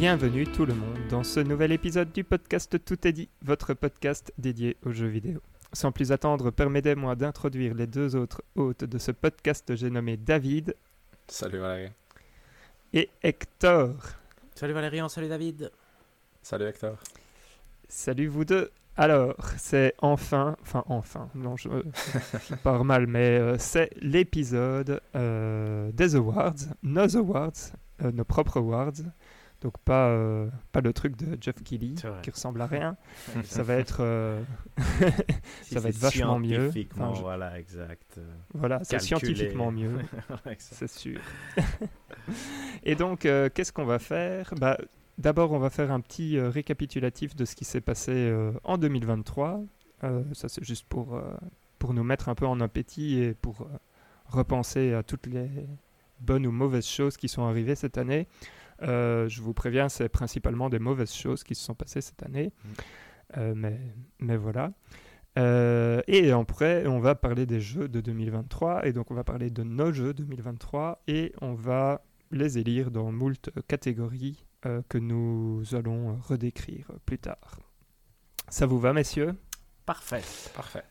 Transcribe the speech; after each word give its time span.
Bienvenue 0.00 0.46
tout 0.46 0.64
le 0.64 0.72
monde 0.72 0.96
dans 1.10 1.22
ce 1.22 1.40
nouvel 1.40 1.72
épisode 1.72 2.10
du 2.10 2.24
podcast 2.24 2.82
Tout 2.82 3.06
est 3.06 3.12
dit, 3.12 3.28
votre 3.42 3.74
podcast 3.74 4.32
dédié 4.38 4.78
aux 4.86 4.92
jeux 4.92 5.08
vidéo. 5.08 5.42
Sans 5.74 5.92
plus 5.92 6.10
attendre, 6.10 6.50
permettez-moi 6.50 7.14
d'introduire 7.16 7.74
les 7.74 7.86
deux 7.86 8.16
autres 8.16 8.42
hôtes 8.56 8.84
de 8.84 8.96
ce 8.96 9.12
podcast, 9.12 9.76
j'ai 9.76 9.90
nommé 9.90 10.16
David 10.16 10.74
Salut 11.28 11.58
Valérie. 11.58 11.92
et 12.94 13.10
Hector. 13.22 13.94
Salut 14.54 14.72
Valérian, 14.72 15.10
salut 15.10 15.28
David. 15.28 15.70
Salut 16.42 16.64
Hector. 16.64 16.96
Salut 17.86 18.28
vous 18.28 18.46
deux. 18.46 18.70
Alors, 18.96 19.36
c'est 19.58 19.94
enfin, 19.98 20.56
enfin 20.62 20.82
enfin, 20.86 21.28
non, 21.34 21.58
je, 21.58 21.68
je 22.48 22.54
pars 22.54 22.86
mal, 22.86 23.06
mais 23.06 23.38
euh, 23.38 23.58
c'est 23.58 23.90
l'épisode 24.00 25.02
euh, 25.14 25.92
des 25.92 26.16
awards, 26.16 26.54
nos 26.82 27.18
awards, 27.18 27.52
euh, 28.02 28.10
nos 28.12 28.24
propres 28.24 28.56
awards. 28.56 28.92
Donc 29.60 29.76
pas, 29.84 30.08
euh, 30.08 30.48
pas 30.72 30.80
le 30.80 30.92
truc 30.94 31.16
de 31.16 31.36
Jeff 31.40 31.56
vrai. 31.56 32.20
qui 32.22 32.30
ressemble 32.30 32.62
à 32.62 32.66
rien. 32.66 32.96
Ça 33.44 33.62
va 33.62 33.74
être, 33.74 33.98
euh, 34.00 34.42
Si 35.62 35.74
Ça 35.74 35.80
va 35.80 35.90
être 35.90 35.98
vachement 35.98 36.38
mieux. 36.38 36.70
scientifiquement, 36.70 37.08
Enfin, 37.10 37.14
je- 37.16 37.20
Voilà, 37.22 37.58
exact. 37.58 38.14
euh, 38.18 38.26
voilà, 38.54 38.80
c'est 38.84 38.98
scientifiquement 39.00 39.70
mieux. 39.70 39.98
c'est 40.58 40.88
sûr. 40.88 41.20
Et 42.84 42.94
donc, 42.94 43.26
euh, 43.26 43.48
qu'est-ce 43.52 43.72
qu'on 43.72 43.84
va 43.84 43.98
faire? 43.98 44.54
Bah, 44.58 44.78
D'abord, 45.18 45.52
on 45.52 45.58
va 45.58 45.68
faire 45.68 45.92
un 45.92 46.00
petit 46.00 46.38
euh, 46.38 46.48
récapitulatif 46.48 47.36
de 47.36 47.44
ce 47.44 47.54
qui 47.54 47.66
s'est 47.66 47.82
passé 47.82 48.12
euh, 48.12 48.52
en 48.64 48.78
2023. 48.78 49.60
Euh, 50.04 50.22
ça, 50.32 50.48
c'est 50.48 50.64
juste 50.64 50.86
pour, 50.88 51.14
euh, 51.14 51.22
pour 51.78 51.92
nous 51.92 52.02
mettre 52.04 52.30
un 52.30 52.34
peu 52.34 52.46
en 52.46 52.58
appétit 52.60 53.18
et 53.18 53.34
pour 53.34 53.60
euh, 53.60 53.66
repenser 54.26 54.94
à 54.94 55.02
toutes 55.02 55.26
les 55.26 55.46
bonnes 56.20 56.46
ou 56.46 56.50
mauvaises 56.52 56.86
choses 56.86 57.18
qui 57.18 57.28
sont 57.28 57.42
arrivées 57.44 57.74
cette 57.74 57.98
année. 57.98 58.26
Euh, 58.82 59.28
je 59.28 59.42
vous 59.42 59.54
préviens, 59.54 59.88
c'est 59.88 60.08
principalement 60.08 60.68
des 60.68 60.78
mauvaises 60.78 61.12
choses 61.12 61.44
qui 61.44 61.54
se 61.54 61.64
sont 61.64 61.74
passées 61.74 62.00
cette 62.00 62.22
année. 62.22 62.52
Mm. 62.64 62.68
Euh, 63.38 63.54
mais, 63.54 63.80
mais 64.18 64.36
voilà. 64.36 64.72
Euh, 65.38 66.02
et 66.08 66.32
après, 66.32 66.86
on 66.86 66.98
va 66.98 67.14
parler 67.14 67.46
des 67.46 67.60
jeux 67.60 67.88
de 67.88 68.00
2023. 68.00 68.86
Et 68.86 68.92
donc, 68.92 69.10
on 69.10 69.14
va 69.14 69.24
parler 69.24 69.50
de 69.50 69.62
nos 69.62 69.92
jeux 69.92 70.12
2023. 70.14 71.02
Et 71.06 71.32
on 71.40 71.54
va 71.54 72.02
les 72.30 72.58
élire 72.58 72.90
dans 72.90 73.10
moult 73.12 73.50
catégories 73.68 74.44
euh, 74.66 74.82
que 74.88 74.98
nous 74.98 75.62
allons 75.72 76.16
redécrire 76.20 76.90
plus 77.06 77.18
tard. 77.18 77.58
Ça 78.48 78.66
vous 78.66 78.80
va, 78.80 78.92
messieurs? 78.92 79.34
Parfait. 79.86 80.22
Parfait. 80.54 80.84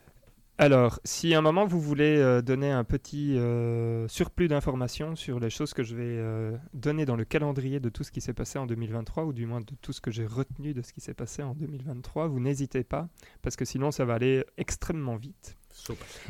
Alors, 0.60 1.00
si 1.04 1.34
à 1.34 1.38
un 1.38 1.40
moment 1.40 1.64
vous 1.64 1.80
voulez 1.80 2.18
euh, 2.18 2.42
donner 2.42 2.70
un 2.70 2.84
petit 2.84 3.38
euh, 3.38 4.06
surplus 4.08 4.46
d'informations 4.46 5.16
sur 5.16 5.40
les 5.40 5.48
choses 5.48 5.72
que 5.72 5.82
je 5.82 5.96
vais 5.96 6.02
euh, 6.04 6.54
donner 6.74 7.06
dans 7.06 7.16
le 7.16 7.24
calendrier 7.24 7.80
de 7.80 7.88
tout 7.88 8.04
ce 8.04 8.12
qui 8.12 8.20
s'est 8.20 8.34
passé 8.34 8.58
en 8.58 8.66
2023, 8.66 9.24
ou 9.24 9.32
du 9.32 9.46
moins 9.46 9.60
de 9.60 9.74
tout 9.80 9.94
ce 9.94 10.02
que 10.02 10.10
j'ai 10.10 10.26
retenu 10.26 10.74
de 10.74 10.82
ce 10.82 10.92
qui 10.92 11.00
s'est 11.00 11.14
passé 11.14 11.42
en 11.42 11.54
2023, 11.54 12.28
vous 12.28 12.40
n'hésitez 12.40 12.84
pas, 12.84 13.08
parce 13.40 13.56
que 13.56 13.64
sinon 13.64 13.90
ça 13.90 14.04
va 14.04 14.12
aller 14.12 14.44
extrêmement 14.58 15.16
vite. 15.16 15.56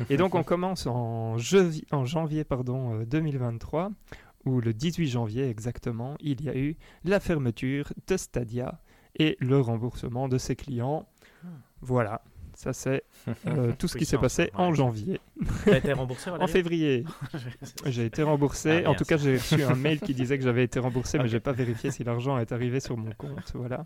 Et 0.09 0.15
donc 0.15 0.33
on 0.33 0.43
commence 0.43 0.87
en, 0.87 1.35
jevi- 1.35 1.83
en 1.91 2.05
janvier 2.05 2.45
pardon, 2.45 3.01
euh, 3.01 3.05
2023, 3.05 3.91
où 4.45 4.61
le 4.61 4.73
18 4.73 5.07
janvier 5.07 5.49
exactement, 5.49 6.15
il 6.21 6.41
y 6.41 6.47
a 6.47 6.55
eu 6.55 6.77
la 7.03 7.19
fermeture 7.19 7.91
de 8.07 8.15
Stadia 8.15 8.79
et 9.19 9.35
le 9.41 9.59
remboursement 9.59 10.29
de 10.29 10.37
ses 10.37 10.55
clients. 10.55 11.05
Ah. 11.43 11.47
Voilà, 11.81 12.21
ça 12.61 12.73
c'est 12.73 13.03
euh, 13.47 13.71
tout 13.77 13.87
ce 13.87 13.97
qui 13.97 14.05
s'est 14.05 14.17
passé 14.17 14.43
ouais. 14.43 14.51
en 14.55 14.73
janvier. 14.73 15.19
T'as 15.65 15.77
été 15.77 15.93
remboursé 15.93 16.29
En 16.39 16.47
février, 16.47 17.03
j'ai 17.85 18.05
été 18.05 18.23
remboursé. 18.23 18.83
Ah, 18.85 18.91
en 18.91 18.95
tout 18.95 19.03
cas, 19.05 19.17
j'ai 19.17 19.33
reçu 19.37 19.61
un 19.63 19.75
mail 19.75 19.99
qui 19.99 20.13
disait 20.13 20.37
que 20.37 20.43
j'avais 20.43 20.63
été 20.63 20.79
remboursé, 20.79 21.17
mais 21.17 21.25
Ok. 21.25 21.29
j'ai 21.31 21.39
pas 21.39 21.51
vérifié 21.53 21.91
si 21.91 22.03
l'argent 22.03 22.37
est 22.37 22.51
arrivé 22.51 22.79
sur 22.79 22.95
mon 22.97 23.11
compte. 23.13 23.51
Voilà, 23.55 23.85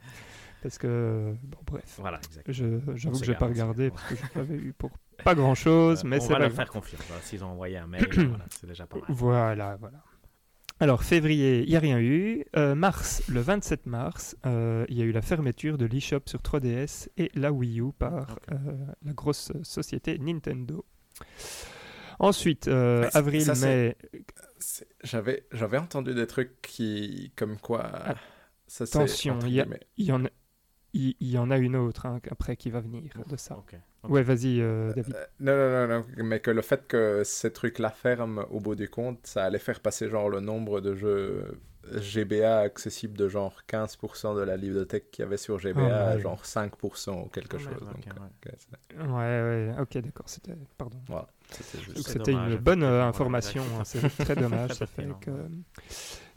parce 0.62 0.78
que 0.78 1.34
bon, 1.44 1.58
bref, 1.66 1.84
Voilà, 2.00 2.20
j'avoue 2.48 3.20
que 3.20 3.26
j'ai 3.26 3.36
pas 3.36 3.48
regardé 3.48 3.90
parce 3.92 4.04
que 4.10 4.16
je 4.16 4.22
l'avais 4.40 4.56
eu 4.56 4.74
pour 4.78 4.92
pas 5.24 5.34
grand 5.36 5.56
chose, 5.56 6.04
mais 6.04 6.18
Euh, 6.18 6.20
c'est 6.20 6.30
on 6.32 6.34
va 6.34 6.40
leur 6.40 6.52
faire 6.52 6.70
confiance. 6.70 7.02
voilà. 7.08 7.22
S'ils 7.24 7.44
ont 7.44 7.48
envoyé 7.48 7.78
un 7.78 7.88
mail, 7.88 8.06
voilà, 8.14 8.46
c'est 8.50 8.68
déjà 8.68 8.86
pas 8.86 8.98
mal. 8.98 9.06
Voilà, 9.10 9.78
voilà. 9.80 9.98
Alors, 10.82 11.04
février, 11.04 11.64
il 11.64 11.70
n'y 11.70 11.76
a 11.78 11.80
rien 11.80 12.00
eu. 12.00 12.46
Euh, 12.58 12.76
mars, 12.76 13.24
le 13.30 13.40
27 13.40 13.86
mars, 13.86 14.36
euh, 14.46 14.86
il 14.90 14.98
y 14.98 15.02
a 15.02 15.06
eu 15.06 15.14
la 15.14 15.22
fermeture 15.22 15.78
de 15.78 15.86
l'eShop 15.86 16.22
sur 16.26 16.42
3DS 16.42 17.08
et 17.18 17.32
la 17.34 17.52
Wii 17.54 17.80
U 17.80 17.94
par 17.98 18.40
euh, 18.52 18.56
la 19.04 19.14
grosse 19.14 19.54
société 19.64 20.18
Nintendo. 20.18 20.86
Ensuite, 22.20 22.68
euh, 22.68 23.10
avril, 23.14 23.44
ça, 23.44 23.56
mai, 23.66 23.96
J'avais, 25.04 25.46
j'avais 25.52 25.78
entendu 25.78 26.14
des 26.14 26.28
trucs 26.28 26.62
qui, 26.62 27.32
comme 27.38 27.58
quoi, 27.58 27.92
ça 28.68 28.86
c'est 28.86 28.98
Attention, 28.98 29.40
y 29.46 29.64
il 29.98 30.06
y 30.06 30.12
en 30.12 30.26
a, 30.26 30.30
il, 30.96 31.16
il 31.20 31.30
y 31.30 31.38
en 31.38 31.52
a 31.52 31.58
une 31.58 31.76
autre 31.76 32.06
hein, 32.06 32.20
après 32.32 32.56
qui 32.56 32.70
va 32.72 32.80
venir 32.80 33.04
de 33.30 33.38
ça. 33.38 33.58
Ok. 33.58 33.76
ok. 34.04 34.10
Ouais, 34.12 34.24
vas-y, 34.24 34.62
euh, 34.62 34.94
David. 34.94 35.16
Euh, 35.16 35.26
non, 35.40 35.56
non, 35.56 35.88
non, 35.88 36.06
non, 36.18 36.24
mais 36.24 36.40
que 36.40 36.52
le 36.52 36.62
fait 36.62 36.88
que 36.88 37.22
ces 37.24 37.52
trucs-là 37.52 37.90
ferment 37.90 38.46
au 38.52 38.60
bout 38.60 38.76
du 38.76 38.90
compte, 38.90 39.20
ça 39.24 39.44
allait 39.46 39.60
faire 39.60 39.80
passer 39.80 40.10
genre 40.10 40.30
le 40.30 40.40
nombre 40.40 40.82
de 40.82 40.96
jeux 40.96 41.60
GBA 41.92 42.60
accessibles 42.62 43.16
de 43.16 43.28
genre 43.30 43.62
15% 43.70 44.36
de 44.36 44.42
la 44.42 44.58
bibliothèque 44.58 45.12
qu'il 45.12 45.22
y 45.24 45.26
avait 45.28 45.38
sur 45.38 45.60
GBA 45.60 45.82
Oh, 45.84 45.92
à 45.92 46.18
genre 46.18 46.42
5% 46.44 47.26
ou 47.26 47.30
quelque 47.30 47.58
Oh, 47.58 47.60
chose. 47.60 47.80
donc, 47.80 48.08
euh, 48.98 49.06
Ouais, 49.06 49.72
ouais, 49.74 49.82
ok, 49.82 49.98
d'accord, 50.00 50.28
c'était. 50.28 50.56
Pardon. 50.78 50.98
voilà, 51.08 51.28
c'était 51.52 52.32
une 52.32 52.56
bonne 52.58 52.82
euh, 52.84 53.04
information, 53.06 53.62
hein, 53.80 53.84
c'est 53.84 54.02
très 54.24 54.36
dommage. 54.36 54.72
Ça, 54.72 54.88
fait 54.88 55.08
que, 55.22 55.32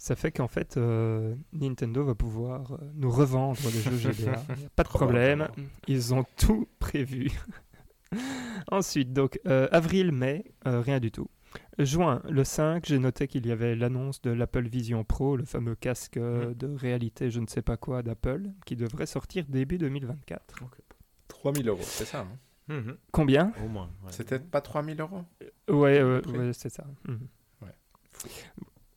ça 0.09 0.17
fait 0.17 0.33
qu'en 0.33 0.49
fait, 0.49 0.77
euh, 0.79 1.35
Nintendo 1.53 2.03
va 2.05 2.15
pouvoir 2.15 2.73
euh, 2.73 2.79
nous 2.95 3.11
revendre 3.11 3.59
les 3.65 3.81
jeux 3.83 3.99
GBA. 4.13 4.43
Pas 4.75 4.83
de 4.83 4.89
problème, 4.89 5.49
ils 5.87 6.15
ont 6.15 6.25
tout 6.37 6.67
prévu. 6.79 7.31
Ensuite, 8.71 9.13
donc 9.13 9.39
euh, 9.47 9.69
avril-mai, 9.71 10.45
euh, 10.67 10.81
rien 10.81 10.99
du 10.99 11.11
tout. 11.11 11.29
Juin, 11.79 12.23
le 12.29 12.43
5, 12.45 12.87
j'ai 12.87 12.99
noté 12.99 13.29
qu'il 13.29 13.47
y 13.47 13.53
avait 13.53 13.75
l'annonce 13.77 14.21
de 14.23 14.31
l'Apple 14.31 14.67
Vision 14.67 15.05
Pro, 15.05 15.37
le 15.37 15.45
fameux 15.45 15.75
casque 15.75 16.17
Mhm. 16.17 16.55
de 16.55 16.67
réalité 16.75 17.31
je 17.31 17.41
ne 17.41 17.47
sais 17.47 17.63
pas 17.63 17.77
quoi 17.77 18.03
d'Apple, 18.03 18.49
qui 18.67 18.77
devrait 18.77 19.07
sortir 19.07 19.45
début 19.49 19.79
2024. 19.79 20.55
3000 21.29 21.69
euros, 21.69 21.81
c'est 21.83 22.05
ça 22.07 22.21
hein 22.21 22.39
Mhm. 22.75 22.97
Combien? 23.13 23.53
Au 23.65 23.69
moins. 23.69 23.91
ouais. 24.05 24.13
C'était 24.13 24.39
pas 24.39 24.61
3000 24.61 25.01
euros? 25.01 25.23
Ouais, 25.69 26.03
ouais, 26.03 26.21
prix. 26.21 26.37
ouais, 26.39 26.53
c'est 26.53 26.69
ça. 26.69 26.85
Mhm. 27.07 27.27
Ouais. 27.63 27.75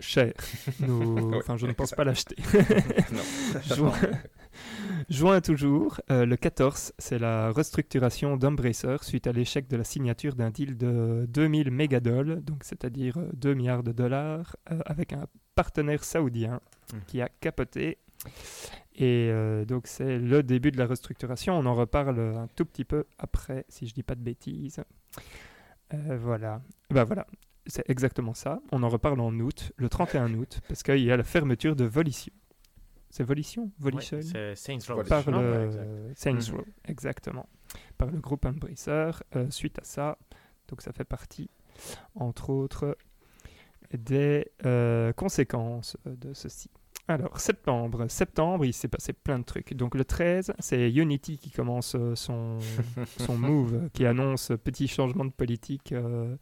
Cher. 0.02 0.34
Nous... 0.82 1.30
Ouais, 1.30 1.38
enfin, 1.38 1.56
je 1.58 1.66
ne 1.68 1.72
pense 1.74 1.92
pas 1.92 2.04
l'acheter. 2.04 2.36
Juin, 3.76 3.94
Juin 5.10 5.42
toujours, 5.42 6.02
euh, 6.12 6.26
le 6.26 6.36
14, 6.36 6.94
c'est 6.98 7.20
la 7.20 7.52
restructuration 7.52 8.36
d'Embracer 8.38 8.98
suite 9.02 9.28
à 9.28 9.32
l'échec 9.32 9.68
de 9.68 9.78
la 9.78 9.84
signature 9.84 10.36
d'un 10.36 10.50
deal 10.50 10.78
de 10.78 11.26
2000 11.30 11.72
mégadollars, 11.72 12.42
donc 12.42 12.64
c'est-à-dire 12.64 13.18
euh, 13.18 13.30
2 13.34 13.54
milliards 13.54 13.84
de 13.84 13.92
dollars, 13.92 14.56
euh, 14.72 14.80
avec 14.86 15.14
un 15.14 15.26
partenaire 15.56 16.04
saoudien 16.04 16.60
Mhm. 16.94 17.00
qui 17.08 17.22
a 17.22 17.30
capoté. 17.40 17.98
Et 18.96 19.30
euh, 19.32 19.64
donc 19.66 19.88
c'est 19.88 20.18
le 20.20 20.44
début 20.44 20.72
de 20.72 20.78
la 20.78 20.86
restructuration. 20.86 21.58
On 21.58 21.66
en 21.66 21.74
reparle 21.76 22.20
un 22.20 22.48
tout 22.56 22.66
petit 22.66 22.84
peu 22.84 23.06
après, 23.18 23.66
si 23.70 23.88
je 23.88 23.94
dis 23.94 24.04
pas 24.04 24.16
de 24.16 24.22
bêtises. 24.22 24.82
Euh, 25.94 26.18
voilà. 26.22 26.62
Bah 26.90 27.04
voilà, 27.06 27.26
c'est 27.68 27.90
exactement 27.90 28.34
ça. 28.34 28.60
On 28.72 28.84
en 28.84 28.90
reparle 28.90 29.20
en 29.20 29.34
août, 29.40 29.72
le 29.76 29.90
31 29.90 30.34
août, 30.36 30.60
parce 30.68 30.84
qu'il 30.84 31.00
y 31.04 31.12
a 31.12 31.18
la 31.18 31.24
fermeture 31.24 31.76
de 31.76 31.86
Volition. 31.86 32.34
C'est 33.10 33.24
Volition? 33.24 33.64
Ouais, 33.64 33.70
Volition? 33.80 34.20
c'est 34.22 34.56
Saints 34.56 34.80
Row. 34.88 35.03
Par 35.03 35.22
Volition, 35.22 35.41
le 35.41 35.68
ouais. 35.68 36.14
Saints 36.16 36.34
Mhm. 36.52 36.56
Row, 36.58 36.66
exactement. 36.85 37.47
Par 37.97 38.09
le 38.09 38.20
groupe 38.20 38.46
Embracer. 38.46 39.12
euh, 39.35 39.50
suite 39.50 39.80
à 39.80 39.84
ça, 39.84 40.18
donc 40.68 40.82
ça 40.82 40.91
fait 40.94 41.03
partie, 41.03 41.50
entre 42.16 42.50
autres, 42.52 42.97
des 43.94 44.47
euh, 44.66 45.12
conséquences 45.14 45.97
euh, 46.08 46.16
de 46.16 46.34
ceci. 46.34 46.70
Alors, 47.08 47.40
septembre. 47.41 48.08
Septembre, 48.08 48.64
il 48.66 48.74
s'est 48.74 48.88
passé 48.88 49.12
plein 49.12 49.40
de 49.40 49.44
trucs. 49.44 49.74
Donc, 49.74 49.96
le 49.96 50.06
13, 50.06 50.53
c'est 50.59 50.90
Unity 50.91 51.38
qui 51.38 51.52
commence 51.52 51.97
son, 52.16 52.59
son 53.18 53.38
move, 53.38 53.90
qui 53.91 54.06
annonce 54.06 54.53
petit 54.64 54.88
changement 54.88 55.26
de 55.26 55.32
politique 55.32 55.91
euh, 55.91 56.35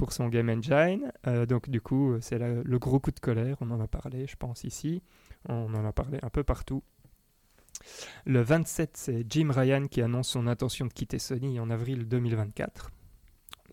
pour 0.00 0.14
son 0.14 0.28
Game 0.30 0.48
Engine. 0.48 1.12
Euh, 1.26 1.44
donc, 1.44 1.68
du 1.68 1.82
coup, 1.82 2.12
euh, 2.12 2.20
c'est 2.22 2.38
le 2.38 2.78
gros 2.78 2.98
coup 3.00 3.10
de 3.10 3.20
colère. 3.20 3.58
On 3.60 3.70
en 3.70 3.82
a 3.82 3.86
parlé, 3.86 4.26
je 4.26 4.34
pense, 4.34 4.64
ici. 4.64 5.02
On 5.46 5.74
en 5.74 5.84
a 5.84 5.92
parlé 5.92 6.18
un 6.22 6.30
peu 6.30 6.42
partout. 6.42 6.82
Le 8.24 8.40
27, 8.40 8.96
c'est 8.96 9.26
Jim 9.28 9.50
Ryan 9.54 9.88
qui 9.88 10.00
annonce 10.00 10.30
son 10.30 10.46
intention 10.46 10.86
de 10.86 10.92
quitter 10.94 11.18
Sony 11.18 11.60
en 11.60 11.68
avril 11.68 12.08
2024. 12.08 12.90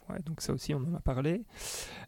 Ouais, 0.09 0.19
donc 0.25 0.41
ça 0.41 0.51
aussi, 0.51 0.73
on 0.73 0.79
en 0.79 0.95
a 0.95 0.99
parlé. 0.99 1.45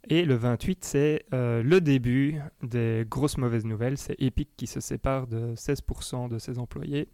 Et 0.10 0.26
le 0.26 0.36
28, 0.36 0.84
c'est 0.84 1.26
euh, 1.34 1.64
le 1.64 1.80
début 1.80 2.42
des 2.62 3.06
grosses 3.08 3.38
mauvaises 3.38 3.66
nouvelles. 3.66 3.98
C'est 3.98 4.16
Epic 4.20 4.50
qui 4.58 4.68
se 4.68 4.82
sépare 4.82 5.28
de 5.28 5.56
16% 5.56 6.28
de 6.28 6.40
ses 6.40 6.60
employés. 6.60 7.08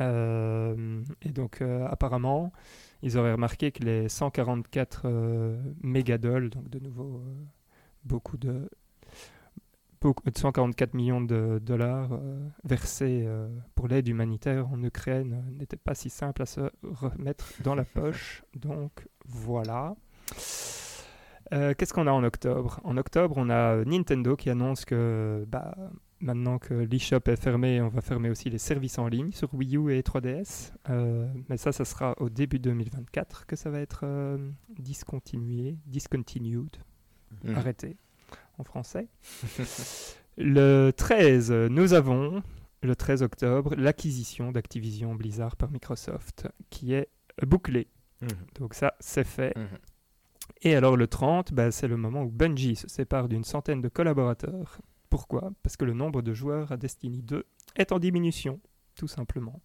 Euh, 0.00 1.02
et 1.22 1.30
donc, 1.30 1.60
euh, 1.60 1.86
apparemment, 1.88 2.52
ils 3.02 3.18
auraient 3.18 3.32
remarqué 3.32 3.72
que 3.72 3.82
les 3.84 4.08
144 4.08 5.02
euh, 5.04 5.58
donc 6.48 6.68
de 6.70 6.78
nouveau 6.78 7.16
euh, 7.16 7.44
beaucoup 8.04 8.36
de 8.36 8.68
beaucoup- 10.00 10.22
144 10.34 10.94
millions 10.94 11.20
de 11.20 11.60
dollars 11.62 12.18
versés 12.64 13.28
pour 13.74 13.88
l'aide 13.88 14.08
humanitaire 14.08 14.68
en 14.72 14.82
Ukraine 14.82 15.44
n'était 15.58 15.76
pas 15.76 15.94
si 15.94 16.08
simple 16.08 16.42
à 16.42 16.46
se 16.46 16.60
remettre 16.82 17.46
dans 17.62 17.74
la 17.74 17.84
poche. 17.84 18.42
Donc 18.56 19.06
voilà. 19.26 19.94
Qu'est-ce 21.50 21.92
qu'on 21.92 22.06
a 22.06 22.12
en 22.12 22.24
octobre? 22.24 22.80
En 22.84 22.96
octobre, 22.96 23.34
on 23.36 23.50
a 23.50 23.84
Nintendo 23.84 24.36
qui 24.36 24.48
annonce 24.48 24.84
que 24.86 25.44
bah, 25.48 25.74
maintenant 26.20 26.58
que 26.58 26.74
l'eShop 26.74 27.20
est 27.26 27.36
fermé, 27.40 27.80
on 27.80 27.88
va 27.88 28.00
fermer 28.00 28.30
aussi 28.30 28.50
les 28.50 28.58
services 28.58 28.98
en 28.98 29.08
ligne 29.08 29.32
sur 29.32 29.52
Wii 29.54 29.76
U 29.76 29.92
et 29.92 30.02
3DS. 30.02 30.72
Euh, 30.90 31.26
mais 31.48 31.56
ça, 31.56 31.72
ça 31.72 31.84
sera 31.84 32.14
au 32.18 32.28
début 32.28 32.58
2024 32.58 33.46
que 33.46 33.56
ça 33.56 33.70
va 33.70 33.80
être 33.80 34.00
euh, 34.04 34.36
discontinué, 34.78 35.76
discontinued, 35.86 36.76
Mhm. 37.44 37.54
arrêté 37.54 37.96
en 38.58 38.64
français. 38.64 39.08
le 40.36 40.90
13, 40.90 41.52
nous 41.70 41.92
avons, 41.94 42.42
le 42.82 42.96
13 42.96 43.22
octobre, 43.22 43.74
l'acquisition 43.76 44.52
d'Activision 44.52 45.14
Blizzard 45.14 45.56
par 45.56 45.70
Microsoft 45.70 46.48
qui 46.70 46.92
est 46.92 47.08
bouclée. 47.46 47.88
Mhm. 48.20 48.28
Donc 48.58 48.74
ça, 48.74 48.94
c'est 49.00 49.24
fait. 49.24 49.56
Mhm. 49.56 49.66
Et 50.62 50.74
alors 50.74 50.96
le 50.96 51.06
30, 51.06 51.52
bah, 51.54 51.70
c'est 51.70 51.88
le 51.88 51.96
moment 51.96 52.22
où 52.22 52.30
Bungie 52.30 52.76
se 52.76 52.88
sépare 52.88 53.28
d'une 53.28 53.44
centaine 53.44 53.80
de 53.80 53.88
collaborateurs. 53.88 54.80
Pourquoi? 55.10 55.52
Parce 55.62 55.76
que 55.76 55.84
le 55.84 55.92
nombre 55.92 56.22
de 56.22 56.32
joueurs 56.32 56.72
à 56.72 56.76
Destiny 56.76 57.22
2 57.22 57.44
est 57.76 57.92
en 57.92 57.98
diminution, 57.98 58.60
tout 58.94 59.08
simplement. 59.08 59.60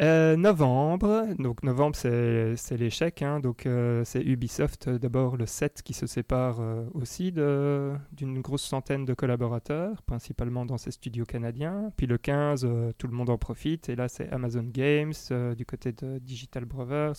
Euh, 0.00 0.36
novembre, 0.36 1.26
donc 1.40 1.64
novembre 1.64 1.96
c'est 1.96 2.76
l'échec, 2.76 3.20
hein, 3.20 3.40
donc 3.40 3.66
euh, 3.66 4.04
c'est 4.04 4.22
Ubisoft 4.22 4.86
euh, 4.86 4.96
d'abord 4.96 5.36
le 5.36 5.44
7 5.44 5.82
qui 5.82 5.92
se 5.92 6.06
sépare 6.06 6.60
aussi 6.94 7.32
d'une 7.32 8.40
grosse 8.40 8.62
centaine 8.62 9.04
de 9.04 9.12
collaborateurs, 9.12 10.02
principalement 10.02 10.64
dans 10.64 10.78
ses 10.78 10.92
studios 10.92 11.24
canadiens. 11.24 11.90
Puis 11.96 12.06
le 12.06 12.16
15, 12.16 12.64
euh, 12.64 12.92
tout 12.96 13.08
le 13.08 13.12
monde 13.12 13.28
en 13.28 13.38
profite, 13.38 13.88
et 13.88 13.96
là 13.96 14.06
c'est 14.08 14.30
Amazon 14.30 14.70
Games 14.72 15.14
du 15.56 15.66
côté 15.66 15.90
de 15.90 16.18
Digital 16.18 16.64
Brothers, 16.64 17.16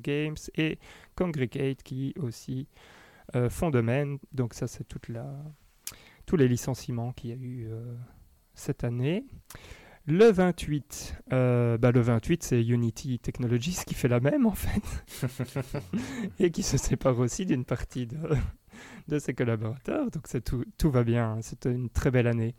Games 0.00 0.36
et 0.54 0.78
Congregate 1.16 1.82
qui 1.82 2.14
aussi 2.20 2.68
font 3.48 3.70
de. 3.70 3.80
Donc 4.32 4.54
ça 4.54 4.68
c'est 4.68 4.84
toute 4.84 5.08
la, 5.08 5.26
tous 6.30 6.36
les 6.36 6.46
licenciements 6.46 7.12
qu'il 7.12 7.30
y 7.30 7.32
a 7.32 7.36
eu 7.36 7.66
euh, 7.68 7.96
cette 8.54 8.84
année. 8.84 9.26
Le 10.06 10.30
28, 10.30 11.16
euh, 11.32 11.76
bah, 11.76 11.90
le 11.90 12.00
28 12.00 12.44
c'est 12.44 12.62
Unity 12.64 13.18
Technologies 13.18 13.78
qui 13.84 13.94
fait 13.94 14.06
la 14.06 14.20
même 14.20 14.46
en 14.46 14.54
fait 14.54 14.80
et 16.38 16.52
qui 16.52 16.62
se 16.62 16.76
sépare 16.76 17.18
aussi 17.18 17.46
d'une 17.46 17.64
partie 17.64 18.06
de, 18.06 18.16
de 19.08 19.18
ses 19.18 19.34
collaborateurs. 19.34 20.08
Donc 20.12 20.28
c'est 20.28 20.40
tout, 20.40 20.64
tout 20.78 20.92
va 20.92 21.02
bien, 21.02 21.32
hein. 21.32 21.42
c'était 21.42 21.72
une 21.72 21.90
très 21.90 22.12
belle 22.12 22.28
année. 22.28 22.54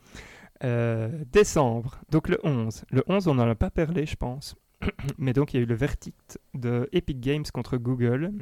Euh, 0.65 1.23
décembre, 1.31 2.01
donc 2.09 2.27
le 2.27 2.39
11. 2.43 2.83
Le 2.91 3.03
11 3.07 3.29
on 3.29 3.35
n'en 3.35 3.47
a 3.47 3.55
pas 3.55 3.71
parlé 3.71 4.05
je 4.05 4.17
pense. 4.17 4.57
Mais 5.17 5.31
donc 5.31 5.53
il 5.53 5.57
y 5.57 5.59
a 5.61 5.63
eu 5.63 5.65
le 5.65 5.75
verdict 5.75 6.39
de 6.55 6.89
Epic 6.91 7.21
Games 7.21 7.45
contre 7.53 7.77
Google. 7.77 8.31
Mhm. 8.33 8.41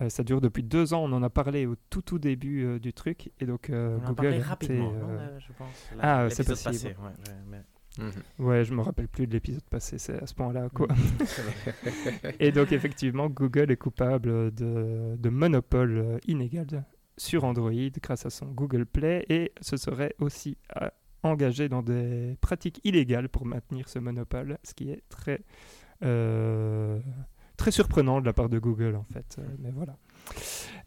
Euh, 0.00 0.08
ça 0.08 0.22
dure 0.22 0.40
depuis 0.40 0.62
deux 0.62 0.94
ans, 0.94 1.02
on 1.04 1.12
en 1.12 1.22
a 1.22 1.30
parlé 1.30 1.66
au 1.66 1.74
tout 1.90 2.02
tout 2.02 2.18
début 2.18 2.64
euh, 2.64 2.78
du 2.78 2.92
truc. 2.92 3.30
Et 3.40 3.46
donc 3.46 3.68
euh, 3.70 3.96
On 4.00 4.00
en 4.00 4.04
a 4.04 4.06
Google 4.08 4.14
parlé 4.16 4.30
a 4.32 4.36
été, 4.38 4.42
rapidement, 4.48 4.92
non, 4.92 5.08
euh, 5.08 5.18
euh, 5.18 5.38
je 5.40 5.52
pense. 5.58 5.88
ah, 6.00 6.26
c'est 6.30 6.46
l'épisode 6.48 6.72
possible. 6.72 6.94
passé, 6.94 7.02
ouais, 7.02 7.32
ouais, 7.32 7.40
mais- 7.50 7.62
Mhm. 7.98 8.46
Ouais, 8.46 8.64
je 8.64 8.72
me 8.74 8.80
rappelle 8.80 9.08
plus 9.08 9.26
de 9.26 9.32
l'épisode 9.32 9.64
passé, 9.64 9.98
c'est 9.98 10.22
à 10.22 10.26
ce 10.28 10.32
point-là 10.34 10.68
quoi. 10.72 10.86
Mhm. 10.86 10.98
Et 12.38 12.52
donc 12.52 12.70
effectivement, 12.70 13.28
Google 13.28 13.72
est 13.72 13.76
coupable 13.76 14.52
de, 14.54 15.16
de 15.18 15.28
monopole 15.30 16.20
inégal 16.28 16.84
sur 17.16 17.42
Android 17.42 17.72
grâce 18.00 18.24
à 18.24 18.30
son 18.30 18.46
Google 18.46 18.86
Play 18.86 19.26
et 19.28 19.50
se 19.60 19.76
serait 19.76 20.14
aussi 20.20 20.56
engagé 21.24 21.68
dans 21.68 21.82
des 21.82 22.36
pratiques 22.40 22.80
illégales 22.84 23.28
pour 23.28 23.44
maintenir 23.44 23.88
ce 23.88 23.98
monopole, 23.98 24.58
ce 24.62 24.74
qui 24.74 24.90
est 24.92 25.02
très 25.08 25.40
euh, 26.04 27.00
très 27.58 27.72
surprenant 27.72 28.20
de 28.22 28.26
la 28.26 28.32
part 28.32 28.48
de 28.48 28.58
Google 28.58 28.94
en 28.96 29.04
fait. 29.12 29.36
Euh, 29.38 29.42
mais 29.58 29.70
voilà. 29.70 29.98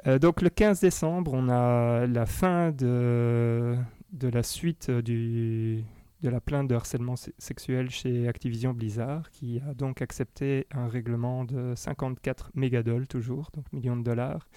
Euh, 0.08 0.18
donc 0.18 0.42
le 0.42 0.50
15 0.50 0.80
décembre, 0.80 1.34
on 1.36 1.48
a 1.50 2.08
la 2.08 2.26
fin 2.26 2.72
de, 2.72 3.78
la 4.20 4.42
suite 4.42 4.90
euh, 4.90 5.02
de 5.04 6.30
la 6.30 6.40
plainte 6.40 6.68
de 6.70 6.76
harcèlement 6.76 7.16
se- 7.16 7.30
sexuel 7.38 7.90
chez 7.90 8.28
Activision 8.28 8.74
Blizzard, 8.74 9.30
qui 9.30 9.60
a 9.70 9.74
donc 9.74 10.02
accepté 10.02 10.66
un 10.72 10.88
règlement 10.88 11.44
de 11.44 11.74
54 11.76 12.52
mégadollars 12.56 13.08
toujours, 13.08 13.52
donc 13.54 13.72
millions 13.74 13.98
de 13.98 14.04
dollars, 14.04 14.48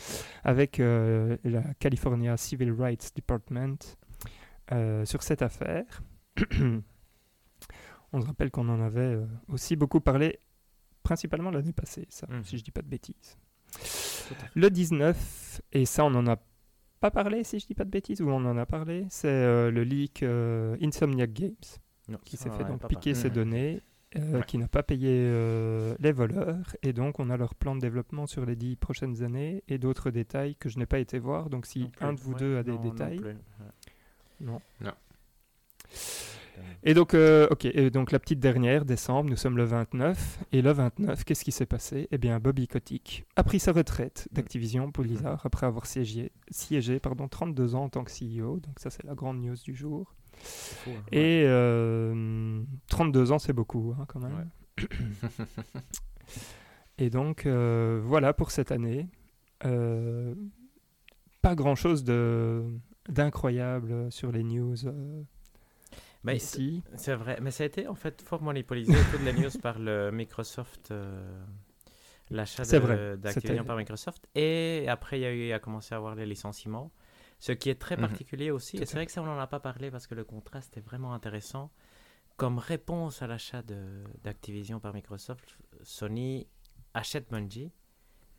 avec 0.44 0.78
la 0.78 1.74
California 1.78 2.36
Civil 2.36 2.70
Rights 2.72 3.12
Department 3.16 3.96
sur 5.04 5.22
cette 5.22 5.42
affaire. 5.42 6.02
On 8.12 8.20
se 8.20 8.26
rappelle 8.26 8.50
qu'on 8.50 8.68
en 8.68 8.80
avait 8.80 9.18
aussi 9.48 9.74
beaucoup 9.74 10.00
parlé, 10.00 10.38
principalement 11.04 11.50
l'année 11.52 11.72
passée, 11.72 12.06
ça, 12.08 12.26
Mhm. 12.28 12.42
si 12.44 12.58
je 12.58 12.64
dis 12.64 12.72
pas 12.72 12.82
de 12.82 12.88
bêtises. 12.88 13.36
Le 14.56 14.68
19, 14.70 15.60
et 15.72 15.84
ça 15.86 16.04
on 16.04 16.10
n'en 16.10 16.26
a 16.26 16.36
pas 17.00 17.10
parlé 17.12 17.44
si 17.44 17.60
je 17.60 17.66
dis 17.66 17.74
pas 17.74 17.84
de 17.84 17.90
bêtises, 17.90 18.20
ou 18.22 18.28
on 18.30 18.44
en 18.44 18.56
a 18.56 18.66
parlé, 18.66 19.06
c'est 19.10 19.28
euh, 19.28 19.70
le 19.70 19.84
leak 19.84 20.22
euh, 20.22 20.76
Insomniac 20.82 21.32
Games 21.32 21.54
Non, 22.08 22.18
qui 22.24 22.36
s'est 22.36 22.50
fait 22.50 22.64
en 22.64 22.68
donc 22.70 22.88
piquer 22.88 23.14
ses 23.14 23.28
Mhm. 23.28 23.34
données, 23.34 23.82
euh, 24.16 24.38
Ouais. 24.38 24.44
qui 24.46 24.56
n'a 24.58 24.68
pas 24.68 24.82
payé 24.82 25.10
euh, 25.10 25.94
les 26.00 26.12
voleurs, 26.12 26.76
et 26.82 26.92
donc 26.92 27.18
on 27.20 27.28
a 27.30 27.36
leur 27.36 27.54
plan 27.54 27.74
de 27.74 27.80
développement 27.80 28.26
sur 28.26 28.46
les 28.46 28.56
dix 28.56 28.76
prochaines 28.76 29.22
années 29.22 29.62
et 29.68 29.76
d'autres 29.78 30.10
détails 30.10 30.54
que 30.56 30.68
je 30.68 30.78
n'ai 30.78 30.86
pas 30.86 30.98
été 31.00 31.18
voir. 31.18 31.50
Donc 31.50 31.66
si 31.66 31.80
Non 31.80 31.88
plus. 31.90 32.04
un 32.06 32.12
de 32.14 32.20
vous 32.20 32.32
Ouais, 32.32 32.38
deux 32.38 32.56
a 32.58 32.62
des 32.62 32.72
non, 32.72 32.82
non 32.84 32.90
détails, 32.92 33.16
plus. 33.18 33.26
Ouais. 33.28 33.36
non. 34.40 34.60
Et 36.82 36.94
donc, 36.94 37.14
euh, 37.14 37.48
ok, 37.50 37.64
et 37.64 37.90
donc 37.90 38.12
la 38.12 38.18
petite 38.18 38.40
dernière, 38.40 38.84
décembre, 38.84 39.30
nous 39.30 39.36
sommes 39.36 39.56
le 39.56 39.64
29. 39.64 40.40
Et 40.52 40.62
le 40.62 40.70
29, 40.70 41.24
qu'est-ce 41.24 41.44
qui 41.44 41.52
s'est 41.52 41.66
passé? 41.66 42.08
Eh 42.10 42.18
bien, 42.18 42.38
Bobby 42.40 42.68
Kotick 42.68 43.24
a 43.36 43.42
pris 43.42 43.58
sa 43.58 43.72
retraite 43.72 44.28
d'Activision 44.32 44.88
Blizzard 44.88 45.44
après 45.44 45.66
avoir 45.66 45.86
siégé, 45.86 46.32
siégé 46.50 47.00
pardon, 47.00 47.28
32 47.28 47.74
ans 47.74 47.84
en 47.84 47.88
tant 47.88 48.04
que 48.04 48.10
CEO. 48.10 48.60
Donc 48.60 48.78
ça, 48.78 48.90
c'est 48.90 49.04
la 49.04 49.14
grande 49.14 49.40
news 49.40 49.56
du 49.64 49.74
jour. 49.74 50.14
Fou, 50.34 50.90
hein. 50.90 51.02
Et 51.12 51.44
euh, 51.46 52.62
32 52.88 53.32
ans, 53.32 53.38
c'est 53.38 53.52
beaucoup 53.52 53.94
hein, 53.98 54.04
quand 54.08 54.20
même. 54.20 54.50
Et 56.98 57.10
donc, 57.10 57.46
euh, 57.46 58.00
voilà 58.04 58.32
pour 58.32 58.50
cette 58.50 58.70
année. 58.70 59.08
Euh, 59.64 60.34
pas 61.42 61.54
grand-chose 61.54 62.04
d'incroyable 63.08 64.10
sur 64.10 64.32
les 64.32 64.42
news 64.42 64.86
euh, 64.86 65.22
Mais 66.24 66.36
ici. 66.36 66.82
C'est 66.96 67.14
vrai, 67.14 67.38
mais 67.40 67.50
ça 67.50 67.64
a 67.64 67.66
été 67.66 67.86
en 67.86 67.94
fait 67.94 68.22
fort 68.22 68.42
monopolisé 68.42 68.92
toutes 69.12 69.22
les 69.22 69.32
news 69.34 69.50
par 69.62 69.78
le 69.78 70.10
Microsoft, 70.12 70.90
euh, 70.90 71.44
l'achat 72.30 72.64
de- 72.64 73.16
d'Activision 73.16 73.64
par 73.64 73.76
Microsoft. 73.76 74.26
Et 74.34 74.86
après, 74.88 75.18
il 75.18 75.22
y 75.22 75.26
a, 75.26 75.32
eu, 75.32 75.40
il 75.40 75.46
y 75.48 75.52
a 75.52 75.58
commencé 75.58 75.94
à 75.94 75.98
avoir 75.98 76.14
les 76.14 76.26
licenciements. 76.26 76.90
Ce 77.40 77.52
qui 77.52 77.68
est 77.68 77.74
très 77.80 77.96
Mhm. 77.96 78.02
particulier 78.02 78.50
aussi, 78.50 78.76
Tout 78.78 78.82
et 78.84 78.86
c'est 78.86 78.94
vrai 78.96 79.06
que 79.06 79.12
ça, 79.12 79.22
on 79.22 79.26
n'en 79.26 79.38
a 79.38 79.46
pas 79.46 79.60
parlé 79.60 79.90
parce 79.90 80.06
que 80.06 80.14
le 80.14 80.24
contraste 80.24 80.76
est 80.78 80.80
vraiment 80.80 81.12
intéressant. 81.12 81.70
Comme 82.36 82.58
réponse 82.58 83.22
à 83.22 83.26
l'achat 83.26 83.62
de- 83.62 84.02
d'Activision 84.22 84.80
par 84.80 84.94
Microsoft, 84.94 85.56
Sony 85.82 86.46
achète 86.94 87.30
Bungie. 87.30 87.70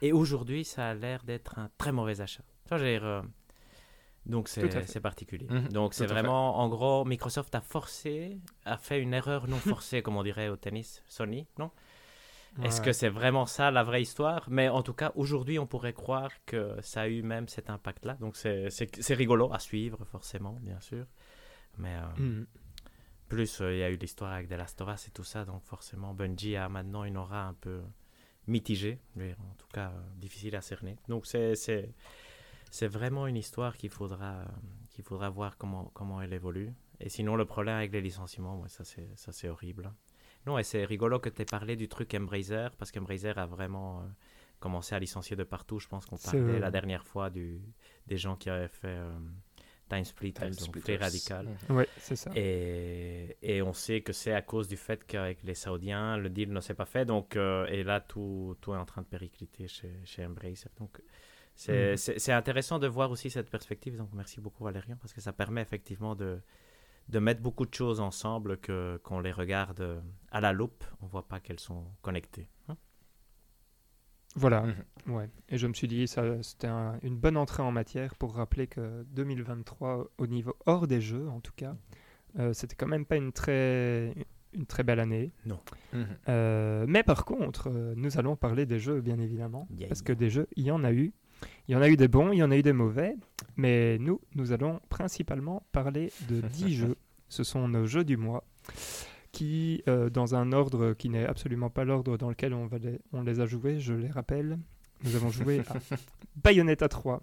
Et 0.02 0.12
aujourd'hui, 0.12 0.66
ça 0.66 0.90
a 0.90 0.94
l'air 0.94 1.24
d'être 1.24 1.58
un 1.60 1.70
très 1.78 1.92
mauvais 1.92 2.20
achat. 2.20 2.44
Je 2.70 2.76
veux 2.76 2.84
dire, 2.84 3.06
euh, 3.06 3.22
donc 4.26 4.48
à 4.50 4.62
fait. 4.62 4.88
c'est 4.88 5.00
particulier. 5.02 5.48
Mhm, 5.50 5.70
Donc 5.70 5.94
c'est 5.94 6.06
vraiment, 6.06 6.58
en 6.60 6.68
gros, 6.70 7.06
Microsoft 7.06 7.54
a 7.56 7.62
forcé, 7.62 8.40
a 8.66 8.78
fait 8.78 9.00
une 9.02 9.14
erreur 9.14 9.48
non 9.48 9.58
forcée, 9.60 10.02
comme 10.02 10.18
on 10.18 10.24
dirait 10.24 10.50
au 10.50 10.56
tennis, 10.58 11.04
Sony, 11.08 11.48
non? 11.60 11.72
Est-ce 12.64 12.80
que 12.80 12.94
c'est 12.94 13.10
vraiment 13.10 13.46
ça 13.46 13.70
la 13.70 13.84
vraie 13.84 14.02
histoire? 14.02 14.46
Mais 14.50 14.70
en 14.70 14.82
tout 14.82 14.94
cas, 14.94 15.12
aujourd'hui, 15.16 15.60
on 15.60 15.68
pourrait 15.68 15.92
croire 15.92 16.32
que 16.46 16.78
ça 16.82 17.02
a 17.02 17.08
eu 17.10 17.22
même 17.22 17.50
cet 17.50 17.70
impact-là. 17.70 18.14
Donc 18.22 18.38
c'est- 18.38 19.14
rigolo 19.14 19.52
à 19.52 19.60
suivre, 19.60 20.06
forcément, 20.06 20.58
bien 20.62 20.80
sûr. 20.80 21.06
Mais 21.78 21.94
euh, 21.96 22.06
Mhm. 22.18 22.48
plus, 23.28 23.60
euh, 23.60 23.74
il 23.74 23.80
y 23.80 23.84
a 23.84 23.90
eu 23.90 23.98
l'histoire 23.98 24.32
avec 24.32 24.48
The 24.48 24.54
Last 24.54 24.80
of 24.82 24.88
Us 24.94 25.08
et 25.08 25.12
tout 25.12 25.26
ça. 25.26 25.44
Donc 25.44 25.64
forcément, 25.66 26.14
Bungie 26.14 26.56
a 26.56 26.70
maintenant 26.70 27.04
une 27.04 27.18
aura 27.18 27.44
un 27.46 27.54
peu 27.56 27.82
mitigée. 28.48 29.00
dire, 29.18 29.36
En 29.52 29.56
tout 29.56 29.68
cas, 29.74 29.90
euh, 29.90 30.02
difficile 30.16 30.56
à 30.56 30.62
cerner. 30.62 30.96
Donc 31.10 31.26
c'est 31.26 31.56
c'est- 32.76 32.88
vraiment 33.00 33.26
une 33.28 33.38
histoire 33.38 33.74
qu'il 33.78 33.90
faudra, 33.90 34.32
euh, 34.42 34.46
qu'il 34.92 35.04
faudra 35.04 35.30
voir 35.30 35.58
comment, 35.58 35.92
comment 35.94 36.22
elle 36.22 36.34
évolue. 36.34 36.72
Et 37.00 37.10
sinon, 37.10 37.36
le 37.36 37.46
problème 37.46 37.76
avec 37.78 37.92
les 37.92 38.02
licenciements, 38.02 38.60
ouais, 38.62 38.70
ça 38.70 38.84
c'est 38.84 39.10
ça, 39.16 39.32
c'est 39.32 39.50
horrible. 39.50 39.92
Non, 40.46 40.58
et 40.60 40.64
c'est 40.64 40.86
rigolo 40.86 41.20
que 41.20 41.30
tu 41.30 41.42
aies 41.42 41.46
parlé 41.46 41.76
du 41.76 41.88
truc 41.88 42.14
Embracer, 42.14 42.68
parce 42.78 42.92
qu'Embracer 42.92 43.34
a 43.38 43.46
vraiment 43.46 44.00
euh, 44.02 44.04
commencé 44.60 44.94
à 44.96 45.00
licencier 45.00 45.36
de 45.36 45.44
partout. 45.44 45.80
Je 45.80 45.88
pense 45.88 46.06
qu'on 46.06 46.18
parlait 46.18 46.60
la 46.60 46.72
dernière 46.72 47.04
fois 47.04 47.30
du, 47.30 47.60
des 48.08 48.18
gens 48.18 48.36
qui 48.36 48.50
avaient 48.50 48.68
fait 48.82 48.88
euh, 48.88 49.12
Time 49.90 50.06
Splitters, 50.06 50.46
Time 50.52 50.56
donc 50.56 50.68
Splitters. 50.68 50.96
Free 50.98 51.04
Radical. 51.04 51.48
Ouais, 51.70 51.88
c'est 51.98 52.16
ça. 52.16 52.32
Et, 52.36 53.36
et 53.42 53.62
on 53.62 53.74
sait 53.74 54.02
que 54.02 54.14
c'est 54.14 54.34
à 54.34 54.42
cause 54.42 54.68
du 54.68 54.78
fait 54.78 55.04
qu'avec 55.06 55.44
les 55.44 55.56
Saoudiens, 55.56 56.18
le 56.18 56.30
deal 56.30 56.52
ne 56.54 56.62
s'est 56.62 56.74
pas 56.76 56.86
fait. 56.86 57.06
Donc, 57.06 57.36
euh, 57.36 57.66
et 57.68 57.84
là, 57.84 58.00
tout, 58.00 58.56
tout 58.62 58.72
est 58.74 58.78
en 58.78 58.86
train 58.86 59.02
de 59.02 59.08
péricliter 59.08 59.68
chez, 59.68 59.92
chez 60.06 60.26
Embracer. 60.26 60.70
Donc, 60.80 61.02
C'est 61.56 61.96
c'est 61.98 62.32
intéressant 62.34 62.80
de 62.80 62.88
voir 62.88 63.12
aussi 63.12 63.30
cette 63.30 63.50
perspective, 63.50 63.96
donc 63.98 64.10
merci 64.14 64.42
beaucoup 64.42 64.64
Valérian, 64.66 64.98
parce 65.00 65.14
que 65.14 65.22
ça 65.22 65.32
permet 65.34 65.62
effectivement 65.62 66.14
de, 66.16 66.42
de 67.10 67.20
mettre 67.20 67.42
beaucoup 67.42 67.66
de 67.66 67.74
choses 67.74 68.00
ensemble, 68.02 68.58
que 68.58 69.00
qu'on 69.04 69.20
les 69.22 69.32
regarde 69.32 69.80
euh, 69.82 70.02
à 70.32 70.42
la 70.42 70.52
loupe, 70.52 70.84
on 71.02 71.06
voit 71.08 71.28
pas 71.28 71.40
qu'elles 71.40 71.60
sont 71.62 71.86
connectées. 72.02 72.50
hein? 72.68 72.76
Voilà, 74.38 74.66
ouais. 75.08 75.30
Et 75.48 75.58
je 75.58 75.66
me 75.66 75.74
suis 75.74 75.88
dit, 75.88 76.10
ça, 76.10 76.44
c'était 76.44 76.68
un- 76.68 77.00
une 77.04 77.16
bonne 77.16 77.38
entrée 77.38 77.64
en 77.64 77.72
matière 77.72 78.16
pour 78.16 78.36
rappeler 78.36 78.68
que 78.68 79.04
2023, 79.14 80.10
au 80.18 80.28
niveau 80.28 80.56
hors 80.66 80.88
des 80.88 81.00
jeux 81.00 81.30
en 81.30 81.40
tout 81.40 81.54
cas, 81.56 81.74
euh, 82.38 82.52
c'était 82.52 82.76
quand 82.76 82.88
même 82.88 83.06
pas 83.06 83.16
une 83.16 83.32
très, 83.32 84.14
une 84.52 84.66
très 84.66 84.84
belle 84.84 85.00
année. 85.00 85.32
Mhm. 85.94 86.06
Euh, 86.28 86.86
mais 86.86 87.04
par 87.04 87.24
contre, 87.24 87.70
euh, 87.70 87.94
nous 87.96 88.18
allons 88.18 88.36
parler 88.36 88.66
des 88.66 88.78
jeux, 88.80 89.00
bien 89.00 89.20
évidemment, 89.20 89.70
Yeah, 89.72 89.88
parce 89.88 90.02
yeah. 90.02 90.08
que 90.08 90.12
des 90.14 90.30
jeux, 90.30 90.48
il 90.58 90.66
y 90.66 90.72
en 90.72 90.84
a 90.84 90.92
eu. 90.92 91.14
Il 91.68 91.74
y 91.74 91.76
en 91.76 91.82
a 91.82 91.90
eu 91.90 91.98
des 91.98 92.08
bons, 92.08 92.32
il 92.32 92.38
y 92.38 92.44
en 92.44 92.52
a 92.52 92.58
eu 92.58 92.62
des 92.62 92.74
mauvais, 92.74 93.16
mais 93.56 93.98
nous, 93.98 94.22
nous 94.36 94.52
allons 94.52 94.80
principalement 94.90 95.64
parler 95.72 96.12
de 96.30 96.42
10 96.54 96.76
jeux. 96.76 96.96
Ce 97.28 97.44
sont 97.44 97.68
nos 97.68 97.86
jeux 97.86 98.04
du 98.04 98.18
mois, 98.18 98.44
qui, 99.32 99.84
euh, 99.88 100.10
dans 100.10 100.36
un 100.36 100.52
ordre 100.54 100.94
qui 100.94 101.10
n'est 101.10 101.26
absolument 101.26 101.70
pas 101.70 101.84
l'ordre 101.84 102.18
dans 102.18 102.30
lequel 102.30 102.54
on, 102.54 102.68
va 102.68 102.78
les, 102.78 103.00
on 103.12 103.24
les 103.24 103.40
a 103.40 103.46
joués, 103.46 103.80
je 103.80 103.94
les 103.94 104.10
rappelle, 104.10 104.60
nous 105.04 105.16
avons 105.16 105.30
joué 105.30 105.60
à 105.68 105.76
Bayonetta 106.44 106.88
3, 106.88 107.22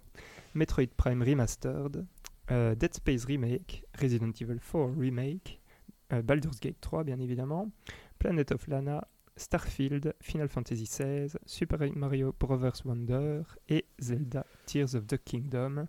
Metroid 0.53 0.87
Prime 0.95 1.23
Remastered, 1.23 2.05
euh, 2.51 2.75
Dead 2.75 2.93
Space 2.93 3.25
Remake, 3.25 3.85
Resident 3.99 4.31
Evil 4.39 4.59
4 4.59 4.93
Remake, 4.97 5.61
euh, 6.11 6.21
Baldur's 6.21 6.59
Gate 6.59 6.79
3 6.81 7.03
bien 7.03 7.19
évidemment, 7.19 7.71
Planet 8.19 8.51
of 8.51 8.67
Lana, 8.67 9.07
Starfield, 9.35 10.15
Final 10.21 10.47
Fantasy 10.47 10.83
XVI, 10.83 11.27
Super 11.45 11.79
Mario 11.95 12.35
Bros. 12.39 12.59
Wonder 12.85 13.41
et 13.69 13.85
Zelda 13.99 14.45
Tears 14.65 14.95
of 14.95 15.07
the 15.07 15.17
Kingdom. 15.17 15.87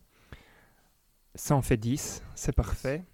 Ça 1.35 1.57
en 1.57 1.63
fait 1.63 1.77
10, 1.77 2.23
c'est 2.35 2.55
parfait. 2.55 3.05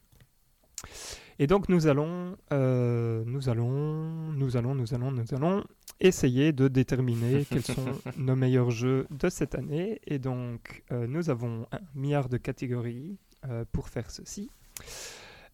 Et 1.38 1.46
donc 1.46 1.70
nous 1.70 1.86
allons, 1.86 2.36
euh, 2.52 3.24
nous 3.24 3.48
allons, 3.48 4.30
nous 4.32 4.58
allons, 4.58 4.74
nous 4.74 4.92
allons, 4.92 5.10
nous 5.10 5.34
allons 5.34 5.64
essayer 5.98 6.52
de 6.52 6.68
déterminer 6.68 7.46
quels 7.50 7.64
sont 7.64 7.92
nos 8.18 8.36
meilleurs 8.36 8.70
jeux 8.70 9.06
de 9.10 9.30
cette 9.30 9.54
année. 9.54 10.00
Et 10.06 10.18
donc 10.18 10.84
euh, 10.92 11.06
nous 11.06 11.30
avons 11.30 11.66
un 11.72 11.80
milliard 11.94 12.28
de 12.28 12.36
catégories 12.36 13.16
euh, 13.48 13.64
pour 13.72 13.88
faire 13.88 14.10
ceci. 14.10 14.50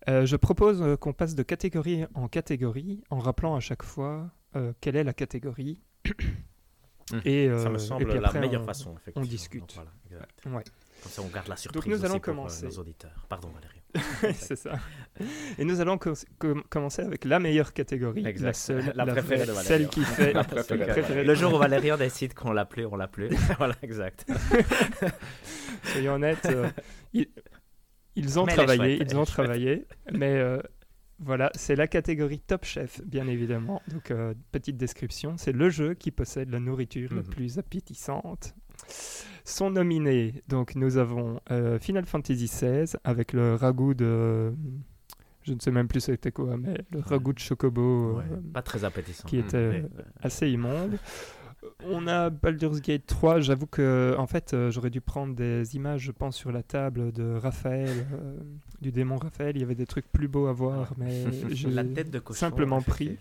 Je 0.09 0.37
propose 0.37 0.97
qu'on 1.01 1.13
passe 1.13 1.35
de 1.35 1.43
catégorie 1.43 2.05
en 2.15 2.29
catégorie 2.29 3.03
en 3.11 3.19
rappelant 3.19 3.57
à 3.57 3.61
chaque 3.61 3.83
fois 3.83 4.31
quelle 4.81 4.97
est 4.97 5.05
la 5.05 5.13
catégorie. 5.15 5.81
Mhm. 7.13 7.21
et, 7.25 7.47
ça 7.49 7.53
euh, 7.55 7.69
me 7.71 7.77
et 7.77 7.79
semble 7.79 8.13
la 8.19 8.33
meilleure 8.33 8.63
on- 8.63 8.67
façon, 8.67 8.95
effectivement. 8.97 9.29
discute. 9.29 9.61
Donc, 9.61 9.73
voilà, 9.75 9.91
exact. 10.11 10.41
Ouais. 10.47 10.65
Comme 11.03 11.13
ça, 11.13 11.23
on 11.23 11.29
garde 11.29 11.47
la 11.49 11.57
surprise 11.57 11.87
nous 11.93 12.05
allons 12.05 12.17
euh, 12.17 12.19
commencer. 12.19 12.65
nos 12.67 12.79
auditeurs. 12.79 13.27
Pardon 13.29 13.49
Valérie. 13.51 13.81
c'est 14.35 14.57
ça. 14.57 14.73
Et 15.57 15.65
nous 15.65 15.81
allons 15.81 15.99
co- 15.99 16.13
com- 16.39 16.63
commencer 16.69 17.03
avec 17.03 17.25
la 17.25 17.39
meilleure 17.39 17.73
catégorie, 17.73 18.23
la 18.23 18.53
seule, 18.53 18.93
La 18.97 19.07
préférée 19.07 19.37
vraie, 19.37 19.47
de 19.47 19.53
Valérian. 19.53 19.63
celle 19.63 19.89
qui 19.89 20.03
fait 20.03 20.33
La 20.33 20.43
préférée. 20.45 20.79
Donc, 20.81 20.89
euh, 20.89 20.93
préférée. 20.93 21.25
Le 21.25 21.35
jour 21.35 21.55
où 21.55 21.59
Valérian 21.59 21.97
décide 21.97 22.35
qu'on 22.35 22.51
l'a 22.53 22.65
plus, 22.67 22.85
on 22.87 22.97
l'a 22.97 23.07
plus. 23.09 23.29
voilà, 23.59 23.75
exact. 23.83 24.27
Soyons 25.85 26.15
honnêtes, 26.15 26.47
euh, 26.47 26.69
ils, 27.13 27.29
ils 28.17 28.39
ont 28.39 28.47
Mais 28.47 28.55
travaillé, 28.55 29.01
ils 29.03 29.17
ont 29.17 29.25
travaillé, 29.25 29.87
mais 30.13 30.35
euh, 30.35 30.61
voilà, 31.19 31.51
c'est 31.55 31.77
la 31.77 31.87
catégorie 31.87 32.41
Top 32.41 32.65
Chef, 32.65 33.01
bien 33.05 33.27
évidemment. 33.29 33.81
Donc, 33.89 34.11
euh, 34.11 34.35
petite 34.53 34.77
description, 34.77 35.37
c'est 35.39 35.53
le 35.53 35.71
jeu 35.71 35.95
qui 35.95 36.11
possède 36.11 36.51
la 36.51 36.61
nourriture 36.61 37.11
la 37.15 37.23
Mhm. 37.23 37.29
plus 37.29 37.59
appétissante. 37.59 38.55
Sont 39.45 39.71
nominés, 39.71 40.43
donc 40.49 40.75
nous 40.75 40.97
avons 40.99 41.41
euh, 41.51 41.79
Final 41.79 42.05
Fantasy 42.05 42.47
XVI 42.47 42.97
avec 43.05 43.33
le 43.33 43.55
ragoût 43.55 43.95
de... 43.95 44.53
Je 45.45 45.53
ne 45.55 45.61
sais 45.61 45.71
même 45.71 45.87
plus 45.87 46.01
c'était 46.01 46.33
quoi, 46.33 46.57
mais 46.57 46.77
le 46.91 46.99
ragoût 47.01 47.33
de 47.33 47.39
chocobo 47.39 48.17
Ouais, 48.19 48.25
euh, 48.33 48.41
pas 48.53 48.63
très 48.63 48.85
appétissant. 48.85 49.29
qui 49.29 49.39
était 49.39 49.57
euh, 49.57 49.83
euh, 49.99 50.03
assez 50.21 50.51
immonde. 50.51 50.99
On 51.85 52.07
a 52.07 52.31
Baldur's 52.31 52.81
Gate 52.81 53.07
3, 53.07 53.41
j'avoue 53.41 53.67
que 53.67 54.15
en 54.19 54.27
fait 54.27 54.55
euh, 54.55 54.71
j'aurais 54.71 54.91
dû 54.91 55.01
prendre 55.01 55.35
des 55.35 55.77
images, 55.77 56.03
je 56.03 56.13
pense, 56.13 56.37
sur 56.37 56.53
la 56.53 56.63
table 56.63 57.13
de 57.13 57.35
Raphaël, 57.35 58.07
euh, 58.13 58.37
du 58.81 58.93
démon 58.93 59.17
Raphaël, 59.17 59.57
il 59.57 59.61
y 59.61 59.63
avait 59.65 59.75
des 59.75 59.87
trucs 59.87 60.11
plus 60.11 60.29
beaux 60.29 60.47
à 60.47 60.53
voir, 60.53 60.93
mais 60.99 61.25
j'ai 61.51 61.71
la 61.71 61.85
tête 61.85 62.11
de 62.11 62.19
cochon. 62.19 62.39
simplement 62.39 62.83
pris 62.83 63.19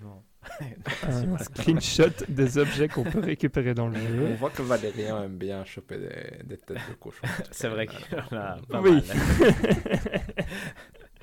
un 1.08 1.38
screenshot 1.40 2.12
des 2.30 2.58
objets 2.60 2.88
qu'on 2.88 3.04
peut 3.04 3.20
récupérer 3.20 3.74
dans 3.74 3.88
le 3.88 3.98
On 3.98 4.08
jeu. 4.28 4.34
voit 4.36 4.52
que 4.52 4.62
Valérien 4.62 5.24
aime 5.24 5.38
bien 5.38 5.66
choper 5.66 5.98
des, 5.98 6.44
des 6.46 6.58
têtes 6.58 6.78
de 6.90 6.94
cochon. 7.00 7.26
C'est 7.52 7.68
vrai 7.68 7.88
qu'il 7.88 8.00
y 8.12 8.16
en 8.16 8.38
a 8.38 8.58
pas 8.70 8.82
Oui. 8.82 9.02
mal. 9.08 9.54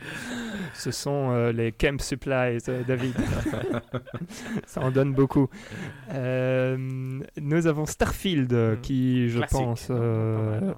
Ce 0.75 0.90
sont 0.90 1.30
euh, 1.32 1.52
les 1.52 1.73
camp 1.73 2.00
supplies, 2.00 2.59
euh, 2.68 2.82
David. 2.87 3.14
Ça 4.66 4.80
en 4.80 4.90
donne 4.90 5.12
beaucoup. 5.14 5.49
Euh, 6.12 6.76
nous 7.40 7.66
avons 7.66 7.87
Starfield, 7.87 8.52
Mhm. 8.52 8.80
qui, 8.80 9.28
je 9.28 9.38
Classique. 9.38 9.59
pense, 9.59 9.88
mal, 9.90 10.75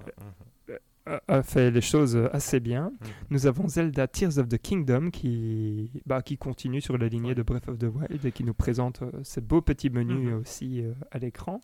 hein. 1.09 1.15
a- 1.29 1.43
fait 1.43 1.71
les 1.71 1.81
choses 1.83 2.19
assez 2.33 2.61
bien. 2.61 2.85
Mhm. 3.01 3.09
Nous 3.31 3.47
avons 3.47 3.69
Zelda 3.69 4.07
Tears 4.09 4.39
of 4.39 4.49
the 4.49 4.59
Kingdom 4.59 5.11
qui, 5.11 5.91
bah, 6.07 6.23
qui 6.23 6.39
continue 6.39 6.81
sur 6.81 6.97
la 6.97 7.09
lignée 7.09 7.35
de 7.35 7.43
Breath 7.43 7.69
of 7.69 7.79
the 7.79 7.85
Wild 7.85 8.25
et 8.25 8.33
qui 8.33 8.43
nous 8.45 8.55
présente 8.55 9.01
ces 9.23 9.41
beaux 9.43 9.61
petits 9.61 9.91
menus 9.91 10.31
Mhm. 10.33 10.39
aussi 10.41 10.83
à 11.11 11.19
l'écran. 11.19 11.61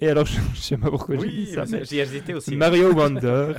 Et 0.00 0.08
alors, 0.08 0.26
je 0.26 0.38
ne 0.38 0.54
sais 0.56 0.76
pas 0.76 0.90
pourquoi 0.90 1.16
j'ai 1.16 1.28
dit 1.28 1.46
ça, 1.46 1.64
mais 1.70 2.34
aussi. 2.34 2.56
Mario 2.56 2.92
Wonder, 2.92 3.54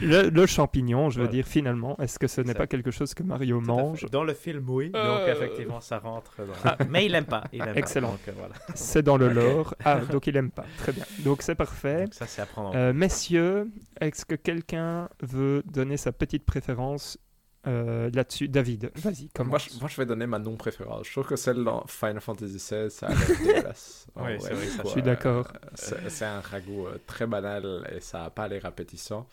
le, 0.00 0.30
le 0.30 0.46
champignon, 0.46 1.10
je 1.10 1.16
veux 1.18 1.24
Voilà. 1.26 1.32
dire 1.42 1.46
finalement, 1.46 1.96
est-ce 2.00 2.18
que 2.18 2.26
ce 2.26 2.40
n'est 2.40 2.54
pas 2.54 2.66
quelque 2.66 2.90
chose 2.90 3.12
que 3.12 3.22
Mario 3.22 3.60
mange 3.60 4.06
Dans 4.10 4.24
le 4.24 4.32
film, 4.32 4.64
oui. 4.70 4.90
Euh. 4.96 5.18
Donc, 5.18 5.28
effectivement, 5.36 5.80
ça 5.80 5.98
rentre. 5.98 6.34
dans- 6.38 6.86
Mais 6.88 7.04
il 7.04 7.14
aime 7.14 7.26
pas. 7.26 7.44
Il 7.52 7.60
aime 7.60 7.74
pas. 7.74 7.78
Excellent. 7.80 8.16
Voilà. 8.34 8.54
C'est 8.74 9.02
dans 9.02 9.18
le 9.18 9.28
lore. 9.28 9.74
Ah, 9.84 9.96
donc 10.10 10.26
il 10.26 10.36
aime 10.36 10.50
pas. 10.50 10.64
Très 10.78 10.92
bien. 10.92 11.04
Donc 11.20 11.42
c'est 11.42 11.54
parfait. 11.54 12.04
Donc, 12.04 12.14
ça, 12.14 12.26
c'est 12.26 12.40
à 12.40 12.46
prendre 12.46 12.70
en 12.70 12.74
Euh, 12.74 12.92
messieurs, 12.94 13.68
est-ce 14.00 14.24
que 14.24 14.34
quelqu'un 14.36 15.08
veut 15.22 15.62
donner 15.66 15.98
sa 15.98 16.12
petite 16.12 16.46
préférence 16.46 17.18
euh, 17.66 18.10
là-dessus? 18.14 18.48
David, 18.48 18.90
vas-y, 18.96 19.28
Moi 19.38 19.58
moi, 19.80 19.88
je 19.90 19.96
vais 19.98 20.06
donner 20.06 20.26
ma 20.26 20.38
non-préférence. 20.38 21.06
Je 21.06 21.12
trouve 21.12 21.26
que 21.26 21.36
celle 21.36 21.62
dans 21.62 21.84
Final 21.86 22.20
Fantasy 22.22 22.54
XVI, 22.56 22.90
ça 22.90 23.08
a 23.08 23.10
l'air 23.10 23.18
dégueulasse. 23.38 24.06
Oui, 24.16 24.22
vrai, 24.22 24.38
c'est 24.40 24.54
vrai, 24.54 24.66
ça, 24.66 24.82
je 24.84 24.88
suis 24.88 25.02
d'accord. 25.02 25.52
Euh, 25.92 25.96
C'est 26.08 26.24
un 26.24 26.40
ragoût 26.40 26.86
très 27.06 27.26
banal 27.26 27.86
et 27.94 28.00
ça 28.00 28.22
n'a 28.22 28.30
pas 28.30 28.48
l'air 28.48 28.64
appétissant. 28.64 29.26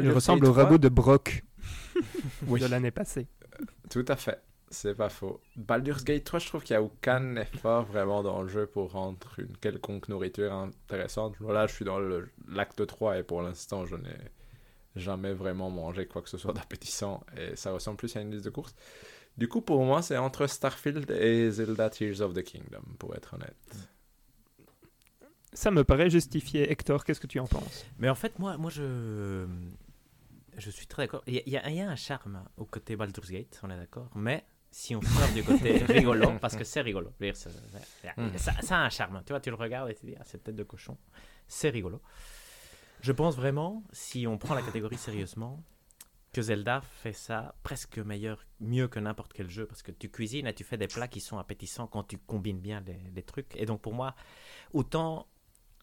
Il 0.00 0.10
ressemble 0.12 0.44
au 0.46 0.50
3, 0.52 0.64
ragoût 0.64 0.78
de 0.78 0.88
Brock 0.88 1.42
Oui. 2.46 2.60
de 2.60 2.66
l'année 2.66 2.90
passée. 2.90 3.26
Tout 3.90 4.04
à 4.08 4.16
fait. 4.16 4.40
C'est 4.72 4.94
pas 4.94 5.08
faux. 5.08 5.40
Baldur's 5.56 6.04
Gate 6.04 6.22
3, 6.22 6.38
je 6.38 6.46
trouve 6.46 6.62
qu'il 6.62 6.74
n'y 6.76 6.80
a 6.80 6.82
aucun 6.84 7.34
effort 7.36 7.84
vraiment 7.84 8.22
dans 8.22 8.40
le 8.42 8.48
jeu 8.48 8.66
pour 8.66 8.92
rendre 8.92 9.26
une 9.38 9.56
quelconque 9.56 10.08
nourriture 10.08 10.52
intéressante. 10.52 11.34
Là, 11.40 11.66
je 11.66 11.74
suis 11.74 11.84
dans 11.84 11.98
le- 11.98 12.28
l'acte 12.48 12.86
3 12.86 13.18
et 13.18 13.24
pour 13.24 13.42
l'instant, 13.42 13.84
je 13.86 13.96
n'ai 13.96 14.16
jamais 14.94 15.32
vraiment 15.32 15.70
mangé 15.70 16.06
quoi 16.06 16.22
que 16.22 16.28
ce 16.28 16.38
soit 16.38 16.52
d'appétissant 16.52 17.24
et 17.36 17.56
ça 17.56 17.72
ressemble 17.72 17.96
plus 17.96 18.14
à 18.16 18.20
une 18.20 18.30
liste 18.30 18.44
de 18.44 18.50
courses. 18.50 18.74
Du 19.36 19.48
coup, 19.48 19.60
pour 19.60 19.84
moi, 19.84 20.02
c'est 20.02 20.16
entre 20.16 20.46
Starfield 20.46 21.10
et 21.10 21.50
Zelda 21.50 21.90
Tears 21.90 22.20
of 22.20 22.32
the 22.34 22.42
Kingdom, 22.44 22.82
pour 22.98 23.14
être 23.16 23.34
honnête. 23.34 23.56
Ça 25.52 25.70
me 25.70 25.84
paraît 25.84 26.10
justifié. 26.10 26.70
Hector, 26.70 27.04
qu'est-ce 27.04 27.20
que 27.20 27.26
tu 27.26 27.38
en 27.40 27.46
penses? 27.46 27.84
Mais 27.98 28.08
en 28.08 28.14
fait, 28.14 28.38
moi, 28.38 28.56
moi 28.56 28.70
je, 28.70 29.46
je 30.56 30.70
suis 30.70 30.86
très 30.86 31.04
d'accord. 31.04 31.22
Il 31.26 31.34
y, 31.34 31.56
a- 31.56 31.68
y 31.70 31.74
y 31.76 31.80
un 31.80 31.96
charme 31.96 32.44
au 32.56 32.64
côté 32.64 32.96
Baldur's 32.96 33.30
Gate, 33.30 33.58
on 33.62 33.70
est 33.70 33.76
d'accord. 33.76 34.08
Mais 34.14 34.44
si 34.70 34.94
on 34.94 35.02
sort 35.02 35.28
du 35.34 35.42
côté 35.42 35.78
rigolo, 35.88 36.32
parce 36.40 36.54
que 36.56 36.62
c'est 36.64 36.80
rigolo, 36.80 37.12
dire, 37.20 37.36
ça, 37.36 37.50
ça- 37.50 38.38
ça- 38.38 38.62
ça 38.62 38.76
a 38.78 38.84
un 38.84 38.90
charme. 38.90 39.22
Tu 39.26 39.32
vois, 39.32 39.40
tu 39.40 39.50
le 39.50 39.56
regardes 39.56 39.90
et 39.90 39.94
tu 39.94 40.02
te 40.02 40.06
dis, 40.06 40.14
ah, 40.20 40.24
cette 40.24 40.44
tête 40.44 40.56
de 40.56 40.62
cochon, 40.64 40.96
c'est 41.48 41.70
rigolo. 41.70 42.00
Je 43.00 43.12
pense 43.12 43.34
vraiment, 43.34 43.82
si 43.92 44.26
on 44.26 44.38
prend 44.38 44.54
la 44.54 44.62
catégorie 44.62 44.98
sérieusement, 44.98 45.64
que 46.32 46.42
Zelda 46.42 46.80
fait 46.82 47.12
ça 47.14 47.56
presque 47.64 47.98
meilleur, 47.98 48.46
mieux 48.60 48.86
que 48.86 49.00
n'importe 49.00 49.32
quel 49.32 49.50
jeu, 49.50 49.66
parce 49.66 49.82
que 49.82 49.90
tu 49.90 50.10
cuisines 50.10 50.46
et 50.46 50.54
tu 50.54 50.62
fais 50.62 50.76
des 50.76 50.86
plats 50.86 51.08
qui 51.08 51.18
sont 51.18 51.38
appétissants 51.38 51.88
quand 51.88 52.04
tu 52.04 52.18
combines 52.18 52.60
bien 52.60 52.80
les, 52.86 53.00
les 53.12 53.22
trucs. 53.24 53.56
Et 53.56 53.66
donc 53.66 53.80
pour 53.80 53.94
moi, 53.94 54.14
autant, 54.72 55.26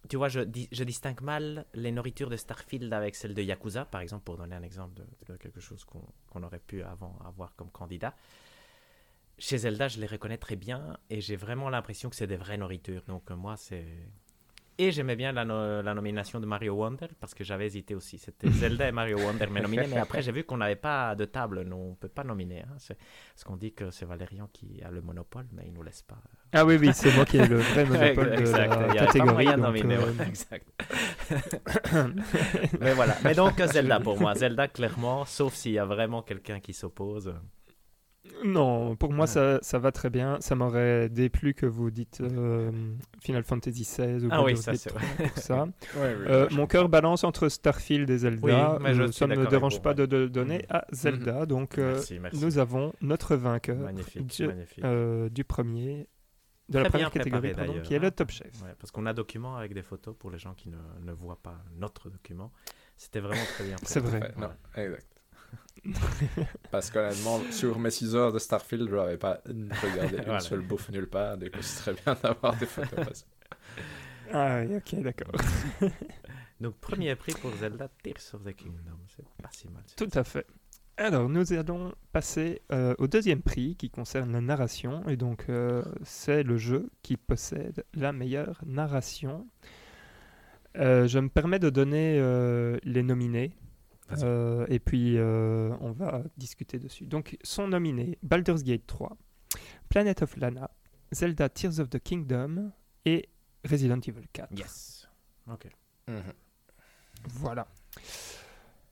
tu 0.10 0.16
vois, 0.16 0.30
je, 0.30 0.42
je 0.72 0.84
distingue 0.84 1.22
mal 1.22 1.66
les 1.74 1.92
nourritures 1.92 2.30
de 2.30 2.38
Starfield 2.38 2.92
avec 2.94 3.16
celles 3.16 3.34
de 3.34 3.42
Yakuza, 3.42 3.86
par 3.86 4.02
exemple, 4.02 4.24
pour 4.24 4.38
donner 4.38 4.56
un 4.56 4.64
exemple 4.64 5.02
de, 5.28 5.36
quelque 5.38 5.60
chose 5.60 5.84
qu'on 5.84 6.04
qu'on 6.30 6.44
aurait 6.44 6.60
pu 6.60 6.82
avant 6.84 7.18
avoir 7.26 7.56
comme 7.56 7.72
candidat. 7.72 8.16
Chez 9.40 9.60
Zelda, 9.60 9.88
je 9.88 10.00
les 10.00 10.08
reconnais 10.08 10.38
très 10.38 10.56
bien 10.56 10.98
et 11.10 11.22
j'ai 11.22 11.36
vraiment 11.36 11.70
l'impression 11.70 12.10
que 12.10 12.16
c'est 12.16 12.28
des 12.28 12.38
vraies 12.38 12.58
nourritures. 12.58 13.04
Donc 13.08 13.30
euh, 13.30 13.36
moi, 13.36 13.56
c'est 13.56 13.86
Et 14.80 14.92
j'aimais 14.92 15.16
bien 15.16 15.32
la, 15.32 15.44
no- 15.44 15.82
la 15.82 15.94
nomination 15.96 16.40
de 16.40 16.46
Mario 16.46 16.74
Wonder 16.76 17.08
parce 17.20 17.34
que 17.34 17.44
j'avais 17.44 17.66
hésité 17.66 17.96
aussi. 17.96 18.20
C'était 18.20 18.48
Zelda 18.52 18.88
et 18.88 18.92
Mario 18.92 19.18
Wonder 19.18 19.48
mais 19.52 19.60
nominés. 19.62 19.88
Mais 19.88 19.98
après, 19.98 20.22
j'ai 20.22 20.32
vu 20.32 20.44
qu'on 20.44 20.58
n'avait 20.58 20.76
pas 20.76 21.16
de 21.16 21.26
table. 21.26 21.64
Nous, 21.64 21.76
on 21.76 21.90
ne 21.92 21.96
peut 21.96 22.08
pas 22.10 22.24
nominer. 22.24 22.62
hein. 22.62 22.76
C'est- 22.78 22.96
Parce 23.34 23.44
qu'on 23.44 23.56
dit 23.58 23.74
que 23.74 23.90
c'est 23.90 24.06
Valérian 24.06 24.48
qui 24.54 24.80
a 24.84 24.92
le 24.92 25.02
monopole, 25.02 25.48
mais 25.52 25.64
il 25.66 25.72
ne 25.72 25.78
nous 25.78 25.84
laisse 25.84 26.04
pas. 26.04 26.18
Ah 26.54 26.64
oui, 26.64 26.78
oui, 26.80 26.92
c'est 26.94 27.12
moi 27.16 27.26
qui 27.26 27.38
ai 27.38 27.48
le 27.48 27.58
vrai 27.58 27.86
monopole 27.90 28.30
de 28.36 28.40
Exact. 28.40 28.68
la 28.70 28.76
Il 28.76 28.80
y 28.80 28.84
avait 28.84 28.98
pas 29.00 29.06
catégorie. 29.08 29.34
moyen 29.34 29.58
nominer. 29.58 29.96
euh, 29.96 30.12
ouais, 30.14 30.28
exact. 30.28 30.68
mais 32.80 32.94
voilà. 32.94 33.16
Mais 33.24 33.34
donc, 33.34 33.60
Zelda 33.60 34.00
pour 34.00 34.20
moi. 34.20 34.36
Zelda, 34.36 34.68
clairement, 34.68 35.26
sauf 35.26 35.54
s'il 35.56 35.72
y 35.74 35.80
a 35.80 35.86
vraiment 35.86 36.22
quelqu'un 36.22 36.60
qui 36.60 36.74
s'oppose. 36.74 37.34
Non, 38.46 38.96
pour 38.96 39.12
moi, 39.14 39.22
Ouais. 39.24 39.28
ça, 39.28 39.60
ça 39.62 39.80
va 39.80 39.92
très 39.92 40.10
bien. 40.10 40.38
Ça 40.42 40.56
m'aurait 40.56 41.10
déplu 41.10 41.54
que 41.54 41.66
vous 41.66 41.90
dites 41.92 42.22
euh, 42.22 42.72
Final 43.22 43.44
Fantasy 43.44 43.82
XVI 43.84 44.26
ou 44.26 44.30
Ah 44.32 44.44
oui, 44.44 44.56
ça, 44.56 44.72
Gate 44.74 44.82
c'est 44.82 44.90
3 44.90 45.02
vrai. 45.02 45.28
pour 45.30 45.38
ça. 45.38 45.64
Ouais, 45.96 46.16
oui, 46.20 46.26
Euh, 46.28 46.48
mon 46.52 46.68
cœur 46.68 46.88
balance 46.90 47.24
entre 47.24 47.50
Starfield 47.50 48.10
et 48.10 48.18
Zelda. 48.20 48.74
Oui, 48.78 48.80
mais 48.84 48.94
je 48.94 49.12
ça 49.12 49.28
ne 49.28 49.36
me 49.36 49.48
dérange 49.48 49.82
pas 49.82 49.92
vous, 49.94 50.02
de, 50.02 50.06
de 50.06 50.18
le 50.18 50.30
donner 50.30 50.66
à 50.70 50.86
Zelda. 50.92 51.46
Donc, 51.46 51.78
euh, 51.78 51.94
Merci, 51.94 52.20
merci. 52.20 52.44
nous 52.46 52.58
avons 52.60 52.94
notre 53.02 53.36
vainqueur 53.36 53.78
Magnifique, 53.78 54.28
du, 54.28 54.48
magnifique. 54.48 54.84
euh, 54.84 55.30
du 55.30 55.44
premier, 55.44 56.08
de 56.70 56.80
la 56.80 56.90
première 56.90 57.10
catégorie, 57.12 57.50
préparé, 57.54 57.68
pardon, 57.68 57.82
qui 57.82 57.94
est 57.94 58.00
d'ailleurs, 58.00 58.02
le 58.04 58.08
hein. 58.08 58.12
Top 58.12 58.32
Chef. 58.32 58.62
Ouais, 58.64 58.76
parce 58.80 58.92
qu'on 58.92 59.06
a 59.06 59.14
document 59.14 59.56
avec 59.56 59.74
des 59.74 59.82
photos 59.84 60.16
pour 60.18 60.30
les 60.32 60.38
gens 60.38 60.54
qui 60.54 60.70
ne, 60.70 60.78
ne 61.04 61.12
voient 61.12 61.40
pas 61.42 61.64
notre 61.76 62.10
document. 62.10 62.52
C'était 62.98 63.20
vraiment 63.20 63.44
très 63.56 63.64
bien 63.66 63.76
C'est 63.84 64.00
vrai. 64.00 64.20
Ouais, 64.20 64.32
non, 64.38 64.50
exact. 64.76 65.08
Parce 66.72 66.92
qu'honnêtement, 66.92 67.42
sur 67.52 67.80
mes 67.80 67.92
6 67.92 68.16
heures 68.16 68.32
de 68.34 68.40
Starfield, 68.40 68.90
je 68.90 68.96
n'avais 68.96 69.18
pas 69.18 69.42
regardé 69.46 70.18
une 70.18 70.24
Voilà. 70.24 70.40
seule 70.40 70.62
bouffe 70.62 70.90
nulle 70.90 71.08
part. 71.08 71.38
Du 71.38 71.50
coup, 71.50 71.62
c'est 71.62 71.94
très 71.94 71.94
bien 72.04 72.16
d'avoir 72.22 72.56
des 72.58 72.66
photos. 72.66 73.26
Ah 74.34 74.62
oui, 74.62 74.76
ok, 74.76 75.02
d'accord. 75.02 75.32
Donc, 76.60 76.76
premier 76.80 77.16
prix 77.16 77.34
pour 77.34 77.56
Zelda 77.56 77.88
Tears 78.04 78.34
of 78.34 78.44
the 78.44 78.56
Kingdom. 78.56 78.98
C'est 79.08 79.26
pas 79.42 79.50
si 79.52 79.68
mal. 79.70 79.84
Tout 79.96 80.10
à 80.14 80.24
fait. 80.24 80.46
Alors, 80.98 81.30
nous 81.30 81.54
allons 81.54 81.94
passer 82.12 82.64
euh, 82.72 82.96
au 82.98 83.08
deuxième 83.08 83.42
prix 83.44 83.76
qui 83.76 83.90
concerne 83.92 84.32
la 84.34 84.42
narration. 84.42 85.08
Et 85.08 85.16
donc, 85.16 85.46
euh, 85.50 85.84
c'est 86.04 86.42
le 86.42 86.58
jeu 86.58 86.90
qui 87.04 87.16
possède 87.16 87.86
la 87.94 88.12
meilleure 88.12 88.60
narration. 88.66 89.48
Euh, 90.78 91.08
je 91.08 91.20
me 91.20 91.30
permets 91.30 91.60
de 91.60 91.70
donner 91.70 92.18
euh, 92.20 92.78
les 92.84 93.04
nominés. 93.04 93.54
Euh, 94.24 94.66
et 94.70 94.80
puis, 94.80 95.18
euh, 95.18 95.76
on 95.82 95.92
va 95.92 96.24
discuter 96.38 96.80
dessus. 96.80 97.06
Donc, 97.06 97.38
sont 97.44 97.68
nominés 97.68 98.18
Baldur's 98.24 98.64
Gate 98.64 98.86
3, 98.88 99.18
Planet 99.90 100.22
of 100.22 100.36
Lana, 100.38 100.72
Zelda 101.12 101.50
Tears 101.50 101.80
of 101.80 101.90
the 101.90 102.00
Kingdom 102.00 102.72
et 103.06 103.30
Resident 103.66 104.00
Evil 104.00 104.28
4. 104.32 104.58
Yes. 104.58 105.08
Ok. 105.50 105.68
Mhm. 106.08 106.22
Voilà. 107.30 107.68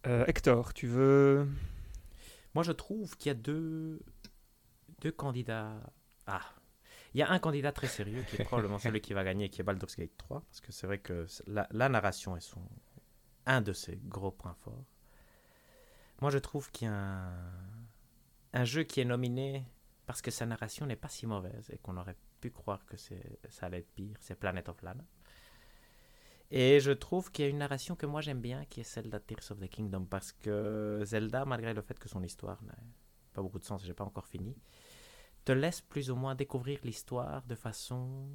Euh, 0.08 0.26
Hector, 0.28 0.74
tu 0.74 0.88
veux 0.88 1.48
Moi, 2.54 2.64
je 2.64 2.72
trouve 2.72 3.16
qu'il 3.18 3.30
y 3.30 3.32
a 3.32 3.36
deux, 3.36 4.00
deux 5.02 5.12
candidats. 5.12 5.74
Ah, 6.28 6.42
il 7.14 7.20
y 7.20 7.22
a 7.22 7.32
un 7.32 7.40
candidat 7.40 7.72
très 7.72 7.88
sérieux 7.88 8.24
qui 8.30 8.42
est 8.42 8.44
probablement 8.46 8.80
celui 8.80 9.00
qui 9.02 9.14
va 9.14 9.24
gagner, 9.24 9.50
qui 9.50 9.62
est 9.62 9.64
Baldur's 9.64 9.96
Gate 9.96 10.18
3, 10.18 10.42
parce 10.42 10.60
que 10.62 10.72
c'est 10.72 10.88
vrai 10.88 10.98
que 11.00 11.26
la, 11.48 11.68
la 11.72 11.88
narration 11.90 12.36
est 12.36 12.42
son, 12.42 12.62
un 13.46 13.62
de 13.62 13.72
ses 13.74 13.98
gros 14.04 14.32
points 14.32 14.56
forts. 14.64 14.84
Moi, 16.22 16.32
je 16.32 16.38
trouve 16.38 16.72
qu'il 16.72 16.88
y 16.88 16.92
a 16.92 17.32
un, 18.54 18.64
jeu 18.64 18.84
qui 18.84 19.02
est 19.02 19.06
nominé 19.06 19.66
parce 20.06 20.22
que 20.22 20.32
sa 20.32 20.46
narration 20.46 20.86
n'est 20.86 20.96
pas 20.96 21.10
si 21.10 21.26
mauvaise 21.26 21.70
et 21.72 21.78
qu'on 21.78 21.98
aurait 21.98 22.16
pu 22.40 22.52
croire 22.52 22.86
que 22.86 22.96
ça 22.98 23.66
allait 23.66 23.80
être 23.80 23.92
pire, 23.94 24.16
c'est 24.20 24.36
Planet 24.36 24.70
of 24.70 24.82
Lana. 24.82 25.04
Et 26.52 26.80
je 26.80 26.92
trouve 26.92 27.32
qu'il 27.32 27.44
y 27.44 27.48
a 27.48 27.52
une 27.52 27.58
narration 27.58 27.96
que 27.96 28.06
moi 28.06 28.22
j'aime 28.22 28.40
bien, 28.40 28.66
qui 28.66 28.82
est 28.82 28.84
celle 28.84 29.10
de 29.10 29.18
Tears 29.18 29.52
of 29.52 29.60
the 29.60 29.68
Kingdom, 29.68 30.06
parce 30.06 30.32
que 30.32 31.02
Zelda, 31.04 31.44
malgré 31.44 31.74
le 31.74 31.82
fait 31.82 31.98
que 31.98 32.08
son 32.08 32.24
histoire 32.24 32.64
n'a 32.64 32.76
pas 33.34 33.42
beaucoup 33.42 33.60
de 33.60 33.66
sens, 33.66 33.84
j'ai 33.84 33.96
pas 33.96 34.04
encore 34.04 34.28
fini, 34.28 34.56
te 35.44 35.52
laisse 35.52 35.82
plus 35.82 36.12
ou 36.12 36.16
moins 36.16 36.36
découvrir 36.36 36.80
l'histoire 36.84 37.44
de 37.44 37.56
façon 37.56 38.30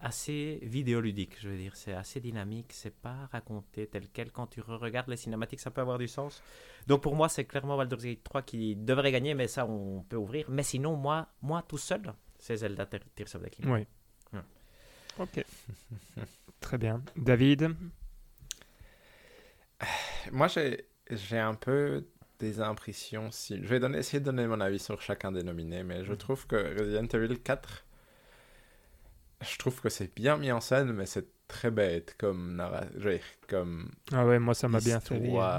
assez 0.00 0.58
vidéoludique, 0.62 1.36
je 1.40 1.48
veux 1.48 1.56
dire. 1.56 1.74
C'est 1.76 1.92
assez 1.94 2.20
dynamique, 2.20 2.72
c'est 2.72 2.94
pas 2.94 3.28
raconté 3.32 3.86
tel 3.86 4.08
quel. 4.12 4.30
Quand 4.30 4.46
tu 4.48 4.60
regardes 4.60 5.08
les 5.08 5.16
cinématiques, 5.16 5.60
ça 5.60 5.70
peut 5.70 5.80
avoir 5.80 5.98
du 5.98 6.08
sens. 6.08 6.42
Donc 6.86 7.02
pour 7.02 7.16
moi, 7.16 7.28
c'est 7.28 7.44
clairement 7.44 7.76
Baldur's 7.76 8.04
Gate 8.04 8.22
3 8.24 8.42
qui 8.42 8.76
devrait 8.76 9.12
gagner, 9.12 9.34
mais 9.34 9.48
ça, 9.48 9.66
on 9.66 10.02
peut 10.02 10.16
ouvrir. 10.16 10.46
Mais 10.50 10.62
sinon, 10.62 10.96
moi, 10.96 11.28
moi 11.42 11.62
tout 11.66 11.78
seul, 11.78 12.12
c'est 12.38 12.56
Zelda 12.56 12.86
Te- 12.86 12.96
Tears 13.14 13.34
of 13.36 13.42
the 13.42 13.50
Kingdom. 13.50 13.72
Oui. 13.74 13.86
Ok. 15.18 15.44
Très 16.60 16.76
bien. 16.78 17.02
David 17.16 17.70
Moi, 20.32 20.48
j'ai 20.48 20.86
j'ai 21.10 21.38
un 21.38 21.54
peu 21.54 22.06
des 22.38 22.60
impressions. 22.60 23.30
Si... 23.30 23.56
Je 23.62 23.68
vais 23.68 23.78
donner, 23.78 23.98
essayer 23.98 24.20
de 24.20 24.24
donner 24.24 24.46
mon 24.46 24.60
avis 24.60 24.78
sur 24.78 25.00
chacun 25.02 25.30
des 25.32 25.42
nominés, 25.42 25.84
mais 25.84 26.04
je 26.04 26.12
Mhm. 26.12 26.18
trouve 26.18 26.46
que 26.46 26.56
Resident 26.56 27.06
Evil 27.18 27.38
4, 27.40 27.83
je 29.42 29.58
trouve 29.58 29.80
que 29.80 29.88
c'est 29.88 30.14
bien 30.14 30.36
mis 30.36 30.52
en 30.52 30.60
scène, 30.60 30.92
mais 30.92 31.06
c'est 31.06 31.26
très 31.48 31.70
bête 31.70 32.16
comme 32.18 32.56
narra... 32.56 32.84
je 32.96 33.08
veux 33.08 33.14
dire, 33.14 33.24
comme 33.48 33.90
Ah 34.12 34.26
ouais, 34.26 34.38
moi 34.38 34.54
ça 34.54 34.68
m'a 34.68 34.80
bien 34.80 35.00
fait 35.00 35.18
rire. 35.18 35.50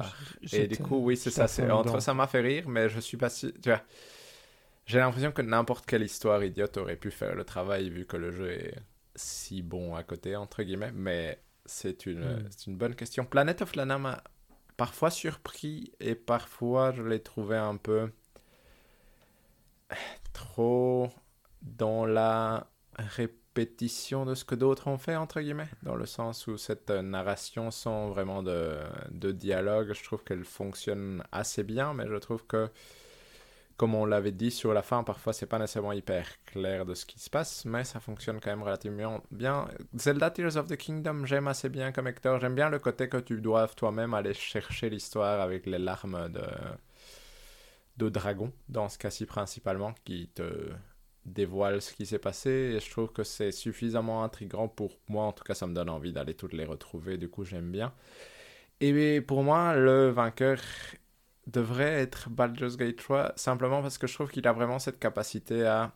Et 0.51 0.67
du 0.67 0.77
coup, 0.79 0.97
oui, 0.97 1.17
c'est 1.17 1.31
ça. 1.31 1.47
C'est 1.47 1.69
entre 1.69 1.99
ça 1.99 2.13
m'a 2.13 2.27
fait 2.27 2.41
rire, 2.41 2.67
mais 2.69 2.89
je 2.89 2.99
suis 2.99 3.17
pas 3.17 3.29
si. 3.29 3.53
Tu 3.61 3.69
vois, 3.69 3.83
j'ai 4.85 4.99
l'impression 4.99 5.31
que 5.31 5.41
n'importe 5.41 5.85
quelle 5.85 6.03
histoire 6.03 6.43
idiote 6.43 6.77
aurait 6.77 6.95
pu 6.95 7.11
faire 7.11 7.35
le 7.35 7.43
travail 7.43 7.89
vu 7.89 8.05
que 8.05 8.17
le 8.17 8.31
jeu 8.31 8.51
est 8.51 8.75
si 9.15 9.61
bon 9.63 9.95
à 9.95 10.03
côté 10.03 10.35
entre 10.35 10.63
guillemets. 10.63 10.91
Mais 10.93 11.41
c'est 11.65 12.05
une, 12.05 12.25
Mm. 12.25 12.47
c'est 12.51 12.67
une 12.67 12.77
bonne 12.77 12.95
question. 12.95 13.25
Planet 13.25 13.61
of 13.61 13.75
Lana 13.75 13.97
m'a 13.97 14.23
parfois 14.77 15.11
surpris 15.11 15.91
et 15.99 16.15
parfois 16.15 16.91
je 16.93 17.03
l'ai 17.03 17.21
trouvé 17.21 17.57
un 17.57 17.77
peu 17.77 18.11
trop 20.33 21.09
dans 21.61 22.05
la 22.05 22.67
de 23.55 24.35
ce 24.35 24.43
que 24.43 24.55
d'autres 24.55 24.87
ont 24.87 24.97
fait, 24.97 25.15
entre 25.15 25.39
guillemets, 25.39 25.69
dans 25.83 25.95
le 25.95 26.05
sens 26.05 26.47
où 26.47 26.57
cette 26.57 26.89
euh, 26.89 27.01
narration 27.01 27.71
sans 27.71 28.09
vraiment 28.09 28.43
de, 28.43 28.81
dialogue, 29.31 29.93
je 29.93 30.03
trouve 30.03 30.23
qu'elle 30.23 30.43
fonctionne 30.43 31.23
assez 31.31 31.63
bien, 31.63 31.93
mais 31.93 32.05
je 32.07 32.15
trouve 32.15 32.45
que, 32.45 32.69
comme 33.77 33.95
on 33.95 34.05
l'avait 34.05 34.33
dit 34.33 34.51
sur 34.51 34.73
la 34.73 34.81
fin, 34.81 35.03
parfois 35.03 35.31
c'est 35.31 35.45
pas 35.45 35.57
nécessairement 35.57 35.93
hyper 35.93 36.27
clair 36.45 36.85
de 36.85 36.93
ce 36.93 37.05
qui 37.05 37.19
se 37.19 37.29
passe, 37.29 37.65
mais 37.65 37.85
ça 37.85 37.99
fonctionne 37.99 38.39
quand 38.41 38.49
même 38.49 38.63
relativement 38.63 39.21
bien. 39.31 39.67
Zelda 39.95 40.31
Tears 40.31 40.57
of 40.57 40.67
the 40.67 40.75
Kingdom, 40.75 41.25
j'aime 41.25 41.47
assez 41.47 41.69
bien 41.69 41.91
comme 41.91 42.07
Hector, 42.07 42.39
j'aime 42.39 42.55
bien 42.55 42.69
le 42.69 42.79
côté 42.79 43.07
que 43.07 43.17
tu 43.17 43.39
dois 43.39 43.67
toi-même 43.69 44.13
aller 44.13 44.33
chercher 44.33 44.89
l'histoire 44.89 45.39
avec 45.39 45.65
les 45.65 45.79
larmes 45.79 46.29
de 46.29 46.43
de 47.97 48.09
dragon, 48.09 48.51
dans 48.67 48.89
ce 48.89 48.97
cas-ci 48.97 49.25
principalement, 49.25 49.93
qui 50.03 50.27
te 50.27 50.69
dévoile 51.25 51.81
ce 51.81 51.93
qui 51.93 52.05
s'est 52.05 52.19
passé. 52.19 52.49
Et 52.49 52.79
je 52.79 52.89
trouve 52.89 53.11
que 53.11 53.23
c'est 53.23 53.51
suffisamment 53.51 54.23
intriguant 54.23 54.67
pour 54.67 54.91
moi. 55.07 55.25
En 55.25 55.31
tout 55.31 55.43
cas, 55.43 55.53
ça 55.55 55.67
me 55.67 55.73
donne 55.73 55.89
envie 55.89 56.13
d'aller 56.13 56.33
toutes 56.33 56.53
les 56.53 56.65
retrouver. 56.65 57.17
Du 57.17 57.29
coup, 57.29 57.43
j'aime 57.43 57.71
bien. 57.71 57.93
Et 58.81 59.21
pour 59.21 59.43
moi, 59.43 59.75
le 59.75 60.09
vainqueur 60.09 60.59
devrait 61.47 62.01
être 62.01 62.29
Baldur's 62.29 62.77
Gate 62.77 62.97
3, 62.97 63.33
simplement 63.35 63.81
parce 63.81 63.97
que 63.97 64.07
je 64.07 64.13
trouve 64.13 64.31
qu'il 64.31 64.47
a 64.47 64.53
vraiment 64.53 64.79
cette 64.79 64.99
capacité 64.99 65.65
à... 65.65 65.93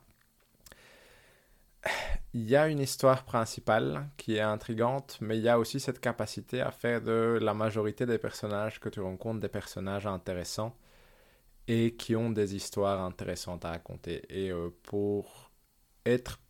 Il 2.34 2.48
y 2.48 2.56
a 2.56 2.68
une 2.68 2.78
histoire 2.78 3.24
principale 3.24 4.08
qui 4.16 4.36
est 4.36 4.40
intrigante, 4.40 5.18
mais 5.20 5.38
il 5.38 5.42
y 5.42 5.48
a 5.48 5.58
aussi 5.58 5.80
cette 5.80 6.00
capacité 6.00 6.60
à 6.60 6.70
faire 6.70 7.02
de 7.02 7.38
la 7.40 7.54
majorité 7.54 8.06
des 8.06 8.18
personnages 8.18 8.78
que 8.80 8.88
tu 8.88 9.00
rencontres 9.00 9.40
des 9.40 9.48
personnages 9.48 10.06
intéressants 10.06 10.76
et 11.70 11.94
qui 11.96 12.16
ont 12.16 12.30
des 12.30 12.56
histoires 12.56 13.00
intéressantes 13.00 13.64
à 13.64 13.70
raconter. 13.70 14.22
Et 14.28 14.50
euh, 14.50 14.70
pour 14.82 15.52
être 16.04 16.40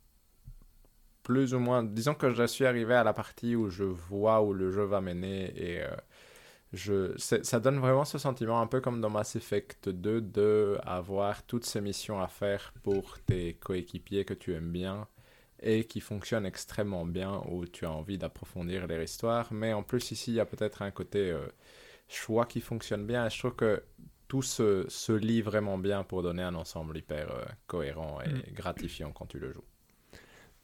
plus 1.23 1.53
ou 1.53 1.59
moins... 1.59 1.83
Disons 1.83 2.15
que 2.15 2.31
je 2.31 2.43
suis 2.47 2.65
arrivé 2.65 2.95
à 2.95 3.03
la 3.03 3.13
partie 3.13 3.55
où 3.55 3.69
je 3.69 3.83
vois 3.83 4.41
où 4.41 4.53
le 4.53 4.71
jeu 4.71 4.83
va 4.83 5.01
mener 5.01 5.53
et... 5.55 5.81
euh, 5.83 5.95
je, 6.73 7.17
ça 7.17 7.59
donne 7.59 7.79
vraiment 7.79 8.05
ce 8.05 8.17
sentiment 8.17 8.61
un 8.61 8.67
peu 8.67 8.81
comme 8.81 9.01
dans 9.01 9.09
Mass 9.09 9.35
Effect 9.35 9.89
2 9.89 10.21
de 10.21 10.77
avoir 10.83 11.43
toutes 11.45 11.65
ces 11.65 11.81
missions 11.81 12.21
à 12.21 12.27
faire 12.27 12.73
pour 12.83 13.19
tes 13.21 13.55
coéquipiers 13.55 14.25
que 14.25 14.33
tu 14.33 14.53
aimes 14.55 14.71
bien 14.71 15.07
et 15.61 15.85
qui 15.85 15.99
fonctionnent 16.01 16.45
extrêmement 16.45 17.05
bien 17.05 17.41
où 17.49 17.65
tu 17.65 17.85
as 17.85 17.91
envie 17.91 18.17
d'approfondir 18.17 18.87
leur 18.87 19.01
histoire 19.01 19.51
mais 19.53 19.73
en 19.73 19.83
plus 19.83 20.11
ici 20.11 20.31
il 20.31 20.35
y 20.35 20.39
a 20.39 20.45
peut-être 20.45 20.81
un 20.81 20.91
côté 20.91 21.31
euh, 21.31 21.45
choix 22.07 22.45
qui 22.45 22.61
fonctionne 22.61 23.05
bien 23.05 23.25
et 23.27 23.29
je 23.29 23.39
trouve 23.39 23.55
que 23.55 23.83
tout 24.31 24.41
se, 24.41 24.85
se 24.87 25.11
lie 25.11 25.41
vraiment 25.41 25.77
bien 25.77 26.03
pour 26.05 26.23
donner 26.23 26.41
un 26.41 26.55
ensemble 26.55 26.97
hyper 26.97 27.29
euh, 27.31 27.43
cohérent 27.67 28.19
et 28.23 28.29
Mm. 28.29 28.53
gratifiant 28.53 29.11
quand 29.11 29.25
tu 29.25 29.39
le 29.39 29.51
joues. 29.51 29.65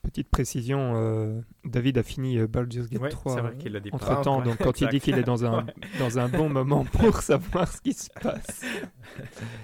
Petite 0.03 0.29
précision, 0.29 0.93
euh, 0.95 1.41
David 1.65 1.97
a 1.97 2.03
fini 2.03 2.37
euh, 2.37 2.47
Baldur's 2.47 2.87
Gate 2.87 3.01
Ouais, 3.01 3.09
3 3.09 3.35
c'est 3.35 3.41
vrai 3.41 3.57
qu'il 3.57 3.73
le 3.73 3.81
dit 3.81 3.91
pas. 3.91 3.97
entre 3.97 4.21
temps, 4.21 4.41
donc 4.41 4.57
quand 4.59 4.79
il 4.79 4.87
dit 4.87 5.01
qu'il 5.01 5.17
est 5.17 5.23
dans 5.23 5.43
un, 5.43 5.65
dans 5.99 6.17
un 6.17 6.29
bon 6.29 6.47
moment 6.47 6.85
pour 6.85 7.17
savoir 7.21 7.67
ce 7.67 7.81
qui 7.81 7.91
se 7.91 8.09
passe. 8.21 8.63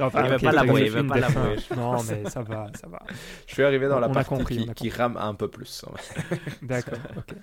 Non, 0.02 0.08
enfin, 0.08 0.24
Il 0.26 0.30
veut 0.32 0.36
ok, 0.36 0.42
pas 0.42 0.80
il 0.82 0.92
veut 0.92 1.08
pas 1.08 1.20
l'avouer, 1.20 1.56
Non, 1.78 2.04
mais 2.04 2.30
ça 2.30 2.42
va, 2.42 2.70
ça 2.76 2.90
va. 2.90 3.00
Je 3.48 3.54
suis 3.54 3.64
arrivé 3.64 3.88
dans 3.88 4.02
la 4.02 4.10
On 4.10 4.12
partie 4.12 4.28
compris, 4.32 4.66
qui, 4.66 4.74
qui 4.74 4.90
rame 4.90 5.16
un 5.16 5.34
peu 5.34 5.48
plus. 5.48 5.86
D'accord, 6.62 7.00
ok. 7.16 7.36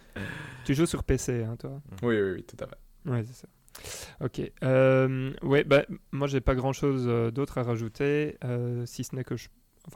Tu 0.66 0.74
joues 0.74 0.84
sur 0.84 1.04
PC, 1.04 1.42
hein, 1.42 1.56
toi 1.58 1.80
Oui, 2.02 2.20
oui, 2.20 2.30
oui, 2.32 2.42
tout 2.44 2.62
à 2.62 2.66
fait. 2.66 3.10
Ouais, 3.10 3.24
c'est 3.24 3.32
ça. 3.32 3.48
Ok. 4.20 4.40
Euh, 4.62 5.32
ouais, 5.42 5.64
bah, 5.64 5.84
moi, 6.12 6.26
j'ai 6.26 6.40
pas 6.40 6.54
grand 6.54 6.72
chose 6.72 7.06
d'autre 7.32 7.58
à 7.58 7.62
rajouter, 7.62 8.36
euh, 8.44 8.84
si 8.86 9.04
ce 9.04 9.16
n'est 9.16 9.24
que 9.24 9.36
je. 9.36 9.48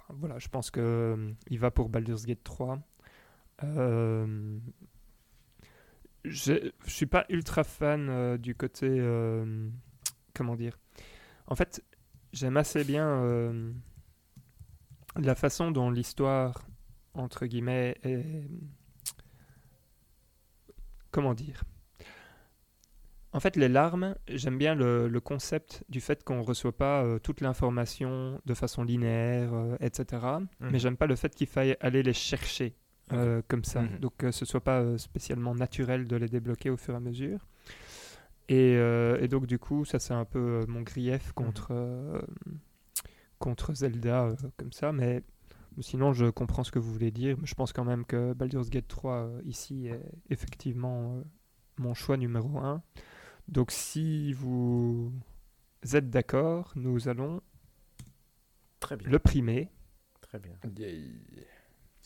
Voilà, 0.08 0.38
je 0.38 0.48
pense 0.48 0.70
que 0.70 0.80
euh, 0.80 1.58
va 1.58 1.70
pour 1.70 1.90
Baldur's 1.90 2.24
Gate 2.24 2.42
3. 2.42 2.78
Euh, 3.62 4.58
je 6.24 6.70
suis 6.86 7.06
pas 7.06 7.26
ultra 7.28 7.64
fan 7.64 8.08
euh, 8.08 8.38
du 8.38 8.54
côté. 8.54 8.88
euh, 8.88 9.68
comment 10.32 10.56
dire 10.56 10.78
En 11.46 11.54
fait, 11.54 11.84
j'aime 12.32 12.56
assez 12.56 12.82
bien 12.82 13.06
euh, 13.06 13.72
la 15.16 15.34
façon 15.34 15.70
dont 15.70 15.90
l'histoire, 15.90 16.66
entre 17.12 17.44
guillemets, 17.46 17.98
est. 18.02 18.48
Comment 21.10 21.34
dire 21.34 21.62
en 23.34 23.40
fait, 23.40 23.56
les 23.56 23.68
larmes, 23.68 24.14
j'aime 24.28 24.56
bien 24.56 24.76
le, 24.76 25.08
le 25.08 25.20
concept 25.20 25.84
du 25.88 26.00
fait 26.00 26.22
qu'on 26.22 26.36
ne 26.36 26.44
reçoit 26.44 26.76
pas 26.76 27.02
euh, 27.02 27.18
toute 27.18 27.40
l'information 27.40 28.40
de 28.46 28.54
façon 28.54 28.84
linéaire, 28.84 29.52
euh, 29.52 29.76
etc. 29.80 30.22
Mhm. 30.60 30.70
Mais 30.70 30.78
j'aime 30.78 30.96
pas 30.96 31.08
le 31.08 31.16
fait 31.16 31.34
qu'il 31.34 31.48
faille 31.48 31.76
aller 31.80 32.04
les 32.04 32.12
chercher 32.12 32.76
euh, 33.12 33.42
comme 33.48 33.64
ça. 33.64 33.82
Mhm. 33.82 33.98
Donc, 33.98 34.16
que 34.18 34.30
ce 34.30 34.44
soit 34.44 34.62
pas 34.62 34.96
spécialement 34.98 35.52
naturel 35.52 36.06
de 36.06 36.14
les 36.14 36.28
débloquer 36.28 36.70
au 36.70 36.76
fur 36.76 36.94
et 36.94 36.96
à 36.96 37.00
mesure. 37.00 37.40
Et, 38.48 38.74
et 38.74 39.26
donc, 39.26 39.46
du 39.46 39.58
coup, 39.58 39.84
ça, 39.84 39.98
c'est 39.98 40.14
un 40.14 40.24
peu 40.24 40.64
mon 40.68 40.82
grief 40.82 41.32
contre, 41.32 41.68
euh, 41.72 42.20
contre 43.40 43.74
Zelda, 43.74 44.28
comme 44.58 44.72
ça. 44.72 44.92
Mais 44.92 45.24
sinon, 45.80 46.12
je 46.12 46.26
comprends 46.26 46.62
ce 46.62 46.70
que 46.70 46.78
vous 46.78 46.92
voulez 46.92 47.10
dire. 47.10 47.36
Mais 47.40 47.46
je 47.46 47.54
pense 47.54 47.72
quand 47.72 47.84
même 47.84 48.04
que 48.04 48.32
Baldur's 48.32 48.70
Gate 48.70 48.86
3, 48.86 49.12
euh, 49.12 49.40
ici, 49.44 49.88
est 49.88 50.00
effectivement 50.30 51.20
mon 51.78 51.94
choix 51.94 52.16
numéro 52.16 52.58
1. 52.58 52.80
Donc 53.48 53.70
si 53.70 54.32
vous 54.32 55.12
êtes 55.92 56.10
d'accord, 56.10 56.72
nous 56.76 57.08
allons 57.08 57.40
Très 58.80 58.96
bien. 58.96 59.08
le 59.08 59.18
primer. 59.18 59.70
Très 60.20 60.38
bien. 60.38 60.54
Yay. 60.76 61.12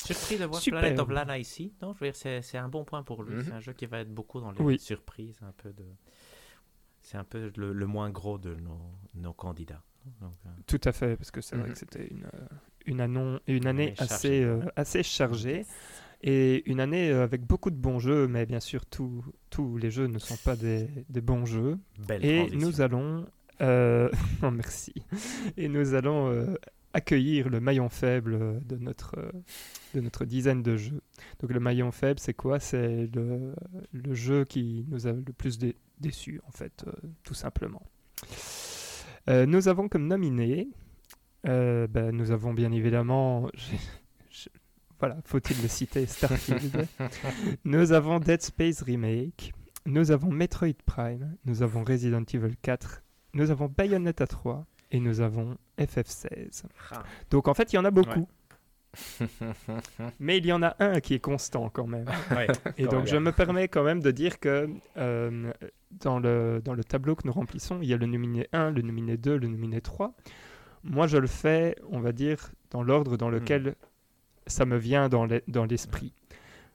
Surpris 0.04 0.38
de 0.38 0.44
voir 0.44 0.60
Superbe. 0.60 0.82
Planet 0.82 1.00
of 1.00 1.08
Lana 1.10 1.38
ici. 1.38 1.74
Non, 1.82 1.92
je 1.94 2.00
veux 2.00 2.06
dire, 2.06 2.16
c'est 2.16 2.40
c'est 2.42 2.58
un 2.58 2.68
bon 2.68 2.84
point 2.84 3.02
pour 3.02 3.22
lui. 3.22 3.34
Mhm. 3.36 3.44
C'est 3.44 3.52
un 3.52 3.60
jeu 3.60 3.72
qui 3.72 3.86
va 3.86 4.00
être 4.00 4.12
beaucoup 4.12 4.40
dans 4.40 4.52
les 4.52 4.60
Oui. 4.60 4.78
surprises, 4.78 5.38
un 5.42 5.52
peu 5.52 5.72
de. 5.72 5.84
C'est 7.00 7.16
un 7.18 7.24
peu 7.24 7.50
le, 7.56 7.72
le 7.72 7.86
moins 7.86 8.10
gros 8.10 8.38
de 8.38 8.54
nos, 8.56 8.80
nos 9.14 9.32
candidats. 9.32 9.82
Donc, 10.20 10.34
euh, 10.46 10.50
Tout 10.66 10.80
à 10.84 10.92
fait, 10.92 11.16
parce 11.16 11.30
que 11.30 11.40
c'est 11.40 11.56
vrai 11.56 11.68
Mhm. 11.68 11.72
que 11.72 11.78
c'était 11.78 12.06
une, 12.08 12.24
euh, 12.26 12.46
une, 12.86 13.00
annon- 13.00 13.40
une 13.46 13.66
année 13.66 13.94
assez, 13.98 14.42
euh, 14.44 14.60
assez 14.76 15.02
chargée. 15.02 15.66
Et 16.22 16.68
une 16.70 16.80
année 16.80 17.10
euh, 17.10 17.22
avec 17.22 17.42
beaucoup 17.46 17.70
de 17.70 17.76
bons 17.76 17.98
jeux, 18.00 18.26
mais 18.26 18.44
bien 18.44 18.60
sûr, 18.60 18.84
tous 18.86 19.22
les 19.80 19.90
jeux 19.90 20.06
ne 20.06 20.18
sont 20.18 20.36
pas 20.44 20.56
des, 20.56 20.88
des 21.08 21.20
bons 21.20 21.46
jeux. 21.46 21.78
belle 22.06 22.24
Et 22.24 22.38
transition. 22.46 22.58
nous 22.68 22.80
allons... 22.80 23.26
euh, 23.60 24.10
oh, 24.42 24.50
merci. 24.50 24.92
Et 25.56 25.68
nous 25.68 25.94
allons 25.94 26.28
euh, 26.30 26.54
accueillir 26.92 27.48
le 27.48 27.60
maillon 27.60 27.88
faible 27.88 28.34
euh, 28.34 28.58
de 28.64 28.76
notre, 28.76 29.14
de 29.94 30.00
notre 30.00 30.24
dizaine 30.24 30.62
de 30.64 30.76
jeux. 30.76 31.00
Donc 31.40 31.52
le 31.52 31.60
maillon 31.60 31.92
faible, 31.92 32.18
c'est 32.18 32.34
quoi? 32.34 32.58
C'est 32.58 33.08
le, 33.14 33.54
le 33.92 34.14
jeu 34.14 34.44
qui 34.44 34.86
nous 34.88 35.06
a 35.06 35.12
le 35.12 35.22
plus 35.22 35.58
dé- 35.58 35.76
déçus, 36.00 36.40
en 36.48 36.50
fait, 36.50 36.84
euh, 36.86 36.92
tout 37.22 37.34
simplement. 37.34 37.82
Nous 39.46 39.68
avons 39.68 39.88
comme 39.90 40.06
nominés, 40.06 40.68
euh, 41.46 41.86
ben, 41.86 42.12
nous 42.16 42.30
avons 42.30 42.54
bien 42.54 42.72
évidemment, 42.72 43.50
voilà, 45.00 45.16
faut-il 45.24 45.60
le 45.62 45.68
citer, 45.68 46.06
Starfield. 46.06 46.86
nous 47.64 47.92
avons 47.92 48.18
Dead 48.18 48.42
Space 48.42 48.82
Remake, 48.82 49.52
nous 49.86 50.10
avons 50.10 50.30
Metroid 50.30 50.74
Prime, 50.86 51.36
nous 51.44 51.62
avons 51.62 51.84
Resident 51.84 52.24
Evil 52.32 52.56
4, 52.62 53.02
nous 53.34 53.50
avons 53.50 53.66
Bayonetta 53.68 54.26
3 54.26 54.66
et 54.90 55.00
nous 55.00 55.20
avons 55.20 55.56
FF16. 55.78 56.64
Ah, 56.90 57.02
Donc 57.30 57.46
en 57.48 57.54
fait, 57.54 57.72
il 57.72 57.76
y 57.76 57.78
en 57.78 57.84
a 57.84 57.90
beaucoup. 57.90 58.26
Mais 60.18 60.38
il 60.38 60.46
y 60.46 60.52
en 60.52 60.62
a 60.62 60.74
un 60.80 61.00
qui 61.00 61.14
est 61.14 61.20
constant 61.20 61.68
quand 61.68 61.86
même. 61.86 62.06
ouais. 62.30 62.46
Et 62.78 62.86
donc 62.86 63.06
je 63.06 63.16
me 63.16 63.32
permets 63.32 63.68
quand 63.68 63.84
même 63.84 64.00
de 64.00 64.10
dire 64.10 64.40
que 64.40 64.68
euh, 64.96 65.52
dans, 65.92 66.18
le, 66.18 66.60
dans 66.64 66.74
le 66.74 66.82
tableau 66.82 67.14
que 67.14 67.26
nous 67.26 67.32
remplissons, 67.32 67.78
il 67.82 67.88
y 67.88 67.94
a 67.94 67.96
le 67.96 68.06
nominé 68.06 68.48
1, 68.52 68.70
le 68.70 68.82
nominé 68.82 69.16
2, 69.16 69.36
le 69.36 69.46
nominé 69.46 69.80
3. 69.80 70.14
Moi 70.84 71.06
je 71.06 71.18
le 71.18 71.26
fais, 71.26 71.76
on 71.90 72.00
va 72.00 72.12
dire, 72.12 72.50
dans 72.70 72.82
l'ordre 72.82 73.16
dans 73.16 73.28
lequel 73.30 73.74
ça 74.48 74.64
me 74.66 74.76
vient 74.76 75.08
dans 75.08 75.24
l'e- 75.26 75.42
dans 75.48 75.64
l'esprit. 75.64 76.12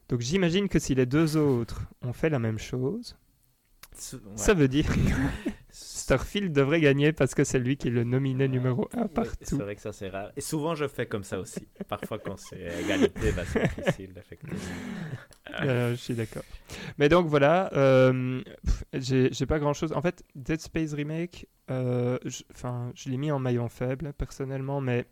Donc 0.10 0.22
j'imagine 0.22 0.68
que 0.70 0.80
si 0.80 0.96
les 0.96 1.06
deux 1.06 1.38
autres 1.38 1.82
ont 2.02 2.14
fait 2.14 2.30
la 2.30 2.40
même 2.40 2.60
chose, 2.60 3.16
ouais. 4.14 4.20
ça 4.36 4.54
veut 4.54 4.68
dire 4.68 4.86
que 4.88 5.00
Starfield 5.70 6.52
devrait 6.54 6.82
gagner 6.82 7.14
parce 7.14 7.34
que 7.34 7.44
c'est 7.44 7.58
lui 7.58 7.78
qui 7.78 7.88
est 7.88 7.92
le 7.92 8.04
nominé 8.04 8.48
numéro 8.48 8.88
1 8.94 8.98
Oui, 8.98 9.04
C'est 9.08 9.14
partout. 9.14 9.58
vrai 9.58 9.76
que 9.76 9.82
ça 9.82 9.94
c'est 9.94 10.10
rare. 10.10 10.32
Et 10.36 10.42
souvent 10.42 10.76
je 10.76 10.88
fais 10.88 11.06
comme 11.08 11.24
ça 11.24 11.40
aussi. 11.40 11.68
Parfois 11.88 12.20
quand 12.20 12.38
c'est 12.38 12.60
égalité, 12.84 13.32
bah, 13.32 13.44
c'est 13.46 13.64
difficile 13.76 14.12
effectivement. 14.18 14.60
Euh, 15.62 15.92
je 15.92 15.96
suis 15.96 16.14
d'accord. 16.16 16.44
Mais 16.98 17.10
donc 17.10 17.28
voilà, 17.28 17.72
euh, 17.74 18.42
j'ai 18.94 19.46
pas 19.48 19.60
grand 19.60 19.74
chose. 19.74 19.94
En 19.94 20.02
fait, 20.02 20.24
Dead 20.36 20.60
Space 20.60 20.94
Remake, 20.94 21.48
euh, 21.72 22.18
je, 22.26 23.10
l'ai 23.10 23.18
mis 23.18 23.32
en 23.32 23.40
maillon 23.40 23.70
faible 23.70 24.14
personnellement, 24.14 24.82
mais 24.82 25.06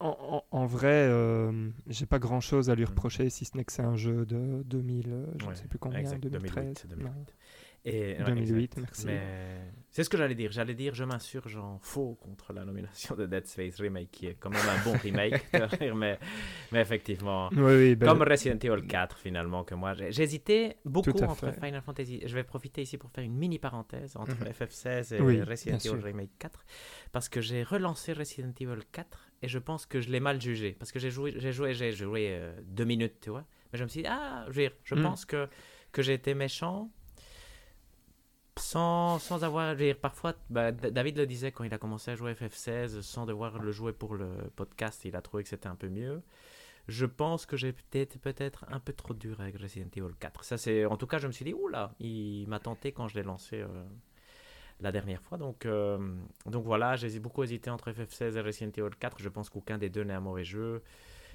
en, 0.00 0.16
en- 0.52 0.58
en 0.58 0.66
vrai, 0.66 1.06
euh, 1.08 1.70
j'ai 1.88 2.06
pas 2.06 2.18
grand 2.18 2.40
chose 2.40 2.70
à 2.70 2.74
lui 2.74 2.84
Mm. 2.84 2.88
reprocher 2.88 3.30
si 3.30 3.44
ce 3.44 3.56
n'est 3.56 3.64
que 3.64 3.72
c'est 3.72 3.82
un 3.82 3.96
jeu 3.96 4.24
de 4.26 4.62
2000, 4.64 5.08
euh, 5.08 5.26
je 5.38 5.44
ne 5.44 5.50
Ouais, 5.50 5.56
sais 5.56 5.66
plus 5.66 5.78
combien, 5.78 5.98
exact, 6.00 6.20
2013. 6.22 6.64
2008, 6.64 6.86
2008. 6.88 7.04
non. 7.04 7.24
Et, 7.84 8.16
ouais, 8.18 8.24
2008, 8.24 8.76
exact. 8.78 8.78
merci. 9.04 9.06
C'est 9.90 10.04
ce 10.04 10.10
que 10.10 10.18
j'allais 10.18 10.34
dire. 10.34 10.50
J'allais 10.52 10.74
dire, 10.74 10.94
je 10.94 11.04
m'insurge 11.04 11.56
en 11.56 11.78
faux 11.80 12.16
contre 12.20 12.52
la 12.52 12.64
nomination 12.64 13.14
de 13.14 13.24
Dead 13.24 13.46
Space 13.46 13.80
Remake, 13.80 14.10
qui 14.10 14.26
est 14.26 14.34
quand 14.34 14.50
même 14.50 14.66
un 14.68 14.84
bon 14.84 14.92
remake. 15.02 15.46
mais, 15.94 16.18
mais 16.72 16.80
effectivement, 16.80 17.48
Oui, 17.52 17.62
oui, 17.62 17.94
ben, 17.96 18.08
comme 18.08 18.22
Resident 18.22 18.58
Evil 18.60 18.86
4 18.86 19.16
finalement, 19.18 19.64
que 19.64 19.74
moi 19.74 19.94
j'hésitais 19.94 20.76
beaucoup 20.84 21.10
entre 21.22 21.52
fait. 21.52 21.60
Final 21.64 21.80
Fantasy. 21.80 22.20
Je 22.26 22.34
vais 22.34 22.42
profiter 22.44 22.82
ici 22.82 22.98
pour 22.98 23.10
faire 23.10 23.24
une 23.24 23.36
mini 23.36 23.58
parenthèse 23.58 24.16
entre 24.16 24.36
Mhm. 24.38 24.52
FF16 24.52 25.14
et 25.14 25.20
Oui, 25.22 25.40
Resident 25.42 25.76
Evil 25.78 25.80
sûr. 25.88 26.02
Remake 26.02 26.32
4, 26.38 26.64
parce 27.12 27.28
que 27.28 27.40
j'ai 27.40 27.62
relancé 27.62 28.12
Resident 28.12 28.52
Evil 28.60 28.80
4 28.92 29.27
et 29.42 29.48
je 29.48 29.58
pense 29.58 29.86
que 29.86 30.00
je 30.00 30.10
l'ai 30.10 30.20
mal 30.20 30.40
jugé, 30.40 30.72
parce 30.72 30.92
que 30.92 30.98
j'ai 30.98 31.10
joué, 31.10 31.34
j'ai 31.36 31.52
joué, 31.52 31.74
j'ai 31.74 31.92
joué 31.92 32.28
euh, 32.30 32.52
deux 32.64 32.84
minutes, 32.84 33.14
tu 33.20 33.30
vois. 33.30 33.44
Mais 33.72 33.78
je 33.78 33.84
me 33.84 33.88
suis 33.88 34.02
dit, 34.02 34.08
ah, 34.08 34.44
je, 34.48 34.52
veux 34.52 34.62
dire, 34.68 34.72
je 34.84 34.94
Mm. 34.94 35.02
pense 35.02 35.24
que, 35.24 35.48
que 35.92 36.02
j'ai 36.02 36.14
été 36.14 36.34
méchant 36.34 36.90
sans, 38.56 39.18
sans 39.18 39.44
avoir. 39.44 39.74
je 39.74 39.78
veux 39.78 39.84
dire, 39.92 39.98
parfois, 39.98 40.34
bah, 40.50 40.72
David 40.72 41.18
le 41.18 41.26
disait 41.26 41.52
quand 41.52 41.64
il 41.64 41.72
a 41.72 41.78
commencé 41.78 42.10
à 42.10 42.16
jouer 42.16 42.32
FF16, 42.34 43.02
sans 43.02 43.24
devoir 43.26 43.58
le 43.60 43.70
jouer 43.72 43.92
pour 43.92 44.14
le 44.16 44.28
podcast, 44.56 45.04
il 45.04 45.14
a 45.16 45.22
trouvé 45.22 45.42
que 45.44 45.48
c'était 45.48 45.68
un 45.68 45.76
peu 45.76 45.88
mieux. 45.88 46.22
Je 46.88 47.04
pense 47.06 47.44
que 47.44 47.56
j'ai 47.56 47.72
peut-être 47.72 48.18
peut-être 48.18 48.64
un 48.68 48.80
peu 48.80 48.94
trop 48.94 49.12
dur 49.14 49.40
avec 49.40 49.56
Resident 49.58 49.90
Evil 49.94 50.14
4. 50.18 50.42
Ça, 50.42 50.56
c'est, 50.56 50.86
en 50.86 50.96
tout 50.96 51.06
cas, 51.06 51.18
je 51.18 51.26
me 51.26 51.32
suis 51.32 51.44
dit, 51.44 51.52
oula, 51.52 51.92
il 52.00 52.46
m'a 52.48 52.58
tenté 52.60 52.92
quand 52.92 53.08
je 53.08 53.14
l'ai 53.16 53.22
lancé 53.22 53.60
euh, 53.60 53.66
la 54.80 54.92
dernière 54.92 55.20
fois. 55.22 55.38
Donc, 55.38 55.66
euh, 55.66 55.98
donc 56.46 56.64
voilà, 56.64 56.96
j'ai 56.96 57.18
beaucoup 57.18 57.42
hésité 57.42 57.70
entre 57.70 57.90
FF16 57.90 58.36
et 58.36 58.40
Resident 58.40 58.70
Evil 58.76 58.94
4. 58.98 59.16
Je 59.20 59.28
pense 59.28 59.50
qu'aucun 59.50 59.78
des 59.78 59.88
deux 59.90 60.04
n'est 60.04 60.14
un 60.14 60.20
mauvais 60.20 60.44
jeu. 60.44 60.82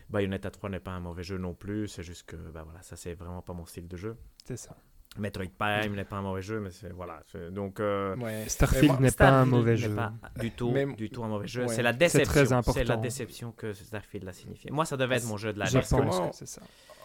Bayonetta 0.10 0.52
3 0.52 0.70
n'est 0.70 0.80
pas 0.80 0.92
un 0.92 1.00
mauvais 1.00 1.24
jeu 1.24 1.38
non 1.38 1.54
plus. 1.54 1.88
C'est 1.88 2.04
juste 2.04 2.24
que, 2.26 2.36
bah 2.36 2.64
voilà, 2.64 2.82
ça, 2.82 2.96
c'est 2.96 3.14
vraiment 3.14 3.42
pas 3.42 3.54
mon 3.54 3.66
style 3.66 3.88
de 3.88 3.98
jeu. 3.98 4.16
c'est 4.46 4.58
ça. 4.58 4.76
Metroid 5.16 5.46
Prime 5.60 5.94
n'est 5.96 6.06
pas 6.06 6.16
un 6.16 6.22
mauvais 6.24 6.42
jeu, 6.42 6.60
mais 6.60 6.72
c'est 6.72 6.90
voilà. 6.92 7.22
c'est- 7.32 7.52
Donc 7.52 7.80
euh, 7.80 8.16
Ouais. 8.18 8.46
Starfield 8.48 9.00
n'est 9.00 9.12
pas 9.12 9.30
un 9.30 9.46
mauvais 9.46 9.72
n'est 9.74 9.78
jeu. 9.78 9.94
pas 9.96 10.12
du 10.40 10.50
tout, 10.50 10.72
Mais- 10.72 10.92
du 10.96 11.12
tout 11.12 11.24
un 11.24 11.28
mauvais 11.28 11.46
jeu. 11.48 11.62
Ouais. 11.62 11.68
C'est 11.68 11.84
la 11.84 11.92
C'est 11.92 11.98
déception. 12.00 12.62
C'est 12.64 12.84
la 12.84 12.98
déception 12.98 13.52
que 13.52 13.74
Starfield 13.74 14.28
a 14.28 14.34
signifié. 14.34 14.72
Moi, 14.72 14.86
ça 14.86 14.98
devait 14.98 15.18
être 15.18 15.28
mon 15.28 15.38
jeu 15.38 15.54
de 15.54 15.58
Je 15.58 15.60
l'année. 15.60 15.72
Parce 15.74 15.90
que 15.92 15.96
pense 15.98 16.18
moi, 16.20 16.30
que 16.30 16.36
c'est 16.36 16.48
ça. 16.48 16.62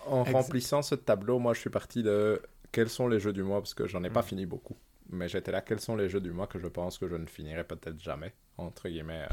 En 0.07 0.21
Exact. 0.23 0.33
remplissant 0.39 0.81
ce 0.81 0.95
tableau, 0.95 1.39
moi 1.39 1.53
je 1.53 1.61
suis 1.61 1.69
parti 1.69 2.03
de 2.03 2.41
quels 2.73 2.89
sont 2.89 3.09
les 3.09 3.21
jeux 3.21 3.35
du 3.35 3.43
mois 3.43 3.61
parce 3.61 3.75
que 3.75 3.87
j'en 3.87 4.03
ai 4.03 4.09
pas 4.11 4.21
Mm. 4.23 4.25
fini 4.25 4.47
beaucoup. 4.47 4.77
Mais 5.11 5.29
j'étais 5.29 5.53
là, 5.53 5.63
quels 5.63 5.81
sont 5.81 5.97
les 5.97 6.09
jeux 6.09 6.21
du 6.21 6.33
mois 6.33 6.47
que 6.47 6.59
je 6.59 6.67
pense 6.67 6.99
que 6.99 7.09
je 7.09 7.15
ne 7.17 7.27
finirai 7.27 7.65
peut-être 7.65 7.99
jamais, 8.03 8.35
entre 8.59 8.89
guillemets. 8.89 9.27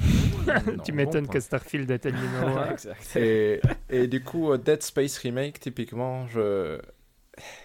euh, 0.47 0.53
non. 0.77 0.83
tu 0.83 0.91
m'étonnes 0.93 1.27
que 1.27 1.39
Starfield 1.39 1.89
était 1.91 2.11
le 2.11 2.17
numéro 2.17 2.57
1. 2.59 2.69
Exact. 2.71 3.15
Et, 3.17 3.61
et 3.89 4.07
du 4.07 4.23
coup, 4.23 4.51
euh, 4.51 4.57
Dead 4.57 4.81
Space 4.81 5.17
Remake, 5.17 5.59
typiquement, 5.59 6.27
je, 6.27 6.79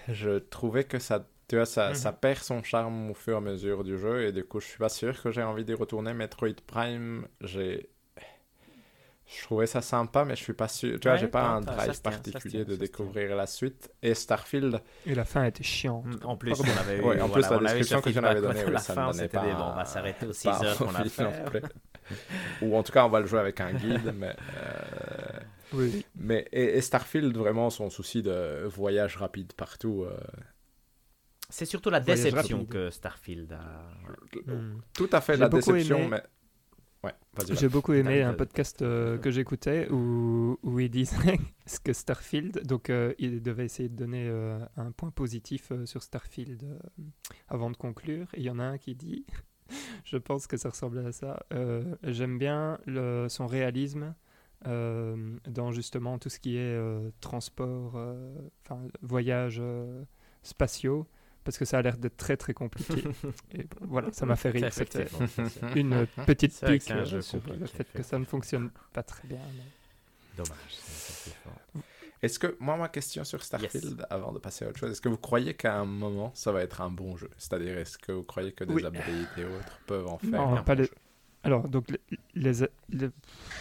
je 0.09 0.39
trouvais 0.39 0.85
que 0.85 0.99
ça, 0.99 1.29
tu 1.49 1.57
vois, 1.57 1.67
ça, 1.67 1.91
Mhm. 1.91 1.95
ça 1.95 2.13
perd 2.13 2.39
son 2.39 2.63
charme 2.63 3.11
au 3.11 3.15
fur 3.15 3.35
et 3.35 3.37
à 3.37 3.41
mesure 3.41 3.85
du 3.85 3.99
jeu. 3.99 4.27
Et 4.27 4.33
du 4.33 4.45
coup, 4.45 4.61
je 4.61 4.67
suis 4.67 4.79
pas 4.79 4.89
sûr 4.89 5.21
que 5.23 5.31
j'ai 5.31 5.43
envie 5.43 5.65
d'y 5.65 5.75
retourner. 5.75 6.13
Metroid 6.15 6.55
Prime, 6.67 7.27
j'ai. 7.41 7.89
Je 9.33 9.43
trouvais 9.45 9.67
ça 9.67 9.81
sympa, 9.81 10.25
mais 10.25 10.35
je 10.35 10.43
suis 10.43 10.53
pas 10.55 10.67
sûr. 10.67 10.99
Tu 10.99 11.07
vois, 11.07 11.13
Ouais, 11.13 11.19
j'ai 11.21 11.29
pas 11.29 11.43
un 11.51 11.61
drive 11.61 11.93
ça 11.93 12.03
particulier 12.03 12.65
tient, 12.65 12.75
de 12.75 12.77
découvrir 12.77 13.37
la 13.37 13.47
suite. 13.47 13.89
Et 14.03 14.15
Starfield, 14.15 14.81
Et 15.07 15.15
la 15.15 15.25
fin 15.25 15.45
était 15.45 15.63
chiante. 15.63 16.05
En 16.25 16.37
plus, 16.37 16.51
Pardon. 16.51 16.65
on 16.75 16.81
avait 16.81 16.99
eu, 16.99 17.01
Ouais, 17.03 17.21
en 17.21 17.29
plus, 17.29 17.49
la 17.49 17.59
description 17.59 18.01
que 18.01 18.11
j'en 18.11 18.25
avais 18.25 18.41
donnée, 18.41 18.65
la 18.71 18.79
ça 18.81 18.93
me 18.93 18.97
fin, 18.97 19.07
donnait 19.13 19.23
c'était 19.23 19.39
pas 19.39 19.45
des, 19.47 19.53
bon, 19.53 19.71
on 19.73 19.75
va 19.77 19.85
s'arrêter 19.85 20.27
aux 20.27 20.33
6 20.33 20.49
pas 20.49 20.65
heures 20.65 20.79
qu'on 20.79 20.95
a 20.97 21.05
fait. 21.05 21.63
Ou 22.63 22.77
en 22.77 22.83
tout 22.83 22.91
cas, 22.93 23.07
on 23.07 23.09
va 23.09 23.21
le 23.21 23.27
jouer 23.27 23.39
avec 23.39 23.61
un 23.61 23.73
guide. 23.73 24.13
mais, 24.19 24.35
euh, 24.57 25.39
Oui. 25.75 26.05
mais 26.17 26.49
et, 26.51 26.77
et 26.77 26.81
Starfield, 26.81 27.37
vraiment, 27.37 27.71
son 27.71 27.89
souci 27.89 28.23
de 28.23 28.65
voyage 28.67 29.17
rapide 29.17 29.53
partout. 29.53 30.03
euh, 30.11 30.17
C'est 31.51 31.67
surtout 31.67 31.91
la 31.91 32.01
déception 32.01 32.65
que 32.65 32.91
Starfield 32.91 33.53
a. 33.53 33.91
Tout 34.93 35.09
à 35.13 35.21
fait 35.21 35.37
la 35.37 35.49
déception, 35.49 35.99
aimé- 35.99 36.09
mais. 36.11 36.23
Ouais. 37.03 37.15
J'ai 37.53 37.69
beaucoup 37.69 37.95
aimé 37.95 38.23
un 38.23 38.35
podcast 38.35 38.83
euh, 38.83 39.17
que 39.17 39.31
j'écoutais 39.31 39.89
où, 39.91 40.59
où 40.63 40.81
il 40.81 40.91
disait 40.91 41.39
ce 41.67 41.81
que 41.81 41.93
Starfield, 41.93 42.67
donc 42.67 42.91
euh, 42.91 43.15
il 43.19 43.43
devait 43.43 43.65
essayer 43.65 43.89
de 43.89 43.97
donner 43.97 44.29
euh, 44.29 44.59
un 44.77 44.93
point 44.93 45.11
positif 45.11 45.73
euh, 45.73 45.87
sur 45.87 46.03
Starfield 46.03 46.63
avant 47.49 47.71
de 47.71 47.77
conclure. 47.77 48.27
Et 48.35 48.41
il 48.41 48.45
y 48.45 48.51
en 48.51 48.59
a 48.59 48.65
un 48.65 48.77
qui 48.77 48.95
dit, 48.95 49.25
je 50.05 50.19
pense 50.19 50.47
que 50.47 50.59
ça 50.59 50.69
ressemble 50.69 50.99
à 50.99 51.13
ça, 51.13 51.43
j'aime 52.03 52.39
bien 52.39 52.79
le, 52.87 53.29
son 53.29 53.47
réalisme 53.47 54.15
dans 54.65 55.73
justement 55.73 56.19
tout 56.19 56.29
ce 56.29 56.39
qui 56.39 56.57
est 56.57 56.79
transport, 57.21 57.95
euh, 57.97 60.05
spatiaux, 60.43 61.07
parce 61.45 61.57
que 61.59 61.65
ça 61.65 61.79
a 61.79 61.83
l'air 61.83 61.97
d'être 61.97 62.17
très 62.17 62.37
très 62.37 62.53
compliqué. 62.55 63.03
Et 63.53 63.65
bon, 63.65 63.87
voilà, 63.89 64.09
ça 64.13 64.27
m'a 64.27 64.37
fait 64.37 64.51
rire. 64.51 64.73
C'était 64.73 65.07
une 65.77 66.07
petite 66.27 66.59
pique 66.65 66.91
un 66.91 66.99
euh, 66.99 67.05
jeu 67.05 67.23
sur 67.23 67.41
le 67.59 67.67
fait 67.67 67.87
que 67.93 68.03
ça 68.03 68.19
ne 68.19 68.25
fonctionne 68.25 68.71
pas 68.93 69.03
très 69.03 69.27
bien. 69.27 69.39
mais- 69.57 69.65
dommage. 70.37 70.79
Est-ce 72.23 72.39
que, 72.39 72.55
moi, 72.61 72.77
ma 72.77 72.89
question 72.89 73.25
sur 73.25 73.43
Starfield, 73.43 74.07
avant 74.11 74.31
de 74.33 74.39
passer 74.39 74.67
à 74.67 74.69
autre 74.69 74.79
chose, 74.79 74.91
est-ce 74.91 75.01
que 75.01 75.09
vous 75.09 75.17
croyez 75.17 75.55
qu'à 75.55 75.77
un 75.79 75.87
moment, 75.87 76.31
ça 76.35 76.53
va 76.53 76.63
être 76.63 76.83
un 76.83 76.91
bon 76.91 77.17
jeu? 77.17 77.31
C'est-à-dire, 77.39 77.79
est-ce 77.79 77.97
que 77.97 78.13
vous 78.13 78.23
croyez 78.25 78.53
que 78.53 78.65
des 78.65 78.75
Oui. 78.75 78.85
updates 78.85 79.39
et 79.39 79.45
autres 79.45 79.81
peuvent 79.87 80.07
en 80.07 80.19
faire 80.19 80.31
Non, 80.31 80.57
un 80.57 80.63
pas 80.63 80.75
bon 80.75 80.83
les- 80.83 80.89
jeu? 80.89 80.95
Alors, 81.43 81.67
donc, 81.67 81.87
les, 81.89 81.99
les- 82.35 82.69
les- 82.91 83.09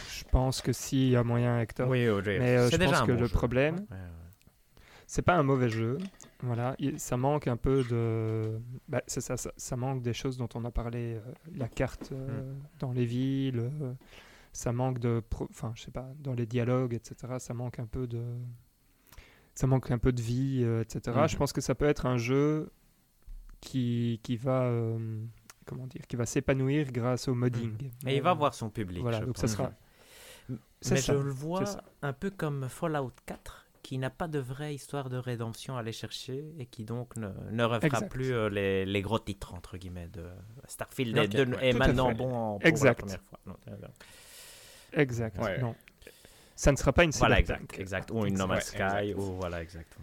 je 0.09 0.23
pense 0.29 0.61
que 0.61 0.73
s'il 0.73 1.07
y 1.09 1.15
a 1.15 1.23
moyen, 1.23 1.61
Hector. 1.61 1.87
Oui, 1.87 2.09
oui, 2.09 2.21
Mais 2.25 2.57
euh, 2.57 2.65
c'est 2.65 2.73
je 2.73 2.77
déjà 2.77 2.91
pense 2.91 3.01
un 3.01 3.05
que 3.07 3.11
bon 3.13 3.19
le 3.21 3.25
jeu. 3.27 3.33
problème, 3.33 3.75
Ouais, 3.75 3.81
ouais. 3.91 4.81
c'est 5.07 5.21
pas 5.21 5.35
un 5.35 5.43
mauvais 5.43 5.69
jeu. 5.69 5.97
Voilà, 6.41 6.75
il- 6.79 6.99
ça 6.99 7.17
manque 7.17 7.47
un 7.47 7.57
peu 7.57 7.83
de. 7.83 8.59
bah, 8.87 9.01
c'est 9.07 9.19
ça, 9.21 9.35
ça, 9.37 9.51
ça 9.57 9.75
manque 9.75 10.01
des 10.01 10.13
choses 10.13 10.37
dont 10.37 10.47
on 10.55 10.63
a 10.65 10.71
parlé. 10.71 11.15
euh, 11.15 11.21
la 11.55 11.67
carte 11.67 12.11
euh, 12.13 12.53
dans 12.79 12.91
les 12.93 13.05
villes, 13.05 13.59
euh, 13.59 13.93
ça 14.53 14.71
manque 14.71 14.99
de. 14.99 15.21
Enfin, 15.49 15.73
je 15.75 15.81
sais 15.83 15.91
pas, 15.91 16.09
dans 16.19 16.33
les 16.33 16.45
dialogues, 16.45 16.93
etc. 16.93 17.33
Ça 17.39 17.53
manque 17.53 17.79
un 17.79 17.85
peu 17.85 18.07
de. 18.07 18.23
Ça 19.53 19.67
manque 19.67 19.91
un 19.91 19.97
peu 19.97 20.13
de 20.13 20.21
vie, 20.21 20.61
euh, 20.63 20.81
etc. 20.81 21.01
Je 21.27 21.35
pense 21.35 21.51
que 21.51 21.59
ça 21.59 21.75
peut 21.75 21.85
être 21.85 22.05
un 22.05 22.17
jeu 22.17 22.71
qui, 23.59 24.21
qui 24.23 24.37
va. 24.37 24.63
euh, 24.63 25.21
comment 25.65 25.87
dire 25.87 26.07
Qui 26.07 26.15
va 26.15 26.25
s'épanouir 26.25 26.91
grâce 26.93 27.27
au 27.27 27.35
modding. 27.35 27.75
Mais 28.05 28.15
il 28.15 28.21
va 28.21 28.29
avoir 28.31 28.53
son 28.53 28.69
public. 28.69 29.01
Voilà, 29.01 29.19
je 29.19 29.25
donc 29.25 29.37
ça 29.37 29.47
sera. 29.47 29.71
Mais 30.47 30.57
ça, 31.01 31.13
je 31.17 31.19
le 31.19 31.29
vois 31.29 31.59
un 32.01 32.13
peu 32.13 32.31
comme 32.31 32.67
Fallout 32.69 33.11
4, 33.25 33.67
qui 33.81 33.97
n'a 33.97 34.09
pas 34.09 34.27
de 34.27 34.39
vraie 34.39 34.75
histoire 34.75 35.09
de 35.09 35.17
rédemption 35.17 35.75
à 35.77 35.79
aller 35.79 35.91
chercher 35.91 36.43
et 36.59 36.65
qui 36.65 36.83
donc 36.85 37.15
ne, 37.15 37.29
ne 37.51 37.63
refera 37.63 37.87
Exact. 37.87 38.09
plus 38.11 38.31
euh, 38.33 38.49
les, 38.49 38.85
les 38.85 39.01
gros 39.01 39.19
titres, 39.19 39.53
entre 39.53 39.77
guillemets, 39.77 40.07
de 40.09 40.25
Starfield 40.67 41.17
Ok, 41.17 41.23
est, 41.23 41.27
de- 41.45 41.55
ouais, 41.55 41.69
est 41.69 41.73
maintenant 41.73 42.11
bon 42.11 42.33
en, 42.33 42.59
pour 42.59 42.67
Exact. 42.67 42.89
la 42.89 42.95
première 42.95 43.21
fois. 43.21 43.39
Non, 43.45 43.55
euh, 43.69 43.75
Exact. 44.93 45.37
Ouais. 45.39 45.59
Non. 45.59 45.75
Ça 46.55 46.71
ne 46.71 46.77
sera 46.77 46.91
pas 46.91 47.03
une 47.05 47.11
Voilà, 47.11 47.39
exact, 47.39 47.79
exact. 47.79 48.11
Ou 48.11 48.25
une 48.25 48.37
No 48.37 48.45
Man's 48.47 48.65
Sky, 48.65 49.13
ou 49.15 49.21
voilà, 49.37 49.61
exact. 49.61 49.95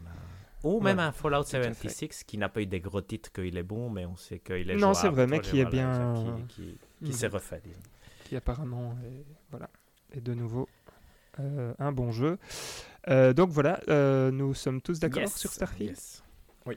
Ou 0.65 0.81
même 0.81 0.99
un 0.99 1.12
Fallout 1.12 1.41
à 1.41 1.45
fait. 1.45 1.62
76 1.75 2.25
qui 2.25 2.39
n'a 2.39 2.49
pas 2.49 2.62
eu 2.62 2.67
des 2.67 2.81
gros 2.81 3.03
titres 3.03 3.31
qu'il 3.31 3.57
est 3.57 3.62
bon, 3.62 3.91
mais 3.91 4.07
on 4.07 4.17
sait 4.17 4.39
qu'il 4.39 4.71
est 4.71 4.77
Non, 4.77 4.95
c'est 4.95 5.09
vrai, 5.11 5.27
mais 5.27 5.41
qui 5.41 5.61
est 5.61 5.67
bien- 5.67 6.15
exact, 6.15 6.47
Qui, 6.49 6.55
qui- 6.62 6.79
qui 7.05 7.11
Mhm. 7.11 7.12
s'est 7.12 7.27
refait, 7.29 7.61
disons. 7.62 7.81
qui 8.25 8.35
apparemment 8.37 8.97
est, 9.05 9.25
voilà, 9.51 9.69
est 10.12 10.21
de 10.21 10.35
nouveau 10.35 10.69
euh, 11.39 11.75
un 11.79 11.93
bon 11.93 12.11
jeu. 12.11 12.39
Euh, 13.09 13.33
donc 13.33 13.51
voilà, 13.51 13.81
euh, 13.88 14.31
nous 14.31 14.53
sommes 14.55 14.81
tous 14.81 14.99
d'accord 14.99 15.23
Yes, 15.23 15.37
sur 15.37 15.51
Starfield 15.53 15.90
yes. 15.90 16.25
Oui. 16.66 16.77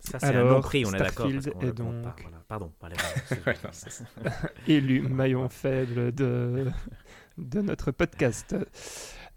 Ça, 0.00 0.18
c'est 0.18 0.26
un 0.34 0.44
non-prix, 0.44 0.84
on 0.84 0.92
est 0.92 0.98
d'accord. 0.98 1.30
Starfield 1.30 1.46
est 1.48 1.50
pas, 1.52 1.72
donc- 1.72 1.94
voilà. 2.22 2.42
Pardon, 2.48 2.72
Ouais. 3.46 3.54
Élu 4.68 5.00
maillon 5.02 5.48
faible 5.48 6.12
de, 6.12 6.66
de 7.38 7.60
notre 7.62 7.90
podcast. 7.92 8.54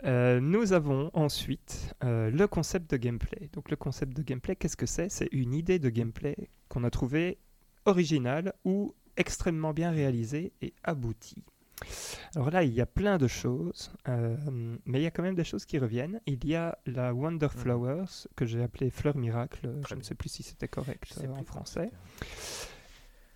Euh, 0.03 0.41
nous 0.41 0.73
avons 0.73 1.09
ensuite 1.13 1.95
euh, 2.03 2.29
le 2.29 2.47
concept 2.47 2.91
de 2.91 2.97
gameplay. 2.97 3.49
Donc 3.53 3.69
le 3.71 3.77
concept 3.77 4.15
de 4.15 4.21
gameplay, 4.21 4.55
qu'est-ce 4.57 4.75
que 4.77 4.85
c'est? 4.85 5.07
C'est 5.09 5.29
une 5.31 5.53
idée 5.53 5.79
de 5.79 5.89
gameplay 5.89 6.35
qu'on 6.67 6.83
a 6.83 6.89
trouvée 6.89 7.37
originale 7.85 8.53
ou 8.65 8.93
extrêmement 9.15 9.71
bien 9.73 9.91
réalisée 9.91 10.51
et 10.61 10.73
aboutie. 10.83 11.45
Alors 12.35 12.51
là, 12.51 12.63
il 12.63 12.73
y 12.73 12.81
a 12.81 12.85
plein 12.85 13.17
de 13.17 13.27
choses, 13.27 13.91
euh, 14.07 14.35
mais 14.85 14.99
il 14.99 15.03
y 15.03 15.07
a 15.07 15.11
quand 15.11 15.23
même 15.23 15.35
des 15.35 15.43
choses 15.43 15.65
qui 15.65 15.77
reviennent. 15.77 16.19
Il 16.25 16.45
y 16.45 16.55
a 16.55 16.77
la 16.85 17.13
Wonder 17.13 17.49
Flowers, 17.49 18.27
que 18.35 18.45
j'ai 18.45 18.61
appelée 18.63 18.89
Fleur 18.89 19.15
Miracle, 19.17 19.69
je 19.87 19.93
Mhm. 19.93 19.99
Ne 19.99 20.03
sais 20.03 20.15
plus 20.15 20.29
si 20.29 20.43
c'était 20.43 20.67
correct 20.67 21.13
euh, 21.23 21.27
en 21.33 21.43
français. 21.43 21.91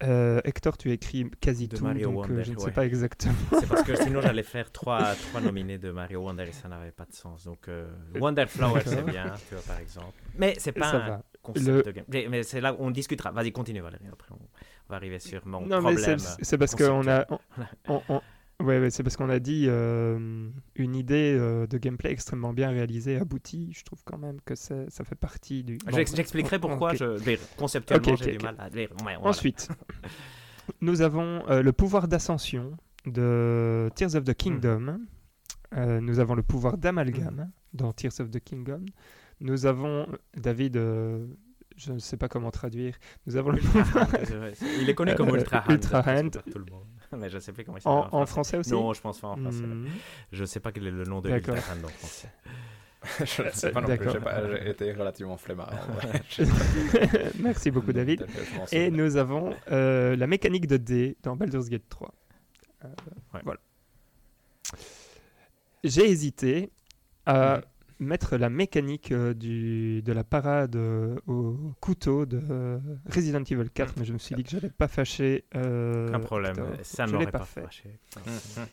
Euh, 0.02 0.40
Hector, 0.46 0.78
tu 0.78 0.92
écris 0.94 1.30
quasi 1.42 1.68
De 1.68 1.76
tout, 1.76 1.84
Mario 1.84 2.06
donc 2.10 2.20
Wonder, 2.30 2.44
je 2.46 2.54
ne 2.54 2.58
sais 2.58 2.66
ouais. 2.68 2.72
pas 2.72 2.86
exactement. 2.86 3.34
C'est 3.60 3.68
parce 3.68 3.84
que 3.84 3.96
sinon 3.98 4.22
j'allais 4.22 4.44
faire 4.56 4.72
trois, 4.72 5.14
trois 5.14 5.42
nominés 5.42 5.78
de 5.78 5.92
Mario 5.92 6.22
Wonder 6.22 6.46
et 6.48 6.54
ça 6.54 6.70
n'avait 6.70 6.92
pas 6.92 7.04
de 7.06 7.14
sens. 7.14 7.44
Donc 7.44 7.70
Wonder 8.18 8.46
Flower 8.48 8.80
c'est 8.86 9.04
bien, 9.06 9.34
tu 9.50 9.56
vois 9.56 9.64
par 9.64 9.78
exemple. 9.80 10.14
Mais 10.38 10.54
c'est 10.58 10.72
pas 10.72 10.92
Ça 10.92 11.04
un 11.04 11.10
va. 11.10 11.24
concept 11.44 11.68
Le- 11.68 11.84
de 11.84 11.92
game. 11.92 12.06
Mais- 12.08 12.28
Mais 12.30 12.44
c'est 12.44 12.62
là 12.62 12.74
où 12.74 12.78
on 12.80 12.92
discutera. 12.92 13.32
Vas-y, 13.32 13.52
continue 13.52 13.82
Valérie. 13.82 14.06
Après 14.10 14.30
on 14.32 14.40
va 14.90 14.96
arriver 14.96 15.20
sur 15.20 15.46
mon 15.48 15.62
non, 15.62 15.82
mais 15.82 15.94
problème. 15.96 16.20
c'est- 16.20 16.58
parce 16.58 16.76
qu'on 16.76 17.08
a. 17.08 17.26
on- 17.88 18.02
on- 18.10 18.22
ouais, 18.66 18.80
ouais, 18.80 18.90
c'est 18.90 19.04
parce 19.04 19.16
qu'on 19.18 19.30
a 19.30 19.40
dit 19.40 19.66
euh, 19.68 20.50
une 20.76 20.96
idée 20.96 21.36
euh, 21.40 21.68
de 21.68 21.78
gameplay 21.78 22.12
extrêmement 22.12 22.54
bien 22.54 22.70
réalisée, 22.70 23.18
aboutie. 23.18 23.72
Je 23.74 23.84
trouve 23.84 24.02
quand 24.04 24.18
même 24.18 24.40
que 24.46 24.56
ça 24.56 24.86
fait 25.04 25.16
partie 25.16 25.64
du. 25.64 25.78
Bon. 25.78 25.96
J'expliquerai 25.96 26.60
pourquoi 26.60 26.92
Ok. 26.92 26.98
je, 26.98 27.38
conceptuellement 27.58 28.08
Ok, 28.14 28.20
ok, 28.20 28.26
j'ai 28.26 28.38
du 28.38 28.44
mal 28.44 28.56
à 28.60 28.70
dire. 28.70 28.90
Ouais, 29.06 29.16
voilà. 29.16 29.20
Ensuite, 29.30 29.70
nous 30.82 31.02
avons 31.02 31.44
euh, 31.50 31.62
le 31.62 31.72
pouvoir 31.72 32.08
d'ascension 32.08 32.76
de 33.06 33.90
Tears 33.96 34.16
of 34.16 34.24
the 34.24 34.34
Kingdom. 34.34 35.00
Euh, 35.78 36.02
nous 36.02 36.20
avons 36.20 36.34
le 36.36 36.42
pouvoir 36.44 36.78
d'amalgame 36.78 37.52
dans 37.74 37.94
Tears 37.94 38.20
of 38.20 38.32
the 38.32 38.40
Kingdom. 38.40 38.86
Nous 39.40 39.66
avons, 39.68 40.08
David, 40.36 40.76
je 41.80 41.94
ne 41.94 42.00
sais 42.00 42.18
pas 42.18 42.28
comment 42.28 42.52
traduire, 42.52 42.96
nous 43.26 43.36
avons 43.38 43.52
le. 43.52 43.60
Il 44.82 44.90
est 44.90 44.96
connu 44.96 45.16
comme 45.16 45.30
Euh, 45.30 45.36
Ultra 45.36 45.60
Hand. 45.66 45.72
Ultra 45.72 46.00
Hand. 46.06 46.42
tout 46.52 46.60
le 46.60 46.66
monde. 46.72 46.86
Mais 47.18 47.30
je 47.30 47.40
sais 47.40 47.52
plus 47.54 47.64
comment 47.64 47.78
il 47.78 47.88
en, 47.88 48.04
s'appelle 48.04 48.20
en 48.20 48.26
français 48.26 48.58
aussi? 48.58 48.72
Non, 48.72 48.94
je 48.94 49.02
pense 49.02 49.20
pas 49.20 49.30
en 49.30 49.38
français. 49.38 49.64
Hmm. 49.64 49.88
Je 50.32 50.46
sais 50.46 50.60
pas 50.60 50.72
quel 50.72 50.86
est 50.88 50.92
le 50.92 51.06
nom 51.06 51.22
de 51.22 51.30
D'accord. 51.30 51.56
Ultra 51.56 51.74
Hand 51.74 51.86
en 51.86 51.88
français. 51.88 52.30
je 53.26 53.44
ne 53.44 53.50
sais 53.52 53.72
pas 53.72 53.80
non 53.82 53.96
plus, 53.96 54.10
j'ai 54.62 54.70
été 54.72 54.92
relativement 54.92 55.38
flemmard. 55.38 55.72
Merci 57.40 57.72
beaucoup, 57.72 57.94
David. 57.94 58.26
Et 58.74 58.92
nous 58.92 59.16
avons 59.16 59.56
euh, 59.72 60.18
la 60.18 60.28
mécanique 60.28 60.68
de 60.68 60.76
dés 60.78 61.16
dans 61.24 61.36
Baldur's 61.38 61.70
Gate 61.70 61.88
3. 61.90 62.14
Euh, 62.84 62.88
Ouais. 63.34 63.42
Voilà. 63.44 63.60
J'ai 65.84 66.10
hésité 66.10 66.72
à 67.26 67.58
Mhm. 67.58 67.64
Mettre 68.00 68.38
la 68.38 68.50
mécanique 68.50 69.12
euh, 69.12 69.34
du, 69.34 70.02
de 70.02 70.12
la 70.14 70.24
parade 70.24 70.76
euh, 70.76 71.18
au 71.28 71.58
couteau 71.82 72.26
de 72.26 72.40
euh, 72.50 72.80
Resident 73.14 73.44
Evil 73.44 73.70
4, 73.74 73.96
mais 73.98 74.06
je 74.06 74.14
me 74.14 74.18
suis 74.18 74.36
dit 74.36 74.44
que 74.44 74.50
j'allais 74.50 74.70
pas 74.70 74.88
fâcher. 74.88 75.46
euh, 75.56 76.08
Aucun 76.10 76.20
problème. 76.20 76.56
Ça 76.84 77.06
l'ai 77.06 77.26
pas 77.26 77.40
pas 77.40 77.46
fait. 77.46 77.62
fâché. 77.62 78.00
Ça 78.10 78.22
fâché. 78.22 78.68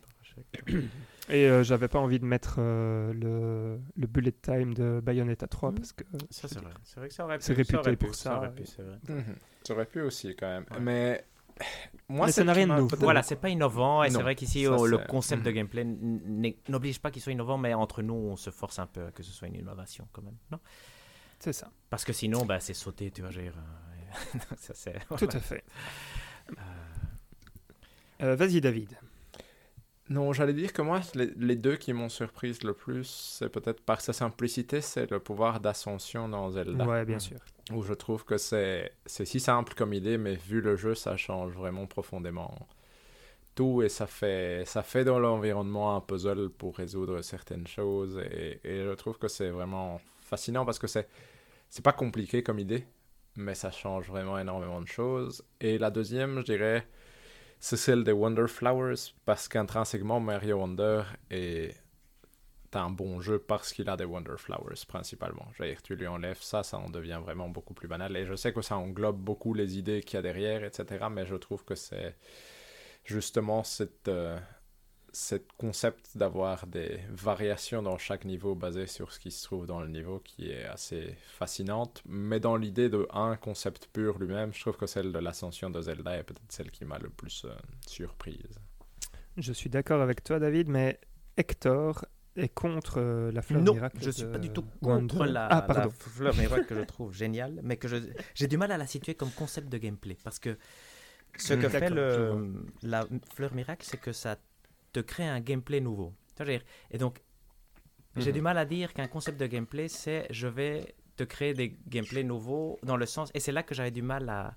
Et 1.29 1.49
euh, 1.49 1.65
j'avais 1.65 1.89
pas 1.89 1.99
envie 1.99 2.21
de 2.21 2.25
mettre 2.25 2.57
euh, 2.61 3.13
le, 3.13 3.81
le 3.97 4.07
bullet 4.07 4.31
time 4.31 4.75
de 4.75 5.01
Bayonetta 5.03 5.49
3 5.49 5.73
parce 5.73 5.93
que 5.93 6.05
Ça, 6.31 6.47
c'est 6.47 6.61
vrai. 6.61 6.71
C'est 6.85 7.01
vrai 7.01 7.09
que 7.09 7.15
ça 7.15 7.25
aurait 7.25 7.39
pu. 7.39 7.43
C'est 7.45 7.53
réputé 7.55 7.73
ça 7.73 7.81
aurait 7.81 7.97
pu, 7.97 8.07
pour 8.07 8.15
ça, 8.15 8.37
aurait 8.39 8.53
pu, 8.55 8.63
vrai. 8.63 8.99
Mhm. 9.09 9.35
Ça 9.65 9.75
aurait 9.75 9.87
pu 9.87 10.01
aussi 10.03 10.37
quand 10.37 10.47
même. 10.47 10.65
Ouais. 10.71 10.81
Mais 10.81 11.25
moi, 12.09 12.31
ça 12.31 12.45
n'a 12.45 12.53
rien 12.53 12.67
de 12.67 12.75
nouveau. 12.75 12.97
Voilà, 12.99 13.23
c'est 13.23 13.37
pas 13.37 13.49
innovant 13.49 14.03
et 14.05 14.11
c'est 14.11 14.23
vrai 14.23 14.35
qu'ici 14.35 14.67
oh, 14.67 14.87
le 14.87 14.99
concept 14.99 15.43
de 15.43 15.51
Mhm. 15.51 15.55
gameplay 15.57 15.85
n'oblige 16.69 17.01
pas 17.01 17.11
qu'il 17.11 17.23
soit 17.23 17.33
innovant, 17.33 17.59
mais 17.59 17.75
entre 17.75 18.03
nous 18.03 18.15
on 18.15 18.37
se 18.37 18.51
force 18.51 18.79
un 18.79 18.87
peu 18.87 19.07
à 19.07 19.11
que 19.11 19.23
ce 19.23 19.33
soit 19.33 19.49
une 19.49 19.57
innovation 19.57 20.07
quand 20.13 20.23
même, 20.23 20.37
non? 20.51 20.61
C'est 21.39 21.53
ça. 21.53 21.71
Parce 21.91 22.05
que 22.05 22.13
sinon, 22.15 22.47
bah, 22.47 22.61
c'est 22.61 22.73
sauter, 22.75 23.11
tu 23.11 23.21
veux 23.23 23.29
dire, 23.31 23.55
euh, 23.57 24.39
ça, 24.57 24.91
Tout 25.19 25.29
à 25.33 25.41
fait. 25.41 25.65
Euh, 26.51 26.53
Euh, 28.23 28.35
Vas-y, 28.37 28.61
David. 28.63 28.97
Non, 30.09 30.33
j'allais 30.33 30.53
dire 30.53 30.73
que 30.73 30.83
moi, 30.83 31.01
les, 31.15 31.31
les 31.37 31.57
deux 31.57 31.77
qui 31.77 31.93
m'ont 31.93 32.09
surprise 32.09 32.63
le 32.63 32.75
plus, 32.75 33.37
c'est 33.39 33.49
peut-être 33.49 33.81
par 33.81 34.01
sa 34.01 34.13
simplicité, 34.13 34.81
c'est 34.81 35.11
le 35.11 35.19
pouvoir 35.19 35.61
d'ascension 35.61 36.29
dans 36.29 36.51
Zelda. 36.51 36.87
Ouais, 36.87 37.05
bien 37.05 37.19
sûr. 37.19 37.39
Où 37.73 37.83
je 37.83 37.93
trouve 37.93 38.25
que 38.25 38.39
c'est 38.39 38.93
c'est 39.05 39.25
si 39.25 39.41
simple 39.41 39.75
comme 39.75 39.93
idée, 39.93 40.19
mais 40.19 40.37
vu 40.37 40.61
le 40.61 40.77
jeu, 40.77 40.95
ça 40.95 41.17
change 41.17 41.53
vraiment 41.53 41.87
profondément 41.87 42.69
tout 43.57 43.83
et 43.83 43.89
ça 43.89 44.07
fait, 44.07 44.65
ça 44.67 44.83
fait 44.83 45.03
dans 45.03 45.19
l'environnement 45.19 45.97
un 45.97 46.01
puzzle 46.01 46.51
pour 46.51 46.77
résoudre 46.77 47.23
certaines 47.23 47.67
choses. 47.67 48.21
Et, 48.31 48.61
et 48.63 48.85
je 48.85 48.93
trouve 48.93 49.19
que 49.19 49.29
c'est 49.29 49.49
vraiment 49.49 50.01
fascinant 50.21 50.65
parce 50.65 50.79
que 50.79 50.87
c'est, 50.87 51.09
c'est 51.69 51.85
pas 51.85 51.93
compliqué 51.93 52.43
comme 52.45 52.61
idée, 52.61 52.87
mais 53.35 53.55
ça 53.55 53.71
change 53.73 54.09
vraiment 54.09 54.39
énormément 54.39 54.81
de 54.81 54.87
choses. 54.87 55.43
Et 55.61 55.79
la 55.79 55.91
deuxième, 55.91 56.41
je 56.41 56.45
dirais, 56.45 56.87
c'est 57.59 57.77
celle 57.77 58.05
des 58.05 58.13
Wonder 58.13 58.47
Flowers 58.49 59.15
parce 59.25 59.49
qu'intrinsèquement, 59.49 60.21
Mario 60.21 60.59
Wonder 60.59 61.03
est 61.31 61.75
un 62.77 62.91
bon 62.91 63.21
jeu 63.21 63.39
parce 63.39 63.73
qu'il 63.73 63.89
a 63.89 63.97
des 63.97 64.05
Wonder 64.05 64.37
Flowers 64.37 64.85
principalement. 64.87 65.47
Dire, 65.61 65.83
tu 65.83 65.97
lui 65.97 66.07
enlèves 66.07 66.43
ça, 66.43 66.63
ça 66.63 66.79
en 66.79 66.91
devient 66.91 67.21
vraiment 67.23 67.49
beaucoup 67.49 67.75
plus 67.75 67.89
banal. 67.89 68.17
Et 68.17 68.27
je 68.27 68.35
sais 68.35 68.53
que 68.53 68.63
ça 68.63 68.77
englobe 68.77 69.19
beaucoup 69.19 69.55
les 69.55 69.79
idées 69.79 70.03
qu'il 70.03 70.17
y 70.17 70.19
a 70.19 70.23
derrière, 70.23 70.65
etc. 70.65 71.07
Mais 71.11 71.27
je 71.27 71.37
trouve 71.37 71.65
que 71.65 71.75
c'est 71.75 72.17
justement 73.05 73.65
cette, 73.65 74.09
euh, 74.09 74.39
cette 75.19 75.51
concept 75.57 76.15
d'avoir 76.15 76.67
des 76.67 77.01
variations 77.11 77.83
dans 77.83 77.97
chaque 77.97 78.27
niveau 78.27 78.55
basées 78.55 78.87
sur 78.87 79.13
ce 79.13 79.19
qui 79.19 79.31
se 79.31 79.43
trouve 79.45 79.67
dans 79.67 79.81
le 79.81 79.89
niveau 79.89 80.21
qui 80.21 80.51
est 80.51 80.65
assez 80.67 81.17
fascinante. 81.39 82.03
Mais 82.07 82.39
dans 82.39 82.57
l'idée 82.57 82.91
de 82.91 83.09
un 83.13 83.37
concept 83.37 83.87
pur 83.95 84.19
lui-même, 84.19 84.53
je 84.53 84.61
trouve 84.61 84.77
que 84.77 84.87
celle 84.87 85.13
de 85.13 85.19
l'ascension 85.19 85.71
de 85.71 85.81
Zelda 85.81 86.19
est 86.19 86.23
peut-être 86.23 86.53
celle 86.53 86.71
qui 86.71 86.85
m'a 86.85 86.99
le 86.99 87.09
plus 87.09 87.47
euh, 87.47 87.55
surprise. 87.87 88.59
Je 89.39 89.53
suis 89.55 89.71
d'accord 89.71 90.03
avec 90.03 90.23
toi, 90.23 90.39
David, 90.39 90.69
mais 90.69 91.01
Hector 91.39 92.05
est 92.37 92.49
contre 92.53 93.01
euh, 93.01 93.33
la 93.33 93.41
fleur 93.41 93.63
non, 93.63 93.73
miracle. 93.73 93.97
je 94.03 94.11
suis 94.11 94.27
de 94.27 94.29
pas 94.29 94.39
du 94.39 94.51
tout 94.51 94.65
contre 94.83 95.25
la, 95.25 95.47
Ah, 95.47 95.67
la 95.73 95.89
fleur 95.89 96.37
miracle 96.37 96.67
que 96.67 96.75
je 96.75 96.83
trouve 96.83 97.15
géniale, 97.15 97.61
mais 97.63 97.79
que 97.79 97.89
j'ai 98.35 98.47
du 98.49 98.59
mal 98.59 98.71
à 98.71 98.77
la 98.77 98.87
situer 98.87 99.15
comme 99.15 99.31
concept 99.31 99.71
de 99.71 99.79
gameplay. 99.79 100.19
Parce 100.23 100.39
que 100.39 100.59
ce 101.39 101.55
Mm, 101.55 101.59
que 101.63 101.69
fait 101.69 101.91
le, 101.91 102.53
la 102.83 103.07
fleur 103.35 103.55
miracle, 103.55 103.87
c'est 103.89 103.99
que 103.99 104.13
ça 104.13 104.37
te 104.97 105.01
crée 105.13 105.29
un 105.29 105.41
gameplay 105.41 105.81
nouveau. 105.81 106.15
Et 106.91 106.99
donc, 106.99 107.23
j'ai 108.17 108.31
Mhm. 108.31 108.33
du 108.33 108.41
mal 108.41 108.57
à 108.59 108.65
dire 108.65 108.93
qu'un 108.95 109.09
concept 109.09 109.39
de 109.39 109.47
gameplay, 109.47 109.89
c'est 109.89 110.27
je 110.31 110.49
vais 110.49 110.95
te 111.17 111.25
créer 111.25 111.55
des 111.55 111.69
gameplays 111.87 112.25
nouveaux 112.25 112.79
dans 112.83 112.97
le 112.97 113.07
sens. 113.07 113.31
Et 113.35 113.41
c'est 113.41 113.53
là 113.53 113.63
que 113.63 113.75
j'avais 113.75 113.91
du 113.91 114.03
mal 114.03 114.29
à, 114.29 114.57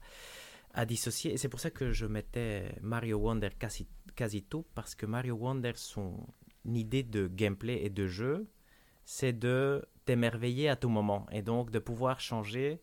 à 0.74 0.86
dissocier. 0.86 1.34
Et 1.34 1.38
c'est 1.38 1.50
pour 1.50 1.60
ça 1.60 1.72
que 1.72 1.92
je 1.92 2.06
mettais 2.06 2.72
Mario 2.82 3.18
Wonder 3.18 3.50
quasi, 3.58 3.88
quasi 4.16 4.44
tout, 4.44 4.66
parce 4.76 4.96
que 4.96 5.06
Mario 5.06 5.36
Wonder, 5.36 5.74
son 5.76 6.14
idée 6.66 7.04
de 7.04 7.28
gameplay 7.28 7.84
et 7.86 7.90
de 7.90 8.08
jeu, 8.08 8.48
c'est 9.06 9.34
de 9.34 9.86
t'émerveiller 10.06 10.70
à 10.70 10.76
tout 10.78 10.90
moment. 10.90 11.26
Et 11.32 11.42
donc 11.42 11.72
de 11.72 11.80
pouvoir 11.80 12.20
changer 12.20 12.80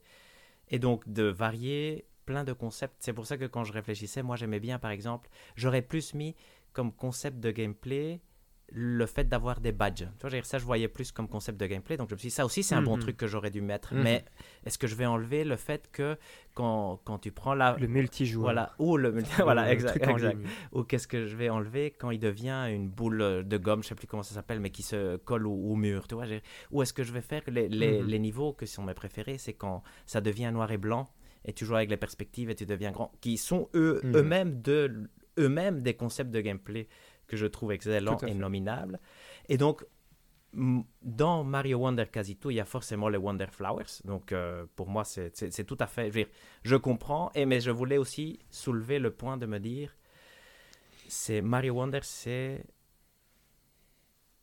et 0.71 0.79
donc 0.79 1.09
de 1.11 1.25
varier 1.25 2.07
plein 2.27 2.45
de 2.45 2.53
concepts. 2.53 2.97
C'est 2.99 3.13
pour 3.13 3.27
ça 3.27 3.37
que 3.39 3.45
quand 3.47 3.65
je 3.65 3.73
réfléchissais, 3.73 4.23
moi 4.23 4.37
j'aimais 4.37 4.61
bien 4.61 4.79
par 4.79 4.91
exemple, 4.91 5.31
j'aurais 5.57 5.83
plus 5.83 6.13
mis 6.15 6.35
comme 6.77 6.93
concept 6.93 7.39
de 7.41 7.51
gameplay 7.51 8.21
le 8.73 9.07
fait 9.07 9.23
d'avoir 9.29 9.61
des 9.61 9.71
badges. 9.71 10.07
Tu 10.19 10.27
vois, 10.29 10.43
ça 10.43 10.59
je 10.59 10.65
voyais 10.65 10.89
plus 10.89 11.13
comme 11.13 11.29
concept 11.29 11.57
de 11.61 11.67
gameplay. 11.67 11.97
Donc 11.97 12.09
je 12.11 12.15
me 12.15 12.19
suis 12.19 12.29
dit, 12.31 12.35
ça 12.35 12.45
aussi 12.45 12.65
c'est 12.65 12.75
un 12.75 12.83
bon 12.83 12.97
Mhm. 12.97 13.03
truc 13.05 13.17
que 13.17 13.29
j'aurais 13.29 13.51
dû 13.53 13.61
mettre. 13.63 13.95
Mhm. 13.95 14.03
Mais 14.03 14.25
est-ce 14.67 14.77
que 14.77 14.89
je 14.89 14.97
vais 14.97 15.07
enlever 15.07 15.45
le 15.45 15.55
fait 15.57 15.89
que 15.93 16.19
quand, 16.53 17.01
quand 17.05 17.19
tu 17.21 17.31
prends 17.31 17.55
la... 17.55 17.77
Le 17.79 17.87
multijoueur. 17.87 18.43
Voilà, 18.43 18.75
ou 18.81 18.97
le... 18.97 19.15
voilà, 19.49 19.67
Le 19.67 19.71
exact. 19.71 20.05
Ou 20.73 20.83
qu'est-ce 20.83 21.07
que 21.07 21.27
je 21.27 21.37
vais 21.37 21.49
enlever 21.49 21.93
quand 21.93 22.11
il 22.11 22.19
devient 22.19 22.67
une 22.69 22.89
boule 22.89 23.45
de 23.47 23.57
gomme, 23.57 23.83
je 23.85 23.89
sais 23.89 23.95
plus 23.95 24.09
comment 24.09 24.25
ça 24.25 24.35
s'appelle, 24.35 24.59
mais 24.61 24.71
qui 24.71 24.83
se 24.83 25.17
colle 25.17 25.47
au, 25.47 25.55
au 25.55 25.77
mur, 25.77 26.09
tu 26.09 26.17
vois. 26.17 26.27
Ou 26.73 26.83
est-ce 26.83 26.93
que 26.93 27.05
je 27.05 27.13
vais 27.13 27.23
faire 27.23 27.43
les, 27.47 27.69
les, 27.69 28.03
Mhm. 28.03 28.09
les 28.09 28.19
niveaux 28.19 28.53
que 28.53 28.67
sont 28.67 28.83
mes 28.83 28.95
préférés, 28.95 29.39
c'est 29.39 29.55
quand 29.55 29.85
ça 30.07 30.21
devient 30.21 30.51
noir 30.53 30.71
et 30.73 30.77
blanc 30.79 31.09
et 31.45 31.53
tu 31.53 31.65
joues 31.65 31.77
avec 31.77 31.89
les 31.91 31.97
perspectives 31.97 32.51
et 32.51 32.57
tu 32.57 32.67
deviens 32.67 32.91
grand, 32.91 33.13
qui 33.21 33.37
sont 33.39 33.69
eux, 33.75 34.01
eux-mêmes 34.05 34.61
de 34.61 35.09
eux-mêmes 35.39 35.83
des 35.83 35.95
concepts 35.95 36.31
de 36.31 36.41
gameplay 36.41 36.89
que 37.27 37.37
je 37.37 37.47
trouve 37.47 37.73
excellents 37.73 38.19
et 38.19 38.35
nominables. 38.35 39.01
Et 39.49 39.57
donc 39.57 39.85
dans 41.03 41.45
Mario 41.45 41.79
Wonder 41.79 42.07
quasi 42.11 42.37
tout, 42.37 42.51
il 42.51 42.57
y 42.57 42.61
a 42.61 42.65
forcément 42.65 43.09
les 43.09 43.19
Wonder 43.19 43.47
Flowers. 43.51 44.01
Donc, 44.05 44.33
euh, 44.33 44.65
pour 44.75 44.89
moi, 44.89 45.05
c'est 45.05 45.31
tout 45.67 45.77
à 45.81 45.87
fait. 45.87 46.11
Je, 46.11 46.19
veux 46.19 46.25
dire, 46.25 46.33
je 46.63 46.77
comprends, 46.77 47.31
et, 47.35 47.45
mais 47.45 47.61
je 47.61 47.71
voulais 47.71 47.99
aussi 47.99 48.39
soulever 48.51 48.99
le 48.99 49.11
point 49.11 49.37
de 49.37 49.47
me 49.47 49.59
dire 49.59 49.95
c'est 51.09 51.43
Mario 51.43 51.75
Wonder, 51.75 52.01
c'est. 52.03 52.65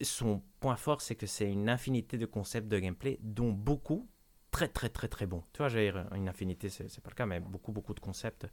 Son 0.02 0.42
point 0.60 0.76
fort, 0.76 1.02
c'est 1.02 1.16
que 1.16 1.28
c'est 1.28 1.50
une 1.50 1.70
infinité 1.70 2.18
de 2.18 2.26
concepts 2.26 2.68
de 2.68 2.78
gameplay, 2.78 3.18
dont 3.22 3.52
beaucoup 3.52 4.10
très, 4.52 4.68
très, 4.68 4.90
très, 4.90 5.08
très 5.08 5.26
bons. 5.26 5.44
Tu 5.54 5.60
vois, 5.60 5.70
dire, 5.70 6.08
une 6.14 6.28
infinité, 6.28 6.68
c'est 6.70 7.02
pas 7.02 7.10
le 7.10 7.16
cas, 7.16 7.26
mais 7.26 7.40
beaucoup, 7.40 7.72
beaucoup 7.72 7.94
de 7.94 8.02
concepts. 8.02 8.46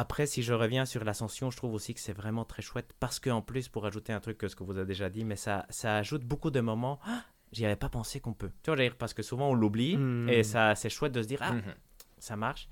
Après, 0.00 0.24
si 0.24 0.42
je 0.42 0.54
reviens 0.54 0.86
sur 0.86 1.04
l'ascension, 1.04 1.50
je 1.50 1.58
trouve 1.58 1.74
aussi 1.74 1.92
que 1.92 2.00
c'est 2.00 2.14
vraiment 2.14 2.46
très 2.46 2.62
chouette 2.62 2.94
parce 3.00 3.20
qu'en 3.20 3.42
plus, 3.42 3.68
pour 3.68 3.84
ajouter 3.84 4.14
un 4.14 4.20
truc 4.20 4.38
que 4.38 4.48
ce 4.48 4.56
que 4.56 4.64
vous 4.64 4.78
avez 4.78 4.86
déjà 4.86 5.10
dit, 5.10 5.24
mais 5.24 5.36
ça, 5.36 5.66
ça 5.68 5.96
ajoute 5.96 6.24
beaucoup 6.24 6.50
de 6.50 6.60
moments. 6.60 6.98
Ah, 7.06 7.22
J'y 7.52 7.66
avais 7.66 7.76
pas 7.76 7.90
pensé 7.90 8.18
qu'on 8.20 8.32
peut. 8.32 8.50
Tu 8.62 8.72
vois, 8.74 8.82
parce 8.98 9.12
que 9.12 9.22
souvent 9.22 9.50
on 9.50 9.54
l'oublie 9.54 9.96
Hmm. 9.98 10.28
et 10.30 10.42
ça, 10.42 10.74
c'est 10.74 10.88
chouette 10.88 11.12
de 11.12 11.20
se 11.20 11.28
dire 11.28 11.40
ah, 11.42 11.52
Mhm. 11.52 11.62
ça 12.18 12.34
marche. 12.36 12.66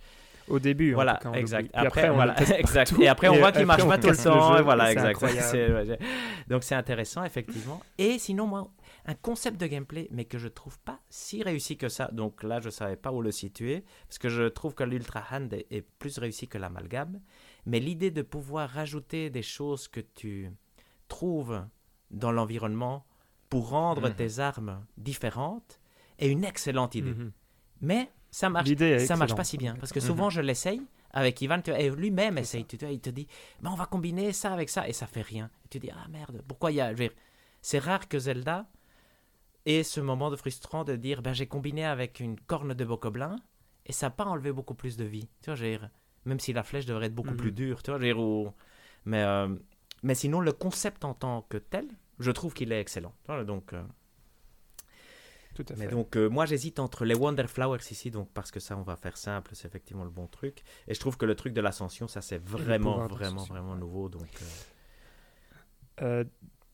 Au 0.48 0.58
début, 0.58 0.92
en 0.92 0.94
Voilà, 0.94 1.14
tout 1.16 1.24
cas, 1.24 1.28
on 1.30 1.34
exact. 1.34 1.70
Puis 1.76 1.86
Après, 1.86 2.08
on 2.08 2.14
voilà, 2.14 2.34
exact. 2.58 2.94
Et 2.98 3.08
après, 3.08 3.28
on 3.28 3.36
voit 3.36 3.52
qu'il 3.52 3.66
marche 3.66 3.82
après, 3.82 3.96
pas 3.96 4.02
tout 4.02 4.08
le 4.08 4.16
temps. 4.16 4.52
jeu, 4.54 4.60
et 4.60 4.62
voilà, 4.62 4.90
exact. 4.92 5.20
ouais, 5.22 5.98
Donc 6.46 6.64
c'est 6.64 6.74
intéressant, 6.76 7.22
effectivement. 7.24 7.82
Et 7.98 8.18
sinon, 8.18 8.46
moi, 8.46 8.70
un 9.08 9.14
concept 9.14 9.58
de 9.60 9.66
gameplay, 9.66 10.06
mais 10.12 10.26
que 10.26 10.36
je 10.38 10.48
trouve 10.48 10.78
pas 10.80 11.00
si 11.08 11.42
réussi 11.42 11.76
que 11.76 11.88
ça. 11.88 12.08
Donc 12.12 12.42
là, 12.42 12.60
je 12.60 12.68
savais 12.70 12.94
pas 12.96 13.10
où 13.10 13.22
le 13.22 13.32
situer, 13.32 13.82
parce 14.06 14.18
que 14.18 14.28
je 14.28 14.46
trouve 14.48 14.74
que 14.74 14.84
l'Ultra 14.84 15.24
Hand 15.32 15.52
est, 15.54 15.66
est 15.70 15.82
plus 15.82 16.18
réussi 16.18 16.46
que 16.46 16.58
l'amalgame. 16.58 17.18
Mais 17.64 17.80
l'idée 17.80 18.10
de 18.10 18.22
pouvoir 18.22 18.68
rajouter 18.68 19.30
des 19.30 19.42
choses 19.42 19.88
que 19.88 20.00
tu 20.00 20.50
trouves 21.08 21.64
dans 22.10 22.32
l'environnement 22.32 23.04
pour 23.48 23.70
rendre 23.70 24.08
Mhm. 24.08 24.14
tes 24.14 24.38
armes 24.40 24.84
différentes 24.98 25.80
est 26.18 26.28
une 26.28 26.44
excellente 26.44 26.94
idée. 26.94 27.12
Mhm. 27.14 27.32
Mais 27.80 28.10
ça 28.30 28.50
marche 28.50 28.68
ça 29.06 29.16
marche 29.16 29.34
pas 29.34 29.44
si 29.44 29.56
bien 29.56 29.74
parce 29.76 29.90
que 29.92 30.00
Mhm. 30.00 30.06
souvent 30.06 30.28
je 30.30 30.42
l'essaye 30.42 30.82
avec 31.12 31.40
Ivan 31.40 31.60
et 31.66 31.88
lui-même 31.90 32.36
essaye 32.36 32.66
tu 32.66 32.76
il 32.90 33.00
te 33.00 33.08
dit 33.08 33.26
mais 33.62 33.70
on 33.70 33.74
va 33.74 33.86
combiner 33.86 34.32
ça 34.34 34.52
avec 34.52 34.68
ça 34.68 34.86
et 34.86 34.92
ça 34.92 35.06
fait 35.06 35.22
rien 35.22 35.50
et 35.64 35.68
tu 35.68 35.78
dis 35.78 35.90
ah 35.90 36.06
merde 36.10 36.42
pourquoi 36.46 36.70
il 36.70 36.74
y 36.76 36.80
a 36.82 36.92
c'est 37.62 37.78
rare 37.78 38.06
que 38.06 38.18
Zelda 38.18 38.66
ait 39.68 39.82
ce 39.82 40.00
moment 40.00 40.30
de 40.30 40.36
frustrant 40.36 40.84
de 40.84 40.96
dire 40.96 41.22
ben 41.22 41.32
j'ai 41.32 41.46
combiné 41.46 41.84
avec 41.84 42.20
une 42.20 42.38
corne 42.40 42.74
de 42.74 42.84
bocoblin 42.84 43.36
et 43.86 43.92
ça 43.92 44.06
n'a 44.06 44.10
pas 44.10 44.24
enlevé 44.24 44.52
beaucoup 44.52 44.74
plus 44.74 44.96
de 44.96 45.04
vie 45.04 45.28
tu 45.42 45.50
vois 45.50 45.58
dire, 45.58 45.90
même 46.24 46.40
si 46.40 46.52
la 46.52 46.62
flèche 46.62 46.86
devrait 46.86 47.06
être 47.06 47.14
beaucoup 47.14 47.34
plus 47.34 47.52
dure 47.52 47.82
tu 47.82 47.90
vois 47.90 48.00
ou- 48.14 48.52
mais 49.04 49.22
euh, 49.22 49.48
mais 50.02 50.14
sinon 50.14 50.40
le 50.40 50.52
concept 50.52 51.04
en 51.04 51.14
tant 51.14 51.42
que 51.42 51.56
tel 51.58 51.86
je 52.18 52.30
trouve 52.30 52.52
qu'il 52.54 52.72
est 52.72 52.80
excellent 52.80 53.14
Tu 53.24 53.32
vois, 53.32 53.44
donc 53.44 53.72
euh, 53.72 53.82
Tout 55.54 55.64
à 55.70 55.76
mais 55.76 55.84
fait. 55.86 55.90
donc, 55.90 56.16
euh, 56.16 56.28
moi, 56.28 56.46
j'hésite 56.46 56.78
entre 56.78 57.04
les 57.04 57.14
Wonder 57.14 57.46
Flowers 57.46 57.80
ici, 57.90 58.10
donc 58.10 58.28
parce 58.32 58.50
que 58.50 58.60
ça, 58.60 58.76
on 58.76 58.82
va 58.82 58.96
faire 58.96 59.16
simple, 59.16 59.50
c'est 59.54 59.66
effectivement 59.66 60.04
le 60.04 60.10
bon 60.10 60.26
truc. 60.26 60.62
Et 60.86 60.94
je 60.94 61.00
trouve 61.00 61.16
que 61.16 61.26
le 61.26 61.34
truc 61.34 61.52
de 61.52 61.60
l'ascension, 61.60 62.06
ça, 62.08 62.20
c'est 62.20 62.38
vraiment, 62.38 63.06
vraiment, 63.06 63.44
vraiment 63.44 63.76
nouveau. 63.76 64.08
Donc, 64.08 64.28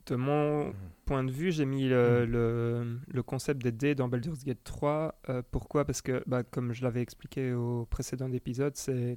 de 0.06 0.16
mon 0.16 0.66
Mhm. 0.68 0.74
point 1.06 1.24
de 1.24 1.30
vue, 1.30 1.50
j'ai 1.52 1.64
mis 1.66 1.88
le, 1.88 2.24
Mhm. 2.26 2.32
le- 2.32 3.00
le 3.06 3.22
concept 3.22 3.62
des 3.62 3.72
dés 3.72 3.94
dans 3.94 4.08
Baldur's 4.08 4.44
Gate 4.44 4.62
3. 4.64 5.14
Euh, 5.28 5.42
pourquoi? 5.50 5.84
Parce 5.84 6.02
que, 6.02 6.22
bah, 6.26 6.42
comme 6.42 6.72
je 6.72 6.82
l'avais 6.82 7.00
expliqué 7.02 7.52
au 7.52 7.86
précédent 7.86 8.30
épisode, 8.32 8.76
c'est 8.76 9.14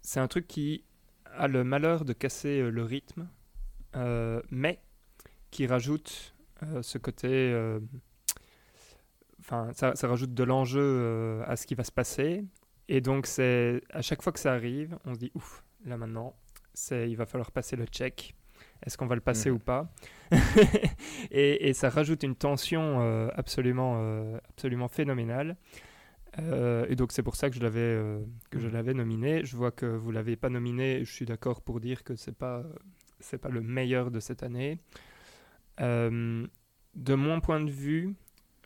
c'est 0.00 0.20
un 0.20 0.28
truc 0.28 0.46
qui 0.46 0.84
a 1.36 1.48
le 1.48 1.64
malheur 1.64 2.04
de 2.04 2.12
casser 2.12 2.60
euh, 2.60 2.70
le 2.70 2.82
rythme, 2.84 3.28
euh, 3.96 4.40
mais 4.50 4.80
qui 5.50 5.66
rajoute 5.66 6.34
euh, 6.62 6.82
ce 6.82 6.98
côté. 6.98 7.52
Enfin, 9.40 9.70
ça, 9.74 9.94
ça 9.94 10.08
rajoute 10.08 10.34
de 10.34 10.44
l'enjeu 10.44 11.42
à 11.46 11.56
ce 11.56 11.66
qui 11.66 11.74
va 11.74 11.84
se 11.84 11.92
passer. 11.92 12.44
Et 12.88 13.00
donc, 13.00 13.26
c'est 13.26 13.82
à 13.90 14.02
chaque 14.02 14.22
fois 14.22 14.32
que 14.32 14.38
ça 14.40 14.52
arrive, 14.52 14.98
on 15.04 15.14
se 15.14 15.18
dit 15.18 15.30
ouf, 15.34 15.64
là 15.84 15.96
maintenant, 15.96 16.34
c'est 16.74 17.10
il 17.10 17.16
va 17.16 17.26
falloir 17.26 17.50
passer 17.52 17.76
le 17.76 17.84
check. 17.86 18.34
Est-ce 18.84 18.96
qu'on 18.96 19.06
va 19.06 19.14
le 19.16 19.20
passer 19.20 19.50
Mhm. 19.50 19.56
ou 19.56 19.58
pas 19.58 19.92
et, 21.30 21.68
et 21.68 21.72
ça 21.74 21.88
rajoute 21.90 22.22
une 22.22 22.36
tension 22.36 23.00
euh, 23.00 23.28
absolument, 23.34 23.96
euh, 23.98 24.38
absolument 24.48 24.88
phénoménale. 24.88 25.56
Euh, 26.38 26.86
et 26.88 26.94
donc 26.94 27.10
c'est 27.12 27.22
pour 27.22 27.34
ça 27.36 27.48
que 27.50 27.56
je 27.56 27.60
l'avais 27.60 27.98
que 28.50 28.58
je 28.60 28.66
Mhm. 28.68 28.72
l'avais 28.74 28.94
nominé. 28.94 29.44
Je 29.44 29.56
vois 29.56 29.72
que 29.72 29.86
vous 29.86 30.10
l'avez 30.12 30.36
pas 30.36 30.48
nominé. 30.50 31.04
Je 31.04 31.12
suis 31.12 31.24
d'accord 31.26 31.62
pour 31.62 31.80
dire 31.80 32.04
que 32.04 32.14
c'est 32.16 32.36
pas 32.36 32.62
c'est 33.20 33.38
pas 33.38 33.48
le 33.48 33.60
meilleur 33.62 34.10
de 34.10 34.20
cette 34.20 34.42
année. 34.42 34.80
De 35.78 37.14
mon 37.14 37.40
point 37.40 37.60
de 37.60 37.70
vue, 37.70 38.14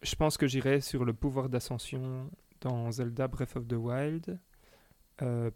je 0.02 0.14
pense 0.14 0.36
que 0.36 0.46
j'irai 0.46 0.80
sur 0.80 1.04
le 1.04 1.12
pouvoir 1.12 1.48
d'ascension 1.48 2.30
dans 2.60 2.90
Zelda 2.90 3.28
Breath 3.28 3.56
of 3.56 3.66
the 3.68 3.74
Wild 3.74 4.38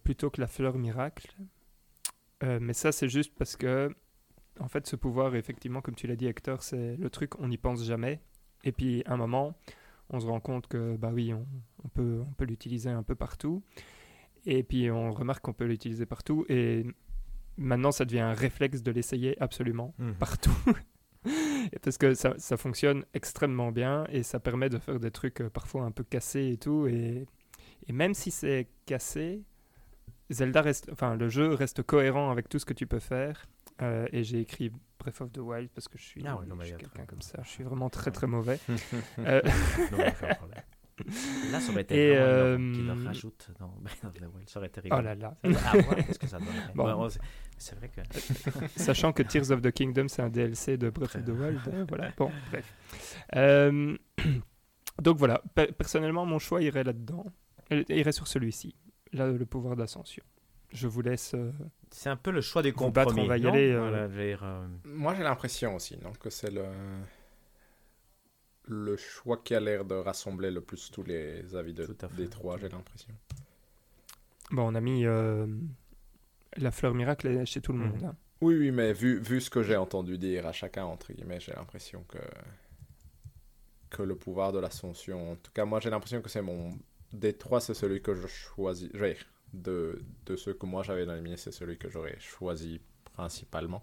plutôt 0.05 0.31
que 0.31 0.41
la 0.41 0.47
fleur 0.47 0.79
miracle. 0.79 1.35
Mais 2.43 2.75
ça, 2.75 2.93
c'est 2.93 3.09
juste 3.09 3.35
parce 3.37 3.57
que, 3.57 3.95
en 4.61 4.69
fait, 4.69 4.87
ce 4.87 4.97
pouvoir, 4.97 5.35
effectivement, 5.37 5.81
comme 5.81 5.95
tu 5.95 6.07
l'as 6.07 6.17
dit, 6.17 6.27
Hector, 6.27 6.63
c'est 6.63 6.97
le 6.97 7.11
truc, 7.11 7.39
on 7.41 7.49
n'y 7.49 7.59
pense 7.59 7.85
jamais. 7.85 8.21
Et 8.65 8.73
puis, 8.73 9.03
à 9.07 9.15
un 9.15 9.17
moment, 9.17 9.57
on 10.11 10.21
se 10.21 10.27
rend 10.27 10.41
compte 10.41 10.67
que, 10.67 10.97
bah 10.97 11.11
oui, 11.13 11.33
on, 11.35 11.47
on 11.85 11.89
peut, 11.89 12.23
on 12.27 12.33
peut 12.33 12.45
l'utiliser 12.45 12.91
un 12.91 13.03
peu 13.03 13.15
partout. 13.15 13.63
Et 14.45 14.63
puis, 14.63 14.91
on 14.91 15.11
remarque 15.13 15.45
qu'on 15.45 15.53
peut 15.53 15.65
l'utiliser 15.67 16.07
partout. 16.07 16.45
Et 16.49 16.85
maintenant 17.59 17.91
ça 17.91 18.05
devient 18.05 18.21
un 18.21 18.35
réflexe 18.35 18.83
de 18.83 18.91
l'essayer 18.93 19.41
absolument 19.43 19.95
Mhm. 19.99 20.15
partout. 20.15 20.55
Parce 21.83 21.99
que 21.99 22.15
ça, 22.15 22.35
ça 22.39 22.57
fonctionne 22.57 23.05
extrêmement 23.15 23.73
bien 23.73 24.05
et 24.11 24.23
ça 24.23 24.39
permet 24.39 24.69
de 24.69 24.79
faire 24.79 25.01
des 25.01 25.11
trucs 25.11 25.41
euh, 25.41 25.51
parfois 25.51 25.83
un 25.83 25.91
peu 25.91 26.05
cassés 26.05 26.51
et 26.53 26.57
tout. 26.57 26.87
Et, 26.87 27.27
et 27.89 27.93
même 27.93 28.15
si 28.15 28.31
c'est 28.31 28.69
cassé, 28.87 29.43
Zelda 30.31 30.61
reste, 30.63 30.89
enfin 30.93 31.17
le 31.17 31.29
jeu 31.29 31.53
reste 31.55 31.83
cohérent 31.83 32.31
avec 32.31 32.49
tout 32.49 32.59
ce 32.61 32.65
que 32.65 32.75
tu 32.75 32.87
peux 32.87 33.01
faire. 33.01 33.47
Euh, 33.83 34.07
et 34.13 34.25
j'ai 34.25 34.41
écrit 34.41 34.71
Breath 34.99 35.21
of 35.21 35.33
the 35.33 35.39
Wild 35.39 35.69
parce 35.75 35.87
que 35.89 35.99
je 35.99 36.05
suis, 36.05 36.23
Ah 36.27 36.37
ouais, 36.37 36.47
non, 36.47 36.57
je 36.61 36.67
suis 36.67 36.77
quelqu'un 36.77 37.05
comme 37.05 37.21
ça. 37.23 37.39
Je 37.45 37.49
suis 37.49 37.65
vraiment 37.65 37.91
très 37.91 38.11
très 38.11 38.27
mauvais. 38.27 38.59
Euh, 39.19 39.41
Non. 39.93 39.99
Là, 41.53 41.61
ça 41.61 41.73
aurait 41.73 41.83
été 41.83 41.95
Et, 42.13 42.17
euh, 42.17 42.57
leur 42.87 42.99
rajoute 43.05 43.51
dans 43.61 43.69
Breath 43.83 44.03
of 44.05 44.15
the 44.15 44.23
Wild. 44.35 44.49
Ça 44.49 44.59
aurait 44.61 44.69
été 44.69 44.81
rigolo. 44.81 45.03
oh 45.03 45.05
là 45.05 45.15
là. 45.15 45.37
Voir 45.43 45.97
ce 46.11 46.19
que 46.19 46.27
ça. 46.27 46.39
Bon. 46.75 47.03
Ouais, 47.05 47.11
sait- 47.11 47.21
c'est 47.59 47.77
vrai 47.77 47.91
que. 47.91 48.01
Sachant 48.77 49.13
que 49.13 49.23
Tears 49.23 49.51
of 49.51 49.61
the 49.61 49.71
Kingdom, 49.71 50.09
c'est 50.09 50.23
un 50.23 50.31
DLC 50.31 50.79
de 50.79 50.89
Breath 50.89 51.17
of 51.17 51.25
the 51.25 51.29
Wild. 51.29 51.87
voilà. 51.89 52.13
Bon, 52.17 52.31
bref. 52.51 52.73
Euh, 53.35 53.95
donc 55.03 55.19
voilà. 55.19 55.43
Pe- 55.55 55.71
personnellement, 55.73 56.25
mon 56.25 56.39
choix 56.39 56.63
irait 56.63 56.85
là-dedans. 56.85 57.27
Il 57.71 57.85
irait 57.91 58.13
sur 58.13 58.27
celui-ci. 58.27 58.75
Là, 59.13 59.29
le 59.31 59.45
pouvoir 59.45 59.77
d'ascension. 59.77 60.25
Je 60.77 60.89
vous 60.89 61.01
laisse. 61.01 61.33
euh, 61.35 61.51
C'est 61.91 62.11
un 62.11 62.17
peu 62.17 62.31
le 62.31 62.43
choix 62.43 62.61
battre, 62.63 62.75
compromis. 62.77 63.23
on 63.23 63.27
va 63.27 63.39
y 63.39 63.43
non 63.43 63.53
aller, 63.53 63.73
euh. 63.73 63.81
Voilà, 63.81 64.09
dire, 64.09 64.41
euh, 64.45 64.67
Moi, 64.85 65.15
j'ai 65.15 65.23
l'impression 65.23 65.75
aussi 65.75 65.97
non, 66.03 66.13
que 66.13 66.29
c'est 66.29 66.51
le... 66.51 66.65
le 68.69 68.97
choix 68.97 69.39
qui 69.39 69.55
a 69.55 69.61
l'air 69.61 69.85
de 69.85 69.95
rassembler 69.95 70.51
le 70.51 70.61
plus 70.61 70.91
tous 70.91 71.03
les 71.03 71.55
avis 71.57 71.73
de, 71.73 71.87
des 72.17 72.29
trois, 72.29 72.59
j'ai 72.59 72.69
l'impression. 72.69 73.15
Bon, 74.51 74.71
on 74.71 74.75
a 74.75 74.81
mis 74.81 75.07
euh, 75.07 75.47
la 76.57 76.71
fleur 76.71 76.95
miracle 76.95 77.45
chez 77.47 77.61
tout 77.61 77.73
le 77.73 77.79
Mhm. 77.79 77.89
monde. 77.89 78.05
hein. 78.05 78.17
Oui, 78.43 78.55
oui, 78.59 78.71
mais 78.71 78.93
vu, 78.93 79.19
vu 79.19 79.41
ce 79.41 79.49
que 79.49 79.63
j'ai 79.63 79.77
entendu 79.77 80.19
dire 80.19 80.47
à 80.47 80.53
chacun, 80.53 80.85
entre 80.85 81.11
guillemets, 81.15 81.41
j'ai 81.41 81.53
l'impression 81.55 82.05
que... 82.07 82.19
que 83.89 84.03
le 84.03 84.15
pouvoir 84.15 84.53
de 84.53 84.59
l'ascension... 84.59 85.33
En 85.33 85.37
tout 85.37 85.53
cas, 85.53 85.65
moi, 85.65 85.81
j'ai 85.81 85.89
l'impression 85.89 86.21
que 86.21 86.29
c'est 86.29 86.43
mon... 86.43 86.79
Des 87.13 87.33
trois, 87.33 87.61
c'est 87.63 87.73
celui 87.73 88.03
que 88.03 88.13
je 88.15 88.27
choisis... 88.27 88.91
De, 89.57 90.03
de 90.27 90.37
ceux 90.37 90.55
que 90.55 90.67
moi, 90.67 90.83
j'avais 90.85 91.05
éliminé, 91.05 91.37
c'est 91.37 91.53
celui 91.53 91.79
que 91.79 91.89
j'aurais 91.91 92.19
choisi 92.21 92.81
principalement. 93.15 93.83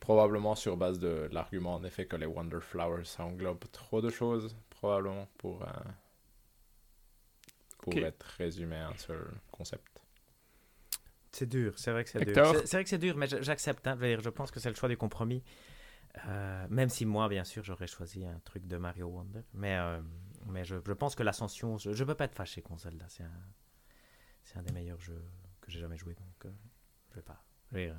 Probablement 0.00 0.54
sur 0.56 0.76
base 0.76 0.98
de 1.00 1.28
l'argument, 1.32 1.74
en 1.76 1.84
effet, 1.84 2.06
que 2.06 2.16
les 2.16 2.26
Wonder 2.26 2.60
Flowers, 2.60 3.04
ça 3.06 3.24
englobe 3.24 3.64
trop 3.72 4.00
de 4.02 4.10
choses, 4.10 4.56
probablement, 4.70 5.28
pour... 5.38 5.62
euh, 5.62 5.66
pour 7.80 8.04
être 8.04 8.22
résumé 8.38 8.76
à 8.76 8.90
un 8.90 8.96
seul 8.96 9.26
concept. 9.50 10.00
C'est 11.32 11.46
dur, 11.46 11.74
c'est 11.78 11.92
vrai 11.92 12.04
que 12.04 12.10
c'est 12.10 12.22
dur. 12.22 12.44
C'est- 12.44 12.72
vrai 12.72 12.84
que 12.84 12.90
c'est 12.90 12.98
dur, 12.98 13.16
mais 13.16 13.26
j'accepte. 13.28 13.86
hein. 13.86 13.96
Je 14.00 14.28
pense 14.30 14.50
que 14.50 14.60
c'est 14.60 14.70
le 14.70 14.74
choix 14.74 14.88
du 14.88 14.96
compromis. 14.96 15.42
Euh, 16.26 16.66
même 16.70 16.88
si 16.88 17.06
moi, 17.06 17.28
bien 17.28 17.44
sûr, 17.44 17.64
j'aurais 17.64 17.86
choisi 17.86 18.24
un 18.26 18.40
truc 18.44 18.66
de 18.66 18.76
Mario 18.76 19.06
Wonder. 19.08 19.42
Mais, 19.54 19.76
euh, 19.78 20.00
mais 20.46 20.64
je, 20.64 20.76
je 20.86 20.92
pense 20.92 21.14
que 21.14 21.22
l'ascension, 21.22 21.78
je 21.78 21.90
ne 21.90 22.04
peux 22.04 22.14
pas 22.14 22.24
être 22.24 22.34
fâché 22.34 22.62
contre 22.62 22.82
Zelda. 22.82 23.06
C'est 23.08 23.24
un, 23.24 23.32
c'est 24.48 24.58
un 24.58 24.62
des 24.62 24.72
meilleurs 24.72 25.00
jeux 25.00 25.22
que 25.60 25.70
j'ai 25.70 25.80
jamais 25.80 25.98
joué. 25.98 26.14
Donc, 26.14 26.46
euh, 26.46 26.50
je 27.10 27.16
vais 27.16 27.22
pas. 27.22 27.44
dire, 27.72 27.94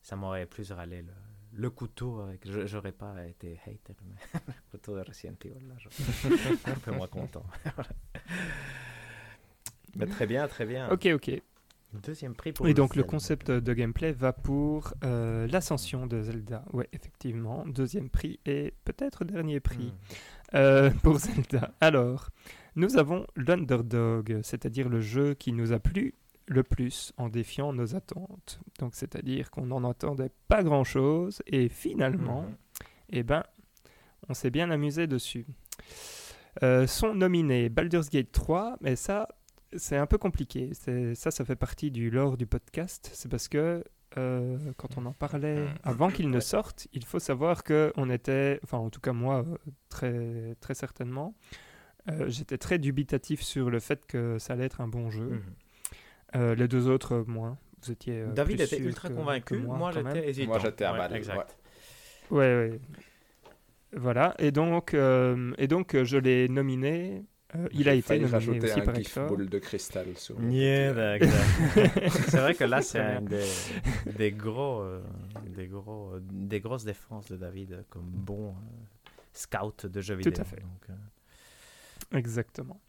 ça 0.00 0.14
m'aurait 0.16 0.46
plus 0.46 0.70
râlé 0.70 1.02
le, 1.02 1.12
le 1.52 1.70
couteau. 1.70 2.20
Avec, 2.20 2.48
je 2.48 2.66
j'aurais 2.66 2.92
pas 2.92 3.26
été 3.26 3.58
hater, 3.66 3.96
mais 4.04 4.14
le 4.46 4.52
couteau 4.70 4.96
de 4.96 5.02
Resident 5.02 5.34
Evil, 5.44 5.66
là, 5.66 5.74
je 5.78 5.88
suis 5.88 6.70
un 6.70 6.74
peu 6.74 6.92
moins 6.92 7.08
content. 7.08 7.44
Mais 9.96 10.06
très 10.06 10.26
bien, 10.26 10.46
très 10.46 10.66
bien. 10.66 10.88
Ok, 10.90 11.06
ok. 11.06 11.42
Deuxième 11.94 12.34
prix 12.34 12.52
pour 12.52 12.68
Et 12.68 12.74
donc 12.74 12.94
le 12.94 13.02
concept 13.02 13.50
de 13.50 13.72
gameplay 13.72 14.12
va 14.12 14.34
pour 14.34 14.92
euh, 15.02 15.48
l'ascension 15.48 16.06
de 16.06 16.20
Zelda. 16.20 16.62
Ouais, 16.72 16.88
effectivement. 16.92 17.64
Deuxième 17.66 18.10
prix 18.10 18.38
et 18.44 18.74
peut-être 18.84 19.24
dernier 19.24 19.58
prix. 19.58 19.86
Hmm. 19.86 20.54
Euh, 20.54 20.90
pour 21.02 21.18
Zelda. 21.18 21.72
Alors, 21.80 22.28
nous 22.78 22.96
avons 22.96 23.26
l'Underdog, 23.36 24.40
c'est-à-dire 24.42 24.88
le 24.88 25.00
jeu 25.00 25.34
qui 25.34 25.52
nous 25.52 25.72
a 25.72 25.78
plu 25.78 26.14
le 26.46 26.62
plus 26.62 27.12
en 27.18 27.28
défiant 27.28 27.72
nos 27.74 27.94
attentes. 27.94 28.60
Donc, 28.78 28.94
c'est-à-dire 28.94 29.50
qu'on 29.50 29.66
n'en 29.66 29.84
attendait 29.88 30.30
pas 30.48 30.62
grand-chose 30.62 31.42
et 31.46 31.68
finalement, 31.68 32.42
Mhm. 32.42 32.54
eh 33.10 33.22
ben, 33.22 33.42
on 34.28 34.34
s'est 34.34 34.50
bien 34.50 34.70
amusé 34.70 35.06
dessus. 35.06 35.44
Euh, 36.62 36.86
sont 36.86 37.14
nominés 37.14 37.68
Baldur's 37.68 38.08
Gate 38.10 38.32
3, 38.32 38.76
mais 38.80 38.96
ça, 38.96 39.28
c'est 39.76 39.96
un 39.96 40.06
peu 40.06 40.18
compliqué. 40.18 40.70
Ça, 41.14 41.30
ça 41.30 41.44
fait 41.44 41.56
partie 41.56 41.90
du 41.90 42.10
lore 42.10 42.36
du 42.36 42.46
podcast. 42.46 43.10
C'est 43.12 43.28
parce 43.30 43.48
que 43.48 43.84
euh, 44.16 44.56
quand 44.78 44.96
on 44.96 45.04
en 45.04 45.12
parlait 45.12 45.66
avant 45.84 46.08
qu'il 46.10 46.30
ne 46.30 46.40
sorte, 46.40 46.88
il 46.94 47.04
faut 47.04 47.18
savoir 47.18 47.62
que 47.62 47.92
on 47.96 48.08
était, 48.08 48.58
enfin 48.64 48.78
en 48.78 48.88
tout 48.88 49.00
cas 49.00 49.12
moi, 49.12 49.44
euh, 49.46 49.56
très, 49.90 50.56
très 50.60 50.74
certainement, 50.74 51.34
j'étais 52.28 52.58
très 52.58 52.78
dubitatif 52.78 53.42
sur 53.42 53.70
le 53.70 53.80
fait 53.80 54.04
que 54.06 54.38
ça 54.38 54.54
allait 54.54 54.64
être 54.64 54.80
un 54.80 54.88
bon 54.88 55.10
jeu. 55.10 55.24
Mhm. 55.30 55.42
Euh, 56.36 56.54
les 56.54 56.68
deux 56.68 56.88
autres, 56.88 57.12
euh, 57.16 57.24
moins. 57.26 57.56
Vous 57.82 57.92
étiez. 57.92 58.20
euh, 58.20 58.32
David 58.32 58.56
plus 58.56 58.64
était 58.64 58.78
ultra 58.82 59.08
que- 59.08 59.14
convaincu. 59.14 59.54
que 59.54 59.66
moi, 59.66 59.90
j'étais 59.92 60.28
hésitant. 60.28 60.48
Moi, 60.48 60.58
j'étais 60.58 60.84
à 60.84 60.92
Ouais, 60.92 60.98
balle, 60.98 61.16
Exact. 61.16 61.56
Ouais, 62.30 62.38
ouais. 62.38 62.80
Voilà. 63.96 64.34
Et 64.38 64.50
donc, 64.50 64.92
euh, 64.94 65.52
et 65.58 65.66
donc 65.66 65.94
euh, 65.94 66.04
je 66.04 66.18
l'ai 66.18 66.48
nominé. 66.48 67.24
Euh, 67.56 67.66
il 67.72 67.88
a 67.88 67.94
été 67.94 68.14
nominé 68.18 68.30
rajouter 68.30 68.64
aussi 68.70 68.80
un 68.80 68.84
par 68.84 68.98
Hector. 68.98 69.26
boule 69.28 69.48
de 69.48 69.58
cristal 69.58 70.06
sur 70.16 70.38
Yeah, 70.42 70.90
euh, 70.92 71.14
exact. 71.14 72.10
c'est 72.28 72.36
vrai 72.36 72.54
que 72.54 72.64
là, 72.64 72.82
c'est 72.82 72.98
un 73.00 73.22
des, 73.22 73.46
des 74.18 74.32
gros, 74.32 74.82
euh, 74.82 75.00
des 75.56 75.66
gros, 75.66 76.10
euh, 76.12 76.20
des 76.30 76.60
grosses 76.60 76.84
défenses 76.84 77.30
de 77.30 77.36
David 77.38 77.72
euh, 77.72 77.82
comme 77.88 78.02
bon 78.04 78.48
euh, 78.50 78.52
scout 79.32 79.86
de 79.86 80.00
jeux 80.02 80.18
Tout 80.18 80.24
vidéo. 80.28 80.42
à 80.42 80.44
fait. 80.44 80.60
Donc, 80.60 80.90
euh, 80.90 80.92
Exactement. 82.12 82.80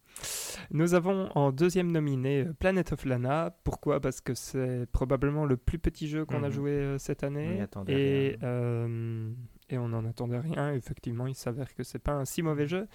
Nous 0.72 0.96
avons 0.96 1.30
en 1.36 1.52
deuxième 1.54 1.92
nominé 1.92 2.42
euh, 2.46 2.54
Planet 2.54 2.92
of 2.92 3.06
Lana. 3.06 3.56
Pourquoi? 3.64 4.02
Parce 4.02 4.20
que 4.20 4.34
c'est 4.34 4.86
probablement 4.92 5.46
le 5.46 5.56
plus 5.56 5.80
petit 5.80 6.08
jeu 6.10 6.26
qu'on 6.26 6.44
a 6.44 6.48
Mhm. 6.50 6.54
joué 6.54 6.72
euh, 6.72 6.98
cette 6.98 7.24
année. 7.24 7.64
Et, 7.88 8.38
euh, 8.44 9.32
et 9.70 9.78
on 9.78 9.88
n'en 9.88 10.04
attendait 10.06 10.40
rien. 10.40 10.74
Effectivement, 10.74 11.26
il 11.28 11.36
s'avère 11.36 11.74
que 11.74 11.84
c'est 11.84 12.00
pas 12.00 12.14
un 12.14 12.26
si 12.26 12.42
mauvais 12.42 12.68
jeu. 12.68 12.88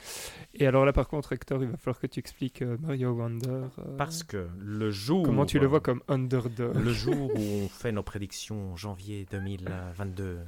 Et 0.53 0.67
alors 0.67 0.85
là, 0.85 0.93
par 0.93 1.09
contre, 1.09 1.33
Hector, 1.33 1.63
il 1.63 1.71
va 1.71 1.77
falloir 1.79 1.99
que 1.99 2.07
tu 2.07 2.21
expliques 2.21 2.61
euh, 2.63 2.77
Mario 2.83 3.13
Wonder. 3.13 3.63
parce 3.97 4.23
que 4.23 4.47
le 4.59 4.91
jour. 4.91 5.25
comment 5.25 5.47
tu 5.47 5.59
le 5.59 5.67
vois 5.67 5.81
comme 5.81 6.03
underdog 6.09 6.77
Le 6.77 6.93
jour 6.93 7.31
où 7.35 7.39
on 7.39 7.69
fait 7.69 7.93
nos 7.93 8.03
prédictions 8.03 8.73
en 8.73 8.77
janvier 8.77 9.27
2022, 9.31 10.41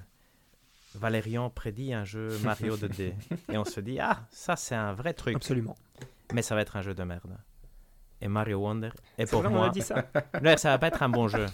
Valérian 0.99 1.51
prédit 1.51 1.93
un 1.93 2.05
jeu 2.05 2.29
Mario 2.43 2.77
2D. 2.77 3.13
Et 3.53 3.59
on 3.59 3.65
se 3.65 3.81
dit, 3.81 3.99
ah, 4.01 4.27
ça 4.31 4.57
c'est 4.57 4.75
un 4.75 4.93
vrai 4.93 5.15
truc. 5.15 5.37
Absolument. 5.37 5.77
Mais 6.33 6.43
ça 6.43 6.55
va 6.55 6.63
être 6.63 6.77
un 6.77 6.83
jeu 6.83 6.95
de 6.95 7.03
merde. 7.05 7.37
Et 8.21 8.29
Mario 8.29 8.59
Wonder 8.61 8.91
est 9.19 9.27
pour 9.31 9.41
vrai, 9.43 9.49
on 9.51 9.57
moi. 9.57 9.67
a 9.67 9.71
dit 9.71 9.83
ça. 9.83 10.07
Là, 10.43 10.57
ça 10.57 10.71
va 10.71 10.79
pas 10.79 10.89
être 10.89 11.03
un 11.03 11.09
bon 11.11 11.29
jeu. 11.29 11.45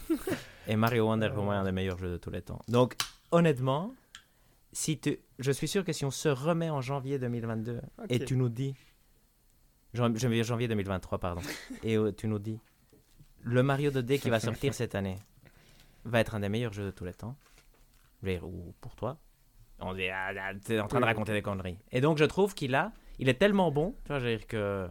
Et 0.68 0.76
Mario 0.76 1.06
Wonder 1.06 1.26
est 1.26 1.30
pour 1.30 1.42
moi 1.44 1.56
un 1.56 1.64
des 1.64 1.72
meilleurs 1.72 1.98
jeux 1.98 2.12
de 2.12 2.16
tous 2.18 2.30
les 2.30 2.40
temps. 2.40 2.60
Donc, 2.68 2.96
honnêtement, 3.32 3.92
si 4.72 4.98
tu... 4.98 5.18
je 5.40 5.50
suis 5.50 5.66
sûr 5.66 5.84
que 5.84 5.92
si 5.92 6.04
on 6.04 6.10
se 6.12 6.28
remet 6.28 6.70
en 6.70 6.80
janvier 6.80 7.18
2022 7.18 7.80
et 8.08 8.24
tu 8.24 8.36
nous 8.36 8.48
dis. 8.48 8.74
Jan- 9.92 10.14
Je 10.14 10.26
veux 10.28 10.34
dire 10.34 10.44
janvier 10.44 10.68
2023, 10.68 11.18
pardon. 11.18 11.42
Et 11.82 11.96
euh, 11.96 12.12
tu 12.12 12.28
nous 12.28 12.38
dis. 12.38 12.58
Le 13.42 13.62
Mario 13.64 13.90
2D 13.90 14.20
qui 14.20 14.30
va 14.30 14.38
sortir 14.38 14.72
cette 14.72 14.94
année 14.94 15.16
va 16.04 16.20
être 16.20 16.34
un 16.36 16.40
des 16.40 16.48
meilleurs 16.48 16.72
jeux 16.72 16.84
de 16.86 16.90
tous 16.92 17.04
les 17.04 17.12
temps. 17.14 17.36
Ou 18.24 18.72
pour 18.80 18.94
toi. 18.94 19.18
On 19.82 19.94
dit, 19.94 20.08
ah, 20.08 20.30
ah, 20.38 20.52
t'es 20.64 20.78
en 20.80 20.86
train 20.88 21.00
de 21.00 21.04
raconter 21.04 21.32
des 21.32 21.42
conneries. 21.42 21.78
Et 21.90 22.00
donc, 22.00 22.18
je 22.18 22.24
trouve 22.24 22.54
qu'il 22.54 22.74
a. 22.74 22.92
Il 23.18 23.28
est 23.28 23.34
tellement 23.34 23.70
bon, 23.70 23.94
tu 24.04 24.08
vois, 24.08 24.18
je 24.18 24.26
veux 24.26 24.36
dire 24.36 24.46
que. 24.46 24.88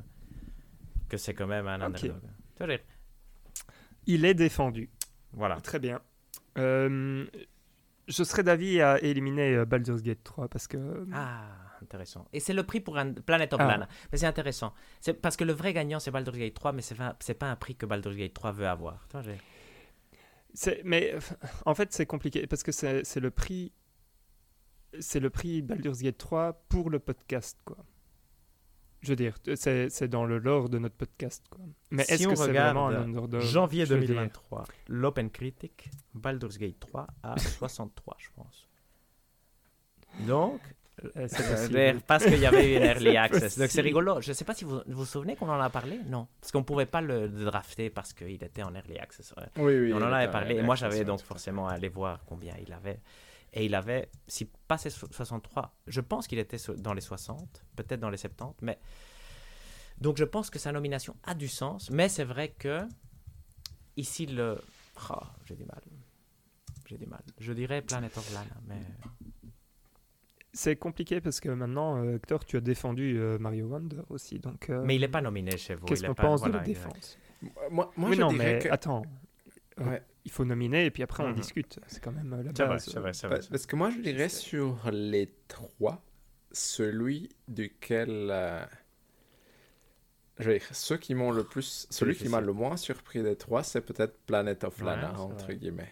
Que 1.09 1.17
c'est 1.17 1.33
quand 1.33 1.47
même 1.47 1.67
un 1.67 1.75
Ok. 1.81 1.83
underdog. 1.95 2.21
Tu 2.21 2.57
vois, 2.57 2.67
je 2.67 2.71
veux 2.71 2.77
dire, 2.77 2.85
Il 4.07 4.25
est 4.25 4.33
défendu. 4.33 4.89
Voilà. 5.33 5.59
Très 5.61 5.79
bien. 5.79 6.01
Euh, 6.57 7.25
je 8.07 8.23
serais 8.23 8.43
d'avis 8.43 8.81
à 8.81 8.99
éliminer 9.01 9.55
euh, 9.55 9.65
Baldur's 9.65 10.01
Gate 10.01 10.23
3 10.23 10.47
parce 10.49 10.67
que. 10.67 11.05
Ah, 11.13 11.43
intéressant. 11.81 12.27
Et 12.33 12.39
c'est 12.39 12.53
le 12.53 12.63
prix 12.63 12.79
pour 12.81 12.97
un 12.97 13.13
Planet 13.13 13.53
of 13.53 13.59
Ah. 13.61 13.67
Lana. 13.67 13.87
Mais 14.11 14.17
c'est 14.17 14.25
intéressant. 14.25 14.73
C'est 14.99 15.13
parce 15.13 15.37
que 15.37 15.43
le 15.43 15.53
vrai 15.53 15.73
gagnant, 15.73 15.99
c'est 15.99 16.11
Baldur's 16.11 16.37
Gate 16.37 16.53
3, 16.53 16.71
mais 16.73 16.81
c'est 16.81 16.95
pas, 16.95 17.15
pas 17.39 17.49
un 17.49 17.55
prix 17.55 17.75
que 17.75 17.85
Baldur's 17.85 18.15
Gate 18.15 18.33
3 18.33 18.51
veut 18.51 18.67
avoir. 18.67 19.05
Tu 19.09 19.17
vois, 19.17 19.23
mais 20.83 21.13
euh, 21.13 21.19
en 21.65 21.73
fait, 21.75 21.93
c'est 21.93 22.05
compliqué 22.05 22.45
parce 22.47 22.63
que 22.63 22.71
c'est 22.71 23.19
le 23.19 23.31
prix. 23.31 23.71
C'est 24.99 25.19
le 25.19 25.29
prix 25.29 25.61
Baldur's 25.61 26.01
Gate 26.01 26.17
3 26.17 26.53
pour 26.69 26.89
le 26.89 26.99
podcast, 26.99 27.57
quoi. 27.65 27.77
Je 29.01 29.09
veux 29.09 29.15
dire, 29.15 29.35
c'est 29.55 29.89
c'est 29.89 30.07
dans 30.07 30.25
le 30.25 30.37
lore 30.37 30.69
de 30.69 30.77
notre 30.77 30.95
podcast, 30.95 31.43
quoi. 31.49 31.63
Mais 31.89 32.03
Si 32.03 32.13
est-ce 32.13 32.27
on 32.27 32.31
que 32.31 32.35
c'est 32.35 32.43
regarde 32.47 32.75
vraiment 32.75 32.89
un 32.89 33.03
underdog 33.03 33.41
Janvier 33.41 33.85
je 33.85 33.93
veux 33.95 33.99
dire 34.01 34.09
2023, 34.09 34.63
l'Open 34.89 35.29
Critic, 35.31 35.89
Baldur's 36.13 36.57
Gate 36.59 36.79
3 36.79 37.07
à 37.23 37.37
63, 37.39 38.15
je 38.19 38.27
pense. 38.35 38.67
Donc, 40.27 40.59
Euh, 41.17 41.27
c'est 41.27 41.73
Euh, 41.95 41.99
parce 42.05 42.23
qu'il 42.25 42.37
y 42.37 42.45
avait 42.45 42.75
une 42.75 42.83
early 42.83 43.17
access. 43.17 43.57
Donc 43.57 43.69
c'est 43.69 43.81
rigolo. 43.81 44.21
Je 44.21 44.29
ne 44.29 44.33
sais 44.35 44.45
pas 44.45 44.53
si 44.53 44.65
vous 44.65 44.81
vous 44.85 45.05
souvenez 45.05 45.35
qu'on 45.35 45.49
en 45.49 45.59
a 45.59 45.69
parlé. 45.69 45.99
Non. 46.05 46.27
Parce 46.39 46.51
qu'on 46.51 46.59
ne 46.59 46.63
pouvait 46.63 46.85
pas 46.85 47.01
le 47.01 47.27
drafter 47.27 47.89
parce 47.89 48.13
qu'il 48.13 48.43
était 48.43 48.61
en 48.61 48.75
early 48.75 48.99
access. 48.99 49.33
ouais. 49.35 49.47
Oui, 49.57 49.79
oui. 49.79 49.89
Et 49.89 49.93
on 49.93 49.97
en 49.97 50.11
avait 50.11 50.31
parlé. 50.31 50.57
Et 50.57 50.61
moi, 50.61 50.75
j'avais 50.75 51.03
donc 51.03 51.19
tout 51.19 51.23
à 51.25 51.27
forcément 51.27 51.67
allé 51.67 51.89
voir 51.89 52.23
combien 52.27 52.53
il 52.63 52.71
avait. 52.71 52.99
Et 53.53 53.65
il 53.65 53.75
avait, 53.75 54.09
si 54.27 54.45
pas 54.67 54.77
ses 54.77 54.89
so- 54.89 55.07
63, 55.11 55.75
je 55.87 55.99
pense 56.01 56.27
qu'il 56.27 56.39
était 56.39 56.57
dans 56.77 56.93
les 56.93 57.01
60, 57.01 57.65
peut-être 57.75 57.99
dans 57.99 58.09
les 58.09 58.17
70. 58.17 58.55
Mais... 58.61 58.79
Donc 59.97 60.17
je 60.17 60.23
pense 60.23 60.49
que 60.49 60.57
sa 60.59 60.71
nomination 60.71 61.15
a 61.23 61.33
du 61.33 61.47
sens. 61.47 61.89
Mais 61.91 62.07
c'est 62.09 62.23
vrai 62.23 62.49
que 62.49 62.87
ici, 63.97 64.25
le. 64.25 64.57
Oh, 65.09 65.15
j'ai 65.45 65.55
du 65.55 65.65
mal. 65.65 65.81
J'ai 66.87 66.97
du 66.97 67.05
mal. 67.07 67.21
Je 67.39 67.53
dirais 67.53 67.81
Planet 67.81 68.17
of 68.17 68.33
Lana. 68.33 68.55
Mais... 68.67 68.79
C'est 70.53 70.75
compliqué 70.75 71.21
parce 71.21 71.39
que 71.39 71.49
maintenant, 71.49 72.03
euh, 72.03 72.15
Hector, 72.15 72.43
tu 72.45 72.57
as 72.57 72.61
défendu 72.61 73.17
euh, 73.17 73.37
Mario 73.39 73.67
Wonder 73.67 74.01
aussi. 74.09 74.39
Donc, 74.39 74.69
euh, 74.69 74.83
mais 74.85 74.95
il 74.95 74.99
n'est 75.01 75.07
pas 75.07 75.21
nominé 75.21 75.55
chez 75.57 75.75
vous. 75.75 75.85
qu'est-ce 75.85 76.05
qu'on 76.05 76.13
pas- 76.13 76.23
pense 76.23 76.41
de 76.41 76.47
voilà, 76.47 76.59
la 76.59 76.65
défense? 76.65 77.17
Moi, 77.69 77.91
moi 77.95 78.09
Oui, 78.09 78.15
je 78.15 78.21
non, 78.21 78.31
dirais 78.33 78.53
mais 78.55 78.59
que... 78.59 78.69
attends. 78.69 79.03
Ouais. 79.77 80.01
Il 80.25 80.31
faut 80.31 80.45
nominer 80.45 80.85
et 80.85 80.91
puis 80.91 81.01
après 81.03 81.23
on 81.23 81.29
Mhm. 81.29 81.35
discute. 81.35 81.79
C'est 81.87 82.03
quand 82.03 82.11
même 82.11 82.31
euh, 82.33 82.43
la 82.43 82.51
base. 82.67 82.85
c'est 82.85 82.99
vrai, 82.99 83.13
c'est 83.13 83.27
Pa- 83.27 83.35
vrai. 83.37 83.47
Parce 83.49 83.65
que 83.65 83.75
moi, 83.75 83.89
je 83.89 83.99
dirais 83.99 84.29
sur 84.29 84.77
les 84.91 85.33
trois, 85.47 86.03
celui 86.51 87.29
duquel. 87.47 88.27
euh, 88.29 88.63
je 90.39 90.45
vais 90.49 90.59
dire, 90.59 90.67
ceux 90.71 90.97
qui 90.97 91.13
m'ont 91.15 91.31
le 91.31 91.43
plus. 91.43 91.87
Celui 91.89 92.15
qui 92.15 92.27
m'a 92.29 92.41
le 92.41 92.53
moins 92.53 92.77
surpris 92.77 93.21
des 93.21 93.35
trois, 93.35 93.63
c'est 93.63 93.81
peut-être 93.81 94.17
Planet 94.25 94.63
of 94.63 94.79
Lana, 94.81 95.19
entre 95.19 95.45
vrai. 95.45 95.55
guillemets. 95.55 95.89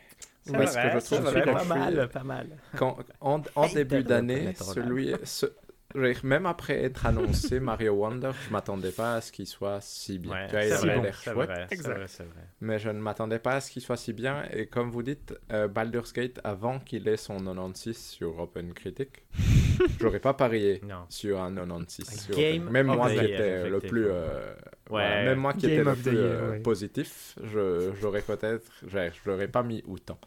Parce 0.51 0.73
vrai, 0.75 0.83
que 0.93 0.99
je 0.99 1.05
trouve 1.05 1.19
vrai, 1.29 1.43
pas 1.45 1.63
mal, 1.65 2.09
pas 2.09 2.23
mal. 2.23 2.57
Quand, 2.77 2.97
en, 3.21 3.41
début 3.73 4.03
d'année, 4.03 4.53
celui. 4.55 5.13
ce- 5.23 5.45
même 6.23 6.45
après 6.45 6.83
être 6.83 7.05
annoncé 7.05 7.59
Mario 7.59 7.93
Wonder, 7.93 8.31
je 8.45 8.51
m'attendais 8.53 8.91
pas 8.91 9.15
à 9.15 9.21
ce 9.21 9.31
qu'il 9.31 9.47
soit 9.47 9.79
si 9.81 10.19
bien. 10.19 10.31
Ouais, 10.33 10.45
Tu 10.47 10.51
vois, 10.55 10.63
il 10.65 10.73
avait 10.73 11.01
l'air 11.01 11.15
c'est 11.17 11.31
chouette. 11.33 11.49
vrai. 11.49 11.67
Mais 12.61 12.77
je 12.79 12.89
ne 12.89 12.99
m'attendais 12.99 13.39
pas 13.39 13.53
à 13.53 13.61
ce 13.61 13.71
qu'il 13.71 13.81
soit 13.81 13.97
si 13.97 14.13
bien. 14.13 14.43
Et 14.53 14.67
comme 14.67 14.91
vous 14.91 15.01
dites, 15.03 15.33
euh, 15.51 15.67
Baldur's 15.67 16.13
Gate, 16.13 16.39
avant 16.43 16.79
qu'il 16.79 17.07
ait 17.07 17.17
son 17.17 17.37
96 17.39 17.97
sur 17.97 18.39
Open 18.39 18.73
Critic, 18.73 19.23
j'aurais 19.99 20.19
pas 20.19 20.33
parié 20.33 20.79
Non. 20.83 21.05
sur 21.09 21.41
un 21.41 21.53
96. 21.55 22.05
sur 22.25 22.35
Game 22.35 22.63
Open- 22.63 22.71
Même 22.71 22.87
moi 22.87 23.11
year, 23.11 23.23
étais 23.23 23.69
le 23.69 23.79
plus. 23.79 24.05
euh, 24.07 24.53
Ouais. 24.89 25.03
voilà, 25.03 25.23
même 25.25 25.39
moi 25.39 25.53
qui 25.53 25.67
Game 25.67 25.71
étais 25.71 25.83
le 25.83 25.95
plus 25.95 26.11
year, 26.13 26.23
euh, 26.23 26.51
ouais. 26.51 26.59
positif, 26.59 27.35
je- 27.43 27.91
j'aurais 27.99 28.21
peut-être. 28.21 28.71
Je 28.87 28.97
l'aurais 29.25 29.47
pas 29.47 29.63
mis 29.63 29.83
autant. 29.87 30.19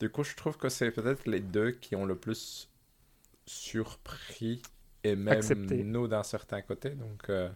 Du 0.00 0.10
coup, 0.10 0.22
je 0.22 0.36
trouve 0.36 0.56
que 0.56 0.68
c'est 0.68 0.90
peut-être 0.92 1.26
les 1.26 1.40
deux 1.40 1.72
qui 1.72 1.96
ont 1.96 2.04
le 2.06 2.14
plus 2.14 2.68
surpris 3.46 4.62
et 5.10 5.16
même 5.16 5.34
Accepté. 5.34 5.82
nous 5.84 6.08
d'un 6.08 6.22
certain 6.22 6.62
côté. 6.62 6.90
Donc. 6.90 7.28
euh, 7.30 7.48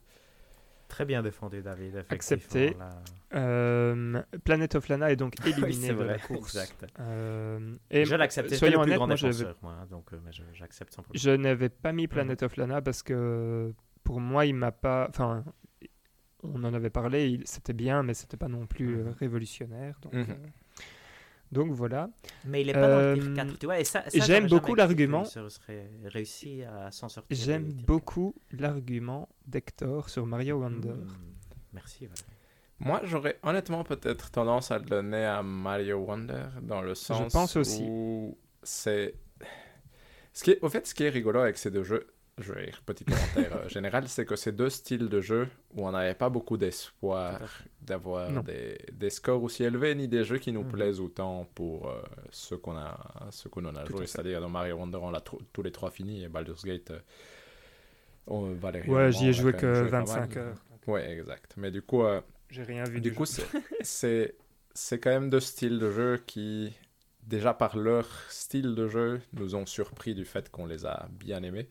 Très 0.89 1.07
bien 1.07 1.23
défendu, 1.23 1.63
David. 1.63 2.05
Accepté. 2.11 2.75
là. 2.79 2.91
Euh, 3.35 4.23
Planet 4.45 4.75
of 4.75 4.89
Lana 4.89 5.11
est 5.11 5.17
donc 5.17 5.35
éliminé 5.47 5.95
de 5.95 6.03
la 6.03 6.19
course. 6.19 6.55
exact. 6.55 6.85
Euh, 7.01 7.75
et 7.91 8.05
je 8.05 8.15
l'accepte. 8.15 8.49
C'était 8.49 8.59
Soyons 8.59 8.81
honnêtes, 8.83 8.97
grand 8.97 9.07
moi, 9.07 9.17
moi, 9.63 9.73
hein, 9.81 9.87
donc 9.91 10.13
euh, 10.13 10.19
mais 10.25 10.33
je- 10.33 10.43
j'accepte 10.53 10.93
sans 10.93 11.03
problème. 11.03 11.19
Je 11.21 11.31
n'avais 11.31 11.71
pas 11.71 11.93
mis 11.93 12.09
Planet 12.09 12.43
of 12.43 12.57
Lana 12.59 12.83
parce 12.83 13.03
que 13.03 13.73
pour 14.05 14.21
moi, 14.21 14.45
il 14.45 14.55
m'a 14.55 14.71
pas. 14.71 15.07
Enfin, 15.09 15.45
on 16.43 16.63
en 16.63 16.75
avait 16.75 16.91
parlé, 16.91 17.29
il- 17.29 17.47
c'était 17.47 17.73
bien, 17.73 18.03
mais 18.03 18.13
c'était 18.13 18.37
pas 18.37 18.49
non 18.49 18.67
plus 18.67 18.97
Mhm. 18.99 19.15
révolutionnaire. 19.19 19.99
Donc, 20.03 20.13
Mhm. 20.13 20.37
Euh, 21.53 21.55
donc 21.55 21.73
voilà. 21.73 22.11
Mais 22.45 22.63
il 22.63 22.69
est 22.69 22.73
pas 22.73 22.89
dans 22.89 23.15
le 23.15 23.19
tier 23.19 23.31
Euh, 23.31 23.35
4, 23.37 23.59
tu 23.59 23.67
vois. 23.67 23.81
Et 23.81 23.85
ça, 23.85 24.05
ça, 24.09 24.25
j'aime 24.27 24.49
beaucoup 24.49 24.75
l'argument. 24.75 25.25
réussi 26.05 26.63
à 26.65 26.91
s'en 26.91 27.09
sortir. 27.09 27.37
J'aime 27.37 27.73
beaucoup 27.73 28.35
l'argument 28.53 29.29
d'Hector 29.47 30.09
sur 30.09 30.27
Mario 30.27 30.61
4. 30.61 30.65
Wonder. 30.65 30.89
Mm. 30.89 31.09
Merci, 31.73 32.07
Valérie. 32.07 32.23
Moi, 32.81 33.01
j'aurais 33.05 33.39
honnêtement 33.45 33.85
peut-être 33.85 34.31
tendance 34.31 34.71
à 34.73 34.79
le 34.79 34.85
donner 34.85 35.25
à 35.25 35.43
Mario 35.43 35.99
Wonder 35.99 36.47
dans 36.63 36.83
le 36.83 36.95
sens 36.95 37.33
pense 37.33 37.57
aussi. 37.57 37.85
où 37.89 38.37
c'est... 38.63 39.15
Ce 40.33 40.43
qui 40.43 40.51
est... 40.53 40.59
Au 40.63 40.69
fait, 40.69 40.87
ce 40.87 40.95
qui 40.95 41.05
est 41.05 41.09
rigolo 41.09 41.41
avec 41.41 41.59
ces 41.59 41.71
deux 41.71 41.85
jeux, 41.85 42.09
je 42.43 42.53
vais 42.53 42.67
dire 42.67 42.83
petit 42.85 43.05
commentaire 43.05 43.57
euh, 43.57 43.69
général, 43.69 44.09
c'est 44.09 44.25
que 44.27 44.37
c'est 44.37 44.53
deux 44.53 44.71
styles 44.71 45.09
de 45.09 45.21
jeux 45.21 45.49
où 45.75 45.87
on 45.87 45.93
n'avait 45.93 46.15
pas 46.15 46.29
beaucoup 46.29 46.57
d'espoir 46.57 47.41
d'avoir 47.81 48.43
des... 48.45 48.79
des 48.93 49.11
scores 49.11 49.43
aussi 49.43 49.65
élevés, 49.65 49.95
ni 49.95 50.09
des 50.09 50.25
jeux 50.25 50.39
qui 50.39 50.53
nous 50.53 50.63
Mhm. 50.65 50.71
plaisent 50.73 51.01
autant 51.01 51.49
pour 51.55 51.89
euh, 51.89 52.03
ceux 52.31 52.57
qu'on 52.59 52.77
a, 52.77 53.29
ceux 53.31 53.49
qu'on 53.51 53.65
en 53.65 53.75
a 53.77 53.85
Tout 53.85 53.97
joué. 53.97 54.07
C'est-à-dire 54.07 54.41
dans 54.41 54.49
Mario 54.51 54.77
Wonder, 54.77 54.99
on 55.01 55.11
l'a 55.11 55.21
tous 55.21 55.63
les 55.63 55.73
trois 55.73 55.91
fini 55.91 56.23
et 56.25 56.29
Baldur's 56.29 56.65
Gate... 56.65 56.91
euh, 56.93 56.99
on- 58.27 58.53
Valérie, 58.55 58.89
Ouais, 58.89 59.13
j'y 59.13 59.29
ai 59.29 59.33
joué 59.33 59.53
que 59.53 59.67
même 59.67 59.75
joué 59.75 59.91
pas 59.91 59.99
25 60.05 60.37
mal. 60.37 60.39
heures. 60.39 60.59
Ouais, 60.87 61.11
exact. 61.13 61.55
Mais 61.57 61.71
du 61.71 61.83
coup... 61.83 62.03
euh, 62.05 62.21
J'ai 62.51 62.63
rien 62.63 62.85
vu 62.85 63.01
du 63.01 63.11
du 63.11 63.15
coup, 63.17 63.25
jeu. 63.25 63.33
c'est- 63.33 63.47
c'est 63.83 64.35
c'est 64.75 64.99
quand 64.99 65.11
même 65.11 65.29
deux 65.29 65.41
styles 65.41 65.79
de 65.79 65.91
jeu 65.91 66.23
qui, 66.27 66.73
déjà 67.27 67.53
par 67.53 67.77
leur 67.77 68.07
style 68.31 68.75
de 68.75 68.89
jeu, 68.89 69.21
nous 69.35 69.55
ont 69.55 69.67
surpris 69.67 70.15
du 70.15 70.25
fait 70.25 70.51
qu'on 70.51 70.65
les 70.67 70.87
a 70.87 71.09
bien 71.11 71.43
aimés. 71.43 71.69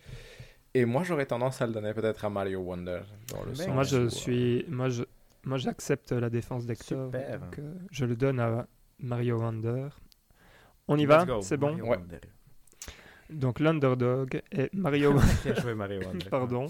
Et 0.74 0.86
moi, 0.86 1.04
j'aurais 1.04 1.26
tendance 1.26 1.62
à 1.62 1.68
le 1.68 1.74
donner 1.74 1.94
peut-être 1.94 2.24
à 2.26 2.30
Mario 2.30 2.60
Wonder. 2.62 3.02
Dans 3.34 3.44
le 3.44 3.50
Mais 3.50 3.56
sens 3.56 3.68
Moi, 3.68 3.84
je 3.84 3.98
où, 3.98 4.00
euh, 4.06 4.10
suis, 4.10 4.66
moi, 4.70 4.90
je, 4.90 5.04
moi, 5.44 5.58
j'accepte 5.58 6.12
la 6.14 6.30
défense 6.30 6.66
d'Hector. 6.66 7.10
Donc, 7.12 7.60
euh, 7.60 7.74
je 7.92 8.06
le 8.06 8.16
donne 8.16 8.40
à 8.40 8.66
Mario 9.00 9.38
Wonder. 9.40 9.88
On 10.88 10.98
y 10.98 11.02
Let's 11.06 11.10
va, 11.10 11.26
c'est 11.42 11.58
bon. 11.58 11.72
Mario 11.76 11.86
Ouais. 11.88 11.98
Donc 13.30 13.60
l'underdog 13.62 14.42
est 14.52 14.74
Mario. 14.74 15.14
Bien 15.46 15.56
joué, 15.56 15.74
Mario 15.74 16.02
Wonder. 16.02 16.30
Pardon. 16.30 16.70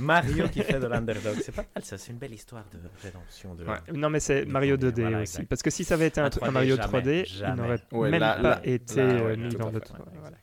Mario 0.00 0.48
qui 0.48 0.62
fait 0.62 0.80
de 0.80 0.86
l'underdog. 0.86 1.36
C'est 1.40 1.54
pas 1.54 1.64
mal, 1.74 1.84
ça. 1.84 1.96
C'est 1.98 2.10
une 2.12 2.18
belle 2.18 2.34
histoire 2.34 2.64
de 2.72 2.78
rédemption. 3.02 3.54
De... 3.54 3.64
Ouais. 3.64 3.76
Non, 3.94 4.10
mais 4.10 4.18
c'est 4.20 4.44
Mario 4.44 4.76
premier, 4.76 4.90
2D 4.92 5.00
voilà, 5.02 5.20
aussi. 5.22 5.36
exact. 5.36 5.48
Parce 5.48 5.62
que 5.62 5.70
si 5.70 5.84
ça 5.84 5.94
avait 5.94 6.08
été 6.08 6.20
un, 6.20 6.24
Un 6.24 6.26
un 6.26 6.30
3D, 6.30 6.50
Mario 6.50 6.76
jamais, 6.76 6.98
3D, 7.00 7.20
il 7.20 7.26
jamais. 7.26 7.62
n'aurait 7.62 7.80
Ouais, 7.92 8.10
même 8.10 8.20
là- 8.20 8.34
pas 8.34 8.42
là- 8.42 8.60
été 8.66 8.96
là, 8.96 9.02
euh, 9.04 9.26
ouais, 9.26 9.36
mis 9.36 9.54
dans 9.54 9.66
le 9.66 9.72
fait. 9.74 9.80
3. 9.86 9.98
Ouais, 10.00 10.04
Voilà. 10.20 10.36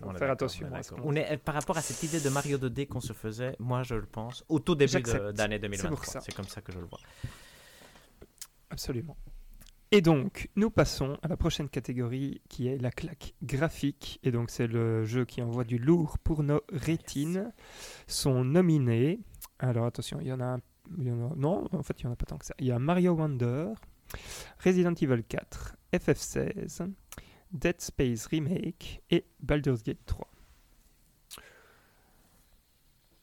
Faut 0.00 0.12
faire 0.14 0.30
attention 0.30 0.68
on 1.04 1.14
est 1.14 1.32
On 1.34 1.38
par 1.38 1.54
rapport 1.54 1.76
à 1.76 1.82
cette 1.82 2.02
idée 2.02 2.20
de 2.20 2.28
Mario 2.30 2.56
2D 2.58 2.86
qu'on 2.86 3.00
se 3.00 3.12
faisait, 3.12 3.54
moi 3.58 3.82
je 3.82 3.94
le 3.94 4.06
pense, 4.06 4.44
au 4.48 4.58
tout 4.58 4.74
début 4.74 4.92
d'année 5.02 5.58
C'est 5.60 5.88
pour 5.88 5.98
2023. 5.98 6.04
ça. 6.06 6.20
C'est 6.20 6.34
comme 6.34 6.46
ça 6.48 6.60
que 6.62 6.72
je 6.72 6.78
le 6.78 6.86
vois. 6.86 6.98
Absolument. 8.70 9.16
Et 9.92 10.00
donc, 10.02 10.48
nous 10.54 10.70
passons 10.70 11.18
à 11.22 11.26
la 11.28 11.36
prochaine 11.36 11.68
catégorie 11.68 12.40
qui 12.48 12.68
est 12.68 12.78
la 12.78 12.92
claque 12.92 13.34
graphique. 13.42 14.20
Et 14.22 14.30
donc, 14.30 14.48
c'est 14.50 14.68
le 14.68 15.04
jeu 15.04 15.24
qui 15.24 15.42
envoie 15.42 15.64
du 15.64 15.78
lourd 15.78 16.16
pour 16.18 16.44
nos 16.44 16.60
rétines. 16.72 17.52
Sont 18.06 18.44
nominés. 18.44 19.18
Alors, 19.58 19.86
attention, 19.86 20.18
il 20.20 20.28
y 20.28 20.32
en 20.32 20.38
a, 20.40 20.44
un- 20.44 20.60
il 20.96 21.08
y 21.08 21.10
en 21.10 21.32
a- 21.32 21.34
Non, 21.34 21.66
en 21.72 21.82
fait, 21.82 22.00
il 22.00 22.06
n'y 22.06 22.10
en 22.10 22.12
a 22.12 22.16
pas 22.16 22.26
tant 22.26 22.38
que 22.38 22.46
ça. 22.46 22.54
Il 22.60 22.66
y 22.66 22.70
a 22.72 22.78
Mario 22.78 23.14
Wonder, 23.14 23.70
Resident 24.64 24.94
Evil 24.94 25.24
4, 25.28 25.74
FF16, 25.92 26.88
Dead 27.52 27.80
Space 27.80 28.26
Remake 28.26 29.02
et 29.10 29.24
Baldur's 29.40 29.82
Gate 29.82 30.04
3. 30.06 30.26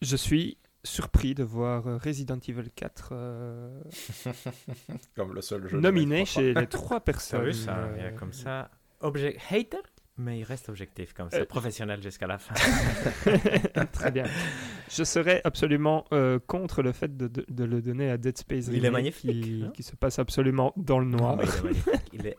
Je 0.01 0.15
suis 0.15 0.57
surpris 0.83 1.33
de 1.35 1.43
voir 1.43 1.87
euh, 1.87 1.97
Resident 1.97 2.37
Evil 2.47 2.69
4 2.75 3.09
euh, 3.11 3.81
Comme 5.15 5.33
le 5.33 5.41
seul 5.41 5.67
jeu. 5.67 5.79
nominé 5.79 6.23
chez 6.25 6.53
les 6.53 6.67
trois 6.69 6.99
personnes. 7.01 7.45
vu 7.45 7.53
ça 7.53 7.89
Il 7.95 8.01
y 8.01 8.05
a 8.05 8.09
euh, 8.09 8.11
comme 8.11 8.31
ça. 8.33 8.69
Obje- 9.01 9.35
hater 9.51 9.77
mais 10.19 10.39
il 10.39 10.43
reste 10.43 10.67
objectif 10.69 11.13
comme 11.13 11.29
ça, 11.29 11.37
Euh, 11.37 11.45
professionnel 11.45 12.01
jusqu'à 12.01 12.25
la 12.25 12.39
fin. 12.39 12.55
Très 13.93 14.09
bien. 14.11 14.23
Je 14.89 15.03
serais 15.03 15.41
absolument 15.43 16.05
euh, 16.11 16.39
contre 16.39 16.81
le 16.81 16.91
fait 16.91 17.15
de, 17.15 17.27
de- 17.27 17.45
de 17.47 17.63
le 17.63 17.83
donner 17.83 18.09
à 18.09 18.17
Dead 18.17 18.35
Space 18.35 18.65
Il 18.67 18.77
est 18.83 18.87
Remake, 18.87 18.91
magnifique, 18.93 19.43
qui, 19.43 19.63
hein 19.63 19.71
qui 19.75 19.83
se 19.83 19.95
passe 19.95 20.17
absolument 20.17 20.73
dans 20.75 20.97
le 20.97 21.05
noir. 21.05 21.37
Non, 21.37 21.43
mais 21.43 21.49
il 21.49 21.55
est 21.59 21.61
magnifique. 21.63 22.09
Il 22.13 22.25
est, 22.25 22.37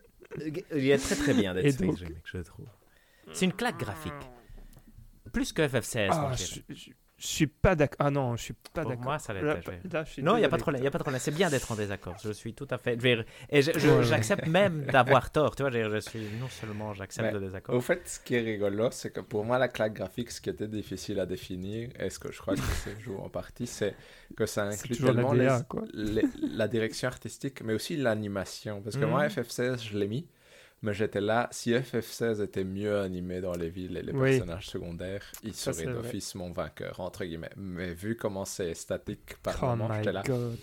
il 0.75 0.91
est 0.91 0.99
très 0.99 1.17
très 1.17 1.35
bien 1.35 1.55
Dead 1.55 1.71
Space 1.73 1.87
donc- 1.87 1.99
Remake, 1.99 2.23
je 2.25 2.39
trouve. 2.39 2.67
C'est 3.33 3.45
une 3.45 3.53
claque 3.53 3.79
graphique. 3.79 4.13
Plus 5.33 5.53
que 5.53 5.63
FF16. 5.67 6.09
Ah, 6.11 6.29
mon 6.31 6.35
je, 6.35 6.61
je- 6.75 6.91
je 7.19 7.27
suis 7.27 7.47
pas 7.49 7.75
d'accord. 7.75 7.97
Ah 8.07 8.11
non, 8.11 8.37
je 8.37 8.43
suis 8.43 8.55
pas 8.73 8.83
Pour 8.83 8.91
d'accord. 8.91 9.05
moi, 9.05 9.19
ça 9.19 9.33
l'était, 9.35 9.47
Là, 9.93 10.05
Non, 10.23 10.37
il 10.37 10.41
n'y 10.41 10.45
a 10.45 10.49
pas 10.49 10.57
de 10.57 10.63
problème, 10.63 10.83
il 10.83 10.87
a 10.87 10.91
pas 10.91 10.99
de 10.99 11.03
problème. 11.03 11.21
C'est 11.21 11.35
bien 11.35 11.51
d'être 11.51 11.71
en 11.73 11.75
désaccord. 11.75 12.17
Je 12.23 12.31
suis 12.31 12.55
tout 12.55 12.67
à 12.71 12.79
fait. 12.79 12.97
Et 13.51 13.63
j'accepte 13.63 14.47
même 14.47 14.83
d'avoir 14.93 15.31
tort. 15.31 15.57
Tu 15.57 15.63
vois, 15.63 15.71
je, 15.71 15.91
je 15.91 15.99
suis 15.99 16.21
non 16.41 16.49
seulement 16.49 16.95
j'accepte 16.95 17.33
le 17.33 17.41
désaccord. 17.41 17.75
Au 17.75 17.81
fait, 17.81 18.03
ce 18.09 18.21
qui 18.21 18.37
est 18.37 18.41
rigolo, 18.41 18.89
c'est 18.93 19.11
que 19.11 19.21
pour 19.21 19.45
moi, 19.45 19.59
la 19.59 19.69
claque 19.69 19.95
graphique, 19.95 20.31
ce 20.31 20.41
qui 20.41 20.51
était 20.51 20.69
difficile 20.69 21.19
à 21.21 21.27
définir, 21.27 21.91
et 21.99 22.09
ce 22.11 22.19
que 22.19 22.31
je 22.33 22.39
crois 22.41 22.55
que 22.55 22.61
c'est 22.85 22.99
joue 23.05 23.17
en 23.19 23.29
partie, 23.29 23.67
c'est 23.67 23.95
que 24.37 24.47
ça 24.47 24.65
inclut 24.65 24.97
la 25.01 25.13
tellement 25.13 25.35
DA, 25.35 25.59
les- 25.59 25.65
quoi. 25.65 25.83
les- 25.95 26.25
la 26.53 26.69
direction 26.69 27.09
artistique, 27.09 27.63
mais 27.63 27.73
aussi 27.75 27.97
l'animation. 27.97 28.81
Parce 28.83 28.97
que 28.97 29.05
Mhm. 29.05 29.11
moi, 29.11 29.27
FF16, 29.27 29.83
je 29.83 29.99
l'ai 29.99 30.07
mis, 30.09 30.27
mais 30.83 30.95
j'étais 30.95 31.21
là, 31.21 31.49
si 31.51 31.73
FF16 31.73 32.43
était 32.43 32.65
mieux 32.65 32.99
animé 33.01 33.41
dans 33.41 33.55
les 33.55 33.69
villes 33.71 33.97
et 33.97 34.03
les 34.03 34.13
Oui. 34.13 34.31
personnages 34.39 34.67
secondaires, 34.69 35.25
il 35.43 35.55
Ça, 35.55 35.73
serait 35.73 35.93
d'office 35.93 36.35
mon 36.35 36.53
vainqueur, 36.53 37.01
entre 37.01 37.25
guillemets. 37.25 37.51
Mais 37.57 37.93
vu 37.95 38.17
comment 38.17 38.45
c'est 38.45 38.75
statique 38.75 39.37
par 39.43 39.59
Oh 39.63 39.67
moment, 39.67 39.89
my 39.89 39.97
j'étais 39.97 40.13
là. 40.13 40.23
god. 40.25 40.59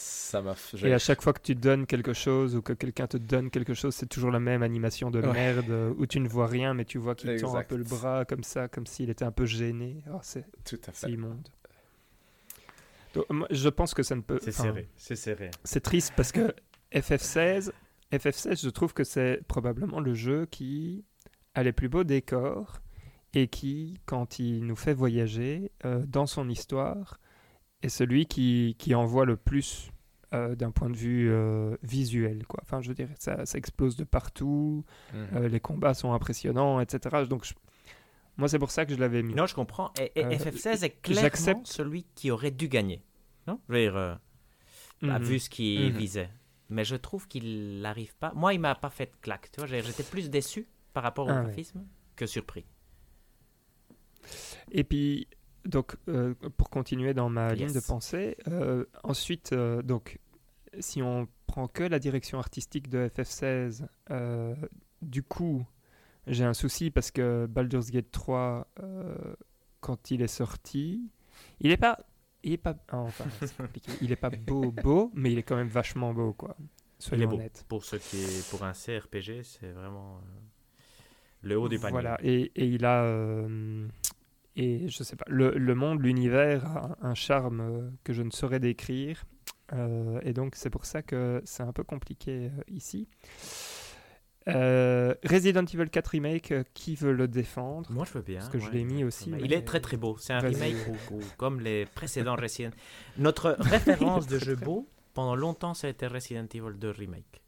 Ça 0.00 0.40
m'a 0.42 0.54
fait. 0.54 0.88
Et 0.88 0.94
à 0.94 0.98
chaque 1.00 1.20
fois 1.22 1.32
que 1.32 1.42
tu 1.42 1.56
donnes 1.56 1.84
quelque 1.84 2.12
chose 2.12 2.54
ou 2.54 2.62
que 2.62 2.72
quelqu'un 2.72 3.08
te 3.08 3.16
donne 3.16 3.50
quelque 3.50 3.74
chose, 3.74 3.94
c'est 3.96 4.06
toujours 4.06 4.30
la 4.30 4.38
même 4.38 4.62
animation 4.62 5.10
de 5.10 5.20
Ouais. 5.20 5.32
merde 5.32 5.70
euh, 5.70 5.92
où 5.98 6.06
tu 6.06 6.20
ne 6.20 6.28
vois 6.28 6.46
rien, 6.46 6.72
mais 6.72 6.84
tu 6.84 6.98
vois 6.98 7.16
qu'il 7.16 7.34
tend 7.40 7.56
un 7.56 7.64
peu 7.64 7.76
le 7.76 7.82
bras 7.84 8.24
comme 8.24 8.44
ça, 8.44 8.68
comme 8.68 8.86
s'il 8.86 9.10
était 9.10 9.24
un 9.24 9.32
peu 9.32 9.44
gêné. 9.44 10.04
Oh, 10.12 10.18
c'est 10.22 10.44
Tout 10.64 10.78
à 10.86 10.92
c'est 10.92 11.06
fait. 11.08 11.12
immonde. 11.14 11.48
Donc, 13.14 13.24
moi, 13.30 13.48
je 13.50 13.68
pense 13.68 13.92
que 13.94 14.02
ça 14.02 14.14
ne 14.14 14.20
peut. 14.20 14.38
C'est 14.40 14.50
enfin, 14.50 14.64
serré, 14.64 14.88
c'est 14.96 15.16
serré. 15.16 15.50
C'est 15.64 15.80
triste 15.80 16.12
parce 16.16 16.30
que 16.30 16.54
FF16, 16.92 17.72
FF16, 18.12 18.62
je 18.62 18.70
trouve 18.70 18.94
que 18.94 19.04
c'est 19.04 19.42
probablement 19.48 20.00
le 20.00 20.14
jeu 20.14 20.46
qui 20.46 21.04
a 21.54 21.62
les 21.62 21.72
plus 21.72 21.88
beaux 21.88 22.04
décors 22.04 22.80
et 23.34 23.48
qui, 23.48 23.98
quand 24.06 24.38
il 24.38 24.64
nous 24.64 24.76
fait 24.76 24.94
voyager 24.94 25.70
euh, 25.84 26.04
dans 26.06 26.26
son 26.26 26.48
histoire, 26.48 27.20
est 27.82 27.88
celui 27.90 28.26
qui, 28.26 28.76
qui 28.78 28.94
envoie 28.94 29.24
le 29.26 29.36
plus 29.36 29.90
euh, 30.34 30.54
d'un 30.54 30.70
point 30.70 30.90
de 30.90 30.96
vue 30.96 31.30
euh, 31.30 31.76
visuel. 31.82 32.46
Quoi. 32.46 32.60
Enfin, 32.62 32.80
je 32.80 32.88
veux 32.88 32.94
dire, 32.94 33.08
ça, 33.18 33.44
ça 33.46 33.58
explose 33.58 33.96
de 33.96 34.04
partout, 34.04 34.84
Mhm. 35.14 35.46
les 35.46 35.60
combats 35.60 35.94
sont 35.94 36.12
impressionnants, 36.12 36.80
etc. 36.80 37.24
Donc, 37.28 37.44
je- 37.44 37.54
moi, 38.36 38.48
c'est 38.48 38.58
pour 38.58 38.70
ça 38.70 38.86
que 38.86 38.92
je 38.94 38.98
l'avais 38.98 39.22
mis. 39.22 39.34
Non, 39.34 39.46
je 39.46 39.54
comprends. 39.54 39.92
Et, 40.00 40.12
et 40.20 40.24
Euh, 40.24 40.30
FF16 40.30 40.84
est 40.84 41.00
clairement 41.02 41.62
celui 41.64 42.04
qui 42.14 42.30
aurait 42.30 42.50
dû 42.50 42.68
gagner. 42.68 43.02
Non? 43.46 43.60
Je 43.68 43.74
veux 43.74 43.80
dire, 43.80 43.92
bah, 43.94 44.20
Mhm. 45.18 45.22
vu 45.22 45.38
ce 45.38 45.48
qu'il 45.50 45.92
Mhm. 45.92 45.98
visait. 45.98 46.30
Mais 46.70 46.84
je 46.84 46.96
trouve 46.96 47.26
qu'il 47.28 47.80
n'arrive 47.80 48.14
pas. 48.16 48.32
Moi, 48.34 48.54
il 48.54 48.60
m'a 48.60 48.74
pas 48.74 48.90
fait 48.90 49.06
de 49.06 49.16
claque. 49.22 49.50
Tu 49.52 49.60
vois, 49.60 49.66
j'étais 49.66 50.02
plus 50.02 50.28
déçu 50.30 50.68
par 50.92 51.02
rapport 51.02 51.26
au 51.26 51.30
Ah 51.30 51.38
ouais. 51.38 51.44
graphisme 51.44 51.84
que 52.16 52.26
surpris. 52.26 52.66
Et 54.70 54.84
puis, 54.84 55.28
donc, 55.64 55.96
euh, 56.08 56.34
pour 56.56 56.70
continuer 56.70 57.14
dans 57.14 57.28
ma 57.28 57.50
Yes. 57.50 57.58
ligne 57.58 57.72
de 57.72 57.80
pensée, 57.80 58.36
euh, 58.48 58.84
ensuite, 59.02 59.52
euh, 59.52 59.82
donc, 59.82 60.18
si 60.78 61.02
on 61.02 61.28
prend 61.46 61.68
que 61.68 61.82
la 61.84 61.98
direction 61.98 62.38
artistique 62.38 62.88
de 62.88 63.08
FF16, 63.08 63.86
euh, 64.10 64.54
du 65.00 65.22
coup, 65.22 65.64
j'ai 66.26 66.44
un 66.44 66.54
souci 66.54 66.90
parce 66.90 67.10
que 67.10 67.46
Baldur's 67.46 67.90
Gate 67.90 68.10
3, 68.10 68.66
euh, 68.80 69.34
quand 69.80 70.10
il 70.10 70.20
est 70.20 70.26
sorti, 70.28 71.10
il 71.60 71.70
est 71.70 71.76
pas, 71.78 71.98
il 72.42 72.52
est 72.52 72.56
pas, 72.58 72.76
ah, 72.88 72.98
enfin, 72.98 73.26
c'est 73.40 73.56
compliqué. 73.56 73.92
il 74.00 74.12
est 74.12 74.16
pas 74.16 74.30
beau, 74.30 74.72
beau, 74.72 75.10
mais 75.14 75.32
il 75.32 75.38
est 75.38 75.42
quand 75.42 75.56
même 75.56 75.68
vachement 75.68 76.12
beau, 76.14 76.32
quoi. 76.32 76.56
Il 77.12 77.22
est 77.22 77.26
Soyons 77.26 77.28
beau. 77.28 77.36
honnêtes. 77.36 77.66
Pour 77.68 77.84
ceux 77.84 77.98
qui, 77.98 78.44
pour 78.50 78.64
un 78.64 78.72
CRPG, 78.72 79.42
c'est 79.44 79.72
vraiment 79.72 80.18
euh, 80.18 80.40
le 81.42 81.58
haut 81.58 81.68
du 81.68 81.78
panier. 81.78 81.92
Voilà, 81.92 82.18
et, 82.22 82.52
et 82.56 82.66
il 82.66 82.84
a. 82.84 83.04
euh, 83.04 83.88
et 84.56 84.88
je 84.88 85.02
sais 85.04 85.16
pas, 85.16 85.24
le, 85.28 85.50
le 85.56 85.74
monde, 85.74 86.02
l'univers 86.02 86.66
a 86.66 86.98
un 87.02 87.14
charme 87.14 87.60
euh, 87.60 87.90
que 88.04 88.12
je 88.12 88.22
ne 88.22 88.30
saurais 88.30 88.60
décrire. 88.60 89.24
euh, 89.74 90.20
et 90.22 90.32
donc, 90.32 90.56
c'est 90.56 90.70
pour 90.70 90.84
ça 90.86 91.02
que 91.02 91.42
c'est 91.44 91.62
un 91.62 91.72
peu 91.72 91.84
compliqué 91.84 92.46
euh, 92.46 92.62
ici. 92.68 93.08
Euh, 94.48 95.14
Resident 95.24 95.64
Evil 95.64 95.88
4 95.90 96.06
Remake, 96.08 96.52
euh, 96.52 96.64
qui 96.74 96.94
veut 96.94 97.12
le 97.12 97.28
défendre? 97.28 97.90
Moi, 97.92 98.04
je 98.06 98.12
veux 98.12 98.22
bien. 98.22 98.38
Parce 98.38 98.48
que 98.50 98.58
je 98.58 98.70
l'ai 98.70 98.84
mis 98.84 99.04
aussi, 99.04 99.30
Il 99.30 99.36
mais- 99.36 99.56
est 99.56 99.62
très 99.62 99.80
très 99.80 99.96
beau. 99.96 100.16
C'est 100.18 100.32
un 100.32 100.40
remake 100.40 100.76
ou- 101.10 101.16
ou 101.16 101.20
comme 101.36 101.60
les 101.60 101.86
précédents 101.86 102.36
Resident 102.36 102.70
Notre 103.18 103.56
référence 103.60 104.26
de 104.26 104.38
jeu 104.38 104.56
beau, 104.56 104.88
pendant 105.14 105.36
longtemps, 105.36 105.74
ça 105.74 105.86
a 105.86 105.90
été 105.90 106.06
Resident 106.06 106.46
Evil 106.54 106.76
2 106.78 106.90
Remake. 106.90 107.42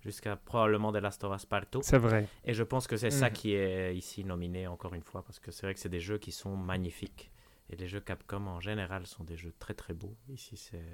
Jusqu'à 0.00 0.36
probablement 0.36 0.92
The 0.92 0.96
Last 0.96 1.24
of 1.24 1.34
Us 1.34 1.46
Part 1.46 1.64
2. 1.72 1.80
C'est 1.82 1.96
vrai. 1.98 2.28
Et 2.44 2.52
je 2.52 2.62
pense 2.62 2.86
que 2.86 2.96
c'est 2.98 3.10
ça 3.10 3.28
Mhm. 3.28 3.32
qui 3.32 3.54
est 3.54 3.96
ici 3.96 4.22
nominé 4.24 4.66
encore 4.66 4.92
une 4.94 5.02
fois, 5.02 5.22
parce 5.24 5.38
que 5.40 5.50
c'est 5.50 5.62
vrai 5.66 5.72
que 5.74 5.80
c'est 5.80 5.88
des 5.88 6.00
jeux 6.00 6.18
qui 6.18 6.30
sont 6.30 6.56
magnifiques. 6.56 7.30
Et 7.70 7.76
les 7.76 7.88
jeux 7.88 8.00
Capcom 8.00 8.46
en 8.46 8.60
général 8.60 9.06
sont 9.06 9.24
des 9.24 9.38
jeux 9.38 9.54
très 9.58 9.72
très 9.72 9.94
beaux. 9.94 10.14
Ici, 10.28 10.58
c'est. 10.58 10.84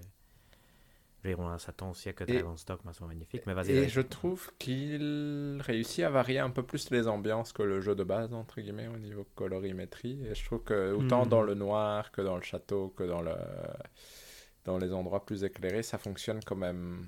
On 1.25 1.59
s'attend 1.59 1.91
aussi 1.91 2.09
à 2.09 2.13
que 2.15 2.25
Et- 2.25 2.39
Dragon's 2.41 2.65
Dogma 2.65 2.93
soit 2.95 3.07
magnifique, 3.07 3.43
mais 3.47 3.53
vas-y. 3.55 3.73
Et 3.73 3.81
vas-y. 3.81 3.89
je 3.91 4.01
trouve 4.01 4.51
qu'il 4.59 5.61
réussit 5.65 6.03
à 6.05 6.09
varier 6.11 6.39
un 6.39 6.49
peu 6.51 6.63
plus 6.63 6.91
les 6.91 7.09
ambiances 7.09 7.53
que 7.53 7.63
le 7.63 7.81
jeu 7.83 7.95
de 7.95 8.05
base, 8.05 8.33
entre 8.33 8.61
guillemets, 8.61 8.89
au 8.89 8.97
niveau 8.99 9.27
colorimétrie. 9.35 10.25
Et 10.27 10.35
je 10.35 10.45
trouve 10.45 10.63
que 10.63 10.93
autant 10.93 11.27
Hmm. 11.27 11.29
dans 11.29 11.43
le 11.43 11.55
noir 11.55 12.11
que 12.11 12.23
dans 12.23 12.37
le 12.37 12.43
château, 12.43 12.95
que 12.97 13.03
dans, 13.05 13.21
le... 13.21 13.35
dans 14.65 14.79
les 14.79 14.93
endroits 14.93 15.25
plus 15.27 15.45
éclairés, 15.45 15.83
ça 15.83 15.99
fonctionne 15.99 16.41
quand 16.45 16.57
même 16.57 17.07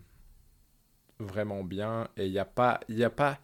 vraiment 1.19 1.65
bien. 1.65 2.09
Et 2.17 2.27
il 2.27 2.33
n'y 2.33 2.39
a 2.39 2.45
pas... 2.45 2.81
Il 2.89 2.99
y 2.99 3.05
a 3.05 3.11
pas... 3.11 3.39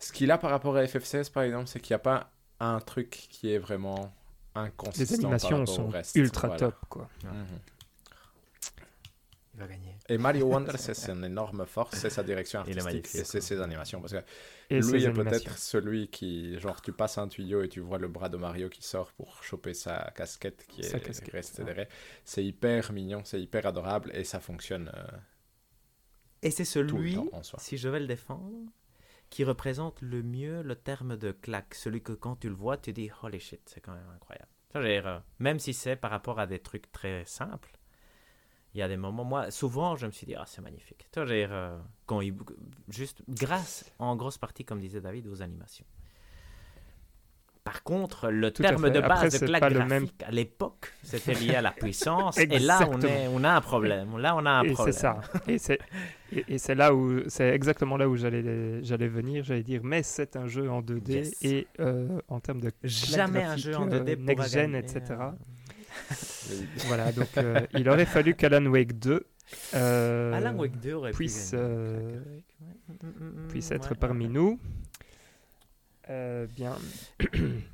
Ce 0.00 0.12
qu'il 0.12 0.30
a 0.30 0.36
par 0.38 0.50
rapport 0.50 0.76
à 0.76 0.84
FF16, 0.84 1.30
par 1.32 1.44
exemple, 1.44 1.66
c'est 1.68 1.80
qu'il 1.80 1.94
n'y 1.94 1.96
a 1.96 2.00
pas 2.00 2.30
un 2.60 2.78
truc 2.80 3.08
qui 3.30 3.50
est 3.52 3.58
vraiment 3.58 4.12
inconsistant 4.54 5.14
Les 5.16 5.22
par 5.22 5.30
animations 5.32 5.62
au 5.62 5.66
sont 5.66 5.88
reste. 5.88 6.14
ultra 6.16 6.48
Voilà. 6.48 6.60
top, 6.60 6.74
quoi. 6.88 7.08
Mhm. 7.24 7.46
Il 9.54 9.60
va 9.60 9.68
gagner. 9.68 9.96
Et 10.08 10.18
Mario 10.18 10.46
Wonder, 10.50 10.72
c'est 10.76 11.08
une 11.10 11.24
énorme 11.24 11.64
force, 11.66 11.96
c'est 11.96 12.10
sa 12.10 12.22
direction 12.24 12.60
artistique 12.60 13.14
et 13.14 13.24
c'est 13.24 13.40
ses 13.40 13.60
animations. 13.60 14.00
Parce 14.00 14.12
que 14.12 14.18
Et 14.68 14.80
lui 14.80 15.04
est 15.04 15.12
peut-être 15.12 15.56
celui 15.58 16.08
qui, 16.08 16.58
genre, 16.58 16.80
tu 16.82 16.92
passes 16.92 17.18
un 17.18 17.28
tuyau 17.28 17.62
et 17.62 17.68
tu 17.68 17.80
vois 17.80 17.98
le 17.98 18.08
bras 18.08 18.28
de 18.28 18.36
Mario 18.36 18.68
qui 18.68 18.82
sort 18.82 19.12
pour 19.12 19.42
choper 19.44 19.72
sa 19.74 20.12
casquette 20.16 20.66
qui 20.66 20.82
Sa 20.82 20.98
est 20.98 21.00
casquette, 21.00 21.32
restée 21.32 21.62
ouais. 21.62 21.66
derrière. 21.66 21.86
C'est 22.24 22.44
hyper 22.44 22.92
mignon, 22.92 23.22
c'est 23.24 23.40
hyper 23.40 23.66
adorable 23.66 24.10
et 24.14 24.24
ça 24.24 24.40
fonctionne 24.40 24.90
euh, 24.94 25.18
Et 26.42 26.50
c'est 26.50 26.64
tout 26.86 26.98
le 26.98 27.08
celui, 27.08 27.14
temps 27.14 27.28
en 27.32 27.42
soi. 27.42 27.58
si 27.58 27.76
je 27.76 27.88
vais 27.88 28.00
le 28.00 28.06
défendre, 28.06 28.68
qui 29.30 29.44
représente 29.44 30.00
le 30.02 30.22
mieux 30.22 30.62
le 30.62 30.76
terme 30.76 31.16
de 31.16 31.32
claque. 31.32 31.74
Celui 31.74 32.02
que 32.02 32.12
quand 32.12 32.36
tu 32.36 32.48
le 32.48 32.54
vois, 32.54 32.76
tu 32.76 32.92
dis 32.92 33.10
holy 33.22 33.40
shit, 33.40 33.62
c'est 33.66 33.80
quand 33.80 33.92
même 33.94 34.08
incroyable. 34.14 34.48
Ça, 34.72 34.82
dire, 34.82 35.06
euh, 35.06 35.18
même 35.38 35.58
si 35.58 35.72
c'est 35.74 35.96
par 35.96 36.10
rapport 36.10 36.38
à 36.40 36.46
des 36.46 36.58
trucs 36.60 36.90
très 36.92 37.24
simples, 37.24 37.72
il 38.74 38.78
y 38.80 38.82
a 38.82 38.88
des 38.88 38.96
moments, 38.96 39.24
moi, 39.24 39.50
souvent, 39.50 39.94
je 39.96 40.06
me 40.06 40.10
suis 40.10 40.26
dit, 40.26 40.34
ah, 40.34 40.44
c'est 40.46 40.60
magnifique. 40.60 41.06
Tu 41.12 41.20
euh, 41.20 41.78
quand 42.06 42.20
il, 42.20 42.34
juste 42.88 43.22
grâce, 43.28 43.84
en 44.00 44.16
grosse 44.16 44.36
partie, 44.38 44.64
comme 44.64 44.80
disait 44.80 45.00
David, 45.00 45.28
aux 45.28 45.42
animations. 45.42 45.86
Par 47.62 47.82
contre, 47.82 48.28
le 48.30 48.50
Tout 48.50 48.62
terme 48.62 48.90
de 48.90 48.98
Après, 48.98 49.08
base 49.08 49.32
de 49.32 49.38
c'est 49.38 49.46
claque 49.46 49.60
pas 49.60 49.68
le 49.70 49.76
graphique, 49.76 49.90
même- 49.90 50.08
à 50.28 50.30
l'époque, 50.30 50.92
c'était 51.02 51.32
lié 51.32 51.54
à 51.54 51.62
la 51.62 51.70
puissance. 51.70 52.36
et 52.38 52.58
là, 52.58 52.86
on, 52.90 53.00
est, 53.00 53.26
on 53.28 53.42
a 53.42 53.52
un 53.52 53.60
problème. 53.62 54.18
Là, 54.18 54.36
on 54.36 54.44
a 54.44 54.50
un 54.50 54.64
et 54.64 54.72
problème. 54.72 54.92
c'est 54.92 55.00
ça. 55.00 55.20
Et 55.48 55.56
c'est 55.56 55.78
et, 56.30 56.44
et 56.48 56.58
c'est 56.58 56.74
là 56.74 56.94
où 56.94 57.22
c'est 57.28 57.48
exactement 57.54 57.96
là 57.96 58.06
où 58.06 58.16
j'allais 58.16 58.84
j'allais 58.84 59.08
venir. 59.08 59.44
J'allais 59.44 59.62
dire, 59.62 59.80
mais 59.82 60.02
c'est 60.02 60.36
un 60.36 60.46
jeu 60.46 60.70
en 60.70 60.82
2D 60.82 61.10
Yes. 61.10 61.42
et 61.42 61.66
euh, 61.80 62.20
en 62.28 62.38
termes 62.40 62.60
de 62.60 62.70
Jamais 62.82 63.44
un 63.44 63.56
jeu 63.56 63.74
en 63.76 63.90
euh, 63.90 64.00
2D 64.00 64.16
pourra 64.16 64.26
next 64.42 64.52
gen, 64.52 64.74
etc. 64.74 65.00
euh, 65.10 65.30
voilà. 66.86 67.12
Donc 67.12 67.28
euh, 67.38 67.60
il 67.74 67.88
aurait 67.88 68.06
fallu 68.06 68.34
qu'Alan 68.34 68.66
Wake 68.66 68.98
2 68.98 69.26
euh, 69.74 70.32
Alan 70.32 70.56
Wake 70.56 70.80
2 70.80 70.92
aurait 70.94 71.10
pu 71.10 71.16
puisse, 71.18 71.52
euh, 71.54 72.18
puisse 73.48 73.70
être 73.70 73.90
ouais, 73.90 73.96
parmi 73.96 74.24
ouais. 74.26 74.32
nous. 74.32 74.58
Euh, 76.10 76.46
bien, 76.54 76.76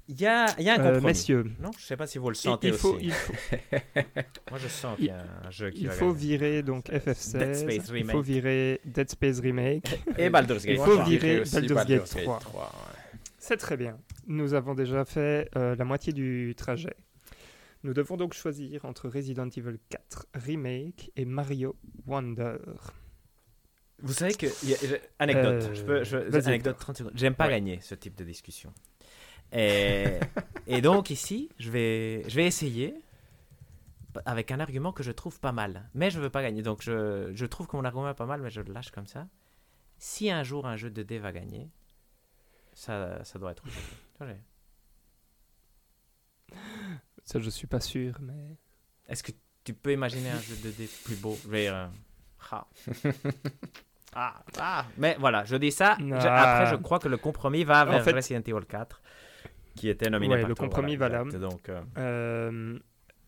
Il 0.09 0.21
y 0.21 0.25
a, 0.27 0.47
il 0.59 0.65
y 0.65 0.69
a 0.71 0.75
un 0.75 0.79
Euh, 0.79 0.85
compromis. 0.85 1.07
messieurs, 1.07 1.47
Non, 1.61 1.73
je 1.77 1.85
sais 1.85 1.97
pas 1.97 2.07
si 2.07 2.19
vous 2.19 2.29
le 2.31 2.37
il, 2.37 2.39
sentez 2.39 2.69
il 2.69 2.75
faut, 2.75 2.95
aussi. 2.95 3.07
il 3.07 3.13
faut, 3.13 3.33
Moi, 4.51 4.59
je 4.59 4.69
sens 4.69 4.95
il- 4.99 5.07
qu'il 5.07 5.07
y 5.07 5.11
a 5.11 5.25
un 5.47 5.51
jeu 5.51 5.71
qui 5.71 5.81
il 5.81 5.89
va 5.89 5.95
faut 5.95 6.13
gagner. 6.13 6.19
virer 6.37 6.63
donc 6.63 6.89
Dead 6.89 7.03
FF16, 7.03 7.55
Space 7.55 7.73
il 7.73 7.83
faut 7.83 7.93
Remake. 7.93 8.25
virer 8.25 8.81
Dead 8.85 9.11
Space 9.11 9.41
Remake. 9.41 10.01
Et 10.17 10.31
Baldur's 10.31 10.63
Il 10.65 10.77
Gate. 10.77 10.85
faut 10.85 10.93
trois. 10.95 11.05
virer 11.09 11.43
Baldur's 11.53 11.87
Gate 11.87 12.05
3. 12.05 12.39
3, 12.39 12.63
ouais. 12.63 13.19
C'est 13.39 13.57
très 13.57 13.77
bien. 13.77 13.99
Nous 14.29 14.55
avons 14.55 14.75
déjà 14.75 15.05
fait 15.05 15.51
euh, 15.57 15.75
la 15.75 15.85
moitié 15.85 16.13
du 16.13 16.55
trajet. 16.57 16.95
Nous 17.83 17.95
devons 17.95 18.17
donc 18.17 18.35
choisir 18.35 18.85
entre 18.85 19.09
Resident 19.09 19.49
Evil 19.49 19.79
4 19.89 20.27
Remake 20.35 21.11
et 21.17 21.25
Mario 21.25 21.77
Wonder. 22.07 22.57
Vous 24.03 24.13
savez 24.13 24.35
que. 24.35 24.47
y 24.67 24.75
a- 24.75 24.99
anecdote. 25.19 25.63
Euh, 25.71 25.75
je 25.75 25.83
peux, 25.85 26.05
je, 26.05 26.17
vas-y, 26.19 26.47
anecdote 26.49 26.79
30 26.79 26.97
secondes. 26.99 27.13
J'aime 27.17 27.35
pas 27.35 27.45
Ouais. 27.47 27.53
gagner 27.53 27.81
ce 27.81 27.95
type 27.95 28.15
de 28.17 28.25
discussion. 28.25 28.73
Et, 29.53 30.19
et 30.67 30.81
donc, 30.81 31.11
ici, 31.11 31.49
je 31.59 31.71
vais, 31.71 32.23
je 32.29 32.37
vais 32.37 32.47
essayer 32.47 32.95
avec 34.27 34.51
un 34.51 34.61
argument 34.61 34.93
que 34.93 35.03
je 35.03 35.13
trouve 35.13 35.41
pas 35.41 35.53
mal. 35.53 35.89
Mais 35.95 36.11
je 36.11 36.21
veux 36.21 36.31
pas 36.31 36.43
gagner. 36.43 36.63
Donc, 36.63 36.83
je, 36.83 37.31
je 37.35 37.47
trouve 37.47 37.67
que 37.67 37.77
mon 37.77 37.85
argument 37.85 38.11
est 38.11 38.15
pas 38.15 38.27
mal, 38.27 38.41
mais 38.43 38.51
je 38.51 38.61
le 38.61 38.73
lâche 38.73 38.91
comme 38.91 39.07
ça. 39.07 39.27
Si 39.99 40.31
un 40.31 40.43
jour 40.45 40.67
un 40.67 40.77
jeu 40.77 40.91
de 40.91 41.03
dé 41.03 41.19
va 41.19 41.33
gagner, 41.33 41.69
ça, 42.75 43.23
ça 43.25 43.39
doit 43.39 43.53
être. 43.53 43.65
Ça, 47.25 47.39
je 47.39 47.51
suis 47.51 47.67
pas 47.67 47.81
sûr, 47.81 48.15
mais 48.21 48.57
Est-ce 49.09 49.23
que 49.23 49.33
tu 49.65 49.73
peux 49.75 49.93
imaginer 49.93 50.31
un 50.31 50.41
jeu 50.41 50.57
de 50.65 50.71
dé 50.71 50.89
plus 51.05 51.17
beau? 51.17 51.39
Dire, 51.47 51.75
euh, 51.75 51.87
ah. 52.51 52.67
Ah, 54.13 54.43
ah. 54.59 54.87
Mais 54.99 55.17
voilà, 55.21 55.45
je 55.45 55.55
dis 55.57 55.71
ça. 55.71 55.97
Je- 56.01 56.13
Ah. 56.15 56.59
après, 56.63 56.71
je 56.73 56.77
crois 56.83 56.99
que 56.99 57.07
le 57.09 57.17
compromis 57.17 57.63
va 57.63 57.83
En 57.87 57.91
vers 57.91 58.03
fait- 58.05 58.13
Resident 58.13 58.41
Evil 58.41 58.67
4, 58.69 59.01
qui 59.77 59.89
était 59.89 60.11
nominé 60.11 60.35
Ouais, 60.35 60.41
par 60.41 60.49
le 60.49 60.55
toi, 60.57 60.65
compromis 60.67 60.97
voilà, 60.97 61.23
va 61.23 61.31
là. 61.31 61.39
Donc, 61.39 61.69
euh, 61.69 61.81
euh, 61.99 62.79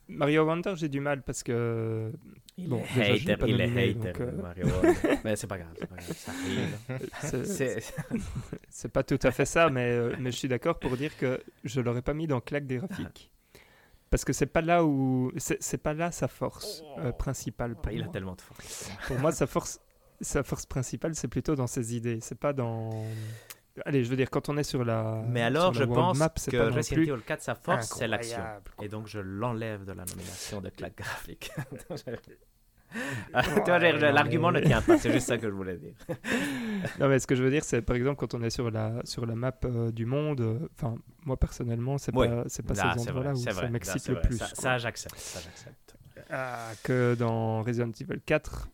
Mario 0.09 0.45
Wonder, 0.45 0.73
j'ai 0.75 0.89
du 0.89 0.99
mal 0.99 1.23
parce 1.23 1.45
que 1.45 2.11
il 2.57 2.69
Bon, 2.69 2.83
est 2.97 3.13
déjà, 3.13 3.33
hater, 3.35 3.45
il 3.49 3.61
est 3.61 3.67
nominé, 3.69 3.91
hater, 3.91 4.13
donc, 4.25 4.43
Mario 4.43 4.67
Wonder. 4.67 4.99
Mais 5.25 5.37
c'est 5.37 5.47
pas 5.47 5.59
grave, 5.59 5.73
c'est 5.79 5.87
pas 5.89 5.97
grave, 5.97 6.17
ça 6.17 6.33
arrive. 6.33 7.45
c'est 8.69 8.93
pas 8.93 9.05
tout 9.05 9.21
à 9.23 9.31
fait 9.31 9.45
ça, 9.47 9.71
mais, 9.71 9.97
mais 10.19 10.33
je 10.33 10.37
suis 10.37 10.49
d'accord 10.49 10.79
pour 10.81 10.97
dire 10.97 11.17
que 11.17 11.41
je 11.65 11.81
l'aurais 11.81 12.03
pas 12.03 12.13
mis 12.15 12.27
dans 12.27 12.41
claque 12.41 12.67
des 12.67 12.79
graphiques. 12.79 13.31
Parce 14.13 14.27
que 14.27 14.35
c'est 14.35 14.47
pas 14.47 14.61
là 14.61 14.85
où 14.85 15.33
c'est 15.39 15.83
pas 15.83 15.95
là 15.95 16.13
sa 16.13 16.29
force 16.29 16.83
euh, 16.99 17.09
Oh. 17.09 17.13
principale 17.15 17.75
pour 17.75 17.91
il 17.91 18.03
a 18.03 18.09
tellement 18.09 18.35
de 18.35 18.43
force. 18.43 18.91
Pour 19.09 19.19
moi, 19.19 19.33
sa 19.33 19.47
force, 19.47 19.81
sa 20.21 20.43
force 20.43 20.67
principale, 20.67 21.15
c'est 21.15 21.29
plutôt 21.29 21.55
dans 21.57 21.67
ses 21.67 21.97
idées. 21.97 22.19
C'est 22.21 22.39
pas 22.39 22.53
dans. 22.53 22.91
Allez, 23.87 24.05
je 24.05 24.11
veux 24.11 24.17
dire, 24.17 24.29
quand 24.29 24.51
on 24.51 24.59
est 24.59 24.65
sur 24.65 24.85
la. 24.85 25.25
Mais 25.27 25.41
alors, 25.41 25.73
je 25.73 25.85
pense 25.85 26.19
map, 26.19 26.29
que 26.29 26.57
Resident 26.71 27.15
Evil 27.15 27.23
4, 27.27 27.41
sa 27.43 27.55
force, 27.55 27.95
c'est 27.97 28.07
l'action. 28.07 28.43
Et 28.83 28.89
donc, 28.89 29.07
je 29.07 29.19
l'enlève 29.19 29.87
de 29.87 29.93
la 29.93 30.05
nomination 30.05 30.61
de 30.61 30.69
claque 30.69 30.99
graphique. 30.99 31.51
Ouais, 33.35 33.65
Toi, 33.65 33.79
L'argument 33.79 34.51
mais- 34.53 34.61
ne 34.61 34.67
tient 34.67 34.83
pas, 34.83 34.99
c'est 34.99 35.13
juste 35.13 35.27
ça 35.29 35.39
que 35.39 35.47
je 35.49 35.53
voulais 35.55 35.77
dire. 35.79 35.95
Non, 37.01 37.09
mais 37.09 37.19
ce 37.21 37.27
que 37.27 37.35
je 37.35 37.43
veux 37.45 37.51
dire, 37.51 37.63
c'est 37.65 37.81
par 37.83 37.95
exemple 37.97 38.17
quand 38.17 38.35
on 38.35 38.43
est 38.43 38.51
sur 38.51 38.71
la 38.71 39.01
sur 39.05 39.25
la 39.25 39.35
map 39.37 39.53
euh, 39.65 39.91
du 39.93 40.05
monde. 40.05 40.41
euh, 40.41 40.59
moi 41.25 41.37
personnellement, 41.37 41.97
c'est 41.99 42.13
pas 42.13 42.45
c'est 42.49 42.65
pas 42.67 42.75
Là, 42.75 42.95
ces 42.97 43.09
endroits-là 43.09 43.33
où 43.33 43.37
ça 43.37 43.53
vrai, 43.53 43.71
m'excite 43.71 44.09
le 44.09 44.15
vrai. 44.15 44.23
plus. 44.23 44.39
Ça, 44.39 44.47
ça, 44.55 44.79
j'accepte. 44.79 45.17
Ça, 45.17 45.41
j'accepte. 45.41 45.97
Ah, 46.31 46.71
que 46.83 47.15
dans 47.19 47.63
Resident 47.63 47.91
Evil 48.01 48.21
4, 48.27 48.69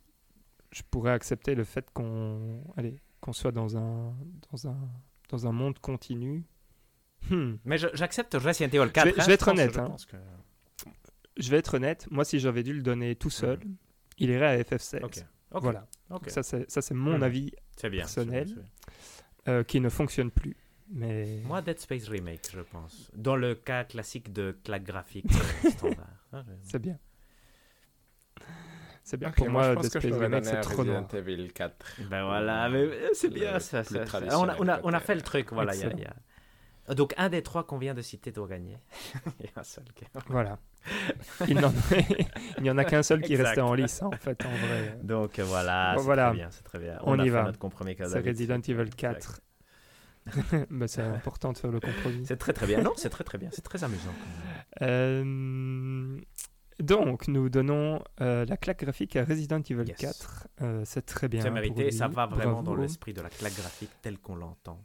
je 0.73 0.83
pourrais 0.91 1.13
accepter 1.13 1.55
le 1.55 1.65
fait 1.65 1.87
qu'on 1.93 2.63
qu'on 3.21 3.33
soit 3.33 3.53
dans 3.53 3.77
un 3.77 4.15
dans 4.51 4.69
un 4.69 4.77
dans 5.29 5.47
un 5.47 5.53
monde 5.53 5.79
continu. 5.79 6.45
Hmm. 7.31 7.55
Mais 7.65 7.77
j'accepte 7.79 8.35
Resident 8.35 8.69
Evil 8.73 8.91
4. 8.91 9.07
Je 9.09 9.13
vais- 9.13 9.21
hein, 9.21 9.23
je 9.23 9.27
vais 9.27 9.35
être 9.35 9.49
honnête, 9.49 9.75
je 9.75 9.81
hein. 9.81 9.97
que- 10.09 10.17
Je 11.37 11.51
vais 11.51 11.59
être 11.59 11.75
honnête, 11.75 12.07
moi 12.11 12.25
si 12.25 12.39
j'avais 12.41 12.63
dû 12.63 12.73
le 12.73 12.83
donner 12.83 13.15
tout 13.17 13.31
seul, 13.31 13.59
il 14.19 14.31
irait 14.31 14.47
à 14.47 14.59
FF16. 14.63 15.05
Ok. 15.05 15.19
Ok. 15.53 15.63
Voilà. 15.63 15.87
Ok. 16.11 16.29
Ça 16.31 16.43
c'est 16.43 16.91
mon 16.95 17.17
Mhm. 17.17 17.23
avis 17.23 17.53
bien. 17.85 17.91
personnel. 18.01 18.49
euh, 19.49 19.63
qui 19.65 19.81
ne 19.81 19.89
fonctionne 19.89 20.31
plus. 20.31 20.57
Mais. 20.91 21.41
Moi, 21.45 21.61
Dead 21.63 21.79
Space 21.79 22.09
Remake, 22.09 22.49
je 22.53 22.61
pense. 22.61 23.11
Dans 23.15 23.37
le 23.37 23.55
cas 23.55 23.85
classique 23.85 24.33
de 24.33 24.57
claque 24.65 24.85
graphique 24.85 25.27
euh, 25.65 25.71
standard. 25.71 26.07
Ah, 26.33 26.45
c'est 26.63 26.79
bien. 26.79 26.99
C'est 29.05 29.17
bien 29.17 29.29
Ok, 29.31 29.37
pour 29.37 29.49
moi, 29.49 29.63
je 29.71 29.73
pense 29.75 29.83
Dead 29.91 30.03
Space 30.03 30.19
Remake, 30.21 30.45
c'est 30.45 30.61
trop 30.61 30.83
Resident 30.83 31.01
noir. 31.01 31.15
Evil 31.15 31.53
4. 31.53 31.87
Ben 32.11 32.25
voilà, 32.27 32.69
mais 32.69 32.79
euh, 32.83 33.09
c'est 33.15 33.31
bien 33.33 33.59
ça. 33.59 33.83
ça, 33.85 34.05
ça. 34.07 34.21
On, 34.39 34.49
a, 34.49 34.57
on, 34.59 34.69
a, 34.69 34.81
on 34.83 34.93
a 34.93 35.01
fait 35.01 35.15
le 35.15 35.23
truc, 35.23 35.53
voilà. 35.53 35.75
il 35.75 35.81
y 35.81 35.85
a- 35.85 35.89
y 35.97 36.05
a- 36.05 36.17
Donc, 36.95 37.15
un 37.17 37.29
des 37.29 37.43
trois 37.43 37.65
qu'on 37.65 37.79
vient 37.79 37.95
de 37.95 38.03
citer 38.03 38.33
doit 38.33 38.49
gagner. 38.49 38.79
Il 39.41 39.47
y 39.47 39.49
a 39.55 39.61
un 39.61 39.63
seul 39.63 39.85
qui. 39.95 40.05
Voilà. 40.29 40.59
Il 41.47 41.61
n'y 42.63 42.71
en 42.71 42.79
a 42.79 42.85
qu'un 42.85 43.03
seul 43.03 43.21
qui 43.21 43.33
Exact. 43.33 43.47
restait 43.49 43.61
en 43.61 43.75
lice, 43.75 44.03
hein, 44.03 44.11
en 44.13 44.17
fait, 44.17 44.45
en 44.45 44.49
vrai. 44.49 44.99
Donc, 45.03 45.39
euh, 45.39 45.45
voilà. 45.45 45.93
Bon, 45.95 46.01
c'est 46.01 46.05
voilà. 46.07 46.29
très 46.29 46.37
bien. 46.37 46.49
C'est 46.51 46.65
très 46.65 46.79
bien. 46.79 46.99
On 47.03 47.19
y 47.19 47.29
va. 47.29 47.45
notre 47.45 47.59
compromis. 47.59 47.97
C'est 47.99 48.21
Resident 48.21 48.61
Evil 48.61 48.81
exact. 48.83 48.97
4. 48.97 49.41
Mais 50.71 50.89
c'est 50.89 51.03
important 51.03 51.53
de 51.53 51.59
faire 51.59 51.71
le 51.71 51.81
compromis. 51.81 52.25
C'est 52.27 52.37
très 52.37 52.53
très 52.53 52.67
bien. 52.67 52.83
Non, 52.83 52.93
c'est 52.97 53.11
très 53.11 53.25
très 53.25 53.39
bien. 53.39 53.51
C'est 53.53 53.63
très 53.63 53.85
amusant. 53.85 54.13
Euh, 54.83 56.19
donc, 56.81 57.27
nous 57.29 57.49
donnons 57.49 58.03
euh, 58.21 58.45
la 58.47 58.57
claque 58.57 58.85
graphique 58.85 59.17
à 59.17 59.25
Resident 59.25 59.61
Evil 59.61 59.85
Yes. 59.89 59.97
4. 59.99 60.49
Euh, 60.63 60.83
c'est 60.85 61.05
très 61.05 61.29
bien. 61.29 61.41
C'est 61.43 61.49
pour 61.49 61.55
mérité. 61.55 61.91
Ça 61.91 62.09
va 62.09 62.27
vraiment 62.27 62.63
dans 62.63 62.75
l'esprit 62.77 63.13
de 63.13 63.21
la 63.21 63.31
claque 63.31 63.57
graphique 63.57 63.91
tel 64.03 64.19
qu'on 64.19 64.37
l'entend. 64.37 64.85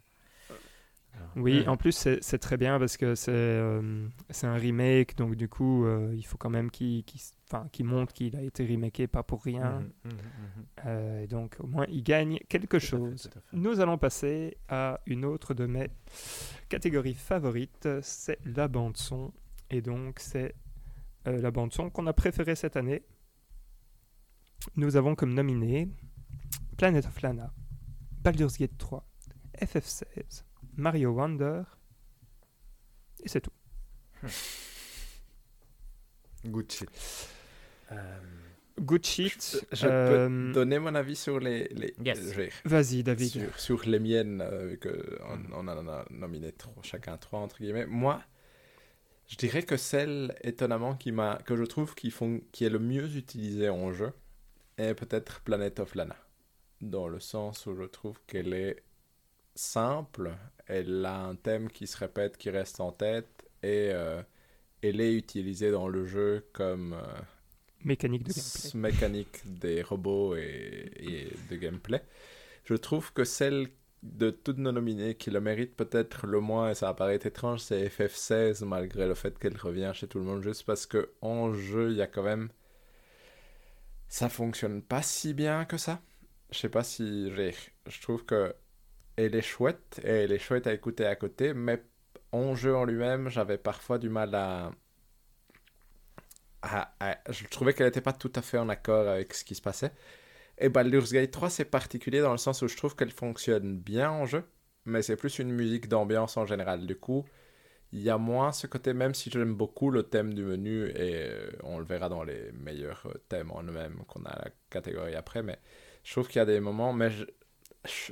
Oui, 1.36 1.66
en 1.68 1.76
plus, 1.76 2.08
c'est 2.20 2.38
très 2.38 2.56
bien 2.56 2.78
parce 2.78 2.96
que 2.96 3.14
c'est 3.14 3.32
euh, 3.32 4.08
un 4.42 4.54
remake, 4.54 5.16
donc 5.16 5.34
du 5.34 5.48
coup, 5.48 5.84
euh, 5.84 6.12
il 6.16 6.24
faut 6.24 6.36
quand 6.36 6.50
même 6.50 6.70
qu'il 6.70 7.04
qu'il 7.70 7.84
montre 7.84 8.12
qu'il 8.12 8.34
a 8.36 8.42
été 8.42 8.66
remaké, 8.66 9.06
pas 9.06 9.22
pour 9.22 9.42
rien. 9.44 9.80
mhm, 9.80 9.90
mhm, 10.04 10.12
mhm. 10.12 10.64
Euh, 10.86 11.26
donc, 11.26 11.56
au 11.60 11.66
moins, 11.66 11.86
il 11.88 12.02
gagne 12.02 12.38
quelque 12.48 12.78
Tout 12.78 12.86
chose. 12.86 13.30
fait. 13.32 13.40
Nous 13.52 13.80
allons 13.80 13.96
passer 13.96 14.56
à 14.68 15.00
une 15.06 15.24
autre 15.24 15.54
de 15.54 15.66
mes 15.66 15.88
catégories 16.68 17.14
favorites, 17.14 17.88
c'est 18.02 18.38
la 18.44 18.66
bande 18.68 18.96
son. 18.96 19.32
Et 19.70 19.82
donc, 19.82 20.18
c'est 20.18 20.54
la 21.26 21.50
bande 21.50 21.72
son 21.72 21.90
qu'on 21.90 22.06
a 22.06 22.12
préférée 22.12 22.56
cette 22.56 22.76
année. 22.76 23.02
Nous 24.76 24.96
avons 24.96 25.14
comme 25.14 25.32
nominés 25.32 25.88
Planet 26.76 27.06
of 27.06 27.22
Lana, 27.22 27.52
Baldur's 28.22 28.58
Gate 28.58 28.76
3, 28.78 29.06
FF16, 29.60 30.42
Mario 30.76 31.10
Wonder, 31.12 31.62
et 33.22 33.28
c'est 33.28 33.40
tout. 33.40 33.50
Good 36.44 36.70
shit. 36.72 36.88
Euh, 37.92 38.20
Good 38.80 39.06
shit. 39.06 39.64
Je 39.72 39.86
euh, 39.86 40.26
peux 40.28 40.52
donner 40.52 40.78
mon 40.78 40.94
avis 40.94 41.16
sur 41.16 41.38
les. 41.38 41.68
les 41.68 41.94
Yes. 42.04 42.18
je 42.32 42.34
vais- 42.36 42.50
Vas-y, 42.64 43.02
David. 43.02 43.28
sur, 43.30 43.58
sur 43.60 43.82
les 43.88 43.98
miennes, 44.00 44.40
euh, 44.42 44.66
vu 44.66 44.78
qu'on 44.80 45.52
on 45.52 45.68
en 45.68 45.88
a 45.88 46.04
nominé 46.10 46.52
trois, 46.52 46.82
chacun 46.82 47.16
trois, 47.16 47.38
entre 47.40 47.58
guillemets. 47.58 47.86
Moi, 47.86 48.20
je 49.28 49.36
dirais 49.36 49.62
que 49.62 49.76
celle, 49.76 50.34
étonnamment, 50.42 50.96
qui 50.96 51.12
m'a, 51.12 51.36
que 51.46 51.56
je 51.56 51.64
trouve 51.64 51.94
qui, 51.94 52.10
font, 52.10 52.40
qui 52.52 52.64
est 52.64 52.70
le 52.70 52.78
mieux 52.80 53.16
utilisée 53.16 53.68
en 53.70 53.92
jeu 53.92 54.12
est 54.76 54.94
peut-être 54.94 55.40
Planet 55.42 55.78
of 55.80 55.94
Lana. 55.94 56.16
Dans 56.80 57.06
le 57.08 57.20
sens 57.20 57.64
où 57.66 57.74
je 57.76 57.84
trouve 57.84 58.18
qu'elle 58.26 58.52
est 58.52 58.82
simple, 59.54 60.32
elle 60.66 61.04
a 61.06 61.16
un 61.24 61.36
thème 61.36 61.70
qui 61.70 61.86
se 61.86 61.96
répète, 61.98 62.36
qui 62.36 62.50
reste 62.50 62.80
en 62.80 62.92
tête, 62.92 63.44
et 63.62 63.90
euh, 63.92 64.22
elle 64.82 65.00
est 65.00 65.14
utilisée 65.14 65.70
dans 65.70 65.88
le 65.88 66.06
jeu 66.06 66.46
comme... 66.52 66.94
euh, 66.94 67.22
Mécanique 67.84 68.24
de 68.24 68.32
mécanique 68.78 69.42
des 69.44 69.82
robots 69.82 70.34
et, 70.36 70.90
et 70.96 71.32
de 71.50 71.56
gameplay. 71.56 72.02
Je 72.64 72.74
trouve 72.74 73.12
que 73.12 73.24
celle 73.24 73.68
de 74.02 74.30
toutes 74.30 74.58
nos 74.58 74.72
nominées 74.72 75.16
qui 75.16 75.30
le 75.30 75.40
mérite 75.40 75.76
peut-être 75.76 76.26
le 76.26 76.40
moins, 76.40 76.70
et 76.70 76.74
ça 76.74 76.86
va 76.86 76.94
paraître 76.94 77.26
étrange, 77.26 77.60
c'est 77.60 77.86
FF16, 77.88 78.64
malgré 78.64 79.06
le 79.06 79.14
fait 79.14 79.38
qu'elle 79.38 79.56
revient 79.58 79.92
chez 79.94 80.08
tout 80.08 80.18
le 80.18 80.24
monde, 80.24 80.42
juste 80.42 80.64
parce 80.64 80.86
que 80.86 81.12
en 81.22 81.52
jeu, 81.54 81.90
il 81.90 81.96
y 81.98 82.02
a 82.02 82.06
quand 82.06 82.22
même. 82.22 82.50
Ça 84.08 84.28
fonctionne 84.28 84.82
pas 84.82 85.02
si 85.02 85.34
bien 85.34 85.64
que 85.64 85.76
ça. 85.76 86.00
Je 86.50 86.58
sais 86.58 86.68
pas 86.68 86.84
si. 86.84 87.30
Je 87.30 88.00
trouve 88.00 88.24
que. 88.24 88.54
Elle 89.16 89.34
est 89.34 89.42
chouette, 89.42 90.00
et 90.04 90.08
elle 90.24 90.32
est 90.32 90.38
chouette 90.38 90.66
à 90.66 90.74
écouter 90.74 91.06
à 91.06 91.16
côté, 91.16 91.54
mais 91.54 91.82
en 92.32 92.54
jeu 92.54 92.74
en 92.74 92.84
lui-même, 92.84 93.28
j'avais 93.28 93.58
parfois 93.58 93.98
du 93.98 94.08
mal 94.08 94.34
à. 94.34 94.72
je 97.28 97.46
trouvais 97.48 97.74
qu'elle 97.74 97.86
n'était 97.86 98.00
pas 98.00 98.12
tout 98.12 98.32
à 98.34 98.42
fait 98.42 98.58
en 98.58 98.68
accord 98.68 99.08
avec 99.08 99.34
ce 99.34 99.44
qui 99.44 99.54
se 99.54 99.62
passait. 99.62 99.92
Et 100.58 100.68
Baldur's 100.68 101.12
Gate 101.12 101.30
3, 101.30 101.50
c'est 101.50 101.64
particulier 101.64 102.20
dans 102.20 102.32
le 102.32 102.38
sens 102.38 102.62
où 102.62 102.68
je 102.68 102.76
trouve 102.76 102.96
qu'elle 102.96 103.10
fonctionne 103.10 103.78
bien 103.78 104.10
en 104.10 104.26
jeu, 104.26 104.44
mais 104.84 105.02
c'est 105.02 105.16
plus 105.16 105.38
une 105.38 105.52
musique 105.52 105.88
d'ambiance 105.88 106.36
en 106.36 106.46
général. 106.46 106.86
Du 106.86 106.96
coup, 106.96 107.24
il 107.92 108.02
y 108.02 108.10
a 108.10 108.18
moins 108.18 108.52
ce 108.52 108.66
côté, 108.66 108.94
même 108.94 109.14
si 109.14 109.30
j'aime 109.30 109.54
beaucoup 109.54 109.90
le 109.90 110.02
thème 110.04 110.34
du 110.34 110.42
menu, 110.42 110.86
et 110.88 111.28
euh, 111.28 111.50
on 111.62 111.78
le 111.78 111.84
verra 111.84 112.08
dans 112.08 112.24
les 112.24 112.50
meilleurs 112.52 113.06
euh, 113.06 113.14
thèmes 113.28 113.50
en 113.52 113.62
eux-mêmes 113.62 114.02
qu'on 114.08 114.24
a 114.24 114.36
la 114.36 114.50
catégorie 114.70 115.14
après, 115.14 115.42
mais 115.42 115.58
je 116.02 116.12
trouve 116.12 116.28
qu'il 116.28 116.38
y 116.38 116.42
a 116.42 116.46
des 116.46 116.60
moments, 116.60 116.92
mais 116.92 117.10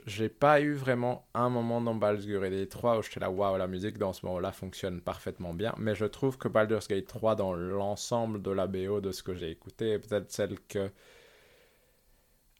j'ai 0.06 0.28
pas 0.28 0.60
eu 0.60 0.74
vraiment 0.74 1.26
un 1.34 1.48
moment 1.48 1.80
dans 1.80 1.94
Baldur's 1.94 2.26
Gate 2.50 2.68
3 2.68 2.98
où 2.98 3.02
j'étais 3.02 3.20
là, 3.20 3.30
waouh, 3.30 3.56
la 3.56 3.66
musique 3.66 3.98
dans 3.98 4.12
ce 4.12 4.26
moment-là 4.26 4.52
fonctionne 4.52 5.00
parfaitement 5.00 5.54
bien, 5.54 5.74
mais 5.78 5.94
je 5.94 6.04
trouve 6.04 6.36
que 6.36 6.48
Baldur's 6.48 6.88
Gate 6.88 7.06
3, 7.06 7.36
dans 7.36 7.54
l'ensemble 7.54 8.42
de 8.42 8.50
la 8.50 8.66
BO 8.66 9.00
de 9.00 9.12
ce 9.12 9.22
que 9.22 9.34
j'ai 9.34 9.50
écouté, 9.50 9.92
est 9.92 9.98
peut-être 9.98 10.30
celle 10.30 10.60
que 10.60 10.90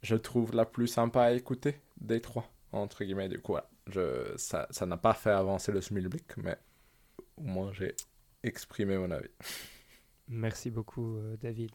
je 0.02 0.16
trouve 0.16 0.54
la 0.54 0.64
plus 0.64 0.88
sympa 0.88 1.22
à 1.22 1.32
écouter 1.32 1.80
des 2.00 2.20
trois, 2.20 2.50
entre 2.72 3.04
guillemets. 3.04 3.28
Du 3.28 3.40
coup, 3.40 3.52
voilà. 3.52 3.68
Je, 3.88 4.34
ça 4.36 4.68
ça 4.70 4.86
n'a 4.86 4.96
pas 4.96 5.12
fait 5.12 5.30
avancer 5.30 5.72
le 5.72 5.80
Smilblick, 5.80 6.36
mais 6.36 6.56
au 7.36 7.42
moins 7.42 7.72
j'ai 7.72 7.96
exprimé 8.42 8.96
mon 8.96 9.10
avis. 9.10 9.28
Merci 10.28 10.70
beaucoup, 10.70 11.16
euh, 11.16 11.36
David. 11.36 11.72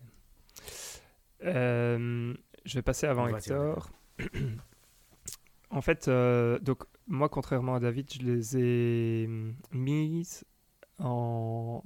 Euh, 1.43 2.33
je 2.65 2.73
vais 2.73 2.81
passer 2.81 3.07
avant 3.07 3.27
Hector. 3.27 3.89
en 5.69 5.81
fait, 5.81 6.07
euh, 6.07 6.59
donc 6.59 6.83
moi, 7.07 7.29
contrairement 7.29 7.75
à 7.75 7.79
David, 7.79 8.11
je 8.13 8.19
les 8.19 8.57
ai 8.57 9.25
hum, 9.27 9.55
mises 9.71 10.45
en, 10.99 11.83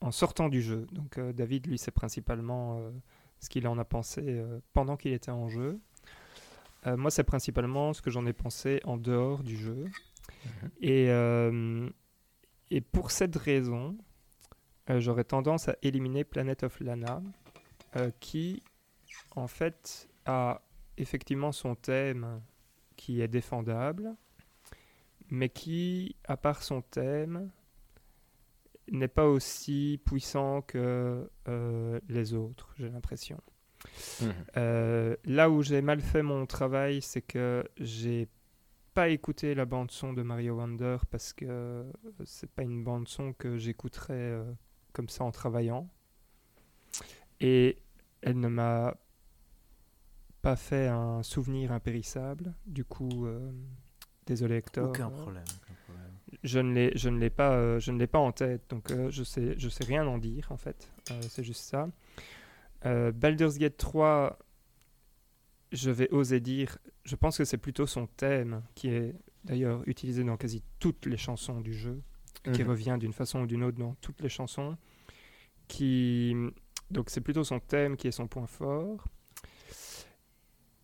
en 0.00 0.10
sortant 0.10 0.48
du 0.48 0.62
jeu. 0.62 0.86
Donc 0.92 1.18
euh, 1.18 1.32
David, 1.32 1.66
lui, 1.66 1.78
c'est 1.78 1.90
principalement 1.90 2.78
euh, 2.78 2.90
ce 3.40 3.48
qu'il 3.48 3.66
en 3.68 3.78
a 3.78 3.84
pensé 3.84 4.42
pendant 4.72 4.96
qu'il 4.96 5.12
était 5.12 5.30
en 5.30 5.48
jeu. 5.48 5.80
Moi, 6.84 7.10
c'est 7.10 7.24
principalement 7.24 7.92
ce 7.92 8.00
que 8.00 8.10
j'en 8.10 8.26
ai 8.26 8.32
pensé 8.32 8.80
en 8.84 8.96
dehors 8.96 9.42
du 9.42 9.56
jeu. 9.56 9.86
Et, 10.80 11.10
euh, 11.10 11.90
et 12.70 12.80
pour 12.80 13.10
cette 13.10 13.34
raison, 13.34 13.98
j'aurais 14.88 15.24
tendance 15.24 15.68
à 15.68 15.74
éliminer 15.82 16.22
Planet 16.22 16.62
of 16.62 16.78
Lana, 16.78 17.22
qui, 18.20 18.62
en 19.34 19.48
fait, 19.48 20.08
a 20.26 20.62
effectivement 20.96 21.50
son 21.50 21.74
thème 21.74 22.40
qui 22.96 23.20
est 23.20 23.28
défendable, 23.28 24.14
mais 25.30 25.48
qui, 25.48 26.16
à 26.24 26.36
part 26.36 26.62
son 26.62 26.82
thème, 26.82 27.50
n'est 28.90 29.08
pas 29.08 29.26
aussi 29.26 30.00
puissant 30.04 30.62
que 30.62 31.28
euh, 31.48 32.00
les 32.08 32.34
autres, 32.34 32.74
j'ai 32.78 32.88
l'impression. 32.88 33.40
Euh, 34.56 35.16
là 35.24 35.50
où 35.50 35.62
j'ai 35.62 35.82
mal 35.82 36.00
fait 36.00 36.22
mon 36.22 36.46
travail, 36.46 37.02
c'est 37.02 37.22
que 37.22 37.64
j'ai 37.78 38.28
pas 38.94 39.08
écouté 39.08 39.54
la 39.54 39.64
bande 39.64 39.90
son 39.90 40.12
de 40.12 40.22
Mario 40.22 40.56
Wonder 40.56 40.96
parce 41.10 41.32
que 41.32 41.84
c'est 42.24 42.50
pas 42.50 42.62
une 42.62 42.82
bande 42.82 43.06
son 43.08 43.32
que 43.32 43.58
j'écouterais 43.58 44.14
euh, 44.14 44.44
comme 44.92 45.08
ça 45.08 45.24
en 45.24 45.30
travaillant. 45.30 45.88
Et 47.40 47.76
elle 48.22 48.40
ne 48.40 48.48
m'a 48.48 48.96
pas 50.46 50.56
fait 50.56 50.86
un 50.86 51.22
souvenir 51.24 51.72
impérissable. 51.72 52.54
Du 52.66 52.84
coup, 52.84 53.26
euh, 53.26 53.50
désolé 54.26 54.56
Hector. 54.56 54.88
Aucun 54.90 55.10
problème. 55.10 55.42
aucun 55.64 55.74
problème. 55.84 56.10
Je 56.44 56.58
ne 56.60 56.72
l'ai, 56.72 56.92
je 56.96 57.08
ne 57.08 57.18
l'ai 57.18 57.30
pas, 57.30 57.52
euh, 57.54 57.80
je 57.80 57.90
ne 57.90 57.98
l'ai 57.98 58.06
pas 58.06 58.20
en 58.20 58.30
tête, 58.30 58.62
donc 58.70 58.90
euh, 58.92 59.10
je 59.10 59.24
sais, 59.24 59.58
je 59.58 59.68
sais 59.68 59.84
rien 59.84 60.06
en 60.06 60.18
dire 60.18 60.46
en 60.50 60.56
fait. 60.56 60.88
C'est 61.28 61.42
juste 61.44 61.62
ça. 61.62 61.88
Baldur's 62.84 63.58
Gate 63.58 63.76
3, 63.76 64.38
je 65.72 65.90
vais 65.90 66.08
oser 66.12 66.38
dire, 66.38 66.78
je 67.04 67.16
pense 67.16 67.36
que 67.38 67.44
c'est 67.44 67.58
plutôt 67.58 67.86
son 67.86 68.06
thème 68.06 68.62
qui 68.76 68.88
est 68.88 69.16
d'ailleurs 69.42 69.82
utilisé 69.88 70.22
dans 70.22 70.36
quasi 70.36 70.62
toutes 70.78 71.06
les 71.06 71.16
chansons 71.16 71.60
du 71.60 71.74
jeu, 71.74 72.00
qui 72.52 72.62
Mhm. 72.62 72.68
revient 72.70 72.96
d'une 73.00 73.12
façon 73.12 73.40
ou 73.40 73.46
d'une 73.46 73.64
autre 73.64 73.78
dans 73.78 73.94
toutes 74.00 74.20
les 74.20 74.28
chansons. 74.28 74.76
Qui 75.66 76.36
donc 76.92 77.10
c'est 77.10 77.20
plutôt 77.20 77.42
son 77.42 77.58
thème 77.58 77.96
qui 77.96 78.06
est 78.06 78.12
son 78.12 78.28
point 78.28 78.46
fort. 78.46 79.04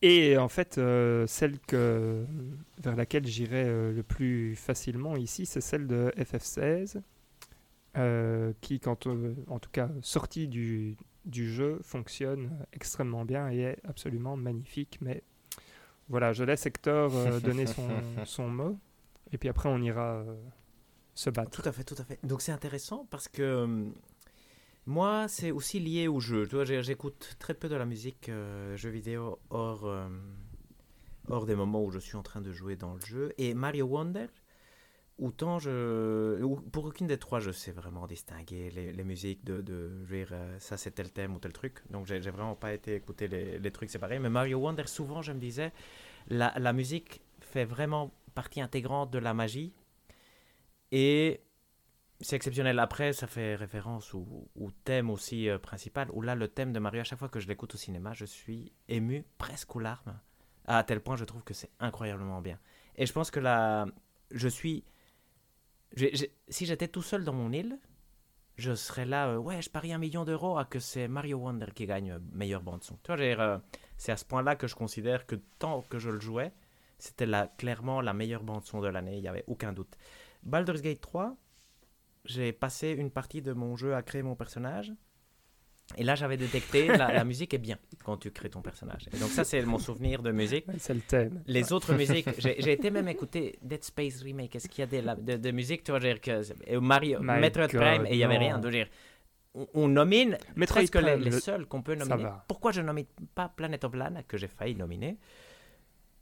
Et 0.02 0.36
en 0.36 0.48
fait, 0.48 0.78
euh, 0.78 1.26
celle 1.28 1.58
que, 1.60 2.24
vers 2.82 2.96
laquelle 2.96 3.26
j'irai 3.26 3.64
euh, 3.64 3.92
le 3.92 4.02
plus 4.02 4.56
facilement 4.56 5.16
ici, 5.16 5.46
c'est 5.46 5.60
celle 5.60 5.86
de 5.86 6.12
FF16, 6.18 7.00
euh, 7.96 8.52
qui, 8.60 8.80
quand, 8.80 9.06
euh, 9.06 9.34
en 9.48 9.58
tout 9.58 9.70
cas 9.70 9.90
sortie 10.00 10.48
du, 10.48 10.96
du 11.24 11.52
jeu, 11.52 11.78
fonctionne 11.82 12.50
extrêmement 12.72 13.24
bien 13.24 13.50
et 13.50 13.58
est 13.58 13.78
absolument 13.84 14.36
magnifique. 14.36 14.98
Mais 15.00 15.22
voilà, 16.08 16.32
je 16.32 16.44
laisse 16.44 16.66
Hector 16.66 17.14
euh, 17.14 17.40
donner 17.40 17.66
son, 17.66 17.88
son 18.24 18.48
mot, 18.48 18.78
et 19.32 19.38
puis 19.38 19.48
après 19.48 19.68
on 19.68 19.80
ira 19.80 20.16
euh, 20.16 20.34
se 21.14 21.30
battre. 21.30 21.50
Tout 21.50 21.68
à 21.68 21.72
fait, 21.72 21.84
tout 21.84 21.96
à 21.98 22.04
fait. 22.04 22.18
Donc 22.24 22.42
c'est 22.42 22.52
intéressant 22.52 23.06
parce 23.10 23.28
que 23.28 23.86
moi, 24.86 25.26
c'est 25.28 25.50
aussi 25.50 25.78
lié 25.80 26.08
au 26.08 26.20
jeu. 26.20 26.46
Tu 26.48 26.56
vois, 26.56 26.64
j'écoute 26.64 27.36
très 27.38 27.54
peu 27.54 27.68
de 27.68 27.76
la 27.76 27.84
musique 27.86 28.28
euh, 28.28 28.76
jeux 28.76 28.90
vidéo 28.90 29.38
hors, 29.50 29.84
euh, 29.86 30.08
hors 31.28 31.46
des 31.46 31.54
moments 31.54 31.82
où 31.84 31.90
je 31.90 31.98
suis 31.98 32.16
en 32.16 32.22
train 32.22 32.40
de 32.40 32.52
jouer 32.52 32.76
dans 32.76 32.94
le 32.94 33.00
jeu. 33.00 33.32
Et 33.38 33.54
Mario 33.54 33.86
Wonder, 33.86 34.26
autant 35.18 35.58
je. 35.58 36.42
ou- 36.42 36.56
Pour 36.60 36.86
aucune 36.86 37.06
des 37.06 37.18
trois, 37.18 37.40
je 37.40 37.50
sais 37.52 37.72
vraiment 37.72 38.06
distinguer 38.06 38.70
les, 38.70 39.04
musiques 39.04 39.44
de. 39.44 39.60
de 39.62 39.90
dire, 40.10 40.30
euh, 40.32 40.58
ça 40.58 40.76
c'est 40.76 40.92
tel 40.92 41.12
thème 41.12 41.34
ou 41.34 41.38
tel 41.38 41.52
truc. 41.52 41.82
Donc 41.90 42.06
j'ai 42.06 42.18
vraiment 42.20 42.56
pas 42.56 42.72
été 42.74 42.94
écouter 42.96 43.28
les, 43.28 43.58
les 43.58 43.70
trucs 43.70 43.90
séparés. 43.90 44.18
Mais 44.18 44.30
Mario 44.30 44.58
Wonder, 44.58 44.86
souvent, 44.86 45.22
je 45.22 45.32
me 45.32 45.38
disais, 45.40 45.72
la, 46.28 46.52
la 46.58 46.72
musique 46.72 47.22
fait 47.40 47.64
vraiment 47.64 48.12
partie 48.34 48.60
intégrante 48.60 49.10
de 49.12 49.18
la 49.18 49.34
magie. 49.34 49.72
Et 50.90 51.40
c'est 52.22 52.36
exceptionnel. 52.36 52.78
Après, 52.78 53.12
ça 53.12 53.26
fait 53.26 53.54
référence 53.54 54.14
au, 54.14 54.48
thème 54.84 55.10
aussi 55.10 55.48
euh, 55.48 55.58
principal, 55.58 56.08
où 56.12 56.22
là, 56.22 56.34
le 56.34 56.48
thème 56.48 56.72
de 56.72 56.78
Mario, 56.78 57.00
à 57.00 57.04
chaque 57.04 57.18
fois 57.18 57.28
que 57.28 57.40
je 57.40 57.48
l'écoute 57.48 57.74
au 57.74 57.78
cinéma, 57.78 58.12
je 58.14 58.24
suis 58.24 58.72
ému 58.88 59.24
presque 59.38 59.74
aux 59.76 59.80
larmes. 59.80 60.18
À 60.66 60.82
tel 60.84 61.00
point, 61.00 61.16
je 61.16 61.24
trouve 61.24 61.42
que 61.42 61.54
c'est 61.54 61.70
incroyablement 61.80 62.40
bien. 62.40 62.58
Et 62.96 63.06
je 63.06 63.12
pense 63.12 63.30
que 63.30 63.40
là, 63.40 63.86
je 64.30 64.48
suis... 64.48 64.84
si 66.48 66.66
j'étais 66.66 66.88
tout 66.88 67.02
seul 67.02 67.24
dans 67.24 67.32
mon 67.32 67.52
île, 67.52 67.78
je 68.56 68.74
serais 68.74 69.06
là, 69.06 69.28
euh, 69.28 69.38
ouais, 69.38 69.60
je 69.60 69.70
parie 69.70 69.92
un 69.92 69.98
million 69.98 70.24
d'euros 70.24 70.58
à 70.58 70.64
que 70.64 70.78
c'est 70.78 71.08
Mario 71.08 71.38
Wonder 71.38 71.66
qui 71.74 71.86
gagne 71.86 72.12
euh, 72.12 72.18
meilleure 72.32 72.62
bande-son. 72.62 72.98
Tu 73.02 73.12
vois, 73.12 73.62
c'est 73.96 74.12
à 74.12 74.16
ce 74.16 74.24
point-là 74.24 74.56
que 74.56 74.66
je 74.66 74.74
considère 74.74 75.26
que 75.26 75.36
tant 75.58 75.82
que 75.82 75.98
je 75.98 76.10
le 76.10 76.20
jouais, 76.20 76.52
c'était 76.98 77.26
la, 77.26 77.48
clairement 77.48 78.00
la 78.00 78.12
meilleure 78.12 78.44
bande-son 78.44 78.80
de 78.80 78.88
l'année, 78.88 79.16
il 79.16 79.22
n'y 79.22 79.28
avait 79.28 79.44
aucun 79.48 79.72
doute. 79.72 79.96
Baldur's 80.42 80.82
Gate 80.82 81.00
3, 81.00 81.36
j'ai 82.24 82.52
passé 82.52 82.90
une 82.90 83.10
partie 83.10 83.42
de 83.42 83.52
mon 83.52 83.76
jeu 83.76 83.94
à 83.94 84.02
créer 84.02 84.22
mon 84.22 84.34
personnage. 84.36 84.92
Et 85.98 86.04
là, 86.04 86.14
j'avais 86.14 86.36
détecté 86.38 86.86
la, 86.88 87.12
la 87.12 87.24
musique 87.30 87.52
est 87.52 87.58
bien 87.58 87.76
quand 88.04 88.16
tu 88.16 88.30
crées 88.30 88.48
ton 88.48 88.62
personnage. 88.62 89.08
Et 89.12 89.18
donc 89.18 89.28
ça, 89.30 89.44
c'est 89.44 89.60
mon 89.62 89.78
souvenir 89.78 90.22
de 90.22 90.30
musique. 90.30 90.64
C'est 90.78 90.94
le 90.94 91.00
thème. 91.00 91.42
Les 91.46 91.72
autres 91.72 91.92
musiques, 91.94 92.28
j'ai 92.38 92.72
été 92.72 92.90
même 92.90 93.08
écouter 93.08 93.58
Dead 93.62 93.82
Space 93.82 94.22
Remake. 94.22 94.54
Est-ce 94.56 94.68
qu'il 94.68 94.80
y 94.80 94.84
a 94.84 94.86
des, 94.86 95.02
la- 95.02 95.16
de, 95.16 95.36
de 95.36 95.50
musique, 95.50 95.82
tu 95.84 95.90
vois, 95.90 96.00
dire 96.00 96.20
que 96.20 96.40
et 96.66 96.78
Mario, 96.78 97.18
My 97.20 97.40
Metroid 97.40 97.66
God, 97.68 97.80
Prime, 97.80 98.06
et 98.06 98.12
il 98.12 98.18
y 98.18 98.24
avait 98.24 98.38
rien. 98.38 98.58
Dire, 98.58 98.86
on, 99.54 99.66
on 99.74 99.88
nomine 99.88 100.38
Metroid 100.56 100.76
presque 100.82 100.94
les, 100.94 101.02
Prime, 101.02 101.20
les 101.20 101.30
le- 101.30 101.40
seuls 101.40 101.66
qu'on 101.66 101.82
peut 101.82 101.96
nominer. 101.96 102.28
Pourquoi 102.48 102.72
je 102.72 102.80
nomine 102.80 103.04
pas 103.34 103.48
Planet 103.50 103.84
of 103.84 103.94
Lana, 103.94 104.22
que 104.22 104.38
j'ai 104.38 104.48
failli 104.48 104.76
nominer? 104.76 105.18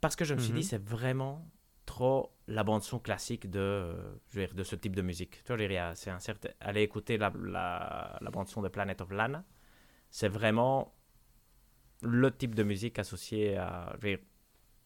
Parce 0.01 0.15
que 0.17 0.25
je 0.25 0.33
me 0.33 0.39
suis 0.39 0.51
Mhm. 0.51 0.57
dit, 0.59 0.63
c'est 0.65 0.83
vraiment 0.83 1.45
trop 1.91 2.31
la 2.47 2.63
bande-son 2.63 2.99
classique 2.99 3.49
de, 3.49 3.59
euh, 3.59 3.93
je 4.29 4.39
veux 4.39 4.45
dire, 4.45 4.55
de 4.55 4.63
ce 4.63 4.75
type 4.77 4.95
de 4.95 5.01
musique. 5.01 5.43
Tu 5.45 5.53
vois, 5.55 5.95
c'est 5.95 6.09
un 6.11 6.19
certain... 6.19 6.49
Aller 6.59 6.81
écouter 6.89 7.17
la, 7.17 7.31
la, 7.55 8.17
la 8.25 8.31
bande-son 8.31 8.61
de 8.61 8.69
Planet 8.69 8.99
of 9.01 9.11
Lana, 9.11 9.43
c'est 10.09 10.29
vraiment 10.29 10.93
le 12.01 12.29
type 12.31 12.55
de 12.55 12.63
musique 12.63 12.97
associé 12.99 13.57
à, 13.57 13.95
je 13.99 14.07
veux 14.07 14.15
dire, 14.15 14.25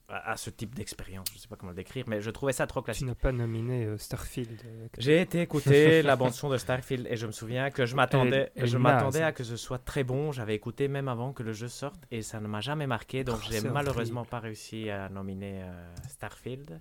à, 0.07 0.33
à 0.33 0.37
ce 0.37 0.49
type 0.51 0.75
d'expérience. 0.75 1.27
Je 1.33 1.39
sais 1.39 1.47
pas 1.47 1.55
comment 1.55 1.71
le 1.71 1.75
décrire, 1.83 2.05
mais 2.07 2.21
je 2.21 2.29
trouvais 2.29 2.53
ça 2.53 2.67
trop 2.67 2.81
Tu 2.81 2.85
classique. 2.85 3.07
n'as 3.07 3.15
pas 3.15 3.31
nominé 3.31 3.85
euh, 3.85 3.97
Starfield. 3.97 4.61
euh, 4.65 4.87
J'ai 4.99 5.19
été 5.21 5.41
écouter 5.41 6.01
la 6.11 6.15
bande 6.15 6.33
son 6.33 6.49
de 6.49 6.57
Starfield 6.57 7.07
et 7.09 7.15
je 7.15 7.25
me 7.25 7.31
souviens 7.31 7.71
que 7.71 7.85
je 7.87 7.95
m'attendais, 7.95 8.51
je 8.55 8.77
m'attendais 8.77 9.23
à 9.23 9.31
que 9.31 9.43
ce 9.43 9.57
soit 9.57 9.79
très 9.79 10.03
bon. 10.03 10.31
J'avais 10.31 10.53
écouté 10.55 10.87
même 10.87 11.07
avant 11.07 11.33
que 11.33 11.41
le 11.41 11.53
jeu 11.53 11.69
sorte 11.69 12.01
et 12.11 12.21
ça 12.21 12.39
ne 12.39 12.47
m'a 12.47 12.61
jamais 12.61 12.87
marqué. 12.87 13.23
Donc 13.23 13.39
Oh, 13.39 13.47
j'ai 13.49 13.61
malheureusement 13.61 14.21
horrible. 14.21 14.29
pas 14.35 14.39
réussi 14.41 14.89
à 14.91 15.09
nominer 15.09 15.63
euh, 15.63 15.95
Starfield. 16.09 16.79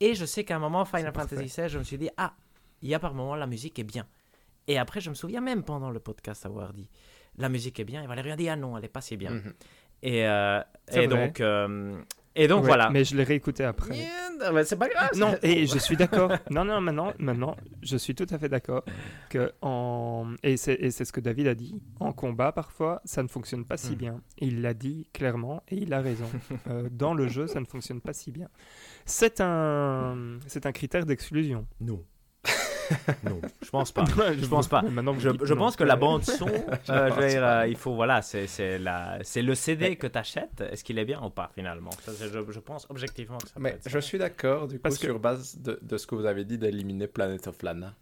Et 0.00 0.14
je 0.14 0.24
sais 0.24 0.44
qu'à 0.44 0.56
un 0.56 0.58
moment 0.58 0.84
Final 0.84 1.12
Fantasy 1.12 1.46
XVI, 1.46 1.68
je 1.68 1.78
me 1.78 1.84
suis 1.84 1.98
dit 1.98 2.10
ah, 2.16 2.34
il 2.82 2.88
y 2.88 2.94
a 2.94 2.98
par 2.98 3.14
moment 3.14 3.34
la 3.34 3.46
musique 3.46 3.78
est 3.78 3.84
bien. 3.84 4.06
Et 4.66 4.78
après 4.78 5.00
je 5.00 5.10
me 5.10 5.14
souviens 5.14 5.40
même 5.40 5.62
pendant 5.62 5.90
le 5.90 6.00
podcast 6.00 6.44
avoir 6.44 6.72
dit 6.72 6.88
la 7.38 7.48
musique 7.48 7.78
est 7.80 7.84
bien 7.84 8.02
et 8.02 8.06
Valérie 8.06 8.32
a 8.32 8.36
dit 8.36 8.48
ah 8.48 8.56
non 8.56 8.76
elle 8.76 8.84
est 8.84 8.88
pas 8.88 9.00
si 9.00 9.16
bien. 9.16 9.30
Mhm. 9.30 9.54
Et, 10.02 10.26
euh, 10.26 10.60
et 10.92 11.06
donc 11.06 11.40
euh, 11.40 12.00
et 12.36 12.46
donc 12.48 12.60
ouais, 12.62 12.68
voilà. 12.68 12.90
Mais 12.90 13.02
je 13.04 13.16
l'ai 13.16 13.24
réécouté 13.24 13.64
après. 13.64 13.96
Yeah, 13.96 14.64
c'est 14.64 14.78
pas 14.78 14.88
grave. 14.88 15.10
Non, 15.16 15.34
et 15.42 15.66
je 15.66 15.78
suis 15.78 15.96
d'accord. 15.96 16.30
Non, 16.50 16.64
non, 16.64 16.80
maintenant, 16.80 17.12
maintenant, 17.18 17.56
je 17.82 17.96
suis 17.96 18.14
tout 18.14 18.26
à 18.30 18.38
fait 18.38 18.48
d'accord 18.48 18.84
que 19.30 19.52
en 19.62 20.34
et 20.42 20.56
c'est 20.56 20.74
et 20.74 20.90
c'est 20.90 21.04
ce 21.04 21.12
que 21.12 21.20
David 21.20 21.46
a 21.48 21.54
dit. 21.54 21.80
En 21.98 22.12
combat, 22.12 22.52
parfois, 22.52 23.00
ça 23.04 23.22
ne 23.22 23.28
fonctionne 23.28 23.64
pas 23.64 23.76
si 23.76 23.92
Hmm. 23.92 23.96
bien. 23.96 24.20
Il 24.38 24.60
l'a 24.62 24.74
dit 24.74 25.08
clairement 25.12 25.62
et 25.68 25.76
il 25.76 25.92
a 25.92 26.00
raison. 26.00 26.26
Euh, 26.68 26.88
dans 26.90 27.14
le 27.14 27.28
jeu, 27.28 27.46
ça 27.46 27.60
ne 27.60 27.64
fonctionne 27.64 28.00
pas 28.00 28.12
si 28.12 28.30
bien. 28.32 28.48
C'est 29.04 29.40
un 29.40 30.38
c'est 30.46 30.66
un 30.66 30.72
critère 30.72 31.06
d'exclusion. 31.06 31.66
Non. 31.80 32.02
Non, 33.24 33.40
je 33.62 33.70
pense 33.70 33.92
pas. 33.92 34.04
Je 34.38 34.46
pense 34.46 34.68
pas. 34.68 34.82
Maintenant, 34.82 35.12
vous 35.12 35.20
Je, 35.20 35.30
dites 35.30 35.44
je 35.44 35.54
non. 35.54 35.58
pense 35.60 35.76
que 35.76 35.84
la 35.84 35.96
bande 35.96 36.24
son, 36.24 36.46
euh, 36.48 36.50
je 36.84 36.92
veux 36.92 37.08
pense 37.10 37.26
dire, 37.26 37.40
pas. 37.40 37.60
euh, 37.62 37.66
il 37.68 37.76
faut 37.76 37.94
voilà, 37.94 38.22
c'est 38.22 38.46
c'est 38.46 38.78
la, 38.78 39.18
c'est 39.22 39.42
le 39.42 39.54
CD 39.54 39.96
que 39.96 40.06
tu 40.06 40.18
achètes. 40.18 40.60
Est-ce 40.60 40.84
qu'il 40.84 40.98
est 40.98 41.04
bien 41.04 41.22
ou 41.22 41.30
pas 41.30 41.50
finalement? 41.54 41.90
Ça, 42.04 42.12
je, 42.20 42.26
je 42.52 42.60
pense 42.60 42.86
objectivement 42.90 43.38
que 43.38 43.48
ça 43.48 43.54
peut 43.54 43.60
Mais 43.60 43.70
être 43.70 43.84
ça. 43.84 43.90
je 43.90 43.98
suis 43.98 44.18
d'accord, 44.18 44.68
du 44.68 44.76
coup, 44.76 44.82
Parce 44.82 44.98
que- 44.98 45.06
sur 45.06 45.18
base 45.18 45.58
de, 45.58 45.78
de 45.82 45.96
ce 45.96 46.06
que 46.06 46.14
vous 46.14 46.26
avez 46.26 46.44
dit 46.44 46.58
d'éliminer 46.58 47.06
Planet 47.06 47.46
of 47.48 47.62
Lana. 47.62 47.94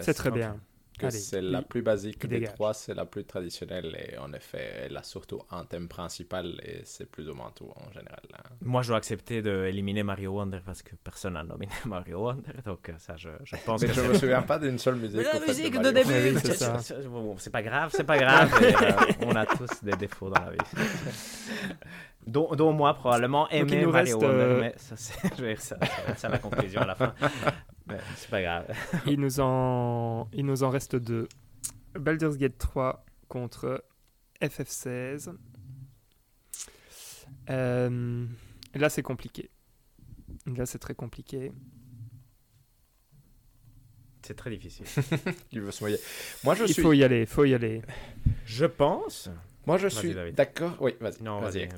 C'est 0.00 0.14
très 0.14 0.30
bien. 0.30 0.56
Que 1.00 1.10
c'est 1.10 1.40
la 1.40 1.62
plus 1.62 1.82
basique 1.82 2.20
des 2.26 2.38
dégage. 2.40 2.54
trois, 2.54 2.74
c'est 2.74 2.94
la 2.94 3.04
plus 3.06 3.24
traditionnelle 3.24 3.96
et 3.98 4.18
en 4.18 4.32
effet, 4.32 4.82
elle 4.84 4.96
a 4.96 5.02
surtout 5.02 5.40
un 5.50 5.64
thème 5.64 5.88
principal 5.88 6.60
et 6.64 6.80
c'est 6.84 7.10
plus 7.10 7.28
ou 7.28 7.34
moins 7.34 7.52
tout 7.54 7.68
en 7.76 7.90
général. 7.92 8.20
hein. 8.34 8.42
Moi, 8.62 8.82
je 8.82 8.88
dois 8.88 8.96
accepter 8.98 9.42
d'éliminer 9.42 10.02
Mario 10.02 10.32
Wonder 10.32 10.60
parce 10.64 10.82
que 10.82 10.94
personne 11.02 11.34
n'a 11.34 11.42
nominé 11.44 11.72
Mario 11.86 12.20
Wonder. 12.20 12.52
Donc 12.64 12.88
euh, 12.88 12.92
ça, 12.98 13.16
je, 13.16 13.30
je 13.44 13.56
pense 13.64 13.82
Mais 13.82 13.88
que 13.88 13.94
je 13.94 14.00
me 14.02 14.14
souviens 14.14 14.42
pas 14.42 14.58
d'une 14.58 14.78
seule 14.78 14.96
musique. 14.96 15.16
Mais 15.18 15.40
la 15.40 15.46
musique 15.46 15.78
de, 15.80 15.90
début, 15.90 16.10
Oui, 16.12 16.40
c'est 16.82 17.08
bon, 17.08 17.36
pas 17.52 17.62
grave, 17.62 17.90
c'est 17.94 18.04
pas 18.04 18.18
grave. 18.18 18.50
et, 18.62 18.74
euh, 18.84 19.26
on 19.26 19.34
a 19.36 19.46
tous 19.46 19.82
des 19.82 19.92
défauts 19.96 20.30
dans 20.30 20.40
la 20.44 20.50
vie. 20.52 20.58
dont, 22.26 22.54
dont 22.54 22.72
moi 22.72 22.94
probablement 22.94 23.48
aimer 23.50 23.86
Mario 23.86 23.90
reste, 23.90 24.14
Wonder, 24.14 24.28
euh, 24.28 24.60
mais 24.60 24.74
ça 24.76 24.94
c'est 24.96 25.36
je 25.36 25.42
vais 25.42 25.54
dire 25.54 25.62
ça, 25.62 25.76
c'est 26.06 26.18
ça 26.18 26.28
la 26.28 26.38
conclusion 26.38 26.80
à 26.82 26.86
la 26.86 26.94
fin. 26.94 27.14
Mais 27.90 27.98
c'est 28.16 28.30
pas 28.30 28.42
grave. 28.42 28.66
Il 29.06 29.20
nous 29.20 29.40
en 29.40 30.28
il 30.32 30.46
nous 30.46 30.62
en 30.62 30.70
reste 30.70 30.96
deux. 30.96 31.28
Baldur's 31.94 32.36
Gate 32.36 32.58
3 32.58 33.04
contre 33.28 33.84
FF16. 34.40 35.34
Euh, 37.48 38.26
là, 38.74 38.88
c'est 38.88 39.02
compliqué. 39.02 39.50
Là, 40.46 40.66
c'est 40.66 40.78
très 40.78 40.94
compliqué. 40.94 41.52
C'est 44.22 44.34
très 44.34 44.50
difficile. 44.50 44.86
Il 45.52 45.60
veut 45.60 45.70
se 45.70 45.82
moyer. 45.82 45.98
Moi, 46.44 46.54
je 46.54 46.64
Il 46.64 46.72
suis, 46.72 46.82
faut 46.82 46.92
y 46.92 47.02
aller, 47.02 47.26
faut 47.26 47.44
y 47.44 47.54
aller. 47.54 47.82
Je 48.44 48.66
pense. 48.66 49.28
Moi, 49.66 49.78
je 49.78 49.88
suis 49.88 50.14
d'accord. 50.32 50.76
Oui, 50.80 50.94
vas-y. 51.00 51.22
Non, 51.22 51.40
vas-y, 51.40 51.68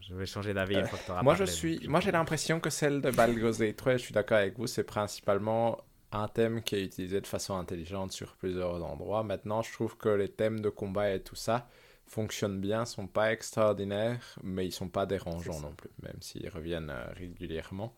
je, 0.00 0.14
vais 0.14 0.26
changer 0.26 0.52
d'avis 0.52 0.76
auras 1.08 1.22
Moi, 1.22 1.34
je 1.34 1.44
suis, 1.44 1.78
donc 1.78 1.88
moi, 1.88 2.00
j'ai 2.00 2.12
l'impression 2.12 2.60
que 2.60 2.70
celle 2.70 3.00
de 3.00 3.10
Baldur's 3.10 3.58
Gate 3.58 3.76
3, 3.76 3.92
je 3.94 3.98
suis 3.98 4.14
d'accord 4.14 4.38
avec 4.38 4.58
vous, 4.58 4.66
c'est 4.66 4.84
principalement 4.84 5.78
un 6.12 6.28
thème 6.28 6.62
qui 6.62 6.76
est 6.76 6.84
utilisé 6.84 7.20
de 7.20 7.26
façon 7.26 7.56
intelligente 7.56 8.12
sur 8.12 8.36
plusieurs 8.36 8.82
endroits. 8.84 9.22
Maintenant, 9.22 9.62
je 9.62 9.72
trouve 9.72 9.96
que 9.96 10.08
les 10.08 10.28
thèmes 10.28 10.60
de 10.60 10.68
combat 10.68 11.12
et 11.12 11.20
tout 11.20 11.36
ça 11.36 11.68
fonctionnent 12.06 12.60
bien, 12.60 12.84
sont 12.84 13.06
pas 13.06 13.32
extraordinaires, 13.32 14.38
mais 14.42 14.66
ils 14.66 14.72
sont 14.72 14.88
pas 14.88 15.06
dérangeants 15.06 15.60
non 15.60 15.72
plus, 15.72 15.90
même 16.02 16.20
s'ils 16.20 16.48
reviennent 16.48 16.90
euh, 16.90 17.06
régulièrement. 17.14 17.94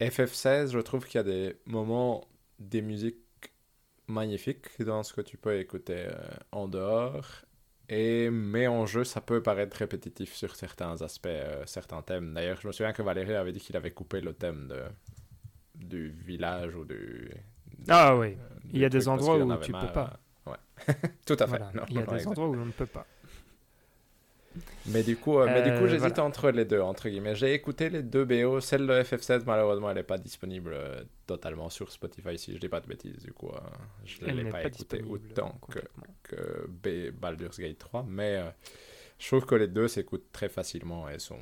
FF16, 0.00 0.70
je 0.70 0.78
trouve 0.78 1.06
qu'il 1.06 1.18
y 1.18 1.20
a 1.20 1.24
des 1.24 1.56
moments, 1.66 2.24
des 2.58 2.80
musiques 2.80 3.16
magnifique 4.08 4.80
dans 4.80 5.02
ce 5.02 5.12
que 5.12 5.20
tu 5.20 5.36
peux 5.36 5.58
écouter 5.58 6.06
euh, 6.06 6.14
en 6.52 6.68
dehors. 6.68 7.44
Et, 7.88 8.30
mais 8.30 8.66
en 8.66 8.86
jeu, 8.86 9.04
ça 9.04 9.20
peut 9.20 9.42
paraître 9.42 9.76
répétitif 9.76 10.34
sur 10.34 10.56
certains 10.56 11.00
aspects, 11.02 11.26
euh, 11.26 11.62
certains 11.66 12.00
thèmes. 12.02 12.32
D'ailleurs, 12.34 12.60
je 12.60 12.66
me 12.66 12.72
souviens 12.72 12.92
que 12.92 13.02
Valérie 13.02 13.34
avait 13.34 13.52
dit 13.52 13.60
qu'il 13.60 13.76
avait 13.76 13.90
coupé 13.90 14.20
le 14.20 14.32
thème 14.32 14.68
de, 14.68 14.82
du 15.74 16.10
village 16.10 16.74
ou 16.74 16.84
du. 16.84 17.30
Ah 17.88 18.16
oui, 18.16 18.28
euh, 18.40 18.48
il 18.72 18.78
y 18.80 18.84
a 18.84 18.88
des 18.88 19.08
endroits 19.08 19.36
où 19.36 19.56
tu 19.58 19.66
peux 19.66 19.72
marre, 19.72 19.92
pas. 19.92 20.20
euh, 20.46 20.50
Ouais, 20.52 20.94
tout 21.26 21.36
à 21.38 21.46
fait. 21.46 21.58
Voilà, 21.58 21.70
Non, 21.74 21.82
il 21.90 21.96
y 21.96 21.98
a 22.00 22.06
des 22.06 22.26
endroits 22.26 22.48
où 22.48 22.54
on 22.54 22.66
ne 22.66 22.72
peut 22.72 22.86
pas. 22.86 23.06
Mais 24.86 25.02
du 25.02 25.16
coup, 25.16 25.38
euh, 25.38 25.46
mais 25.46 25.62
du 25.62 25.70
coup 25.78 25.84
Euh, 25.84 25.88
j'hésite 25.88 26.08
voilà. 26.16 26.24
entre 26.24 26.50
les 26.50 26.64
deux, 26.64 26.80
entre 26.80 27.08
guillemets. 27.08 27.34
J'ai 27.34 27.54
écouté 27.54 27.88
les 27.90 28.02
deux 28.02 28.24
BO. 28.24 28.60
Celle 28.60 28.86
de 28.86 28.92
FF7, 28.92 29.42
malheureusement, 29.46 29.90
elle 29.90 29.96
n'est 29.96 30.02
pas 30.02 30.18
disponible 30.18 30.72
euh, 30.74 31.02
totalement 31.26 31.70
sur 31.70 31.90
Spotify, 31.92 32.38
si 32.38 32.52
je 32.54 32.58
dis 32.58 32.68
pas 32.68 32.80
de 32.80 32.86
bêtises. 32.86 33.18
Du 33.18 33.32
coup, 33.32 33.48
euh, 33.50 33.58
je 34.04 34.24
ne 34.24 34.32
l'ai 34.32 34.44
pas, 34.44 34.50
pas 34.50 34.60
écouté 34.68 34.98
disponible 34.98 35.28
autant 35.30 35.58
que, 35.70 35.78
que 36.24 36.68
B- 36.82 37.10
Baldur's 37.12 37.58
Gate 37.58 37.78
3. 37.78 38.04
Mais 38.08 38.36
euh, 38.36 38.50
je 39.18 39.26
trouve 39.28 39.46
que 39.46 39.54
les 39.54 39.68
deux 39.68 39.88
s'écoutent 39.88 40.30
très 40.32 40.48
facilement 40.48 41.08
et 41.08 41.18
sont, 41.18 41.38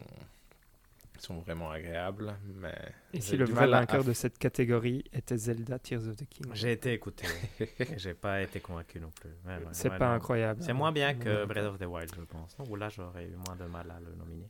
sont 1.22 1.38
vraiment 1.38 1.70
agréables. 1.70 2.34
Mais 2.44 2.74
Et 3.12 3.20
si 3.20 3.36
le 3.36 3.44
vrai 3.44 3.64
à- 3.64 3.68
vainqueur 3.68 4.04
de 4.04 4.12
cette 4.12 4.38
catégorie 4.38 5.04
était 5.12 5.36
Zelda 5.36 5.78
Tears 5.78 6.08
of 6.08 6.16
the 6.16 6.28
Kingdom 6.28 6.54
J'ai 6.54 6.72
été 6.72 6.92
écouté, 6.92 7.26
j'ai 7.96 8.14
pas 8.14 8.42
été 8.42 8.60
convaincu 8.60 9.00
non 9.00 9.10
plus. 9.10 9.30
Ouais, 9.46 9.56
ouais, 9.56 9.62
C'est 9.72 9.90
ouais, 9.90 9.98
pas 9.98 10.08
non. 10.08 10.14
incroyable. 10.14 10.62
C'est 10.62 10.72
moins 10.72 10.92
bien 10.92 11.14
que. 11.14 11.44
Breath 11.44 11.66
of 11.66 11.78
the 11.78 11.84
Wild, 11.86 12.10
je 12.16 12.22
pense. 12.22 12.56
Ou 12.68 12.76
là, 12.76 12.88
j'aurais 12.88 13.26
eu 13.26 13.34
moins 13.46 13.56
de 13.56 13.64
mal 13.64 13.90
à 13.90 14.00
le 14.00 14.14
nominer. 14.16 14.48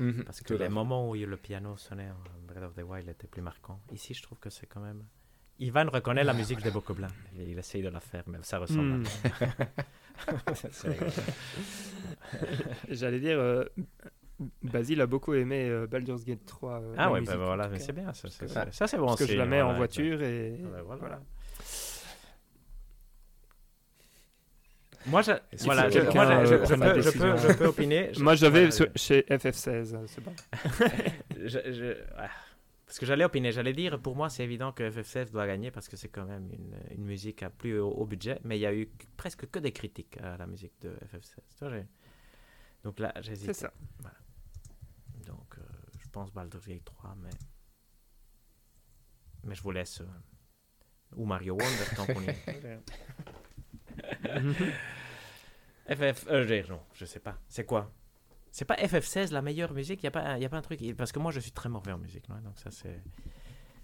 Mhm, 0.00 0.24
Parce 0.24 0.40
que 0.40 0.44
tout 0.44 0.54
à 0.54 0.64
les 0.64 0.68
moments 0.68 1.08
où 1.10 1.14
le 1.14 1.36
piano 1.36 1.76
sonnait 1.76 2.10
en 2.10 2.46
Breath 2.46 2.64
of 2.64 2.74
the 2.74 2.82
Wild 2.82 3.08
étaient 3.08 3.26
plus 3.28 3.42
marquants. 3.42 3.80
Ici, 3.92 4.14
je 4.14 4.22
trouve 4.22 4.38
que 4.38 4.50
c'est 4.50 4.66
quand 4.66 4.80
même. 4.80 5.04
Ivan 5.58 5.88
reconnaît 5.92 6.24
la 6.24 6.32
musique 6.32 6.60
des 6.62 6.70
Bokoblin. 6.72 7.08
Et 7.38 7.44
il 7.50 7.58
essaye 7.58 7.82
de 7.82 7.88
la 7.88 8.00
faire, 8.00 8.24
mais 8.26 8.38
ça 8.42 8.58
ressemble. 8.58 9.04
C'est 10.54 10.88
rigolo. 10.88 11.10
J'allais 12.88 13.20
dire, 13.20 13.38
euh, 13.38 13.64
Basile 14.62 15.00
a 15.00 15.06
beaucoup 15.06 15.34
aimé 15.34 15.68
euh, 15.68 15.86
Baldur's 15.86 16.24
Gate 16.24 16.44
3. 16.46 16.80
euh, 16.80 16.94
Ah 16.98 17.10
ouais, 17.12 17.20
musique, 17.20 17.34
bah 17.36 17.44
voilà, 17.44 17.78
c'est 17.78 17.92
bien. 17.92 18.12
Ça, 18.12 18.28
c'est, 18.30 18.48
c'est- 18.48 18.72
ça, 18.72 18.86
c'est 18.86 18.96
bon. 18.98 19.06
Parce 19.06 19.20
que 19.20 19.26
je 19.26 19.36
la 19.36 19.46
mets 19.46 19.60
en 19.60 19.64
voilà, 19.66 19.78
voiture 19.78 20.22
et. 20.22 20.54
exact. 20.54 20.68
Ah 20.68 20.76
ben 20.76 20.82
voilà. 20.82 21.00
voilà. 21.00 21.20
Moi, 25.06 25.20
je, 25.22 25.32
voilà, 25.64 25.90
je, 25.90 25.98
moi, 26.14 26.26
je- 26.44 26.54
euh, 26.54 26.64
je- 26.64 26.74
la 26.76 26.94
peux, 26.94 27.00
je, 27.02 27.10
peux, 27.10 27.36
je 27.36 27.52
peux 27.58 27.66
opiner. 27.66 28.10
Je- 28.14 28.22
Moi, 28.22 28.36
j'avais 28.36 28.68
voilà, 28.68 28.92
chez 28.94 29.22
FF16, 29.28 29.94
euh, 29.96 30.04
c'est 30.06 30.22
bon. 30.22 30.32
je- 31.44 31.72
je- 31.72 31.96
parce 32.86 32.98
que 33.00 33.06
j'allais 33.06 33.24
opiner, 33.24 33.50
j'allais 33.50 33.72
dire, 33.72 33.98
pour 33.98 34.14
moi, 34.14 34.28
c'est 34.30 34.44
évident 34.44 34.70
que 34.70 34.88
FF16 34.88 35.32
doit 35.32 35.46
gagner 35.48 35.72
parce 35.72 35.88
que 35.88 35.96
c'est 35.96 36.08
quand 36.08 36.24
même 36.26 36.48
une, 36.52 36.76
une 36.98 37.04
musique 37.04 37.42
à 37.42 37.50
plus 37.50 37.80
haut, 37.80 37.90
haut 37.90 38.06
budget, 38.06 38.38
mais 38.44 38.58
il 38.58 38.60
y 38.60 38.66
a 38.66 38.72
eu 38.74 38.88
presque 39.16 39.50
que 39.50 39.58
des 39.58 39.72
critiques 39.72 40.18
à 40.22 40.36
la 40.36 40.46
musique 40.46 40.74
de 40.82 40.90
FF16. 40.90 41.34
Tu 41.58 41.64
vois, 41.64 41.70
j'ai- 41.70 41.86
Donc 42.84 43.00
là, 43.00 43.12
j'hésite. 43.22 43.46
C'est 43.46 43.54
ça. 43.60 43.72
Je 44.04 44.06
pense 46.12 46.30
Baldur's 46.32 46.66
Gate 46.66 46.84
3, 46.84 47.14
mais. 47.20 47.30
Mais 49.44 49.54
je 49.54 49.62
vous 49.62 49.72
laisse. 49.72 50.00
euh, 50.00 50.06
Ou 51.16 51.24
Mario 51.26 51.54
Wonder, 51.54 51.96
tant 51.96 52.06
qu'on 52.06 52.22
y 52.22 52.28
est. 52.28 52.82
FF. 55.94 56.26
Euh, 56.28 56.62
non, 56.68 56.80
je 56.94 57.04
sais 57.04 57.18
pas. 57.20 57.36
C'est 57.48 57.66
quoi? 57.66 57.90
C'est 58.52 58.64
pas 58.64 58.76
FF16 58.76 59.32
la 59.32 59.42
meilleure 59.42 59.72
musique? 59.72 60.00
Il 60.02 60.04
n'y 60.04 60.08
a, 60.08 60.10
pas 60.12 60.38
y 60.38 60.44
a 60.44 60.48
pas 60.48 60.58
un 60.58 60.62
truc. 60.62 60.80
Parce 60.96 61.10
que 61.10 61.18
moi, 61.18 61.32
je 61.32 61.40
suis 61.40 61.52
très 61.52 61.68
mauvais 61.68 61.92
en 61.92 61.98
musique. 61.98 62.28
non, 62.28 62.36
donc, 62.40 62.58
ça, 62.58 62.70
c'est. 62.70 63.02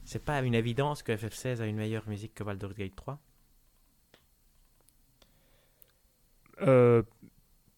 C'est 0.05 0.25
pas 0.25 0.41
une 0.41 0.55
évidence 0.55 1.03
que 1.03 1.13
FF16 1.13 1.61
a 1.61 1.67
une 1.67 1.77
meilleure 1.77 2.09
musique 2.09 2.35
que 2.35 2.43
Baldur's 2.45 2.75
Gate 2.75 2.95
3 2.97 3.21
Euh, 6.63 7.03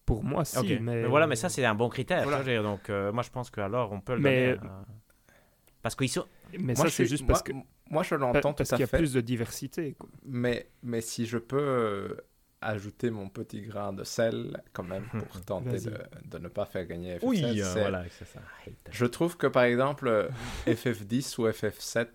pour 0.05 0.23
moi, 0.23 0.43
si, 0.45 0.57
mais. 0.79 0.79
Mais 0.79 1.03
voilà, 1.05 1.27
mais 1.27 1.35
ça, 1.35 1.49
c'est 1.49 1.63
un 1.65 1.75
bon 1.75 1.89
critère. 1.89 2.23
Voilà. 2.23 2.43
dire, 2.43 2.63
donc, 2.63 2.89
euh, 2.89 3.11
moi, 3.11 3.23
je 3.23 3.29
pense 3.29 3.49
que 3.49 3.61
alors 3.61 3.91
on 3.91 4.01
peut 4.01 4.13
le 4.15 4.19
Mais- 4.21 4.55
donner. 4.55 4.67
à- 4.67 4.85
Parce 5.81 5.95
qu'ils 5.95 6.09
sont. 6.09 6.25
Mais 6.53 6.73
Moi, 6.73 6.75
ça, 6.75 6.85
je 6.85 6.89
c'est 6.89 7.05
juste 7.05 7.23
moi- 7.23 7.29
parce 7.29 7.43
que. 7.43 7.53
Moi, 7.89 8.03
je 8.03 8.15
l'entends 8.15 8.53
Parce 8.53 8.69
qu'il 8.69 8.79
y 8.79 8.83
a 8.83 8.87
fait. 8.87 8.97
plus 8.97 9.13
de 9.13 9.19
diversité. 9.21 9.93
quoi. 9.99 10.07
Mais, 10.25 10.69
mais 10.83 11.01
si 11.01 11.25
je 11.25 11.37
peux 11.37 11.57
euh, 11.59 12.15
ajouter 12.61 13.09
mon 13.09 13.27
petit 13.27 13.61
grain 13.63 13.91
de 13.91 14.03
sel, 14.03 14.61
quand 14.73 14.83
même, 14.83 15.03
pour 15.33 15.41
tenter 15.41 15.79
de, 15.79 15.97
de 16.25 16.37
ne 16.37 16.47
pas 16.47 16.65
faire 16.65 16.85
gagner 16.85 17.17
FF7, 17.17 17.25
Oui, 17.27 17.43
euh, 17.61 17.63
c'est- 17.73 17.79
voilà, 17.81 18.03
c'est 18.17 18.25
ça. 18.27 18.39
Je 18.91 19.05
trouve 19.05 19.35
que, 19.37 19.47
par 19.47 19.63
exemple, 19.63 20.07
euh, 20.07 20.29
FF10 20.67 21.37
ou 21.39 21.47
FF7, 21.47 22.07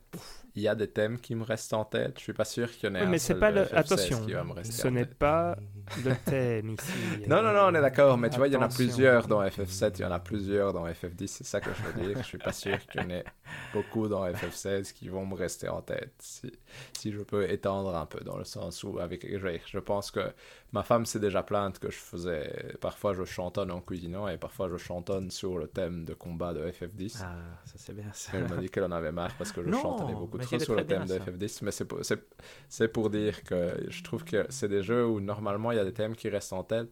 il 0.55 0.63
y 0.63 0.69
a 0.69 0.75
des 0.75 0.89
thèmes 0.89 1.19
qui 1.21 1.35
me 1.35 1.43
restent 1.45 1.75
en 1.75 1.85
tête. 1.85 2.15
Je 2.19 2.23
suis 2.23 2.33
pas 2.33 2.45
sûr 2.47 2.71
qu'il 2.71 2.89
y 2.89 2.93
en 2.93 2.95
ait 2.95 3.01
Oui, 3.01 3.07
un 3.07 3.11
mais 3.11 3.19
c'est 3.19 3.33
seul 3.35 3.41
pas 3.41 3.51
le. 3.51 3.65
FF16 3.65 3.75
Attention, 3.77 4.25
qui 4.27 4.33
va 4.33 4.45
me 4.45 4.53
rester 4.53 4.73
ce 4.73 4.89
n'est 4.89 5.05
pas 5.05 5.57
le 6.05 6.15
thème 6.25 6.71
ici. 6.71 7.29
Non, 7.29 7.43
non, 7.43 7.53
non, 7.53 7.67
on 7.69 7.75
est 7.75 7.81
d'accord, 7.81 8.19
mais 8.19 8.31
tu 8.31 8.37
vois, 8.39 8.49
il 8.49 8.55
y 8.55 8.57
en 8.57 8.63
a 8.63 8.69
plusieurs 8.69 9.27
dans 9.27 9.43
FF7, 9.43 9.93
il 9.99 10.03
y 10.03 10.05
en 10.05 10.11
a 10.13 10.19
plusieurs 10.21 10.73
dans 10.73 10.87
FF10, 10.87 11.27
c'est 11.27 11.45
ça 11.47 11.61
que 11.61 11.71
je 11.73 11.83
veux 11.83 12.07
dire. 12.07 12.19
Je 12.19 12.23
suis 12.27 12.39
pas 12.39 12.53
sûr 12.53 12.79
qu'il 12.87 13.01
y 13.01 13.05
en 13.05 13.11
ait 13.11 13.25
beaucoup 13.73 14.09
dans 14.09 14.27
FF16 14.27 14.93
qui 14.93 15.09
vont 15.09 15.27
me 15.27 15.35
rester 15.35 15.69
en 15.69 15.81
tête. 15.83 16.13
Si, 16.19 16.53
si 16.93 17.13
je 17.13 17.21
peux 17.21 17.49
étendre 17.51 17.95
un 17.95 18.07
peu, 18.07 18.21
dans 18.21 18.37
le 18.37 18.45
sens 18.45 18.83
où, 18.85 18.99
avec 18.99 19.27
je, 19.31 19.59
je 19.67 19.79
pense 19.79 20.11
que 20.11 20.33
ma 20.73 20.83
femme 20.83 21.07
s'est 21.07 21.21
déjà 21.21 21.43
plainte 21.43 21.79
que 21.79 21.91
je 21.91 21.97
faisais. 21.99 22.77
Parfois, 22.81 23.15
je 23.15 23.25
chantonne 23.25 23.71
en 23.71 23.81
cuisinant 23.81 24.29
et 24.29 24.37
parfois, 24.37 24.69
je 24.69 24.77
chantonne 24.77 25.31
sur 25.31 25.59
le 25.59 25.69
thème 25.69 26.05
de 26.05 26.15
combat 26.15 26.53
de 26.53 26.61
FF10. 26.71 27.19
Ah, 27.23 27.35
ça 27.65 27.75
c'est 27.77 27.95
bien 27.95 28.11
ça. 28.13 28.33
Elle 28.35 28.49
m'a 28.49 28.57
dit 28.57 28.69
qu'elle 28.69 28.85
en 28.85 28.93
avait 28.93 29.13
marre 29.13 29.35
parce 29.39 29.53
que 29.53 29.63
je 29.63 29.69
Non, 29.69 29.81
chantonnais 29.81 30.15
beaucoup 30.15 30.39
trop 30.39 30.59
sur 30.59 30.75
le 30.75 30.85
thème 30.85 31.05
bien, 31.05 31.17
de 31.17 31.25
ça. 31.25 31.31
FF10. 31.31 31.61
Mais 31.63 31.71
c'est 31.71 31.85
pour, 31.85 32.01
c'est 32.69 32.89
pour 32.89 33.11
dire 33.11 33.43
que 33.45 33.87
je 33.89 34.03
trouve 34.03 34.25
que 34.25 34.47
c'est 34.49 34.69
des 34.69 34.83
jeux 34.83 35.07
où 35.07 35.21
normalement 35.21 35.73
il 35.77 35.79
y 35.79 35.83
a 35.83 35.85
des 35.85 35.93
thèmes 35.95 36.17
qui 36.17 36.29
restent 36.29 36.53
en 36.53 36.65
tête. 36.65 36.89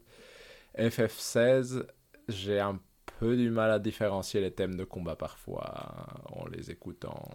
FF16, 0.78 1.84
j'ai 2.28 2.60
un 2.60 2.78
peu 3.18 3.36
du 3.36 3.50
mal 3.50 3.70
à 3.70 3.78
différencier 3.78 4.40
les 4.40 4.50
thèmes 4.52 4.74
de 4.76 4.84
combat 4.84 5.16
parfois 5.16 6.06
en 6.32 6.46
les 6.48 6.70
écoutant 6.70 7.30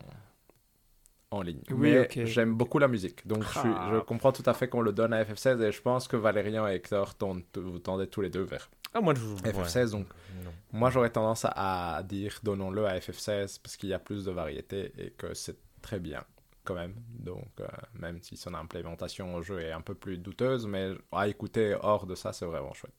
en 1.31 1.41
ligne. 1.41 1.61
Oui, 1.69 1.91
mais 1.91 1.99
ok. 2.01 2.25
j'aime 2.25 2.55
beaucoup 2.55 2.79
la 2.79 2.87
musique. 2.87 3.25
Donc 3.27 3.43
je, 3.43 3.49
suis- 3.59 3.59
Ah. 3.75 3.91
je 3.93 3.99
comprends 3.99 4.31
tout 4.31 4.43
à 4.47 4.53
fait 4.53 4.67
qu'on 4.67 4.81
le 4.81 4.91
donne 4.91 5.13
à 5.13 5.23
FF16 5.23 5.61
et 5.61 5.71
je 5.71 5.81
pense 5.81 6.07
que 6.07 6.17
Valérian 6.17 6.67
et 6.67 6.73
Hector 6.73 7.15
tendent, 7.15 7.43
vous 7.55 7.79
tendez 7.79 8.07
tous 8.07 8.21
les 8.21 8.29
deux 8.31 8.41
vers 8.41 8.69
Ah, 8.93 9.01
moi, 9.01 9.13
je... 9.15 9.21
FF16. 9.49 9.91
Donc 9.91 10.07
Non. 10.43 10.51
moi, 10.73 10.89
j'aurais 10.89 11.11
tendance 11.11 11.45
à, 11.45 11.97
à 11.97 12.03
dire 12.03 12.39
donnons-le 12.43 12.85
à 12.87 12.97
FF16 12.97 13.59
parce 13.61 13.77
qu'il 13.77 13.89
y 13.89 13.93
a 13.93 13.99
plus 13.99 14.25
de 14.25 14.31
variété 14.31 14.91
et 14.97 15.11
que 15.11 15.33
c'est 15.35 15.57
très 15.83 15.99
bien 15.99 16.23
quand 16.70 16.76
même. 16.76 16.93
Donc, 17.20 17.47
euh, 17.59 17.67
même 17.93 18.22
si 18.22 18.38
son 18.38 18.53
implémentation 18.53 19.34
au 19.36 19.41
jeu 19.41 19.59
est 19.59 19.72
un 19.72 19.82
peu 19.82 19.95
plus 19.95 20.20
douteuse, 20.20 20.67
mais 20.67 20.91
à 21.11 21.28
écouter 21.28 21.76
hors 21.82 22.05
de 22.05 22.13
ça, 22.13 22.32
c'est 22.32 22.45
vraiment 22.45 22.74
chouette. 22.74 22.93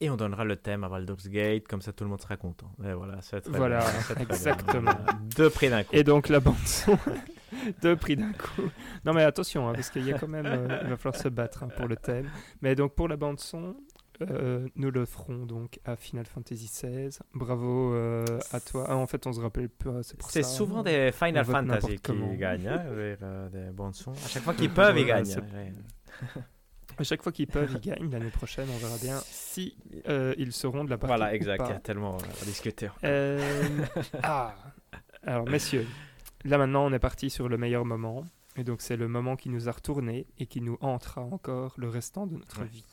Et 0.00 0.10
on 0.10 0.16
donnera 0.16 0.44
le 0.44 0.56
thème 0.56 0.82
à 0.84 0.88
Baldur's 0.88 1.28
Gate, 1.28 1.66
comme 1.68 1.80
ça 1.80 1.92
tout 1.92 2.04
le 2.04 2.10
monde 2.10 2.20
sera 2.20 2.36
content. 2.36 2.70
Et 2.84 2.92
voilà, 2.92 3.22
c'est 3.22 3.40
très 3.40 3.56
Voilà, 3.56 3.78
bien, 3.78 3.88
c'est 3.88 4.14
très 4.14 4.24
bien. 4.26 4.34
exactement. 4.34 4.90
Deux 5.36 5.48
prix 5.48 5.70
d'un 5.70 5.84
coup. 5.84 5.90
Et 5.94 6.02
donc 6.04 6.28
la 6.28 6.40
bande 6.40 6.58
son, 6.66 6.98
deux 7.82 7.96
prix 7.96 8.16
d'un 8.16 8.32
coup. 8.32 8.68
Non 9.04 9.14
mais 9.14 9.22
attention, 9.22 9.68
hein, 9.68 9.72
parce 9.72 9.88
qu'il 9.90 10.04
y 10.04 10.12
a 10.12 10.18
quand 10.18 10.28
même, 10.28 10.44
euh, 10.44 10.80
il 10.82 10.88
va 10.90 10.96
falloir 10.98 11.16
se 11.22 11.28
battre 11.28 11.62
hein, 11.62 11.68
pour 11.76 11.86
le 11.88 11.96
thème. 11.96 12.28
Mais 12.60 12.74
donc 12.74 12.94
pour 12.94 13.08
la 13.08 13.16
bande 13.16 13.38
son, 13.40 13.76
euh, 14.22 14.68
nous 14.76 14.90
le 14.90 15.04
ferons 15.04 15.46
donc 15.46 15.78
à 15.84 15.96
Final 15.96 16.26
Fantasy 16.26 16.66
XVI. 16.66 17.18
Bravo 17.34 17.94
euh, 17.94 18.24
à 18.52 18.60
toi. 18.60 18.84
Ah, 18.88 18.96
en 18.96 19.06
fait, 19.06 19.26
on 19.26 19.32
se 19.32 19.40
rappelle 19.40 19.68
pas. 19.68 20.00
C'est 20.28 20.44
souvent 20.44 20.82
des 20.82 21.12
Final 21.12 21.44
Fantasy 21.44 21.98
qui 21.98 22.36
gagnent, 22.36 22.68
hein, 22.68 22.84
avec, 22.90 23.22
euh, 23.22 23.48
des 23.48 23.70
bandes 23.72 23.94
son. 23.94 24.12
À 24.12 24.28
chaque 24.28 24.42
fois 24.42 24.54
qu'ils 24.54 24.70
peuvent, 24.74 24.98
ils 24.98 25.06
gagnent. 25.06 25.32
hein. 25.32 26.40
À 26.98 27.04
chaque 27.04 27.22
fois 27.22 27.30
qu'ils 27.30 27.46
peuvent, 27.46 27.70
ils 27.74 27.80
gagnent. 27.80 28.10
L'année 28.10 28.30
prochaine, 28.30 28.66
on 28.74 28.78
verra 28.78 28.96
bien 28.96 29.18
si 29.26 29.76
ils 30.38 30.52
seront 30.52 30.82
de 30.84 30.88
la 30.90 30.96
partie. 30.96 31.14
Voilà, 31.14 31.34
exact. 31.34 31.64
Il 31.66 31.72
y 31.72 31.76
a 31.76 31.78
tellement 31.80 32.16
à 32.16 32.44
discuter. 32.46 32.88
Ah, 34.22 34.54
alors 35.22 35.46
messieurs, 35.48 35.86
là 36.44 36.56
maintenant 36.56 36.86
on 36.86 36.92
est 36.94 36.98
parti 36.98 37.28
sur 37.28 37.48
le 37.50 37.58
meilleur 37.58 37.84
moment. 37.84 38.24
Et 38.56 38.64
donc 38.64 38.80
c'est 38.80 38.96
le 38.96 39.08
moment 39.08 39.36
qui 39.36 39.50
nous 39.50 39.68
a 39.68 39.72
retourné 39.72 40.26
et 40.38 40.46
qui 40.46 40.62
nous 40.62 40.78
hantera 40.80 41.20
encore 41.20 41.74
le 41.76 41.90
restant 41.90 42.26
de 42.26 42.34
notre 42.38 42.60
Ouais. 42.62 42.66
vie. 42.68 42.84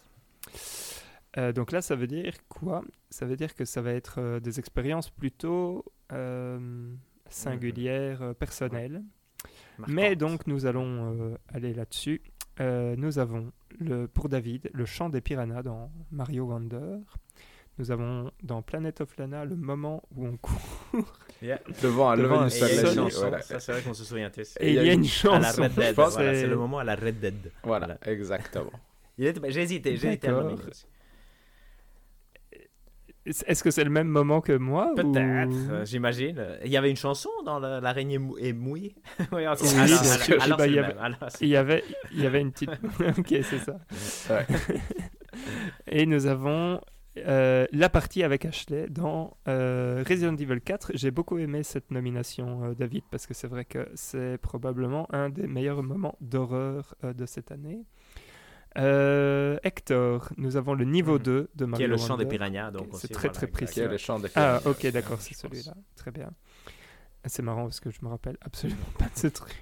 Euh, 1.38 1.52
donc 1.52 1.72
là 1.72 1.82
ça 1.82 1.96
veut 1.96 2.08
dire 2.08 2.34
quoi? 2.48 2.84
Ça 3.10 3.26
veut 3.26 3.36
dire 3.36 3.56
que 3.56 3.66
ça 3.66 3.82
va 3.82 3.92
être 3.92 4.20
euh, 4.20 4.40
des 4.40 4.60
expériences 4.60 5.10
plutôt 5.10 5.84
euh, 6.12 6.94
singulières, 7.30 8.36
personnelles. 8.36 9.02
Mais 9.88 10.16
donc 10.16 10.48
nous 10.48 10.66
allons 10.66 11.20
euh, 11.20 11.38
aller 11.54 11.74
là-dessus. 11.74 12.22
Euh, 12.60 12.96
nous 12.98 13.18
avons 13.18 13.52
le, 13.80 14.08
pour 14.08 14.30
David 14.30 14.70
le 14.74 14.86
chant 14.86 15.10
des 15.10 15.22
piranhas 15.22 15.64
dans 15.64 15.92
Mario 16.12 16.46
Wonder. 16.46 16.98
Nous 17.80 17.90
avons 17.90 18.32
dans 18.44 18.62
Planet 18.62 19.02
of 19.02 19.18
Lana 19.18 19.46
le 19.46 19.56
moment 19.56 20.04
où 20.16 20.28
on 20.28 20.38
court. 20.38 20.60
Yeah. 21.42 21.60
Devant 21.82 22.10
un 22.12 22.16
Devant 22.16 22.42
lever 22.46 22.58
un 22.62 22.68
Et 22.70 23.10
Voilà, 23.10 23.42
ça 23.42 23.60
c'est 23.60 23.74
vrai 23.74 23.82
qu'on 23.82 23.94
se 23.94 24.06
souvient 24.06 24.30
tous. 24.30 24.56
Et 24.62 24.70
il 24.70 24.76
y 24.76 24.90
a 24.90 24.94
une 24.94 25.02
À 25.02 25.08
chanson. 25.08 25.68
Voilà, 25.94 26.34
c'est 26.36 26.48
le 26.48 26.56
moment 26.56 26.80
à 26.80 26.86
la 26.86 26.96
Red 26.96 27.20
Dead. 27.20 27.52
voilà 27.64 27.98
Voilà. 27.98 27.98
exactement. 28.06 28.72
J'ai 29.18 29.28
été 29.28 30.28
à 30.30 30.32
le. 30.32 30.56
Est-ce 33.26 33.64
que 33.64 33.72
c'est 33.72 33.86
le 33.86 33.90
même 33.90 34.08
moment 34.10 34.42
que 34.42 34.52
moi 34.58 34.92
ou- 34.92 34.96
Peut-être, 34.96 35.72
euh, 35.72 35.86
j'imagine. 35.86 36.46
Il 36.66 36.70
y 36.72 36.76
avait 36.78 36.90
une 36.90 36.98
chanson 36.98 37.30
dans 37.46 37.58
le- 37.60 37.80
L'araignée 37.80 38.18
mou- 38.18 38.38
est 38.38 38.52
mouillée. 38.54 38.96
oui, 39.32 39.46
alors, 39.46 39.58
Oui, 39.62 39.70
alors, 39.70 39.86
bien 39.86 39.96
alors, 39.98 40.04
sûr. 40.24 40.42
alors, 40.44 40.58
Bah, 40.58 40.64
c'est 40.66 40.70
il 40.70 40.74
y 40.74 40.76
le 40.76 40.84
avait- 40.84 40.94
même. 40.94 41.04
Alors, 41.04 41.18
c'est- 41.32 41.46
Il 41.46 41.50
y 41.50 41.56
avait, 41.56 41.84
il 42.12 42.22
y 42.22 42.26
avait 42.26 42.42
une 42.42 42.52
petite. 42.52 42.70
ok, 43.18 43.28
c'est 43.44 43.60
ça. 43.60 43.80
Ouais. 44.30 44.46
Et 45.88 46.06
nous 46.06 46.26
avons 46.28 46.80
euh, 47.18 47.66
la 47.72 47.90
partie 47.90 48.24
avec 48.24 48.44
Ashley 48.46 48.88
dans 48.90 49.38
euh, 49.48 50.04
Resident 50.08 50.36
Evil 50.36 50.60
4. 50.62 50.92
J'ai 50.96 51.12
beaucoup 51.12 51.38
aimé 51.38 51.64
cette 51.64 51.92
nomination, 51.92 52.64
euh, 52.64 52.74
David, 52.74 53.04
parce 53.12 53.28
que 53.28 53.34
c'est 53.34 53.48
vrai 53.48 53.66
que 53.66 53.88
c'est 53.96 54.38
probablement 54.42 55.08
un 55.14 55.30
des 55.30 55.48
meilleurs 55.48 55.84
moments 55.84 56.16
d'horreur 56.22 56.96
euh, 57.04 57.14
de 57.14 57.26
cette 57.26 57.52
année. 57.52 57.86
Euh, 58.78 59.58
Hector, 59.64 60.30
nous 60.38 60.58
avons 60.58 60.74
le 60.74 60.86
niveau 60.86 61.14
Mhm. 61.18 61.24
2 61.24 61.50
de 61.56 61.66
Mario 61.66 61.78
Qui 61.78 61.84
est 61.84 61.88
le 61.96 61.98
chant 61.98 62.18
des 62.18 62.26
piranhas. 62.26 62.72
donc 62.72 62.88
c'est 62.94 63.08
très, 63.08 63.28
voilà, 63.28 63.34
très 63.34 63.48
précis. 63.48 63.74
Qui 63.76 63.80
est 63.82 63.88
les 63.88 63.98
chants 63.98 64.20
des 64.20 64.30
Ah, 64.36 64.60
piranhas, 64.60 64.62
ok, 64.66 64.88
d'accord, 64.92 65.22
c'est 65.22 65.36
celui-là. 65.36 65.74
Très 65.96 66.12
bien. 66.12 66.32
C'est 67.26 67.42
marrant 67.44 67.64
parce 67.64 67.80
que 67.80 67.90
je 67.92 68.00
me 68.02 68.10
rappelle 68.10 68.38
absolument 68.42 68.78
pas 69.00 69.06
de 69.06 69.18
ce 69.18 69.28
truc. 69.28 69.56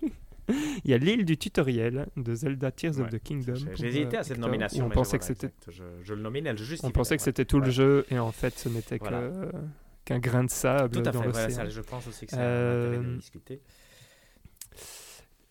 Il 0.84 0.90
y 0.90 0.94
a 0.94 0.98
l'île 0.98 1.24
du 1.26 1.38
tutoriel 1.38 2.08
de 2.18 2.36
Zelda 2.36 2.72
Tears 2.72 2.96
Ouais, 2.98 3.02
of 3.04 3.10
the 3.10 3.20
Kingdom. 3.20 3.54
J'ai 3.74 3.88
hésité 3.88 4.18
euh, 4.18 4.20
à 4.20 4.24
cette 4.24 4.38
Hector, 4.38 4.48
nomination. 4.50 4.86
On 4.86 4.90
mais 4.90 4.96
pensait 4.96 5.18
je- 5.18 5.22
que 5.22 5.26
voilà, 5.40 5.54
c'était. 5.60 5.72
Je, 5.72 5.84
je 6.04 6.14
le 6.14 6.22
nomine, 6.22 6.48
elle 6.48 6.58
juste. 6.58 6.84
on 6.84 6.92
pensait 6.92 7.16
que 7.18 7.24
c'était 7.24 7.46
tout 7.46 7.60
le 7.60 7.70
jeu 7.70 8.06
et 8.10 8.18
en 8.20 8.32
fait 8.32 8.58
ce 8.58 8.68
n'était 8.70 8.98
Voilà. 8.98 9.22
que- 9.30 9.52
qu'un 10.04 10.20
grain 10.20 10.44
de 10.44 10.50
sable 10.50 10.90
Tout 10.96 11.08
à 11.08 11.12
dans 11.12 11.22
fait. 11.22 11.28
l'océan. 11.28 11.50
ça, 11.52 11.70
je 11.70 11.82
pense 11.82 12.08
aussi 12.08 12.26
que 12.26 12.32
c'est 12.32 12.38
Euh, 12.40 12.88
un 12.88 12.90
intérêt 12.98 13.06
de 13.12 13.16
discuter. 13.18 13.62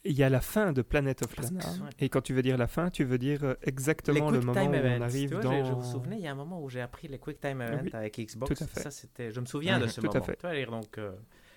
Il 0.04 0.12
y 0.16 0.22
a 0.22 0.30
la 0.30 0.40
fin 0.40 0.72
de 0.72 0.80
Planet 0.80 1.22
of 1.22 1.36
Lana. 1.36 1.60
ouais. 1.60 1.90
Et 1.98 2.08
quand 2.08 2.22
tu 2.22 2.32
veux 2.32 2.40
dire 2.40 2.56
la 2.56 2.66
fin, 2.68 2.88
tu 2.90 3.04
veux 3.04 3.18
dire 3.18 3.44
euh, 3.44 3.54
exactement 3.62 4.30
le 4.30 4.40
moment 4.40 4.58
où 4.64 4.72
on 4.72 5.00
arrive 5.02 5.32
vois, 5.34 5.42
dans. 5.42 5.62
je, 5.64 5.68
je 5.68 5.72
vous 5.74 5.82
souvenais, 5.84 6.16
il 6.16 6.22
y 6.22 6.26
a 6.26 6.32
un 6.32 6.34
moment 6.36 6.62
où 6.62 6.70
j'ai 6.70 6.80
appris 6.80 7.06
les 7.08 7.18
Quick 7.18 7.38
Time 7.38 7.60
Events 7.60 7.82
Oui. 7.84 7.90
avec 7.92 8.18
Xbox. 8.18 8.54
Tout 8.56 8.64
à 8.64 8.66
fait. 8.66 8.80
Ça, 8.80 8.90
c'était. 8.90 9.30
Je 9.30 9.40
me 9.40 9.44
souviens 9.46 9.78
de 9.78 9.86
ce 9.86 10.00
tout 10.00 10.06
à 10.06 10.14
moment. 10.14 10.24
fait. 10.24 10.40
Vois, 10.40 10.54
dire, 10.54 10.70
donc, 10.70 10.96
euh, 10.96 11.12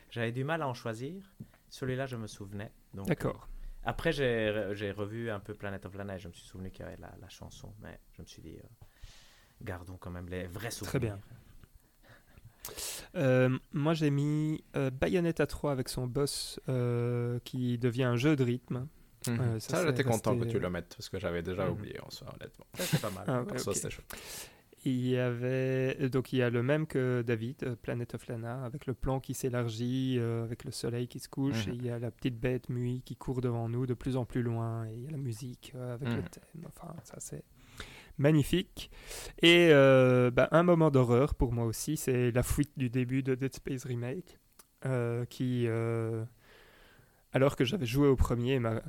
j'avais 0.10 0.34
du 0.34 0.44
mal 0.44 0.62
à 0.62 0.68
en 0.68 0.74
choisir. 0.74 1.24
Celui-là, 1.70 2.06
je 2.06 2.18
me 2.18 2.28
souvenais. 2.28 2.72
Donc, 2.94 3.08
D'accord. 3.08 3.48
euh, 3.50 3.80
après, 3.86 4.12
j'ai 4.12 4.72
j'ai 4.74 4.92
revu 4.92 5.30
un 5.32 5.40
peu 5.40 5.54
Planet 5.54 5.86
of 5.86 5.96
Lana 5.96 6.16
et 6.18 6.20
je 6.20 6.28
me 6.28 6.34
suis 6.34 6.46
souvenu 6.46 6.70
qu'il 6.70 6.84
y 6.84 6.88
avait 6.88 6.98
la, 7.00 7.14
la 7.22 7.30
chanson. 7.30 7.74
Mais 7.82 7.98
je 8.18 8.22
me 8.24 8.28
suis 8.28 8.42
dit, 8.42 8.58
euh, 8.58 8.68
gardons 9.62 9.96
quand 9.98 10.12
même 10.12 10.28
les 10.28 10.48
vrais 10.48 10.70
souvenirs. 10.72 10.90
Très 10.90 11.00
bien. 11.00 11.20
Euh, 13.16 13.50
moi 13.74 13.94
j'ai 13.94 14.10
mis 14.10 14.64
euh, 14.76 14.90
Bayonetta 14.90 15.46
3 15.46 15.72
avec 15.72 15.90
son 15.90 16.08
boss 16.08 16.60
euh, 16.70 17.40
qui 17.44 17.78
devient 17.78 18.04
un 18.04 18.16
jeu 18.16 18.36
de 18.36 18.44
rythme. 18.44 18.88
Mhm. 19.28 19.60
Ça, 19.60 19.78
ça, 19.78 19.86
j'étais 19.88 20.04
content 20.04 20.38
que 20.38 20.46
tu 20.46 20.60
le 20.60 20.70
mettes 20.70 20.96
parce 20.98 21.10
que 21.10 21.18
j'avais 21.20 21.42
déjà 21.44 21.66
Mhm. 21.66 21.72
oublié 21.72 22.00
en 22.02 22.10
soi, 22.10 22.28
honnêtement. 22.36 22.66
C'est 22.76 23.02
pas 23.02 23.10
mal. 23.12 23.26
Ah. 23.28 23.44
Il 24.86 25.08
y 25.08 25.18
avait 25.18 26.10
donc 26.10 26.34
il 26.34 26.40
y 26.40 26.42
a 26.42 26.50
le 26.50 26.62
même 26.62 26.88
que 26.88 27.24
David, 27.26 27.76
Planet 27.82 28.16
of 28.16 28.28
Lana, 28.28 28.66
avec 28.66 28.86
le 28.86 28.94
plan 28.94 29.22
qui 29.22 29.34
s'élargit, 29.34 30.20
avec 30.20 30.66
le 30.66 30.72
soleil 30.72 31.08
qui 31.08 31.20
se 31.22 31.30
couche, 31.30 31.68
Mhm. 31.68 31.74
et 31.74 31.76
il 31.78 31.86
y 31.86 31.90
a 31.90 32.00
la 32.00 32.12
petite 32.12 32.38
bête 32.38 32.68
Mui 32.68 33.02
qui 33.06 33.16
court 33.16 33.40
devant 33.40 33.70
nous 33.70 33.86
de 33.86 33.94
plus 33.94 34.18
en 34.18 34.26
plus 34.26 34.42
loin, 34.42 34.86
et 34.90 34.94
il 34.94 35.04
y 35.04 35.08
a 35.08 35.12
la 35.12 35.18
musique 35.18 35.74
avec 35.76 36.10
le 36.10 36.22
thème. 36.24 36.66
Enfin, 36.68 36.94
ça 37.06 37.16
c'est 37.20 37.46
magnifique. 38.18 38.92
Et 39.42 39.70
euh, 39.72 40.32
bah, 40.32 40.48
un 40.52 40.64
moment 40.64 40.92
d'horreur 40.92 41.36
pour 41.36 41.54
moi 41.54 41.66
aussi, 41.66 41.98
c'est 41.98 42.32
la 42.32 42.44
fuite 42.44 42.72
du 42.78 42.90
début 42.90 43.24
de 43.24 43.36
Dead 43.36 43.54
Space 43.54 43.86
Remake, 43.86 44.40
euh, 44.86 45.26
qui, 45.26 45.66
euh, 45.68 46.24
alors 47.32 47.56
que 47.56 47.66
j'avais 47.66 47.86
joué 47.86 48.08
au 48.08 48.16
premier, 48.16 48.60
m'a 48.60 48.82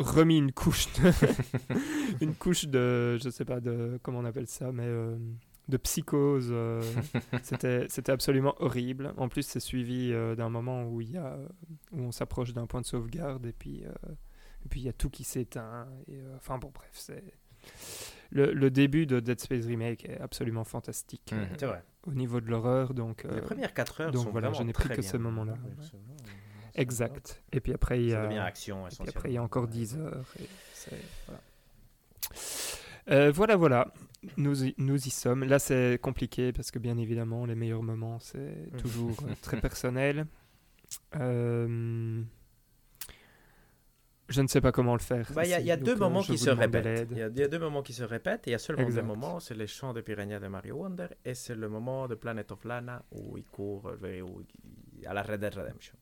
remis 0.00 0.38
une 0.38 0.52
couche 0.52 0.92
de 0.94 1.12
une 2.20 2.34
couche 2.34 2.66
de 2.66 3.16
je 3.22 3.30
sais 3.30 3.44
pas 3.44 3.60
de 3.60 4.00
comment 4.02 4.18
on 4.18 4.24
appelle 4.24 4.48
ça 4.48 4.72
mais 4.72 4.88
de 5.68 5.76
psychose 5.76 6.52
c'était 7.44 7.86
c'était 7.88 8.10
absolument 8.10 8.56
horrible 8.58 9.14
en 9.18 9.28
plus 9.28 9.46
c'est 9.46 9.60
suivi 9.60 10.12
d'un 10.36 10.48
moment 10.48 10.82
où 10.88 11.00
il 11.00 11.12
y 11.12 11.16
a 11.16 11.38
où 11.92 12.00
on 12.00 12.10
s'approche 12.10 12.52
d'un 12.52 12.66
point 12.66 12.80
de 12.80 12.86
sauvegarde 12.86 13.46
et 13.46 13.52
puis 13.52 13.84
et 14.64 14.68
puis 14.68 14.80
il 14.80 14.84
y 14.86 14.88
a 14.88 14.92
tout 14.92 15.10
qui 15.10 15.22
s'éteint 15.22 15.86
et 16.08 16.18
enfin 16.34 16.58
bon 16.58 16.72
bref 16.74 16.90
c'est 16.94 17.22
le, 18.34 18.52
le 18.52 18.70
début 18.70 19.06
de 19.06 19.18
Dead 19.20 19.40
Space 19.40 19.64
Remake 19.64 20.04
est 20.04 20.20
absolument 20.20 20.64
fantastique 20.64 21.32
Mhm. 21.32 21.38
euh, 21.40 21.46
C'est 21.58 21.66
vrai. 21.66 21.82
au 22.06 22.12
niveau 22.12 22.40
de 22.42 22.50
l'horreur 22.50 22.92
donc 22.92 23.24
euh, 23.24 23.34
Les 23.36 23.40
premières 23.40 23.72
4 23.72 24.00
heures 24.02 24.10
donc 24.12 24.24
sont 24.24 24.30
voilà, 24.30 24.52
je 24.52 24.62
n'ai 24.62 24.72
pris 24.74 24.88
que 24.90 25.00
bien. 25.00 25.02
ce 25.10 25.16
moment-là. 25.16 25.52
Ouais, 25.52 26.30
exact 26.74 27.42
et 27.52 27.60
puis 27.60 27.72
après 27.72 28.02
il 28.02 28.08
y 28.10 28.14
a 28.14 28.26
devient 28.26 28.38
action 28.38 28.86
Et 28.86 28.90
puis 28.90 29.08
après, 29.08 29.30
il 29.30 29.34
y 29.34 29.38
a 29.38 29.40
essentiellement. 29.40 29.44
encore 29.44 29.68
10 29.68 29.96
heures. 29.96 30.26
et 30.40 30.46
c'est- 30.74 30.98
voilà. 31.26 31.40
Euh, 33.10 33.30
voilà, 33.32 33.56
voilà. 33.56 33.92
Nous 34.38 34.64
y, 34.64 34.74
nous 34.78 34.96
y 35.06 35.10
sommes. 35.10 35.44
Là, 35.44 35.58
c'est 35.58 35.98
compliqué 36.00 36.52
parce 36.54 36.70
que, 36.70 36.78
bien 36.78 36.96
évidemment, 36.96 37.44
les 37.44 37.54
meilleurs 37.54 37.82
moments, 37.82 38.18
c'est 38.18 38.38
Mhm. 38.72 38.80
toujours 38.80 39.16
euh, 39.28 39.34
très 39.42 39.60
personnel. 39.60 40.26
Euh, 41.16 42.22
Je 44.28 44.40
ne 44.40 44.46
sais 44.48 44.60
pas 44.62 44.72
comment 44.72 44.94
le 44.94 45.00
faire. 45.00 45.30
Bah, 45.34 45.44
Il 45.44 45.50
y 45.50 45.54
a, 45.54 45.60
y 45.60 45.76
deux 45.78 45.92
euh, 45.92 45.96
moments 45.96 46.22
qui 46.22 46.38
se 46.38 46.48
répètent. 46.50 47.08
Il 47.10 47.18
y, 47.18 47.22
a, 47.22 47.48
deux 47.48 47.58
moments 47.58 47.82
qui 47.82 47.92
se 47.92 48.02
répètent 48.02 48.44
il 48.46 48.52
y 48.52 48.54
a 48.54 48.58
seulement 48.58 48.82
Exact. 48.84 49.02
deux 49.02 49.06
moments. 49.06 49.38
C'est 49.38 49.54
les 49.54 49.66
chants 49.66 49.92
de 49.92 50.00
Piranha 50.00 50.40
de 50.40 50.46
Mario 50.48 50.76
Wonder 50.76 51.08
et 51.24 51.34
c'est 51.34 51.54
le 51.54 51.68
moment 51.68 52.08
de 52.08 52.14
Planet 52.14 52.50
of 52.52 52.64
Lana 52.64 53.02
où 53.12 53.36
il 53.36 53.44
court 53.44 53.90
vers- 54.00 54.24
où 54.26 54.40
il- 54.98 55.06
à 55.06 55.12
la 55.12 55.22
Red 55.22 55.40
Dead 55.40 55.54
Redemption. 55.54 55.94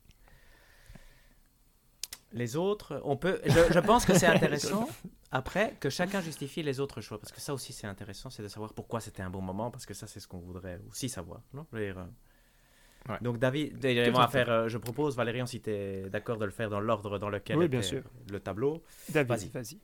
Les 2.33 2.57
autres, 2.57 3.01
on 3.05 3.16
peut. 3.16 3.41
Je, 3.45 3.73
je 3.73 3.79
pense 3.81 4.07
que 4.07 4.14
c'est 4.14 4.27
intéressant 4.39 4.89
après 5.31 5.77
que 5.81 5.91
chacun 5.91 6.20
justifie 6.20 6.62
les 6.62 6.81
autres 6.81 7.01
choix 7.01 7.18
parce 7.18 7.33
que 7.33 7.41
ça 7.41 7.53
aussi 7.53 7.73
c'est 7.73 7.87
intéressant, 7.87 8.31
c'est 8.31 8.43
de 8.43 8.49
savoir 8.49 8.73
pourquoi 8.73 9.01
c'était 9.01 9.23
un 9.23 9.31
bon 9.31 9.43
moment 9.43 9.70
parce 9.70 9.85
que 9.85 9.95
ça 9.95 10.07
c'est 10.07 10.20
ce 10.20 10.29
qu'on 10.29 10.39
voudrait 10.39 10.81
aussi 10.89 11.09
savoir, 11.09 11.43
non 11.53 11.66
Je 11.73 11.79
veux 11.79 11.85
dire, 11.85 11.99
euh, 11.99 12.05
Ouais. 13.09 13.16
Donc 13.20 13.38
David, 13.38 13.84
à 13.84 14.28
faire, 14.28 14.48
euh, 14.50 14.68
je 14.68 14.78
propose 14.78 15.16
Valérian 15.16 15.46
si 15.46 15.61
tu 15.61 15.70
es 15.70 16.09
d'accord 16.09 16.38
de 16.38 16.44
le 16.44 16.50
faire 16.53 16.70
dans 16.70 16.80
l'ordre 16.80 17.18
dans 17.18 17.28
lequel 17.30 17.57
Oui, 17.57 17.68
bien 17.68 17.80
était 17.80 17.88
sûr. 17.88 18.03
le 18.30 18.38
tableau. 18.40 18.82
David, 19.09 19.28
Vas-y. 19.28 19.48
vas-y. 19.48 19.78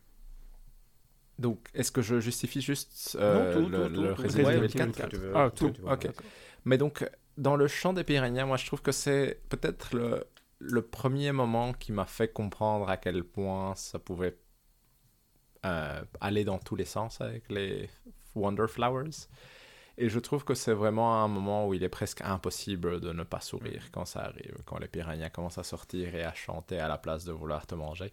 Donc, 1.39 1.69
est-ce 1.75 1.93
que 1.93 2.03
je 2.03 2.19
justifie 2.21 2.61
juste 2.61 3.17
euh, 3.21 3.55
Non, 3.55 3.63
tout, 3.65 3.69
le, 3.71 3.79
tout, 3.89 3.95
tout, 3.95 4.03
le 4.03 4.15
tout. 4.15 4.23
Resident 4.23 4.45
Ouais, 4.49 4.55
Evil 4.57 4.63
Resident 4.67 4.85
4 4.87 4.89
Evil 4.89 4.95
4. 4.97 5.09
tu 5.11 5.17
veux, 5.17 5.33
Ah, 5.37 5.51
tout. 5.55 5.73
veux, 5.79 5.93
Ok. 5.93 6.09
Mais 6.65 6.79
donc, 6.79 7.09
dans 7.37 7.55
le 7.57 7.69
chant 7.69 7.93
des 7.93 8.03
piranhas, 8.05 8.45
moi 8.45 8.57
je 8.57 8.67
trouve 8.67 8.83
que 8.83 8.91
c'est 8.93 9.41
peut-être 9.49 9.95
le, 9.95 10.25
le 10.59 10.83
premier 10.83 11.31
moment 11.33 11.73
qui 11.73 11.93
m'a 11.93 12.07
fait 12.07 12.29
comprendre 12.33 12.89
à 12.89 12.97
quel 12.97 13.23
point 13.25 13.75
ça 13.77 13.99
pouvait 14.01 14.37
euh, 15.65 16.03
aller 16.21 16.45
dans 16.45 16.59
tous 16.59 16.75
les 16.77 16.85
sens 16.85 17.21
avec 17.21 17.49
les 17.51 17.89
Wonder 18.35 18.67
Flowers. 18.69 19.11
Et 20.01 20.09
je 20.09 20.21
trouve 20.21 20.45
que 20.45 20.55
c'est 20.55 20.73
vraiment 20.73 21.25
un 21.25 21.27
moment 21.29 21.67
où 21.67 21.75
il 21.75 21.83
est 21.83 21.89
presque 21.89 22.21
impossible 22.21 23.01
de 23.01 23.13
ne 23.13 23.25
pas 23.25 23.41
sourire 23.41 23.89
quand 23.91 24.05
ça 24.05 24.21
arrive, 24.21 24.57
quand 24.65 24.79
les 24.79 24.87
piranhas 24.87 25.29
commencent 25.29 25.59
à 25.59 25.65
sortir 25.65 26.15
et 26.15 26.23
à 26.23 26.33
chanter 26.35 26.79
à 26.79 26.87
la 26.87 26.99
place 26.99 27.25
de 27.25 27.33
vouloir 27.33 27.67
te 27.67 27.75
manger. 27.75 28.13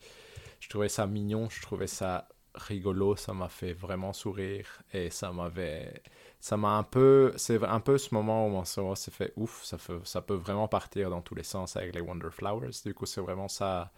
Je 0.60 0.68
trouvais 0.68 0.90
ça 0.90 1.06
mignon, 1.06 1.48
je 1.48 1.62
trouvais 1.62 1.86
ça 1.86 2.28
rigolo, 2.56 3.16
ça 3.16 3.34
m'a 3.34 3.50
fait 3.50 3.74
vraiment 3.74 4.14
sourire 4.14 4.82
et 4.94 5.12
ça 5.12 5.32
m'avait 5.32 6.02
ça 6.40 6.58
m'a 6.58 6.70
un 6.70 6.84
peu 6.84 7.34
c'est 7.36 7.64
un 7.64 7.80
peu 7.80 8.00
ce 8.00 8.16
moment 8.16 8.48
où 8.48 8.50
mon 8.50 8.66
cerveau 8.66 8.96
s'est 8.96 9.12
fait 9.12 9.34
ouf 9.36 9.64
ça 9.64 9.78
fait, 9.78 9.94
ça 10.06 10.22
peut 10.22 10.36
vraiment 10.36 10.68
partir 10.68 11.12
dans 11.12 11.22
tous 11.22 11.36
les 11.36 11.44
sens 11.44 11.76
avec 11.76 11.94
les 11.94 12.02
Wonder 12.02 12.30
Flowers. 12.32 12.72
Du 12.84 12.96
coup 12.96 13.06
c'est 13.06 13.22
vraiment 13.22 13.48
ça 13.48 13.92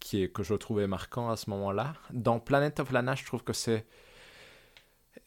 qui 0.00 0.24
est 0.24 0.28
que 0.28 0.42
je 0.42 0.54
trouvais 0.54 0.88
marquant 0.88 1.30
à 1.30 1.36
ce 1.36 1.50
moment-là. 1.50 1.94
Dans 2.10 2.40
Planet 2.40 2.80
of 2.80 2.90
Lana 2.90 3.14
je 3.14 3.24
trouve 3.24 3.44
que 3.44 3.52
c'est 3.52 3.86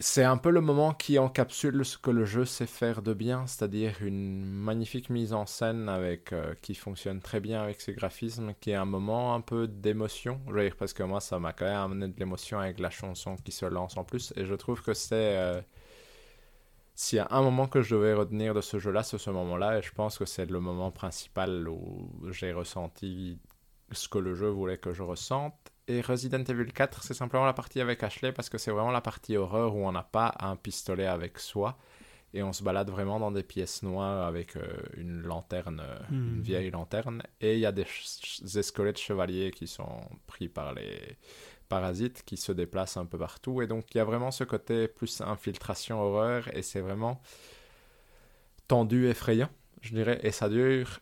c'est 0.01 0.23
un 0.23 0.37
peu 0.37 0.49
le 0.49 0.61
moment 0.61 0.93
qui 0.93 1.19
encapsule 1.19 1.83
ce 1.85 1.97
que 1.97 2.09
le 2.11 2.23
jeu 2.23 2.45
sait 2.45 2.65
faire 2.65 3.01
de 3.01 3.13
bien, 3.13 3.45
c'est-à-dire 3.47 3.97
une 4.01 4.45
magnifique 4.45 5.09
mise 5.09 5.33
en 5.33 5.45
scène 5.45 5.89
avec 5.89 6.31
euh, 6.31 6.55
qui 6.61 6.73
fonctionne 6.75 7.19
très 7.21 7.41
bien 7.41 7.61
avec 7.61 7.81
ses 7.81 7.93
graphismes, 7.93 8.53
qui 8.61 8.71
est 8.71 8.75
un 8.75 8.85
moment 8.85 9.35
un 9.35 9.41
peu 9.41 9.67
d'émotion. 9.67 10.39
Je 10.47 10.53
veux 10.53 10.63
dire 10.63 10.75
parce 10.77 10.93
que 10.93 11.03
moi 11.03 11.19
ça 11.19 11.37
m'a 11.39 11.51
quand 11.53 11.65
même 11.65 11.75
amené 11.75 12.07
de 12.07 12.17
l'émotion 12.19 12.59
avec 12.59 12.79
la 12.79 12.89
chanson 12.89 13.35
qui 13.37 13.51
se 13.51 13.65
lance 13.65 13.97
en 13.97 14.05
plus, 14.05 14.31
et 14.37 14.45
je 14.45 14.55
trouve 14.55 14.81
que 14.81 14.93
c'est 14.93 15.37
euh, 15.37 15.61
s'il 16.95 17.17
y 17.17 17.19
a 17.19 17.27
un 17.31 17.41
moment 17.41 17.67
que 17.67 17.81
je 17.81 17.95
devais 17.95 18.13
retenir 18.13 18.53
de 18.53 18.61
ce 18.61 18.77
jeu-là, 18.79 19.03
c'est 19.03 19.17
ce 19.17 19.29
moment-là, 19.29 19.79
et 19.79 19.81
je 19.81 19.91
pense 19.91 20.17
que 20.17 20.25
c'est 20.25 20.45
le 20.45 20.59
moment 20.59 20.91
principal 20.91 21.67
où 21.69 22.09
j'ai 22.29 22.51
ressenti 22.53 23.39
ce 23.91 24.07
que 24.09 24.17
le 24.19 24.35
jeu 24.35 24.49
voulait 24.49 24.77
que 24.77 24.93
je 24.93 25.03
ressente. 25.03 25.55
Et 25.89 26.01
Resident 26.01 26.43
Evil 26.43 26.71
4, 26.71 27.03
c'est 27.03 27.15
simplement 27.15 27.45
la 27.45 27.53
partie 27.53 27.81
avec 27.81 28.03
Ashley 28.03 28.31
parce 28.31 28.47
que 28.47 28.57
c'est 28.59 28.69
vraiment 28.71 28.91
la 28.91 29.01
partie 29.01 29.35
horreur 29.37 29.75
où 29.75 29.85
on 29.87 29.91
n'a 29.91 30.03
pas 30.03 30.35
un 30.39 30.55
pistolet 30.55 31.07
avec 31.07 31.39
soi 31.39 31.77
et 32.33 32.43
on 32.43 32.53
se 32.53 32.61
balade 32.63 32.91
vraiment 32.91 33.19
dans 33.19 33.31
des 33.31 33.41
pièces 33.41 33.81
noires 33.81 34.27
avec 34.27 34.55
euh, 34.55 34.67
une 34.97 35.21
lanterne, 35.23 35.81
euh, 35.83 35.97
une 36.11 36.37
Hmm. 36.37 36.41
vieille 36.41 36.69
lanterne. 36.69 37.23
Et 37.41 37.55
il 37.55 37.59
y 37.59 37.65
a 37.65 37.71
des, 37.71 37.87
des 38.43 38.63
squelettes 38.63 38.99
chevaliers 38.99 39.49
qui 39.49 39.65
sont 39.65 40.01
pris 40.27 40.47
par 40.47 40.73
les 40.75 41.17
parasites 41.69 42.23
qui 42.23 42.37
se 42.37 42.51
déplacent 42.51 42.97
un 42.97 43.05
peu 43.07 43.17
partout. 43.17 43.63
Et 43.63 43.67
donc 43.67 43.85
il 43.95 43.97
y 43.97 44.01
a 44.01 44.05
vraiment 44.05 44.29
ce 44.31 44.43
côté 44.43 44.87
plus 44.87 45.21
infiltration 45.21 45.99
horreur 46.01 46.55
et 46.55 46.61
c'est 46.61 46.81
vraiment 46.81 47.19
tendu, 48.67 49.07
effrayant 49.07 49.49
je 49.81 49.93
dirais, 49.95 50.19
et 50.23 50.31
ça 50.31 50.49
dure 50.49 50.99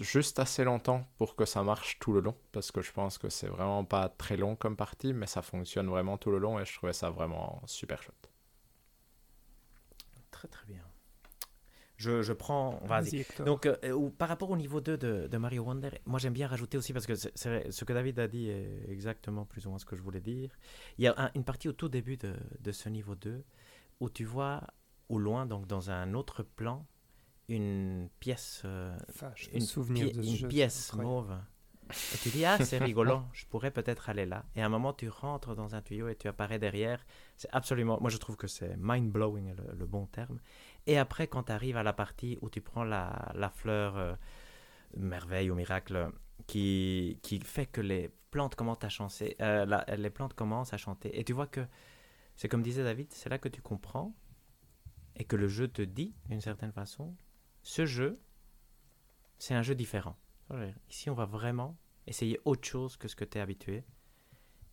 juste 0.00 0.38
assez 0.38 0.64
longtemps 0.64 1.06
pour 1.18 1.36
que 1.36 1.44
ça 1.44 1.62
marche 1.62 1.98
tout 2.00 2.12
le 2.12 2.20
long, 2.20 2.36
parce 2.52 2.70
que 2.72 2.80
je 2.82 2.92
pense 2.92 3.18
que 3.18 3.28
c'est 3.28 3.48
vraiment 3.48 3.84
pas 3.84 4.08
très 4.08 4.36
long 4.36 4.56
comme 4.56 4.76
partie, 4.76 5.12
mais 5.12 5.26
ça 5.26 5.42
fonctionne 5.42 5.88
vraiment 5.88 6.16
tout 6.18 6.30
le 6.30 6.38
long, 6.38 6.58
et 6.60 6.64
je 6.64 6.74
trouvais 6.76 6.92
ça 6.92 7.10
vraiment 7.10 7.62
super 7.66 8.02
chouette. 8.02 8.30
Très 10.30 10.48
très 10.48 10.66
bien. 10.66 10.82
Je, 11.96 12.22
je 12.22 12.32
prends. 12.32 12.80
Vas-y. 12.86 13.18
Hector. 13.20 13.44
Donc, 13.46 13.66
euh, 13.66 13.92
ou- 13.92 14.08
par 14.10 14.28
rapport 14.28 14.50
au 14.50 14.56
niveau 14.56 14.80
2 14.80 14.96
de, 14.96 15.26
de 15.26 15.36
Mario 15.38 15.64
Wonder, 15.64 15.90
moi 16.06 16.18
j'aime 16.18 16.32
bien 16.32 16.46
rajouter 16.48 16.78
aussi, 16.78 16.94
parce 16.94 17.06
que 17.06 17.14
ce 17.14 17.84
que 17.84 17.92
David 17.92 18.18
a 18.18 18.26
dit 18.26 18.48
est 18.48 18.84
exactement 18.88 19.44
plus 19.44 19.66
ou 19.66 19.70
moins 19.70 19.78
ce 19.78 19.84
que 19.84 19.96
je 19.96 20.02
voulais 20.02 20.20
dire. 20.20 20.50
Il 20.96 21.04
y 21.04 21.08
a 21.08 21.14
un- 21.18 21.30
une 21.34 21.44
partie 21.44 21.68
au 21.68 21.72
tout 21.72 21.90
début 21.90 22.16
de, 22.16 22.34
de 22.60 22.72
ce 22.72 22.88
niveau 22.88 23.14
2 23.14 23.44
où 24.00 24.08
tu 24.08 24.24
vois 24.24 24.62
au 25.10 25.18
loin, 25.18 25.44
donc 25.46 25.66
dans 25.66 25.90
un 25.90 26.14
autre 26.14 26.42
plan, 26.42 26.86
une 27.50 28.08
pièce, 28.20 28.62
euh, 28.64 28.96
une, 29.54 29.60
souvenir 29.66 30.06
pi- 30.08 30.12
de 30.12 30.22
une 30.22 30.48
pièce 30.48 30.90
mauve. 31.04 31.36
Et 32.14 32.18
tu 32.22 32.28
dis, 32.28 32.44
ah, 32.44 32.56
c'est 32.64 32.78
rigolant, 32.86 33.28
je 33.32 33.46
pourrais 33.46 33.72
peut-être 33.72 34.08
aller 34.08 34.24
là. 34.24 34.44
Et 34.54 34.62
à 34.62 34.66
un 34.66 34.68
moment, 34.68 34.92
tu 34.92 35.08
rentres 35.08 35.56
dans 35.56 35.74
un 35.74 35.82
tuyau 35.82 36.08
et 36.08 36.14
tu 36.16 36.28
apparais 36.28 36.58
derrière. 36.60 37.04
C'est 37.36 37.48
absolument, 37.52 37.98
moi 38.00 38.10
je 38.10 38.16
trouve 38.18 38.36
que 38.36 38.46
c'est 38.46 38.76
mind-blowing, 38.76 39.54
le, 39.56 39.74
le 39.76 39.86
bon 39.86 40.06
terme. 40.06 40.38
Et 40.86 40.98
après, 40.98 41.26
quand 41.26 41.44
tu 41.44 41.52
arrives 41.52 41.76
à 41.76 41.82
la 41.82 41.92
partie 41.92 42.38
où 42.42 42.48
tu 42.50 42.60
prends 42.60 42.84
la, 42.84 43.32
la 43.34 43.50
fleur 43.50 43.96
euh, 43.96 44.14
merveille 44.96 45.50
ou 45.50 45.54
miracle 45.54 46.10
qui, 46.46 47.18
qui 47.22 47.40
fait 47.40 47.66
que 47.66 47.80
les 47.80 48.10
plantes 48.30 48.54
commencent 48.54 48.84
à 48.84 48.88
chanter, 48.88 49.36
euh, 49.40 49.66
la- 49.66 49.84
les 49.96 50.10
plantes 50.10 50.34
commencent 50.34 50.72
à 50.72 50.76
chanter. 50.76 51.18
Et 51.18 51.24
tu 51.24 51.32
vois 51.32 51.46
que, 51.48 51.66
c'est 52.36 52.48
comme 52.48 52.62
disait 52.62 52.84
David, 52.84 53.12
c'est 53.12 53.28
là 53.28 53.38
que 53.38 53.48
tu 53.48 53.60
comprends 53.62 54.14
et 55.16 55.24
que 55.24 55.34
le 55.36 55.48
jeu 55.48 55.66
te 55.68 55.82
dit, 55.82 56.14
d'une 56.28 56.40
certaine 56.40 56.72
façon, 56.72 57.14
ce 57.62 57.86
jeu, 57.86 58.20
c'est 59.38 59.54
un 59.54 59.62
jeu 59.62 59.74
différent. 59.74 60.16
Ici, 60.88 61.10
on 61.10 61.14
va 61.14 61.26
vraiment 61.26 61.76
essayer 62.06 62.40
autre 62.44 62.66
chose 62.66 62.96
que 62.96 63.08
ce 63.08 63.14
que 63.14 63.24
tu 63.24 63.38
es 63.38 63.40
habitué. 63.40 63.84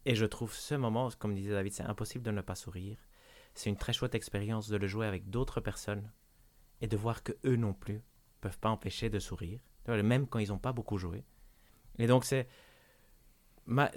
Et 0.06 0.16
je 0.16 0.26
trouve 0.26 0.54
ce 0.54 0.76
moment, 0.76 1.10
comme 1.20 1.36
disait 1.36 1.52
David, 1.52 1.74
c'est 1.74 1.84
impossible 1.84 2.24
de 2.24 2.32
ne 2.32 2.42
pas 2.42 2.56
sourire. 2.56 2.98
C'est 3.54 3.70
une 3.70 3.78
très 3.78 3.94
chouette 3.94 4.16
expérience 4.16 4.70
de 4.70 4.78
le 4.78 4.88
jouer 4.88 5.06
avec 5.06 5.30
d'autres 5.30 5.62
personnes 5.62 6.12
et 6.82 6.88
de 6.88 6.98
voir 6.98 7.24
que 7.24 7.34
eux 7.46 7.56
non 7.56 7.74
plus 7.74 8.02
peuvent 8.42 8.60
pas 8.60 8.70
empêcher 8.70 9.10
de 9.10 9.20
sourire, 9.20 9.60
même 9.88 10.28
quand 10.28 10.40
ils 10.40 10.50
n'ont 10.50 10.60
pas 10.60 10.74
beaucoup 10.74 10.98
joué. 10.98 11.24
Et 11.98 12.08
donc 12.08 12.24
c'est, 12.24 12.48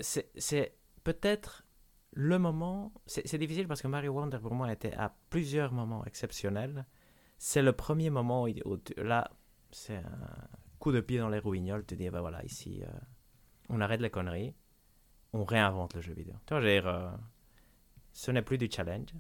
c'est, 0.01 0.75
peut-être 1.05 1.65
le 2.12 2.39
moment. 2.39 2.93
C'est, 3.07 3.27
c'est 3.27 3.39
difficile 3.39 3.69
parce 3.69 3.83
que 3.83 3.89
Mario 3.89 4.12
Wonder 4.12 4.39
pour 4.39 4.55
moi 4.55 4.73
était 4.73 4.95
à 4.95 5.15
plusieurs 5.29 5.73
moments 5.73 6.05
exceptionnels. 6.05 6.87
C'est 7.43 7.62
le 7.62 7.73
premier 7.73 8.11
moment 8.11 8.45
où, 8.45 8.79
là, 8.99 9.31
c'est 9.71 9.97
un 9.97 10.49
coup 10.79 10.93
de 10.93 11.01
pied 11.01 11.19
dans 11.19 11.31
les 11.31 11.39
rouignols. 11.39 11.87
Tu 11.87 11.97
dis, 11.97 12.11
ben 12.11 12.21
voilà, 12.21 12.45
ici, 12.45 12.83
euh, 12.83 12.91
on 13.71 13.81
arrête 13.81 14.03
les 14.03 14.11
conneries, 14.11 14.55
on 15.33 15.45
réinvente 15.45 15.95
le 15.95 16.03
jeu 16.03 16.12
vidéo. 16.12 16.35
Tu 16.45 16.53
vois, 16.53 16.62
dire, 16.62 16.87
euh, 16.87 17.09
ce 18.12 18.31
n'est 18.31 18.43
plus 18.43 18.59
du 18.59 18.69
challenge. 18.71 19.15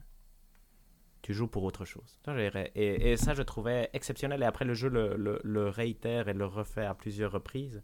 Tu 1.22 1.32
joues 1.32 1.46
pour 1.46 1.64
autre 1.64 1.86
chose. 1.86 2.18
Tu 2.22 2.30
vois, 2.30 2.38
dire, 2.38 2.68
Et, 2.74 3.16
ça, 3.16 3.32
je 3.32 3.40
trouvais 3.40 3.88
exceptionnel. 3.94 4.42
Et 4.42 4.44
après, 4.44 4.66
le 4.66 4.74
jeu 4.74 4.90
le, 4.90 5.40
le, 5.42 5.68
réitère 5.70 6.28
et 6.28 6.34
le 6.34 6.44
refait 6.44 6.84
à 6.84 6.92
plusieurs 6.92 7.32
reprises. 7.32 7.82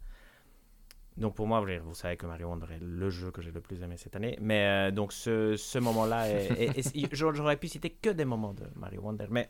Donc 1.17 1.35
pour 1.35 1.47
moi, 1.47 1.65
dire, 1.65 1.83
vous 1.83 1.95
savez 1.95 2.19
que 2.19 2.27
Mario 2.27 2.49
Wonder 2.49 2.75
est 2.75 2.83
le 2.83 3.09
jeu 3.09 3.31
que 3.31 3.41
j'ai 3.41 3.53
le 3.53 3.63
plus 3.63 3.83
aimé 3.83 3.97
cette 3.97 4.15
année. 4.15 4.37
Mais 4.43 4.67
euh, 4.67 4.91
donc 4.91 5.15
ce, 5.15 5.57
ce 5.57 5.79
moment-là, 5.79 6.27
j'aurais 7.13 7.57
pu 7.57 7.69
citer 7.69 7.89
que 7.89 8.11
des 8.11 8.27
moments 8.27 8.53
de 8.53 8.65
Mario 8.75 9.01
Wonder. 9.01 9.29
Mais 9.31 9.49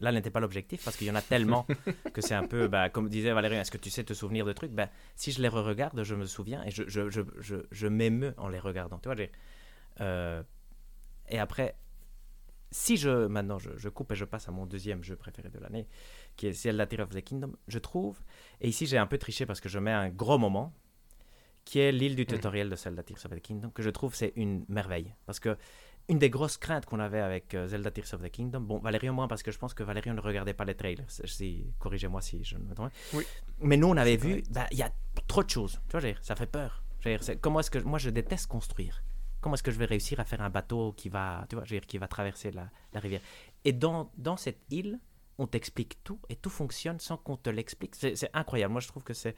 là 0.00 0.12
n'était 0.12 0.30
pas 0.30 0.40
l'objectif 0.40 0.84
parce 0.84 0.96
qu'il 0.96 1.06
y 1.06 1.10
en 1.10 1.14
a 1.14 1.22
tellement 1.22 1.66
que 2.12 2.20
c'est 2.20 2.34
un 2.34 2.46
peu, 2.46 2.68
bah, 2.68 2.88
comme 2.88 3.08
disait 3.08 3.32
Valérie, 3.32 3.56
est-ce 3.56 3.70
que 3.70 3.78
tu 3.78 3.90
sais 3.90 4.04
te 4.04 4.14
souvenir 4.14 4.44
de 4.44 4.52
trucs? 4.52 4.72
Ben, 4.72 4.88
Si 5.16 5.32
je 5.32 5.42
les 5.42 5.48
re-regarde, 5.48 6.02
je 6.02 6.14
me 6.14 6.26
souviens 6.26 6.62
et 6.64 6.70
je, 6.70 6.84
je, 6.86 7.08
je, 7.10 7.22
je, 7.40 7.56
je 7.70 7.86
m'émeus 7.86 8.34
en 8.36 8.48
les 8.48 8.58
regardant. 8.58 8.98
Tu 8.98 9.08
vois, 9.08 9.16
euh, 10.00 10.42
et 11.28 11.38
après, 11.38 11.76
si 12.70 12.96
je, 12.96 13.26
maintenant 13.26 13.58
je, 13.58 13.70
je 13.76 13.88
coupe 13.88 14.12
et 14.12 14.16
je 14.16 14.24
passe 14.24 14.48
à 14.48 14.52
mon 14.52 14.66
deuxième 14.66 15.02
jeu 15.02 15.16
préféré 15.16 15.48
de 15.48 15.58
l'année, 15.58 15.86
qui 16.36 16.46
est 16.46 16.52
Zelda 16.52 16.86
Tears 16.86 17.06
of 17.06 17.10
the 17.10 17.22
Kingdom, 17.22 17.52
je 17.66 17.78
trouve, 17.78 18.20
et 18.60 18.68
ici 18.68 18.86
j'ai 18.86 18.98
un 18.98 19.06
peu 19.06 19.18
triché 19.18 19.46
parce 19.46 19.60
que 19.60 19.68
je 19.68 19.78
mets 19.78 19.92
un 19.92 20.08
gros 20.10 20.38
moment, 20.38 20.72
qui 21.64 21.80
est 21.80 21.92
l'île 21.92 22.16
du 22.16 22.24
tutoriel 22.24 22.70
de 22.70 22.76
Zelda 22.76 23.02
Tears 23.02 23.26
of 23.26 23.32
the 23.32 23.40
Kingdom, 23.40 23.70
que 23.70 23.82
je 23.82 23.90
trouve 23.90 24.14
c'est 24.14 24.32
une 24.36 24.64
merveille. 24.68 25.14
Parce 25.26 25.38
que 25.40 25.56
une 26.08 26.18
des 26.18 26.30
grosses 26.30 26.56
craintes 26.56 26.86
qu'on 26.86 27.00
avait 27.00 27.20
avec 27.20 27.54
euh, 27.54 27.66
Zelda 27.66 27.90
Tears 27.90 28.14
of 28.14 28.22
the 28.22 28.30
Kingdom, 28.30 28.60
bon, 28.60 28.78
Valérie 28.78 29.10
moins 29.10 29.28
parce 29.28 29.42
que 29.42 29.50
je 29.50 29.58
pense 29.58 29.74
que 29.74 29.82
Valérie 29.82 30.10
ne 30.10 30.20
regardait 30.20 30.54
pas 30.54 30.64
les 30.64 30.74
trailers, 30.74 31.04
si, 31.08 31.72
corrigez-moi 31.78 32.20
si 32.22 32.42
je 32.44 32.56
ne 32.56 32.64
me 32.64 32.74
trompe. 32.74 32.92
Oui. 33.12 33.24
Mais 33.60 33.76
nous 33.76 33.88
on 33.88 33.96
avait 33.96 34.16
vu, 34.16 34.42
bah, 34.50 34.66
il 34.70 34.78
y 34.78 34.82
a 34.82 34.90
trop 35.26 35.42
de 35.42 35.50
choses, 35.50 35.80
tu 35.88 35.98
vois, 35.98 36.10
ça 36.22 36.34
fait 36.34 36.46
peur. 36.46 36.82
C'est- 37.20 37.40
comment 37.40 37.60
est-ce 37.60 37.70
que, 37.70 37.78
moi 37.78 37.98
je 37.98 38.10
déteste 38.10 38.46
construire. 38.46 39.02
Comment 39.40 39.54
est-ce 39.54 39.62
que 39.62 39.70
je 39.70 39.78
vais 39.78 39.84
réussir 39.84 40.18
à 40.18 40.24
faire 40.24 40.42
un 40.42 40.50
bateau 40.50 40.92
qui 40.92 41.08
va, 41.08 41.46
tu 41.48 41.54
vois, 41.54 41.64
je 41.64 41.74
veux 41.74 41.80
dire, 41.80 41.86
qui 41.86 41.98
va 41.98 42.08
traverser 42.08 42.50
la, 42.50 42.68
la 42.92 43.00
rivière? 43.00 43.20
Et 43.64 43.72
dans, 43.72 44.10
dans 44.16 44.36
cette 44.36 44.60
île, 44.70 44.98
on 45.38 45.46
t'explique 45.46 46.02
tout 46.02 46.18
et 46.28 46.34
tout 46.34 46.50
fonctionne 46.50 46.98
sans 46.98 47.16
qu'on 47.16 47.36
te 47.36 47.48
l'explique. 47.48 47.94
C'est 47.94 48.28
incroyable. 48.34 48.72
Moi, 48.72 48.80
je 48.80 48.88
trouve 48.88 49.04
que 49.04 49.14
c'est 49.14 49.36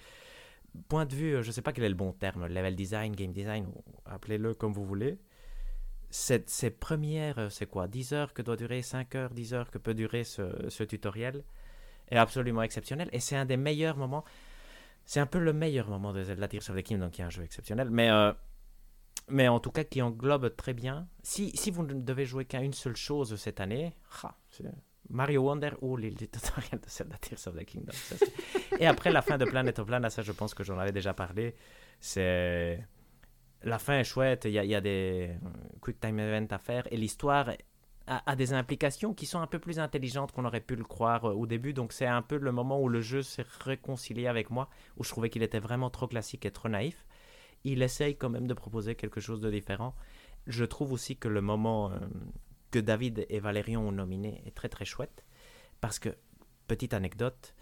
point 0.89 1.05
de 1.05 1.15
vue, 1.15 1.35
euh, 1.35 1.43
je 1.43 1.49
ne 1.49 1.53
sais 1.53 1.61
pas 1.61 1.73
quel 1.75 1.85
est 1.85 1.91
le 1.91 1.95
bon 1.95 2.13
terme, 2.13 2.47
level 2.47 2.75
design, 2.75 3.15
game 3.15 3.33
design, 3.33 3.67
appelez-le 4.07 4.55
comme 4.55 4.73
vous 4.73 4.87
voulez. 4.87 5.19
Cette, 6.11 6.51
ces 6.51 6.71
premières, 6.71 7.39
euh, 7.39 7.49
c'est 7.51 7.67
quoi 7.67 7.87
10 7.87 8.13
heures 8.13 8.35
que 8.35 8.43
doit 8.43 8.57
durer, 8.57 8.83
5 8.83 9.15
heures, 9.15 9.31
10 9.31 9.55
heures 9.55 9.71
que 9.71 9.79
peut 9.79 9.95
durer 9.95 10.25
ce, 10.25 10.69
ce 10.69 10.83
tutoriel 10.83 11.45
est 12.11 12.17
absolument 12.17 12.63
exceptionnel 12.63 13.09
et 13.13 13.21
c'est 13.21 13.37
un 13.37 13.45
des 13.45 13.57
meilleurs 13.57 13.97
moments. 13.97 14.25
C'est 15.05 15.21
un 15.21 15.27
peu 15.27 15.39
le 15.39 15.53
meilleur 15.53 15.89
moment 15.89 16.13
de 16.13 16.23
Zelda 16.23 16.49
Tears 16.49 16.69
of 16.71 16.77
the 16.77 16.83
Kingdom, 16.83 17.11
qui 17.11 17.21
est 17.23 17.25
un 17.25 17.31
jeu 17.31 17.43
exceptionnel, 17.43 17.91
mais, 17.91 18.11
euh, 18.11 18.33
mais 19.29 19.49
en 19.49 19.61
tout 19.61 19.71
cas 19.71 19.85
qui 19.85 20.03
englobe 20.03 20.55
très 20.57 20.75
bien. 20.75 21.09
Si, 21.23 21.57
si 21.57 21.71
vous 21.71 21.85
ne 21.85 21.95
devez 21.95 22.27
jouer 22.27 22.45
qu'à 22.45 22.61
une 22.61 22.75
seule 22.75 22.97
chose 22.97 23.37
cette 23.37 23.61
année, 23.61 23.95
Mario 25.09 25.43
Wonder 25.43 25.71
ou 25.81 25.97
l'île 25.97 26.17
du 26.17 26.29
tutoriel 26.29 26.81
de 26.81 26.89
Zelda 26.89 27.17
Tears 27.19 27.47
of 27.47 27.57
the 27.57 27.65
Kingdom. 27.65 27.93
et 28.79 28.87
après 28.87 29.11
la 29.11 29.23
fin 29.23 29.39
de 29.39 29.45
Planet 29.45 29.79
of 29.79 29.89
Lana, 29.89 30.11
ça 30.11 30.23
je 30.23 30.33
pense 30.33 30.55
que 30.55 30.65
j'en 30.65 30.79
avais 30.79 30.93
déjà 30.93 31.15
parlé, 31.15 31.55
c'est... 32.01 32.85
La 33.63 33.79
fin 33.79 33.99
est 33.99 34.05
chouette, 34.05 34.47
il 34.47 34.53
y 34.53 34.75
a, 34.75 34.81
des 34.81 35.31
euh, 35.31 35.49
quick 35.81 36.01
time 36.01 36.19
events 36.19 36.55
à 36.55 36.59
faire 36.59 36.91
et 36.91 36.97
l'histoire 36.97 37.51
a, 38.07 38.37
des 38.37 38.55
implications 38.55 39.13
qui 39.13 39.27
sont 39.27 39.41
un 39.41 39.47
peu 39.47 39.59
plus 39.59 39.79
intelligentes 39.79 40.33
qu'on 40.33 40.47
aurait 40.47 40.63
pu 40.63 40.77
le 40.77 40.85
croire 40.85 41.27
euh, 41.27 41.35
au 41.35 41.47
début. 41.47 41.75
Donc 41.75 41.93
c'est 41.93 42.07
un 42.07 42.23
peu 42.23 42.39
le 42.39 42.53
moment 42.53 42.81
où 42.81 42.89
le 42.89 43.03
jeu 43.03 43.23
s'est 43.23 43.45
réconcilié 43.61 44.27
avec 44.27 44.51
moi, 44.51 44.71
où 44.97 45.05
je 45.05 45.11
trouvais 45.11 45.29
qu'il 45.29 45.43
était 45.43 45.61
vraiment 45.61 45.91
trop 45.91 46.09
classique 46.09 46.47
et 46.47 46.51
trop 46.51 46.69
naïf. 46.69 47.07
Il 47.65 47.83
essaye 47.83 48.17
quand 48.17 48.31
même 48.31 48.47
de 48.47 48.55
proposer 48.55 48.95
quelque 48.95 49.21
chose 49.21 49.41
de 49.41 49.51
différent. 49.51 49.95
Je 50.47 50.65
trouve 50.65 50.93
aussi 50.93 51.17
que 51.19 51.29
le 51.29 51.43
moment 51.43 51.91
euh, 51.91 51.99
que 52.71 52.79
David 52.79 53.27
et 53.29 53.41
Valérian 53.41 53.83
ont 53.83 53.93
nominé 53.93 54.43
est 54.47 54.57
très 54.57 54.71
très 54.71 54.87
chouette. 54.87 55.25
Parce 55.83 55.99
que, 55.99 56.11
petite 56.67 56.95
anecdote, 56.95 57.55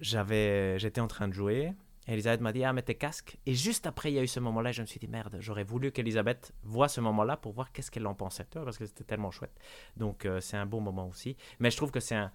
j'étais 0.00 1.00
en 1.00 1.08
train 1.08 1.28
de 1.28 1.32
jouer. 1.32 1.72
Et 2.08 2.14
Elisabeth 2.14 2.40
m'a 2.40 2.52
dit 2.52 2.64
Ah, 2.64 2.72
mets 2.72 2.82
tes 2.82 2.96
casques. 2.96 3.36
Et 3.46 3.54
juste 3.54 3.86
après, 3.86 4.10
il 4.10 4.14
y 4.14 4.18
a 4.18 4.22
eu 4.22 4.26
ce 4.26 4.40
moment-là. 4.40 4.72
Je 4.72 4.80
me 4.82 4.86
suis 4.86 4.98
dit 4.98 5.06
Merde, 5.08 5.36
j'aurais 5.40 5.62
voulu 5.62 5.92
qu'Elisabeth 5.92 6.52
voit 6.64 6.88
ce 6.88 7.00
moment-là 7.02 7.36
pour 7.36 7.52
voir 7.52 7.70
qu'est-ce 7.70 7.90
qu'elle 7.90 8.06
en 8.06 8.14
pensait. 8.14 8.44
Parce 8.50 8.78
que 8.78 8.86
c'était 8.86 9.04
tellement 9.04 9.30
chouette. 9.30 9.56
Donc, 9.96 10.24
euh, 10.26 10.40
c'est 10.40 10.56
un 10.56 10.66
bon 10.66 10.80
moment 10.80 11.06
aussi. 11.06 11.36
Mais 11.60 11.70
je 11.70 11.76
trouve 11.76 11.90
que 11.92 12.00
c'est 12.00 12.16
un. 12.16 12.32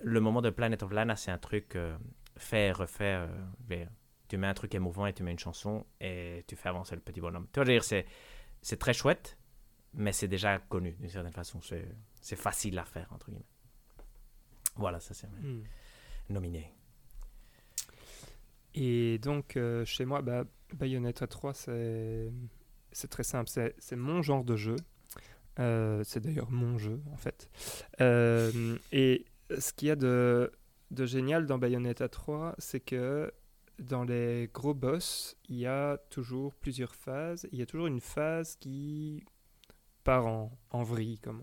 Le 0.00 0.20
moment 0.20 0.40
de 0.40 0.50
Planet 0.50 0.82
of 0.82 0.90
Lana, 0.92 1.16
c'est 1.16 1.30
un 1.30 1.38
truc 1.38 1.76
euh, 1.76 1.96
fait, 2.36 2.72
refait. 2.72 3.14
euh, 3.16 3.26
mais 3.68 3.88
tu 4.28 4.36
mets 4.38 4.46
un 4.46 4.54
truc 4.54 4.74
émouvant 4.74 5.06
et 5.06 5.12
tu 5.12 5.22
mets 5.22 5.32
une 5.32 5.38
chanson 5.38 5.84
et 6.00 6.44
tu 6.46 6.56
fais 6.56 6.68
avancer 6.70 6.94
le 6.94 7.00
petit 7.02 7.20
bonhomme. 7.20 7.46
Tu 7.52 7.58
vois, 7.60 7.64
je 7.64 7.70
veux 7.72 7.74
dire, 7.76 7.84
c'est, 7.84 8.06
c'est 8.62 8.78
très 8.78 8.92
chouette, 8.94 9.36
mais 9.92 10.12
c'est 10.12 10.28
déjà 10.28 10.58
connu 10.58 10.92
d'une 10.92 11.08
certaine 11.10 11.32
façon. 11.32 11.60
C'est, 11.60 11.86
c'est 12.20 12.36
facile 12.36 12.78
à 12.78 12.84
faire, 12.84 13.12
entre 13.12 13.30
guillemets. 13.30 13.44
Voilà, 14.76 14.98
ça 15.00 15.12
c'est 15.14 15.26
Hmm. 15.28 15.62
nominé. 16.30 16.72
Et 18.74 19.18
donc, 19.18 19.56
euh, 19.56 19.84
chez 19.84 20.04
moi, 20.04 20.20
bah, 20.22 20.44
Bayonetta 20.74 21.26
3, 21.26 21.54
c'est 21.54 23.08
très 23.08 23.22
simple. 23.22 23.48
C'est 23.78 23.96
mon 23.96 24.22
genre 24.22 24.44
de 24.44 24.56
jeu. 24.56 24.76
Euh, 25.60 26.02
c'est 26.04 26.20
d'ailleurs 26.20 26.50
mon 26.50 26.78
jeu, 26.78 27.00
en 27.12 27.16
fait. 27.16 27.48
Euh, 28.00 28.76
et 28.90 29.24
ce 29.56 29.72
qu'il 29.72 29.88
y 29.88 29.90
a 29.92 29.96
de, 29.96 30.50
génial 30.90 31.46
dans 31.46 31.58
Bayonetta 31.58 32.08
3, 32.08 32.56
c'est 32.58 32.80
que 32.80 33.32
dans 33.78 34.04
les 34.04 34.50
gros 34.52 34.74
boss, 34.74 35.36
il 35.48 35.56
y 35.56 35.66
a 35.66 35.98
toujours 36.10 36.54
plusieurs 36.54 36.94
phases. 36.96 37.48
Il 37.52 37.58
y 37.58 37.62
a 37.62 37.66
toujours 37.66 37.86
une 37.86 38.00
phase 38.00 38.56
qui 38.56 39.22
part 40.02 40.26
en, 40.26 40.82
vrille, 40.82 41.18
comme 41.20 41.42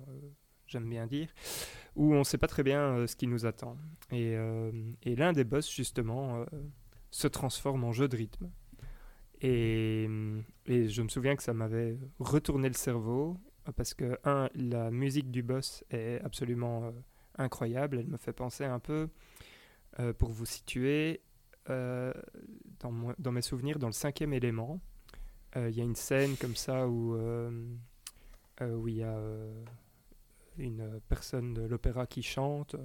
j'aime 0.67 0.89
bien 0.89 1.07
dire, 1.07 1.29
où 1.95 2.13
on 2.13 2.19
ne 2.19 2.23
sait 2.23 2.37
pas 2.37 2.47
très 2.47 2.63
bien 2.63 3.07
ce 3.07 3.15
qui 3.15 3.27
nous 3.27 3.45
attend. 3.45 3.77
Et, 4.11 4.35
et 5.03 5.15
l'un 5.15 5.31
des 5.31 5.45
boss, 5.45 5.69
justement, 5.71 6.45
se 7.11 7.27
transforme 7.27 7.83
en 7.83 7.91
jeu 7.91 8.07
de 8.07 8.15
rythme. 8.17 8.49
Et, 9.41 10.07
je 10.67 11.01
me 11.01 11.09
souviens 11.09 11.35
que 11.35 11.43
ça 11.43 11.53
m'avait 11.53 11.97
retourné 12.19 12.67
le 12.67 12.73
cerveau 12.75 13.37
parce 13.75 13.93
que, 13.93 14.17
un, 14.23 14.49
la 14.55 14.89
musique 14.91 15.29
du 15.31 15.43
boss 15.43 15.83
est 15.91 16.19
absolument 16.23 16.85
euh, 16.85 16.91
incroyable. 17.37 17.99
Elle 17.99 18.07
me 18.07 18.17
fait 18.17 18.33
penser 18.33 18.65
un 18.65 18.79
peu, 18.79 19.09
euh, 19.99 20.13
pour 20.13 20.29
vous 20.31 20.45
situer, 20.45 21.21
euh, 21.69 22.11
dans, 22.79 22.91
mon- 22.91 23.13
dans 23.19 23.31
mes 23.31 23.41
souvenirs, 23.41 23.77
dans 23.77 23.87
le 23.87 23.93
cinquième 23.93 24.33
élément. 24.33 24.79
Il 25.55 25.71
y 25.75 25.81
a 25.81 25.83
une 25.83 25.95
scène 25.95 26.37
comme 26.37 26.55
ça 26.55 26.87
où, 26.87 27.13
où 27.13 28.87
il 28.87 28.95
y 28.95 29.03
a. 29.03 29.19
une 30.57 31.01
personne 31.09 31.53
de 31.53 31.63
l'opéra 31.63 32.07
qui 32.07 32.23
chante. 32.23 32.77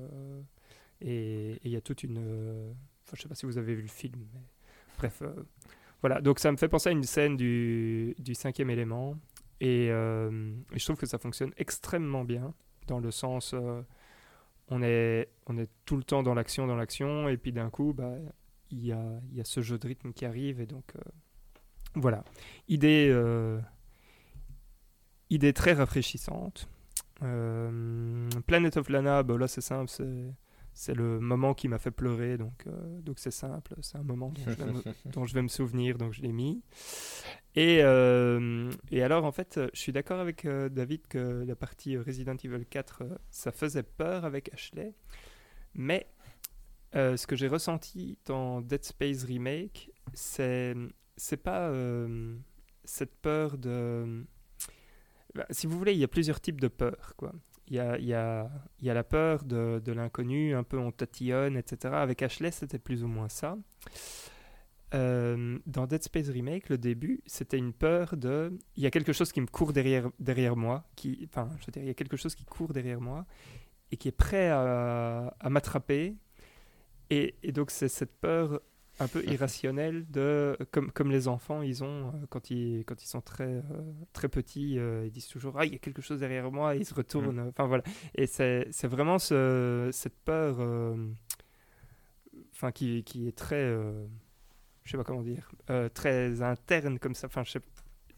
et 1.01 1.61
il 1.63 1.71
y 1.71 1.77
a 1.77 1.81
toute 1.81 2.03
une. 2.03 2.75
Je 3.15 3.23
sais 3.23 3.29
pas 3.29 3.35
si 3.35 3.47
vous 3.47 3.59
avez 3.59 3.75
vu 3.75 3.83
le 3.83 3.89
film, 3.89 4.27
mais 4.35 4.41
bref. 4.99 5.23
euh, 5.23 5.35
voilà, 6.03 6.21
donc 6.21 6.39
ça 6.39 6.53
me 6.53 6.57
fait 6.57 6.69
penser 6.69 6.91
à 6.91 6.93
une 6.93 7.03
scène 7.03 7.37
du, 7.37 8.15
cinquième 8.35 8.71
élément. 8.71 9.17
Et, 9.61 9.89
euh, 9.91 10.53
et 10.73 10.79
je 10.79 10.85
trouve 10.85 10.97
que 10.99 11.07
ça 11.07 11.19
fonctionne 11.19 11.53
extrêmement 11.57 12.25
bien, 12.25 12.55
dans 12.87 13.01
le 13.01 13.11
sens. 13.11 13.55
euh, 13.55 13.83
on, 14.69 14.83
est, 14.83 15.29
tout 15.85 15.97
le 15.97 16.03
temps 16.03 16.23
dans 16.23 16.35
l'action, 16.35 16.67
dans 16.67 16.77
l'action, 16.77 17.29
et 17.29 17.37
puis 17.37 17.53
d'un 17.53 17.71
coup, 17.71 17.93
bah, 17.93 18.15
il 18.71 18.85
y, 18.85 18.93
a, 18.93 19.21
ce 19.45 19.63
jeu 19.63 19.79
de 19.79 19.87
rythme 19.87 20.13
qui 20.13 20.25
arrive, 20.27 20.61
et 20.61 20.67
donc. 20.67 20.85
euh, 20.97 21.01
voilà. 21.95 22.25
Idée, 22.69 23.13
très 25.55 25.73
rafraîchissante. 25.73 26.69
Planet 27.19 28.77
of 28.77 28.91
Lana, 28.91 29.23
bah 29.23 29.39
là 29.39 29.49
c'est 29.49 29.63
simple, 29.63 29.89
c'est, 29.89 30.31
c'est 30.77 30.95
le 30.95 31.19
moment 31.21 31.55
qui 31.55 31.69
m'a 31.69 31.79
fait 31.79 31.91
pleurer, 31.91 32.37
donc, 32.37 32.67
euh, 32.67 33.01
donc 33.01 33.19
c'est 33.19 33.31
simple, 33.31 33.75
c'est 33.81 33.97
un 33.97 34.03
moment 34.03 34.29
dont 34.29 34.43
je, 34.47 34.51
vais 34.51 34.73
me, 34.73 34.83
dont 35.13 35.25
je 35.25 35.35
vais 35.35 35.41
me 35.41 35.49
souvenir, 35.49 35.97
donc 35.97 36.13
je 36.13 36.21
l'ai 36.21 36.33
mis. 36.33 36.63
Et, 37.55 37.79
euh, 37.81 38.71
et 38.91 39.03
alors 39.03 39.25
en 39.25 39.33
fait, 39.33 39.59
je 39.73 39.81
suis 39.81 39.93
d'accord 39.93 40.21
avec 40.21 40.45
euh, 40.45 40.69
David 40.69 41.09
que 41.09 41.45
la 41.47 41.57
partie 41.57 41.97
Resident 41.97 42.37
Evil 42.45 42.67
4, 42.67 43.03
euh, 43.03 43.09
ça 43.31 43.53
faisait 43.53 43.83
peur 43.83 44.27
avec 44.27 44.53
Ashley, 44.53 44.93
mais 45.73 46.07
euh, 46.95 47.17
ce 47.17 47.27
que 47.27 47.37
j'ai 47.37 47.49
ressenti 47.49 48.19
dans 48.27 48.61
Dead 48.61 48.85
Space 48.85 49.25
Remake, 49.25 49.91
c'est 50.13 50.75
c'est 51.17 51.39
pas 51.39 51.69
euh, 51.69 52.37
cette 52.85 53.17
peur 53.17 53.57
de. 53.57 54.27
Bah, 55.35 55.47
si 55.51 55.67
vous 55.67 55.79
voulez, 55.79 55.93
il 55.93 55.99
y 55.99 56.05
a 56.05 56.09
plusieurs 56.09 56.39
types 56.39 56.61
de 56.61 56.69
peur. 56.69 57.15
Quoi. 57.17 57.33
Il, 57.69 57.77
y 57.77 57.81
a, 57.81 57.99
y 57.99 58.15
a, 58.15 58.49
y 58.81 58.91
a 58.91 58.95
la 58.95 59.05
peur 59.05 59.45
de, 59.45 59.81
de 59.85 59.93
l'inconnu, 59.93 60.55
un 60.55 60.63
peu 60.63 60.79
on 60.79 60.93
tatillonne, 60.93 61.57
etc. 61.57 61.95
Avec 61.95 62.23
Ashley, 62.23 62.51
c'était 62.51 62.79
plus 62.79 63.03
ou 63.03 63.09
moins 63.09 63.29
ça. 63.29 63.57
Euh, 64.95 65.59
dans 65.67 65.87
Dead 65.87 66.03
Space 66.03 66.29
Remake, 66.29 66.69
le 66.69 66.79
début, 66.79 67.21
c'était 67.27 67.59
une 67.59 67.73
peur 67.73 68.17
de. 68.17 68.57
Il 68.77 68.83
y 68.83 68.87
a 68.87 68.91
quelque 68.91 69.13
chose 69.13 69.33
qui 69.33 69.41
me 69.41 69.47
court 69.47 69.73
derrière, 69.73 70.09
derrière 70.21 70.57
moi. 70.57 70.85
Qui, 70.95 71.29
enfin, 71.29 71.49
je 71.61 71.67
veux 71.67 71.73
dire, 71.73 71.83
il 71.83 71.87
y 71.87 71.91
a 71.91 71.95
quelque 71.95 72.17
chose 72.17 72.35
qui 72.35 72.45
court 72.45 72.73
derrière 72.73 73.01
moi 73.01 73.27
et 73.91 73.97
qui 73.97 74.09
est 74.09 74.17
prêt 74.17 74.49
à, 74.49 75.35
à 75.41 75.51
m'attraper. 75.51 76.17
Et 77.11 77.35
donc, 77.53 77.71
c'est 77.71 77.89
cette 77.89 78.13
peur 78.21 78.61
un 78.99 79.09
peu 79.09 79.23
irrationnelle 79.27 80.07
de 80.11 80.57
comme, 80.71 80.91
comme 80.91 81.11
les 81.11 81.29
enfants 81.29 81.61
ils 81.63 81.85
ont 81.85 82.09
euh, 82.09 82.27
quand 82.31 82.51
ils 82.51 82.85
quand 82.87 83.03
ils 83.03 83.09
sont 83.09 83.21
très 83.21 83.45
euh, 83.45 83.63
très 84.13 84.29
petits 84.29 84.79
euh, 84.79 85.05
ils 85.07 85.11
disent 85.11 85.29
toujours 85.29 85.59
ah 85.59 85.67
il 85.67 85.73
y 85.73 85.77
a 85.77 85.79
quelque 85.79 86.01
chose 86.01 86.21
derrière 86.21 86.51
moi 86.51 86.75
et 86.75 86.79
ils 86.79 86.87
se 86.87 86.95
retournent. 86.95 87.41
Enfin 87.49 87.67
voilà. 87.67 87.83
Et 88.15 88.27
c'est 88.27 88.67
vraiment 88.85 89.19
ce, 89.19 89.91
cette 89.93 90.19
peur 90.25 90.57
euh, 90.61 90.97
enfin 92.53 92.73
qui, 92.73 93.05
qui 93.05 93.29
est 93.29 93.37
très 93.37 93.57
euh, 93.57 94.07
je 94.85 94.93
sais 94.93 94.97
pas 94.97 95.05
comment 95.05 95.23
dire 95.23 95.51
euh, 95.69 95.89
très 95.91 96.41
interne 96.41 96.99
comme 96.99 97.15
ça. 97.15 97.27
Enfin 97.27 97.45
je 97.45 97.51
sais 97.53 97.61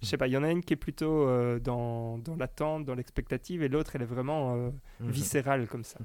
je 0.00 0.06
sais 0.06 0.16
pas, 0.16 0.28
il 0.28 0.32
y 0.32 0.36
en 0.36 0.44
a 0.44 0.50
une 0.52 0.62
qui 0.62 0.74
est 0.74 0.76
plutôt 0.76 1.26
euh, 1.26 1.58
dans, 1.58 2.18
dans 2.18 2.36
l'attente, 2.36 2.84
dans 2.84 2.94
l'expectative, 2.94 3.64
et 3.64 3.68
l'autre, 3.68 3.96
elle 3.96 4.02
est 4.02 4.04
vraiment 4.04 4.54
euh, 4.54 4.70
viscérale 5.00 5.66
comme 5.66 5.82
ça. 5.82 5.98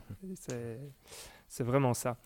C'est 1.47 1.63
vraiment 1.63 1.93
ça. 1.93 2.17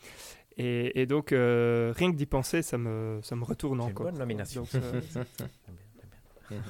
Et, 0.58 1.00
et 1.02 1.06
donc, 1.06 1.32
euh, 1.34 1.94
rien 1.96 2.12
que 2.12 2.18
d'y 2.18 2.26
penser, 2.26 2.62
ça 2.64 2.78
me, 2.80 3.20
ça 3.24 3.36
me 3.36 3.44
retourne 3.44 3.80
C'est 3.80 3.86
une 3.86 3.92
encore. 3.92 4.06
bonne 4.08 4.18
nomination. 4.18 4.64
Donc, 4.64 4.76
euh, 4.84 5.02
donc, 6.52 6.62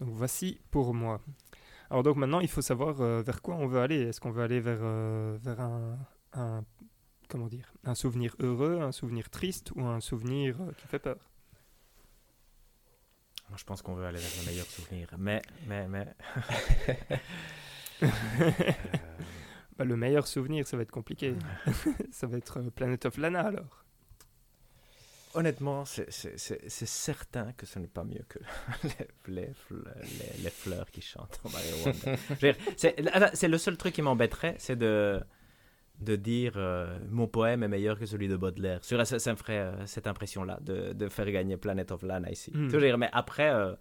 voici 0.00 0.58
pour 0.70 0.94
moi. 0.94 1.20
Alors 1.90 2.02
donc 2.04 2.16
maintenant, 2.16 2.40
il 2.40 2.48
faut 2.48 2.62
savoir 2.62 3.00
euh, 3.00 3.20
vers 3.22 3.42
quoi 3.42 3.56
on 3.56 3.66
veut 3.66 3.80
aller. 3.80 4.00
Est-ce 4.00 4.20
qu'on 4.20 4.30
veut 4.30 4.42
aller 4.42 4.60
vers, 4.60 4.78
euh, 4.80 5.36
vers 5.42 5.60
un, 5.60 5.98
un- 6.34 6.64
comment 7.28 7.48
dire, 7.48 7.72
un 7.84 7.94
souvenir 7.94 8.34
heureux, 8.38 8.80
un 8.80 8.92
souvenir 8.92 9.28
triste 9.28 9.72
ou 9.74 9.82
un 9.84 10.00
souvenir 10.00 10.56
euh, 10.62 10.72
qui 10.78 10.86
fait 10.86 11.00
peur? 11.00 11.16
Moi, 13.48 13.58
je 13.58 13.64
pense 13.64 13.82
qu'on 13.82 13.94
veut 13.94 14.06
aller 14.06 14.20
vers 14.20 14.40
le 14.40 14.46
meilleur 14.50 14.66
souvenir. 14.66 15.08
Mais, 15.18 15.42
mais, 15.66 15.88
mais. 15.88 16.06
Le 19.84 19.96
meilleur 19.96 20.26
souvenir, 20.26 20.66
ça 20.66 20.76
va 20.76 20.82
être 20.82 20.90
compliqué. 20.90 21.34
ça 22.12 22.26
va 22.26 22.38
être 22.38 22.58
euh, 22.58 22.70
Planet 22.70 23.06
of 23.06 23.16
Lana 23.18 23.40
alors. 23.40 23.84
honnêtement, 25.34 25.84
c'est- 25.84 26.10
certain 26.10 27.52
que 27.52 27.64
ce 27.66 27.78
n'est 27.78 27.86
pas 27.86 28.04
mieux 28.04 28.24
que 28.28 28.38
les, 29.28 29.46
les, 29.46 29.46
les- 29.70 30.42
les 30.42 30.50
fleurs 30.50 30.90
qui 30.90 31.00
chantent 31.00 31.40
Mario 31.44 31.74
Wonder. 31.84 32.16
Dire, 32.40 32.56
C'est 33.34 33.48
le 33.48 33.58
seul 33.58 33.76
truc 33.76 33.94
qui 33.94 34.02
m'embêterait, 34.02 34.56
c'est 34.58 34.76
de, 34.76 35.20
de 36.00 36.16
dire 36.16 36.54
euh, 36.56 36.98
mon 37.08 37.28
poème 37.28 37.62
est 37.62 37.68
meilleur 37.68 37.98
que 37.98 38.06
celui 38.06 38.26
de 38.28 38.36
Baudelaire. 38.36 38.84
Sur, 38.84 39.04
ça, 39.06 39.18
ça 39.18 39.30
me 39.32 39.36
ferait 39.36 39.58
euh, 39.60 39.86
cette 39.86 40.06
impression-là, 40.06 40.58
de, 40.62 40.92
de 40.92 41.08
faire 41.08 41.30
gagner 41.30 41.56
Planet 41.56 41.92
of 41.92 42.02
Lana 42.02 42.30
ici. 42.30 42.50
Mm. 42.54 42.66
Veux 42.68 42.80
dire, 42.80 42.98
mais 42.98 43.08
après, 43.12 43.50
euh, 43.54 43.74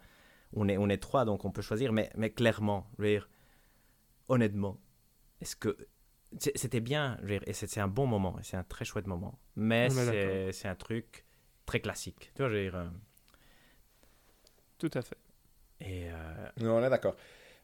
on, 0.53 0.67
est, 0.69 0.77
on 0.77 0.87
est 0.89 0.97
trois, 1.01 1.25
donc 1.25 1.45
on 1.45 1.51
peut 1.51 1.61
choisir, 1.63 1.91
mais, 1.93 2.09
mais 2.15 2.29
clairement, 2.29 2.87
dire, 2.99 3.27
honnêtement, 4.27 4.77
est-ce 5.41 5.55
que. 5.55 5.77
C'était 6.37 6.79
bien, 6.79 7.17
je 7.21 7.23
veux 7.23 7.39
dire, 7.39 7.43
et 7.47 7.53
c'est 7.53 7.79
un 7.79 7.87
bon 7.87 8.05
moment, 8.05 8.37
et 8.39 8.43
c'est 8.43 8.55
un 8.57 8.63
très 8.63 8.85
chouette 8.85 9.07
moment, 9.07 9.39
mais 9.55 9.87
est 9.87 10.51
c'est 10.51 10.67
un 10.67 10.75
truc 10.75 11.25
très 11.65 11.79
classique. 11.79 12.31
Tu 12.35 12.41
vois, 12.43 12.49
je 12.49 12.55
veux 12.55 12.61
dire. 12.63 12.75
euh, 12.75 12.85
Tout 14.77 14.91
à 14.93 15.01
fait. 15.01 15.17
et. 15.81 16.09
euh, 16.11 16.49
Non, 16.61 16.77
on 16.77 16.83
est 16.83 16.89
d'accord. 16.89 17.15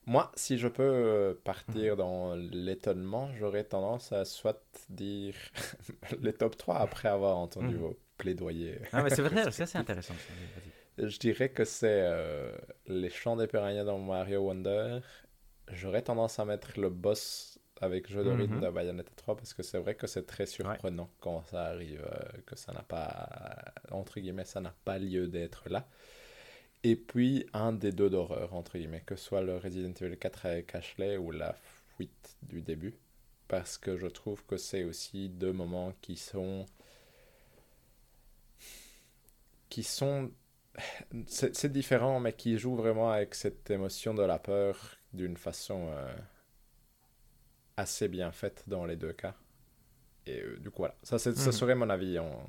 Moi, 0.07 0.31
si 0.35 0.57
je 0.57 0.67
peux 0.67 0.83
euh, 0.83 1.33
partir 1.43 1.95
dans 1.97 2.35
l'étonnement, 2.35 3.33
j'aurais 3.35 3.63
tendance 3.65 4.11
à 4.13 4.25
soit 4.25 4.63
dire 4.89 5.35
les 6.21 6.33
top 6.33 6.57
3 6.57 6.77
après 6.79 7.09
avoir 7.09 7.37
entendu 7.37 7.75
Mhm. 7.75 7.79
vos 7.81 7.99
plaidoyers. 8.17 8.81
Ah, 8.93 9.03
mais 9.03 9.09
c'est 9.09 9.21
vrai, 9.23 9.43
ça 9.51 9.65
c'est 9.65 9.77
intéressant. 9.77 10.13
ça. 10.15 10.33
Je 11.07 11.17
dirais 11.19 11.49
que 11.49 11.65
c'est 11.65 12.01
euh, 12.03 12.55
les 12.87 13.09
chants 13.09 13.35
des 13.35 13.47
piranhas 13.47 13.83
dans 13.83 13.99
Mario 13.99 14.41
Wonder. 14.41 14.99
J'aurais 15.71 16.03
tendance 16.03 16.39
à 16.39 16.45
mettre 16.45 16.79
le 16.79 16.89
boss 16.89 17.54
avec 17.81 18.09
jeu 18.09 18.23
de 18.23 18.31
rythme 18.31 18.55
Mhm. 18.55 18.61
de 18.61 18.69
Bayonetta 18.69 19.11
3 19.15 19.35
parce 19.35 19.53
que 19.53 19.63
c'est 19.63 19.77
vrai 19.79 19.95
que 19.95 20.07
c'est 20.07 20.25
très 20.25 20.45
surprenant 20.45 21.09
quand 21.19 21.43
ça 21.51 21.65
arrive, 21.65 22.01
euh, 22.05 22.41
que 22.45 22.55
ça 22.55 22.71
n'a 22.73 22.83
pas, 22.83 23.29
entre 23.91 24.19
guillemets, 24.19 24.45
ça 24.45 24.61
n'a 24.61 24.73
pas 24.85 24.97
lieu 24.99 25.27
d'être 25.27 25.69
là. 25.69 25.87
Et 26.83 26.95
puis 26.95 27.45
un 27.53 27.73
des 27.73 27.91
deux 27.91 28.09
d'horreur, 28.09 28.53
entre 28.53 28.77
guillemets, 28.77 29.03
que 29.05 29.15
ce 29.15 29.25
soit 29.25 29.41
le 29.41 29.57
Resident 29.57 29.93
Evil 30.01 30.17
4 30.17 30.45
avec 30.45 30.75
Ashley 30.75 31.17
ou 31.17 31.31
la 31.31 31.55
fuite 31.97 32.37
du 32.43 32.61
début. 32.61 32.93
Parce 33.47 33.77
que 33.77 33.97
je 33.97 34.07
trouve 34.07 34.43
que 34.45 34.57
c'est 34.57 34.83
aussi 34.83 35.29
deux 35.29 35.53
moments 35.53 35.93
qui 36.01 36.15
sont. 36.17 36.65
qui 39.69 39.83
sont. 39.83 40.31
C'est 41.27 41.55
c'est 41.55 41.71
différent, 41.71 42.19
mais 42.19 42.33
qui 42.33 42.57
jouent 42.57 42.75
vraiment 42.75 43.11
avec 43.11 43.35
cette 43.35 43.69
émotion 43.69 44.13
de 44.13 44.23
la 44.23 44.39
peur 44.39 44.97
d'une 45.13 45.37
façon 45.37 45.87
euh, 45.89 46.13
assez 47.77 48.07
bien 48.07 48.31
faite 48.31 48.63
dans 48.67 48.85
les 48.85 48.95
deux 48.95 49.13
cas. 49.13 49.35
Et 50.25 50.41
euh, 50.41 50.57
du 50.59 50.69
coup, 50.71 50.79
voilà. 50.79 50.95
Ça, 51.03 51.19
c'est- 51.19 51.35
ça 51.35 51.47
Mhm. 51.47 51.51
serait 51.51 51.75
mon 51.75 51.89
avis 51.89 52.17
en... 52.19 52.47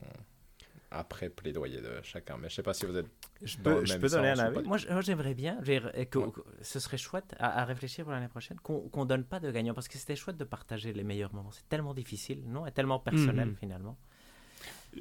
après 0.93 1.28
plaidoyer 1.28 1.81
de 1.82 2.01
chacun. 2.05 2.36
Mais 2.39 2.48
je 2.48 2.55
sais 2.55 2.62
pas 2.62 2.73
si 2.73 2.86
vous 2.86 2.97
êtes 2.97 3.07
Je 3.43 3.59
peux, 3.59 3.85
je 3.85 3.98
peux 3.98 4.09
donner 4.09 4.31
un 4.31 4.39
avis. 4.39 4.62
Moi, 4.62 4.78
j'aimerais 4.78 5.35
bien, 5.35 5.59
que, 5.62 6.19
Ouais. 6.19 6.31
que 6.31 6.40
ce 6.62 6.78
serait 6.81 6.97
chouette 6.97 7.35
à, 7.39 7.61
à 7.61 7.65
réfléchir 7.65 8.05
pour 8.05 8.12
l'année 8.12 8.28
prochaine, 8.28 8.59
qu'on 8.61 8.89
qu'on 8.89 9.05
donne 9.05 9.24
pas 9.24 9.40
de 9.40 9.51
gagnant, 9.51 9.74
parce 9.74 9.89
que 9.89 9.98
c'était 9.98 10.16
chouette 10.16 10.36
de 10.39 10.44
partager 10.44 10.93
les 10.93 11.03
meilleurs 11.05 11.35
moments. 11.35 11.51
C'est 11.53 11.69
tellement 11.69 11.93
difficile, 11.93 12.44
non? 12.47 12.66
Et 12.66 12.73
tellement 12.73 13.01
personnel 13.01 13.48
Mhm. 13.48 13.57
finalement. 13.57 13.98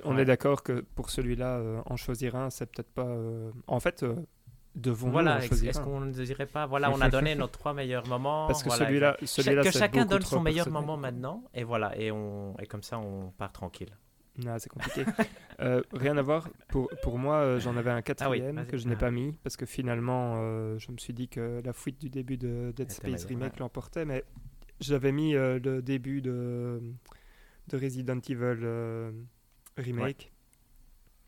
On 0.03 0.15
Ouais. 0.15 0.23
est 0.23 0.26
d'accord 0.26 0.64
que 0.64 0.81
pour 0.95 1.11
celui-là, 1.11 1.60
euh, 1.60 1.81
en 1.85 1.95
choisir 1.95 2.35
un, 2.35 2.49
c'est 2.49 2.65
peut-être 2.65 2.91
pas. 2.91 3.06
euh, 3.07 3.52
En 3.68 3.80
fait, 3.80 4.03
devons-nous 4.76 5.11
Voilà, 5.14 5.35
en 5.35 5.38
est-ce 5.39 5.47
choisir 5.47 5.69
est-ce 5.69 5.80
un 5.80 5.84
qu'on 5.84 6.02
ne 6.02 6.11
dirait 6.11 6.45
pas, 6.45 6.65
voilà, 6.65 6.91
on 6.91 7.02
a 7.02 7.10
donné 7.10 7.35
nos 7.35 7.47
trois 7.47 7.73
meilleurs 7.73 8.07
moments. 8.07 8.47
Parce 8.47 8.61
que 8.64 8.69
voilà, 8.69 8.85
celui-là, 8.85 9.18
celui-là, 9.23 9.64
que 9.64 9.72
chacun 9.72 10.06
donne 10.06 10.22
son 10.22 10.41
meilleur 10.41 10.65
personnel. 10.65 10.81
moment 10.85 10.97
maintenant, 10.97 11.43
et 11.53 11.64
voilà, 11.64 11.97
et, 11.97 12.11
on, 12.11 12.56
et 12.60 12.65
comme 12.65 12.84
ça 12.84 12.99
on 12.99 13.31
part 13.38 13.52
tranquille. 13.52 13.95
Non, 14.38 14.56
c'est 14.60 14.69
compliqué. 14.69 15.06
Euh, 15.61 15.81
rien 15.93 16.18
à 16.18 16.22
voir. 16.22 16.49
Pour, 16.68 16.89
pour 17.02 17.18
moi, 17.18 17.35
euh, 17.38 17.60
j'en 17.61 17.77
avais 17.77 17.89
un 17.89 18.02
quatrième 18.02 18.57
vas-y. 18.57 18.68
que 18.68 18.76
je 18.76 18.89
n'ai 18.89 18.95
Ah. 18.95 18.97
pas 18.97 19.10
mis 19.10 19.31
parce 19.41 19.56
que 19.56 19.65
finalement, 19.65 20.34
euh, 20.35 20.77
je 20.80 20.91
me 20.91 20.97
suis 20.97 21.14
dit 21.14 21.30
que 21.30 21.61
la 21.64 21.72
fuite 21.72 21.97
du 22.02 22.10
début 22.10 22.35
de 22.35 22.73
Dead 22.76 22.91
Space 22.91 23.23
Remake 23.23 23.53
ouais. 23.53 23.60
l'emportait, 23.61 24.03
mais 24.03 24.26
j'avais 24.81 25.14
mis 25.14 25.31
le 25.31 25.80
début 25.81 26.22
de, 26.22 26.81
de 27.69 27.77
Resident 27.77 28.19
Evil 28.27 29.14
Remake, 29.77 30.34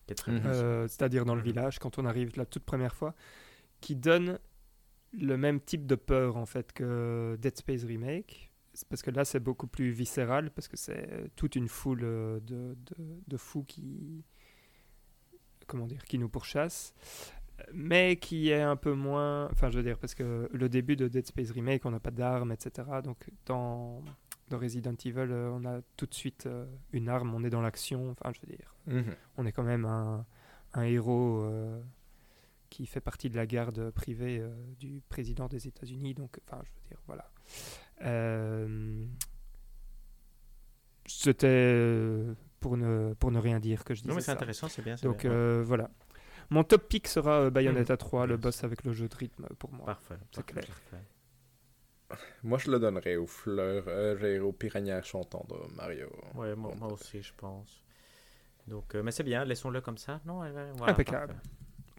Qui 0.08 0.14
est 0.14 0.16
très 0.16 0.32
Mhm. 0.32 0.42
euh, 0.46 0.88
c'est-à-dire 0.88 1.26
dans 1.26 1.36
le 1.36 1.42
village, 1.44 1.78
quand 1.80 2.00
on 2.00 2.06
arrive 2.06 2.32
la 2.38 2.46
toute 2.46 2.64
première 2.64 2.96
fois, 2.96 3.14
qui 3.82 3.96
donne 3.96 4.40
le 5.14 5.38
même 5.38 5.60
type 5.62 5.86
de 5.86 5.96
peur 5.96 6.36
en 6.38 6.46
fait 6.48 6.74
que 6.74 7.38
Dead 7.40 7.56
Space 7.58 7.84
Remake. 7.84 8.52
C'est 8.74 8.88
Parce 8.88 9.02
que 9.02 9.12
là, 9.12 9.26
c'est 9.26 9.40
beaucoup 9.40 9.68
plus 9.68 9.90
viscéral, 9.92 10.52
parce 10.52 10.68
que 10.68 10.78
c'est 10.78 11.08
euh, 11.12 11.28
toute 11.36 11.56
une 11.56 11.68
foule 11.68 12.02
euh, 12.04 12.40
de, 12.42 12.76
de, 12.86 12.96
de 13.28 13.38
fous 13.38 13.64
qui, 13.64 14.24
comment 15.66 15.88
dire, 15.88 16.04
qui 16.06 16.18
nous 16.20 16.30
pourchassent. 16.30 16.94
mais 17.74 18.18
qui 18.18 18.50
est 18.52 18.62
un 18.62 18.76
peu 18.76 18.94
moins. 18.94 19.50
Enfin, 19.52 19.72
je 19.72 19.78
veux 19.78 19.84
dire, 19.84 19.98
parce 19.98 20.14
que 20.14 20.48
le 20.54 20.70
début 20.70 20.96
de 20.96 21.08
Dead 21.08 21.26
Space 21.26 21.50
Remake, 21.52 21.86
on 21.86 21.92
n'a 21.92 22.00
pas 22.00 22.12
d'armes, 22.12 22.52
etc. 22.52 22.88
Donc, 23.04 23.30
dans, 23.48 24.04
dans 24.50 24.60
Resident 24.60 24.94
Evil, 25.06 25.28
euh, 25.32 25.50
on 25.54 25.66
a 25.66 25.82
tout 25.98 26.06
de 26.06 26.14
suite 26.14 26.46
euh, 26.46 26.66
une 26.92 27.10
arme, 27.10 27.34
on 27.34 27.44
est 27.44 27.50
dans 27.50 27.62
l'action. 27.62 28.12
Enfin, 28.12 28.32
je 28.34 28.40
veux 28.42 28.56
dire, 28.56 28.76
Mhm. 28.88 29.14
on 29.38 29.46
est 29.46 29.52
quand 29.52 29.64
même 29.64 29.86
un, 29.86 30.26
un 30.74 30.84
héros 30.84 31.42
euh, 31.44 31.82
qui 32.70 32.86
fait 32.86 33.02
partie 33.02 33.30
de 33.30 33.36
la 33.36 33.46
garde 33.46 33.92
privée 33.92 34.40
euh, 34.40 34.50
du 34.80 35.02
président 35.10 35.48
des 35.48 35.68
États-Unis. 35.68 36.14
Donc, 36.14 36.40
enfin, 36.48 36.62
je 36.64 36.70
veux 36.72 36.88
dire, 36.90 37.02
voilà. 37.08 37.30
Euh, 38.04 39.06
C'était 41.06 42.34
pour 42.60 42.76
ne, 42.78 43.14
pour 43.14 43.32
ne 43.32 43.40
rien 43.40 43.60
dire 43.60 43.84
que 43.84 43.94
je 43.94 44.02
disais 44.02 44.10
Non, 44.10 44.16
mais 44.16 44.22
c'est 44.22 44.28
ça. 44.28 44.32
intéressant, 44.34 44.68
c'est 44.68 44.82
bien. 44.82 44.96
Donc 45.04 45.22
bien. 45.22 45.32
euh, 45.32 45.64
voilà. 45.66 45.90
Mon 46.50 46.64
top 46.64 46.88
pick 46.88 47.08
sera 47.08 47.50
Bayonetta 47.50 47.98
3, 47.98 48.26
le 48.28 48.38
boss 48.38 48.64
avec 48.64 48.84
le 48.84 48.94
jeu 48.94 49.08
de 49.10 49.16
rythme 49.16 49.48
pour 49.60 49.72
moi. 49.74 49.86
Parfait. 49.86 50.16
c'est 50.32 50.46
clair. 50.46 50.66
parfait. 50.66 51.04
Moi, 52.44 52.58
je 52.58 52.72
le 52.72 52.80
donnerais 52.80 53.16
aux 53.18 53.28
fleurs, 53.28 53.84
euh, 53.88 54.18
et 54.22 54.40
aux 54.40 54.54
piranhas 54.54 55.02
chantants 55.02 55.46
de 55.50 55.76
Mario. 55.76 56.08
Ouais, 56.36 56.56
moi, 56.56 56.74
aussi, 56.92 57.22
je 57.22 57.34
pense. 57.36 57.84
Donc, 58.68 58.96
euh, 58.96 59.04
mais 59.04 59.12
c'est 59.12 59.24
bien, 59.24 59.44
laissons-le 59.46 59.82
comme 59.82 59.98
ça. 59.98 60.22
Non, 60.26 60.38
voilà, 60.40 60.94
Impeccable. 60.94 61.34
parfait. 61.34 61.50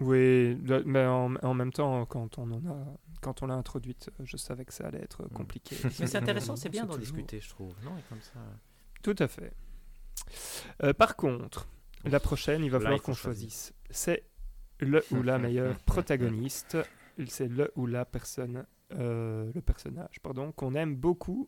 Oui, 0.01 0.55
le- 0.65 0.85
mais 0.85 1.05
en, 1.07 1.35
en 1.37 1.55
même 1.55 1.73
temps, 1.73 2.07
quand 2.07 2.39
on 2.39 2.51
en 2.53 2.65
a, 2.71 2.87
quand 3.21 3.43
on 3.43 3.47
l'a 3.47 3.55
introduite, 3.55 4.11
euh, 4.21 4.25
je 4.25 4.37
savais 4.37 4.65
que 4.65 4.73
ça 4.73 4.87
allait 4.87 5.01
être 5.03 5.25
Mm. 5.25 5.29
compliqué. 5.35 5.77
Mais 6.01 6.07
c'est 6.07 6.17
intéressant, 6.19 6.55
c'est 6.57 6.69
bien 6.69 6.83
d'en 6.85 6.95
toujours- 6.95 7.01
discuter, 7.17 7.41
je 7.41 7.49
trouve. 7.49 7.75
Non, 7.85 7.91
et 7.99 8.03
comme 8.09 8.23
ça. 8.23 8.39
Tout 9.03 9.17
à 9.19 9.27
fait. 9.29 9.53
Euh, 10.85 10.93
par 10.93 11.17
contre, 11.17 11.67
la 12.05 12.21
prochaine, 12.21 12.63
il 12.65 12.71
va 12.71 12.79
Là, 12.79 12.85
falloir 12.85 13.03
qu'on 13.03 13.15
choisisse. 13.15 13.73
C'est 13.91 14.25
le 14.81 15.03
ou 15.11 15.23
la 15.23 15.39
meilleure 15.39 15.79
protagoniste. 15.81 16.77
C'est 17.27 17.49
le 17.49 17.73
ou 17.75 17.87
la 17.87 18.05
personne, 18.05 18.65
euh, 18.95 19.51
le 19.55 19.61
personnage, 19.61 20.21
pardon, 20.23 20.53
qu'on 20.53 20.75
aime 20.75 20.97
beaucoup 20.97 21.47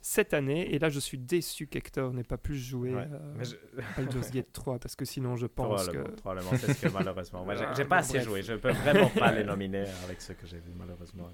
cette 0.00 0.34
année. 0.34 0.72
Et 0.74 0.78
là, 0.78 0.88
je 0.88 1.00
suis 1.00 1.18
déçu 1.18 1.66
qu'Hector 1.66 2.12
n'ait 2.12 2.22
pas 2.22 2.36
pu 2.36 2.56
jouer 2.56 2.94
Ouais, 2.94 3.08
euh, 3.10 3.34
Mais 3.38 3.44
je- 3.44 3.56
Baldur's 3.96 4.30
Gate 4.30 4.52
3 4.52 4.78
parce 4.78 4.94
que 4.94 5.04
sinon, 5.04 5.36
je 5.36 5.46
pense 5.46 5.86
que. 5.88 5.92
Probablement, 5.98 6.16
probablement, 6.16 6.50
c'est 6.58 6.72
ce 6.74 6.86
que 6.86 6.92
malheureusement. 6.92 7.44
Moi, 7.44 7.54
j'ai 7.56 7.64
Ah, 7.64 7.84
pas 7.86 7.96
assez 7.98 8.14
bref. 8.14 8.24
joué. 8.24 8.42
Je 8.42 8.54
peux 8.54 8.70
vraiment 8.72 9.08
pas 9.08 9.32
les 9.32 9.42
nominer 9.44 9.84
avec 10.04 10.20
ce 10.20 10.32
que 10.32 10.46
j'ai 10.46 10.58
vu, 10.58 10.72
malheureusement. 10.76 11.28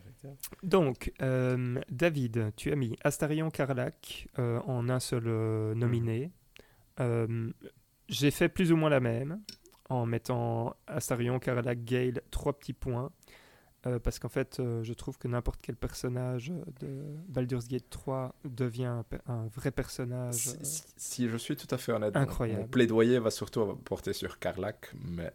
Donc, 0.62 1.12
euh, 1.22 1.80
David, 1.90 2.52
tu 2.56 2.70
as 2.72 2.76
mis 2.76 2.96
Astarion 3.04 3.50
Carlac 3.50 4.28
euh, 4.38 4.60
en 4.60 4.88
un 4.88 5.00
seul 5.00 5.24
nominé. 5.74 6.30
Euh, 7.00 7.50
J'ai 8.08 8.30
fait 8.30 8.48
plus 8.48 8.72
ou 8.72 8.76
moins 8.76 8.90
la 8.90 9.00
même 9.00 9.40
en 9.88 10.04
mettant 10.06 10.74
Astarion 10.86 11.38
Carlac 11.38 11.82
Gale 11.84 12.20
trois 12.30 12.52
petits 12.58 12.72
points. 12.74 13.10
Euh, 13.86 13.98
parce 13.98 14.18
qu'en 14.18 14.28
fait, 14.28 14.58
euh, 14.60 14.82
je 14.84 14.92
trouve 14.92 15.18
que 15.18 15.26
n'importe 15.28 15.60
quel 15.62 15.76
personnage 15.76 16.52
de 16.80 17.16
Baldur's 17.28 17.66
Gate 17.68 17.88
3 17.90 18.34
devient 18.44 18.84
un, 18.84 19.04
un 19.26 19.46
vrai 19.48 19.70
personnage. 19.70 20.34
Si, 20.34 20.50
euh, 20.50 20.58
si- 20.62 20.82
si 20.96 21.28
je 21.28 21.36
suis 21.36 21.56
tout 21.56 21.66
à 21.74 21.78
fait 21.78 21.92
honnête, 21.92 22.16
Incroyable. 22.16 22.60
mon 22.62 22.68
plaidoyer 22.68 23.18
va 23.18 23.30
surtout 23.30 23.74
porter 23.84 24.12
sur 24.12 24.38
Carlac, 24.38 24.92
mais 25.04 25.32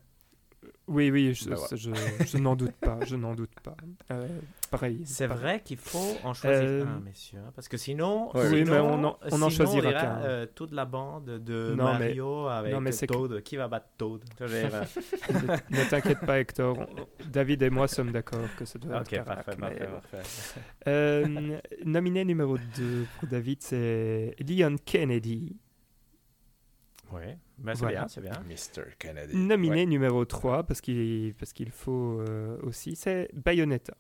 Oui, 0.88 1.12
oui, 1.12 1.34
je, 1.34 1.50
Ben 1.50 1.56
voilà. 1.56 1.76
je, 1.76 1.92
je 2.26 2.38
n'en 2.38 2.56
doute 2.56 2.72
pas, 2.80 2.98
je 3.06 3.16
n'en 3.18 3.36
doute 3.36 3.54
pas. 3.62 3.76
Euh, 4.12 4.26
pareil. 4.72 5.02
C'est 5.06 5.28
vrai 5.28 5.62
qu'il 5.64 5.76
faut 5.78 6.16
en 6.24 6.34
choisir 6.34 6.64
Euh, 6.64 6.86
un, 6.86 7.00
messieurs. 7.02 7.40
hein, 7.46 7.52
Parce 7.56 7.68
que 7.68 7.76
sinon, 7.78 8.36
Ouais, 8.36 8.48
oui, 8.50 8.64
mais 8.66 8.80
on 8.80 9.04
en- 9.04 9.20
on 9.32 9.42
en 9.42 9.50
sinon, 9.50 9.50
choisira 9.50 9.82
dirait, 9.90 9.94
qu'un. 10.02 10.22
euh, 10.24 10.46
toute 10.56 10.72
la 10.72 10.86
bande 10.86 11.26
de 11.26 11.74
Non, 11.76 11.94
mais- 11.94 12.00
Mario 12.00 12.48
avec 12.48 12.74
non, 12.74 12.80
mais 12.82 12.92
c'est 12.94 13.06
que- 13.06 13.14
Toad. 13.14 13.42
Qui 13.44 13.58
va 13.58 13.68
battre 13.68 13.88
Toad? 13.98 14.24
Ne 15.70 15.90
t'inquiète 15.90 16.22
pas, 16.26 16.40
Hector. 16.40 16.78
on- 16.80 17.26
David 17.30 17.62
et 17.64 17.70
moi 17.70 17.88
sommes 17.90 18.12
d'accord 18.12 18.48
que 18.58 18.64
ça 18.66 18.80
doit 18.80 19.02
être 19.02 19.24
parfait, 19.26 19.52
mais 19.60 19.76
parfait, 19.76 19.88
parfait. 20.12 20.60
Euh, 20.88 21.60
nominé 21.86 22.24
numéro 22.26 22.58
2 22.58 23.06
pour 23.20 23.28
David, 23.28 23.62
c'est 23.62 24.36
Leon 24.40 24.76
Kennedy. 24.86 25.56
Oui, 27.12 27.24
ben, 27.58 27.74
c'est 27.74 27.80
Voilà. 27.82 28.00
bien, 28.02 28.08
c'est 28.08 28.22
bien. 28.22 28.34
Mr. 28.48 28.84
Kennedy. 29.00 29.36
Nominé 29.36 29.76
Ouais. 29.82 29.86
numéro 29.86 30.26
3, 30.26 30.64
parce 30.64 30.82
qu'il 30.82 31.34
parce 31.40 31.54
qu'il 31.54 31.72
faut 31.72 32.22
euh, 32.28 32.58
aussi, 32.64 32.96
c'est 32.96 33.30
Bayonetta. 33.34 33.96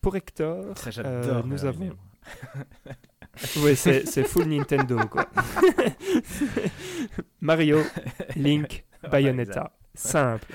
Pour 0.00 0.16
Hector, 0.16 0.76
Ça, 0.78 0.90
euh, 1.02 1.42
nous 1.44 1.56
les 1.56 1.64
avons... 1.64 1.96
Oui, 3.62 3.76
c'est 3.76 4.06
c'est 4.06 4.24
full 4.24 4.46
Nintendo, 4.46 4.98
quoi. 5.08 5.26
Mario, 7.40 7.82
Link, 8.36 8.84
Bayonetta. 9.10 9.72
Simple. 9.94 10.46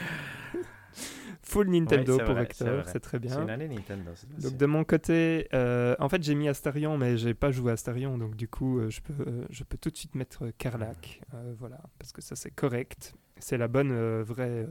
Full 1.56 1.70
Nintendo 1.70 2.18
pour 2.18 2.34
vrai, 2.34 2.48
c'est 2.52 3.00
très 3.00 3.18
C'est 3.18 3.20
bien. 3.20 3.44
une 3.44 3.50
année 3.50 3.68
Nintendo. 3.70 4.12
c'est 4.16 4.30
Donc 4.42 4.58
de 4.58 4.66
mon 4.66 4.84
côté, 4.84 5.48
euh, 5.54 5.96
en 6.00 6.10
fait 6.10 6.22
j'ai 6.22 6.36
mis 6.36 6.50
Astarion, 6.50 6.98
mais 6.98 7.18
j'ai 7.18 7.34
pas 7.34 7.52
joué 7.52 7.72
Astarion, 7.72 8.18
donc 8.18 8.36
du 8.36 8.50
coup 8.50 8.80
euh, 8.80 8.90
je 8.90 9.00
peux, 9.02 9.14
euh, 9.26 9.46
je 9.50 9.64
peux 9.64 9.78
tout 9.78 9.90
de 9.90 9.96
suite 9.96 10.16
mettre 10.16 10.50
Carlac, 10.58 11.22
voilà, 11.58 11.80
parce 11.98 12.12
que 12.12 12.22
ça 12.22 12.36
c'est 12.36 12.52
correct, 12.52 13.16
c'est 13.40 13.58
la 13.58 13.70
bonne 13.70 14.22
vraie 14.22 14.68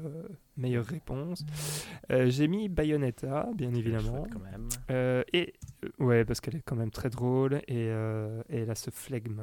meilleure 0.58 0.84
réponse. 0.84 1.44
J'ai 2.10 2.48
mis 2.48 2.68
Bayonetta, 2.68 3.48
bien 3.54 3.72
évidemment, 3.72 4.24
chouette 4.24 4.32
quand 4.34 4.40
même. 4.40 5.24
Et 5.32 5.54
ouais 5.98 6.24
parce 6.26 6.40
qu'elle 6.42 6.56
est 6.56 6.62
quand 6.64 6.76
même 6.76 6.90
très 6.90 7.08
drôle 7.08 7.62
et, 7.66 7.86
et 7.86 8.58
elle 8.58 8.70
a 8.70 8.74
ce 8.74 8.90
flegme 8.90 9.40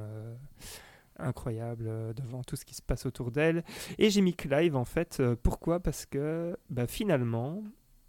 incroyable 1.22 1.86
euh, 1.88 2.14
devant 2.14 2.44
tout 2.44 2.56
ce 2.56 2.66
qui 2.66 2.76
se 2.76 2.82
passe 2.82 3.06
autour 3.06 3.32
d'elle. 3.32 3.64
Et 3.98 4.10
j'ai 4.10 4.22
mis 4.22 4.36
Clive 4.36 4.76
en 4.76 4.86
fait, 4.86 5.18
euh, 5.20 5.36
pourquoi? 5.42 5.80
Parce 5.80 6.06
que 6.06 6.58
bah, 6.70 6.88
finalement 6.88 7.64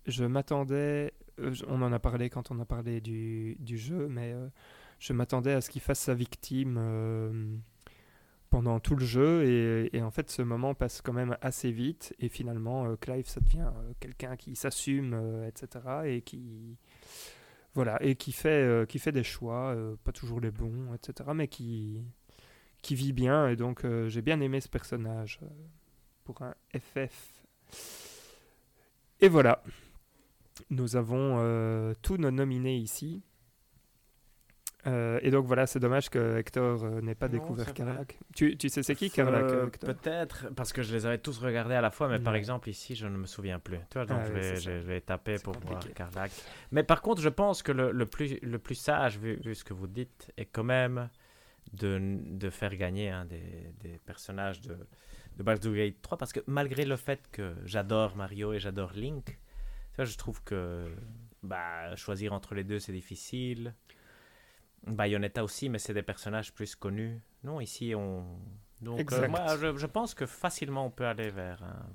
je 0.07 0.25
m'attendais, 0.25 1.13
euh, 1.39 1.55
on 1.69 1.83
en 1.83 1.93
a 1.93 1.99
parlé 1.99 2.29
quand 2.31 2.51
on 2.51 2.59
a 2.61 2.65
parlé 2.65 3.01
du, 3.01 3.57
du 3.61 3.79
jeu, 3.79 4.09
mais 4.09 4.35
je 4.99 5.13
m'attendais 5.13 5.53
à 5.53 5.61
ce 5.61 5.71
qu'il 5.71 5.81
fasse 5.81 6.01
sa 6.01 6.15
victime 6.15 7.63
pendant 8.51 8.81
tout 8.81 8.97
le 8.97 9.05
jeu, 9.05 9.45
et, 9.45 9.97
et 9.97 10.03
en 10.03 10.11
fait 10.11 10.29
ce 10.29 10.43
moment 10.43 10.75
passe 10.75 11.01
quand 11.01 11.13
même 11.13 11.37
assez 11.41 11.71
vite, 11.71 12.15
et 12.19 12.29
finalement 12.29 12.97
Clive 12.97 13.29
ça 13.29 13.41
devient 13.41 13.71
quelqu'un 14.01 14.37
qui 14.37 14.57
s'assume, 14.57 15.45
etc., 15.47 15.69
et 16.05 16.23
qui 16.23 16.77
voilà, 17.75 18.03
et 18.03 18.17
qui 18.17 18.33
fait, 18.33 18.87
qui 18.89 18.99
fait 18.99 19.13
des 19.13 19.23
choix, 19.23 19.75
pas 20.03 20.13
toujours 20.13 20.41
les 20.41 20.51
bons, 20.51 20.93
etc., 20.95 21.31
mais 21.33 21.47
qui, 21.47 22.03
qui 22.83 22.95
vit 22.95 23.13
bien, 23.13 23.49
et 23.49 23.57
donc 23.57 23.85
euh, 23.85 24.09
j'ai 24.09 24.23
bien 24.23 24.41
aimé 24.41 24.61
ce 24.61 24.69
personnage 24.69 25.39
euh, 25.43 25.47
pour 26.25 26.43
un 26.43 26.55
FF. 26.75 27.33
Et 29.21 29.29
voilà, 29.29 29.63
nous 30.71 30.97
avons 30.97 31.37
euh, 31.39 31.95
tous 32.03 32.17
nos 32.17 32.31
nominés 32.31 32.77
ici. 32.77 33.23
Euh, 34.89 35.21
et 35.23 35.31
donc 35.31 35.47
voilà, 35.47 35.69
c'est 35.69 35.79
dommage 35.79 36.11
que 36.11 36.39
Hector 36.39 36.83
euh, 36.83 37.01
n'ait 37.03 37.15
pas 37.15 37.29
Non, 37.29 37.35
découvert. 37.35 37.73
Carlac. 37.73 38.19
Tu, 38.35 38.57
tu 38.57 38.69
sais 38.69 38.83
c'est 38.83 38.97
qui 38.97 39.13
Carlac 39.13 39.45
Euh, 39.45 39.67
Peut-être, 39.81 40.53
parce 40.57 40.73
que 40.73 40.83
je 40.83 40.93
les 40.93 41.07
avais 41.07 41.19
tous 41.19 41.39
regardés 41.39 41.77
à 41.77 41.81
la 41.81 41.93
fois, 41.93 42.09
mais 42.09 42.19
par 42.19 42.35
exemple 42.35 42.69
ici, 42.69 42.97
je 42.97 43.07
ne 43.07 43.17
me 43.17 43.27
souviens 43.27 43.61
plus. 43.61 43.79
Tu 43.91 43.99
vois, 43.99 44.07
donc 44.07 44.19
Ah 44.21 44.27
je, 44.27 44.33
vais, 44.33 44.57
je 44.57 44.71
vais 44.73 45.01
taper 45.01 45.37
pour 45.39 45.57
voir. 45.61 45.79
Carlac. 45.95 46.33
Mais 46.73 46.83
par 46.83 47.01
contre, 47.01 47.23
je 47.23 47.29
pense 47.29 47.63
que 47.63 47.71
le, 47.71 47.93
le 47.93 48.07
plus, 48.07 48.41
le 48.43 48.59
plus 48.59 48.75
sage, 48.75 49.19
vu, 49.21 49.37
vu 49.37 49.55
ce 49.55 49.63
que 49.63 49.73
vous 49.73 49.87
dites, 49.87 50.33
est 50.37 50.47
quand 50.47 50.65
même 50.65 51.09
de, 51.73 52.19
de 52.25 52.51
faire 52.51 52.75
gagner 52.77 53.11
un 53.11 53.25
des, 53.25 53.73
des 53.81 53.99
personnages 53.99 54.61
de, 54.61 54.77
de 55.37 55.43
Baldur's 55.43 55.75
Gate 55.77 56.03
3, 56.03 56.19
parce 56.19 56.33
que 56.33 56.41
malgré 56.47 56.85
le 56.85 56.97
fait 56.97 57.29
que 57.31 57.55
j'adore 57.65 58.17
Mario 58.17 58.53
et 58.53 58.59
j'adore 58.59 58.93
Link, 58.93 59.39
vois, 59.97 60.05
je 60.05 60.17
trouve 60.17 60.43
que 60.45 60.95
bah, 61.43 61.95
choisir 61.97 62.33
entre 62.33 62.55
les 62.55 62.65
deux, 62.65 62.79
c'est 62.79 62.93
difficile. 62.93 63.75
Bayonetta 64.87 65.45
aussi, 65.45 65.69
mais 65.69 65.79
c'est 65.79 65.95
des 65.95 66.03
personnages 66.03 66.53
plus 66.53 66.75
connus. 66.75 67.21
Non, 67.45 67.61
ici, 67.61 67.95
on... 67.95 68.25
Donc, 68.81 69.13
euh, 69.13 69.29
moi, 69.29 69.57
je, 69.57 69.77
je 69.77 69.87
pense 69.87 70.13
que 70.13 70.27
facilement, 70.27 70.87
on 70.87 70.91
peut 70.91 71.07
aller 71.07 71.31
vers, 71.31 71.63
un- 71.63 71.87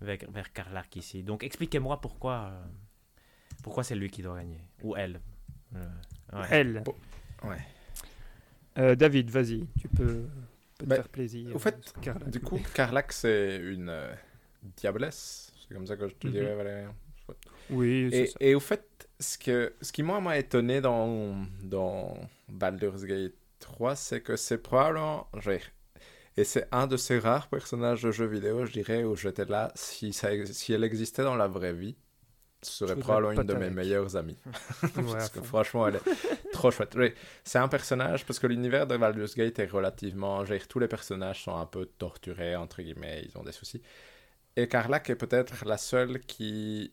vers, 0.00 0.18
vers 0.30 0.52
Carlac 0.52 0.96
ici. 0.96 1.22
Donc, 1.22 1.44
expliquez-moi 1.44 2.00
pourquoi, 2.00 2.50
euh, 2.50 2.64
pourquoi 3.62 3.84
c'est 3.84 3.94
lui 3.94 4.08
qui 4.08 4.22
doit 4.22 4.38
gagner. 4.38 4.62
Ou 4.82 4.96
elle. 4.96 5.20
Euh, 5.76 5.86
ouais. 6.32 6.46
Elle. 6.50 6.82
Ouais. 7.44 7.58
Euh, 8.78 8.94
David, 8.94 9.30
vas-y, 9.30 9.66
tu 9.80 9.88
peux, 9.88 10.24
peux 10.78 10.84
te 10.86 10.88
Bah, 10.88 10.96
faire 10.96 11.08
plaisir. 11.08 11.54
au 11.54 11.58
fait, 11.58 11.92
Carlac. 12.00 12.28
Du 12.30 12.40
coup, 12.40 12.58
Carlac, 12.74 13.12
c'est 13.12 13.56
une 13.58 13.88
euh, 13.90 14.12
diablesse. 14.76 15.52
C'est 15.68 15.74
comme 15.74 15.86
ça 15.86 15.96
que 15.96 16.08
je 16.08 16.14
te 16.14 16.26
Mhm. 16.26 16.32
dirais, 16.32 16.54
Valérien. 16.54 16.94
oui, 17.70 18.08
c'est 18.10 18.16
Et, 18.18 18.26
ça. 18.26 18.36
et 18.40 18.54
au 18.54 18.60
fait, 18.60 19.08
ce, 19.20 19.38
que, 19.38 19.74
ce 19.80 19.92
qui 19.92 20.02
moi 20.02 20.20
m'a 20.20 20.38
étonné 20.38 20.80
dans, 20.80 21.46
dans 21.62 22.14
Baldur's 22.48 23.04
Gate 23.04 23.34
3, 23.60 23.94
c'est 23.96 24.20
que 24.20 24.36
c'est 24.36 24.58
probablement. 24.58 25.28
Et 26.36 26.44
c'est 26.44 26.66
un 26.72 26.86
de 26.86 26.96
ces 26.96 27.18
rares 27.18 27.48
personnages 27.48 28.02
de 28.02 28.10
jeux 28.10 28.26
vidéo, 28.26 28.64
je 28.64 28.72
dirais, 28.72 29.04
où 29.04 29.14
j'étais 29.16 29.44
là. 29.44 29.70
Si, 29.74 30.12
ça, 30.12 30.30
si 30.46 30.72
elle 30.72 30.84
existait 30.84 31.22
dans 31.24 31.36
la 31.36 31.46
vraie 31.46 31.74
vie, 31.74 31.94
ce 32.62 32.86
serait 32.86 32.96
probablement 32.96 33.42
une 33.42 33.46
de 33.46 33.54
mes 33.54 33.70
meilleures 33.70 34.16
amies. 34.16 34.38
Parce 34.94 35.30
que 35.30 35.40
franchement, 35.40 35.88
elle 35.88 35.96
est 35.96 36.52
trop 36.52 36.70
chouette. 36.70 36.94
Oui, 36.96 37.12
C'est 37.44 37.58
un 37.58 37.68
personnage, 37.68 38.24
parce 38.24 38.38
que 38.38 38.46
l'univers 38.46 38.86
de 38.86 38.96
Baldur's 38.96 39.34
Gate 39.34 39.58
est 39.58 39.66
relativement. 39.66 40.42
dire, 40.44 40.68
tous 40.68 40.78
les 40.78 40.88
personnages 40.88 41.42
sont 41.42 41.56
un 41.56 41.66
peu 41.66 41.86
torturés, 41.86 42.56
entre 42.56 42.82
guillemets, 42.82 43.24
ils 43.24 43.36
ont 43.36 43.42
des 43.42 43.52
soucis. 43.52 43.82
et 44.56 44.68
Carlac 44.68 45.10
est 45.10 45.16
peut-être 45.16 45.64
la 45.64 45.78
seule 45.78 46.20
qui 46.20 46.92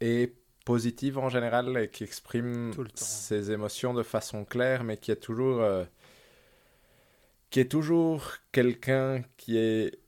est 0.00 0.34
positive 0.64 1.18
en 1.18 1.28
général 1.28 1.76
et 1.76 1.88
qui 1.88 2.04
exprime 2.04 2.72
ses 2.94 3.50
émotions 3.50 3.94
de 3.94 4.02
façon 4.02 4.44
claire, 4.44 4.84
mais 4.84 4.96
qui 4.96 5.10
est 5.10 5.16
toujours, 5.16 5.60
euh, 5.60 5.84
qui 7.50 7.60
est 7.60 7.70
toujours 7.70 8.36
quelqu'un 8.52 9.22
qui 9.36 9.56
est, 9.58 9.99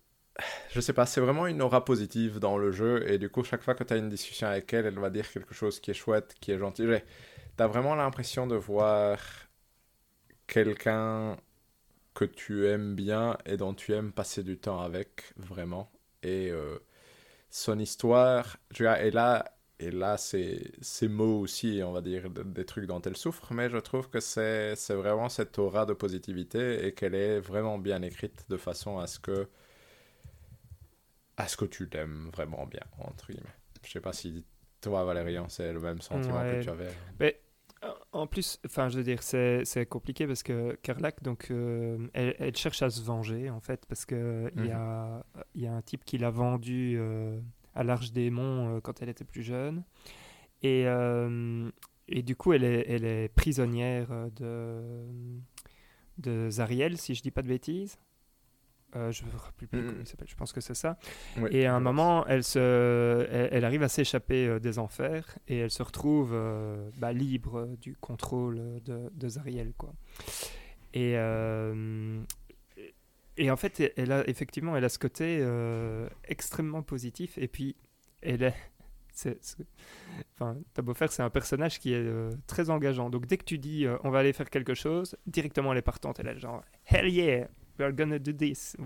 je 0.70 0.80
sais 0.80 0.92
pas, 0.92 1.06
c'est 1.06 1.20
vraiment 1.20 1.46
une 1.46 1.62
aura 1.62 1.84
positive 1.84 2.38
dans 2.38 2.58
le 2.58 2.72
jeu 2.72 3.08
et 3.10 3.18
du 3.18 3.28
coup 3.30 3.44
chaque 3.44 3.62
fois 3.62 3.74
que 3.74 3.84
tu 3.84 3.92
as 3.94 3.96
une 3.96 4.08
discussion 4.08 4.46
avec 4.48 4.72
elle, 4.72 4.86
elle 4.86 4.98
va 4.98 5.10
dire 5.10 5.30
quelque 5.30 5.54
chose 5.54 5.80
qui 5.80 5.90
est 5.90 5.94
chouette, 5.94 6.34
qui 6.40 6.52
est 6.52 6.58
gentil. 6.58 6.86
T'as 7.56 7.66
vraiment 7.68 7.94
l'impression 7.94 8.46
de 8.46 8.56
voir 8.56 9.18
quelqu'un 10.46 11.36
que 12.14 12.24
tu 12.26 12.66
aimes 12.68 12.94
bien 12.96 13.38
et 13.46 13.58
dont 13.58 13.74
tu 13.74 13.94
aimes 13.94 14.12
passer 14.12 14.42
du 14.44 14.58
temps 14.58 14.80
avec, 14.80 15.32
vraiment. 15.36 15.90
Et 16.22 16.50
euh, 16.50 16.78
son 17.50 17.78
histoire, 17.80 18.58
tu 18.74 18.84
vois, 18.84 19.02
et 19.02 19.10
là, 19.10 19.44
et 19.80 19.90
là 19.90 20.16
c'est 20.18 20.72
ses 20.82 21.08
mots 21.08 21.40
aussi, 21.40 21.82
on 21.84 21.92
va 21.92 22.02
dire, 22.02 22.30
de- 22.30 22.42
des 22.44 22.64
trucs 22.66 22.86
dont 22.86 23.02
elle 23.02 23.16
souffre, 23.16 23.52
mais 23.54 23.70
je 23.70 23.78
trouve 23.78 24.08
que 24.10 24.20
c'est 24.20 24.74
vraiment 24.90 25.28
cette 25.28 25.58
aura 25.58 25.86
de 25.86 25.94
positivité 25.94 26.86
et 26.86 26.94
qu'elle 26.94 27.14
est 27.14 27.40
vraiment 27.40 27.78
bien 27.78 28.02
écrite 28.02 28.46
de 28.50 28.56
façon 28.56 28.98
à 28.98 29.06
ce 29.06 29.18
que 29.20 29.48
à 31.42 31.48
ce 31.48 31.56
que 31.56 31.64
tu 31.64 31.86
l'aimes 31.92 32.30
vraiment 32.34 32.66
bien, 32.66 32.82
entre 32.98 33.26
guillemets? 33.32 33.48
Je 33.84 33.90
sais 33.90 34.00
pas 34.00 34.12
si 34.12 34.44
toi, 34.80 35.04
Valérian, 35.04 35.48
c'est 35.48 35.72
le 35.72 35.80
même 35.80 36.00
sentiment 36.00 36.40
Ouais. 36.40 36.58
que 36.58 36.62
tu 36.62 36.70
avais. 36.70 36.90
Mais 37.20 37.40
euh, 37.84 37.88
en 38.12 38.26
plus, 38.26 38.58
enfin, 38.66 38.88
je 38.88 38.98
veux 38.98 39.04
dire, 39.04 39.22
c'est 39.22 39.86
compliqué 39.88 40.26
parce 40.26 40.42
que 40.42 40.74
Carlac, 40.82 41.22
donc, 41.22 41.50
euh, 41.50 42.08
elle, 42.14 42.34
elle 42.38 42.56
cherche 42.56 42.82
à 42.82 42.90
se 42.90 43.02
venger, 43.02 43.50
en 43.50 43.60
fait, 43.60 43.84
parce 43.86 44.04
que 44.06 44.50
il 44.56 44.66
y, 44.66 44.70
a, 44.70 45.24
il 45.54 45.62
y 45.62 45.66
a 45.66 45.72
un 45.74 45.82
type 45.82 46.04
qui 46.04 46.18
l'a 46.18 46.30
vendu 46.30 46.96
euh, 46.98 47.40
à 47.74 47.82
l'Arche 47.82 48.12
des 48.12 48.30
Monts 48.30 48.76
euh, 48.76 48.80
quand 48.80 49.02
elle 49.02 49.08
était 49.08 49.24
plus 49.24 49.42
jeune. 49.42 49.82
Et, 50.62 50.84
euh, 50.86 51.68
et 52.06 52.22
du 52.22 52.36
coup, 52.36 52.52
elle 52.52 52.62
est, 52.64 52.84
elle 52.88 53.04
est 53.04 53.28
prisonnière 53.28 54.08
de, 54.36 55.04
de 56.18 56.50
Zariel, 56.50 56.98
si 56.98 57.14
je 57.16 57.22
dis 57.22 57.30
pas 57.32 57.42
de 57.42 57.48
bêtises. 57.48 57.98
Euh, 58.94 59.10
je 59.10 59.22
ne 59.24 59.28
me 59.30 59.36
rappelle 59.36 59.68
plus 59.68 59.78
Mhm. 59.80 59.86
comment 59.86 60.00
il 60.00 60.06
s'appelle, 60.06 60.28
je 60.28 60.34
pense 60.36 60.52
que 60.52 60.60
c'est 60.60 60.74
ça. 60.74 60.98
Oui, 61.38 61.48
Et 61.52 61.64
à 61.66 61.74
un 61.74 61.80
moment, 61.80 62.26
elle, 62.26 62.44
se, 62.44 63.26
elle, 63.30 63.48
elle 63.52 63.64
arrive 63.64 63.82
à 63.82 63.88
s'échapper 63.88 64.46
euh, 64.46 64.58
des 64.58 64.78
enfers 64.78 65.38
et 65.48 65.58
elle 65.60 65.70
se 65.70 65.82
retrouve 65.82 66.32
euh, 66.34 66.90
bah, 66.98 67.12
libre 67.14 67.68
du 67.80 67.96
contrôle 67.96 68.60
de, 68.84 69.10
de 69.14 69.28
Zariel. 69.28 69.72
Quoi. 69.78 69.94
Et, 70.92 71.14
euh, 71.16 72.20
et 73.38 73.50
en 73.50 73.56
fait, 73.56 73.92
elle 73.96 74.12
a, 74.12 74.28
effectivement, 74.28 74.76
elle 74.76 74.84
a 74.84 74.90
ce 74.90 74.98
côté 74.98 75.42
extrêmement 76.24 76.82
positif 76.82 77.38
et 77.38 77.48
puis 77.48 77.76
elle 78.20 78.42
est. 78.42 78.54
c'est- 79.14 79.38
c'est- 79.42 79.64
Enfin, 80.34 80.56
faire, 80.94 81.10
c'est 81.12 81.22
un 81.22 81.30
personnage 81.30 81.78
qui 81.80 81.94
est 81.94 81.96
euh, 82.04 82.30
très 82.46 82.68
engageant. 82.68 83.08
Donc 83.08 83.26
dès 83.26 83.38
que 83.38 83.44
tu 83.44 83.56
dis 83.58 83.86
euh, 83.86 83.96
on 84.04 84.10
va 84.10 84.18
aller 84.18 84.32
faire 84.34 84.50
quelque 84.50 84.74
chose, 84.74 85.16
directement 85.26 85.72
elle 85.72 85.78
est 85.78 85.82
partante. 85.82 86.20
Elle 86.20 86.28
est 86.28 86.38
genre 86.38 86.62
hell 86.86 87.08
yeah, 87.08 87.48
we're 87.78 87.92
gonna 87.92 88.18
do 88.18 88.32
this. 88.32 88.76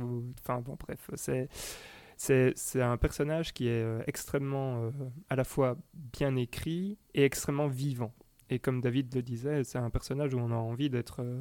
Enfin 0.40 0.60
bon, 0.60 0.76
bref, 0.78 1.10
c'est 1.14 1.48
c'est 2.16 2.80
un 2.80 2.96
personnage 2.96 3.52
qui 3.52 3.68
est 3.68 3.82
euh, 3.82 4.02
extrêmement 4.06 4.84
euh, 4.84 4.90
à 5.28 5.36
la 5.36 5.44
fois 5.44 5.76
bien 5.94 6.34
écrit 6.36 6.98
et 7.14 7.24
extrêmement 7.24 7.68
vivant. 7.68 8.14
Et 8.48 8.58
comme 8.58 8.80
David 8.80 9.14
le 9.14 9.22
disait, 9.22 9.64
c'est 9.64 9.78
un 9.78 9.90
personnage 9.90 10.32
où 10.34 10.38
on 10.38 10.50
a 10.50 10.56
envie 10.56 10.88
d'être 10.88 11.22
euh, 11.22 11.40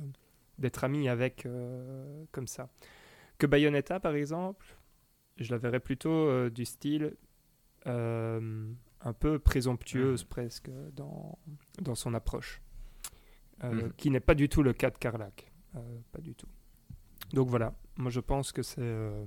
d'être 0.58 0.84
ami 0.84 1.08
avec 1.08 1.46
euh, 1.46 2.26
comme 2.32 2.48
ça. 2.48 2.70
Que 3.38 3.46
Bayonetta, 3.46 4.00
par 4.00 4.16
exemple, 4.16 4.78
je 5.38 5.52
la 5.52 5.58
verrais 5.58 5.82
plutôt 5.82 6.50
du 6.50 6.64
style 6.64 7.16
un 7.86 9.14
peu 9.20 9.38
présomptueuse 9.38 10.24
presque 10.24 10.72
dans, 10.94 11.38
dans 11.82 11.96
son 11.96 12.14
approche. 12.14 12.62
Mhm. 13.62 13.92
Qui 13.98 14.10
n'est 14.10 14.22
pas 14.22 14.36
du 14.36 14.48
tout 14.48 14.64
le 14.64 14.72
cas 14.72 14.90
de 14.90 14.98
Carlac. 14.98 15.52
Pas 16.14 16.22
du 16.22 16.34
tout. 16.34 16.48
Donc 17.34 17.50
voilà, 17.50 17.74
moi 17.98 18.12
je 18.12 18.20
pense 18.20 18.52
que 18.52 18.62
c'est... 18.64 18.82
euh, 18.82 19.26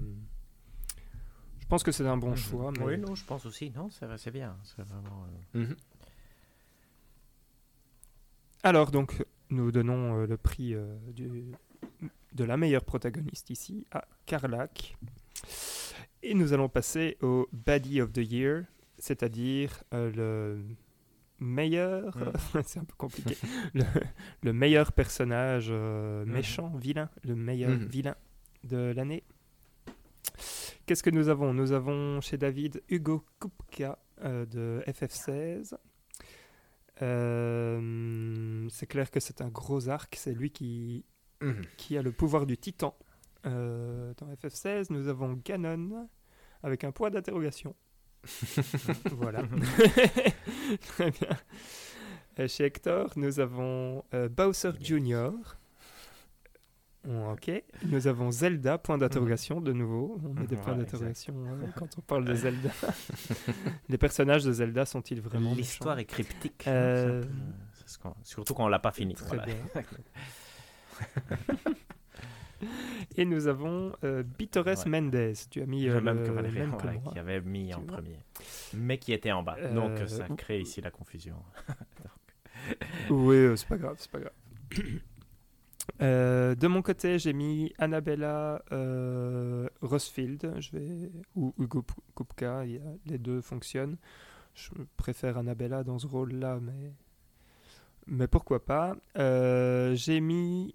je 1.61 1.66
pense 1.66 1.83
que 1.83 1.93
c'est 1.93 2.07
un 2.07 2.16
bon 2.16 2.31
Mhm. 2.31 2.37
choix. 2.37 2.73
Mais... 2.79 2.85
Oui, 2.85 2.99
non, 2.99 3.15
je 3.15 3.25
pense 3.25 3.45
aussi. 3.47 3.70
Non, 3.70 3.91
c'est 3.91 4.07
c'est 4.19 4.31
bien. 4.31 4.57
C'est 4.65 4.83
vraiment. 4.83 5.25
euh, 5.55 5.65
Mhm. 5.66 5.77
Alors 8.62 8.91
donc, 8.91 9.25
nous 9.51 9.70
donnons 9.70 10.20
euh, 10.23 10.27
le 10.27 10.37
prix 10.37 10.75
euh, 10.75 10.97
du, 11.12 11.53
de 12.33 12.45
la 12.45 12.57
meilleure 12.57 12.85
protagoniste 12.85 13.51
ici 13.51 13.87
à 13.93 14.05
Carlac. 14.27 14.97
Et 16.23 16.35
nous 16.35 16.53
allons 16.53 16.69
passer 16.69 17.16
au 17.23 17.49
Baddie 17.53 18.01
of 18.01 18.12
the 18.12 18.19
Year, 18.19 18.65
c'est-à-dire 18.99 19.85
euh, 19.95 20.11
le 20.12 20.65
meilleur, 21.40 22.16
c'est 22.65 22.78
un 22.81 22.85
peu 22.85 22.94
compliqué, 22.97 23.36
le, 23.74 23.85
le 24.43 24.52
meilleur 24.52 24.93
personnage 24.93 25.69
euh, 25.70 26.24
Mhm. 26.24 26.32
méchant, 26.32 26.69
vilain, 26.77 27.10
le 27.24 27.35
meilleur 27.36 27.70
Mhm. 27.70 27.86
vilain 27.86 28.16
de 28.65 28.93
l'année. 28.97 29.23
Qu'est-ce 30.86 31.02
que 31.02 31.10
nous 31.10 31.28
avons? 31.28 31.52
Nous 31.55 31.73
avons 31.73 32.20
chez 32.20 32.39
David 32.39 32.82
Hugo 32.89 33.24
Kupka 33.40 33.98
euh, 34.24 34.47
de 34.47 34.82
FF16. 34.86 35.74
Euh, 37.02 38.66
c'est 38.70 38.86
clair 38.86 39.10
que 39.10 39.20
c'est 39.20 39.40
un 39.40 39.48
gros 39.48 39.89
arc, 39.89 40.16
c'est 40.16 40.32
lui 40.35 40.51
qui, 40.51 41.05
qui 41.77 41.97
a 41.97 42.02
le 42.02 42.12
pouvoir 42.12 42.47
du 42.47 42.56
titan. 42.59 42.97
Dans 43.44 44.27
FF16, 44.43 44.86
nous 44.90 45.09
avons 45.09 45.40
Ganon 45.44 46.09
avec 46.62 46.85
un 46.85 46.90
point 46.90 47.10
d'interrogation. 47.10 47.74
Voilà. 49.12 49.43
Très 50.89 51.11
bien. 51.11 51.28
Euh, 52.40 52.49
Chez 52.49 52.65
Hector, 52.65 53.12
nous 53.16 53.40
avons 53.40 54.05
euh, 54.15 54.28
Bowser 54.28 54.73
Jr. 54.81 55.31
Ok. 57.32 57.51
Nous 57.86 58.07
avons 58.07 58.31
Zelda, 58.31 58.77
point 58.77 58.99
d'interrogation, 58.99 59.61
de 59.62 59.73
nouveau. 59.73 60.20
On 60.24 60.35
met 60.35 60.47
des 60.47 60.57
Ouais, 60.57 60.62
points 60.62 60.77
d'interrogation 60.77 61.35
euh, 61.47 61.66
quand 61.77 61.89
on 61.97 62.01
parle 62.03 62.24
de 62.27 62.35
Zelda. 62.35 62.70
Les 63.89 63.97
personnages 63.99 64.45
de 64.45 64.53
Zelda 64.53 64.85
sont-ils 64.85 65.20
vraiment 65.23 65.55
L'histoire 65.55 65.99
est 65.99 66.05
cryptique. 66.05 66.65
Euh, 66.66 67.23
hein, 67.23 67.27
peu- 68.03 68.09
qu'on- 68.11 68.15
Surtout 68.24 68.53
quand 68.55 68.65
on 68.66 68.69
l'a 68.69 68.78
pas 68.81 68.93
fini. 68.93 69.15
Très 69.15 69.27
voilà. 69.28 69.47
bien. 69.47 69.57
Et 73.16 73.24
nous 73.24 73.47
avons 73.47 73.93
euh, 74.05 74.22
Bitores 74.22 74.66
Ouais. 74.66 74.74
Mendes. 74.86 75.32
Tu 75.51 75.62
as 75.62 75.66
mis 75.66 75.85
Le 75.85 75.97
euh, 75.97 76.01
même 76.01 76.18
le 76.20 76.24
que 76.26 76.30
Valérie, 76.30 76.59
même 76.59 76.76
que 76.76 76.82
voilà, 76.82 76.98
moi. 76.98 77.12
qui 77.12 77.18
avait 77.18 77.40
mis 77.40 77.68
Tu 77.68 77.74
en 77.74 77.82
premier. 77.82 78.18
Mais 78.74 78.98
qui 78.98 79.12
était 79.12 79.32
en 79.32 79.43
bas. 79.43 79.56
Donc 79.72 79.90
Euh, 79.93 80.06
ça 80.06 80.26
ou- 80.28 80.35
crée 80.36 80.60
ici 80.60 80.80
la 80.80 80.90
confusion. 80.90 81.36
Oui, 83.10 83.36
euh, 83.36 83.56
c'est 83.56 83.68
pas 83.68 83.78
grave, 83.78 83.97
c'est 83.98 84.10
pas 84.10 84.20
grave. 84.20 84.32
Euh, 86.02 86.55
de 86.55 86.66
mon 86.68 86.82
côté, 86.82 87.18
j'ai 87.18 87.32
mis 87.32 87.72
Annabella 87.78 88.62
euh, 88.72 89.68
Rosfield, 89.80 90.55
je 90.60 90.70
vais 90.76 91.10
ou 91.35 91.55
Hugo 91.59 91.82
Kupka, 92.14 92.66
il 92.66 92.72
y 92.72 92.76
a- 92.76 92.82
les 93.06 93.16
deux 93.18 93.40
fonctionnent. 93.40 93.97
Je 94.55 94.68
préfère 94.98 95.39
Annabella 95.39 95.82
dans 95.85 95.98
ce 95.98 96.06
rôle-là, 96.06 96.59
mais 96.60 96.93
mais 98.06 98.26
pourquoi 98.28 98.64
pas. 98.64 98.97
Euh, 99.16 99.94
j'ai 99.94 100.20
mis 100.20 100.74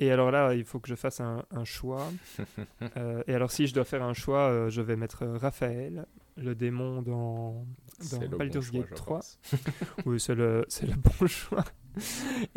et 0.00 0.10
alors 0.10 0.30
là, 0.30 0.54
il 0.54 0.64
faut 0.64 0.80
que 0.80 0.88
je 0.88 0.94
fasse 0.94 1.20
un, 1.20 1.44
un 1.50 1.64
choix. 1.64 2.08
Euh, 2.96 3.22
et 3.26 3.34
alors, 3.34 3.50
si 3.50 3.66
je 3.66 3.74
dois 3.74 3.84
faire 3.84 4.02
un 4.02 4.12
choix, 4.14 4.48
euh, 4.50 4.68
je 4.70 4.80
vais 4.82 4.94
mettre 4.96 5.24
Raphaël, 5.26 6.06
le 6.36 6.54
démon 6.54 7.02
dans, 7.02 7.64
dans 8.10 8.20
le 8.20 8.28
Baldur's 8.28 8.70
Gate 8.70 8.86
je 8.90 8.94
3. 8.94 9.16
pense. 9.18 9.38
Oui, 10.06 10.20
c'est 10.20 10.34
le, 10.34 10.64
c'est 10.68 10.86
le 10.86 10.94
bon 10.94 11.26
choix. 11.26 11.64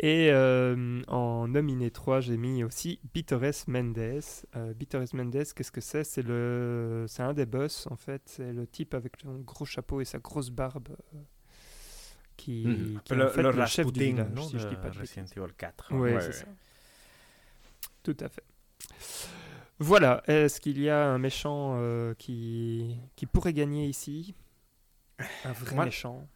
Et 0.00 0.30
euh, 0.32 1.00
en 1.08 1.48
nominé 1.48 1.90
3, 1.90 2.20
j'ai 2.20 2.36
mis 2.36 2.62
aussi 2.64 3.00
Bitores 3.14 3.64
Mendes. 3.68 3.98
Euh, 4.56 4.74
Bitores 4.74 5.06
Mendes, 5.14 5.44
qu'est-ce 5.54 5.72
que 5.72 5.80
c'est? 5.80 6.04
C'est 6.04 6.22
le, 6.22 7.04
c'est 7.08 7.22
un 7.22 7.32
des 7.34 7.46
boss 7.46 7.86
en 7.90 7.96
fait. 7.96 8.22
C'est 8.26 8.52
le 8.52 8.66
type 8.66 8.94
avec 8.94 9.14
son 9.22 9.38
gros 9.38 9.64
chapeau 9.64 10.00
et 10.00 10.04
sa 10.04 10.18
grosse 10.18 10.50
barbe 10.50 10.88
euh, 11.14 11.18
qui, 12.36 12.66
Mhm. 12.66 13.00
qui 13.04 13.12
est 13.14 13.22
en 13.22 13.28
fait 13.28 13.42
le, 13.42 13.66
chef 13.66 13.92
du 13.92 14.00
village, 14.00 14.26
non, 14.34 14.42
si 14.42 14.58
je 14.58 14.68
dis 14.68 14.76
pas 14.76 14.90
de 14.90 14.98
Resident 14.98 15.22
bêtises. 15.22 15.38
Evil 15.38 15.52
4. 15.56 15.88
Oui, 15.92 16.00
Ouais, 16.00 16.20
c'est 16.20 16.26
ouais. 16.28 16.32
ça. 16.32 16.44
Tout 18.08 18.24
à 18.24 18.28
fait. 18.30 18.44
Voilà. 19.78 20.22
Est-ce 20.26 20.62
qu'il 20.62 20.80
y 20.80 20.88
a 20.88 21.08
un 21.08 21.18
méchant 21.18 21.74
euh, 21.76 22.14
qui, 22.14 22.96
qui 23.16 23.26
pourrait 23.26 23.52
gagner 23.52 23.86
ici? 23.86 24.34
Un 25.44 25.52
vrai 25.52 25.74
Moi- 25.74 25.84
méchant? 25.84 26.26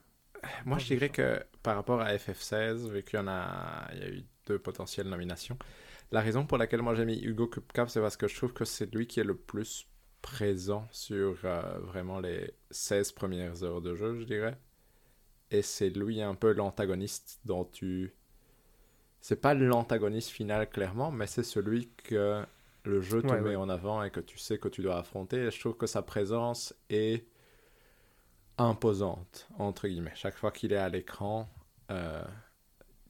Moi, 0.66 0.76
je 0.78 0.86
dirais 0.86 1.08
que 1.08 1.42
par 1.62 1.76
rapport 1.76 2.02
à 2.02 2.12
FF16, 2.14 2.90
vu 2.90 3.02
qu'il 3.04 3.18
y 3.18 3.22
en 3.22 3.28
a, 3.28 3.88
il 3.94 3.98
y 4.00 4.02
a 4.02 4.08
eu 4.10 4.22
deux 4.46 4.58
potentielles 4.58 5.08
nominations, 5.08 5.56
la 6.10 6.20
raison 6.20 6.44
pour 6.44 6.58
laquelle 6.58 6.82
moi 6.82 6.94
j'ai 6.94 7.06
mis 7.06 7.18
Hugo 7.22 7.46
Cupcap, 7.46 7.88
c'est 7.88 8.00
parce 8.00 8.18
que 8.18 8.28
je 8.28 8.36
trouve 8.36 8.52
que 8.52 8.66
c'est 8.66 8.92
lui 8.94 9.06
qui 9.06 9.20
est 9.20 9.24
le 9.24 9.36
plus 9.36 9.86
présent 10.20 10.86
sur 10.90 11.38
euh, 11.44 11.78
vraiment 11.78 12.20
les 12.20 12.52
16 12.70 13.12
premières 13.12 13.62
heures 13.62 13.80
de 13.80 13.94
jeu, 13.94 14.18
je 14.20 14.24
dirais. 14.24 14.58
Et 15.50 15.62
c'est 15.62 15.88
lui 15.90 16.20
un 16.20 16.34
peu 16.34 16.52
l'antagoniste 16.52 17.40
dont 17.46 17.64
tu... 17.64 18.12
C'est 19.22 19.40
pas 19.40 19.54
l'antagoniste 19.54 20.28
final 20.30 20.68
clairement, 20.68 21.10
mais 21.10 21.26
c'est 21.26 21.42
celui 21.44 21.88
que 21.96 22.44
le 22.84 23.00
jeu 23.00 23.22
te 23.24 23.34
Ouais, 23.34 23.36
met 23.36 23.54
ouais. 23.54 23.56
en 23.56 23.68
avant 23.70 24.02
et 24.02 24.10
que 24.10 24.20
tu 24.20 24.36
sais 24.38 24.58
que 24.58 24.68
tu 24.68 24.82
dois 24.82 24.98
affronter. 24.98 25.38
Et 25.46 25.50
je 25.50 25.60
trouve 25.60 25.76
que 25.78 25.86
sa 25.86 26.02
présence 26.02 26.74
est 26.90 27.26
imposante, 28.58 29.48
entre 29.58 29.88
guillemets. 29.88 30.12
Chaque 30.14 30.36
fois 30.36 30.50
qu'il 30.52 30.72
est 30.72 30.76
à 30.76 30.88
l'écran, 30.88 31.48
euh, 31.90 32.22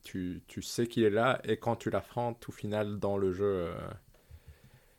tu, 0.05 0.43
tu 0.49 0.63
sais 0.63 0.87
qu'il 0.89 1.05
est 1.05 1.11
là 1.11 1.41
et 1.45 1.59
quand 1.59 1.77
tu 1.77 1.91
l'affrontes 1.91 2.49
au 2.49 2.53
final 2.53 2.99
dans 3.01 3.19
le 3.19 3.33
jeu, 3.33 3.45
euh, 3.69 3.75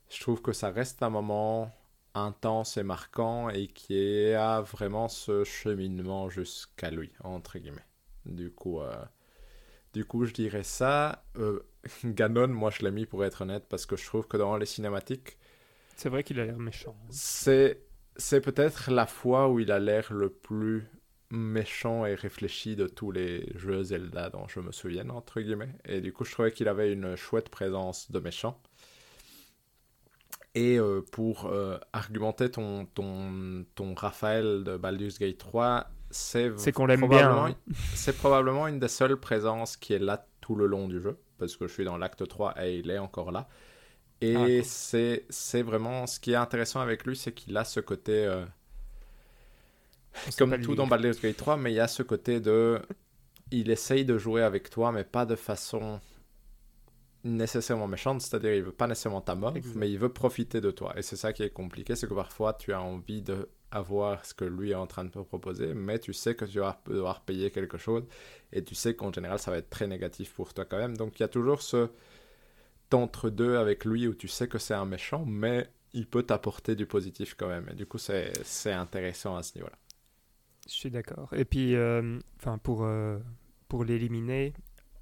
je 0.09 0.19
trouve 0.21 0.41
que 0.41 0.53
ça 0.53 0.69
reste 0.69 1.03
un 1.03 1.09
moment 1.09 1.71
intense 2.13 2.77
et 2.77 2.83
marquant 2.83 3.49
et 3.49 3.67
qui 3.67 4.31
a 4.33 4.61
vraiment 4.61 5.07
ce 5.07 5.43
cheminement 5.43 6.29
jusqu'à 6.29 6.91
lui, 6.91 7.11
entre 7.23 7.57
guillemets. 7.57 7.85
Du 8.25 8.51
coup, 8.51 8.81
euh, 8.81 8.93
du 9.93 10.05
coup 10.05 10.25
je 10.25 10.33
dirais 10.33 10.63
ça. 10.63 11.25
Euh, 11.37 11.59
Ganon, 12.03 12.47
moi 12.49 12.69
je 12.71 12.83
l'ai 12.85 12.91
mis 12.91 13.05
pour 13.05 13.23
être 13.25 13.41
honnête 13.41 13.65
parce 13.69 13.85
que 13.85 13.95
je 13.95 14.05
trouve 14.05 14.27
que 14.27 14.37
dans 14.37 14.57
les 14.57 14.65
cinématiques, 14.65 15.37
C'est 15.95 16.09
vrai 16.09 16.23
qu'il 16.23 16.39
a 16.39 16.45
l'air 16.45 16.57
méchant. 16.59 16.95
c'est 17.09 17.81
c'est 18.17 18.41
peut-être 18.41 18.91
la 18.91 19.07
fois 19.07 19.49
où 19.49 19.59
il 19.59 19.71
a 19.71 19.79
l'air 19.79 20.13
le 20.13 20.29
plus 20.29 20.85
méchant 21.31 22.05
et 22.05 22.13
réfléchi 22.15 22.75
de 22.75 22.85
tous 22.87 23.11
les 23.11 23.51
jeux 23.57 23.83
Zelda 23.83 24.29
dont 24.29 24.47
je 24.47 24.59
me 24.59 24.71
souviens, 24.71 25.09
entre 25.09 25.41
guillemets. 25.41 25.75
Et 25.85 25.99
du 26.01 26.13
coup, 26.13 26.23
je 26.25 26.31
trouvais 26.31 26.51
qu'il 26.51 26.67
avait 26.67 26.93
une 26.93 27.15
chouette 27.15 27.49
présence 27.49 28.11
de 28.11 28.19
méchant. 28.19 28.61
Et 30.55 30.77
euh, 30.77 31.01
pour 31.11 31.45
euh, 31.47 31.77
argumenter 31.93 32.51
ton, 32.51 32.85
ton, 32.85 33.65
ton 33.75 33.95
Raphaël 33.95 34.63
de 34.63 34.77
Baldur's 34.77 35.17
Gate 35.17 35.37
3, 35.39 35.87
c'est 36.13 36.71
qu'on 36.71 36.85
l'aime 36.85 36.99
probablement- 37.01 37.45
bien, 37.45 37.55
hein. 37.55 37.73
C'est 37.95 38.15
probablement 38.17 38.67
une 38.67 38.79
des 38.79 38.87
seules 38.87 39.17
présences 39.17 39.77
qui 39.77 39.93
est 39.93 39.99
là 39.99 40.25
tout 40.41 40.55
le 40.55 40.65
long 40.67 40.87
du 40.87 41.01
jeu, 41.01 41.17
parce 41.37 41.55
que 41.57 41.67
je 41.67 41.73
suis 41.73 41.85
dans 41.85 41.97
l'acte 41.97 42.27
3 42.27 42.53
et 42.63 42.77
il 42.77 42.89
est 42.91 42.99
encore 42.99 43.31
là. 43.31 43.47
Et 44.21 44.35
Ah, 44.61 44.63
c'est 44.63 45.25
c'est 45.29 45.61
vraiment 45.63 46.07
ce 46.07 46.19
qui 46.19 46.31
est 46.31 46.35
intéressant 46.35 46.79
avec 46.79 47.05
lui, 47.05 47.15
c'est 47.17 47.33
qu'il 47.33 47.57
a 47.57 47.63
ce 47.65 47.79
côté, 47.81 48.25
euh, 48.25 48.45
comme 50.37 50.59
tout 50.61 50.75
dans 50.75 50.87
Baldur's 50.87 51.19
Gate 51.21 51.35
3, 51.37 51.57
mais 51.57 51.71
il 51.71 51.75
y 51.75 51.79
a 51.79 51.87
ce 51.87 52.03
côté 52.03 52.39
de, 52.39 52.79
il 53.51 53.69
essaye 53.71 54.05
de 54.05 54.17
jouer 54.17 54.41
avec 54.43 54.69
toi, 54.69 54.91
mais 54.91 55.03
pas 55.03 55.25
de 55.25 55.35
façon 55.35 55.99
nécessairement 57.25 57.87
méchante, 57.87 58.21
c'est-à-dire 58.21 58.53
il 58.53 58.63
veut 58.63 58.71
pas 58.71 58.87
nécessairement 58.87 59.21
ta 59.21 59.35
mort, 59.35 59.53
mais 59.75 59.89
il 59.89 59.97
veut 59.97 60.09
profiter 60.11 60.59
de 60.61 60.71
toi. 60.71 60.93
Et 60.97 61.01
c'est 61.01 61.15
ça 61.15 61.31
qui 61.33 61.43
est 61.43 61.49
compliqué, 61.51 61.95
c'est 61.95 62.07
que 62.07 62.13
parfois 62.13 62.53
tu 62.53 62.73
as 62.73 62.81
envie 62.81 63.21
de 63.21 63.49
avoir 63.73 64.25
ce 64.25 64.33
que 64.33 64.45
lui 64.45 64.71
est 64.71 64.75
en 64.75 64.87
train 64.87 65.05
de 65.05 65.09
te 65.09 65.19
proposer, 65.19 65.73
mais 65.73 65.99
tu 65.99 66.13
sais 66.13 66.35
que 66.35 66.45
tu 66.45 66.59
vas 66.59 66.81
devoir 66.87 67.21
payer 67.21 67.51
quelque 67.51 67.77
chose, 67.77 68.03
et 68.51 68.63
tu 68.63 68.75
sais 68.75 68.95
qu'en 68.95 69.11
général 69.11 69.39
ça 69.39 69.51
va 69.51 69.57
être 69.57 69.69
très 69.69 69.87
négatif 69.87 70.33
pour 70.33 70.53
toi 70.53 70.65
quand 70.65 70.77
même. 70.77 70.95
Donc 70.97 71.19
il 71.19 71.23
y 71.23 71.25
a 71.25 71.29
toujours 71.29 71.61
ce 71.61 71.89
entre-deux 72.93 73.57
avec 73.57 73.85
lui 73.85 74.07
où 74.07 74.13
tu 74.13 74.27
sais 74.27 74.47
que 74.47 74.59
c'est 74.59 74.75
un 74.75 74.85
méchant, 74.85 75.25
mais 75.25 75.67
il 75.93 76.07
peut 76.07 76.23
t'apporter 76.23 76.75
du 76.75 76.85
positif 76.85 77.33
quand 77.35 77.47
même. 77.47 77.67
Et 77.71 77.75
du 77.75 77.85
coup 77.87 77.97
c'est 77.97 78.71
intéressant 78.71 79.35
à 79.35 79.43
ce 79.43 79.55
niveau-là. 79.57 79.77
Je 80.67 80.73
suis 80.73 80.91
d'accord. 80.91 81.33
Et 81.33 81.45
puis, 81.45 81.75
euh, 81.75 82.19
enfin, 82.37 82.57
pour, 82.57 82.83
euh, 82.83 83.19
pour 83.67 83.83
l'éliminer, 83.83 84.53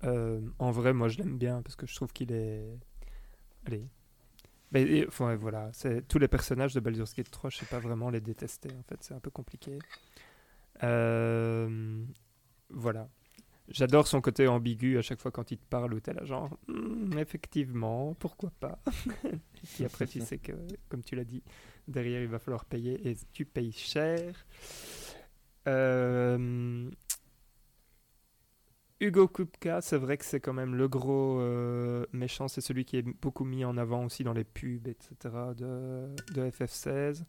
euh, 0.04 0.42
en 0.60 0.72
vrai, 0.72 0.94
moi, 0.94 1.08
je 1.08 1.20
l'aime 1.20 1.38
bien 1.38 1.62
parce 1.62 1.76
que 1.76 1.86
je 1.86 1.96
trouve 1.96 2.12
qu'il 2.14 2.32
est. 2.32 2.80
Allez. 3.66 3.88
Mais, 4.72 4.84
et- 4.84 5.08
enfin, 5.08 5.36
voilà. 5.36 5.70
C'est 5.74 6.08
tous 6.08 6.20
les 6.20 6.28
personnages 6.28 6.74
de 6.74 6.80
Baldur's 6.80 7.14
Gate 7.14 7.30
3, 7.32 7.50
je 7.50 7.58
sais 7.58 7.66
pas 7.66 7.80
vraiment 7.80 8.10
les 8.10 8.22
détester. 8.22 8.70
En 8.80 8.84
fait, 8.84 8.98
c'est 9.02 9.14
un 9.14 9.20
peu 9.20 9.30
compliqué. 9.32 9.78
Euh, 10.84 12.04
voilà. 12.70 13.10
J'adore 13.70 14.08
son 14.08 14.22
côté 14.22 14.48
ambigu 14.48 14.98
à 14.98 15.02
chaque 15.02 15.20
fois 15.22 15.32
quand 15.32 15.52
il 15.52 15.58
te 15.58 15.66
parle 15.66 15.94
ou 15.94 16.00
t'es 16.02 16.14
là 16.14 16.26
genre 16.26 16.50
Hmm, 16.68 17.18
effectivement 17.18 18.14
pourquoi 18.16 18.52
pas? 18.60 18.80
Et 19.26 19.68
puis 19.76 19.86
après 19.86 20.08
tu 20.08 20.20
sais 20.22 20.40
que 20.40 20.52
comme 20.90 21.04
tu 21.04 21.16
l'as 21.16 21.24
dit 21.24 21.44
derrière 21.88 22.22
il 22.22 22.28
va 22.28 22.40
falloir 22.40 22.66
payer 22.66 23.10
et 23.10 23.16
tu 23.34 23.46
payes 23.46 23.72
cher 23.72 24.46
euh, 25.68 26.90
Hugo 29.02 29.28
Kupka, 29.28 29.82
c'est 29.82 29.98
vrai 29.98 30.18
que 30.18 30.24
c'est 30.26 30.40
quand 30.40 30.54
même 30.54 30.76
le 30.76 30.88
gros 30.88 31.40
euh, 31.42 32.06
méchant, 32.14 32.48
c'est 32.48 32.62
celui 32.62 32.86
qui 32.86 32.98
est 32.98 33.02
beaucoup 33.02 33.44
mis 33.46 33.66
en 33.66 33.78
avant 33.78 34.06
aussi 34.06 34.24
dans 34.24 34.34
les 34.34 34.44
pubs, 34.46 34.88
etc. 34.88 35.54
de, 35.56 36.08
de 36.34 36.42
FF16. 36.50 37.26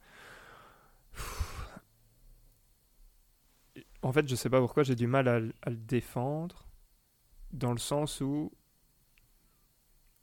Pff. 1.12 1.68
En 4.02 4.12
fait, 4.12 4.28
je 4.28 4.34
sais 4.34 4.50
pas 4.50 4.60
pourquoi 4.60 4.82
j'ai 4.82 4.94
du 4.94 5.06
mal 5.06 5.28
à, 5.28 5.40
le 5.40 5.76
défendre, 5.76 6.68
dans 7.52 7.72
le 7.72 7.78
sens 7.78 8.20
où. 8.20 8.52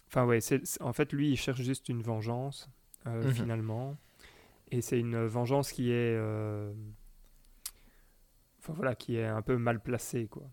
Enfin, 0.08 0.26
ouais, 0.26 0.42
c'est, 0.42 0.62
en 0.82 0.94
fait, 0.94 1.14
lui, 1.14 1.32
il 1.32 1.38
cherche 1.38 1.62
juste 1.62 1.90
une 1.90 2.02
vengeance, 2.02 2.70
euh, 3.08 3.26
Mhm. 3.26 3.32
finalement. 3.32 3.98
Et 4.72 4.82
c'est 4.82 5.00
une 5.00 5.26
vengeance 5.28 5.72
qui 5.74 5.92
est. 5.92 6.16
euh, 6.18 6.74
Enfin, 8.60 8.74
voilà, 8.74 8.96
qui 8.96 9.16
est 9.18 9.26
un 9.26 9.42
peu 9.42 9.58
mal 9.58 9.82
placée, 9.82 10.28
quoi. 10.28 10.44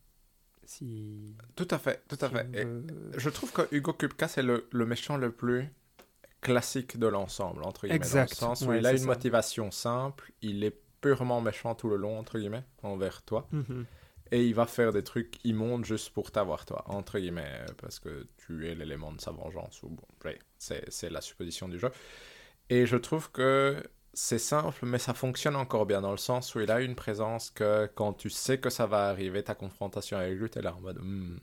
Si. 0.67 1.35
Tout 1.55 1.69
à 1.71 1.79
fait, 1.79 2.03
tout 2.09 2.19
à 2.21 2.29
si 2.29 2.35
fait. 2.35 2.65
veut- 2.65 2.87
je 3.17 3.31
trouve 3.31 3.53
que 3.53 3.63
Hugo 3.75 3.93
Kupka, 3.93 4.29
c'est 4.29 4.43
le, 4.43 4.67
le 4.73 4.87
méchant 4.87 5.17
le 5.17 5.31
plus 5.33 5.69
classique 6.41 6.99
de 6.99 7.07
l'ensemble, 7.07 7.63
entre 7.65 7.83
guillemets. 7.83 7.97
Exact, 7.97 8.41
Dans 8.41 8.51
le 8.51 8.57
sens 8.57 8.63
où 8.67 8.71
ouais, 8.71 8.79
il 8.79 8.87
a 8.87 8.93
une 8.93 8.99
ça. 8.99 9.07
motivation 9.07 9.71
simple, 9.71 10.33
il 10.43 10.65
est 10.65 10.77
purement 11.01 11.41
méchant 11.41 11.75
tout 11.75 11.89
le 11.89 11.97
long, 11.97 12.19
entre 12.19 12.39
guillemets, 12.39 12.65
envers 12.83 13.23
toi. 13.23 13.49
Mhm. 13.53 13.85
Et 14.33 14.45
il 14.45 14.55
va 14.55 14.67
faire 14.67 14.93
des 14.93 15.05
trucs 15.05 15.37
immondes 15.45 15.85
juste 15.85 16.11
pour 16.11 16.33
t'avoir, 16.33 16.67
toi, 16.67 16.83
entre 16.87 17.19
guillemets, 17.21 17.65
parce 17.81 18.01
que 18.01 18.27
tu 18.37 18.67
es 18.69 18.75
l'élément 18.75 19.13
de 19.13 19.21
sa 19.21 19.31
vengeance. 19.31 19.83
Ou 19.85 19.89
bon, 19.91 20.03
ouais, 20.25 20.39
c'est 20.59 21.11
la 21.11 21.21
supposition 21.21 21.69
du 21.69 21.79
jeu. 21.79 21.91
Et 22.71 22.87
je 22.87 22.97
trouve 22.97 23.31
que 23.31 23.81
c'est 24.19 24.39
simple, 24.39 24.87
mais 24.87 24.99
ça 24.99 25.13
fonctionne 25.13 25.57
encore 25.57 25.85
bien, 25.85 26.01
dans 26.01 26.11
le 26.11 26.17
sens 26.17 26.55
où 26.55 26.61
il 26.61 26.71
a 26.71 26.81
une 26.81 26.95
présence 26.95 27.51
que 27.51 27.87
quand 27.95 28.15
tu 28.15 28.31
sais 28.31 28.59
que 28.59 28.71
ça 28.71 28.87
va 28.87 29.09
arriver, 29.09 29.45
ta 29.45 29.55
confrontation 29.55 30.17
avec 30.17 30.39
lui, 30.39 30.49
t'es 30.49 30.63
là 30.63 30.75
en 30.75 30.81
mode, 30.81 30.99
Hmm, 31.03 31.37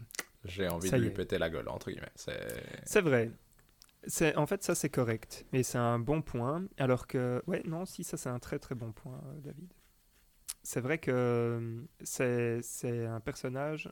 j'ai 0.43 0.67
envie 0.67 0.89
Ça 0.89 0.97
de 0.97 1.03
lui 1.03 1.09
est. 1.09 1.11
péter 1.11 1.37
la 1.37 1.49
gueule, 1.51 1.69
entre 1.69 1.91
guillemets. 1.91 2.11
C'est... 2.15 2.65
C'est 2.83 3.01
vrai. 3.01 3.31
C'est, 4.07 4.35
en 4.37 4.47
fait, 4.47 4.63
ça, 4.63 4.75
c'est 4.75 4.89
correct. 4.89 5.45
Et 5.53 5.63
c'est 5.63 5.77
un 5.77 5.99
bon 5.99 6.21
point. 6.23 6.65
Alors 6.77 7.07
que, 7.07 7.43
ouais, 7.47 7.61
non, 7.65 7.85
si, 7.85 8.03
ça, 8.03 8.17
c'est 8.17 8.29
un 8.29 8.39
très, 8.39 8.59
très 8.59 8.75
bon 8.75 8.91
point, 8.91 9.21
euh, 9.27 9.39
David. 9.41 9.71
C'est 10.63 10.81
vrai 10.81 10.97
que 10.97 11.11
euh, 11.11 11.81
c'est, 12.03 13.05
un 13.05 13.19
personnage. 13.19 13.89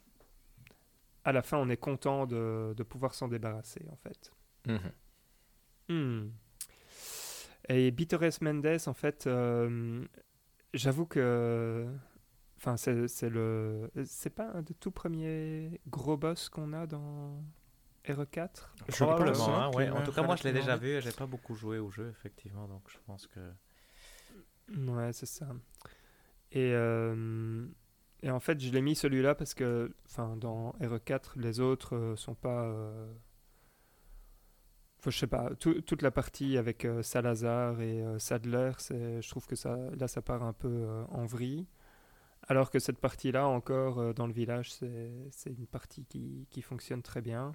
À 1.23 1.31
la 1.31 1.41
fin, 1.43 1.57
on 1.57 1.69
est 1.69 1.77
content 1.77 2.25
de, 2.25 2.73
de 2.75 2.83
pouvoir 2.83 3.13
s'en 3.13 3.27
débarrasser, 3.27 3.85
en 3.91 3.95
fait. 3.97 4.31
Hmm. 5.89 6.29
Et 7.73 7.89
Bitores 7.91 8.41
Mendes, 8.41 8.77
en 8.85 8.93
fait, 8.93 9.27
euh, 9.27 10.03
j'avoue 10.73 11.05
que. 11.05 11.87
Enfin, 12.57 12.75
c'est, 12.77 13.29
le. 13.29 13.89
C'est 14.05 14.29
pas 14.29 14.51
un 14.53 14.61
des 14.61 14.73
tout 14.73 14.91
premiers 14.91 15.79
gros 15.87 16.17
boss 16.17 16.49
qu'on 16.49 16.73
a 16.73 16.85
dans 16.85 17.41
RE4 18.05 18.49
Je 18.89 18.95
Probablement, 19.03 19.33
pense, 19.33 19.47
hein, 19.47 19.53
hein, 19.73 19.77
ouais. 19.77 19.89
En 19.89 20.03
tout 20.03 20.11
cas, 20.11 20.23
moi, 20.23 20.35
je 20.35 20.43
l'ai 20.43 20.53
déjà 20.53 20.75
vu 20.75 20.89
et 20.89 21.01
j'ai 21.01 21.11
pas 21.11 21.25
beaucoup 21.25 21.55
joué 21.55 21.79
au 21.79 21.89
jeu, 21.89 22.09
effectivement, 22.09 22.67
donc 22.67 22.83
je 22.87 22.97
pense 23.05 23.27
que... 23.27 23.39
Ouais, 24.91 25.13
c'est 25.13 25.25
ça. 25.25 25.47
Et, 26.51 26.71
euh, 26.73 27.65
et 28.21 28.31
en 28.31 28.39
fait, 28.39 28.59
je 28.59 28.71
l'ai 28.71 28.81
mis 28.81 28.95
celui-là 28.95 29.33
parce 29.35 29.53
que, 29.53 29.93
enfin, 30.05 30.35
dans 30.37 30.71
RE4, 30.81 31.37
les 31.39 31.59
autres 31.59 31.95
euh, 31.95 32.15
sont 32.15 32.35
pas. 32.35 32.63
euh, 32.65 33.11
je 35.09 35.17
sais 35.17 35.27
pas, 35.27 35.49
tout- 35.59 35.81
toute 35.81 36.01
la 36.03 36.11
partie 36.11 36.57
avec 36.57 36.85
euh, 36.85 37.01
Salazar 37.01 37.81
et 37.81 38.03
euh, 38.03 38.19
Sadler, 38.19 38.71
je 38.89 39.27
trouve 39.29 39.47
que 39.47 39.55
ça, 39.55 39.77
là, 39.97 40.07
ça 40.07 40.21
part 40.21 40.43
un 40.43 40.53
peu 40.53 40.67
euh, 40.69 41.03
en 41.09 41.25
vrille. 41.25 41.65
Alors 42.47 42.69
que 42.71 42.79
cette 42.79 42.99
partie-là, 42.99 43.47
encore 43.47 43.99
euh, 43.99 44.13
dans 44.13 44.27
le 44.27 44.33
village, 44.33 44.71
c'est, 44.73 45.49
une 45.49 45.67
partie 45.67 46.05
qui, 46.05 46.47
qui 46.51 46.61
fonctionne 46.61 47.01
très 47.01 47.21
bien. 47.21 47.53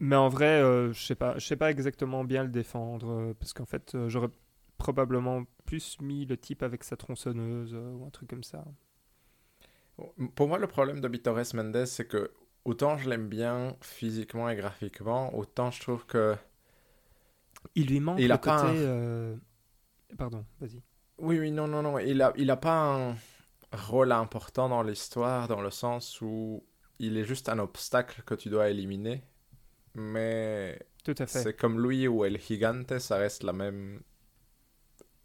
Mais 0.00 0.16
en 0.16 0.28
vrai, 0.28 0.60
je 0.92 1.00
sais 1.00 1.16
sais 1.38 1.56
pas 1.56 1.70
exactement 1.70 2.24
bien 2.24 2.42
le 2.42 2.48
défendre 2.48 3.34
parce 3.38 3.52
qu'en 3.52 3.66
fait, 3.66 3.96
j'aurais 4.08 4.30
probablement 4.76 5.44
plus 5.64 6.00
mis 6.00 6.26
le 6.26 6.36
type 6.36 6.64
avec 6.64 6.82
sa 6.82 6.96
tronçonneuse 6.96 7.72
ou 7.74 8.04
un 8.04 8.10
truc 8.10 8.28
comme 8.28 8.42
ça. 8.42 8.64
Pour 10.34 10.48
moi, 10.48 10.58
le 10.58 10.66
problème 10.66 11.00
de 11.00 11.06
Bitores 11.06 11.54
Mendes, 11.54 11.84
c'est 11.86 12.06
que 12.06 12.32
autant 12.64 12.98
je 12.98 13.08
l'aime 13.08 13.28
bien 13.28 13.76
physiquement 13.82 14.48
et 14.48 14.56
graphiquement, 14.56 15.34
autant 15.36 15.70
je 15.70 15.80
trouve 15.80 16.06
que. 16.06 16.36
Il 17.74 17.88
lui 17.88 18.00
manque 18.00 18.26
Il 18.26 18.30
le 18.30 18.32
a 18.32 18.38
pas 18.38 18.56
côté. 18.56 18.66
un- 18.70 18.78
euh, 18.86 19.36
Pardon, 20.18 20.46
vas-y. 20.60 20.82
Oui, 21.18 21.38
oui, 21.38 21.50
non, 21.52 21.68
non, 21.68 21.82
non. 21.82 21.98
Il 21.98 22.20
a, 22.22 22.32
il 22.36 22.50
a 22.50 22.56
pas 22.56 22.74
un 23.12 23.16
rôle 23.72 24.12
important 24.12 24.68
dans 24.68 24.82
l'histoire, 24.82 25.48
dans 25.48 25.60
le 25.60 25.70
sens 25.70 26.20
où 26.20 26.64
il 26.98 27.16
est 27.16 27.24
juste 27.24 27.48
un 27.48 27.58
obstacle 27.58 28.22
que 28.24 28.34
tu 28.34 28.48
dois 28.50 28.70
éliminer. 28.70 29.22
Mais 29.94 30.78
Tout 31.04 31.14
à 31.18 31.26
fait. 31.26 31.48
c'est 31.48 31.56
comme 31.56 31.80
lui 31.82 32.08
ou 32.08 32.24
El 32.24 32.40
Gigante, 32.40 32.98
ça 33.00 33.16
reste 33.18 33.44
la 33.44 33.52
même 33.54 34.02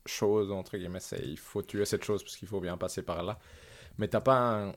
chose, 0.05 0.51
entre 0.51 0.77
guillemets. 0.77 0.99
Il 1.23 1.37
faut 1.37 1.61
tuer 1.61 1.85
cette 1.85 2.03
chose 2.03 2.23
parce 2.23 2.37
qu'il 2.37 2.47
faut 2.47 2.61
bien 2.61 2.77
passer 2.77 3.01
par 3.03 3.23
là. 3.23 3.39
Mais 3.97 4.07
t'as 4.07 4.21
pas 4.21 4.39
un, 4.39 4.73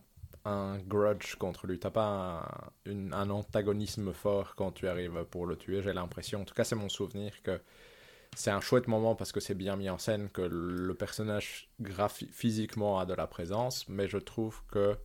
un 0.50 0.78
grudge 0.78 1.36
contre 1.36 1.66
lui. 1.66 1.78
T'as 1.78 1.90
pas 1.90 2.06
un, 2.86 2.90
une- 2.90 3.12
un 3.14 3.30
antagonisme 3.30 4.12
fort 4.12 4.54
quand 4.56 4.72
tu 4.72 4.88
arrives 4.88 5.24
pour 5.30 5.46
le 5.46 5.56
tuer, 5.56 5.82
j'ai 5.82 5.92
l'impression. 5.92 6.42
En 6.42 6.44
tout 6.44 6.54
cas, 6.54 6.64
c'est 6.64 6.76
mon 6.76 6.88
souvenir 6.88 7.42
que 7.42 7.60
c'est 8.36 8.50
un 8.52 8.60
chouette 8.60 8.88
moment 8.88 9.14
parce 9.16 9.32
que 9.32 9.40
c'est 9.40 9.54
bien 9.54 9.76
mis 9.76 9.90
en 9.90 9.98
scène, 9.98 10.30
que 10.30 10.42
le 10.42 10.94
personnage 10.94 11.70
physiquement 12.32 12.98
a 13.00 13.06
de 13.06 13.14
la 13.14 13.26
présence, 13.26 13.88
mais 13.88 14.08
je 14.08 14.18
trouve 14.18 14.62
que 14.70 14.96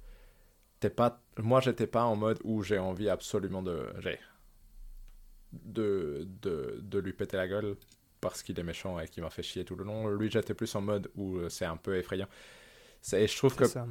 t'es 0.79 0.89
pas. 0.91 1.21
Moi, 1.39 1.61
j'étais 1.61 1.87
pas 1.87 2.05
en 2.05 2.15
mode 2.15 2.39
où 2.43 2.63
j'ai 2.63 2.79
envie 2.79 3.09
absolument 3.09 3.63
de. 3.63 3.87
De, 5.63 6.27
de, 6.41 6.79
de 6.83 6.99
lui 6.99 7.13
péter 7.13 7.37
la 7.37 7.47
gueule 7.47 7.77
parce 8.19 8.43
qu'il 8.43 8.59
est 8.59 8.63
méchant 8.63 8.99
et 8.99 9.07
qu'il 9.07 9.23
m'a 9.23 9.29
fait 9.29 9.43
chier 9.43 9.63
tout 9.63 9.75
le 9.75 9.85
long. 9.85 10.09
Lui, 10.09 10.29
j'étais 10.29 10.53
plus 10.53 10.73
en 10.75 10.81
mode 10.81 11.09
où 11.15 11.37
euh, 11.37 11.47
c'est 11.49 11.63
un 11.65 11.77
peu 11.77 11.95
effrayant. 11.97 12.27
Et 13.13 13.27
je 13.27 13.37
trouve 13.37 13.55
que 13.55 13.65
ça. 13.65 13.87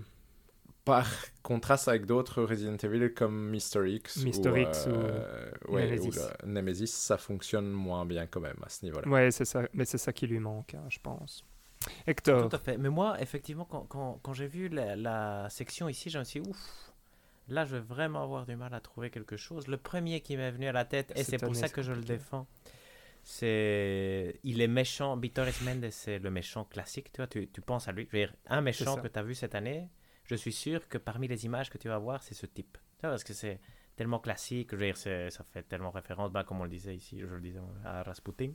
Par 0.84 1.10
contraste 1.42 1.88
avec 1.88 2.06
d'autres 2.06 2.42
Resident 2.42 2.76
Evil 2.76 3.12
comme 3.14 3.50
Mr. 3.50 3.88
X 3.88 4.18
Mr. 4.18 4.50
ou, 4.50 4.56
X 4.56 4.84
euh, 4.86 5.50
ouais, 5.68 5.98
ou 5.98 6.04
Nemesis. 6.04 6.20
le 6.42 6.48
Nemesis, 6.48 6.86
ça 6.88 7.16
fonctionne 7.16 7.70
moins 7.70 8.04
bien 8.04 8.26
quand 8.26 8.40
même 8.40 8.56
à 8.64 8.68
ce 8.68 8.84
niveau-là. 8.84 9.08
Ouais, 9.08 9.30
c'est 9.30 9.44
ça. 9.44 9.62
Mais 9.72 9.84
c'est 9.84 9.98
ça 9.98 10.12
qui 10.12 10.26
lui 10.26 10.38
manque, 10.38 10.74
hein, 10.74 10.84
je 10.88 10.98
pense. 11.02 11.44
Hector. 12.06 12.48
Tout 12.48 12.56
à 12.56 12.58
fait. 12.58 12.78
Mais 12.78 12.88
moi, 12.88 13.20
effectivement, 13.20 13.64
quand, 13.64 13.86
quand, 13.88 14.18
quand 14.22 14.32
j'ai 14.32 14.46
vu 14.46 14.68
la, 14.68 14.96
la 14.96 15.48
section 15.50 15.88
ici, 15.88 16.10
je 16.10 16.18
me 16.18 16.24
suis 16.24 16.40
dit, 16.40 16.48
ouf, 16.48 16.92
là, 17.48 17.64
je 17.64 17.76
vais 17.76 17.82
vraiment 17.82 18.22
avoir 18.22 18.46
du 18.46 18.56
mal 18.56 18.72
à 18.74 18.80
trouver 18.80 19.10
quelque 19.10 19.36
chose. 19.36 19.68
Le 19.68 19.76
premier 19.76 20.20
qui 20.20 20.36
m'est 20.36 20.50
venu 20.50 20.66
à 20.66 20.72
la 20.72 20.84
tête, 20.84 21.12
et 21.16 21.24
c'est 21.24 21.38
pour 21.38 21.54
ça 21.56 21.68
que 21.68 21.82
je 21.82 21.92
le 21.92 22.02
défends, 22.02 22.46
c'est. 23.22 24.38
Il 24.44 24.60
est 24.60 24.68
méchant. 24.68 25.16
Vittorio 25.16 25.52
Mendes, 25.62 25.90
c'est 25.90 26.18
le 26.18 26.30
méchant 26.30 26.64
classique. 26.64 27.10
Tu 27.12 27.18
vois, 27.18 27.26
tu, 27.26 27.48
tu 27.48 27.60
penses 27.60 27.88
à 27.88 27.92
lui. 27.92 28.06
Je 28.10 28.16
veux 28.16 28.26
dire, 28.26 28.34
un 28.48 28.60
méchant 28.60 28.96
que 28.96 29.08
tu 29.08 29.18
as 29.18 29.22
vu 29.22 29.34
cette 29.34 29.54
année, 29.54 29.88
je 30.24 30.34
suis 30.34 30.52
sûr 30.52 30.88
que 30.88 30.98
parmi 30.98 31.28
les 31.28 31.44
images 31.44 31.70
que 31.70 31.78
tu 31.78 31.88
vas 31.88 31.98
voir, 31.98 32.22
c'est 32.22 32.34
ce 32.34 32.46
type. 32.46 32.78
Parce 33.00 33.24
que 33.24 33.34
c'est 33.34 33.60
tellement 33.96 34.18
classique. 34.18 34.70
Je 34.72 34.76
veux 34.76 34.86
dire, 34.86 34.96
ça 34.96 35.44
fait 35.52 35.62
tellement 35.62 35.90
référence, 35.90 36.30
ben, 36.32 36.44
comme 36.44 36.60
on 36.60 36.64
le 36.64 36.70
disait 36.70 36.96
ici, 36.96 37.20
je 37.20 37.26
le 37.26 37.40
disais 37.40 37.60
à 37.84 38.02
Rasputin. 38.02 38.52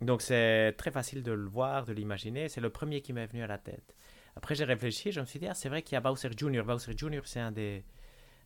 Donc 0.00 0.22
c'est 0.22 0.72
très 0.78 0.90
facile 0.90 1.22
de 1.22 1.32
le 1.32 1.46
voir, 1.48 1.84
de 1.84 1.92
l'imaginer. 1.92 2.48
C'est 2.48 2.60
le 2.60 2.70
premier 2.70 3.02
qui 3.02 3.12
m'est 3.12 3.26
venu 3.26 3.42
à 3.42 3.46
la 3.46 3.58
tête. 3.58 3.94
Après 4.36 4.54
j'ai 4.54 4.64
réfléchi, 4.64 5.12
je 5.12 5.20
me 5.20 5.26
suis 5.26 5.38
dit, 5.38 5.46
ah, 5.46 5.54
c'est 5.54 5.68
vrai 5.68 5.82
qu'il 5.82 5.94
y 5.94 5.96
a 5.96 6.00
Bowser 6.00 6.30
Jr. 6.36 6.62
Bowser 6.62 6.92
Jr. 6.96 7.20
c'est 7.24 7.40
un 7.40 7.52
des, 7.52 7.84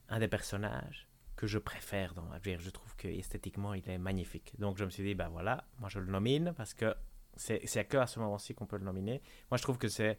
un 0.09 0.19
des 0.19 0.29
personnages 0.29 1.07
que 1.37 1.47
je 1.47 1.59
préfère. 1.59 2.15
Dans, 2.15 2.25
je, 2.35 2.41
dire, 2.41 2.61
je 2.61 2.71
trouve 2.71 2.97
que 2.97 3.07
esthétiquement 3.07 3.75
il 3.75 3.89
est 3.89 3.99
magnifique. 3.99 4.55
Donc 4.59 4.79
je 4.79 4.85
me 4.85 4.91
suis 4.91 5.05
dit, 5.05 5.15
ben 5.15 5.29
voilà, 5.29 5.65
moi 5.79 5.89
je 5.89 6.01
le 6.01 6.07
nomine 6.07 6.55
parce 6.57 6.75
que 6.75 6.95
c'est 7.37 7.95
à 7.95 8.07
ce 8.07 8.19
moment-ci 8.19 8.55
qu'on 8.55 8.67
peut 8.67 8.79
le 8.79 8.85
nominer. 8.85 9.23
Moi 9.51 9.59
je 9.59 9.63
trouve 9.63 9.79
que 9.79 9.89
c'est... 9.89 10.19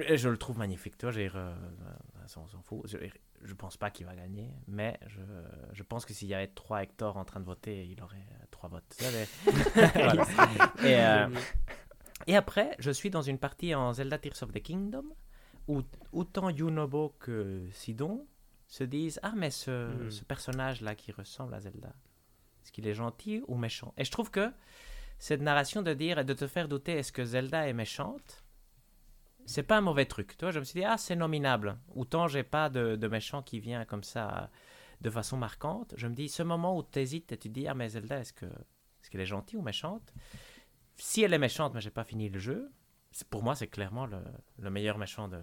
et 0.00 0.16
Je 0.16 0.28
le 0.28 0.36
trouve 0.36 0.58
magnifique, 0.58 0.98
dire, 0.98 1.32
euh, 1.36 1.54
on 2.36 2.46
s'en 2.46 2.62
fout. 2.62 2.82
Je, 2.86 2.98
je 3.42 3.54
pense 3.54 3.76
pas 3.76 3.90
qu'il 3.90 4.06
va 4.06 4.14
gagner, 4.14 4.50
mais 4.66 4.98
je, 5.06 5.20
je 5.72 5.82
pense 5.82 6.04
que 6.04 6.12
s'il 6.12 6.28
y 6.28 6.34
avait 6.34 6.48
trois 6.48 6.82
Hector 6.82 7.16
en 7.16 7.24
train 7.24 7.40
de 7.40 7.44
voter, 7.46 7.86
il 7.86 8.02
aurait 8.02 8.16
euh, 8.16 8.44
trois 8.50 8.68
votes. 8.68 8.96
Voilà. 9.94 10.26
Et, 10.84 10.96
euh, 10.96 11.28
et 12.26 12.36
après, 12.36 12.74
je 12.78 12.90
suis 12.90 13.10
dans 13.10 13.22
une 13.22 13.38
partie 13.38 13.74
en 13.74 13.92
Zelda 13.92 14.18
Tears 14.18 14.42
of 14.42 14.52
the 14.52 14.60
Kingdom 14.62 15.04
où 15.68 15.82
autant 16.12 16.50
Yunobo 16.50 17.14
que 17.20 17.66
Sidon 17.72 18.26
se 18.66 18.84
disent 18.84 19.20
Ah, 19.22 19.32
mais 19.36 19.50
ce, 19.50 19.70
Hmm. 19.88 20.10
ce 20.10 20.24
personnage-là 20.24 20.94
qui 20.94 21.12
ressemble 21.12 21.54
à 21.54 21.60
Zelda, 21.60 21.94
est-ce 22.62 22.72
qu'il 22.72 22.86
est 22.86 22.94
gentil 22.94 23.42
ou 23.48 23.56
méchant? 23.56 23.94
Et 23.96 24.04
je 24.04 24.10
trouve 24.10 24.30
que 24.30 24.50
cette 25.18 25.40
narration 25.40 25.82
de 25.82 25.94
dire 25.94 26.18
et 26.18 26.24
de 26.24 26.34
te 26.34 26.46
faire 26.46 26.68
douter 26.68 26.92
est-ce 26.92 27.12
que 27.12 27.24
Zelda 27.24 27.66
est 27.68 27.72
méchante? 27.72 28.44
C'est 29.48 29.62
pas 29.62 29.78
un 29.78 29.80
mauvais 29.80 30.04
truc. 30.04 30.36
Tu 30.36 30.52
je 30.52 30.58
me 30.58 30.64
suis 30.64 30.80
dit, 30.80 30.84
ah, 30.84 30.98
c'est 30.98 31.16
nominable. 31.16 31.78
Autant 31.94 32.28
j'ai 32.28 32.42
pas 32.42 32.68
de, 32.68 33.08
méchant 33.08 33.42
qui 33.42 33.60
vient 33.60 33.84
comme 33.84 34.04
ça 34.04 34.50
de 35.00 35.10
façon 35.10 35.36
marquante. 35.36 35.94
Je 35.96 36.06
me 36.06 36.14
dis, 36.14 36.28
ce 36.28 36.42
moment 36.42 36.76
où 36.76 36.82
tu 36.82 36.98
hésites 36.98 37.32
et 37.32 37.38
tu 37.38 37.48
dis, 37.48 37.66
ah, 37.66 37.74
mais 37.74 37.88
Zelda, 37.88 38.18
est-ce 38.18 38.32
que 38.32 38.46
est-ce 38.46 39.10
qu'elle 39.10 39.20
est 39.20 39.26
gentille 39.26 39.58
ou 39.58 39.62
méchante? 39.62 40.12
Si 40.96 41.22
elle 41.22 41.32
est 41.32 41.38
méchante, 41.38 41.72
mais 41.74 41.80
j'ai 41.80 41.90
pas 41.90 42.04
fini 42.04 42.28
le 42.28 42.38
jeu, 42.38 42.70
pour 43.30 43.42
moi, 43.42 43.54
c'est 43.54 43.68
clairement 43.68 44.06
le 44.06 44.70
meilleur 44.70 44.98
méchant 44.98 45.28
de, 45.28 45.40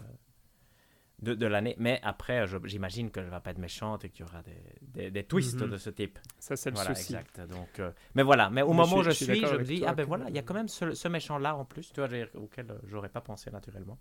de, 1.22 1.34
de 1.34 1.46
l'année. 1.46 1.76
Mais 1.80 2.00
après, 2.04 2.46
je- 2.48 2.58
j'imagine 2.66 3.10
qu'elle 3.12 3.30
va 3.30 3.40
pas 3.40 3.52
être 3.52 3.58
méchante 3.58 4.04
et 4.06 4.10
qu'il 4.10 4.26
y 4.26 4.30
aura 4.30 4.42
des, 4.44 4.58
des, 4.82 5.12
des 5.12 5.24
twists 5.24 5.62
Mhm. 5.62 5.70
de 5.72 5.78
ce 5.78 5.90
type. 5.90 6.20
Ça, 6.40 6.56
c'est 6.56 6.70
le 6.72 6.76
Voilà, 6.76 6.94
souci. 6.96 7.14
exact. 7.14 7.40
Donc, 7.50 7.80
euh, 7.80 7.92
mais 8.16 8.24
voilà, 8.24 8.50
mais 8.50 8.62
au 8.62 8.70
Mais 8.70 8.76
moment 8.78 8.98
où 8.98 9.04
je 9.04 9.10
je 9.12 9.16
suis- 9.16 9.26
je 9.48 9.56
me 9.56 9.64
dis, 9.64 9.84
ah 9.86 9.94
ben 9.94 10.06
voilà, 10.06 10.26
il 10.30 10.36
y 10.36 10.40
a 10.40 10.42
quand 10.44 10.54
même 10.54 10.68
ce, 10.68 10.94
ce 10.94 11.08
méchant-là 11.08 11.56
en 11.56 11.66
plus, 11.66 11.92
tu 11.94 12.02
vois, 12.02 12.10
auquel 12.36 12.70
euh, 12.72 12.78
j'aurais 12.88 13.10
pas 13.10 13.22
pensé 13.22 13.50
naturellement. 13.52 13.98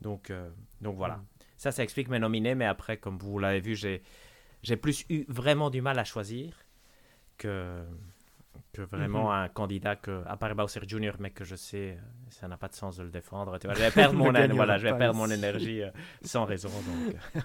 Donc, 0.00 0.30
euh, 0.30 0.50
donc 0.80 0.96
voilà. 0.96 1.16
Mm. 1.16 1.26
Ça, 1.56 1.72
ça 1.72 1.82
explique 1.82 2.08
mes 2.08 2.18
nominés, 2.18 2.54
mais 2.54 2.66
après, 2.66 2.96
comme 2.96 3.18
vous 3.18 3.38
l'avez 3.38 3.60
vu, 3.60 3.76
j'ai 3.76 4.76
plus 4.76 5.04
eu 5.08 5.24
vraiment 5.28 5.70
du 5.70 5.80
mal 5.82 5.98
à 5.98 6.04
choisir 6.04 6.54
que, 7.38 7.84
que 8.72 8.80
vraiment 8.82 9.24
Mhm. 9.30 9.36
un 9.44 9.48
candidat 9.48 9.96
que, 9.96 10.22
à 10.26 10.36
part 10.36 10.54
Bowser 10.54 10.80
Jr., 10.86 11.12
mais 11.18 11.30
que 11.30 11.44
je 11.44 11.56
sais, 11.56 11.98
euh, 11.98 12.00
ça 12.30 12.48
n'a 12.48 12.56
pas 12.56 12.68
de 12.68 12.74
sens 12.74 12.96
de 12.96 13.02
le 13.02 13.10
défendre. 13.10 13.58
Tu 13.58 13.66
vois, 13.66 13.74
je 13.74 13.82
vais 13.82 13.90
perdre 14.12 14.14
mon, 14.14 14.32
voilà, 14.54 14.78
je 14.78 14.86
vais 14.88 14.96
perdre 14.96 15.14
mon 15.18 15.28
énergie 15.30 15.82
euh, 15.82 15.90
sans 16.22 16.44
raison. 16.46 16.70
Donc. 16.70 17.44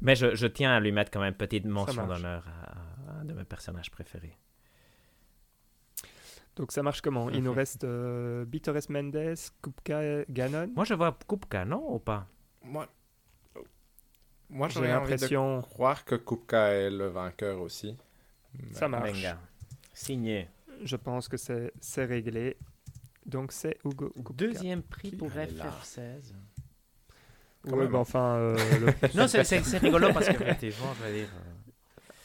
mais 0.00 0.14
je, 0.16 0.34
je 0.34 0.46
tiens 0.46 0.72
à 0.74 0.80
lui 0.80 0.90
mettre 0.92 1.10
quand 1.10 1.20
même 1.20 1.34
petite 1.34 1.66
mention 1.66 2.06
d'honneur 2.06 2.44
à, 2.48 3.10
à 3.10 3.20
un 3.20 3.24
de 3.24 3.34
mes 3.34 3.44
personnages 3.44 3.90
préférés. 3.90 4.36
Donc 6.56 6.72
ça 6.72 6.82
marche 6.82 7.02
comment? 7.02 7.28
Il 7.28 7.42
nous 7.42 7.52
reste 7.62 7.84
euh, 7.84 8.46
Bitores 8.46 8.88
Mendes, 8.88 9.34
Kupka 9.62 10.24
Ganon? 10.30 10.70
Moi, 10.74 10.84
je 10.86 10.94
vois 10.94 11.16
Kupka, 11.28 11.66
non 11.66 11.84
ou 11.94 11.98
pas? 11.98 12.26
Moi, 12.64 12.86
moi 14.48 14.68
J'ai 14.68 14.74
j'aurais 14.76 14.94
envie 14.94 15.06
de 15.06 15.10
l'impression. 15.12 15.60
croire 15.60 16.04
que 16.06 16.14
Kupka 16.14 16.68
est 16.72 16.90
le 16.90 17.08
vainqueur 17.08 17.60
aussi. 17.60 17.96
Ça 18.72 18.88
marche. 18.88 19.12
Venga. 19.12 19.38
Signé. 19.98 20.48
Je 20.84 20.94
pense 20.96 21.26
que 21.26 21.36
c'est 21.38 21.72
réglé. 22.04 22.56
Donc 23.24 23.50
c'est 23.50 23.78
Hugo. 23.84 24.12
Deuxième 24.34 24.82
prix 24.82 25.10
Qui 25.10 25.16
pour 25.16 25.34
est 25.36 25.50
là? 25.52 25.70
FF16. 25.82 26.34
Quand 27.64 27.70
Ouais, 27.72 27.84
même. 27.84 27.92
bah, 27.92 27.98
enfin, 27.98 28.36
euh, 28.36 28.56
le- 28.80 29.16
non, 29.18 29.26
c'est- 29.26 29.78
rigolo 29.78 30.12
parce 30.12 30.28
qu'effectivement, 30.28 30.92
je 30.98 31.02
vais 31.04 31.12
dire. 31.20 31.28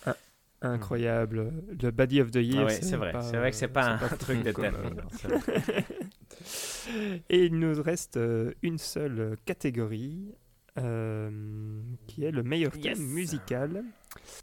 euh, 0.07 0.13
incroyable. 0.61 1.51
Le 1.81 1.91
Body 1.91 2.21
of 2.21 2.31
the 2.31 2.35
Year. 2.35 2.63
ah 2.63 2.65
ouais, 2.65 2.81
c'est 2.81 2.97
vrai. 2.97 3.13
pas, 3.13 3.21
C'est 3.21 3.37
vrai 3.37 3.51
que 3.51 3.57
c'est 3.57 3.67
pas 3.69 3.93
euh, 3.93 4.05
un 4.05 4.17
truc 4.17 4.43
de 4.43 4.51
vrai. 4.51 4.71
Et 7.29 7.45
il 7.45 7.57
nous 7.57 7.81
reste 7.81 8.17
euh, 8.17 8.53
une 8.61 8.77
seule 8.77 9.37
catégorie 9.45 10.35
euh, 10.77 11.81
qui 12.07 12.25
est 12.25 12.31
le 12.31 12.43
meilleur 12.43 12.73
thème 12.73 12.83
Yes. 12.83 12.99
musical. 12.99 13.69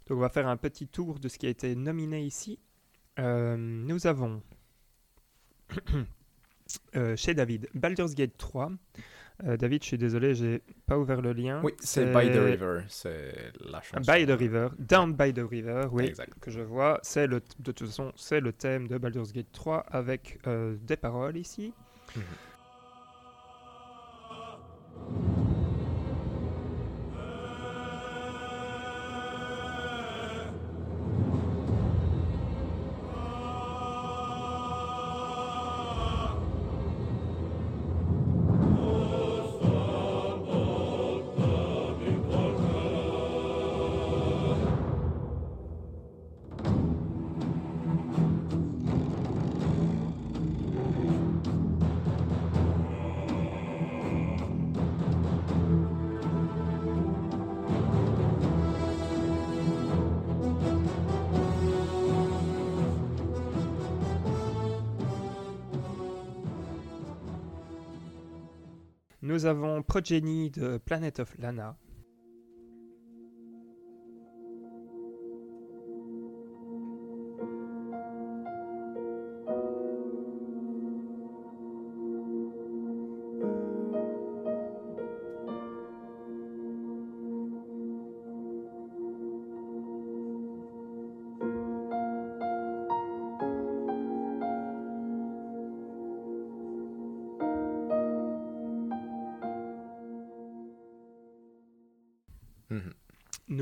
Donc 0.07 0.17
on 0.17 0.21
va 0.21 0.29
faire 0.29 0.47
un 0.47 0.57
petit 0.57 0.87
tour 0.87 1.19
de 1.19 1.29
ce 1.29 1.37
qui 1.37 1.45
a 1.45 1.49
été 1.49 1.75
nominé 1.75 2.23
ici. 2.23 2.57
Euh, 3.19 3.55
nous 3.57 4.07
avons 4.07 4.41
euh, 6.95 7.15
chez 7.15 7.33
David 7.33 7.67
Baldur's 7.73 8.15
Gate 8.15 8.37
3. 8.37 8.71
Euh, 9.45 9.55
David, 9.55 9.83
je 9.83 9.87
suis 9.87 9.97
désolé, 9.97 10.35
j'ai 10.35 10.61
pas 10.85 10.97
ouvert 10.97 11.21
le 11.21 11.31
lien. 11.31 11.61
Oui, 11.63 11.73
c'est 11.79 12.05
By 12.05 12.29
the 12.29 12.39
River, 12.39 12.81
c'est 12.89 13.53
la 13.61 13.81
chanson. 13.81 14.11
By 14.11 14.25
the 14.25 14.37
River, 14.37 14.69
Down 14.77 15.13
by 15.13 15.33
the 15.33 15.45
River, 15.49 15.87
oui, 15.91 16.05
Exact. 16.05 16.37
que 16.39 16.51
je 16.51 16.59
vois. 16.59 16.99
C'est 17.03 17.25
le, 17.25 17.41
de 17.59 17.71
toute 17.71 17.87
façon, 17.87 18.11
c'est 18.17 18.41
le 18.41 18.51
thème 18.51 18.87
de 18.87 18.97
Baldur's 18.97 19.31
Gate 19.31 19.51
3 19.53 19.85
avec 19.91 20.39
des 20.81 20.97
paroles 20.97 21.37
ici. 21.37 21.73
Mhm. 22.15 22.23
Nous 69.39 69.45
avons 69.45 69.81
Progeny 69.83 70.49
de 70.49 70.77
Planet 70.77 71.21
of 71.21 71.33
Lana. 71.39 71.77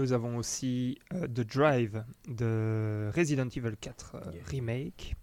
Nous 0.07 0.13
avons 0.13 0.37
aussi 0.37 0.97
euh, 1.13 1.27
The 1.27 1.41
Drive 1.41 2.01
de 2.29 3.11
Resident 3.13 3.49
Evil 3.49 3.75
4 3.75 4.15
euh, 4.15 4.31
Yeah. 4.31 4.43
Remake. 4.47 5.15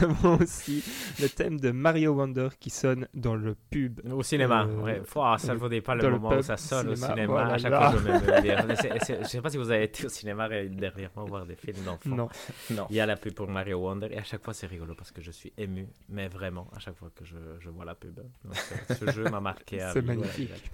Nous 0.00 0.04
avons 0.10 0.38
aussi 0.42 0.82
le 1.20 1.28
thème 1.28 1.58
de 1.60 1.70
Mario 1.70 2.12
Wonder 2.14 2.48
qui 2.58 2.70
sonne 2.70 3.08
dans 3.14 3.34
le 3.34 3.54
pub. 3.70 4.00
Au 4.12 4.22
cinéma, 4.22 4.64
Euh, 4.68 4.82
ouais. 4.82 5.00
Pouah, 5.00 5.38
ça 5.38 5.54
ne 5.54 5.58
vaut 5.58 5.68
pas 5.80 5.94
le 5.94 6.10
moment 6.10 6.36
où 6.36 6.42
ça 6.42 6.56
sonne 6.56 6.88
au 6.90 6.96
cinéma, 6.96 7.26
voilà, 7.26 7.52
à 7.54 7.58
chaque 7.58 7.70
là. 7.70 7.90
fois, 7.90 8.00
je 8.00 9.22
Je 9.22 9.28
sais 9.28 9.40
pas 9.40 9.50
si 9.50 9.56
vous 9.56 9.70
avez 9.70 9.84
été 9.84 10.06
au 10.06 10.08
cinéma 10.08 10.48
dernièrement 10.48 11.24
voir 11.24 11.46
des 11.46 11.56
films 11.56 11.84
d'enfants. 11.84 12.08
Non, 12.10 12.28
Non. 12.70 12.86
Il 12.90 12.96
y 12.96 13.00
a 13.00 13.06
la 13.06 13.16
pub 13.16 13.34
pour 13.34 13.48
Mario 13.48 13.78
Wonder 13.78 14.08
et 14.10 14.18
à 14.18 14.24
chaque 14.24 14.42
fois 14.44 14.54
c'est 14.54 14.66
rigolo 14.66 14.94
parce 14.94 15.12
que 15.12 15.20
je 15.22 15.30
suis 15.30 15.52
ému, 15.56 15.86
mais 16.08 16.28
vraiment 16.28 16.68
à 16.74 16.78
chaque 16.78 16.96
fois 16.96 17.10
que 17.14 17.24
je, 17.24 17.36
je 17.60 17.68
vois 17.70 17.84
la 17.84 17.94
pub. 17.94 18.14
Donc, 18.14 18.26
euh, 18.90 18.94
ce 18.94 19.10
jeu 19.12 19.24
m'a 19.24 19.40
marqué 19.40 19.80
à 19.82 19.92
C'est 19.92 20.02
magnifique. 20.02 20.50
exact. 20.50 20.72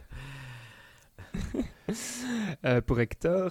Euh, 2.64 2.80
pour 2.80 3.00
Hector. 3.00 3.50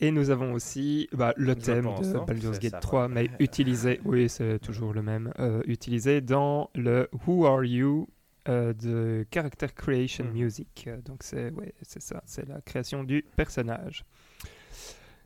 Et 0.00 0.10
nous 0.12 0.30
avons 0.30 0.52
aussi 0.52 1.08
bah, 1.12 1.34
le 1.36 1.54
thème 1.56 1.84
de 1.84 2.24
Baldur's 2.24 2.54
C'est 2.54 2.62
Gate 2.62 2.70
ça, 2.72 2.78
3, 2.80 3.08
mais 3.08 3.28
utilisé, 3.40 4.00
oui, 4.04 4.28
c'est 4.28 4.58
toujours 4.60 4.92
le 4.92 5.02
même, 5.02 5.32
euh, 5.38 5.60
utilisé 5.66 6.20
dans 6.20 6.70
le 6.74 7.08
Who 7.26 7.46
Are 7.46 7.64
You 7.64 8.08
euh, 8.48 8.72
de 8.72 9.26
Character 9.34 9.66
Creation 9.74 10.24
Mhm. 10.26 10.32
Music. 10.32 10.84
Euh, 10.86 10.98
Donc 11.04 11.22
c'est 11.22 11.50
ouais, 11.52 11.74
c'est 11.82 12.00
ça, 12.00 12.22
c'est 12.26 12.48
la 12.48 12.60
création 12.60 13.02
du 13.04 13.24
personnage. 13.36 14.04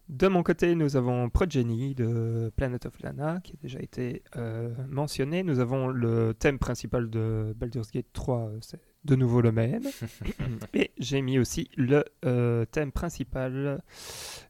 De 0.08 0.26
mon 0.28 0.42
côté, 0.42 0.74
nous 0.74 0.96
avons 0.96 1.30
Progeny 1.30 1.94
de 1.94 2.50
Planet 2.56 2.84
of 2.86 3.00
Lana, 3.00 3.40
qui 3.44 3.52
a 3.52 3.56
déjà 3.62 3.78
été 3.78 4.22
euh, 4.36 4.74
mentionné. 4.88 5.42
Nous 5.42 5.60
avons 5.60 5.86
le 5.88 6.34
thème 6.34 6.58
principal 6.58 7.08
de 7.08 7.54
Baldur's 7.56 7.90
Gate 7.90 8.06
3, 8.12 8.38
euh, 8.48 8.58
c'est 8.60 8.80
de 9.04 9.16
nouveau 9.16 9.40
le 9.40 9.52
même. 9.52 9.88
Et 10.74 10.92
j'ai 10.98 11.22
mis 11.22 11.38
aussi 11.38 11.68
le 11.76 12.04
euh, 12.24 12.64
thème 12.66 12.92
principal 12.92 13.82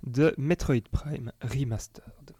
de 0.07 0.35
Metroid 0.39 0.89
Prime 0.91 1.33
Remastered. 1.43 2.35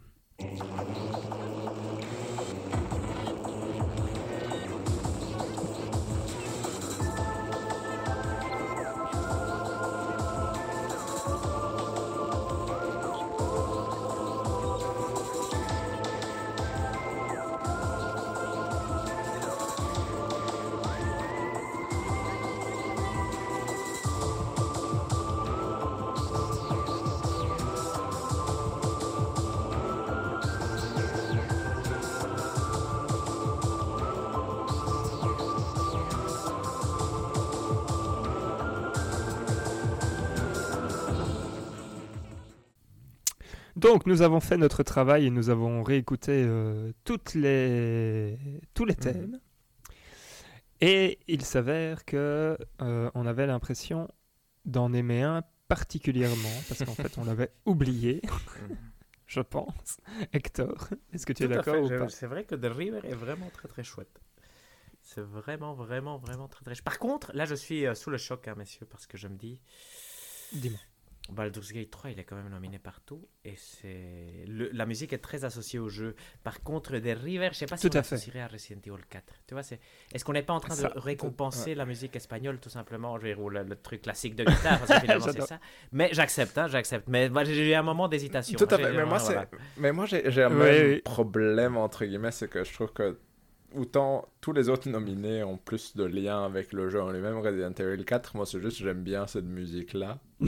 Donc 43.93 44.07
nous 44.07 44.23
avons 44.23 44.39
fait 44.39 44.57
notre 44.57 44.81
travail 44.81 45.27
et 45.27 45.29
nous 45.29 45.51
avons 45.51 45.83
réécouté 45.83 46.31
euh, 46.31 46.93
toutes 47.03 47.35
les... 47.35 48.39
tous 48.73 48.85
les 48.85 48.95
thèmes. 48.95 49.39
Et 50.81 51.19
il 51.27 51.43
s'avère 51.43 52.03
que 52.03 52.57
euh, 52.81 53.11
on 53.13 53.27
avait 53.27 53.45
l'impression 53.45 54.07
d'en 54.65 54.93
aimer 54.93 55.21
un 55.21 55.43
particulièrement 55.67 56.49
parce 56.67 56.83
qu'en 56.83 56.95
fait 56.95 57.19
on 57.19 57.23
l'avait 57.23 57.51
oublié, 57.67 58.23
je 59.27 59.41
pense. 59.41 59.97
Hector, 60.33 60.89
est-ce 61.11 61.27
que 61.27 61.33
tu 61.33 61.43
es 61.43 61.47
Tout 61.47 61.53
d'accord 61.53 61.83
ou 61.83 61.87
pas? 61.87 62.09
C'est 62.09 62.25
vrai 62.25 62.45
que 62.45 62.55
The 62.55 62.73
River 62.75 63.01
est 63.03 63.13
vraiment 63.13 63.51
très 63.53 63.67
très 63.67 63.83
chouette. 63.83 64.23
C'est 65.03 65.21
vraiment, 65.21 65.75
vraiment, 65.75 66.17
vraiment 66.17 66.47
très 66.47 66.65
très 66.65 66.73
chouette. 66.73 66.83
Par 66.83 66.97
contre, 66.97 67.31
là 67.35 67.45
je 67.45 67.53
suis 67.53 67.85
euh, 67.85 67.93
sous 67.93 68.09
le 68.09 68.17
choc, 68.17 68.47
hein, 68.47 68.55
messieurs, 68.57 68.87
parce 68.89 69.05
que 69.05 69.19
je 69.19 69.27
me 69.27 69.35
dis, 69.35 69.61
Dis-moi. 70.51 70.79
Baldur's 71.29 71.71
Gate 71.71 71.89
3, 71.89 72.11
il 72.11 72.19
est 72.19 72.25
quand 72.25 72.35
même 72.35 72.49
nominé 72.49 72.79
partout 72.79 73.27
et 73.45 73.55
c'est 73.55 74.43
le- 74.45 74.69
la 74.73 74.85
musique 74.85 75.13
est 75.13 75.19
très 75.19 75.45
associée 75.45 75.79
au 75.79 75.87
jeu. 75.87 76.15
Par 76.43 76.61
contre, 76.61 76.97
The 76.99 77.17
River, 77.17 77.49
je 77.53 77.59
sais 77.59 77.65
pas 77.65 77.77
si 77.77 77.89
Tout 77.89 77.95
on 77.95 77.99
à 77.99 78.03
fait. 78.03 78.39
à 78.39 78.47
Resident 78.47 78.81
Evil 78.85 79.01
4. 79.09 79.23
Tu 79.47 79.53
vois, 79.53 79.63
c'est 79.63 79.79
est-ce 80.13 80.25
qu'on 80.25 80.33
n'est 80.33 80.43
pas 80.43 80.53
en 80.53 80.59
train 80.59 80.75
Ça, 80.75 80.89
de 80.89 80.99
récompenser 80.99 81.71
ouais. 81.71 81.75
la 81.75 81.85
musique 81.85 82.15
espagnole 82.15 82.59
tout 82.59 82.69
simplement, 82.69 83.17
je 83.19 83.27
dire, 83.27 83.39
ou 83.39 83.49
le, 83.49 83.65
truc 83.75 84.01
classique 84.01 84.35
de 84.35 84.43
guitare, 84.43 84.79
parce 84.79 84.93
que 84.93 84.99
finalement 85.01 85.25
c'est 85.31 85.41
ça. 85.41 85.59
Mais 85.93 86.09
j'accepte, 86.11 86.57
hein, 86.57 86.67
j'accepte. 86.67 87.07
Mais 87.07 87.29
moi, 87.29 87.45
j'ai 87.45 87.69
eu 87.69 87.73
un 87.73 87.83
moment 87.83 88.07
d'hésitation. 88.09 88.57
Tout 88.57 88.67
à 88.69 88.75
hein, 88.75 88.77
fait. 88.79 88.91
Mais 88.91 89.05
moi, 89.05 89.17
voilà. 89.17 89.47
c'est... 89.49 89.57
mais 89.77 89.91
moi 89.93 90.05
j'ai, 90.05 90.29
j'ai 90.29 90.43
un 90.43 90.49
Oui, 90.51 90.57
même 90.59 90.91
oui. 90.91 91.01
problème, 91.01 91.77
entre 91.77 92.05
guillemets, 92.05 92.31
c'est 92.31 92.49
que 92.49 92.63
je 92.65 92.73
trouve 92.73 92.91
que 92.91 93.17
autant 93.77 94.27
tous 94.41 94.51
les 94.53 94.69
autres 94.69 94.89
nominés 94.89 95.43
ont 95.43 95.57
plus 95.57 95.95
de 95.95 96.03
lien 96.03 96.43
avec 96.45 96.73
le 96.73 96.89
jeu 96.89 97.01
en 97.01 97.11
lui-même, 97.11 97.37
Resident 97.39 97.71
Evil 97.79 98.03
4, 98.05 98.35
moi 98.35 98.45
c'est 98.45 98.61
juste 98.61 98.77
j'aime 98.77 99.01
bien 99.03 99.27
cette 99.27 99.45
musique-là. 99.45 100.19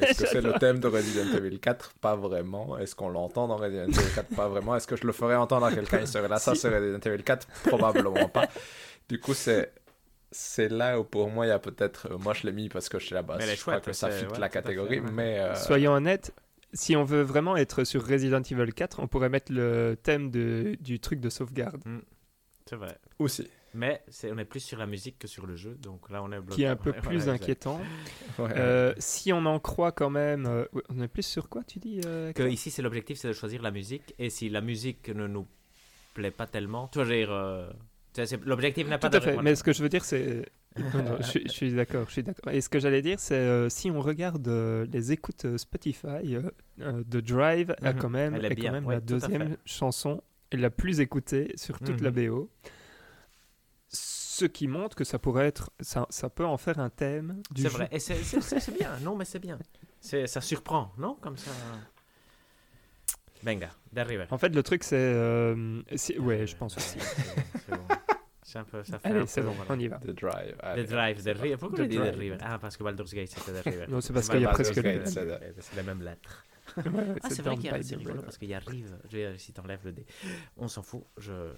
Est-ce 0.00 0.22
que 0.22 0.28
c'est 0.28 0.40
le 0.40 0.52
thème 0.54 0.78
de 0.80 0.88
Resident 0.88 1.36
Evil 1.36 1.58
4 1.60 1.94
Pas 2.00 2.16
vraiment. 2.16 2.76
Est-ce 2.78 2.94
qu'on 2.94 3.08
l'entend 3.08 3.46
dans 3.48 3.56
Resident 3.56 3.84
Evil 3.86 4.14
4 4.14 4.34
Pas 4.34 4.48
vraiment. 4.48 4.74
Est-ce 4.76 4.86
que 4.86 4.96
je 4.96 5.06
le 5.06 5.12
ferais 5.12 5.36
entendre 5.36 5.66
à 5.66 5.72
quelqu'un? 5.72 6.00
Il 6.00 6.06
serait 6.08 6.28
là, 6.28 6.38
ça 6.38 6.54
c'est 6.54 6.68
Resident 6.68 6.98
Evil 7.10 7.22
4 7.22 7.46
Probablement 7.66 8.28
pas. 8.28 8.48
Du 9.08 9.20
coup, 9.20 9.34
c'est... 9.34 9.72
C'est 10.36 10.68
là 10.68 10.98
où 10.98 11.04
pour 11.04 11.30
moi 11.30 11.46
il 11.46 11.50
y 11.50 11.52
a 11.52 11.60
peut-être. 11.60 12.08
Moi 12.18 12.34
je 12.34 12.44
l'ai 12.44 12.52
mis 12.52 12.68
parce 12.68 12.88
que 12.88 12.98
je 12.98 13.06
suis 13.06 13.14
là-bas. 13.14 13.36
Mais 13.38 13.44
elle 13.44 13.50
est 13.50 13.56
je 13.56 13.60
crois 13.60 13.80
que 13.80 13.92
ça 13.92 14.10
fit 14.10 14.24
ouais, 14.26 14.38
la 14.40 14.48
fait, 14.48 14.54
catégorie. 14.54 14.98
ouais. 14.98 15.10
Mais. 15.12 15.38
euh, 15.38 15.54
Soyons 15.54 15.92
honnêtes, 15.92 16.34
si 16.72 16.96
on 16.96 17.04
veut 17.04 17.22
vraiment 17.22 17.56
être 17.56 17.84
sur 17.84 18.04
Resident 18.04 18.42
Evil 18.42 18.72
4, 18.72 18.98
on 18.98 19.06
pourrait 19.06 19.28
mettre 19.28 19.52
le 19.52 19.96
thème 20.02 20.32
de, 20.32 20.76
du 20.80 20.98
truc 20.98 21.20
de 21.20 21.30
sauvegarde, 21.30 21.80
C'est 22.68 22.76
vrai. 22.76 22.96
Aussi. 23.18 23.46
Mais 23.74 24.02
on 24.30 24.38
est 24.38 24.44
plus 24.44 24.60
sur 24.60 24.78
la 24.78 24.86
musique 24.86 25.18
que 25.18 25.26
sur 25.26 25.46
le 25.46 25.56
jeu, 25.56 25.74
donc 25.74 26.08
là 26.08 26.22
on 26.22 26.30
est 26.32 26.38
bloqué. 26.40 26.54
qui 26.54 26.62
est 26.62 26.66
un 26.68 26.76
peu 26.76 26.90
Ouais, 26.92 27.00
plus 27.00 27.16
voilà, 27.18 27.32
inquiétant. 27.32 27.80
Ouais. 28.38 28.50
Euh, 28.56 28.94
si 28.98 29.32
on 29.32 29.44
en 29.46 29.58
croit 29.60 29.92
quand 29.92 30.10
même, 30.10 30.46
euh, 30.46 30.64
on 30.88 31.00
est 31.02 31.08
plus 31.08 31.24
sur 31.26 31.48
quoi 31.48 31.62
tu 31.64 31.78
dis 31.78 32.00
euh, 32.06 32.32
Que 32.32 32.48
ici, 32.48 32.70
c'est 32.70 32.82
l'objectif, 32.82 33.18
c'est 33.18 33.28
de 33.28 33.32
choisir 33.32 33.62
la 33.62 33.70
musique. 33.70 34.14
Et 34.18 34.30
si 34.30 34.48
la 34.48 34.60
musique 34.60 35.08
ne 35.08 35.26
nous 35.26 35.46
plaît 36.14 36.30
pas 36.30 36.46
tellement, 36.46 36.88
tu 36.88 37.00
veux 37.00 37.04
dire, 37.04 37.30
l'objectif 38.44 38.88
Tout 38.88 38.98
pas 38.98 39.08
à 39.08 39.20
fait. 39.20 39.32
voilà. 39.34 39.42
Mais 39.42 39.54
ce 39.56 39.62
que 39.64 39.72
je 39.72 39.82
veux 39.82 39.88
dire, 39.88 40.04
c'est. 40.04 40.46
Non, 40.76 41.02
non, 41.04 41.16
je, 41.20 41.22
suis- 41.26 41.42
je 41.46 41.52
suis 41.52 41.72
d'accord, 41.72 42.06
je 42.08 42.12
suis 42.14 42.22
d'accord. 42.24 42.52
Et 42.52 42.60
ce 42.60 42.68
que 42.68 42.80
j'allais 42.80 43.02
dire, 43.02 43.20
c'est 43.20 43.34
euh, 43.36 43.68
si 43.68 43.90
on 43.92 44.00
regarde 44.00 44.48
euh, 44.48 44.86
les 44.92 45.12
écoutes 45.12 45.56
Spotify 45.56 46.36
de 46.78 47.20
Drive, 47.20 47.74
a 47.82 47.92
Mhm. 47.92 47.98
quand 48.00 48.08
même, 48.10 48.34
Elle 48.34 48.44
est 48.46 48.52
est 48.52 48.54
bien, 48.56 48.70
quand 48.70 48.72
même 48.72 48.86
ouais, 48.86 48.94
la 48.96 49.00
tout 49.00 49.06
deuxième 49.06 49.56
chanson 49.64 50.20
la 50.52 50.70
plus 50.70 51.00
écoutée 51.00 51.52
sur 51.56 51.78
toute 51.78 52.00
la 52.00 52.10
Mhm. 52.10 52.28
BO. 52.28 52.50
Ce 53.88 54.44
qui 54.46 54.66
montre 54.66 54.96
que 54.96 55.04
ça 55.04 55.18
pourrait 55.18 55.46
être, 55.46 55.70
ça, 55.80 56.06
ça 56.10 56.28
peut 56.28 56.44
en 56.44 56.56
faire 56.56 56.80
un 56.80 56.90
thème 56.90 57.40
du 57.52 57.62
C'est 57.62 57.68
vrai. 57.68 57.88
Et 57.92 58.00
c'est- 58.00 58.76
bien. 58.76 58.90
Non, 59.02 59.14
mais 59.16 59.24
c'est 59.24 59.38
bien. 59.38 59.58
C'est- 60.00 60.26
Ça 60.26 60.40
surprend, 60.40 60.92
non? 60.98 61.14
Comme 61.20 61.36
ça. 61.36 61.50
Venga, 63.42 63.70
d'arriver. 63.92 64.24
En 64.30 64.38
fait, 64.38 64.48
le 64.54 64.62
truc, 64.62 64.82
c'est, 64.84 64.96
euh, 64.96 65.82
ouais, 66.18 66.46
je 66.46 66.56
pense 66.56 66.76
aussi. 66.76 66.98
C'est 67.66 67.70
bon. 67.76 67.86
C'est 68.42 68.58
un 68.58 68.64
peu, 68.64 68.84
ça 68.84 68.98
fait 68.98 69.08
un 69.08 69.16
Allez, 69.16 69.26
c'est 69.26 69.40
peu, 69.40 69.48
bon, 69.48 69.52
voilà. 69.54 69.72
on 69.74 69.78
y 69.78 69.88
va. 69.88 69.96
The 69.98 70.10
Drive. 70.10 70.56
The. 70.76 70.88
Drive, 70.88 71.22
The 71.24 71.38
River. 71.40 71.56
Pourquoi 71.58 71.86
dit 71.86 71.96
The 71.96 72.00
Drive. 72.00 72.18
River? 72.18 72.36
Ah, 72.42 72.58
parce 72.58 72.76
que 72.76 72.84
Baldur's 72.84 73.12
Gate 73.12 73.28
c'était 73.28 73.52
The 73.60 73.64
River. 73.64 73.86
Non, 73.88 74.00
c'est 74.00 74.12
parce 74.12 74.28
qu'il 74.28 74.40
y 74.40 74.44
a 74.44 74.50
presque 74.50 74.74
c'est- 74.74 74.80
Ouais, 74.82 75.02
C'est 75.58 75.76
les 75.76 75.82
Ah, 76.76 76.82
c'est 77.30 77.42
vrai 77.42 77.56
qu'il 77.56 77.66
y 77.66 77.68
a 77.68 77.82
c'est 77.82 77.94
the 77.94 77.98
rigolo 77.98 78.22
parce 78.22 78.38
qu'il 78.38 78.48
y 78.48 78.54
a 78.54 78.58
Rive. 78.58 78.96
Je 79.10 79.16
vais- 79.16 79.38
Si 79.38 79.52
t'enlèves 79.52 79.80
le 79.84 79.92
dé, 79.92 80.06
on 80.56 80.68
s'en 80.68 80.82
fout. 80.82 81.04
Je. 81.18 81.32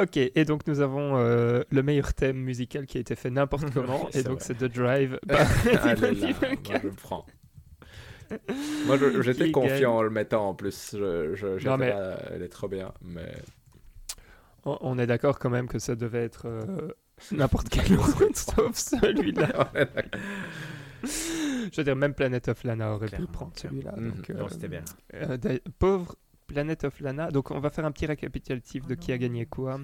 Ok, 0.00 0.16
et 0.16 0.44
donc 0.44 0.66
nous 0.68 0.78
avons 0.80 1.16
euh, 1.18 1.62
le 1.70 1.82
meilleur 1.82 2.14
thème 2.14 2.36
musical 2.36 2.86
qui 2.86 2.96
a 2.98 3.00
été 3.00 3.16
fait 3.16 3.30
n'importe 3.30 3.70
comment, 3.74 4.08
et 4.10 4.22
donc 4.22 4.40
c'est 4.40 4.54
The 4.56 4.64
Drive. 4.72 5.18
par 5.26 5.40
Allez 5.40 5.94
Resident 5.94 6.00
là, 6.22 6.28
Evil 6.30 6.34
moi 6.46 6.56
4. 6.62 6.82
je 6.82 6.88
prends. 6.90 7.26
Moi 8.86 8.96
j'étais 9.22 9.50
confiant 9.50 9.68
gagne 9.74 9.86
en 9.86 10.02
le 10.02 10.10
mettant 10.10 10.48
en 10.48 10.54
plus. 10.54 10.90
Je, 10.92 11.34
je, 11.34 11.58
j'étais 11.58 11.76
mais- 11.76 11.88
là, 11.90 12.18
elle 12.30 12.42
est 12.42 12.48
trop 12.48 12.68
bien, 12.68 12.92
mais 13.02 13.32
On, 14.64 14.78
on 14.80 14.98
est 14.98 15.06
d'accord 15.08 15.38
quand 15.40 15.50
même 15.50 15.66
que 15.68 15.80
ça 15.80 15.96
devait 15.96 16.22
être 16.24 16.46
euh, 16.46 16.92
n'importe 17.32 17.68
quel 17.68 17.98
autre 17.98 18.22
sauf 18.34 18.76
celui-là. 18.76 19.72
Je 21.72 21.76
veux 21.76 21.84
dire, 21.84 21.96
même 21.96 22.14
Planet 22.14 22.48
of 22.48 22.62
Lana 22.64 22.92
aurait 22.92 23.06
pu 23.06 23.16
Clairement, 23.16 23.32
prendre 23.32 23.52
clairement. 23.52 23.80
celui-là. 23.80 23.96
Mhm. 23.96 24.12
donc, 24.12 24.28
Non, 24.30 24.48
c'était 24.48 24.68
bien. 24.68 24.84
euh, 25.14 25.58
pauvre 25.78 26.16
Planet 26.46 26.84
of 26.84 27.00
Lana. 27.00 27.30
Donc 27.30 27.50
on 27.50 27.60
va 27.60 27.70
faire 27.70 27.84
un 27.84 27.92
petit 27.92 28.06
récapitulatif 28.06 28.86
de 28.86 28.94
qui 28.94 29.12
a 29.12 29.18
gagné 29.18 29.46
quoi. 29.46 29.80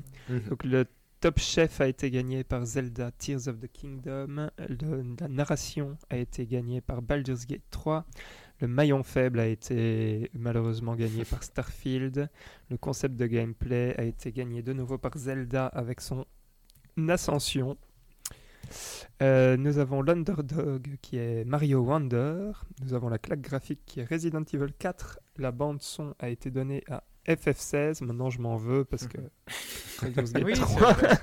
Donc 0.48 0.64
le 0.64 0.84
Top 1.20 1.38
Chef 1.38 1.80
a 1.82 1.86
été 1.86 2.10
gagné 2.10 2.44
par 2.44 2.64
Zelda 2.64 3.10
Tears 3.12 3.48
of 3.48 3.60
the 3.60 3.68
Kingdom. 3.70 4.48
Le- 4.68 5.04
la 5.20 5.28
narration 5.28 5.96
a 6.08 6.16
été 6.16 6.46
gagnée 6.46 6.80
par 6.80 7.02
Baldur's 7.02 7.46
Gate 7.46 7.62
3. 7.70 8.06
Le 8.60 8.68
maillon 8.68 9.02
faible 9.02 9.40
a 9.40 9.46
été 9.46 10.30
malheureusement 10.34 10.94
gagné 10.94 11.24
par 11.24 11.42
Starfield. 11.42 12.28
Le 12.70 12.76
concept 12.78 13.16
de 13.16 13.26
gameplay 13.26 13.94
a 13.98 14.04
été 14.04 14.32
gagné 14.32 14.62
de 14.62 14.72
nouveau 14.74 14.96
par 14.98 15.16
Zelda 15.16 15.66
avec 15.66 16.00
son 16.00 16.24
Ascension. 17.08 17.76
Euh, 19.22 19.56
nous 19.56 19.78
avons 19.78 20.02
l'Underdog 20.02 20.96
qui 21.02 21.18
est 21.18 21.44
Mario 21.44 21.80
Wonder. 21.80 22.52
Nous 22.82 22.94
avons 22.94 23.08
la 23.08 23.18
claque 23.18 23.40
graphique 23.40 23.80
qui 23.86 24.00
est 24.00 24.04
Resident 24.04 24.42
Evil 24.52 24.72
4. 24.78 25.20
La 25.36 25.52
bande 25.52 25.82
son 25.82 26.14
a 26.18 26.28
été 26.28 26.50
donnée 26.50 26.84
à 26.88 27.02
FF16. 27.26 28.04
Maintenant, 28.04 28.30
je 28.30 28.40
m'en 28.40 28.56
veux 28.56 28.84
parce 28.84 29.06
que 29.06 29.18
Oui, 30.02 30.54
c'est 30.54 30.62
3. 30.62 30.92
vrai. 30.92 31.18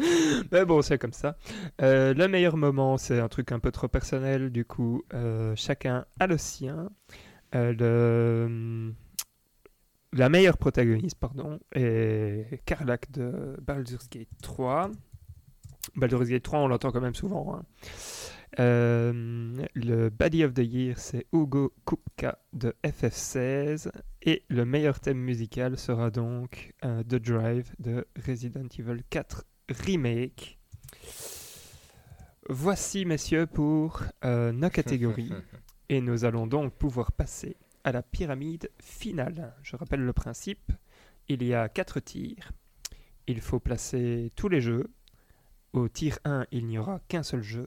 Mais 0.52 0.64
bon, 0.64 0.80
c'est 0.82 0.98
comme 0.98 1.12
ça. 1.12 1.36
Euh, 1.82 2.14
le 2.14 2.28
meilleur 2.28 2.56
moment, 2.56 2.96
c'est 2.98 3.18
un 3.18 3.28
truc 3.28 3.50
un 3.52 3.58
peu 3.58 3.72
trop 3.72 3.88
personnel. 3.88 4.50
Du 4.50 4.64
coup, 4.64 5.02
euh, 5.14 5.54
chacun 5.56 6.04
a 6.20 6.26
le 6.26 6.38
sien. 6.38 6.90
Le... 7.52 8.92
La 10.14 10.28
meilleure 10.30 10.56
protagoniste, 10.56 11.18
pardon, 11.18 11.58
est 11.74 12.62
Karlak 12.64 13.10
de 13.10 13.56
Baldur's 13.60 14.08
Gate 14.08 14.28
3. 14.42 14.90
Baldur's 15.98 16.28
Gate 16.28 16.42
3, 16.42 16.60
on 16.60 16.68
l'entend 16.68 16.90
quand 16.92 17.00
même 17.00 17.14
souvent. 17.14 17.54
hein. 17.54 17.62
Euh, 18.60 19.64
le 19.74 20.08
Body 20.08 20.42
of 20.44 20.54
the 20.54 20.60
Year, 20.64 20.98
c'est 20.98 21.26
Hugo 21.32 21.72
Kupka 21.84 22.38
de 22.52 22.74
FF16. 22.82 23.90
Et 24.22 24.44
le 24.48 24.64
meilleur 24.64 25.00
thème 25.00 25.18
musical 25.18 25.76
sera 25.78 26.10
donc 26.10 26.72
euh, 26.84 27.02
The 27.02 27.16
Drive 27.16 27.72
de 27.78 28.06
Resident 28.26 28.66
Evil 28.78 29.02
4 29.10 29.44
Remake. 29.84 30.58
Voici, 32.48 33.04
messieurs, 33.04 33.46
pour 33.46 34.02
euh, 34.24 34.52
nos 34.52 34.70
catégories. 34.70 35.32
Et 35.90 36.00
nous 36.00 36.24
allons 36.24 36.46
donc 36.46 36.74
pouvoir 36.74 37.12
passer 37.12 37.56
à 37.84 37.92
la 37.92 38.02
pyramide 38.02 38.70
finale. 38.82 39.54
Je 39.62 39.76
rappelle 39.76 40.00
le 40.00 40.12
principe. 40.12 40.72
Il 41.28 41.42
y 41.42 41.54
a 41.54 41.68
quatre 41.68 42.00
tirs. 42.00 42.52
Il 43.26 43.40
faut 43.40 43.60
placer 43.60 44.32
tous 44.36 44.48
les 44.48 44.60
jeux. 44.60 44.90
Au 45.72 45.88
tir 45.88 46.18
1, 46.24 46.46
il 46.50 46.66
n'y 46.66 46.78
aura 46.78 47.00
qu'un 47.08 47.22
seul 47.22 47.42
jeu. 47.42 47.66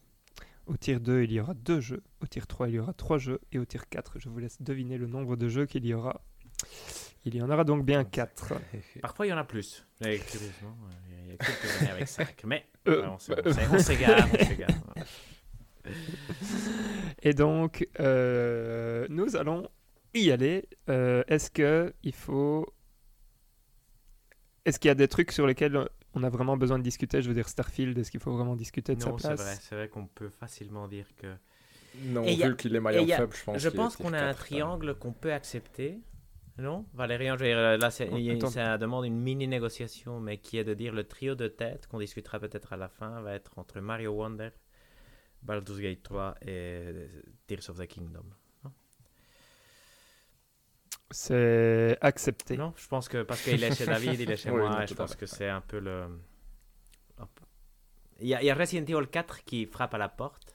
Au 0.66 0.78
tir 0.78 1.00
2, 1.00 1.24
il 1.24 1.32
y 1.34 1.40
aura 1.40 1.54
deux 1.54 1.80
jeux. 1.82 2.04
Au 2.22 2.28
tir 2.28 2.48
3, 2.48 2.70
il 2.70 2.76
y 2.76 2.80
aura 2.80 2.94
trois 2.94 3.18
jeux. 3.18 3.40
Et 3.52 3.60
au 3.60 3.66
tir 3.66 3.90
4, 3.90 4.20
je 4.20 4.30
vous 4.30 4.40
laisse 4.40 4.62
deviner 4.62 4.98
le 4.98 5.08
nombre 5.08 5.36
de 5.36 5.48
jeux 5.50 5.66
qu'il 5.66 5.86
y 5.86 5.94
aura. 5.94 6.22
Il 7.26 7.36
y 7.36 7.42
en 7.42 7.50
aura 7.50 7.64
donc 7.64 7.86
bien 7.86 8.04
4. 8.04 8.54
Parfois, 9.02 9.26
il 9.28 9.30
y 9.30 9.34
en 9.34 9.38
a 9.38 9.44
plus. 9.44 9.86
Mais 10.02 10.18
curieusement, 10.20 10.76
euh, 10.84 11.20
il 11.26 11.32
y 11.32 11.34
a 11.34 11.38
quelques 11.38 11.82
années 11.82 11.92
avec 11.92 12.08
5. 12.08 12.44
Mais 12.46 12.66
Euh, 12.88 13.02
ouais, 13.02 13.08
on 13.72 13.80
s'égare, 13.80 14.28
on 14.34 14.46
s'égare. 14.46 14.70
Et 17.24 17.34
donc, 17.34 17.88
euh, 18.00 19.06
nous 19.10 19.36
allons 19.36 19.70
y 20.14 20.32
aller. 20.32 20.68
Euh, 20.90 21.24
Est-ce 21.28 21.52
que 21.52 21.94
il 22.04 22.14
faut... 22.14 22.66
Est-ce 24.66 24.80
qu'il 24.80 24.90
y 24.90 24.92
a 24.92 24.96
des 24.96 25.08
trucs 25.08 25.32
sur 25.32 25.48
lesquels 25.48 25.88
on 26.14 26.24
a 26.24 26.30
vraiment 26.30 26.58
besoin 26.58 26.78
de 26.80 26.84
discuter 26.84 27.22
Je 27.22 27.28
veux 27.30 27.34
dire, 27.36 27.48
Starfield, 27.50 27.98
est-ce 27.98 28.12
qu'il 28.12 28.20
faut 28.20 28.32
vraiment 28.34 28.56
discuter 28.56 28.96
de 28.96 29.04
Non, 29.04 29.18
sa 29.18 29.30
c'est 29.30 29.36
place 29.36 29.42
vrai. 29.42 29.58
C'est 29.62 29.76
vrai 29.76 29.88
qu'on 29.90 30.08
peut 30.08 30.30
facilement 30.30 30.88
dire 30.88 31.08
que. 31.16 31.28
Non, 32.04 32.24
Et 32.24 32.34
y 32.36 32.44
a- 32.44 32.50
vu 32.50 32.56
qu'il 32.56 32.74
est 32.76 32.80
maillon 32.80 33.06
faible, 33.06 33.34
je 33.36 33.44
pense 33.44 33.58
Je 33.60 33.70
pense 33.70 33.98
qu'on 33.98 34.14
a 34.14 34.18
un 34.20 34.28
4, 34.34 34.38
triangle 34.46 34.96
qu'on 34.96 35.12
peut 35.14 35.34
accepter. 35.34 36.00
Non? 36.58 36.86
Valérian, 36.94 37.36
je 37.38 37.44
veux 37.44 37.50
dire, 37.50 37.78
là, 37.78 37.90
c'est- 37.92 38.10
Oh, 38.12 38.18
il 38.18 38.24
y 38.26 38.30
a- 38.32 38.34
attends. 38.34 38.48
ça 38.50 38.78
demande 38.78 39.06
une 39.06 39.20
mini 39.20 39.48
négociation, 39.48 40.20
mais 40.20 40.38
qui 40.38 40.58
est 40.58 40.64
de 40.64 40.74
dire 40.74 40.94
le 40.94 41.04
trio 41.06 41.34
de 41.36 41.48
tête 41.48 41.88
qu'on 41.88 42.00
discutera 42.00 42.40
peut-être 42.40 42.74
à 42.74 42.78
la 42.78 42.88
fin 42.88 43.22
va 43.22 43.34
être 43.34 43.58
entre 43.58 43.80
Mario 43.80 44.12
Wonder, 44.12 44.50
Baldur's 45.44 45.80
Gate 45.80 46.04
3 46.04 46.36
et 46.46 47.08
Tears 47.48 47.70
of 47.70 47.78
the 47.80 47.88
Kingdom. 47.88 48.26
C'est 51.12 51.98
accepté. 52.02 52.58
Non, 52.58 52.74
je 52.76 52.88
pense 52.88 53.08
que 53.10 53.24
parce 53.24 53.42
qu'il 53.42 53.64
est 53.64 53.76
chez 53.76 53.86
David, 53.86 54.20
il 54.20 54.32
est 54.32 54.38
chez 54.38 54.50
Oui, 54.52 54.62
moi, 54.62 54.70
non, 54.70 54.82
et 54.82 54.88
je 54.88 54.94
pense 54.94 55.16
que 55.16 55.26
c'est 55.26 55.50
un 55.50 55.62
peu 55.62 55.80
le. 55.80 56.06
Il 58.20 58.28
y, 58.28 58.36
a, 58.36 58.42
il 58.42 58.46
y 58.46 58.52
a 58.52 58.56
Resident 58.56 58.84
Evil 58.86 59.08
4 59.08 59.44
qui 59.44 59.66
frappe 59.66 59.94
à 59.96 59.98
la 59.98 60.08
porte, 60.08 60.54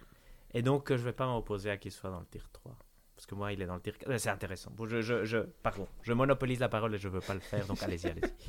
et 0.55 0.63
donc 0.63 0.91
euh, 0.91 0.97
je 0.97 1.03
vais 1.03 1.13
pas 1.13 1.27
m'opposer 1.27 1.71
à 1.71 1.77
qu'il 1.77 1.91
soit 1.91 2.11
dans 2.11 2.21
le 2.21 2.27
tir 2.27 2.49
3. 2.53 2.77
Parce 3.17 3.27
que 3.27 3.35
moi, 3.35 3.53
il 3.53 3.61
est 3.61 3.67
dans 3.67 3.75
le 3.75 3.81
tir 3.81 3.99
4. 3.99 4.09
Euh, 4.11 4.19
C'est 4.19 4.29
intéressant. 4.31 4.71
Bon, 4.77 4.87
je, 4.87 5.01
je, 5.01 5.25
je, 5.25 5.39
pardon, 5.63 5.89
je 6.03 6.13
monopolise 6.13 6.61
la 6.61 6.69
parole 6.69 6.95
et 6.95 6.99
je 6.99 7.09
veux 7.09 7.21
pas 7.21 7.35
le 7.35 7.41
faire, 7.41 7.67
donc 7.67 7.83
allez-y, 7.83 8.07
allez-y. 8.09 8.31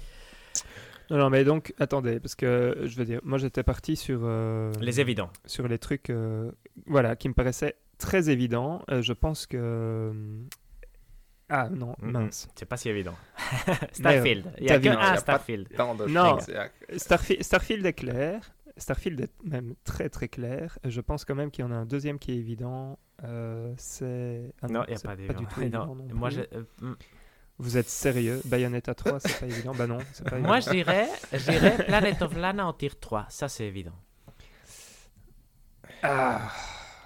Non, 1.10 1.18
non, 1.18 1.30
mais 1.30 1.46
donc, 1.46 1.74
attendez, 1.80 2.20
parce 2.20 2.36
que 2.36 2.80
je 2.84 2.98
veux 2.98 3.06
dire, 3.06 3.22
moi 3.24 3.38
j'étais 3.38 3.64
parti 3.64 3.96
sur, 3.96 4.20
euh, 4.24 4.74
Les 4.82 5.00
évidents. 5.00 5.32
sur 5.46 5.66
les 5.68 5.78
trucs 5.80 6.10
euh, 6.10 6.52
voilà, 6.86 7.16
qui 7.16 7.30
me 7.30 7.34
paraissaient 7.34 7.76
très 7.98 8.30
évidents. 8.30 8.84
Euh, 8.92 9.02
je 9.02 9.14
pense 9.14 9.46
que. 9.48 10.12
Euh, 11.52 11.56
Ah 11.56 11.70
non, 11.70 11.96
mince. 12.00 12.48
C'est 12.56 12.66
pas 12.66 12.78
si 12.78 12.90
évident. 12.90 13.16
Starfield. 13.94 14.52
Il 14.60 14.66
y 14.68 14.70
a 14.72 14.78
que 14.78 14.84
vu, 14.84 14.90
non, 14.90 14.96
il 14.96 15.00
y 15.00 15.04
a 15.04 15.08
un 15.08 15.12
pas- 15.14 15.18
Starfield. 15.18 15.70
Tant 15.76 15.96
de 15.96 16.06
Non. 16.06 16.38
Starfi- 16.96 17.42
Starfield 17.44 17.86
est 17.86 17.94
clair. 17.94 18.52
Starfield 18.78 19.20
est 19.22 19.32
même 19.44 19.74
très 19.84 20.08
très 20.10 20.28
clair. 20.28 20.78
Je 20.84 21.02
pense 21.02 21.26
quand 21.26 21.34
même 21.36 21.50
qu'il 21.50 21.66
y 21.66 21.68
en 21.68 21.72
a 21.72 21.76
un 21.76 21.86
deuxième 21.86 22.20
qui 22.20 22.32
est 22.32 22.38
évident. 22.38 23.00
Euh, 23.24 23.74
c'est. 23.78 24.54
ah 24.62 24.68
Non, 24.68 24.84
il 24.88 24.92
n'y 24.94 24.98
a 24.98 25.00
pas 25.00 25.16
d'évident. 25.16 25.40
du 25.40 25.48
tout 25.48 25.60
Non, 25.62 25.66
évident 25.66 25.96
non 25.96 26.06
Moi, 26.14 26.30
je, 26.30 26.42
euh, 26.42 26.64
hmm. 26.82 26.94
Vous 27.60 27.76
êtes 27.78 27.90
sérieux? 27.90 28.40
Bayonetta 28.46 28.94
3, 28.94 29.20
c'est 29.20 29.40
pas 29.40 29.48
évident 29.48 29.74
Bah 29.74 29.88
non, 29.88 29.98
c'est 30.14 30.30
pas 30.30 30.38
moi, 30.40 30.58
évident. 30.58 30.72
je 30.72 30.78
dirais, 30.78 31.08
je 31.34 31.52
dirais 31.52 31.86
Planet 31.86 32.22
of 32.22 32.36
Lana 32.38 32.68
en 32.68 32.74
tir 32.74 33.00
3. 33.00 33.26
Ça, 33.30 33.48
c'est 33.50 33.66
évident. 33.66 33.96
Ah, 36.04 36.52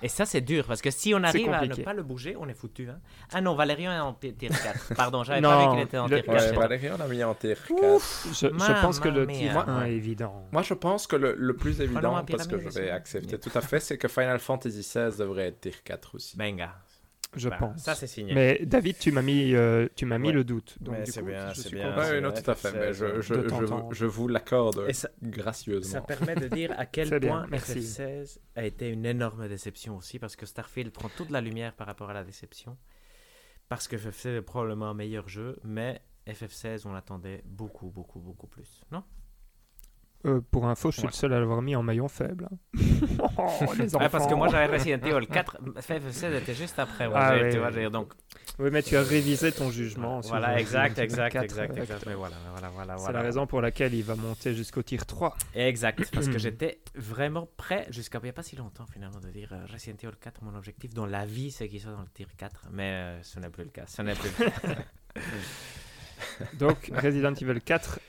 Et 0.03 0.07
ça, 0.07 0.26
c'est 0.26 0.41
dur, 0.41 0.65
parce 0.68 0.82
que 0.82 0.90
si 0.91 1.14
on 1.14 1.23
arrive 1.23 1.52
à 1.52 1.65
ne 1.65 1.76
pas 1.76 1.94
le 1.94 2.03
bouger, 2.03 2.36
on 2.40 2.48
est 2.48 2.53
foutu. 2.53 2.90
Hein. 2.90 2.99
Ah 3.34 3.41
non, 3.41 3.56
Valérian 3.56 3.91
est 3.91 3.99
en 3.99 4.14
tir 4.14 4.34
4. 4.40 4.94
Pardon, 4.95 5.23
j'avais 5.23 5.41
Non, 5.41 5.49
pas 5.49 5.65
vu 5.65 5.72
qu'il 5.76 5.80
était 5.86 5.98
en 5.98 6.07
le- 6.07 6.22
tir 6.22 6.26
4. 6.26 6.34
Ouais, 6.34 6.48
chez 6.48 6.53
toi. 6.53 6.64
Valérie, 6.68 6.90
on 6.98 7.02
a 7.02 7.07
mis 7.07 7.23
en 7.23 7.34
tir 7.36 7.57
4. 7.65 7.80
Je, 8.34 8.48
je 8.48 8.82
pense 8.82 8.99
que 8.99 9.10
le 9.10 9.26
mia. 9.26 9.64
1 9.68 9.86
est 9.86 9.91
évident. 9.94 10.48
Moi, 10.52 10.61
je 10.64 10.73
pense 10.73 11.07
que 11.07 11.15
le, 11.15 11.36
le 11.38 11.56
plus 11.56 11.80
évident, 11.82 12.14
ma 12.14 12.23
parce 12.23 12.48
que 12.48 12.60
je 12.60 12.69
vais 12.69 12.90
accepter 12.90 13.38
tout 13.40 13.52
à 13.53 13.61
fait, 13.61 13.80
c'est 13.80 13.98
que 13.98 14.07
Final 14.07 14.40
Fantasy 14.40 14.80
XVI 14.82 15.18
devrait 15.18 15.48
être 15.48 15.61
tir 15.61 15.84
4 15.84 16.15
aussi. 16.15 16.38
Benga. 16.38 16.73
Je 17.36 17.48
Bah, 17.48 17.58
pense. 17.60 17.78
Ça, 17.82 17.95
c'est 17.95 18.08
signé. 18.08 18.34
Mais 18.34 18.60
David, 18.66 18.98
tu 18.98 19.12
m'as 19.14 19.22
mis, 19.22 19.53
euh, 19.56 19.88
tu 19.95 20.06
m'as 20.06 20.18
mis 20.18 20.28
Ouais. 20.28 20.34
le 20.34 20.44
doute. 20.44 20.76
Donc, 20.82 20.95
Mais 20.98 21.03
du 21.03 21.12
c'est 21.12 21.22
coup, 21.22 21.28
bien, 21.28 21.49
je 21.53 21.62
c'est 21.62 21.68
suis 21.70 21.78
bien. 21.78 21.90
content. 21.91 22.03
C'est 22.03 22.22
non, 22.22 22.32
tout 22.34 22.52
à 22.52 22.56
fait, 22.56 22.72
mais 22.74 22.94
je, 22.94 23.22
je, 23.22 23.34
de 23.36 23.41
je, 23.44 23.48
t'entendre. 23.48 23.94
je 23.94 24.06
vous 24.06 24.28
l'accorde 24.28 24.86
Et 24.90 24.94
ça- 24.94 25.10
gracieusement. 25.24 25.91
Ça 25.94 26.02
permet 26.02 26.36
de 26.36 26.48
dire 26.49 26.74
à 26.78 26.86
quel 26.88 27.20
point 27.22 27.48
merci. 27.49 27.80
FF16 27.80 28.40
a 28.58 28.66
été 28.66 28.90
une 28.90 29.06
énorme 29.06 29.48
déception 29.48 29.95
aussi, 29.98 30.20
parce 30.20 30.36
que 30.36 30.45
Starfield 30.45 30.91
prend 30.91 31.08
toute 31.10 31.30
la 31.30 31.40
lumière 31.40 31.74
par 31.74 31.88
rapport 31.88 32.10
à 32.10 32.14
la 32.14 32.24
déception. 32.26 32.78
Parce 33.70 33.88
que 33.88 33.95
FF16 33.95 34.38
est 34.38 34.41
probablement 34.41 34.90
un 34.90 34.94
meilleur 34.94 35.30
jeu, 35.30 35.58
mais 35.64 36.02
FF16, 36.28 36.86
on 36.86 36.91
l'attendait 36.91 37.41
beaucoup, 37.45 37.90
beaucoup, 37.90 38.20
beaucoup 38.20 38.48
plus. 38.48 38.82
Non? 38.91 39.03
Euh, 40.26 40.39
pour 40.52 40.68
info, 40.68 40.91
je 40.91 40.98
suis 40.98 41.02
Ouais. 41.03 41.10
le 41.10 41.14
seul 41.15 41.34
à 41.34 41.39
l'avoir 41.39 41.61
mis 41.61 41.76
en 41.76 41.81
maillon 41.81 42.07
faible. 42.07 42.48
oh, 43.38 43.48
les 43.77 43.95
enfants. 43.95 44.03
Ouais, 44.06 44.10
parce 44.10 44.27
que 44.27 44.35
moi 44.35 44.48
j'avais 44.49 44.72
Resident 44.77 44.99
Evil 45.03 45.26
4, 45.26 45.57
FF16 45.80 46.38
était 46.38 46.53
juste 46.53 46.77
après. 46.77 47.10
moi, 47.10 47.18
Ah 47.19 47.34
ouais, 47.34 47.52
tu 47.52 47.57
vois, 47.57 47.72
donc, 47.89 48.14
Oui, 48.60 48.69
mais 48.72 48.84
tu 48.84 48.95
as 48.95 49.02
révisé 49.02 49.52
ton 49.52 49.72
jugement. 49.72 50.19
voilà, 50.22 50.60
exact, 50.60 50.99
exact, 50.99 51.34
4, 51.34 51.43
exact, 51.43 51.77
exact. 51.77 52.06
Mais 52.06 52.14
voilà, 52.14 52.35
voilà, 52.52 52.69
voilà. 52.69 52.98
C'est 52.98 53.03
voilà. 53.03 53.19
la 53.19 53.26
raison 53.26 53.48
pour 53.48 53.61
laquelle 53.61 53.93
il 53.95 54.03
va 54.03 54.15
monter 54.15 54.53
jusqu'au 54.53 54.84
tir 54.84 55.06
3. 55.07 55.35
Exact, 55.56 56.11
parce 56.14 56.27
que 56.27 56.38
j'étais 56.38 56.81
vraiment 56.93 57.49
prêt, 57.57 57.88
jusqu'à 57.89 58.19
il 58.19 58.26
n'y 58.26 58.30
a 58.30 58.34
pas 58.34 58.43
si 58.43 58.56
longtemps 58.56 58.85
finalement, 58.93 59.19
de 59.19 59.30
dire 59.30 59.52
euh, 59.53 59.65
Resident 59.72 59.98
Evil 60.03 60.15
4, 60.22 60.43
mon 60.43 60.53
objectif 60.56 60.93
dans 60.93 61.07
la 61.07 61.26
vie, 61.26 61.49
c'est 61.49 61.68
qu'il 61.68 61.81
soit 61.81 61.91
dans 61.93 62.02
le 62.02 62.10
tir 62.14 62.27
4. 62.38 62.68
Mais 62.72 62.91
euh, 62.91 63.23
ce 63.23 63.39
n'est 63.39 63.49
plus 63.49 63.64
le 63.64 63.72
cas. 63.72 63.85
Ce 63.88 64.03
n'est 64.03 64.14
plus 64.14 64.30
le 64.45 64.52
cas. 64.52 64.76
Donc, 66.60 66.91
Resident 66.95 67.34
Evil 67.34 67.60
4 67.61 67.99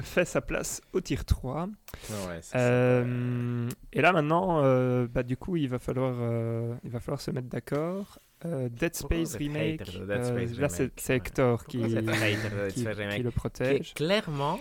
fait 0.00 0.24
sa 0.24 0.40
place 0.40 0.80
au 0.92 1.00
tir 1.00 1.24
3. 1.24 1.66
Ouais, 1.66 2.38
c'est 2.40 2.52
ça. 2.52 2.58
Euh, 2.58 3.68
et 3.92 4.00
là 4.00 4.12
maintenant, 4.12 4.62
euh, 4.64 5.06
bah, 5.08 5.22
du 5.22 5.36
coup, 5.36 5.56
il 5.56 5.68
va 5.68 5.78
falloir, 5.78 6.14
euh, 6.18 6.74
il 6.84 6.90
va 6.90 7.00
falloir 7.00 7.20
se 7.20 7.30
mettre 7.30 7.48
d'accord. 7.48 8.18
Euh, 8.44 8.68
Dead 8.68 8.94
Space 8.96 9.32
Oh, 9.34 9.38
Remake, 9.38 9.82
hater 9.82 9.98
de 10.00 10.06
Dead 10.06 10.24
Space 10.24 10.58
là 10.58 10.68
c'est 10.68 11.08
ouais. 11.10 11.16
Hector 11.16 11.64
qui, 11.66 11.78
qui, 11.78 11.88
qui 11.88 11.94
le 11.94 12.70
Qui 12.70 13.22
protège. 13.30 13.90
est 13.90 13.94
clairement 13.94 14.58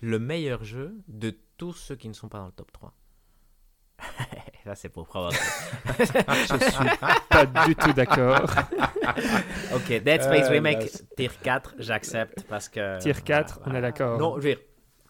le 0.00 0.18
meilleur 0.20 0.62
jeu 0.62 0.94
de 1.08 1.36
tous 1.56 1.72
ceux 1.72 1.96
qui 1.96 2.08
ne 2.08 2.12
sont 2.14 2.28
pas 2.28 2.38
dans 2.38 2.46
le 2.46 2.52
top 2.52 2.70
3. 2.72 2.94
Là, 4.66 4.74
c'est 4.74 4.88
pour 4.88 5.06
provoquer. 5.06 5.36
Je 5.86 6.70
suis 6.70 6.98
pas 7.28 7.46
du 7.66 7.74
tout 7.74 7.92
d'accord. 7.92 8.44
ok, 9.74 9.88
Dead 9.88 10.22
Space 10.22 10.46
Euh, 10.46 10.50
Remake, 10.50 10.82
là, 10.82 10.88
tier 11.16 11.30
4, 11.42 11.74
j'accepte 11.78 12.42
parce 12.48 12.68
que. 12.68 12.98
Tir 13.00 13.24
4, 13.24 13.60
on 13.66 13.74
est 13.74 13.80
d'accord. 13.80 14.18
Non, 14.18 14.36
je 14.38 14.42
veux 14.48 14.54
dire, 14.54 14.64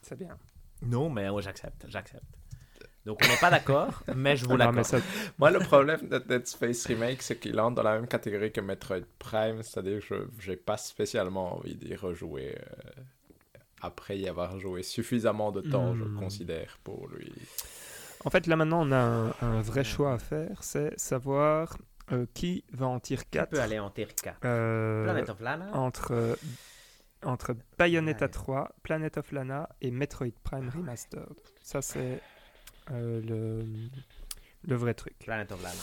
C'est 0.07 0.17
bien. 0.17 0.37
non, 0.83 1.09
mais 1.09 1.29
oh, 1.29 1.41
j'accepte, 1.41 1.85
j'accepte. 1.87 2.23
Donc 3.05 3.19
on 3.23 3.27
n'est 3.27 3.37
pas 3.37 3.51
d'accord, 3.51 4.03
mais 4.15 4.35
je 4.35 4.45
vous 4.45 4.55
l'accorde. 4.57 4.83
ça, 4.85 4.97
Moi, 5.37 5.51
le 5.51 5.59
problème 5.59 6.07
de 6.09 6.17
Dead 6.17 6.45
Space 6.47 6.85
Remake, 6.87 7.21
c'est 7.21 7.39
qu'il 7.39 7.59
entre 7.59 7.75
dans 7.75 7.83
la 7.83 7.95
même 7.95 8.07
catégorie 8.07 8.51
que 8.51 8.61
Metroid 8.61 9.01
Prime, 9.19 9.61
c'est-à-dire 9.63 9.99
que 10.07 10.27
je 10.39 10.51
n'ai 10.51 10.57
pas 10.57 10.77
spécialement 10.77 11.57
envie 11.57 11.75
d'y 11.75 11.95
rejouer 11.95 12.55
euh, 12.57 13.01
après 13.81 14.17
y 14.17 14.27
avoir 14.27 14.59
joué 14.59 14.81
suffisamment 14.83 15.51
de 15.51 15.61
temps, 15.61 15.93
Hmm. 15.93 15.99
je 15.99 16.19
considère, 16.19 16.77
pour 16.83 17.07
lui. 17.09 17.31
En 18.25 18.29
fait, 18.31 18.47
là 18.47 18.55
maintenant, 18.55 18.87
on 18.87 18.91
a 18.91 18.97
un, 18.97 19.33
un 19.41 19.61
vrai 19.61 19.83
choix 19.83 20.13
à 20.13 20.17
faire, 20.17 20.63
c'est 20.63 20.99
savoir 20.99 21.77
euh, 22.11 22.25
qui 22.33 22.63
va 22.71 22.87
en 22.87 22.99
tir 22.99 23.19
Tu 23.23 23.29
4 23.31 23.49
peux 23.51 23.59
aller 23.61 23.77
en 23.79 23.91
tier 23.91 24.07
4. 24.07 24.37
euh, 24.45 25.03
Planet 25.03 25.29
of 25.29 25.39
Lana? 25.41 25.69
entre, 25.77 26.11
euh, 26.11 26.35
entre 27.25 27.55
Bayonetta 27.77 28.25
Ouais. 28.25 28.31
3, 28.31 28.75
Planet 28.83 29.17
of 29.17 29.31
Lana 29.31 29.69
et 29.81 29.91
Metroid 29.91 30.31
Prime 30.43 30.69
Remastered. 30.69 31.35
Ça, 31.61 31.81
c'est 31.81 32.21
euh, 32.91 33.21
le, 33.21 33.65
le 34.63 34.75
vrai 34.75 34.93
truc. 34.93 35.17
Planet 35.19 35.51
of 35.51 35.61
Lana. 35.61 35.75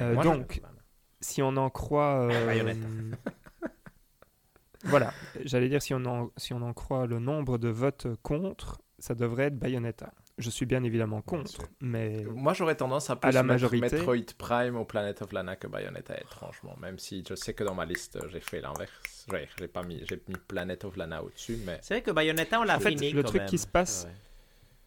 Euh, 0.00 0.14
moi, 0.14 0.24
donc, 0.24 0.56
Lana. 0.62 0.74
Si 1.20 1.42
on 1.42 1.56
en 1.56 1.70
croit... 1.70 2.28
euh, 2.30 2.46
Bayonetta. 2.46 2.86
voilà, 4.84 5.12
j'allais 5.44 5.68
dire 5.68 5.82
si 5.82 5.94
on, 5.94 6.04
en, 6.04 6.30
si 6.36 6.52
on 6.52 6.62
en 6.62 6.72
croit 6.72 7.06
le 7.06 7.18
nombre 7.18 7.58
de 7.58 7.68
votes 7.68 8.06
contre, 8.22 8.80
ça 8.98 9.14
devrait 9.14 9.44
être 9.44 9.58
Bayonetta. 9.58 10.12
Je 10.38 10.50
suis 10.50 10.66
bien 10.66 10.82
évidemment 10.84 11.22
contre, 11.22 11.62
mais... 11.80 12.22
Moi, 12.24 12.52
j'aurais 12.52 12.74
tendance 12.76 13.08
à 13.08 13.16
plus 13.16 13.30
la 13.32 13.42
mettre 13.42 13.54
majorité. 13.54 13.96
Metroid 13.96 14.34
Prime 14.36 14.76
au 14.76 14.84
Planet 14.84 15.22
of 15.22 15.32
Lana 15.32 15.56
que 15.56 15.66
Bayonetta, 15.66 16.20
étrangement. 16.20 16.76
Même 16.78 16.98
si 16.98 17.24
je 17.26 17.34
sais 17.34 17.54
que 17.54 17.64
dans 17.64 17.74
ma 17.74 17.86
liste, 17.86 18.18
j'ai 18.30 18.40
fait 18.40 18.60
l'inverse. 18.60 19.26
J'ai 19.30 19.48
j'ai 19.58 19.66
pas 19.68 19.82
mis, 19.82 20.02
j'ai 20.06 20.22
mis 20.28 20.34
Planet 20.46 20.84
of 20.84 20.96
Lana 20.98 21.22
au-dessus, 21.22 21.56
mais 21.64 21.78
C'est 21.80 21.94
vrai 21.94 22.02
que 22.02 22.10
Bayonetta, 22.10 22.60
on 22.60 22.64
l'a 22.64 22.78
fait, 22.78 22.90
fini 22.90 23.12
le 23.12 23.22
quand 23.22 23.28
truc 23.28 23.40
même. 23.42 23.48
qui 23.48 23.56
se 23.56 23.66
passe- 23.66 24.04
Ouais. 24.06 24.14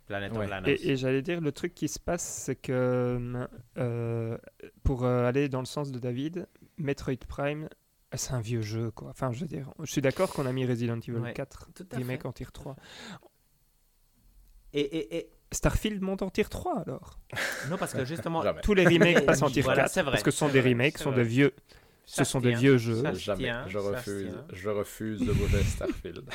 Planet 0.06 0.32
Ouais. 0.34 0.44
of 0.44 0.50
Lana. 0.52 0.70
Et, 0.70 0.96
j'allais 0.98 1.22
dire, 1.24 1.42
le 1.42 1.52
truc 1.52 1.74
qui 1.74 1.88
se 1.88 2.00
passe, 2.00 2.24
c'est 2.24 2.56
que 2.56 3.48
euh, 3.80 4.38
pour 4.84 5.04
euh, 5.04 5.26
aller 5.28 5.50
dans 5.50 5.60
le 5.62 5.66
sens 5.66 5.92
de 5.92 5.98
David, 5.98 6.48
Metroid 6.78 7.16
Prime, 7.28 7.64
euh, 7.66 8.18
c'est 8.18 8.34
un 8.34 8.42
vieux 8.42 8.62
jeu, 8.62 8.92
quoi. 8.92 9.10
Enfin, 9.10 9.32
je 9.32 9.40
veux 9.42 9.48
dire, 9.48 9.72
je 9.82 9.92
suis 9.92 10.02
d'accord 10.02 10.32
qu'on 10.32 10.46
a 10.46 10.52
mis 10.52 10.66
Resident 10.68 10.98
Evil 11.00 11.14
Ouais, 11.18 11.34
4 11.34 11.70
tout 11.74 11.88
à 11.92 11.98
remake 11.98 12.22
fait. 12.22 12.28
en 12.28 12.32
tier 12.34 12.46
3. 12.54 12.76
Et, 14.74 14.82
et, 14.82 15.18
et- 15.18 15.30
Starfield 15.52 16.02
monte 16.02 16.22
en 16.22 16.30
tier 16.30 16.46
3 16.46 16.84
alors 16.86 17.20
non, 17.70 17.78
parce 17.78 17.94
que 17.94 18.06
justement. 18.06 18.44
Tous 18.64 18.74
les 18.74 18.86
remakes 18.86 19.26
passent 19.26 19.42
en 19.42 19.50
tier 19.50 19.62
Voilà, 19.62 19.84
4 19.84 19.92
c'est 19.92 20.02
vrai, 20.02 20.12
parce 20.12 20.24
que 20.24 20.32
ce 20.32 20.38
sont 20.38 20.50
des 20.50 20.62
vrai, 20.62 20.70
remakes, 20.70 20.98
sont 20.98 21.12
de 21.12 21.22
vieux, 21.22 21.54
ça 22.06 22.24
ce 22.24 22.32
sont 22.32 22.40
des 22.40 22.54
vieux 22.54 22.78
jeux. 22.78 23.04
Jamais. 23.16 23.44
tient, 23.46 23.68
je 23.68 23.78
refuse, 23.78 24.32
je 24.54 24.70
refuse 24.70 25.20
de 25.20 25.32
bouger 25.34 25.64
Starfield. 25.64 26.22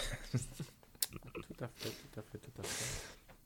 Tout 1.35 1.65
à 1.65 1.69
fait, 1.69 1.89
tout 1.89 2.21
à 2.21 2.23
fait, 2.23 2.39
tout 2.39 2.51
à 2.61 2.63
fait. 2.65 2.85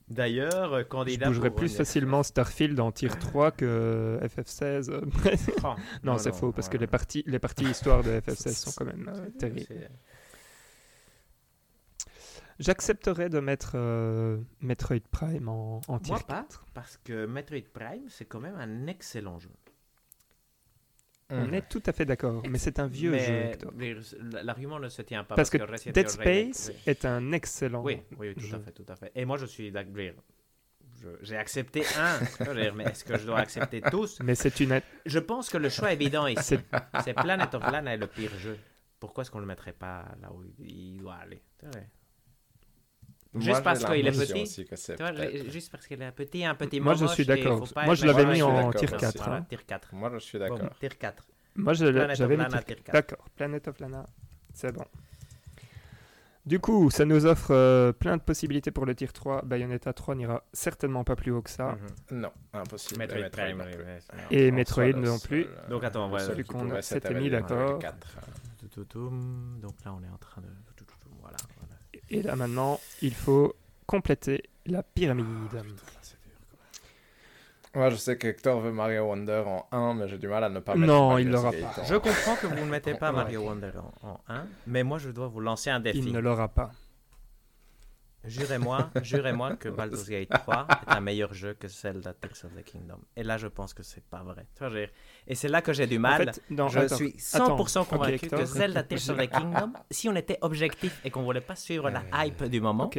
D'ailleurs, 0.09 0.73
euh, 0.73 0.79
Je 0.79 0.83
candidat. 0.85 1.27
bougerais 1.27 1.49
pour 1.49 1.59
plus 1.59 1.75
facilement 1.75 2.23
Starfield 2.23 2.79
en 2.79 2.91
tier 2.91 3.09
3 3.09 3.51
que 3.51 4.19
FF16. 4.23 5.01
Oh, 5.63 5.75
non, 6.03 6.17
c'est 6.17 6.33
faux, 6.33 6.51
parce 6.51 6.67
que 6.69 6.77
les 6.77 6.87
parties, 6.87 7.23
les 7.27 7.37
parties 7.39 7.65
histoire 7.65 8.03
de 8.03 8.09
FF16 8.19 8.53
sont 8.55 8.71
quand 8.75 8.85
même 8.85 9.11
euh, 9.13 9.29
terribles. 9.37 9.67
J'accepterais 12.59 13.29
de 13.29 13.39
mettre 13.39 13.71
euh, 13.75 14.37
Metroid 14.61 14.99
Prime 15.11 15.47
en, 15.47 15.81
en 15.87 15.99
tier 15.99 16.13
Moi 16.13 16.23
pas, 16.27 16.41
4. 16.41 16.65
parce 16.73 16.97
que 16.97 17.25
Metroid 17.25 17.61
Prime, 17.73 18.09
c'est 18.09 18.25
quand 18.25 18.39
même 18.41 18.55
un 18.55 18.87
excellent 18.87 19.39
jeu. 19.39 19.49
On 21.31 21.53
est 21.53 21.69
tout 21.69 21.83
à 21.85 21.91
fait 21.91 22.05
d'accord, 22.05 22.41
mais 22.49 22.57
c'est 22.57 22.79
un 22.79 22.87
vieux 22.87 23.11
Mais 23.11 23.93
jeu, 24.01 24.17
l'argument 24.43 24.79
ne 24.79 24.89
se 24.89 25.03
tient 25.03 25.23
pas. 25.23 25.35
Parce 25.35 25.51
que 25.51 25.57
Dead 25.57 26.07
Remake- 26.07 26.09
Space 26.55 26.71
oui. 26.73 26.81
est 26.87 27.05
un 27.05 27.31
excellent 27.33 27.83
Oui, 27.83 28.01
oui, 28.17 28.33
tout 28.33 28.39
jeu. 28.41 28.55
à 28.55 28.59
fait, 28.59 28.71
tout 28.71 28.85
à 28.87 28.95
fait. 28.95 29.11
Et 29.13 29.25
moi, 29.25 29.37
je 29.37 29.45
suis 29.45 29.71
J'ai 31.21 31.37
accepté 31.37 31.83
un, 31.97 32.19
mais 32.73 32.85
est-ce 32.85 33.03
que 33.05 33.15
je 33.17 33.25
dois 33.27 33.37
accepter 33.39 33.79
tous? 33.81 34.19
Mais 34.23 34.33
c'est 34.33 34.59
une... 34.59 34.81
Je 35.05 35.19
pense 35.19 35.49
que 35.49 35.57
le 35.57 35.69
choix 35.69 35.93
évident 35.93 36.25
ici, 36.25 36.41
C'est- 36.43 36.65
c'est 37.05 37.13
Planet 37.13 37.53
of 37.53 37.61
Lana 37.71 37.93
est 37.93 37.97
le 37.97 38.07
pire 38.07 38.35
jeu. 38.39 38.57
Pourquoi 38.99 39.21
est-ce 39.21 39.29
qu'on 39.31 39.39
le 39.39 39.45
mettrait 39.45 39.71
pas 39.71 40.05
là 40.21 40.31
où 40.33 40.43
il 40.57 40.97
doit 40.97 41.13
aller? 41.15 41.41
C'est 41.59 41.67
vrai. 41.67 41.87
Juste 43.35 43.63
parce 43.63 43.83
qu'il 43.85 44.07
est 44.07 44.11
petit. 44.11 44.67
Juste 45.51 45.71
parce 45.71 45.85
qu'il 45.87 46.01
est 46.01 46.05
un 46.05 46.11
petit, 46.11 46.43
un 46.45 46.55
petit 46.55 46.79
Moi, 46.79 46.95
je 46.95 47.05
suis 47.07 47.25
d'accord. 47.25 47.63
Moi, 47.85 47.93
je 47.95 48.05
l'avais 48.05 48.25
mis 48.25 48.41
en 48.41 48.51
Voilà, 48.51 48.71
4, 48.71 49.15
Voilà, 49.17 49.35
hein. 49.37 49.45
tier 49.47 49.59
4. 49.67 49.93
Moi, 49.93 50.09
je 50.13 50.17
suis 50.19 50.39
Bon, 50.39 50.45
d'accord. 50.55 50.69
tier 50.79 50.89
4. 50.89 51.27
Moi, 51.55 51.73
je 51.73 51.85
l'ai- 51.85 51.91
Planet 51.91 52.11
of 52.11 52.17
j'avais 52.17 52.37
mis... 52.37 52.43
Lana, 52.43 52.57
tier- 52.63 52.65
tier 52.75 52.83
4. 52.85 52.93
D'accord, 52.93 53.25
Planet 53.35 53.67
of 53.67 53.79
Lana, 53.79 54.05
c'est 54.53 54.71
bon. 54.71 54.85
Du 56.45 56.59
coup, 56.59 56.89
ça 56.89 57.05
nous 57.05 57.25
offre 57.27 57.51
euh, 57.53 57.91
plein 57.91 58.17
de 58.17 58.21
possibilités 58.23 58.71
pour 58.71 58.85
le 58.87 58.95
tier 58.95 59.07
3. 59.09 59.43
Bayonetta 59.43 59.93
3 59.93 60.15
n'ira 60.15 60.43
certainement 60.51 61.03
pas 61.03 61.15
plus 61.15 61.31
haut 61.31 61.41
que 61.43 61.49
ça. 61.51 61.77
Mhm. 62.11 62.21
Non, 62.21 62.31
impossible. 62.53 62.97
Metroid 62.99 63.19
Et 63.19 63.29
Prime, 63.29 63.63
Et 64.31 64.51
Metroid 64.51 64.93
non 64.93 65.19
plus. 65.19 65.45
euh, 65.45 65.69
Donc, 65.69 65.83
attends, 65.83 66.09
voilà. 66.09 66.33
qui 66.33 66.43
qu'on 66.43 66.81
s'était 66.81 67.13
mis 67.13 67.29
d'accord. 67.29 67.77
4, 67.77 67.95
Toutoum. 68.73 69.59
Donc 69.61 69.73
là, 69.85 69.93
on 69.93 70.03
est 70.03 70.09
en 70.11 70.17
train 70.17 70.41
de. 70.41 70.47
Et 72.11 72.21
là, 72.23 72.35
maintenant, 72.35 72.79
il 73.01 73.13
faut 73.13 73.55
compléter 73.85 74.43
la 74.65 74.83
pyramide. 74.83 75.25
Moi, 77.75 77.91
je 77.91 77.95
sais 77.97 78.17
que 78.17 78.27
Hector 78.27 78.59
veut 78.61 78.71
Mario 78.71 79.03
Wonder 79.05 79.43
en 79.45 79.67
1, 79.71 79.93
mais 79.93 80.07
j'ai 80.07 80.17
du 80.17 80.27
mal 80.27 80.43
à 80.43 80.49
ne 80.49 80.59
pas 80.59 80.73
mettre 80.75 80.91
Non, 80.91 81.09
Baldur's 81.09 81.21
il 81.27 81.31
l'aura 81.31 81.51
Gate 81.51 81.75
pas. 81.75 81.83
Je 81.83 81.95
comprends 81.95 82.35
que 82.35 82.47
vous 82.47 82.65
ne 82.65 82.69
mettez 82.69 82.95
pas. 82.95 83.11
Mario 83.11 83.41
Wonder 83.43 83.71
en, 84.01 84.09
en 84.09 84.19
1, 84.27 84.47
mais 84.65 84.83
moi, 84.83 84.97
je 84.97 85.11
dois 85.11 85.27
vous 85.27 85.39
lancer 85.39 85.69
un 85.69 85.79
défi. 85.79 85.99
Il 85.99 86.11
ne 86.11 86.19
l'aura 86.19 86.47
pas. 86.47 86.71
Jurez-moi, 88.25 88.89
jurez-moi 89.03 89.55
que 89.55 89.69
Baldur's 89.69 90.09
Gate 90.09 90.29
3 90.29 90.67
est 90.69 90.91
un 90.91 90.99
meilleur 90.99 91.33
jeu 91.33 91.53
que 91.53 91.67
Zelda 91.67 92.13
Tears 92.13 92.43
of 92.45 92.55
the 92.55 92.63
Kingdom. 92.63 92.99
Et 93.15 93.23
là, 93.23 93.37
je 93.37 93.47
pense 93.47 93.73
que 93.75 93.83
c'est 93.83 94.03
pas 94.03 94.23
vrai. 94.23 94.45
Tu 94.55 94.59
vois, 94.59 94.69
je 94.69 94.73
veux 94.73 94.79
dire- 94.81 94.93
Et 95.27 95.35
c'est 95.35 95.47
là 95.47 95.61
que 95.61 95.73
j'ai 95.73 95.85
du 95.87 95.97
En 95.97 96.01
mal. 96.01 96.33
fait, 96.33 96.41
non, 96.49 96.67
je 96.67 96.79
attends, 96.79 96.95
suis 96.95 97.15
attends. 97.33 97.57
100% 97.57 97.79
Ok, 97.81 97.87
convaincu 97.89 98.27
que 98.29 98.45
Zelda 98.45 98.83
Tears 98.83 99.09
of 99.09 99.17
the 99.17 99.29
Kingdom, 99.31 99.73
si 99.91 100.09
on 100.09 100.15
était 100.15 100.37
objectif 100.41 100.99
et 101.05 101.11
qu'on 101.11 101.23
voulait 101.23 101.41
pas 101.41 101.55
suivre 101.55 101.89
la 101.89 102.03
hype 102.25 102.43
du 102.45 102.61
moment. 102.61 102.89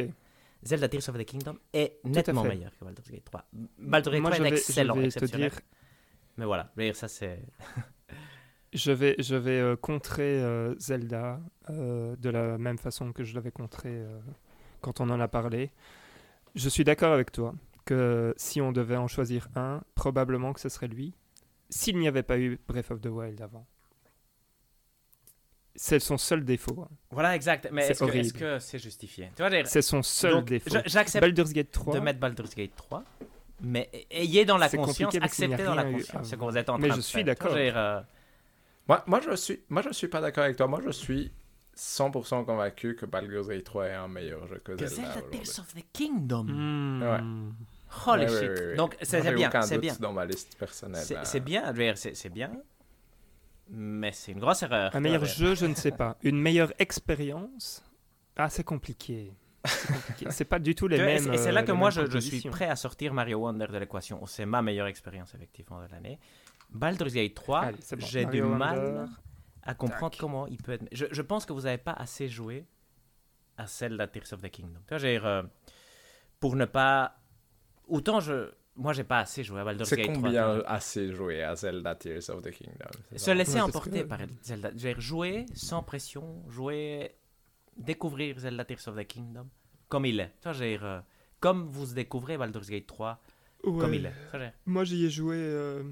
Zelda 0.63 0.87
Tears 0.87 1.09
of 1.09 1.17
the 1.17 1.25
Kingdom 1.25 1.57
est 1.73 1.99
nettement 2.03 2.43
meilleur 2.43 2.71
que 2.77 2.85
Baldur's 2.85 3.09
Gate 3.09 3.25
3. 3.25 3.45
Baldur's 3.79 4.13
Gate 4.13 4.21
Moi, 4.21 4.31
3 4.31 4.37
je 4.37 4.41
est 4.41 4.43
vais, 4.43 4.49
je 4.57 4.61
excellent, 4.61 4.93
vais 4.95 5.01
te 5.01 5.05
exceptionnel. 5.07 5.49
dire, 5.49 5.59
mais 6.37 6.45
voilà, 6.45 6.71
ça 6.93 7.07
c'est. 7.07 7.39
Je 8.73 8.93
vais, 8.93 9.15
je 9.19 9.35
vais 9.35 9.59
euh, 9.59 9.75
contrer 9.75 10.41
euh, 10.41 10.75
Zelda 10.79 11.41
euh, 11.69 12.15
de 12.15 12.29
la 12.29 12.57
même 12.57 12.77
façon 12.77 13.11
que 13.11 13.25
je 13.25 13.35
l'avais 13.35 13.51
contré 13.51 13.89
euh, 13.89 14.17
quand 14.79 15.01
on 15.01 15.09
en 15.09 15.19
a 15.19 15.27
parlé. 15.27 15.71
Je 16.55 16.69
suis 16.69 16.85
d'accord 16.85 17.11
avec 17.11 17.33
toi 17.33 17.53
que 17.83 18.33
si 18.37 18.61
on 18.61 18.71
devait 18.71 18.95
en 18.95 19.07
choisir 19.09 19.49
un, 19.55 19.81
probablement 19.95 20.53
que 20.53 20.61
ce 20.61 20.69
serait 20.69 20.87
lui, 20.87 21.13
s'il 21.71 21.97
n'y 21.97 22.07
avait 22.07 22.21
pas 22.23 22.37
eu 22.37 22.59
Breath 22.67 22.91
of 22.91 23.01
the 23.01 23.07
Wild 23.07 23.41
avant. 23.41 23.65
C'est 25.73 25.99
son 25.99 26.17
seul 26.17 26.43
défaut. 26.43 26.81
hein. 26.83 26.89
Voilà, 27.11 27.33
exact. 27.35 27.69
Mais 27.71 27.93
C'est 27.93 28.03
est-ce 28.13 28.33
que 28.33 28.59
c'est 28.59 28.77
justifié? 28.77 29.31
C'est 29.65 29.81
son 29.81 30.03
seul 30.03 30.33
donc, 30.33 30.45
défaut. 30.45 30.77
J'accepte 30.85 31.21
Baldur's 31.25 31.53
Gate 31.53 31.71
3, 31.71 31.93
de 31.95 31.99
mettre 32.01 32.19
Baldur's 32.19 32.53
Gate 32.53 32.75
3, 32.75 33.03
mais 33.61 33.89
ayez 34.11 34.43
dans 34.43 34.57
la 34.57 34.67
conscience, 34.69 35.15
acceptez 35.15 35.63
dans 35.63 35.75
la 35.75 35.85
conscience 35.85 36.29
ce 36.29 36.35
que 36.35 36.43
vous 36.43 36.57
êtes 36.57 36.69
en 36.69 36.77
Mais 36.77 36.89
train 36.89 36.95
je 36.97 36.99
de 36.99 37.05
suis 37.05 37.15
faire. 37.19 37.25
d'accord. 37.25 37.51
Je 37.55 37.71
euh, 37.73 38.01
Moi, 38.87 39.03
moi, 39.07 39.21
je 39.21 39.35
suis, 39.35 39.61
moi, 39.69 39.81
je 39.81 39.93
suis 39.93 40.09
pas 40.09 40.19
d'accord 40.19 40.43
avec 40.43 40.57
toi. 40.57 40.67
Moi, 40.67 40.81
je 40.85 40.89
suis 40.91 41.31
100% 41.77 42.43
convaincu 42.43 42.95
que 42.97 43.05
Baldur's 43.05 43.47
Gate 43.47 43.63
3 43.63 43.85
est 43.87 43.93
un 43.93 44.09
meilleur 44.09 44.45
jeu 44.47 44.61
que 44.63 44.73
que 44.73 44.85
Zelda. 44.85 45.13
Zelda. 45.13 45.21
Tears 45.31 45.59
of 45.59 45.73
the 45.73 45.85
Kingdom. 45.93 46.43
Hmm. 46.49 47.01
Ouais. 47.01 47.19
Holy 48.07 48.23
Ouais, 48.23 48.27
shit. 48.29 48.39
ouais, 48.41 48.49
ouais, 48.49 48.65
ouais. 48.67 48.75
Donc, 48.75 48.97
c'est 49.01 49.33
bien, 49.33 49.49
aucun 49.49 49.61
c'est 49.63 49.77
bien. 49.77 49.95
dans 49.99 50.13
ma 50.13 50.25
liste 50.25 50.57
personnelle. 50.57 51.03
C'est 51.03 51.39
bien, 51.41 51.73
c'est 52.13 52.29
bien, 52.29 52.51
mais 53.69 54.11
c'est 54.11 54.31
une 54.31 54.39
grosse 54.39 54.63
erreur. 54.63 54.95
Un 54.95 54.99
meilleur 54.99 55.25
jeu, 55.25 55.55
je 55.55 55.65
ne 55.65 55.75
sais 55.75 55.91
pas. 55.91 56.17
Une 56.23 56.39
meilleure 56.39 56.73
expérience? 56.79 57.83
Ah, 58.35 58.49
c'est 58.49 58.63
compliqué. 58.63 59.33
C'est 60.29 60.45
pas 60.45 60.57
du 60.59 60.73
tout 60.73 60.87
les 60.87 60.97
mêmes. 60.97 61.19
c'est- 61.23 61.33
Et 61.33 61.37
c'est 61.37 61.51
là 61.51 61.61
euh, 61.61 61.63
que 61.65 61.71
moi, 61.71 61.89
je, 61.91 62.09
je 62.09 62.17
suis 62.17 62.41
prêt 62.49 62.67
à 62.67 62.75
sortir 62.75 63.13
Mario 63.13 63.39
Wonder 63.39 63.67
de 63.67 63.77
l'équation. 63.77 64.25
C'est 64.25 64.45
ma 64.45 64.61
meilleure 64.61 64.87
expérience, 64.87 65.33
effectivement, 65.35 65.81
de 65.83 65.87
l'année. 65.91 66.19
Baldur's 66.71 67.13
Gate 67.13 67.33
3, 67.35 67.59
Allez, 67.59 67.77
c'est 67.81 67.95
bon. 67.97 68.05
j'ai 68.07 68.25
du 68.25 68.41
mal 68.41 68.79
Wonder. 68.79 69.11
à 69.63 69.73
comprendre 69.75 70.11
Tac. 70.11 70.19
comment 70.19 70.47
il 70.47 70.57
peut 70.57 70.71
être... 70.71 70.85
Je, 70.91 71.05
je 71.11 71.21
pense 71.21 71.45
que 71.45 71.53
vous 71.53 71.61
n'avez 71.61 71.77
pas 71.77 71.91
assez 71.93 72.27
joué 72.29 72.65
à 73.57 73.67
celle 73.67 73.97
de 73.97 74.05
Tears 74.05 74.33
of 74.33 74.41
the 74.41 74.49
Kingdom. 74.49 74.79
Dire, 74.97 75.25
euh, 75.25 75.43
pour 76.39 76.55
ne 76.55 76.65
pas... 76.65 77.17
Autant 77.91 78.19
je... 78.19 78.49
Moi, 78.77 78.93
j'ai 78.93 79.03
pas 79.03 79.19
assez 79.19 79.43
joué 79.43 79.59
à 79.59 79.65
Baldur's 79.65 79.89
C'est 79.89 79.97
Gate 79.97 80.05
3. 80.13 80.15
tu 80.15 80.21
combien 80.23 80.63
assez 80.65 81.11
joué 81.11 81.43
à 81.43 81.55
Zelda 81.55 81.93
Tears 81.95 82.29
of 82.29 82.41
the 82.41 82.51
Kingdom 82.51 82.89
c'est 83.11 83.17
Se 83.19 83.25
ça? 83.25 83.33
laisser 83.35 83.51
Ouais, 83.51 83.57
c'est 83.57 83.61
emporter 83.63 84.01
que- 84.03 84.07
par 84.07 84.19
Zelda. 84.41 84.71
Dire, 84.71 84.99
jouer 85.01 85.45
sans 85.53 85.83
pression, 85.83 86.43
jouer... 86.49 87.11
Découvrir 87.77 88.37
Zelda 88.39 88.65
Tears 88.65 88.87
of 88.87 88.95
the 88.97 89.05
Kingdom 89.07 89.47
comme 89.89 90.05
il 90.05 90.19
est. 90.19 90.27
Tu 90.39 90.43
vois, 90.43 90.53
je 90.53 90.59
veux 90.63 90.69
dire, 90.69 90.85
euh, 90.85 90.99
comme 91.39 91.67
vous 91.69 91.93
découvrez 91.93 92.37
Baldur's 92.37 92.69
Gate 92.69 92.87
3 92.87 93.21
comme 93.63 93.93
il 93.93 94.05
est. 94.05 94.53
Moi, 94.65 94.83
j'y 94.85 95.05
ai 95.05 95.09
joué. 95.09 95.35
euh, 95.37 95.83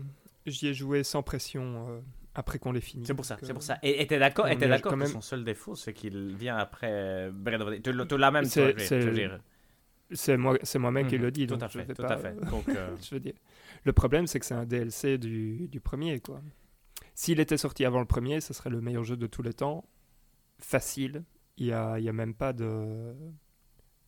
J'y 0.45 0.67
ai 0.67 0.73
joué 0.73 1.03
sans 1.03 1.21
pression 1.21 1.87
euh, 1.89 1.99
après 2.33 2.59
qu'on 2.59 2.71
l'ait 2.71 2.79
fini. 2.81 3.05
C'est 3.05 3.13
pour 3.13 3.25
ça, 3.25 3.37
c'est 3.41 3.51
euh, 3.51 3.53
pour 3.53 3.61
ça. 3.63 3.77
Et 3.83 4.05
t'es 4.07 4.17
d'accord, 4.19 4.47
est 4.47 4.55
d'accord 4.55 4.91
quand 4.91 4.97
que 4.97 5.03
même- 5.03 5.11
son 5.11 5.21
seul 5.21 5.43
défaut, 5.43 5.75
c'est 5.75 5.93
qu'il 5.93 6.33
vient 6.35 6.57
après 6.57 7.29
Breath 7.31 7.61
of 7.61 7.75
the... 7.77 7.81
Tu 7.81 7.91
l'as- 7.91 8.05
tu 8.05 8.17
l'as 8.17 8.31
même, 8.31 8.43
toi, 8.43 8.51
C'est- 8.51 8.71
je 8.71 8.73
veux- 8.73 8.79
c'est- 8.85 9.01
je 9.01 9.09
veux 9.09 9.39
C'est 10.11 10.37
moi, 10.37 10.57
c'est 10.63 10.79
moi-même 10.79 11.07
qui 11.07 11.15
Mhm, 11.17 11.21
le 11.21 11.31
dit. 11.31 11.45
Tout 11.47 11.53
donc 11.55 11.63
à 11.63 11.67
je 11.67 11.79
fait, 11.79 11.93
tout 11.93 12.01
pas- 12.01 12.13
à 12.13 12.17
fait. 12.17 12.33
Donc, 12.49 12.67
euh, 12.69 12.95
je 13.01 13.13
veux 13.15 13.19
dire. 13.19 13.33
Le 13.83 13.93
problème, 13.93 14.25
c'est 14.27 14.39
que 14.39 14.45
c'est 14.45 14.55
un 14.55 14.65
DLC 14.65 15.17
du, 15.17 15.67
du 15.67 15.79
premier, 15.79 16.19
quoi. 16.19 16.41
S'il 17.13 17.39
était 17.39 17.57
sorti 17.57 17.85
avant 17.85 17.99
le 17.99 18.05
premier, 18.05 18.41
ce 18.41 18.53
serait 18.53 18.69
le 18.69 18.81
meilleur 18.81 19.03
jeu 19.03 19.17
de 19.17 19.27
tous 19.27 19.41
les 19.43 19.53
temps. 19.53 19.85
Facile. 20.59 21.23
Il 21.57 21.65
y 21.67 21.73
a, 21.73 21.99
il 21.99 22.05
y 22.05 22.09
a 22.09 22.13
même 22.13 22.33
pas 22.33 22.53
de. 22.53 23.13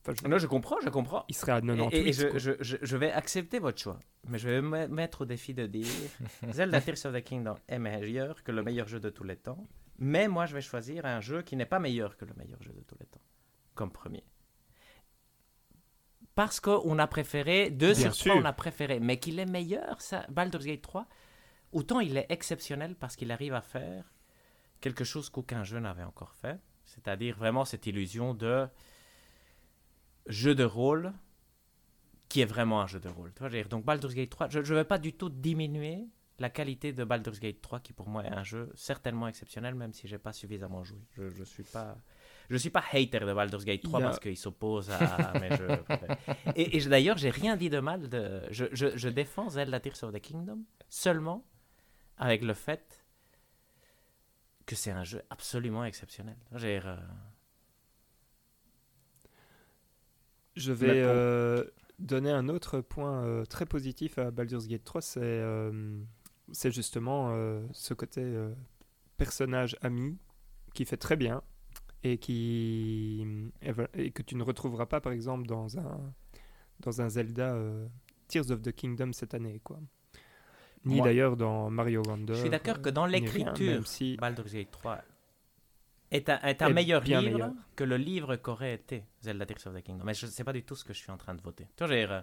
Enfin, 0.04 0.14
je- 0.24 0.28
non, 0.28 0.38
je 0.40 0.48
comprends, 0.48 0.78
je 0.82 0.90
comprends. 0.90 1.26
Il 1.30 1.36
serait 1.36 1.52
à 1.52 1.58
Et, 1.60 1.62
98. 1.62 1.96
et- 1.98 2.08
et 2.10 2.14
je, 2.40 2.52
je, 2.60 2.76
je 2.82 2.98
vais 2.98 3.12
accepter 3.12 3.60
votre 3.60 3.80
choix, 3.80 4.00
mais 4.28 4.40
je 4.40 4.50
vais 4.50 4.62
me 4.62 4.88
mettre 4.88 5.22
au 5.22 5.26
défi 5.26 5.54
de 5.54 5.68
dire 5.68 5.86
Zelda 6.52 6.82
Tears 6.82 7.06
of 7.06 7.14
the 7.14 7.22
Kingdom 7.24 7.56
est 7.68 7.78
meilleur 7.78 8.44
que 8.44 8.52
le 8.52 8.64
meilleur 8.64 8.88
jeu 8.88 9.00
de 9.00 9.10
tous 9.12 9.24
les 9.24 9.36
temps, 9.36 9.68
mais 10.00 10.28
moi 10.28 10.48
je 10.48 10.56
vais 10.56 10.62
choisir 10.62 11.06
un 11.06 11.20
jeu 11.22 11.44
qui 11.44 11.56
n'est 11.56 11.68
pas 11.68 11.78
meilleur 11.80 12.18
que 12.18 12.26
le 12.26 12.34
meilleur 12.36 12.62
jeu 12.64 12.72
de 12.74 12.82
tous 12.82 12.96
les 13.00 13.06
temps, 13.06 13.22
comme 13.76 13.92
premier. 13.92 14.24
Parce 16.36 16.60
qu'on 16.60 16.98
a 16.98 17.08
préféré, 17.08 17.70
deux 17.70 17.94
Bien 17.94 18.12
sur 18.12 18.12
trois, 18.12 18.34
sûr. 18.34 18.36
on 18.42 18.46
a 18.46 18.54
préféré, 18.54 19.00
mais 19.00 19.20
qu'il 19.20 19.40
est 19.40 19.46
meilleur, 19.46 20.00
ça, 20.02 20.26
Baldur's 20.30 20.66
Gate 20.66 20.82
3, 20.82 21.06
autant 21.74 22.00
il 22.00 22.18
est 22.18 22.26
exceptionnel 22.30 22.96
parce 22.96 23.16
qu'il 23.16 23.32
arrive 23.32 23.54
à 23.54 23.62
faire 23.62 24.06
quelque 24.80 25.04
chose 25.04 25.30
qu'aucun 25.30 25.64
jeu 25.64 25.80
n'avait 25.80 26.04
encore 26.04 26.34
fait, 26.36 26.60
c'est-à-dire 26.86 27.36
vraiment 27.36 27.66
cette 27.66 27.86
illusion 27.86 28.34
de 28.34 28.68
jeu 30.28 30.56
de 30.56 30.64
rôle 30.64 31.14
qui 32.30 32.40
est 32.42 32.46
vraiment 32.46 32.82
un 32.82 32.88
jeu 32.88 33.00
de 33.00 33.10
rôle. 33.10 33.32
Veux 33.40 33.64
donc 33.66 33.84
Baldur's 33.84 34.14
Gate 34.16 34.30
3, 34.30 34.50
je 34.50 34.60
ne 34.60 34.64
vais 34.78 34.86
pas 34.86 34.98
du 34.98 35.14
tout 35.14 35.30
diminuer 35.30 36.08
la 36.40 36.50
qualité 36.50 36.94
de 36.94 37.04
Baldur's 37.04 37.40
Gate 37.40 37.62
3 37.62 37.82
qui 37.82 37.94
pour 37.94 38.08
moi 38.08 38.24
est 38.24 38.32
un 38.34 38.44
jeu 38.44 38.72
certainement 38.74 39.28
exceptionnel 39.28 39.76
même 39.76 39.94
si 39.94 40.08
j'ai 40.08 40.18
pas 40.18 40.34
suffisamment 40.34 40.84
joué. 40.84 41.00
Je 41.12 41.30
je 41.30 41.44
suis 41.44 41.64
pas 41.64 41.98
je 42.52 42.58
suis 42.58 42.70
pas 42.70 42.84
hater 42.92 43.20
de 43.20 43.34
Baldur's 43.34 43.66
Gate 43.66 43.82
3 43.82 44.00
Il 44.00 44.02
y 44.02 44.06
a- 44.06 44.08
parce 44.10 44.20
qu'il 44.20 44.38
s'oppose 44.38 44.92
à, 44.92 45.34
mes 45.40 45.56
jeux. 45.56 45.84
Et, 46.56 46.78
et 46.78 46.80
je- 46.80 46.90
d'ailleurs, 46.90 47.18
j'ai 47.18 47.30
rien 47.32 47.56
dit 47.58 47.70
de 47.70 47.80
mal 47.80 48.10
de 48.10 48.42
je, 48.52 48.66
je, 48.74 48.96
je 48.98 49.10
défends 49.10 49.50
Zelda 49.50 49.80
Tears 49.80 50.04
of 50.04 50.14
the 50.14 50.20
Kingdom 50.20 50.60
seulement 50.90 51.46
avec 52.18 52.44
le 52.44 52.54
fait 52.54 53.04
que 54.66 54.76
c'est 54.76 54.92
un 54.92 55.04
jeu 55.04 55.22
absolument 55.30 55.84
exceptionnel. 55.86 56.38
Dire, 56.52 56.88
euh, 56.88 56.98
Je 60.56 60.72
vais 60.74 61.02
euh, 61.02 61.64
donner 62.00 62.32
un 62.32 62.50
autre 62.50 62.82
point 62.82 63.24
euh, 63.24 63.46
très 63.46 63.66
positif 63.66 64.18
à 64.18 64.32
Baldur's 64.32 64.68
Gate 64.68 64.84
3, 64.84 65.02
c'est 65.02 65.20
euh, 65.24 66.00
justement 66.66 67.34
ce 67.72 67.94
côté 67.94 68.22
personnage 69.18 69.78
ami 69.82 70.18
qui 70.74 70.86
fait 70.86 70.98
très 70.98 71.16
bien 71.16 71.42
et 72.04 72.18
qui 72.18 73.26
et 73.62 73.72
voilà, 73.72 73.90
et 73.94 74.12
que 74.12 74.22
tu 74.24 74.36
ne 74.36 74.44
retrouveras 74.44 74.86
pas 74.88 75.02
par 75.02 75.12
exemple 75.14 75.46
dans 75.48 75.78
un 75.78 76.14
dans 76.80 77.02
un 77.02 77.10
Zelda 77.10 77.54
euh, 77.54 77.88
Tears 78.28 78.50
of 78.52 78.62
the 78.62 78.72
Kingdom 78.72 79.14
cette 79.14 79.34
année 79.34 79.60
quoi. 79.64 79.80
Ni 80.84 80.96
Moi- 80.96 81.06
d'ailleurs 81.06 81.38
dans 81.38 81.70
Mario 81.70 82.02
Wonder. 82.08 82.34
Je 82.34 82.40
suis 82.40 82.50
d'accord 82.50 82.78
euh, 82.78 82.82
que 82.82 82.90
dans 82.90 83.04
rien, 83.04 83.20
l'écriture, 83.20 83.86
si 83.88 84.18
Baldur's 84.18 84.52
Gate 84.54 84.72
3 84.72 85.04
est 86.10 86.28
un, 86.28 86.40
est 86.40 86.62
un 86.64 86.68
Est 86.70 86.74
meilleur 86.74 87.04
livre 87.04 87.22
meilleur. 87.22 87.52
que 87.76 87.84
le 87.84 87.98
livre 87.98 88.36
qu'aurait 88.38 88.74
été 88.74 89.04
Zelda 89.22 89.46
Tears 89.46 89.68
of 89.68 89.76
the 89.80 89.84
Kingdom. 89.84 90.04
Mais 90.06 90.14
je 90.16 90.26
ne 90.26 90.32
sais 90.32 90.44
pas 90.44 90.54
du 90.54 90.64
tout 90.64 90.76
ce 90.76 90.84
que 90.84 90.92
je 90.94 90.98
suis 91.00 91.12
en 91.12 91.18
train 91.18 91.36
de 91.36 91.42
voter. 91.42 91.68
Dire, 91.78 92.12
euh, 92.12 92.22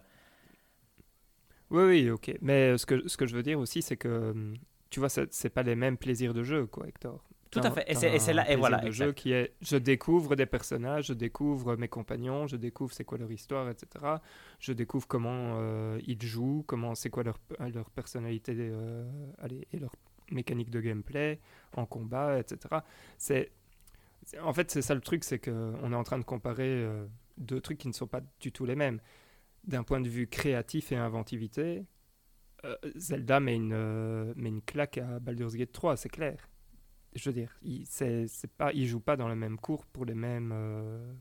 Oui, 1.70 1.84
oui, 1.84 2.10
ok. 2.10 2.36
Mais 2.40 2.72
euh, 2.72 2.78
ce 2.78 2.84
que, 2.86 3.06
ce 3.06 3.16
que 3.16 3.26
je 3.26 3.36
veux 3.36 3.42
dire 3.42 3.59
aussi, 3.59 3.80
c'est 3.82 3.96
que, 3.96 4.30
hum, 4.32 4.56
tu 4.90 5.00
vois, 5.00 5.09
c'est 5.09 5.32
c'est 5.32 5.50
pas 5.50 5.62
les 5.62 5.76
mêmes 5.76 5.96
plaisirs 5.98 6.34
de 6.34 6.42
jeu, 6.42 6.66
quoi, 6.66 6.88
Hector. 6.88 7.22
Tout 7.50 7.60
à 7.60 7.70
fait. 7.70 7.90
Et 7.90 7.94
c'est- 7.94 8.08
là- 8.34 8.50
et 8.50 8.56
voilà, 8.56 8.76
de 8.78 8.90
jeu 8.92 9.12
qui 9.12 9.32
est, 9.32 9.54
je 9.62 9.76
découvre 9.76 10.36
des 10.36 10.46
personnages, 10.46 11.06
je 11.06 11.12
découvre 11.14 11.76
mes 11.76 11.88
compagnons, 11.88 12.46
je 12.46 12.56
découvre 12.56 12.92
c'est 12.92 13.04
quoi 13.04 13.16
leur 13.18 13.30
histoire, 13.32 13.68
etc. 13.70 14.16
Je 14.58 14.72
découvre 14.72 15.06
comment 15.08 15.56
euh, 15.58 15.98
ils 16.06 16.20
jouent, 16.22 16.62
comment 16.66 16.94
c'est 16.94 17.10
quoi 17.10 17.22
leur, 17.22 17.38
leur 17.72 17.90
personnalité 17.90 18.54
euh, 18.58 19.04
allez, 19.38 19.66
et 19.72 19.78
leur 19.78 19.92
mécanique 20.30 20.68
de 20.70 20.80
gameplay 20.80 21.40
en 21.74 21.86
combat, 21.86 22.38
etc. 22.38 22.58
C'est, 23.16 23.50
en 24.42 24.52
fait, 24.52 24.70
c'est 24.70 24.82
ça 24.82 24.94
le 24.94 25.00
truc, 25.00 25.24
c'est 25.24 25.38
qu'on 25.38 25.90
est 25.92 25.96
en 25.96 26.04
train 26.04 26.18
de 26.18 26.24
comparer 26.24 26.68
euh, 26.84 27.06
deux 27.38 27.60
trucs 27.62 27.78
qui 27.78 27.88
ne 27.88 27.94
sont 27.94 28.06
pas 28.06 28.20
du 28.40 28.52
tout 28.52 28.66
les 28.66 28.76
mêmes. 28.76 29.00
D'un 29.64 29.82
point 29.84 30.00
de 30.00 30.08
vue 30.08 30.26
créatif 30.26 30.92
et 30.92 30.96
inventivité, 30.96 31.84
Zelda 32.96 33.40
met 33.40 33.54
une, 33.54 34.34
met 34.34 34.48
une 34.48 34.62
claque 34.62 34.98
à 34.98 35.18
Baldur's 35.20 35.54
Gate 35.54 35.72
3, 35.72 35.96
c'est 35.96 36.08
clair. 36.08 36.36
Je 37.14 37.28
veux 37.28 37.32
dire, 37.35 37.56
il 37.62 37.86
c'est, 37.86 38.26
c'est 38.28 38.51
pas, 38.52 38.72
il 38.72 38.86
joue 38.86 39.01
pas 39.01 39.16
dans 39.16 39.28
le 39.28 39.35
même 39.35 39.59
cours 39.59 39.85
pour 39.86 40.05
les 40.05 40.14
mêmes. 40.14 40.52
euh, 40.55 41.12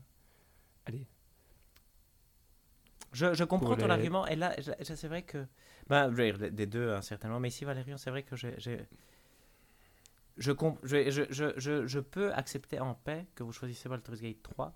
Allez, 0.86 1.06
je, 3.12 3.32
je 3.34 3.44
comprends 3.44 3.74
ton 3.76 3.86
les- 3.86 3.92
argument. 3.92 4.26
Et 4.26 4.36
là, 4.36 4.54
je- 4.60 4.72
je- 4.80 4.94
c'est 4.94 5.08
vrai 5.08 5.22
que. 5.22 5.46
Ben, 5.88 6.10
dire, 6.10 6.38
des 6.38 6.66
deux, 6.66 6.90
hein, 6.92 7.00
certainement. 7.00 7.40
Mais 7.40 7.48
ici, 7.48 7.64
Valérian, 7.64 7.96
c'est 7.96 8.10
vrai 8.10 8.22
que 8.22 8.36
j'ai. 8.36 8.54
j'ai- 8.58 8.86
Je, 10.36 10.52
comp- 10.52 10.78
je, 10.84 11.98
peux 11.98 12.32
accepter 12.32 12.78
en 12.78 12.94
paix 12.94 13.26
que 13.34 13.42
vous 13.42 13.50
choisissez 13.52 13.88
Baldur's 13.88 14.20
Gate 14.20 14.40
3 14.42 14.72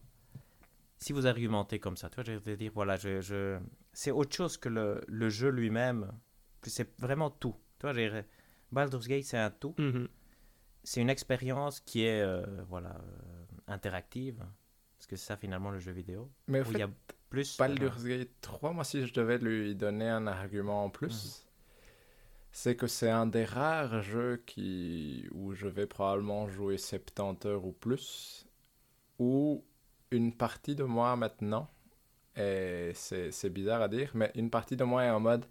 si 0.99 1.13
vous 1.13 1.27
argumentez 1.27 1.79
comme 1.79 1.97
ça. 1.97 2.09
Tu 2.09 2.17
vois, 2.17 2.25
je 2.25 2.33
veux 2.33 2.57
dire, 2.57 2.73
voilà, 2.75 2.97
je, 2.97 3.59
c'est 3.93 4.11
autre 4.11 4.35
chose 4.35 4.57
que 4.57 4.69
le, 4.69 5.03
le 5.07 5.29
jeu 5.29 5.51
lui-même. 5.51 6.11
C'est 6.63 6.99
vraiment 7.01 7.31
tout. 7.31 7.55
Tu 7.79 7.87
vois, 7.89 8.23
Baldur's 8.73 9.07
Gate, 9.07 9.25
c'est 9.25 9.39
un 9.39 9.51
tout. 9.51 9.75
Mhm. 9.79 10.09
C'est 10.85 11.01
une 11.01 11.11
expérience 11.11 11.81
qui 11.81 12.05
est 12.05 12.23
euh, 12.23 12.45
voilà 12.69 12.91
euh, 12.91 13.45
interactive 13.69 14.45
parce 15.03 15.07
que 15.07 15.17
c'est 15.17 15.27
ça 15.27 15.37
finalement 15.37 15.71
le 15.71 15.79
jeu 15.79 15.93
vidéo 15.93 16.31
Mais 16.49 16.61
où 16.61 16.65
il 16.67 16.73
fait, 16.73 16.79
y 16.79 16.83
a 16.83 16.91
plus 17.33 17.57
Baldur's 17.57 18.05
Gate 18.05 18.31
3, 18.43 18.73
moi, 18.73 18.85
si 18.85 19.07
je 19.07 19.13
devais 19.13 19.39
lui 19.39 19.75
donner 19.75 20.09
un 20.09 20.27
argument 20.27 20.85
en 20.85 20.91
plus, 20.91 21.47
c'est 22.53 22.77
que 22.77 22.87
c'est 22.87 23.11
un 23.11 23.27
des 23.27 23.45
rares 23.47 24.03
jeux 24.03 24.43
qui... 24.47 25.27
où 25.33 25.55
je 25.55 25.67
vais 25.67 25.87
probablement 25.87 26.47
jouer 26.47 26.77
70 26.77 27.47
heures 27.49 27.65
ou 27.65 27.73
plus, 27.73 28.47
où 29.19 29.65
une 30.11 30.35
partie 30.37 30.77
de 30.77 30.85
moi 30.85 31.17
maintenant, 31.17 31.71
et 32.37 32.93
c'est 32.95 33.33
c'est 33.33 33.51
bizarre 33.51 33.81
à 33.83 33.89
dire, 33.89 34.11
mais 34.15 34.31
une 34.35 34.51
partie 34.51 34.77
de 34.77 34.85
moi 34.85 35.05
est 35.05 35.11
en 35.11 35.21
mode 35.21 35.47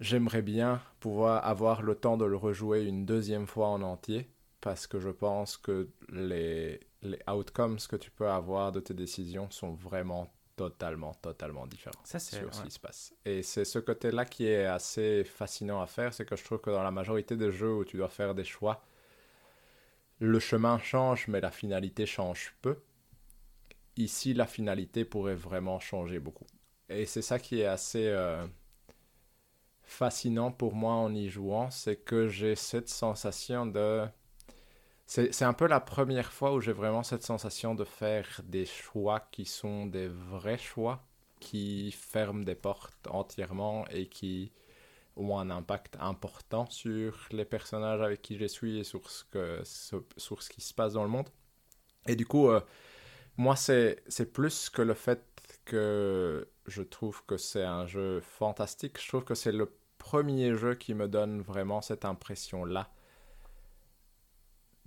j'aimerais 0.00 0.42
bien 0.42 0.80
pouvoir 1.00 1.46
avoir 1.46 1.82
le 1.82 1.94
temps 1.94 2.16
de 2.16 2.24
le 2.24 2.36
rejouer 2.36 2.84
une 2.84 3.04
deuxième 3.04 3.46
fois 3.46 3.68
en 3.68 3.82
entier 3.82 4.30
parce 4.60 4.86
que 4.86 4.98
je 4.98 5.10
pense 5.10 5.56
que 5.56 5.88
les, 6.10 6.80
les 7.02 7.18
outcomes 7.28 7.78
que 7.88 7.96
tu 7.96 8.10
peux 8.10 8.28
avoir 8.28 8.72
de 8.72 8.80
tes 8.80 8.94
décisions 8.94 9.50
sont 9.50 9.72
vraiment 9.72 10.32
totalement, 10.56 11.14
totalement 11.14 11.66
différents 11.66 12.00
Ça, 12.04 12.18
c'est 12.18 12.36
sur 12.36 12.52
ce 12.52 12.60
ouais. 12.60 12.66
qui 12.66 12.72
se 12.72 12.80
passe. 12.80 13.14
Et 13.24 13.42
c'est 13.42 13.64
ce 13.64 13.78
côté-là 13.78 14.24
qui 14.24 14.46
est 14.46 14.66
assez 14.66 15.22
fascinant 15.24 15.80
à 15.80 15.86
faire, 15.86 16.12
c'est 16.12 16.24
que 16.24 16.34
je 16.34 16.44
trouve 16.44 16.58
que 16.58 16.70
dans 16.70 16.82
la 16.82 16.90
majorité 16.90 17.36
des 17.36 17.52
jeux 17.52 17.72
où 17.74 17.84
tu 17.84 17.96
dois 17.96 18.08
faire 18.08 18.34
des 18.34 18.44
choix, 18.44 18.84
le 20.18 20.40
chemin 20.40 20.78
change, 20.78 21.28
mais 21.28 21.40
la 21.40 21.52
finalité 21.52 22.06
change 22.06 22.54
peu. 22.60 22.76
Ici, 23.96 24.34
la 24.34 24.46
finalité 24.46 25.04
pourrait 25.04 25.36
vraiment 25.36 25.78
changer 25.78 26.18
beaucoup. 26.18 26.46
Et 26.88 27.06
c'est 27.06 27.22
ça 27.22 27.38
qui 27.38 27.60
est 27.60 27.66
assez 27.66 28.08
euh, 28.08 28.44
fascinant 29.88 30.52
pour 30.52 30.74
moi 30.74 30.92
en 30.92 31.14
y 31.14 31.28
jouant, 31.28 31.70
c'est 31.70 31.96
que 31.96 32.28
j'ai 32.28 32.54
cette 32.54 32.88
sensation 32.88 33.66
de... 33.66 34.06
C'est 35.06 35.42
un 35.42 35.54
peu 35.54 35.66
la 35.66 35.80
première 35.80 36.30
fois 36.30 36.52
où 36.52 36.60
j'ai 36.60 36.72
vraiment 36.72 37.02
cette 37.02 37.22
sensation 37.22 37.74
de 37.74 37.84
faire 37.84 38.42
des 38.44 38.66
choix 38.66 39.20
qui 39.32 39.46
sont 39.46 39.86
des 39.86 40.06
vrais 40.08 40.58
choix, 40.58 41.02
qui 41.40 41.90
ferment 41.92 42.44
des 42.44 42.54
portes 42.54 43.08
entièrement 43.08 43.86
et 43.88 44.06
qui 44.06 44.52
ont 45.16 45.38
un 45.38 45.48
impact 45.48 45.96
important 45.98 46.66
sur 46.68 47.26
les 47.30 47.46
personnages 47.46 48.02
avec 48.02 48.20
qui 48.20 48.36
je 48.36 48.44
suis 48.44 48.80
et 48.80 48.84
sur 48.84 49.08
ce, 49.08 49.24
que, 49.24 49.62
sur 49.64 50.42
ce 50.42 50.50
qui 50.50 50.60
se 50.60 50.74
passe 50.74 50.92
dans 50.92 51.04
le 51.04 51.08
monde. 51.08 51.30
Et 52.06 52.14
du 52.14 52.26
coup, 52.26 52.50
euh, 52.50 52.60
moi, 53.38 53.56
c'est 53.56 54.32
plus 54.32 54.68
que 54.68 54.82
le 54.82 54.94
fait 54.94 55.24
que 55.64 56.48
je 56.66 56.82
trouve 56.82 57.24
que 57.24 57.36
c'est 57.36 57.64
un 57.64 57.86
jeu 57.86 58.20
fantastique. 58.20 59.00
Je 59.00 59.08
trouve 59.08 59.24
que 59.24 59.34
c'est 59.34 59.52
le 59.52 59.70
premier 59.98 60.54
jeu 60.56 60.74
qui 60.74 60.94
me 60.94 61.08
donne 61.08 61.40
vraiment 61.42 61.82
cette 61.82 62.04
impression-là. 62.04 62.90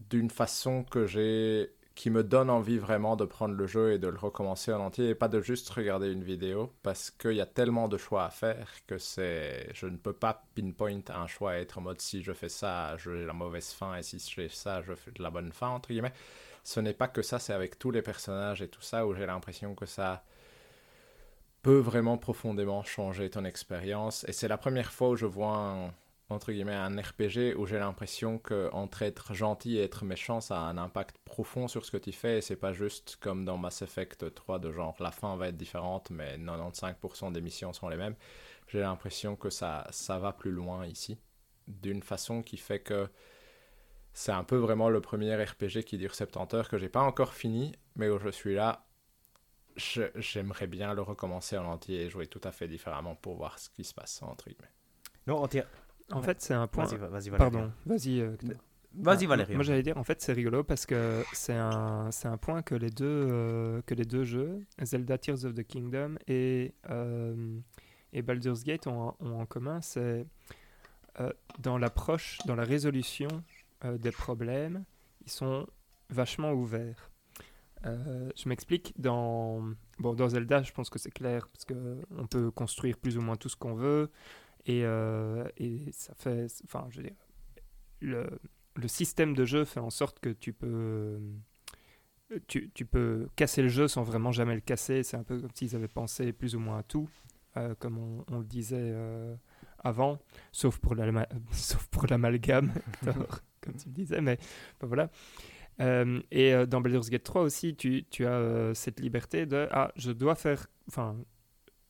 D'une 0.10 0.30
façon 0.30 0.84
que 0.84 1.06
j'ai 1.06 1.72
qui 1.96 2.10
me 2.10 2.24
donne 2.24 2.50
envie 2.50 2.78
vraiment 2.78 3.16
de 3.16 3.26
prendre 3.26 3.54
le 3.54 3.68
jeu 3.68 3.92
et 3.92 4.00
de 4.00 4.08
le 4.08 4.18
recommencer 4.18 4.72
en 4.74 4.80
entier 4.80 5.10
et 5.10 5.16
pas 5.16 5.28
de 5.28 5.42
juste 5.42 5.70
regarder 5.70 6.12
une 6.12 6.24
vidéo 6.24 6.74
parce 6.84 7.12
qu'il 7.12 7.34
y 7.34 7.42
a 7.42 7.46
tellement 7.46 7.88
de 7.88 7.98
choix 7.98 8.26
à 8.26 8.30
faire 8.30 8.70
que 8.88 8.98
c'est 8.98 9.70
je 9.74 9.88
ne 9.88 9.98
peux 9.98 10.14
pas 10.14 10.46
pinpoint 10.56 11.02
un 11.10 11.28
choix 11.28 11.58
et 11.58 11.62
être 11.62 11.78
en 11.78 11.82
mode 11.82 12.02
si 12.02 12.24
je 12.24 12.32
fais 12.32 12.50
ça 12.50 12.96
j'ai 12.98 13.26
la 13.26 13.34
mauvaise 13.34 13.72
fin 13.72 13.96
et 13.96 14.04
si 14.04 14.20
je 14.20 14.34
fais 14.34 14.50
ça 14.50 14.82
je 14.82 14.96
fais 14.96 15.12
de 15.12 15.22
la 15.22 15.30
bonne 15.30 15.52
fin 15.52 15.68
entre 15.68 15.90
guillemets 15.90 16.14
ce 16.64 16.80
n'est 16.80 16.94
pas 16.94 17.08
que 17.08 17.22
ça 17.22 17.40
c'est 17.40 17.54
avec 17.54 17.78
tous 17.78 17.92
les 17.92 18.02
personnages 18.02 18.62
et 18.62 18.70
tout 18.70 18.82
ça 18.82 19.06
où 19.06 19.14
j'ai 19.14 19.26
l'impression 19.26 19.76
que 19.76 19.86
ça 19.86 20.24
peut 21.62 21.78
vraiment 21.78 22.18
profondément 22.18 22.84
changer 22.84 23.30
ton 23.30 23.46
expérience. 23.46 24.26
Et 24.28 24.34
c'est 24.34 24.48
la 24.48 24.58
première 24.58 24.92
fois 24.92 25.10
où 25.10 25.16
je 25.16 25.26
vois 25.26 25.56
un, 25.56 25.94
entre 26.30 26.52
guillemets 26.52 26.74
un 26.74 27.00
RPG 27.00 27.56
où 27.58 27.66
j'ai 27.66 27.78
l'impression 27.78 28.38
que 28.40 28.70
entre 28.74 29.04
être 29.04 29.34
gentil 29.34 29.78
et 29.78 29.84
être 29.84 30.06
méchant 30.06 30.42
ça 30.42 30.60
a 30.60 30.64
un 30.64 30.78
impact 30.78 31.18
profond 31.26 31.68
sur 31.68 31.86
ce 31.86 31.92
que 31.92 31.98
tu 31.98 32.12
fais. 32.12 32.40
Et 32.40 32.42
c'est 32.42 32.56
pas 32.56 32.74
juste 32.74 33.18
comme 33.22 33.46
dans 33.46 33.58
Mass 33.58 33.82
Effect 33.82 34.34
3 34.34 34.60
de 34.60 34.72
genre 34.72 34.96
la 35.00 35.12
fin 35.12 35.36
va 35.36 35.50
être 35.50 35.58
différente 35.58 36.10
mais 36.10 36.38
95% 36.38 37.32
des 37.32 37.42
missions 37.42 37.74
sont 37.74 37.90
les 37.90 37.98
mêmes. 37.98 38.16
J'ai 38.68 38.80
l'impression 38.80 39.36
que 39.36 39.50
ça 39.50 39.88
ça 39.92 40.20
va 40.20 40.34
plus 40.34 40.52
loin 40.52 40.86
ici 40.88 41.18
d'une 41.68 42.02
façon 42.02 42.42
qui 42.42 42.58
fait 42.58 42.80
que 42.80 43.08
c'est 44.14 44.32
un 44.32 44.44
peu 44.44 44.58
vraiment 44.58 44.90
le 44.90 45.00
premier 45.00 45.36
RPG 45.36 45.84
qui 45.86 45.98
dure 45.98 46.16
70 46.16 46.56
heures 46.56 46.70
que 46.70 46.78
j'ai 46.78 46.90
pas 46.90 47.02
encore 47.02 47.34
fini 47.34 47.74
mais 47.96 48.10
où 48.10 48.20
je 48.20 48.30
suis 48.30 48.56
là 48.56 48.86
j'aimerais 49.76 50.68
bien 50.68 50.94
le 50.94 51.02
recommencer 51.02 51.58
en 51.58 51.66
entier 51.66 52.02
et 52.04 52.10
jouer 52.10 52.28
tout 52.28 52.42
à 52.44 52.52
fait 52.52 52.68
différemment 52.68 53.16
pour 53.16 53.36
voir 53.36 53.58
ce 53.60 53.70
qui 53.70 53.84
se 53.84 53.94
passe 53.94 54.22
entre 54.24 54.50
guillemets 54.50 54.72
Non. 55.28 55.44
En 55.44 55.48
Ouais. 56.20 56.24
fait, 56.26 56.42
c'est 56.42 56.54
un 56.54 56.68
point. 56.68 56.84
Vas-y, 56.86 56.98
va- 56.98 57.08
vas-y, 57.08 57.30
Valérie. 57.30 57.38
Pardon, 57.52 57.72
vas-y. 57.86 58.20
euh. 58.20 58.36
Vas-y, 58.94 59.24
Ah, 59.24 59.28
Valérie. 59.30 59.54
Moi, 59.56 59.64
j'allais 59.64 59.84
dire, 59.84 59.98
en 59.98 60.04
fait, 60.04 60.22
c'est 60.22 60.34
rigolo 60.34 60.66
parce 60.66 60.86
que 60.86 61.24
c'est 61.32 61.54
un, 61.56 62.12
c'est 62.12 62.28
un 62.28 62.36
point 62.38 62.62
que 62.62 62.76
les, 62.76 62.90
deux, 62.90 63.06
euh, 63.32 63.82
que 63.86 63.94
les 63.96 64.04
deux 64.04 64.26
jeux, 64.26 64.66
Zelda 64.84 65.18
Tears 65.18 65.46
of 65.46 65.54
the 65.54 65.64
Kingdom 65.66 66.16
et, 66.28 66.74
euh, 66.90 67.58
et 68.12 68.22
Baldur's 68.22 68.66
Gate, 68.66 68.88
ont, 68.88 69.16
ont 69.22 69.40
en 69.40 69.46
commun. 69.46 69.80
C'est 69.82 70.26
euh, 71.22 71.32
dans 71.60 71.78
l'approche, 71.78 72.40
dans 72.46 72.56
la 72.56 72.64
résolution 72.66 73.30
euh, 73.86 73.98
des 73.98 74.12
problèmes, 74.12 74.84
ils 75.26 75.32
sont 75.32 75.66
vachement 76.10 76.52
ouverts. 76.52 77.11
Euh, 77.86 78.30
je 78.36 78.48
m'explique. 78.50 78.94
Dans, 79.00 79.64
bon, 80.00 80.14
dans 80.14 80.30
Zelda, 80.30 80.64
je 80.64 80.72
pense 80.72 80.90
que 80.90 81.00
c'est 81.00 81.12
clair 81.12 81.48
parce 81.48 81.66
qu'on 81.66 82.28
peut 82.28 82.52
construire 82.52 82.98
plus 82.98 83.18
ou 83.18 83.22
moins 83.22 83.36
tout 83.36 83.50
ce 83.50 83.56
qu'on 83.56 83.74
veut. 83.74 84.12
Et, 84.66 84.84
euh, 84.86 85.48
et 85.58 85.92
ça 85.92 86.14
fait. 86.16 86.48
Enfin, 86.66 86.88
je 86.90 86.98
veux 86.98 87.04
dire. 87.04 87.16
Le, 88.02 88.40
le 88.76 88.88
système 88.88 89.36
de 89.36 89.46
jeu 89.46 89.66
fait 89.66 89.80
en 89.80 89.90
sorte 89.90 90.20
que 90.20 90.30
tu 90.30 90.54
peux. 90.54 91.20
Tu, 92.48 92.72
tu 92.74 92.86
peux 92.86 93.28
casser 93.36 93.62
le 93.62 93.68
jeu 93.68 93.90
sans 93.90 94.04
vraiment 94.04 94.32
jamais 94.32 94.56
le 94.56 94.62
casser. 94.62 95.04
C'est 95.04 95.18
un 95.18 95.24
peu 95.24 95.40
comme 95.42 95.50
s'ils 95.54 95.76
avaient 95.76 95.90
pensé 95.90 96.32
plus 96.32 96.56
ou 96.56 96.60
moins 96.60 96.78
à 96.78 96.84
tout, 96.84 97.10
euh, 97.58 97.76
comme 97.78 97.98
on, 97.98 98.24
on 98.32 98.40
le 98.40 98.46
disait 98.46 98.96
avant, 99.84 100.20
sauf 100.52 100.78
pour 100.78 100.96
l'amalgame, 102.10 102.72
comme 103.62 103.76
tu 103.76 103.88
le 103.88 103.94
disais. 103.94 104.22
Mais 104.22 104.38
ben 104.80 104.88
voilà. 104.88 105.10
Euh, 105.80 106.22
et 106.32 106.54
euh, 106.54 106.66
dans 106.66 106.82
Baldur's 106.82 107.10
Gate 107.10 107.24
3 107.24 107.42
aussi, 107.42 107.76
tu, 107.76 108.06
tu 108.10 108.26
as 108.26 108.34
euh, 108.34 108.74
cette 108.74 109.00
liberté 109.00 109.46
de 109.46 109.68
ah, 109.72 109.92
je 109.96 110.12
dois 110.12 110.36
faire, 110.36 110.68
enfin, 110.88 111.18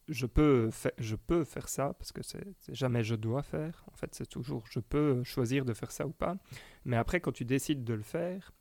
je 0.08 0.26
peux, 0.26 0.70
je 0.98 1.16
peux 1.16 1.44
faire 1.44 1.68
ça 1.68 1.94
parce 1.98 2.12
que 2.12 2.22
c'est 2.22 2.56
jamais 2.70 3.04
je 3.04 3.16
dois 3.16 3.44
faire. 3.44 3.84
En 3.92 3.96
fait, 3.96 4.14
c'est 4.14 4.28
toujours 4.28 4.66
je 4.70 4.80
peux 4.80 5.24
choisir 5.24 5.66
de 5.66 5.74
faire 5.74 5.92
ça 5.92 6.06
ou 6.06 6.12
pas. 6.12 6.38
Mais 6.86 6.98
après, 6.98 7.20
quand 7.20 7.32
tu 7.32 7.46
décides 7.46 7.84
de 7.84 7.94
le 7.94 8.04
faire, 8.04 8.52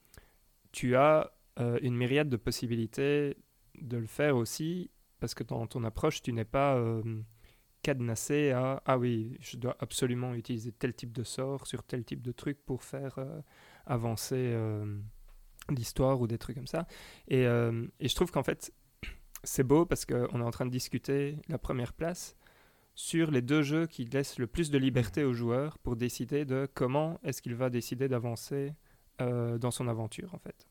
tu 0.73 0.97
as 0.97 1.33
euh, 1.59 1.79
une 1.83 1.97
myriade 1.97 2.29
de 2.29 2.37
possibilités 2.37 3.37
de 3.81 3.97
le 3.97 4.07
faire 4.07 4.37
aussi 4.37 4.91
parce 5.21 5.35
que 5.35 5.45
dans 5.45 5.67
ton 5.67 5.85
approche, 5.85 6.23
tu 6.23 6.33
n'es 6.33 6.47
pas 6.47 6.83
cadenassé 7.83 8.53
à 8.53 8.83
ah 8.87 8.99
oui, 8.99 9.37
je 9.41 9.59
dois 9.59 9.77
absolument 9.81 10.35
utiliser 10.35 10.73
tel 10.73 10.95
type 10.95 11.13
de 11.13 11.25
sort 11.25 11.67
sur 11.67 11.83
tel 11.83 12.05
type 12.05 12.23
de 12.23 12.33
truc 12.33 12.59
pour 12.65 12.83
faire 12.83 13.19
euh, 13.87 13.93
avancer 13.93 14.53
euh, 14.55 14.85
ou 15.69 16.27
des 16.27 16.39
trucs 16.39 16.57
comme 16.57 16.67
ça. 16.67 16.87
Et, 17.29 17.47
euh, 17.47 17.87
et 18.01 18.09
je 18.09 18.15
trouve 18.15 18.31
qu'en 18.31 18.43
fait, 18.43 18.73
c'est 19.45 19.63
beau 19.65 19.87
parce 19.87 20.05
qu'on 20.05 20.41
est 20.41 20.45
en 20.45 20.51
train 20.51 20.67
de 20.67 20.71
discuter 20.71 21.37
la 21.49 21.59
première 21.59 21.93
place 21.93 22.37
sur 22.95 23.31
les 23.31 23.43
deux 23.43 23.63
jeux 23.63 23.87
qui 23.87 24.05
laissent 24.05 24.39
le 24.39 24.47
plus 24.47 24.71
de 24.71 24.79
liberté 24.79 25.25
aux 25.25 25.33
joueurs 25.33 25.79
pour 25.79 25.97
décider 25.97 26.45
de 26.45 26.69
comment 26.75 27.19
est-ce 27.23 27.41
qu'il 27.41 27.55
va 27.55 27.71
décider 27.71 28.09
d'avancer 28.09 28.75
euh, 29.21 29.59
dans 29.59 29.71
son 29.71 29.89
aventure 29.89 30.35
en 30.35 30.39
fait. 30.39 30.67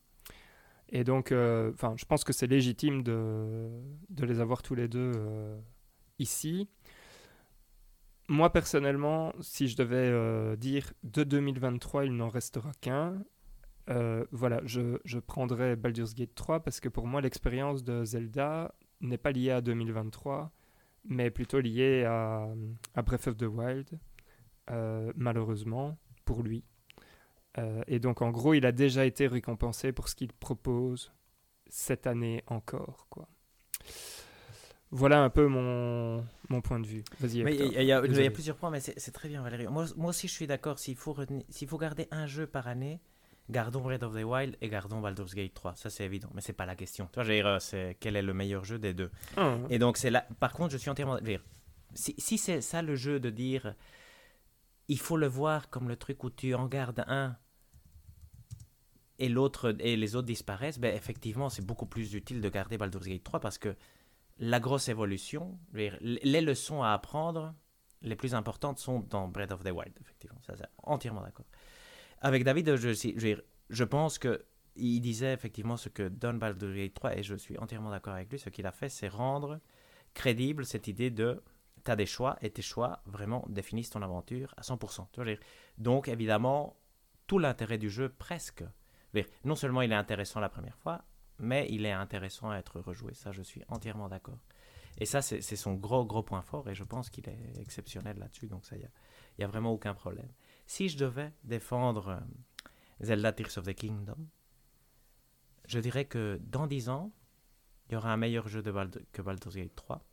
Et 0.92 1.04
donc, 1.04 1.28
je 1.30 2.04
pense 2.04 2.24
que 2.24 2.32
c'est 2.32 2.48
légitime 2.48 3.04
de, 3.04 3.68
de 4.08 4.24
les 4.26 4.40
avoir 4.40 4.60
tous 4.60 4.74
les 4.74 4.88
deux 4.88 5.12
ici. 6.18 6.68
Moi, 8.30 8.52
personnellement, 8.52 9.32
si 9.40 9.66
je 9.66 9.76
devais 9.76 9.96
euh, 9.96 10.54
dire 10.54 10.92
de 11.02 11.24
2023, 11.24 12.04
il 12.04 12.14
n'en 12.14 12.28
restera 12.28 12.70
qu'un, 12.80 13.24
euh, 13.88 14.24
voilà, 14.30 14.60
je, 14.64 15.00
je 15.04 15.18
prendrais 15.18 15.74
Baldur's 15.74 16.14
Gate 16.14 16.36
3 16.36 16.60
parce 16.60 16.78
que 16.78 16.88
pour 16.88 17.08
moi, 17.08 17.20
l'expérience 17.20 17.82
de 17.82 18.04
Zelda 18.04 18.72
n'est 19.00 19.18
pas 19.18 19.32
liée 19.32 19.50
à 19.50 19.60
2023, 19.60 20.52
mais 21.06 21.32
plutôt 21.32 21.58
liée 21.58 22.04
à, 22.04 22.46
Breath 23.04 23.26
of 23.26 23.36
the 23.36 23.48
Wild, 23.48 23.98
euh, 24.70 25.12
malheureusement, 25.16 25.98
pour 26.24 26.44
lui. 26.44 26.62
Et 27.88 27.98
donc, 27.98 28.22
en 28.22 28.30
gros, 28.30 28.54
il 28.54 28.64
a 28.64 28.70
déjà 28.70 29.04
été 29.04 29.26
récompensé 29.26 29.90
pour 29.90 30.08
ce 30.08 30.14
qu'il 30.14 30.32
propose 30.32 31.12
cette 31.66 32.06
année 32.06 32.44
encore, 32.46 33.08
quoi. 33.10 33.28
Voilà 34.92 35.22
un 35.22 35.30
peu 35.30 35.46
mon, 35.46 36.24
mon 36.48 36.60
point 36.60 36.80
de 36.80 36.86
vue. 36.86 37.04
Vas-y, 37.20 37.38
il 37.38 37.82
y, 37.82 37.92
a- 37.92 38.04
y 38.04 38.30
plusieurs 38.30 38.56
points, 38.56 38.70
mais 38.70 38.80
c'est 38.80 39.12
très 39.12 39.28
bien, 39.28 39.40
Valérie. 39.42 39.68
Moi, 39.68 39.86
moi 39.96 40.10
aussi, 40.10 40.26
je 40.26 40.32
suis 40.32 40.46
d'accord. 40.48 40.78
S'il 40.80 40.96
faut, 40.96 41.16
s'il 41.48 41.68
faut 41.68 41.78
garder 41.78 42.08
un 42.10 42.26
jeu 42.26 42.46
par 42.48 42.66
année, 42.66 43.00
gardons 43.50 43.80
Breath 43.82 44.02
of 44.02 44.14
the 44.14 44.24
Wild 44.24 44.56
et 44.60 44.68
gardons 44.68 45.00
Baldur's 45.00 45.34
Gate 45.34 45.54
3. 45.54 45.76
Ça, 45.76 45.90
c'est 45.90 46.04
évident. 46.04 46.28
Mais 46.34 46.40
c'est 46.40 46.52
pas 46.54 46.66
la 46.66 46.74
question. 46.74 47.08
Tu 47.12 47.22
vois, 47.22 47.24
dire, 47.32 47.46
euh, 47.46 47.58
c'est 47.60 47.96
quel 48.00 48.16
est 48.16 48.22
le 48.22 48.34
meilleur 48.34 48.64
jeu 48.64 48.78
des 48.80 48.92
deux. 48.92 49.10
Ah, 49.36 49.58
Et 49.70 49.78
donc, 49.78 49.96
c'est 49.96 50.10
là. 50.10 50.26
Par 50.40 50.52
contre, 50.52 50.72
je 50.72 50.78
suis 50.78 50.90
entièrement. 50.90 51.18
dire, 51.20 51.42
si 51.94 52.14
si 52.18 52.36
c'est 52.36 52.60
ça 52.60 52.82
le 52.82 52.96
jeu 52.96 53.20
de 53.20 53.30
dire. 53.30 53.74
Il 54.88 54.98
faut 54.98 55.16
le 55.16 55.28
voir 55.28 55.70
comme 55.70 55.88
le 55.88 55.94
truc 55.94 56.24
où 56.24 56.30
tu 56.30 56.52
en 56.52 56.66
gardes 56.66 57.04
un 57.06 57.36
et 59.20 59.28
l'autre 59.28 59.76
et 59.78 59.96
les 59.96 60.16
autres 60.16 60.26
disparaissent, 60.26 60.80
ben 60.80 60.92
effectivement, 60.96 61.48
c'est 61.48 61.64
beaucoup 61.64 61.86
plus 61.86 62.14
utile 62.14 62.40
de 62.40 62.48
garder 62.48 62.76
Baldur's 62.76 63.06
Gate 63.06 63.22
3 63.22 63.38
parce 63.38 63.56
que 63.58 63.76
la 64.40 64.58
grosse 64.58 64.88
évolution, 64.88 65.58
les 65.72 66.40
leçons 66.40 66.82
à 66.82 66.92
apprendre, 66.92 67.54
les 68.00 68.16
plus 68.16 68.34
importantes 68.34 68.78
sont 68.78 69.00
dans 69.00 69.28
Breath 69.28 69.52
of 69.52 69.62
the 69.62 69.70
Wild, 69.70 69.92
effectivement. 70.00 70.40
Ça, 70.46 70.54
c'est 70.56 70.66
entièrement 70.82 71.20
d'accord. 71.20 71.44
Avec 72.22 72.42
David, 72.42 72.76
je, 72.76 73.84
pense 73.84 74.18
que 74.18 74.44
il 74.76 75.00
disait 75.00 75.34
effectivement 75.34 75.76
ce 75.76 75.90
que 75.90 76.08
donne 76.08 76.38
Baldur's 76.38 76.74
Gate 76.74 76.94
3 76.94 77.18
et 77.18 77.22
je 77.22 77.34
suis 77.34 77.58
entièrement 77.58 77.90
d'accord 77.90 78.14
avec 78.14 78.30
lui. 78.30 78.38
Ce 78.38 78.48
qu'il 78.48 78.66
a 78.66 78.72
fait, 78.72 78.88
c'est 78.88 79.08
rendre 79.08 79.60
crédible 80.14 80.64
cette 80.64 80.88
idée 80.88 81.10
de 81.10 81.42
tu 81.84 81.90
as 81.90 81.96
des 81.96 82.06
choix 82.06 82.38
et 82.40 82.50
tes 82.50 82.62
choix 82.62 83.02
vraiment 83.04 83.44
définissent 83.48 83.90
ton 83.90 84.02
aventure 84.02 84.54
à 84.56 84.62
100%. 84.62 84.78
Tu 84.78 85.16
vois, 85.16 85.24
je 85.24 85.30
veux 85.30 85.36
dire. 85.36 85.44
Donc, 85.76 86.08
évidemment, 86.08 86.78
tout 87.26 87.38
l'intérêt 87.38 87.78
du 87.78 87.90
jeu, 87.90 88.08
presque. 88.08 88.64
Non 89.44 89.54
seulement 89.54 89.82
il 89.82 89.92
est 89.92 89.96
intéressant 89.96 90.40
la 90.40 90.48
première 90.48 90.78
fois, 90.78 91.04
mais 91.40 91.66
il 91.70 91.86
est 91.86 91.92
intéressant 91.92 92.50
à 92.50 92.58
être 92.58 92.80
rejoué. 92.80 93.14
Ça, 93.14 93.32
je 93.32 93.42
suis 93.42 93.62
entièrement 93.68 94.08
d'accord. 94.08 94.38
Et 94.98 95.06
ça, 95.06 95.22
c'est 95.22 95.40
son 95.40 95.74
gros, 95.74 96.04
gros 96.04 96.22
point 96.22 96.42
fort, 96.42 96.68
et 96.68 96.74
je 96.74 96.84
pense 96.84 97.10
qu'il 97.10 97.28
est 97.28 97.58
exceptionnel 97.58 98.18
là-dessus, 98.18 98.48
donc 98.48 98.66
ça, 98.66 98.76
il 98.76 98.88
n'y 99.38 99.44
a, 99.44 99.46
a 99.46 99.50
vraiment 99.50 99.72
aucun 99.72 99.94
problème. 99.94 100.28
Si 100.66 100.88
je 100.88 100.98
devais 100.98 101.32
défendre 101.44 102.08
euh, 102.08 102.20
Zelda 103.00 103.32
Tears 103.32 103.56
of 103.58 103.64
the 103.64 103.74
Kingdom, 103.74 104.18
je 105.66 105.78
dirais 105.78 106.04
que 106.04 106.38
dans 106.42 106.66
10 106.66 106.88
ans, 106.90 107.12
il 107.88 107.94
y 107.94 107.96
aura 107.96 108.12
un 108.12 108.16
meilleur 108.16 108.48
jeu 108.48 108.62
que 108.62 109.22
Baldur's 109.22 109.56
Gate 109.56 109.74
3, 109.74 110.04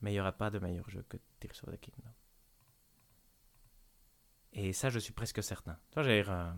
mais 0.00 0.10
il 0.10 0.14
n'y 0.14 0.20
aura 0.20 0.32
pas 0.32 0.50
de 0.50 0.58
meilleur 0.58 0.88
jeu 0.90 1.04
que 1.08 1.16
Tears 1.38 1.64
of 1.66 1.74
the 1.74 1.80
Kingdom. 1.80 2.10
Et 4.52 4.72
ça, 4.72 4.90
je 4.90 4.98
suis 4.98 5.12
presque 5.12 5.42
certain. 5.42 5.78
Euh, 5.96 6.52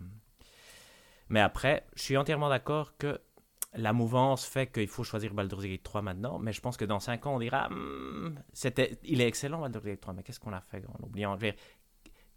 Mais 1.29 1.39
après, 1.39 1.85
je 1.95 2.01
suis 2.01 2.17
entièrement 2.17 2.49
d'accord 2.49 2.97
que 2.97 3.21
la 3.75 3.93
mouvance 3.93 4.45
fait 4.45 4.67
qu'il 4.67 4.87
faut 4.87 5.03
choisir 5.03 5.33
Baldur's 5.33 5.65
Gate 5.65 5.83
3 5.83 6.01
maintenant, 6.01 6.39
mais 6.39 6.53
je 6.53 6.61
pense 6.61 6.77
que 6.77 6.85
dans 6.85 6.99
5 6.99 7.25
ans, 7.25 7.35
on 7.35 7.39
dira 7.39 7.69
Hmm, 7.69 8.35
c'était, 8.53 8.97
il 9.03 9.21
est 9.21 9.27
excellent 9.27 9.59
Baldur's 9.61 9.85
Gate 9.85 10.01
3, 10.01 10.13
mais 10.13 10.23
qu'est-ce 10.23 10.39
qu'on 10.39 10.53
a 10.53 10.61
fait 10.61 10.83
en 10.87 11.03
oubliant 11.03 11.35
Je 11.37 11.45
veux 11.45 11.51
dire, 11.51 11.61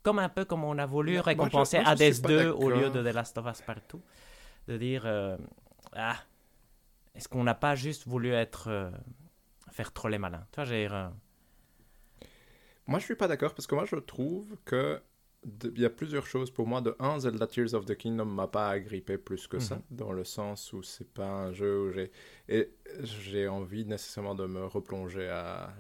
Comme 0.03 0.19
un 0.19 0.29
peu 0.29 0.45
comme 0.45 0.65
on 0.65 0.79
a 0.79 0.87
voulu 0.87 1.19
récompenser 1.21 1.79
Hades 1.79 2.21
pas 2.23 2.29
2 2.29 2.51
au 2.51 2.71
lieu 2.71 2.91
de 2.91 3.03
The 3.03 3.15
Last 3.15 3.37
of 3.39 3.47
Us 3.47 3.61
partout, 3.63 4.01
de 4.69 4.77
dire 4.79 5.03
euh, 5.07 5.37
Ah, 5.93 6.17
est-ce 7.15 7.29
qu'on 7.29 7.45
n'a 7.45 7.55
pas 7.55 7.75
juste 7.75 8.07
voulu 8.07 8.33
être. 8.33 8.69
euh, 8.69 8.91
faire 9.71 9.93
trop 9.93 10.09
les 10.09 10.19
malins? 10.19 10.47
Tu 10.53 10.57
vois, 10.57 10.65
j'ai. 10.65 10.89
euh, 10.91 11.09
Moi, 12.87 12.99
je 13.01 13.05
suis 13.05 13.17
pas 13.17 13.29
d'accord 13.29 13.55
parce 13.55 13.67
que 13.67 13.75
moi, 13.75 13.85
je 13.85 13.97
trouve 13.97 14.57
que 14.65 15.01
il 15.75 15.81
y 15.81 15.85
a 15.85 15.91
plusieurs 15.91 16.27
choses 16.27 16.51
pour 16.51 16.67
moi. 16.67 16.81
De 16.81 16.95
un, 16.99 17.19
Zelda 17.21 17.47
Tears 17.47 17.75
of 17.75 17.85
the 17.87 17.95
Kingdom 17.97 18.25
m'a 18.27 18.47
pas 18.49 18.71
agrippé 18.71 19.17
plus 19.19 19.47
que 19.47 19.59
ça, 19.59 19.77
Mhm. 19.77 19.83
dans 19.99 20.13
le 20.13 20.25
sens 20.25 20.73
où 20.73 20.83
c'est 20.83 21.09
pas 21.13 21.29
un 21.29 21.53
jeu 21.53 21.81
où 21.83 21.91
j'ai 21.93 22.11
et 22.49 22.71
j'ai 23.03 23.49
envie 23.49 23.85
nécessairement 23.85 24.35
de 24.35 24.47
me 24.47 24.65
replonger 24.67 25.29
à 25.29 25.73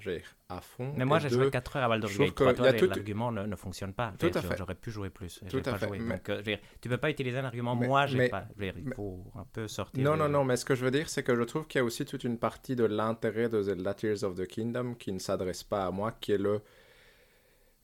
à 0.48 0.60
fond. 0.60 0.93
Mais 0.97 1.05
moi, 1.05 1.18
j'ai 1.18 1.28
deux, 1.28 1.34
joué 1.43 1.51
4 1.51 1.76
heures 1.76 1.84
à 1.84 1.88
Baldur's 1.88 2.16
Gate 2.16 2.34
3. 2.34 2.52
qu'il 2.52 2.56
Toi, 2.62 2.70
j'ai- 2.70 2.76
tout- 2.78 2.86
l'argument 2.86 3.32
ne, 3.32 3.43
ne 3.47 3.56
fonctionne 3.56 3.93
pas. 3.93 4.12
J'aurais 4.56 4.74
pu 4.76 4.90
jouer 4.93 5.10
plus. 5.10 5.40
Tout 5.51 5.56
à 5.59 5.60
pas 5.72 5.78
fait, 5.78 5.88
joué. 5.88 5.98
mais- 5.98 6.14
Donc, 6.14 6.28
euh, 6.30 6.40
dire, 6.43 6.59
tu 6.80 6.88
peux 6.88 6.98
pas 6.98 7.10
utiliser 7.10 7.38
un 7.38 7.44
argument. 7.44 7.74
Mais- 7.74 7.88
moi, 7.88 8.06
j'ai 8.06 8.18
mais- 8.18 8.28
pas. 8.28 8.44
dire, 8.56 8.74
il 8.78 8.94
faut 8.94 9.24
un 9.34 9.44
peu 9.52 9.66
sortir. 9.66 10.05
Non, 10.05 10.12
de- 10.12 10.18
non, 10.18 10.28
non, 10.28 10.44
mais 10.44 10.56
ce 10.56 10.64
que 10.64 10.74
je 10.76 10.84
veux 10.84 10.90
dire, 10.93 11.09
c'est 11.09 11.24
que 11.24 11.34
je 11.34 11.43
trouve 11.43 11.66
qu'il 11.66 11.80
y 11.80 11.82
a 11.82 11.84
aussi 11.84 12.05
toute 12.05 12.22
une 12.22 12.38
partie 12.38 12.76
de 12.76 12.84
l'intérêt 12.84 13.48
de 13.48 13.60
Zelda 13.62 13.94
Tears 13.94 14.22
of 14.22 14.36
the 14.36 14.47
Kingdom 14.47 14.94
qui 14.94 15.10
ne 15.12 15.18
s'adresse 15.18 15.64
pas 15.64 15.86
à 15.86 15.90
moi, 15.90 16.12
qui 16.12 16.30
est 16.32 16.38
le 16.38 16.60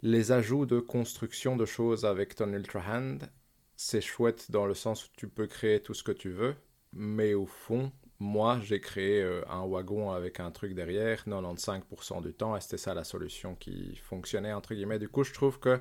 les 0.03 0.33
ajouts 0.33 0.67
de 0.67 0.81
construction 0.81 1.57
de 1.57 1.65
choses 1.65 2.05
avec 2.05 2.35
ton 2.35 2.53
Ultra 2.53 2.83
Hand. 2.89 3.31
C'est 3.77 4.01
chouette 4.01 4.51
dans 4.51 4.67
le 4.67 4.75
sens 4.75 5.07
où 5.07 5.09
tu 5.17 5.29
peux 5.29 5.47
créer 5.47 5.81
tout 5.81 5.95
ce 5.95 6.03
que 6.03 6.13
tu 6.13 6.31
veux, 6.31 6.55
mais 6.93 7.35
au 7.35 7.47
fond, 7.47 7.93
moi, 8.19 8.61
j'ai 8.63 8.81
créé 8.81 9.23
euh, 9.23 9.43
un 9.49 9.65
wagon 9.65 10.13
avec 10.13 10.41
un 10.41 10.51
truc 10.51 10.75
derrière 10.75 11.25
95% 11.27 12.23
du 12.23 12.35
temps, 12.35 12.57
et 12.57 12.61
c'était 12.61 12.79
ça 12.79 12.95
la 12.95 13.05
solution 13.05 13.55
qui 13.57 13.97
fonctionnait, 13.97 14.53
entre 14.53 14.75
guillemets. 14.75 14.99
Du 14.99 15.09
coup, 15.09 15.25
je 15.25 15.33
trouve 15.33 15.59
que 15.59 15.81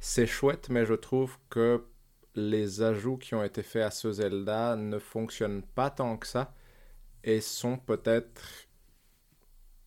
c'est 0.00 0.26
chouette, 0.26 0.68
mais 0.70 0.86
je 0.86 0.94
trouve 0.94 1.36
que 1.50 1.84
les 2.34 2.82
ajouts 2.82 3.16
qui 3.16 3.34
ont 3.34 3.42
été 3.42 3.62
faits 3.62 3.82
à 3.82 3.90
ce 3.90 4.12
Zelda 4.12 4.76
ne 4.76 4.98
fonctionnent 4.98 5.62
pas 5.62 5.90
tant 5.90 6.16
que 6.16 6.26
ça 6.26 6.54
et 7.24 7.40
sont 7.40 7.78
peut-être 7.78 8.65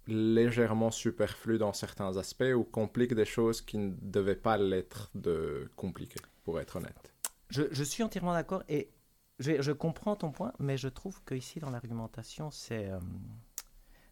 légèrement 0.10 0.92
superflus 0.92 1.58
dans 1.58 1.74
certains 1.74 2.18
aspects 2.18 2.54
ou 2.56 2.64
compliquent 2.64 3.14
des 3.14 3.26
choses 3.26 3.62
qui 3.62 3.78
ne 3.78 3.94
devaient 4.02 4.36
pas 4.36 4.58
l'être 4.58 5.10
de 5.16 5.70
compliquées, 5.76 6.22
pour 6.44 6.60
être 6.60 6.78
honnête. 6.78 7.14
Je, 7.50 7.84
suis 7.84 8.04
entièrement 8.04 8.34
d'accord 8.34 8.64
et 8.70 8.92
je, 9.40 9.72
comprends 9.72 10.16
ton 10.16 10.32
point, 10.32 10.54
mais 10.60 10.78
je 10.78 10.88
trouve 10.88 11.24
que 11.24 11.34
ici 11.34 11.60
dans 11.60 11.72
l'argumentation, 11.72 12.52
c'est 12.52 12.90
euh, 12.90 13.00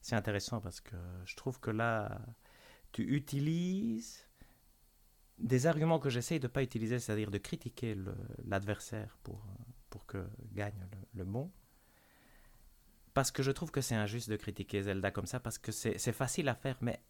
c'est 0.02 0.16
intéressant 0.16 0.62
parce 0.62 0.80
que 0.80 0.96
je 1.26 1.36
trouve 1.36 1.60
que 1.60 1.70
là, 1.70 2.22
tu 2.94 3.04
utilises 3.04 4.26
des 5.38 5.68
arguments 5.68 6.00
que 6.00 6.10
j'essaye 6.10 6.40
de 6.40 6.48
ne 6.48 6.52
pas 6.52 6.64
utiliser, 6.64 6.98
c'est-à-dire 7.00 7.30
de 7.30 7.38
critiquer 7.38 7.96
l'adversaire 8.46 9.18
pour, 9.24 9.46
pour 9.90 10.06
que 10.06 10.26
gagne 10.54 10.88
le 11.14 11.26
bon. 11.26 11.52
Parce 13.18 13.32
que 13.32 13.42
je 13.42 13.50
trouve 13.50 13.72
que 13.72 13.82
c'est 13.82 13.96
injuste 13.96 14.30
de 14.30 14.36
critiquer 14.36 14.84
Zelda 14.84 15.10
comme 15.10 15.26
ça, 15.26 15.40
parce 15.40 15.58
que 15.58 15.72
c'est 15.72 16.12
facile 16.12 16.48
à 16.50 16.54
faire, 16.54 16.78
mais 16.82 17.02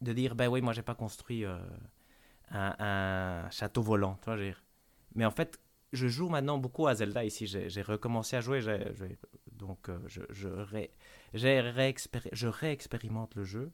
de 0.00 0.12
dire, 0.12 0.34
ben 0.34 0.48
oui, 0.48 0.62
moi 0.62 0.72
j'ai 0.72 0.82
pas 0.82 0.96
construit 0.96 1.44
euh, 1.44 1.60
un, 2.50 3.48
château 3.52 3.82
volant, 3.82 4.18
tu. 4.20 4.52
Mais 5.14 5.24
en 5.24 5.30
fait, 5.30 5.60
je 5.92 6.08
joue 6.08 6.28
maintenant 6.28 6.58
beaucoup 6.58 6.88
à 6.88 6.96
Zelda 6.96 7.24
ici. 7.24 7.46
J'ai 7.46 7.82
recommencé 7.82 8.34
à 8.34 8.40
jouer. 8.40 8.62
donc, 9.52 9.90
euh, 9.90 10.00
je, 10.08 10.22
je, 10.30 10.48
ré- 10.48 10.90
réexpérimente 11.34 13.36
le 13.36 13.44
jeu. 13.44 13.70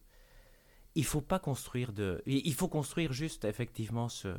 Il 0.96 1.06
faut 1.06 1.22
pas 1.22 1.38
construire 1.38 1.94
de. 1.94 2.22
Il 2.26 2.52
faut 2.52 2.68
construire 2.68 3.14
juste 3.14 3.46
effectivement 3.46 4.10
ce, 4.10 4.36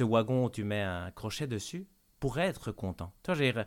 wagon 0.00 0.46
où 0.46 0.50
tu 0.50 0.64
mets 0.64 0.80
un 0.80 1.10
crochet 1.10 1.46
dessus 1.46 1.86
pour 2.20 2.38
être 2.38 2.72
content. 2.72 3.12
Tu 3.22 3.34
vois, 3.34 3.66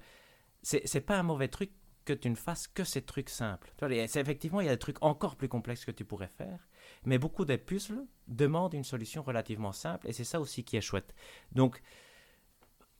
c'est 0.63 1.01
pas 1.01 1.19
un 1.19 1.23
mauvais 1.23 1.47
truc 1.47 1.69
que 2.09 2.13
tu 2.13 2.29
ne 2.31 2.35
fasses 2.35 2.67
que 2.67 2.83
ces 2.83 3.03
trucs 3.03 3.29
simples. 3.29 3.71
Effectivement, 3.91 4.61
il 4.61 4.65
y 4.65 4.69
a 4.69 4.73
des 4.73 4.79
trucs 4.79 5.03
encore 5.03 5.35
plus 5.35 5.47
complexes 5.47 5.85
que 5.85 5.91
tu 5.91 6.05
pourrais 6.05 6.27
faire, 6.27 6.67
mais 7.05 7.19
beaucoup 7.19 7.45
des 7.45 7.59
puzzles 7.59 8.03
demandent 8.27 8.73
une 8.73 8.83
solution 8.83 9.21
relativement 9.21 9.71
simple, 9.71 10.07
et 10.07 10.13
c'est 10.13 10.23
ça 10.23 10.39
aussi 10.39 10.63
qui 10.63 10.75
est 10.75 10.81
chouette. 10.81 11.13
Donc, 11.51 11.83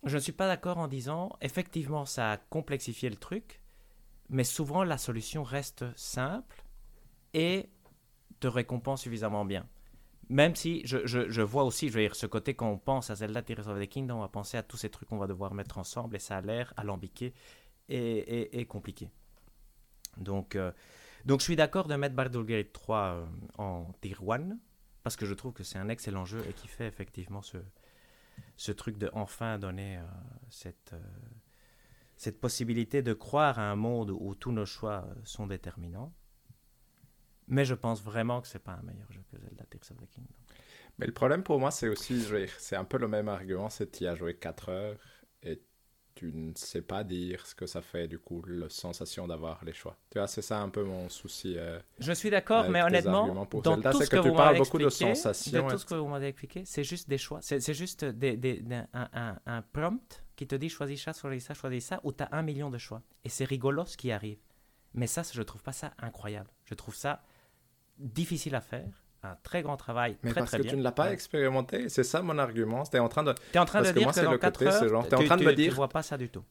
je 0.04 0.16
ne 0.16 0.22
suis 0.22 0.32
pas 0.32 0.46
d'accord 0.46 0.78
en 0.78 0.88
disant, 0.88 1.32
effectivement, 1.42 2.06
ça 2.06 2.34
a 2.34 2.38
complexifié 2.38 3.10
le 3.10 3.16
truc, 3.16 3.62
mais 4.30 4.44
souvent 4.44 4.84
la 4.84 5.00
solution 5.00 5.42
reste 5.42 5.86
simple 5.98 6.64
et 7.34 7.72
te 8.40 8.48
récompense 8.48 9.02
suffisamment 9.02 9.44
bien. 9.44 9.68
Même 10.30 10.56
si 10.56 10.84
je, 10.86 11.42
vois 11.42 11.64
aussi, 11.64 11.90
je 11.90 11.94
veux 11.94 12.02
dire, 12.02 12.16
ce 12.16 12.28
côté 12.28 12.54
quand 12.54 12.70
on 12.70 12.78
pense 12.78 13.10
à 13.10 13.16
Zelda 13.16 13.42
Tears 13.42 13.68
of 13.68 13.80
the 13.80 13.98
on 14.12 14.20
va 14.20 14.28
penser 14.28 14.58
à 14.58 14.62
tous 14.62 14.78
ces 14.78 14.92
trucs 14.92 15.10
qu'on 15.10 15.18
va 15.18 15.26
devoir 15.26 15.56
mettre 15.56 15.80
ensemble 15.80 16.16
et 16.16 16.20
ça 16.20 16.38
a 16.38 16.42
l'air 16.42 16.72
alambiqué 16.78 17.34
et 17.90 18.66
compliqué. 18.66 19.10
Donc, 20.20 20.56
euh, 20.56 20.72
donc 21.26 21.40
je 21.40 21.46
suis 21.46 21.56
d'accord 21.56 21.88
de 21.88 21.96
mettre 21.96 22.16
Baldur's 22.16 22.46
Gate 22.46 22.72
3 22.74 22.98
euh, 22.98 23.26
en 23.58 23.92
tier 24.02 24.16
1 24.28 24.58
parce 25.04 25.16
que 25.16 25.26
je 25.26 25.34
trouve 25.34 25.54
que 25.54 25.64
c'est 25.64 25.80
un 25.80 25.90
excellent 25.90 26.26
jeu 26.26 26.44
et 26.48 26.54
qui 26.54 26.68
fait 26.68 26.88
effectivement 26.88 27.42
ce, 27.42 27.58
ce 28.58 28.72
truc 28.72 28.98
de 28.98 29.10
enfin 29.14 29.58
donner 29.58 29.98
euh, 29.98 30.04
cette, 30.50 30.94
cette 32.16 32.40
possibilité 32.40 33.02
de 33.02 33.14
croire 33.14 33.60
à 33.60 33.72
un 33.72 33.76
monde 33.76 34.12
où 34.12 34.36
tous 34.36 34.52
nos 34.52 34.66
choix 34.66 35.08
sont 35.24 35.48
déterminants. 35.48 36.14
Mais 37.48 37.66
je 37.66 37.74
pense 37.74 38.04
vraiment 38.04 38.42
que 38.42 38.48
c'est 38.48 38.60
pas 38.60 38.74
un 38.74 38.84
meilleur 38.84 39.12
jeu 39.12 39.24
que 39.32 39.40
Zelda 39.40 39.66
Tears 39.66 39.92
of 39.92 39.98
the 39.98 40.10
Kingdom. 40.12 40.34
Mais 41.00 41.08
le 41.08 41.14
problème 41.14 41.42
pour 41.44 41.60
moi, 41.60 41.72
c'est 41.72 41.88
aussi, 41.88 42.24
c'est 42.60 42.76
un 42.76 42.84
peu 42.84 42.98
le 43.00 43.08
même 43.08 43.30
argument, 43.30 43.70
c'est 43.70 43.90
tu 43.90 44.04
y 44.04 44.08
as 44.08 44.16
joué 44.16 44.36
4 44.36 44.70
heures 44.70 45.00
tu 46.20 46.34
ne 46.34 46.52
sais 46.56 46.82
pas 46.82 47.06
dire 47.06 47.46
ce 47.46 47.56
que 47.56 47.66
ça 47.66 47.82
fait, 47.82 48.10
du 48.10 48.20
coup, 48.20 48.44
la 48.46 48.68
sensation 48.68 49.26
d'avoir 49.26 49.64
les 49.64 49.72
choix. 49.72 49.98
Tu 50.12 50.18
vois, 50.18 50.28
c'est 50.28 50.42
ça 50.42 50.60
un 50.60 50.68
peu 50.68 50.84
mon 50.84 51.08
souci. 51.08 51.56
euh, 51.58 51.80
Je 52.00 52.12
suis 52.12 52.30
d'accord, 52.30 52.66
mais 52.70 52.82
honnêtement, 52.84 53.28
dans 53.62 53.76
Zelda, 53.76 53.92
tout 53.92 54.00
c'est 54.00 54.06
ce 54.06 54.10
que 54.10 54.18
que, 54.18 54.22
tu 54.30 54.34
parles 54.34 54.58
beaucoup 54.58 54.78
de 54.80 54.90
sensations 54.90 55.66
de 55.66 55.72
tout 55.72 55.78
ce 55.78 55.86
que 55.86 55.96
vous 55.96 56.08
m'avez 56.08 56.28
expliqué, 56.28 56.64
c'est 56.66 56.84
juste 56.84 57.08
des 57.08 57.18
choix. 57.18 57.40
C'est 57.42 57.74
juste 57.74 58.04
des, 58.04 58.36
des- 58.36 58.60
des- 58.60 58.76
un, 58.94 59.08
un- 59.14 59.40
un 59.46 59.62
prompt 59.62 60.26
qui 60.36 60.46
te 60.46 60.56
dit 60.56 60.68
choisis 60.70 61.02
ça, 61.02 61.14
choisis 61.14 61.46
ça, 61.46 61.54
choisis 61.54 61.86
ça, 61.86 62.02
où 62.04 62.12
tu 62.12 62.22
as 62.24 62.30
un 62.34 62.42
million 62.42 62.70
de 62.70 62.78
choix. 62.78 63.02
Et 63.24 63.30
c'est 63.30 63.46
rigolo 63.46 63.86
ce 63.86 63.96
qui 63.96 64.12
arrive. 64.12 64.40
Mais 64.94 65.08
ça, 65.08 65.22
je 65.32 65.42
trouve 65.42 65.64
pas 65.64 65.72
ça 65.72 65.94
incroyable. 66.00 66.50
Je 66.66 66.74
trouve 66.74 66.96
ça 66.96 67.24
difficile 67.98 68.56
à 68.56 68.62
faire, 68.62 69.04
un 69.24 69.36
très 69.44 69.62
grand 69.62 69.76
travail, 69.78 70.18
Mais 70.24 70.32
très 70.32 70.40
parce 70.42 70.52
très 70.52 70.58
que 70.60 70.64
bien. 70.64 70.72
tu 70.72 70.78
ne 70.78 70.84
l'as 70.84 70.92
pas 70.92 71.12
expérimenté, 71.12 71.90
c'est 71.90 72.04
ça 72.04 72.22
mon 72.22 72.38
argument. 72.38 72.86
C'était 72.86 73.00
en 73.00 73.10
train 73.10 73.24
de. 73.24 73.34
Tu 73.34 73.40
es 73.56 73.60
en 73.60 73.66
train 73.66 73.80
parce 73.80 73.90
de 73.90 73.94
que 73.94 74.00
dire 74.00 74.08
moi, 74.08 74.14
que 74.14 74.20
dans 74.22 74.32
le 74.32 74.38
4 74.38 74.60
côté, 74.60 74.72
heures, 74.72 74.88
genre, 74.90 75.08
t'es 75.08 75.16
en 75.16 75.20
tu- 75.20 75.26
train 75.26 75.36
de 75.36 75.42
tu- 75.42 75.46
me 75.48 75.52
tu 75.52 75.56
dire- 75.58 75.74
vois 75.76 75.90
pas 75.90 76.02
ça 76.04 76.18
du 76.18 76.30
tout. 76.30 76.44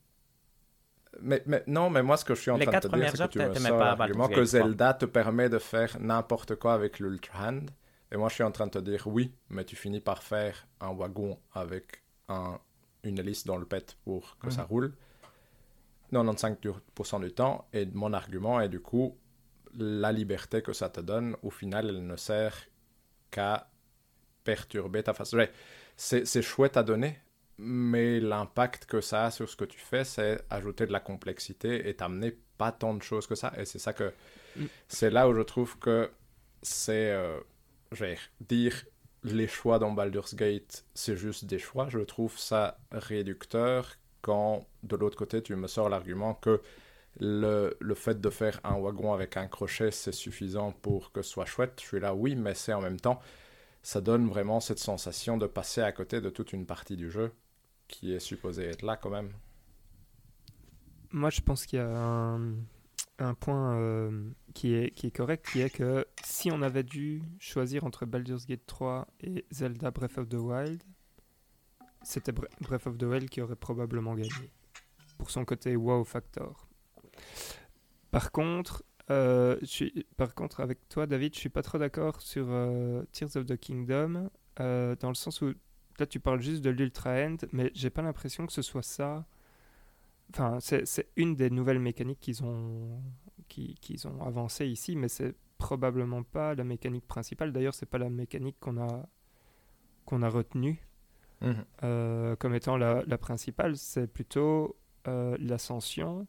Mais, 1.21 1.43
mais 1.47 1.65
non, 1.67 1.91
mais 1.91 2.03
moi, 2.03 2.17
ce 2.17 2.25
que 2.25 2.35
je 2.35 2.41
suis 2.43 2.51
en 2.51 2.59
Les 2.59 2.67
train 2.67 2.79
de 2.79 2.87
te 2.89 2.95
dire, 2.95 3.11
c'est 3.11 3.29
que 3.29 3.33
tu 3.33 3.39
me 3.61 3.67
sors 3.69 3.79
l'argument 3.79 4.29
que 4.29 4.35
Gate 4.35 4.47
3. 4.47 4.61
Zelda 4.61 4.95
te 4.95 5.05
permet 5.07 5.49
de 5.49 5.59
faire 5.59 5.97
n'importe 5.99 6.55
quoi 6.57 6.75
avec 6.75 6.99
l'Ultra 7.01 7.49
Hand. 7.49 7.71
Et 8.13 8.17
moi, 8.17 8.29
je 8.29 8.35
suis 8.35 8.45
en 8.45 8.53
train 8.53 8.67
de 8.67 8.71
te 8.73 8.79
dire 8.79 9.07
oui, 9.07 9.33
mais 9.51 9.65
tu 9.65 9.75
finis 9.75 10.01
par 10.01 10.23
faire 10.23 10.67
un 10.81 10.93
wagon 10.93 11.39
avec 11.55 12.03
un, 12.29 12.59
une 13.03 13.19
hélice 13.19 13.45
dans 13.47 13.57
le 13.57 13.65
pet 13.67 13.97
pour 14.05 14.37
que 14.39 14.51
ça 14.51 14.63
Mhm. 14.63 14.69
roule. 14.69 14.93
95% 16.13 17.21
du 17.21 17.33
temps. 17.33 17.67
Et 17.73 17.87
mon 17.87 18.13
argument 18.13 18.61
est 18.61 18.69
du 18.69 18.81
coup, 18.81 19.17
la 19.77 20.13
liberté 20.13 20.63
que 20.63 20.73
ça 20.73 20.89
te 20.89 21.01
donne, 21.01 21.37
au 21.43 21.51
final, 21.51 21.89
elle 21.89 22.07
ne 22.07 22.17
sert 22.17 22.67
qu'à 23.31 23.69
perturber 24.45 25.03
ta 25.03 25.15
façon. 25.15 25.37
Ouais, 25.37 25.51
C'est 25.97 26.27
c'est 26.27 26.43
chouette 26.43 26.77
à 26.77 26.83
donner, 26.83 27.19
mais 27.59 28.21
l'impact 28.21 28.87
que 28.87 29.01
ça 29.01 29.27
a 29.27 29.31
sur 29.31 29.49
ce 29.49 29.57
que 29.57 29.65
tu 29.65 29.79
fais, 29.79 30.05
c'est 30.05 30.45
ajouter 30.51 30.87
de 30.87 30.93
la 30.93 31.01
complexité 31.01 31.89
et 31.89 31.95
t'amener 31.95 32.37
pas 32.57 32.73
tant 32.73 32.95
de 32.95 33.03
choses 33.03 33.27
que 33.27 33.35
ça. 33.35 33.53
Et 33.57 33.65
c'est 33.65 33.79
ça 33.79 33.93
que. 33.93 34.13
Mm. 34.57 34.67
C'est 34.89 35.11
là 35.11 35.29
où 35.29 35.35
je 35.35 35.43
trouve 35.43 35.79
que 35.79 36.11
c'est, 36.63 37.13
euh, 37.13 37.39
dire, 38.41 38.85
les 39.25 39.49
choix 39.49 39.79
dans 39.79 39.93
Baldur's 39.93 40.35
Gate, 40.35 40.85
c'est 40.95 41.17
juste 41.17 41.45
des 41.45 41.59
choix. 41.59 41.89
Je 41.89 41.99
trouve 42.01 42.39
ça 42.39 42.79
réducteur 42.93 43.97
quand, 44.23 44.67
de 44.83 44.97
l'autre 44.97 45.17
côté, 45.17 45.43
tu 45.43 45.55
me 45.57 45.67
sors 45.67 45.89
l'argument 45.89 46.35
que 46.35 46.61
le, 47.21 47.77
fait 47.95 48.21
de 48.21 48.31
faire 48.31 48.61
un 48.65 48.79
wagon 48.79 49.13
avec 49.13 49.37
un 49.37 49.47
crochet, 49.47 49.91
c'est 49.91 50.13
suffisant 50.13 50.73
pour 50.73 51.13
que 51.13 51.23
ce 51.23 51.31
soit 51.31 51.47
chouette. 51.47 51.75
Je 51.81 51.87
suis 51.87 52.01
là, 52.01 52.15
oui, 52.15 52.37
mais 52.37 52.55
c'est 52.55 52.73
en 52.73 52.81
même 52.81 53.01
temps, 53.01 53.21
ça 53.83 54.01
donne 54.01 54.29
vraiment 54.29 54.61
cette 54.61 54.79
sensation 54.79 55.37
de 55.37 55.47
passer 55.47 55.81
à 55.81 55.93
côté 55.93 56.21
de 56.21 56.31
toute 56.31 56.53
une 56.53 56.67
partie 56.67 56.97
du 56.97 57.11
jeu 57.11 57.33
qui 57.87 58.13
est 58.13 58.21
supposée 58.21 58.65
être 58.67 58.83
là 58.83 58.97
quand 58.97 59.11
même. 59.11 59.33
Moi, 61.11 61.31
je 61.31 61.41
pense 61.41 61.65
qu'il 61.65 61.79
y 61.79 61.83
a 61.83 61.89
un, 61.89 62.55
un 63.19 63.35
point 63.35 63.79
euh, 63.79 64.31
qui, 64.55 64.75
est, 64.75 64.91
qui 64.91 65.07
est 65.07 65.11
correct, 65.11 65.47
qui 65.51 65.61
est 65.61 65.71
que 65.71 66.07
si 66.23 66.51
on 66.51 66.63
avait 66.63 66.83
dû 66.83 67.23
choisir 67.39 67.85
entre 67.85 68.07
Baldur's 68.07 68.47
Gate 68.47 68.67
3 68.67 69.09
et 69.21 69.47
Zelda 69.51 69.91
Breath 69.91 70.19
of 70.19 70.29
the 70.29 70.35
Wild, 70.35 70.83
c'était 72.03 72.33
Breath 72.33 72.87
of 72.87 72.99
the 72.99 73.03
Wild 73.03 73.29
qui 73.29 73.41
aurait 73.41 73.57
probablement 73.57 74.15
gagné, 74.15 74.53
pour 75.17 75.31
son 75.31 75.45
côté 75.45 75.77
wow 75.77 76.05
factor. 76.05 76.68
Par 78.11 78.33
contre, 78.33 78.85
euh, 79.11 79.57
je 79.61 79.67
suis, 79.67 80.07
par 80.17 80.35
contre, 80.35 80.61
avec 80.61 80.89
toi, 80.89 81.07
David, 81.07 81.35
je 81.35 81.41
suis 81.41 81.49
pas 81.49 81.63
trop 81.63 81.79
d'accord 81.79 82.21
sur 82.21 82.47
euh, 82.49 83.03
Tears 83.13 83.37
of 83.37 83.47
the 83.47 83.57
Kingdom, 83.57 84.31
dans 84.59 85.09
le 85.09 85.15
sens 85.15 85.41
où 85.41 85.53
là 85.99 86.07
tu 86.07 86.19
parles 86.21 86.41
juste 86.41 86.63
de 86.63 86.71
l'Ultra 86.71 87.13
End, 87.13 87.37
mais 87.53 87.71
j'ai 87.75 87.91
pas 87.91 88.03
l'impression 88.03 88.47
que 88.47 88.53
ce 88.53 88.63
soit 88.63 88.83
ça 88.83 89.25
Enfin, 90.35 90.59
c'est 90.61 91.09
une 91.17 91.37
des 91.37 91.49
nouvelles 91.49 91.79
mécaniques 91.79 92.21
qu'ils 92.21 92.45
ont, 92.45 93.01
qu'ils 93.49 94.07
ont 94.07 94.21
avancé 94.23 94.67
ici, 94.67 94.95
mais 94.95 95.09
c'est 95.09 95.35
probablement 95.57 96.23
pas 96.23 96.55
la 96.55 96.65
mécanique 96.65 97.07
principale. 97.07 97.53
D'ailleurs, 97.53 97.75
c'est 97.75 97.87
pas 97.87 97.99
la 97.99 98.11
mécanique 98.11 98.57
qu'on 98.61 98.79
a, 98.79 99.09
qu'on 100.05 100.23
a 100.23 100.29
retenue 100.29 100.87
euh, 101.83 102.37
comme 102.37 102.55
étant 102.55 102.77
la, 102.77 103.03
la 103.07 103.19
principale. 103.19 103.77
C'est 103.77 104.07
plutôt 104.07 104.77
euh, 105.07 105.37
l'ascension 105.41 106.27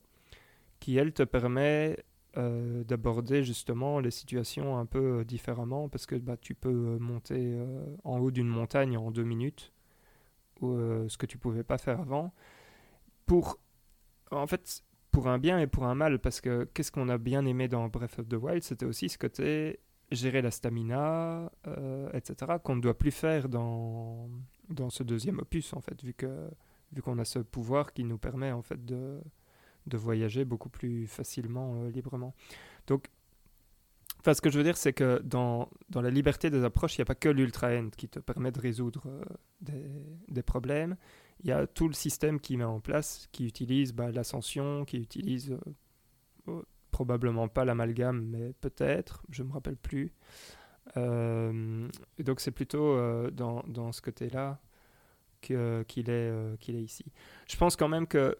qui, 0.79 0.97
elle, 0.97 1.13
te 1.13 1.23
permet 1.23 1.97
euh, 2.37 2.83
d'aborder 2.83 3.43
justement 3.43 3.99
les 3.99 4.11
situations 4.11 4.77
un 4.77 4.85
peu 4.85 5.25
différemment 5.25 5.89
parce 5.89 6.05
que 6.05 6.15
bah, 6.15 6.37
tu 6.37 6.55
peux 6.55 6.97
monter 6.99 7.57
en 8.03 8.19
haut 8.19 8.31
d'une 8.31 8.47
montagne 8.47 8.97
en 8.97 9.11
deux 9.11 9.23
minutes, 9.23 9.73
ou, 10.61 10.77
ce 11.07 11.17
que 11.17 11.25
tu 11.25 11.37
pouvais 11.37 11.63
pas 11.63 11.77
faire 11.77 11.99
avant. 12.01 12.33
Pour 13.25 13.59
en 14.31 14.47
fait, 14.47 14.83
pour 15.11 15.27
un 15.27 15.39
bien 15.39 15.59
et 15.59 15.67
pour 15.67 15.85
un 15.85 15.95
mal, 15.95 16.19
parce 16.19 16.41
que 16.41 16.65
qu'est-ce 16.73 16.91
qu'on 16.91 17.09
a 17.09 17.17
bien 17.17 17.45
aimé 17.45 17.67
dans 17.67 17.87
Breath 17.87 18.19
of 18.19 18.27
the 18.27 18.35
Wild, 18.35 18.63
c'était 18.63 18.85
aussi 18.85 19.09
ce 19.09 19.17
côté 19.17 19.79
gérer 20.11 20.41
la 20.41 20.51
stamina, 20.51 21.51
euh, 21.67 22.09
etc., 22.13 22.53
qu'on 22.63 22.75
ne 22.75 22.81
doit 22.81 22.97
plus 22.97 23.11
faire 23.11 23.47
dans, 23.47 24.29
dans 24.69 24.89
ce 24.89 25.03
deuxième 25.03 25.39
opus, 25.39 25.73
en 25.73 25.81
fait, 25.81 26.03
vu 26.03 26.13
que 26.13 26.49
vu 26.91 27.03
qu'on 27.03 27.19
a 27.19 27.25
ce 27.25 27.37
pouvoir 27.39 27.93
qui 27.93 28.03
nous 28.03 28.17
permet, 28.17 28.51
en 28.51 28.63
fait, 28.63 28.83
de, 28.83 29.19
de 29.89 29.97
voyager 29.97 30.45
beaucoup 30.45 30.69
plus 30.69 31.07
facilement, 31.07 31.75
euh, 31.75 31.89
librement. 31.89 32.33
Donc, 32.87 33.07
Enfin, 34.21 34.33
ce 34.33 34.41
que 34.41 34.49
je 34.49 34.57
veux 34.57 34.65
dire, 34.65 34.75
c'est 34.75 34.91
que 34.91 35.21
dans, 35.23 35.69
dans 35.89 36.01
la 36.01 36.09
liberté 36.09 36.49
des 36.49 36.65
approches, 36.65 36.97
il 36.97 36.99
n'y 36.99 37.03
a 37.03 37.05
pas 37.05 37.15
que 37.15 37.29
l'Ultra-End 37.29 37.87
qui 37.95 38.09
te 38.09 38.19
permet 38.19 38.51
de 38.51 38.59
résoudre 38.59 39.03
euh, 39.07 39.23
des, 39.61 39.85
des, 40.27 40.43
problèmes 40.43 40.97
il 41.41 41.47
y 41.47 41.53
a 41.53 41.65
tout 41.65 41.87
le 41.87 41.93
système 41.93 42.41
qui 42.41 42.57
met 42.57 42.65
en 42.65 42.81
place, 42.81 43.29
qui 43.31 43.47
utilise 43.47 43.93
bah, 43.93 44.11
l'ascension, 44.11 44.83
qui 44.83 44.97
utilise 44.97 45.57
euh, 46.49 46.61
probablement 46.91 47.47
pas 47.47 47.63
l'amalgame, 47.63 48.21
mais 48.25 48.51
peut-être, 48.59 49.23
je 49.29 49.41
ne 49.41 49.47
me 49.47 49.53
rappelle 49.53 49.77
plus. 49.77 50.11
Donc 50.97 52.41
c'est 52.41 52.51
plutôt 52.51 52.97
dans, 53.31 53.63
dans, 53.67 53.93
ce 53.93 54.01
côté-là 54.01 54.59
qu'il 55.39 55.55
est, 56.09 56.59
qu'il 56.59 56.75
est 56.75 56.83
ici. 56.83 57.05
Je 57.47 57.55
pense 57.55 57.77
quand 57.77 57.87
même 57.87 58.05
que 58.05 58.35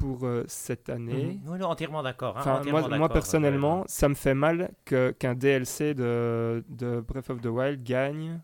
pour 0.00 0.26
cette 0.46 0.88
année. 0.88 1.40
Mmh. 1.44 1.50
Oui, 1.50 1.62
entièrement 1.62 2.02
d'accord. 2.02 2.36
Hein, 2.38 2.62
moi, 2.66 2.88
moi, 2.88 3.08
personnellement, 3.08 3.84
ça 3.86 4.08
me 4.08 4.14
fait 4.14 4.34
mal 4.34 4.70
qu'un 4.84 5.34
DLC 5.34 5.94
de, 5.94 6.64
de 6.68 7.00
Breath 7.00 7.30
of 7.30 7.40
the 7.40 7.46
Wild 7.46 7.84
gagne. 7.84 8.40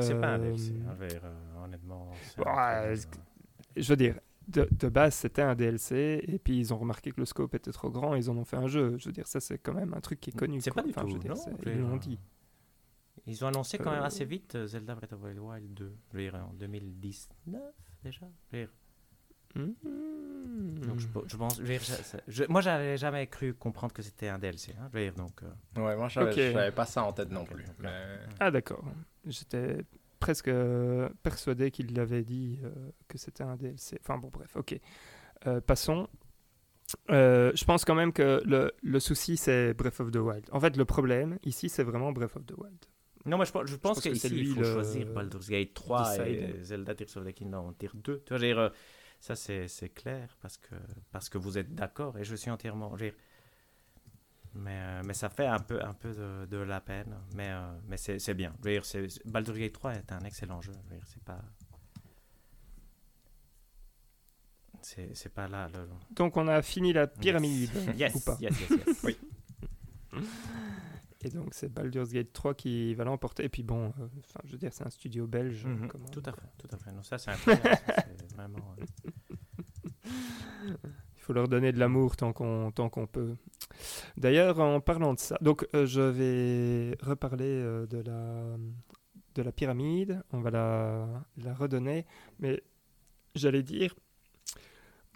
C'est 0.00 0.20
pas 0.20 0.34
un 0.34 0.38
DLC, 0.38 0.74
hein, 0.86 1.64
honnêtement 1.64 2.12
je 3.78 3.88
veux 3.88 3.96
dire, 3.96 4.18
de, 4.48 4.68
de 4.70 4.88
base, 4.88 5.14
c'était 5.14 5.42
un 5.42 5.54
DLC, 5.54 6.24
et 6.26 6.38
puis 6.38 6.58
ils 6.58 6.72
ont 6.72 6.78
remarqué 6.78 7.12
que 7.12 7.20
le 7.20 7.26
scope 7.26 7.54
était 7.54 7.72
trop 7.72 7.90
grand, 7.90 8.14
et 8.14 8.18
ils 8.18 8.30
en 8.30 8.36
ont 8.36 8.44
fait 8.44 8.56
un 8.56 8.66
jeu. 8.66 8.96
Je 8.98 9.06
veux 9.06 9.12
dire, 9.12 9.26
ça, 9.26 9.40
c'est 9.40 9.58
quand 9.58 9.74
même 9.74 9.94
un 9.94 10.00
truc 10.00 10.20
qui 10.20 10.30
est 10.30 10.36
connu. 10.36 10.60
C'est 10.60 10.72
pas 10.72 10.82
du 10.82 10.90
enfin, 10.90 11.02
tout, 11.02 11.08
je 11.08 11.14
veux 11.14 11.20
dire, 11.20 11.34
Ils 11.66 11.80
l'ont 11.80 11.96
dit. 11.96 12.18
Ils 13.26 13.44
ont 13.44 13.48
annoncé 13.48 13.76
quand 13.76 13.90
même 13.90 14.02
assez 14.02 14.24
euh, 14.24 14.26
vite 14.26 14.54
euh, 14.54 14.66
Zelda 14.66 14.94
Breath 14.94 15.12
of 15.12 15.20
the 15.20 15.38
Wild 15.38 15.74
2, 15.74 15.96
je 16.12 16.16
veux 16.16 16.22
dire, 16.22 16.34
en 16.34 16.54
2019 16.54 17.60
déjà. 18.02 18.26
Je 18.50 18.56
veux 18.56 18.64
dire. 18.64 18.74
Mmh. 19.58 20.78
Donc 20.80 20.98
je, 20.98 21.06
je 21.26 21.36
pense, 21.36 21.60
je, 21.62 21.74
je, 22.28 22.44
moi 22.48 22.60
j'avais 22.60 22.96
jamais 22.96 23.26
cru 23.26 23.54
comprendre 23.54 23.92
que 23.92 24.02
c'était 24.02 24.28
un 24.28 24.38
DLC. 24.38 24.74
Hein, 24.78 24.88
je 24.92 24.98
veux 24.98 25.04
dire, 25.04 25.14
donc. 25.14 25.42
Euh... 25.42 25.80
Ouais, 25.80 25.96
moi 25.96 26.08
j'avais 26.08 26.30
okay. 26.30 26.70
pas 26.72 26.86
ça 26.86 27.02
en 27.02 27.12
tête 27.12 27.30
non 27.30 27.44
plus. 27.44 27.64
Mais... 27.78 27.90
Ah 28.40 28.50
d'accord. 28.50 28.84
J'étais 29.26 29.78
presque 30.18 30.50
persuadé 31.22 31.70
qu'il 31.70 31.94
l'avait 31.94 32.22
dit 32.22 32.58
euh, 32.64 32.70
que 33.08 33.18
c'était 33.18 33.44
un 33.44 33.56
DLC. 33.56 33.98
Enfin 34.00 34.18
bon, 34.18 34.30
bref, 34.32 34.56
ok. 34.56 34.78
Euh, 35.46 35.60
passons. 35.60 36.08
Euh, 37.10 37.52
je 37.54 37.64
pense 37.64 37.84
quand 37.84 37.94
même 37.94 38.12
que 38.12 38.40
le, 38.44 38.72
le 38.82 39.00
souci, 39.00 39.36
c'est 39.36 39.74
Breath 39.74 40.00
of 40.00 40.10
the 40.10 40.16
Wild. 40.16 40.46
En 40.52 40.60
fait, 40.60 40.76
le 40.76 40.84
problème, 40.84 41.38
ici, 41.44 41.68
c'est 41.68 41.82
vraiment 41.82 42.12
Breath 42.12 42.36
of 42.36 42.46
the 42.46 42.54
Wild. 42.56 42.78
Non, 43.26 43.36
moi, 43.36 43.44
je, 43.44 43.50
je 43.50 43.52
pense, 43.52 43.70
je 43.70 43.76
pense 43.76 44.00
qu'ici, 44.00 44.28
il 44.32 44.54
faut 44.54 44.60
le... 44.60 44.72
choisir 44.72 45.06
Baldur's 45.12 45.48
Gate 45.48 45.74
3 45.74 46.26
et 46.28 46.54
Zelda 46.62 46.94
Tears 46.94 47.16
of 47.16 47.26
the 47.26 47.32
Kingdom 47.32 47.58
en 47.58 47.72
tier 47.74 47.90
2. 47.92 48.22
Tu 48.24 48.34
vois, 48.34 48.72
ça, 49.20 49.34
c'est 49.36 49.94
clair 49.94 50.36
parce 50.40 50.56
que, 50.56 50.74
parce 51.10 51.28
que 51.28 51.38
vous 51.38 51.58
êtes 51.58 51.74
d'accord 51.74 52.18
et 52.18 52.24
je 52.24 52.34
suis 52.34 52.50
entièrement... 52.50 52.94
Mais, 54.54 54.76
euh, 54.76 55.02
mais 55.04 55.14
ça 55.14 55.28
fait 55.28 55.46
un 55.46 55.58
peu, 55.58 55.82
un 55.82 55.92
peu 55.94 56.12
de, 56.12 56.46
de 56.46 56.56
la 56.56 56.80
peine. 56.80 57.14
Mais, 57.34 57.48
euh, 57.50 57.78
mais 57.86 57.96
c'est 57.96 58.34
bien. 58.34 58.54
Je 58.64 58.68
veux 58.68 58.80
dire, 58.80 59.18
Baldur's 59.24 59.58
Gate 59.58 59.72
3 59.72 59.92
est 59.94 60.12
un 60.12 60.20
excellent 60.20 60.60
jeu. 60.60 60.72
Je 60.90 60.96
c'est 61.06 61.22
pas. 61.22 61.40
C'est 64.80 65.32
pas 65.34 65.48
là. 65.48 65.68
Le... 65.68 65.88
Donc 66.10 66.36
on 66.36 66.48
a 66.48 66.62
fini 66.62 66.92
la 66.92 67.06
pyramide. 67.06 67.70
Yes. 67.96 68.14
ou 68.14 68.20
pas 68.20 68.36
Yes, 68.40 68.58
yes, 68.60 68.70
yes. 68.86 69.04
oui. 69.04 69.18
Et 71.24 71.30
donc 71.30 71.52
c'est 71.52 71.68
Baldur's 71.72 72.10
Gate 72.12 72.32
3 72.32 72.54
qui 72.54 72.94
va 72.94 73.04
l'emporter. 73.04 73.44
Et 73.44 73.48
puis 73.48 73.62
bon, 73.62 73.92
euh, 73.98 74.06
je 74.44 74.52
veux 74.52 74.58
dire, 74.58 74.72
c'est 74.72 74.86
un 74.86 74.90
studio 74.90 75.26
belge. 75.26 75.64
Mm 75.66 75.86
-hmm. 75.86 76.10
tout 76.10 76.22
à 76.24 76.32
fait, 76.32 76.48
tout 76.58 76.68
à 76.72 76.76
fait. 76.78 76.92
Non, 76.92 77.02
ça 77.02 77.18
c'est 77.18 77.32
vraiment. 78.36 78.76
Il 81.16 81.22
faut 81.22 81.32
leur 81.32 81.48
donner 81.48 81.72
de 81.72 81.78
l'amour 81.78 82.16
tant 82.16 82.32
qu'on 82.32 82.70
tant 82.70 82.88
qu'on 82.88 83.06
peut. 83.06 83.34
D'ailleurs, 84.16 84.58
en 84.60 84.80
parlant 84.80 85.14
de 85.14 85.18
ça, 85.18 85.36
donc 85.40 85.66
euh, 85.74 85.86
je 85.86 86.00
vais 86.00 86.96
reparler 87.00 87.44
euh, 87.46 87.86
de, 87.86 87.98
la, 87.98 88.56
de 89.34 89.42
la 89.42 89.52
pyramide, 89.52 90.22
on 90.32 90.40
va 90.40 90.50
la, 90.50 91.06
la 91.36 91.54
redonner, 91.54 92.06
mais 92.40 92.62
j'allais 93.34 93.62
dire, 93.62 93.94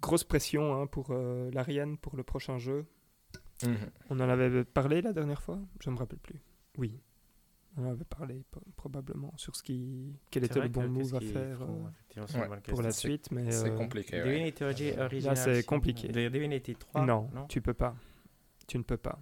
grosse 0.00 0.24
pression 0.24 0.74
hein, 0.74 0.86
pour 0.86 1.08
euh, 1.10 1.50
l'Ariane 1.52 1.96
pour 1.96 2.16
le 2.16 2.22
prochain 2.22 2.58
jeu. 2.58 2.84
Mhm. 3.66 3.90
On 4.10 4.20
en 4.20 4.28
avait 4.28 4.64
parlé 4.64 5.02
la 5.02 5.12
dernière 5.12 5.42
fois 5.42 5.60
Je 5.80 5.90
ne 5.90 5.94
me 5.94 5.98
rappelle 5.98 6.18
plus. 6.18 6.40
Oui, 6.78 7.00
on 7.76 7.86
en 7.86 7.90
avait 7.90 8.04
parlé 8.04 8.44
probablement 8.76 9.32
sur 9.36 9.56
ce 9.56 9.62
qui, 9.62 10.14
quel 10.30 10.44
était 10.44 10.60
le 10.60 10.68
bon 10.68 10.88
move 10.88 11.14
à 11.14 11.20
faire 11.20 11.62
euh, 11.62 12.56
pour 12.68 12.82
la 12.82 12.90
suite, 12.90 13.30
mais 13.30 13.50
c'est 13.50 13.74
compliqué. 13.74 14.22
Ouais. 14.22 14.54
Là, 15.20 15.36
c'est 15.36 15.64
compliqué. 15.64 16.08
Divinity 16.08 16.74
3 16.74 17.06
non, 17.06 17.30
non, 17.34 17.46
tu 17.46 17.60
peux 17.60 17.74
pas. 17.74 17.94
Tu 18.66 18.78
ne 18.78 18.82
peux 18.82 18.96
pas. 18.96 19.18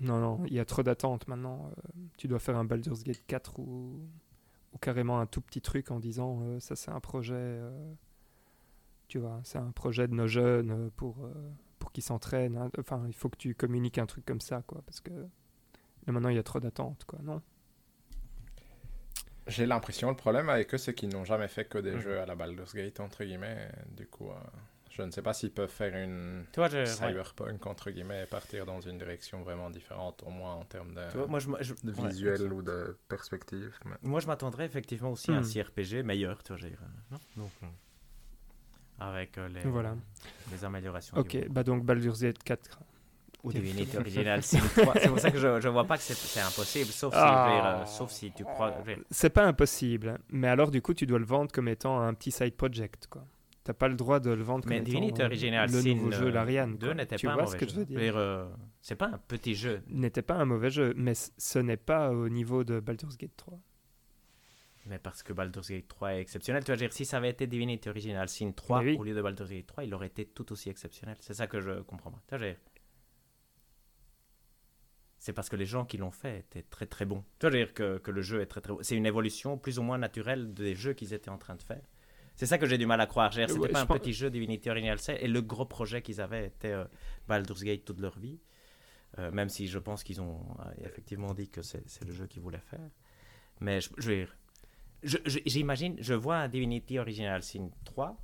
Non, 0.00 0.18
non, 0.18 0.44
il 0.46 0.54
y 0.54 0.58
a 0.58 0.64
trop 0.64 0.82
d'attentes 0.82 1.28
maintenant. 1.28 1.70
Euh, 1.70 2.00
tu 2.16 2.26
dois 2.26 2.38
faire 2.38 2.56
un 2.56 2.64
Baldur's 2.64 3.04
Gate 3.04 3.22
4 3.26 3.58
ou, 3.60 4.00
ou 4.72 4.78
carrément 4.78 5.20
un 5.20 5.26
tout 5.26 5.40
petit 5.40 5.60
truc 5.60 5.90
en 5.90 6.00
disant 6.00 6.40
euh, 6.42 6.60
ça 6.60 6.74
c'est 6.74 6.90
un 6.90 6.98
projet, 7.00 7.34
euh, 7.36 7.94
tu 9.06 9.18
vois, 9.18 9.40
c'est 9.44 9.58
un 9.58 9.70
projet 9.70 10.08
de 10.08 10.14
nos 10.14 10.26
jeunes 10.26 10.90
pour, 10.96 11.28
pour 11.92 11.94
qu'ils 11.94 12.02
s'entraînent. 12.02 12.56
Hein. 12.56 12.70
Enfin, 12.78 13.04
il 13.06 13.14
faut 13.14 13.28
que 13.28 13.36
tu 13.36 13.54
communiques 13.54 13.98
un 13.98 14.06
truc 14.06 14.24
comme 14.24 14.40
ça, 14.40 14.62
quoi, 14.66 14.82
parce 14.86 15.00
que 15.00 15.10
là 15.10 16.12
maintenant 16.12 16.30
il 16.30 16.36
y 16.36 16.38
a 16.38 16.42
trop 16.42 16.58
d'attentes, 16.58 17.04
quoi, 17.04 17.18
non? 17.22 17.42
J'ai 19.46 19.66
l'impression, 19.66 20.08
le 20.08 20.16
problème 20.16 20.48
avec 20.48 20.72
eux, 20.72 20.78
c'est 20.78 20.94
qu'ils 20.94 21.10
n'ont 21.10 21.24
jamais 21.24 21.48
fait 21.48 21.64
que 21.64 21.78
des 21.78 21.92
mmh. 21.92 22.00
jeux 22.00 22.20
à 22.20 22.26
la 22.26 22.34
Baldur's 22.34 22.74
Gate, 22.74 23.00
entre 23.00 23.24
guillemets, 23.24 23.70
du 23.96 24.06
coup... 24.06 24.30
Je 24.90 25.00
ne 25.00 25.10
sais 25.10 25.22
pas 25.22 25.32
s'ils 25.32 25.50
peuvent 25.50 25.70
faire 25.70 25.96
une 25.96 26.44
Toi, 26.52 26.68
je, 26.68 26.84
cyberpunk, 26.84 27.66
entre 27.66 27.90
guillemets, 27.90 28.24
et 28.24 28.26
partir 28.26 28.66
dans 28.66 28.80
une 28.82 28.98
direction 28.98 29.42
vraiment 29.42 29.70
différente, 29.70 30.22
au 30.26 30.30
moins 30.30 30.52
en 30.52 30.64
termes 30.64 30.94
de, 30.94 31.10
Toi, 31.10 31.26
moi, 31.26 31.38
je, 31.38 31.48
je, 31.60 31.72
de 31.82 31.92
visuel 31.92 32.42
ouais, 32.42 32.50
ou 32.50 32.62
de 32.62 32.98
perspective. 33.08 33.74
Mais... 33.86 33.96
Moi, 34.02 34.20
je 34.20 34.26
m'attendrais 34.26 34.66
effectivement 34.66 35.10
aussi 35.10 35.30
à 35.30 35.36
un 35.36 35.42
CRPG 35.42 36.02
meilleur, 36.02 36.42
tu 36.42 36.52
vois, 36.52 36.68
non? 37.10 37.18
Donc, 37.38 37.50
avec 39.08 39.38
euh, 39.38 39.48
les, 39.48 39.60
voilà. 39.62 39.94
les 40.50 40.64
améliorations. 40.64 41.16
Ok, 41.16 41.36
bah 41.50 41.62
donc 41.62 41.84
Baldur's 41.84 42.20
Gate 42.20 42.42
4 42.42 42.80
Ou 43.44 43.52
Divinity 43.52 43.96
Original 43.96 44.42
Sin 44.44 44.60
3. 44.60 44.94
C'est 45.00 45.08
pour 45.08 45.18
ça 45.18 45.30
que 45.30 45.38
je 45.38 45.48
ne 45.48 45.68
vois 45.72 45.84
pas 45.84 45.96
que 45.96 46.02
c'est- 46.02 46.14
c'est 46.14 46.40
impossible, 46.40 46.90
sauf 46.90 47.12
si, 47.12 47.18
je 47.20 47.24
euh, 47.24 47.28
Ah. 47.28 47.84
sauf 47.86 48.10
si 48.10 48.32
tu 48.32 48.44
crois. 48.44 48.74
je 48.86 48.92
C'est 49.10 49.30
pas 49.30 49.44
impossible, 49.46 50.18
mais 50.30 50.48
alors 50.48 50.70
du 50.70 50.80
coup, 50.82 50.94
tu 50.94 51.06
dois 51.06 51.18
le 51.18 51.24
vendre 51.24 51.50
comme 51.52 51.68
étant 51.68 52.00
un 52.00 52.14
petit 52.14 52.30
side 52.30 52.54
project, 52.56 53.06
quoi. 53.08 53.24
T'as 53.64 53.74
pas 53.74 53.86
le 53.86 53.94
droit 53.94 54.18
de 54.18 54.30
le 54.30 54.42
vendre 54.42 54.62
comme 54.64 54.70
Mais 54.70 54.78
étant 54.78 54.86
Divinity 54.86 55.22
euh, 55.22 55.26
Original 55.26 55.70
le 55.70 55.80
Sin 55.82 55.94
nouveau 55.94 56.10
jeu 56.10 56.26
euh, 56.26 56.30
Larian. 56.32 56.66
2 56.66 56.78
quoi. 56.86 56.94
n'était 56.94 57.14
Tu 57.14 57.26
pas 57.26 57.32
un 57.32 57.34
vois 57.36 57.44
mauvais 57.44 57.58
ce 57.58 57.64
que 57.64 57.70
je 57.70 57.74
jeu. 57.74 57.80
veux 57.80 57.84
dire 57.86 58.16
euh, 58.16 58.48
c'est 58.80 58.96
pas 58.96 59.06
un 59.06 59.18
petit 59.28 59.54
jeu. 59.54 59.82
N'était 59.88 60.22
pas 60.22 60.34
un 60.34 60.44
mauvais 60.44 60.70
jeu, 60.70 60.92
mais 60.96 61.12
ce 61.14 61.58
n'est 61.60 61.76
pas 61.76 62.10
au 62.10 62.28
niveau 62.28 62.64
de 62.64 62.80
Baldur's 62.80 63.16
Gate 63.16 63.36
3. 63.36 63.56
Mais 64.86 64.98
parce 64.98 65.22
que 65.22 65.32
Baldur's 65.32 65.68
Gate 65.70 65.86
3 65.88 66.14
est 66.14 66.20
exceptionnel. 66.20 66.64
Tu 66.64 66.72
vas 66.72 66.76
dire, 66.76 66.92
si 66.92 67.04
ça 67.04 67.18
avait 67.18 67.30
été 67.30 67.46
Divinity 67.46 67.88
Original 67.88 68.28
Sin 68.28 68.50
3 68.50 68.82
Mais 68.82 68.90
oui. 68.92 68.96
au 68.98 69.04
lieu 69.04 69.14
de 69.14 69.22
Baldur's 69.22 69.48
Gate 69.50 69.66
3, 69.66 69.84
il 69.84 69.94
aurait 69.94 70.08
été 70.08 70.26
tout 70.26 70.50
aussi 70.52 70.70
exceptionnel. 70.70 71.16
C'est 71.20 71.34
ça 71.34 71.46
que 71.46 71.60
je 71.60 71.80
comprends 71.82 72.10
pas. 72.10 72.20
Tu 72.28 72.36
vois, 72.36 72.54
C'est 75.18 75.32
parce 75.32 75.48
que 75.48 75.54
les 75.56 75.66
gens 75.66 75.84
qui 75.84 75.98
l'ont 75.98 76.10
fait 76.10 76.40
étaient 76.40 76.62
très 76.64 76.86
très 76.86 77.04
bons. 77.04 77.24
Tu 77.38 77.46
vois, 77.48 77.56
dire 77.56 77.72
que, 77.74 77.98
que 77.98 78.10
le 78.10 78.22
jeu 78.22 78.40
est 78.40 78.46
très 78.46 78.60
très 78.60 78.72
bon. 78.72 78.80
C'est 78.82 78.96
une 78.96 79.06
évolution 79.06 79.56
plus 79.56 79.78
ou 79.78 79.82
moins 79.82 79.98
naturelle 79.98 80.52
des 80.52 80.74
jeux 80.74 80.94
qu'ils 80.94 81.14
étaient 81.14 81.30
en 81.30 81.38
train 81.38 81.54
de 81.54 81.62
faire. 81.62 81.82
C'est 82.34 82.46
ça 82.46 82.58
que 82.58 82.66
j'ai 82.66 82.78
du 82.78 82.86
mal 82.86 83.00
à 83.00 83.06
croire. 83.06 83.32
C'était 83.32 83.52
Ouais, 83.52 83.68
pas 83.68 83.82
un 83.82 83.86
pense- 83.86 83.98
petit 84.00 84.12
jeu 84.12 84.30
Divinity 84.30 84.68
Original 84.68 84.98
Sin 84.98 85.14
et 85.14 85.28
le 85.28 85.40
gros 85.42 85.66
projet 85.66 86.02
qu'ils 86.02 86.20
avaient 86.20 86.46
était 86.46 86.72
euh, 86.72 86.84
Baldur's 87.28 87.62
Gate 87.62 87.84
toute 87.84 88.00
leur 88.00 88.18
vie. 88.18 88.40
Euh, 89.18 89.30
même 89.30 89.48
si 89.50 89.68
je 89.68 89.78
pense 89.78 90.02
qu'ils 90.02 90.20
ont 90.22 90.40
euh, 90.60 90.72
effectivement 90.86 91.34
dit 91.34 91.48
que 91.50 91.60
c'est 91.62 91.86
c'est 91.88 92.04
le 92.04 92.12
jeu 92.12 92.26
qu'ils 92.26 92.42
voulaient 92.42 92.58
faire. 92.58 92.80
Mais 93.60 93.80
je, 93.80 93.90
je 93.98 94.08
veux 94.10 94.16
dire, 94.16 94.36
je- 95.02 95.18
je- 95.26 95.38
j'imagine, 95.46 95.96
je, 96.00 96.14
vois 96.14 96.36
un 96.36 96.48
Divinity 96.48 96.98
Original 96.98 97.42
Sin 97.42 97.70
3, 97.84 98.16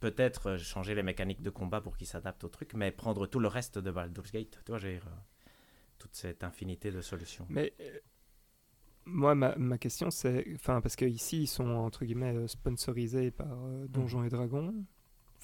peut-être 0.00 0.50
euh, 0.50 0.58
changer 0.58 0.94
les 0.94 1.02
mécaniques 1.02 1.42
de 1.42 1.50
combat 1.50 1.80
pour 1.80 1.96
qu'il 1.96 2.06
s'adapte 2.06 2.44
au 2.44 2.48
truc, 2.48 2.74
mais 2.74 2.90
prendre 2.92 3.26
tout 3.26 3.40
le 3.40 3.48
reste 3.48 3.78
de 3.78 3.90
Baldur's 3.90 4.32
Gate, 4.32 4.60
tu 4.64 4.72
vois, 4.72 4.78
j'ai 4.78 4.96
euh, 4.96 5.00
toute 5.98 6.14
cette 6.14 6.44
infinité 6.44 6.90
de 6.90 7.00
solutions. 7.00 7.46
Mais 7.48 7.72
euh, 7.80 7.98
moi, 9.04 9.34
ma, 9.34 9.56
ma 9.56 9.78
question, 9.78 10.10
c'est. 10.10 10.46
Enfin, 10.54 10.80
parce 10.80 10.96
qu'ici, 10.96 11.42
ils 11.42 11.46
sont, 11.48 11.68
entre 11.68 12.04
guillemets, 12.04 12.46
sponsorisés 12.46 13.30
par 13.30 13.48
euh, 13.64 13.86
Donjons 13.88 14.22
et 14.24 14.28
Dragons. 14.28 14.72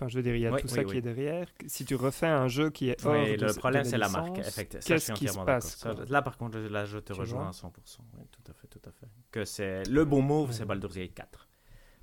Enfin, 0.00 0.06
je 0.06 0.16
veux 0.16 0.22
dire, 0.22 0.36
il 0.36 0.42
y 0.42 0.46
a 0.46 0.52
Oui, 0.52 0.60
tout 0.60 0.68
oui, 0.68 0.74
ça 0.74 0.82
oui. 0.82 0.86
qui 0.92 0.96
est 0.98 1.00
derrière. 1.02 1.48
Si 1.66 1.84
tu 1.84 1.96
refais 1.96 2.28
un 2.28 2.46
jeu 2.46 2.70
qui 2.70 2.88
est 2.90 3.04
hors 3.04 3.14
Oui, 3.14 3.36
de, 3.36 3.46
le 3.46 3.52
problème, 3.52 3.82
c'est 3.82 3.98
la 3.98 4.08
marque. 4.08 4.38
Effectivement, 4.38 4.80
Qu'est-ce 4.86 5.12
qui 5.12 5.26
se 5.26 5.38
passe 5.40 5.76
Ça, 5.76 5.92
Là, 6.08 6.22
par 6.22 6.36
contre, 6.38 6.56
là, 6.58 6.84
je 6.84 6.98
te 6.98 7.12
Tu 7.12 7.18
rejoins 7.18 7.48
à 7.48 7.50
100%. 7.50 7.66
Oui, 8.16 8.24
tout 8.30 8.48
à 8.48 8.54
fait, 8.54 8.68
tout 8.68 8.80
à 8.88 8.92
fait. 8.92 9.08
Que 9.32 9.44
c'est 9.44 9.82
le 9.88 10.04
bon 10.04 10.22
move, 10.22 10.52
c'est. 10.52 10.64
Baldur's 10.64 10.94
Gate 10.94 11.14
4. 11.14 11.48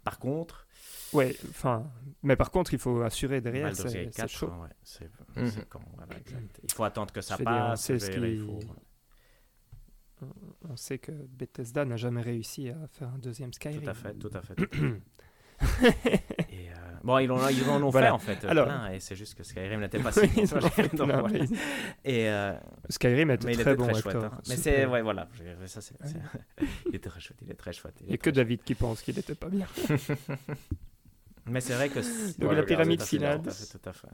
Par 0.03 0.19
contre, 0.19 0.67
Ouais, 1.13 1.33
enfin. 1.49 1.89
Mais 2.21 2.35
par 2.35 2.51
contre, 2.51 2.73
il 2.73 2.79
faut 2.79 2.99
assurer 3.01 3.39
derrière, 3.39 3.67
Baldur's 3.69 3.87
c'est 3.89 4.03
Gate 4.03 4.13
c'est 4.13 4.21
4, 4.23 4.29
chaud. 4.29 4.47
ouais, 4.47 4.69
c'est 4.83 5.09
Mhm. 5.37 5.49
c'est 5.51 5.69
quand, 5.69 5.79
voilà, 5.95 6.17
exact. 6.19 6.59
Il 6.63 6.73
faut 6.73 6.83
attendre 6.83 7.13
que 7.13 7.21
ça 7.21 7.35
Je 7.35 7.43
dire, 7.43 7.45
passe. 7.45 7.85
ce 7.85 7.93
il 7.93 7.99
qui- 7.99 8.45
faut- 8.45 8.59
On 10.69 10.75
sait 10.75 10.97
que 10.97 11.11
Bethesda 11.11 11.85
n'a 11.85 11.95
jamais 11.97 12.21
réussi 12.21 12.69
à 12.69 12.87
faire 12.87 13.07
un 13.09 13.17
deuxième 13.19 13.53
Skyrim. 13.53 13.81
Tout 13.83 13.89
à 13.89 13.93
fait, 13.93 14.13
tout 14.15 14.31
à 14.33 14.41
fait. 14.41 14.55
tout 15.59 15.59
à 15.59 15.91
fait. 15.91 16.23
Euh, 17.05 17.07
bon, 17.07 17.17
ils, 17.19 17.27
l'ont- 17.27 17.47
ils 17.49 17.69
en 17.69 17.81
ont 17.83 17.89
Voilà. 17.89 18.07
fait 18.07 18.11
en 18.13 18.19
fait 18.19 18.45
Alors- 18.45 18.65
plein, 18.65 18.91
et 18.91 18.99
c'est 18.99 19.15
juste 19.15 19.35
que 19.35 19.43
Skyrim 19.43 19.79
n'était 19.79 19.99
pas 19.99 20.11
si 20.13 20.27
bon. 20.27 20.41
ont 20.41 20.45
Donc, 20.59 20.73
plein, 21.07 21.19
voilà. 21.21 21.45
Et, 22.03 22.29
euh, 22.29 22.53
Skyrim 22.89 23.31
était 23.31 23.45
mais 23.47 23.53
il 23.53 23.59
très 23.59 23.71
était 23.73 23.75
bon 23.77 23.87
très 23.87 23.97
acteur. 23.97 24.11
chouette. 24.21 24.31
hein. 24.33 24.41
Mais 24.49 24.55
c'est, 24.57 24.85
ouais, 24.85 25.01
voilà. 25.01 25.27
ça, 25.67 25.81
c'est- 25.81 25.95
il 26.89 26.95
était 26.95 27.09
très 27.09 27.19
chouette. 27.19 27.37
Il 27.43 27.51
est 27.51 27.55
très 27.55 27.73
chouette. 27.73 27.95
Il 28.01 28.07
n'y 28.07 28.13
a 28.13 28.17
que 28.17 28.29
David 28.29 28.63
qui 28.63 28.75
pense 28.75 29.01
qu'il 29.01 29.15
n'était 29.15 29.35
pas 29.35 29.49
bien. 29.49 29.67
Mais 31.47 31.61
c'est 31.61 31.73
vrai 31.75 31.89
que. 31.89 31.99
Donc 32.39 32.49
Ouais, 32.49 32.55
la 32.55 32.63
pyramide 32.63 33.01
finale. 33.03 33.41
Tout 33.43 33.49
à 33.49 33.53
fait, 33.53 33.77
tout 33.77 33.89
à 33.89 33.93
fait. 33.93 34.07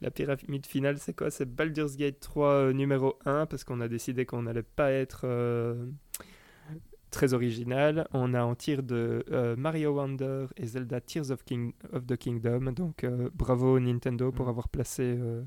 La 0.00 0.10
pyramide 0.10 0.66
finale, 0.66 0.98
c'est 0.98 1.14
quoi? 1.14 1.30
C'est 1.30 1.44
Baldur's 1.46 1.96
Gate 1.96 2.18
3 2.18 2.48
euh, 2.48 2.72
numéro 2.72 3.16
1, 3.24 3.46
parce 3.46 3.62
qu'on 3.62 3.80
a 3.80 3.86
décidé 3.86 4.26
qu'on 4.26 4.42
n'allait 4.42 4.64
pas 4.64 4.90
être 4.90 5.20
euh, 5.24 5.86
très 7.12 7.32
original. 7.34 8.08
On 8.12 8.34
a 8.34 8.42
en 8.42 8.56
tir 8.56 8.82
de 8.82 9.24
euh, 9.30 9.54
Mario 9.56 9.92
Wonder 9.94 10.46
et 10.56 10.66
Zelda 10.66 11.00
Tears 11.00 11.30
of, 11.30 11.44
King- 11.44 11.74
of 11.92 12.06
the 12.06 12.16
Kingdom. 12.16 12.72
Donc 12.72 13.04
euh, 13.04 13.30
bravo 13.34 13.78
Nintendo 13.78 14.32
pour 14.32 14.46
Mm. 14.46 14.48
avoir 14.48 14.68
placé 14.68 15.02
euh, 15.16 15.42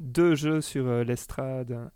deux 0.00 0.34
jeux 0.34 0.60
sur 0.62 1.04
l'estrade, 1.04 1.90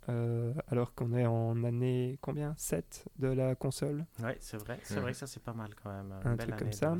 alors 0.67 0.93
qu'on 0.93 1.11
est 1.13 1.25
en 1.25 1.63
année 1.63 2.19
combien? 2.21 2.53
7 2.55 3.05
de 3.17 3.29
la 3.29 3.55
console. 3.55 4.05
Ouais, 4.23 4.37
c'est 4.39 4.57
vrai. 4.57 4.79
C'est 4.83 4.99
vrai 4.99 5.11
que 5.13 5.17
ça, 5.17 5.25
c'est 5.25 5.41
pas 5.41 5.53
mal 5.53 5.71
quand 5.83 5.89
même. 5.89 6.13
Un 6.23 6.35
belle 6.35 6.47
truc 6.49 6.59
comme 6.59 6.71
ça. 6.71 6.95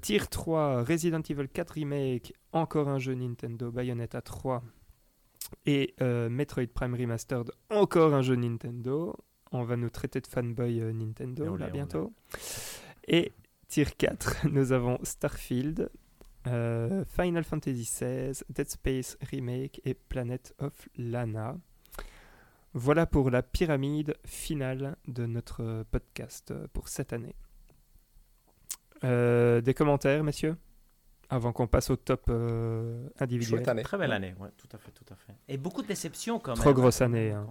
Tier 0.00 0.20
3, 0.30 0.82
Resident 0.84 1.20
Evil 1.28 1.48
4 1.48 1.70
Remake, 1.72 2.32
encore 2.52 2.88
un 2.88 2.98
jeu 2.98 3.12
Nintendo, 3.14 3.70
Bayonetta 3.70 4.22
3. 4.22 4.62
Et 5.66 5.94
euh, 6.02 6.28
Metroid 6.28 6.66
Prime 6.74 6.94
Remastered, 6.94 7.50
encore 7.70 8.14
un 8.14 8.22
jeu 8.22 8.36
Nintendo. 8.36 9.16
On 9.52 9.64
va 9.64 9.76
nous 9.76 9.90
traiter 9.90 10.20
de 10.20 10.26
fanboy 10.26 10.80
euh, 10.80 10.92
Nintendo 10.92 11.56
là 11.56 11.68
bientôt. 11.68 12.12
Et 13.06 13.32
Tier 13.68 13.86
4, 13.86 14.48
nous 14.50 14.72
avons 14.72 14.98
Starfield, 15.02 15.90
euh, 16.46 17.04
Final 17.04 17.44
Fantasy 17.44 17.82
XVI, 17.82 18.42
Dead 18.50 18.68
Space 18.68 19.18
Remake 19.30 19.80
et 19.84 19.94
Planet 19.94 20.54
of 20.58 20.88
Lana. 20.96 21.56
Voilà 22.74 23.06
pour 23.06 23.30
la 23.30 23.42
pyramide 23.42 24.14
finale 24.24 24.96
de 25.06 25.26
notre 25.26 25.84
podcast 25.90 26.52
pour 26.72 26.88
cette 26.88 27.12
année. 27.12 27.34
Euh, 29.04 29.60
des 29.60 29.74
commentaires, 29.74 30.24
messieurs 30.24 30.56
Avant 31.30 31.52
qu'on 31.52 31.66
passe 31.66 31.90
au 31.90 31.96
top 31.96 32.26
euh, 32.28 33.08
individuel? 33.20 33.68
Année. 33.68 33.82
Très 33.82 33.98
belle 33.98 34.12
année, 34.12 34.34
ouais, 34.38 34.48
tout 34.56 34.68
à 34.72 34.78
fait, 34.78 34.90
tout 34.90 35.04
à 35.12 35.16
fait. 35.16 35.34
Et 35.48 35.56
beaucoup 35.56 35.82
de 35.82 35.86
déceptions 35.86 36.38
quand 36.38 36.52
même. 36.52 36.60
Trop 36.60 36.72
grosse 36.72 37.00
année, 37.00 37.32
hein. 37.32 37.46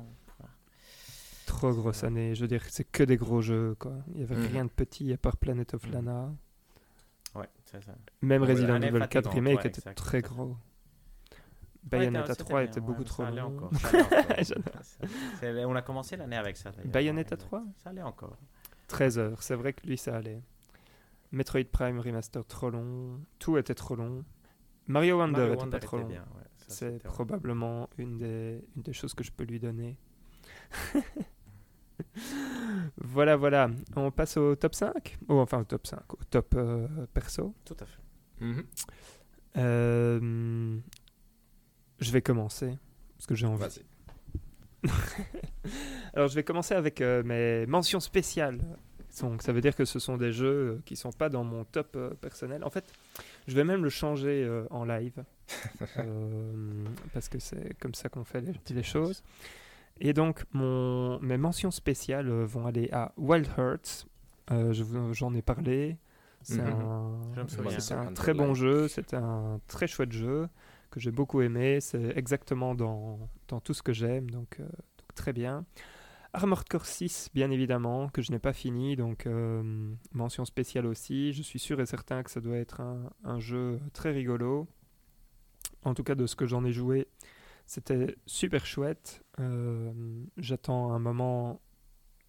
Trop 1.47 1.71
grosse 1.73 2.03
année. 2.03 2.35
Je 2.35 2.41
veux 2.41 2.47
dire, 2.47 2.61
c'est 2.67 2.83
que 2.83 3.01
des 3.03 3.17
gros 3.17 3.41
jeux. 3.41 3.75
Quoi. 3.79 3.93
Il 4.09 4.17
n'y 4.17 4.23
avait 4.23 4.35
Mhm. 4.35 4.45
rien 4.47 4.65
de 4.65 4.69
petit 4.69 5.11
à 5.13 5.17
part 5.17 5.37
Planet 5.37 5.73
of 5.73 5.85
Mhm. 5.87 5.93
Lana. 5.93 6.35
Ouais, 7.35 7.47
c'est 7.65 7.81
ça. 7.83 7.95
Même 8.21 8.41
Ouais, 8.43 8.49
Resident 8.49 8.75
Evil 8.81 8.99
4 8.99 8.99
fatigante, 9.13 9.33
Remake 9.33 9.55
ouais, 9.59 9.67
était 9.67 9.79
exact, 9.79 9.97
très 9.97 10.21
gros. 10.21 10.57
Bayonetta 11.83 12.33
c'était 12.33 12.43
3 12.43 12.59
bien, 12.61 12.69
était 12.69 12.81
beaucoup 12.81 13.03
trop 13.05 13.23
long. 13.23 13.55
encore, 13.57 13.71
on 15.69 15.75
a 15.75 15.81
commencé 15.81 16.17
l'année 16.17 16.35
avec 16.35 16.57
ça. 16.57 16.71
Bayonetta 16.83 17.35
Ouais, 17.35 17.41
3 17.41 17.63
Ça 17.77 17.89
allait 17.91 18.01
encore. 18.01 18.37
13 18.87 19.17
heures. 19.19 19.41
C'est 19.41 19.55
vrai 19.55 19.71
que 19.73 19.87
lui, 19.87 19.97
ça 19.97 20.15
allait. 20.17 20.41
Metroid 21.31 21.63
Prime 21.71 21.99
Remaster 21.99 22.45
trop 22.45 22.69
long. 22.69 23.21
Tout 23.39 23.57
était 23.57 23.73
trop 23.75 23.95
long. 23.95 24.25
Mario 24.87 25.17
Wonder 25.17 25.31
Mario 25.39 25.53
était 25.53 25.61
Wonder 25.63 25.71
pas 25.71 25.79
trop 25.79 25.99
était 25.99 26.07
long. 26.15 26.19
ouais, 26.19 26.43
C'est 26.67 27.03
probablement 27.03 27.89
une 27.97 28.17
des, 28.17 28.65
une 28.75 28.81
des 28.81 28.93
choses 28.93 29.13
que 29.13 29.23
je 29.23 29.31
peux 29.31 29.43
lui 29.45 29.59
donner. 29.59 29.97
voilà, 32.97 33.35
voilà. 33.35 33.69
On 33.95 34.11
passe 34.11 34.37
au 34.37 34.55
top 34.55 34.75
5 34.75 35.17
Ou 35.29 35.35
enfin 35.35 35.59
au 35.59 35.63
top 35.63 35.87
5, 35.87 36.13
au 36.13 36.19
top 36.29 36.55
euh, 36.55 36.87
perso. 37.13 37.53
Tout 37.65 37.77
à 37.79 37.85
fait. 37.85 38.45
Mhm. 38.45 38.63
Euh, 39.57 40.77
je 41.99 42.11
vais 42.11 42.21
commencer, 42.21 42.77
parce 43.15 43.25
que 43.27 43.35
j'ai 43.35 43.47
envie. 43.47 43.61
Vas-y. 43.61 43.85
Alors 46.13 46.27
je 46.27 46.35
vais 46.35 46.43
commencer 46.43 46.75
avec 46.75 47.01
euh, 47.01 47.23
mes 47.23 47.65
mentions 47.65 47.99
spéciales. 47.99 48.59
Donc 49.21 49.41
ça 49.41 49.51
veut 49.51 49.61
dire 49.61 49.75
que 49.75 49.85
ce 49.85 49.99
sont 49.99 50.17
des 50.17 50.31
jeux 50.31 50.81
qui 50.85 50.95
sont 50.95 51.11
pas 51.11 51.29
dans 51.29 51.43
mon 51.43 51.63
top 51.63 51.95
euh, 51.95 52.11
personnel. 52.11 52.63
En 52.63 52.69
fait, 52.69 52.91
je 53.47 53.55
vais 53.55 53.63
même 53.63 53.83
le 53.83 53.89
changer 53.89 54.43
euh, 54.43 54.65
en 54.69 54.85
live. 54.85 55.23
Euh, 55.97 56.85
parce 57.13 57.29
que 57.29 57.39
c'est 57.39 57.73
comme 57.79 57.93
ça 57.93 58.09
qu'on 58.09 58.23
fait 58.25 58.41
les, 58.41 58.53
les 58.69 58.83
choses. 58.83 59.23
Et 59.99 60.13
donc 60.13 60.43
mon, 60.53 61.19
mes 61.21 61.37
mentions 61.37 61.71
spéciales 61.71 62.29
euh, 62.29 62.45
vont 62.45 62.65
aller 62.65 62.89
à 62.91 63.13
Wild 63.17 63.47
Hearts. 63.57 64.07
Euh, 64.51 64.73
je 64.73 64.83
vous- 64.83 65.13
J'en 65.13 65.33
ai 65.33 65.41
parlé. 65.41 65.97
C'est 66.43 66.61
Mhm. 66.61 66.81
un, 66.81 68.13
très 68.13 68.33
bon 68.33 68.53
jeu. 68.53 68.87
C'est 68.87 69.13
un 69.13 69.59
très 69.67 69.87
chouette 69.87 70.11
jeu 70.11 70.47
que 70.91 70.99
j'ai 70.99 71.11
beaucoup 71.11 71.41
aimé. 71.41 71.79
C'est 71.81 72.15
exactement 72.17 72.75
dans, 72.75 73.19
dans 73.49 73.59
tout 73.59 73.73
ce 73.73 73.81
que 73.83 73.91
j'aime. 73.91 74.29
Donc, 74.29 74.57
euh, 74.59 74.63
donc 74.63 75.13
très 75.15 75.33
bien. 75.33 75.65
Armored 76.33 76.67
Core 76.69 76.85
6, 76.85 77.29
bien 77.33 77.49
évidemment, 77.51 78.09
que 78.09 78.21
je 78.21 78.31
n'ai 78.31 78.37
pas 78.39 78.53
fini, 78.53 78.95
donc 78.95 79.25
euh, 79.25 79.91
mention 80.11 80.45
spéciale 80.45 80.85
aussi. 80.85 81.33
Je 81.33 81.41
suis 81.41 81.57
sûr 81.57 81.81
et 81.81 81.85
certain 81.85 82.21
que 82.21 82.29
ça 82.29 82.41
doit 82.41 82.57
être 82.57 82.79
un, 82.81 83.09
un 83.23 83.39
jeu 83.39 83.79
très 83.93 84.11
rigolo. 84.11 84.67
En 85.83 85.93
tout 85.93 86.03
cas, 86.03 86.15
de 86.15 86.27
ce 86.27 86.35
que 86.35 86.45
j'en 86.45 86.63
ai 86.65 86.71
joué, 86.71 87.07
c'était 87.65 88.15
super 88.25 88.65
chouette. 88.65 89.23
Euh, 89.39 89.91
J'attends 90.37 90.91
un 90.91 90.99
moment 90.99 91.61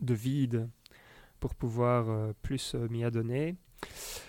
de 0.00 0.14
vide 0.14 0.68
pour 1.40 1.54
pouvoir 1.54 2.08
euh, 2.08 2.32
plus 2.42 2.74
euh, 2.74 2.88
m'y 2.88 3.04
adonner. 3.04 3.56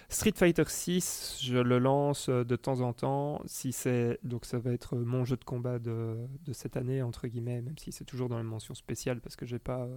Street 0.09 0.33
Fighter 0.35 0.64
6, 0.67 1.40
je 1.41 1.58
le 1.58 1.77
lance 1.77 2.30
de 2.30 2.56
temps 2.56 2.82
en 2.82 2.93
temps. 2.93 3.43
Donc 4.24 4.45
ça 4.45 4.59
va 4.59 4.72
être 4.72 4.98
mon 4.98 5.25
jeu 5.25 5.38
de 5.38 5.43
combat 5.43 5.80
de, 5.80 6.27
cette 6.51 6.77
année 6.77 7.01
entre 7.01 7.27
guillemets, 7.27 7.61
même 7.61 7.77
si 7.77 7.91
c'est 7.91 8.06
toujours 8.06 8.30
dans 8.30 8.38
les 8.38 8.43
mentions 8.43 8.74
spéciales 8.74 9.22
parce 9.22 9.35
que 9.35 9.45
j'ai 9.45 9.59
pas 9.59 9.88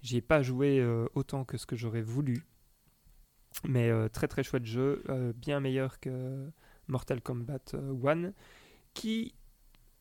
j'y 0.00 0.18
ai 0.18 0.22
pas 0.22 0.42
joué 0.42 0.82
autant 1.14 1.44
que 1.44 1.58
ce 1.58 1.66
que 1.66 1.76
j'aurais 1.76 2.02
voulu. 2.02 2.44
Mais 3.66 3.90
très 4.10 4.28
très 4.28 4.42
chouette 4.42 4.64
jeu, 4.64 5.02
bien 5.36 5.60
meilleur 5.60 6.00
que 6.00 6.50
Mortal 6.88 7.20
Kombat 7.20 7.74
euh, 7.74 8.06
1, 8.06 8.32
qui 8.92 9.34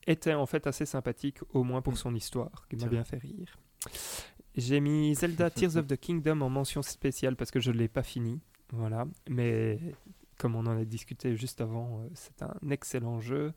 était 0.07 0.33
en 0.33 0.45
fait 0.45 0.67
assez 0.67 0.85
sympathique, 0.85 1.39
au 1.53 1.63
moins 1.63 1.81
pour 1.81 1.93
Mm. 1.93 1.97
son 1.97 2.15
histoire, 2.15 2.67
qui 2.69 2.75
m'a 2.77 2.87
bien 2.87 3.03
fait 3.03 3.17
rire. 3.17 3.57
J'ai 4.55 4.79
mis 4.79 5.15
Zelda 5.15 5.49
Tears 5.51 5.77
of 5.77 5.87
the 5.87 5.97
Kingdom 5.97 6.41
en 6.41 6.49
mention 6.49 6.81
spéciale 6.81 7.35
parce 7.35 7.51
que 7.51 7.59
je 7.59 7.71
ne 7.71 7.77
l'ai 7.77 7.87
pas 7.87 8.03
fini. 8.03 8.39
Voilà. 8.71 9.05
Mais 9.29 9.79
comme 10.37 10.55
on 10.55 10.65
en 10.65 10.77
a 10.77 10.85
discuté 10.85 11.35
juste 11.35 11.61
avant, 11.61 12.01
euh, 12.01 12.07
c'est 12.13 12.41
un 12.41 12.55
excellent 12.69 13.19
jeu. 13.19 13.53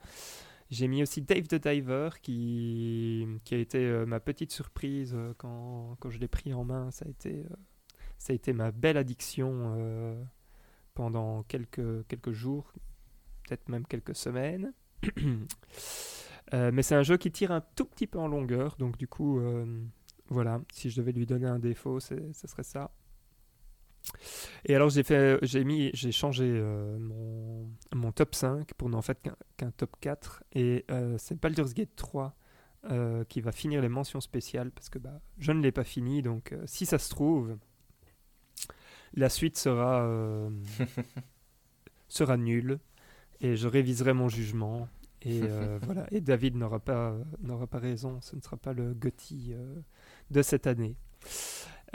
J'ai 0.71 0.89
mis 0.89 1.03
aussi 1.03 1.23
Dave 1.23 1.47
the 1.47 1.55
Diver 1.55 2.11
qui, 2.23 3.25
qui 3.45 3.55
a 3.55 3.59
été 3.59 3.79
euh, 3.79 4.05
ma 4.05 4.19
petite 4.21 4.51
surprise 4.51 5.13
euh, 5.15 5.33
quand, 5.39 5.97
quand 6.01 6.11
je 6.11 6.19
l'ai 6.19 6.27
pris 6.29 6.53
en 6.55 6.65
main. 6.65 6.91
Ça 6.91 7.05
a 7.07 7.09
été, 7.09 7.45
euh, 7.45 7.57
ça 8.19 8.33
a 8.33 8.37
été 8.37 8.53
ma 8.53 8.73
belle 8.73 8.97
addiction 8.97 10.27
pendant 10.95 11.43
quelques, 11.45 12.07
quelques 12.09 12.33
jours, 12.33 12.73
peut-être 13.47 13.69
même 13.69 13.87
quelques 13.87 14.17
semaines. 14.17 14.73
Euh, 16.55 16.71
mais 16.73 16.83
c'est 16.83 16.95
un 16.95 17.03
jeu 17.03 17.17
qui 17.17 17.31
tire 17.33 17.51
un 17.51 17.61
tout 17.61 17.85
petit 17.85 18.07
peu 18.07 18.19
en 18.19 18.29
longueur, 18.29 18.77
donc 18.79 18.97
du 18.97 19.09
coup, 19.09 19.41
euh, 19.41 19.65
voilà, 20.29 20.61
si 20.73 20.91
je 20.91 21.01
devais 21.01 21.13
lui 21.13 21.27
donner 21.27 21.47
un 21.47 21.59
défaut, 21.59 22.01
ce 22.01 22.15
serait 22.33 22.63
ça. 22.63 22.91
Et 24.65 24.75
alors 24.75 24.89
j'ai 24.89 25.03
fait, 25.03 25.39
j'ai 25.43 25.65
mis, 25.65 25.91
j'ai 25.95 26.13
changé 26.13 26.45
euh, 26.47 26.99
mon, 26.99 27.69
mon 27.95 28.13
top 28.13 28.35
5 28.35 28.75
pour 28.75 28.89
n'en 28.89 29.03
fait 29.03 29.19
qu'un 29.57 29.71
top 29.73 29.97
4 30.01 30.45
et 30.53 30.85
euh, 30.91 31.17
c'est 31.19 31.41
Baldur's 31.41 31.75
Gate 31.75 31.95
3 31.97 32.37
euh, 32.91 33.25
qui 33.25 33.41
va 33.41 33.53
finir 33.53 33.81
les 33.83 33.89
mentions 33.89 34.21
spéciales 34.21 34.71
parce 34.71 34.89
que 34.89 34.99
bah, 34.99 35.21
je 35.39 35.53
ne 35.53 35.61
l'ai 35.61 35.73
pas 35.73 35.85
fini 35.85 36.23
donc 36.23 36.55
si 36.67 36.87
ça 36.87 36.99
se 36.99 37.11
trouve 37.11 37.57
la 39.15 39.29
suite 39.29 39.57
sera 39.57 40.09
sera 42.09 42.37
nulle 42.37 42.79
et 43.41 43.57
je 43.57 43.69
réviserai 43.69 44.13
mon 44.13 44.29
jugement 44.29 44.89
et 45.23 45.41
euh, 45.45 45.79
voilà 45.83 46.07
et 46.11 46.21
David 46.21 46.57
n'aura 46.57 46.81
pas 46.81 47.17
n'aura 47.43 47.67
pas 47.67 47.79
raison 47.79 48.21
ce 48.21 48.37
ne 48.37 48.41
sera 48.41 48.57
pas 48.57 48.73
le 48.73 48.95
Gotti 48.95 49.53
euh, 49.53 49.77
de 50.31 50.43
cette 50.43 50.67
année 50.67 50.97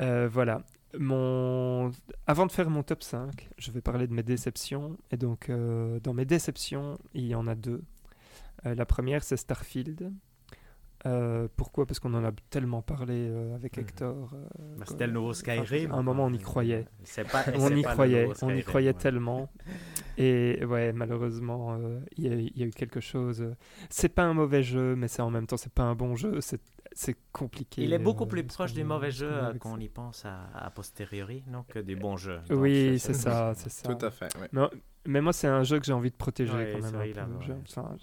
Euh, 0.01 0.27
voilà 0.31 0.63
mon... 0.99 1.91
Avant 2.27 2.45
de 2.45 2.51
faire 2.51 2.69
mon 2.69 2.83
top 2.83 3.03
5, 3.03 3.49
je 3.57 3.71
vais 3.71 3.81
parler 3.81 4.07
de 4.07 4.13
mes 4.13 4.23
déceptions. 4.23 4.97
Et 5.11 5.17
donc, 5.17 5.49
euh, 5.49 5.99
dans 6.01 6.13
mes 6.13 6.25
déceptions, 6.25 6.97
il 7.13 7.25
y 7.27 7.35
en 7.35 7.47
a 7.47 7.55
deux. 7.55 7.83
Euh, 8.65 8.75
la 8.75 8.85
première, 8.85 9.23
c'est 9.23 9.37
Starfield. 9.37 10.11
Euh, 11.07 11.47
pourquoi? 11.55 11.85
Parce 11.87 11.99
qu'on 11.99 12.13
en 12.13 12.23
a 12.23 12.31
tellement 12.49 12.81
parlé 12.83 13.27
euh, 13.29 13.55
avec 13.55 13.77
Mhm. 13.77 13.83
Hector. 13.83 14.29
euh, 14.33 14.45
Bah. 14.77 14.85
C'était 14.87 15.07
le 15.07 15.13
nouveau 15.13 15.33
Skyrim. 15.33 15.91
À 15.91 15.95
un 15.95 16.03
moment, 16.03 16.25
on 16.25 16.33
y 16.33 16.37
croyait. 16.39 16.85
C'est 17.03 17.27
pas, 17.29 17.43
On 17.57 17.75
y 17.75 17.81
pas 17.81 17.93
croyait, 17.93 18.29
on 18.43 18.49
y 18.51 18.63
croyait 18.63 18.89
ouais. 18.89 18.93
tellement. 18.93 19.49
Et 20.17 20.63
ouais, 20.65 20.93
malheureusement, 20.93 21.73
euh, 21.79 21.99
il 22.17 22.23
y, 22.25 22.29
a- 22.29 22.35
il 22.35 22.57
y 22.57 22.63
a 22.63 22.65
eu 22.67 22.71
quelque 22.71 22.99
chose. 22.99 23.43
C'est 23.89 24.09
pas 24.09 24.23
un 24.23 24.33
mauvais 24.33 24.61
jeu, 24.63 24.95
mais 24.95 25.07
c'est 25.07 25.21
en 25.21 25.31
même 25.31 25.47
temps, 25.47 25.57
c'est 25.57 25.73
pas 25.73 25.83
un 25.83 25.95
bon 25.95 26.15
jeu. 26.15 26.39
C'est 26.41 26.61
c'est 26.93 27.15
compliqué. 27.31 27.83
Il 27.83 27.93
est 27.93 27.99
beaucoup 27.99 28.25
euh, 28.25 28.27
plus 28.27 28.43
proche 28.43 28.73
du 28.73 28.83
mauvais 28.83 29.11
ce 29.11 29.19
jeu 29.19 29.53
qu'on 29.61 29.79
y 29.79 29.87
pense 29.87 30.25
à, 30.25 30.49
à 30.53 30.69
posteriori, 30.71 31.41
non 31.47 31.63
que 31.63 31.79
du 31.79 31.95
bon 31.95 32.17
jeu. 32.17 32.39
Donc, 32.49 32.59
Oui, 32.61 32.99
c'est 32.99 33.13
ça, 33.13 33.53
c'est 33.55 33.69
ça. 33.69 33.95
Tout 33.95 34.05
à 34.05 34.11
fait. 34.11 34.27
oui. 34.41 34.47
Mais, 34.51 34.67
mais 35.05 35.21
moi, 35.21 35.31
c'est 35.31 35.47
un 35.47 35.63
jeu 35.63 35.79
que 35.79 35.85
j'ai 35.85 35.93
envie 35.93 36.11
de 36.11 36.15
protéger 36.17 36.51
Ouais, 36.53 36.71
quand 36.73 36.81
c'est 36.85 36.91
même. 36.91 37.11
vrai, 37.13 37.47
ouais. 37.47 37.55
Enfin, 37.65 37.95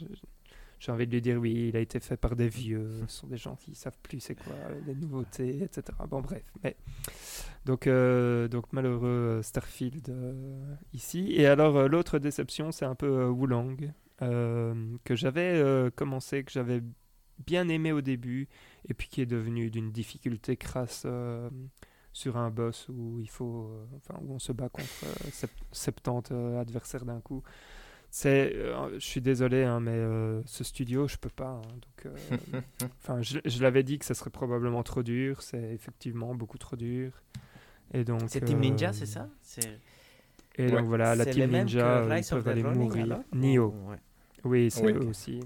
j'ai- 0.78 0.92
envie 0.92 1.06
de 1.06 1.12
lui 1.12 1.20
dire 1.22 1.38
oui, 1.38 1.68
il 1.68 1.76
a 1.76 1.80
été 1.80 2.00
fait 2.00 2.16
par 2.16 2.36
des 2.36 2.48
vieux. 2.48 2.90
Ce 3.08 3.18
sont 3.20 3.26
des 3.26 3.36
gens 3.36 3.56
qui 3.56 3.74
savent 3.74 3.98
plus 4.02 4.20
c'est 4.20 4.34
quoi 4.34 4.54
les 4.86 4.94
nouveautés, 4.94 5.62
etc. 5.62 5.82
Bon, 6.08 6.20
bref. 6.20 6.42
Mais 6.64 6.76
donc, 7.64 7.86
euh, 7.86 8.48
donc 8.48 8.72
malheureux 8.72 9.08
euh, 9.38 9.42
Starfield 9.42 10.08
euh, 10.08 10.74
ici. 10.92 11.32
Et 11.32 11.46
alors 11.46 11.76
euh, 11.76 11.88
l'autre 11.88 12.18
déception, 12.18 12.72
c'est 12.72 12.84
un 12.86 12.94
peu 12.94 13.06
euh, 13.06 13.32
euh, 14.22 14.96
que 15.04 15.14
j'avais 15.14 15.54
euh, 15.56 15.90
commencé, 15.90 16.42
que 16.44 16.50
j'avais 16.52 16.82
bien 17.46 17.68
aimé 17.68 17.92
au 17.92 18.00
début, 18.00 18.48
et 18.88 18.94
puis 18.94 19.08
qui 19.08 19.20
est 19.20 19.26
devenu 19.26 19.70
d'une 19.70 19.92
difficulté 19.92 20.56
crasse. 20.56 21.02
euh, 21.06 21.50
sur 22.10 22.36
un 22.36 22.50
boss 22.50 22.88
où 22.88 23.20
il 23.20 23.28
faut, 23.28 23.68
euh, 23.70 23.84
enfin 23.98 24.18
où 24.24 24.32
on 24.32 24.38
se 24.40 24.50
bat 24.50 24.68
contre 24.70 24.88
euh, 25.04 25.30
sept- 25.30 25.50
70 25.70 26.32
euh, 26.32 26.60
adversaires 26.60 27.04
d'un 27.04 27.20
coup. 27.20 27.44
C'est, 28.10 28.54
euh, 28.56 28.94
je 28.94 29.04
suis 29.04 29.20
désolé, 29.20 29.64
hein, 29.64 29.80
mais 29.80 29.92
euh, 29.92 30.40
ce 30.46 30.64
studio, 30.64 31.06
je 31.08 31.16
peux 31.18 31.28
pas. 31.28 31.60
hein, 31.62 31.62
donc, 31.74 32.06
euh, 32.06 32.60
enfin, 33.02 33.20
je, 33.22 33.38
je 33.44 33.62
l'avais 33.62 33.82
dit 33.82 33.98
que 33.98 34.04
ça 34.06 34.14
serait 34.14 34.30
probablement 34.30 34.82
trop 34.82 35.02
dur. 35.02 35.42
C'est 35.42 35.74
effectivement 35.74 36.34
beaucoup 36.34 36.58
trop 36.58 36.76
dur. 36.76 37.12
Et 37.92 38.04
donc. 38.04 38.22
C'est 38.28 38.40
Team 38.40 38.60
Ninja, 38.60 38.92
c'est 38.92 39.06
ça? 39.06 39.28
C'est 39.42 39.78
Et 40.56 40.64
Ouais. 40.64 40.70
donc 40.72 40.86
voilà, 40.86 41.14
la 41.14 41.26
Team 41.26 41.50
Ninja, 41.50 42.04
ils 42.18 42.24
peuvent 42.28 42.48
aller 42.48 42.62
mourir. 42.62 43.20
Nioh. 43.32 43.74
Ouais. 43.88 43.96
Oui, 44.44 44.70
c'est 44.70 44.84
Oui. 44.84 44.92
eux 44.92 45.06
aussi. 45.06 45.40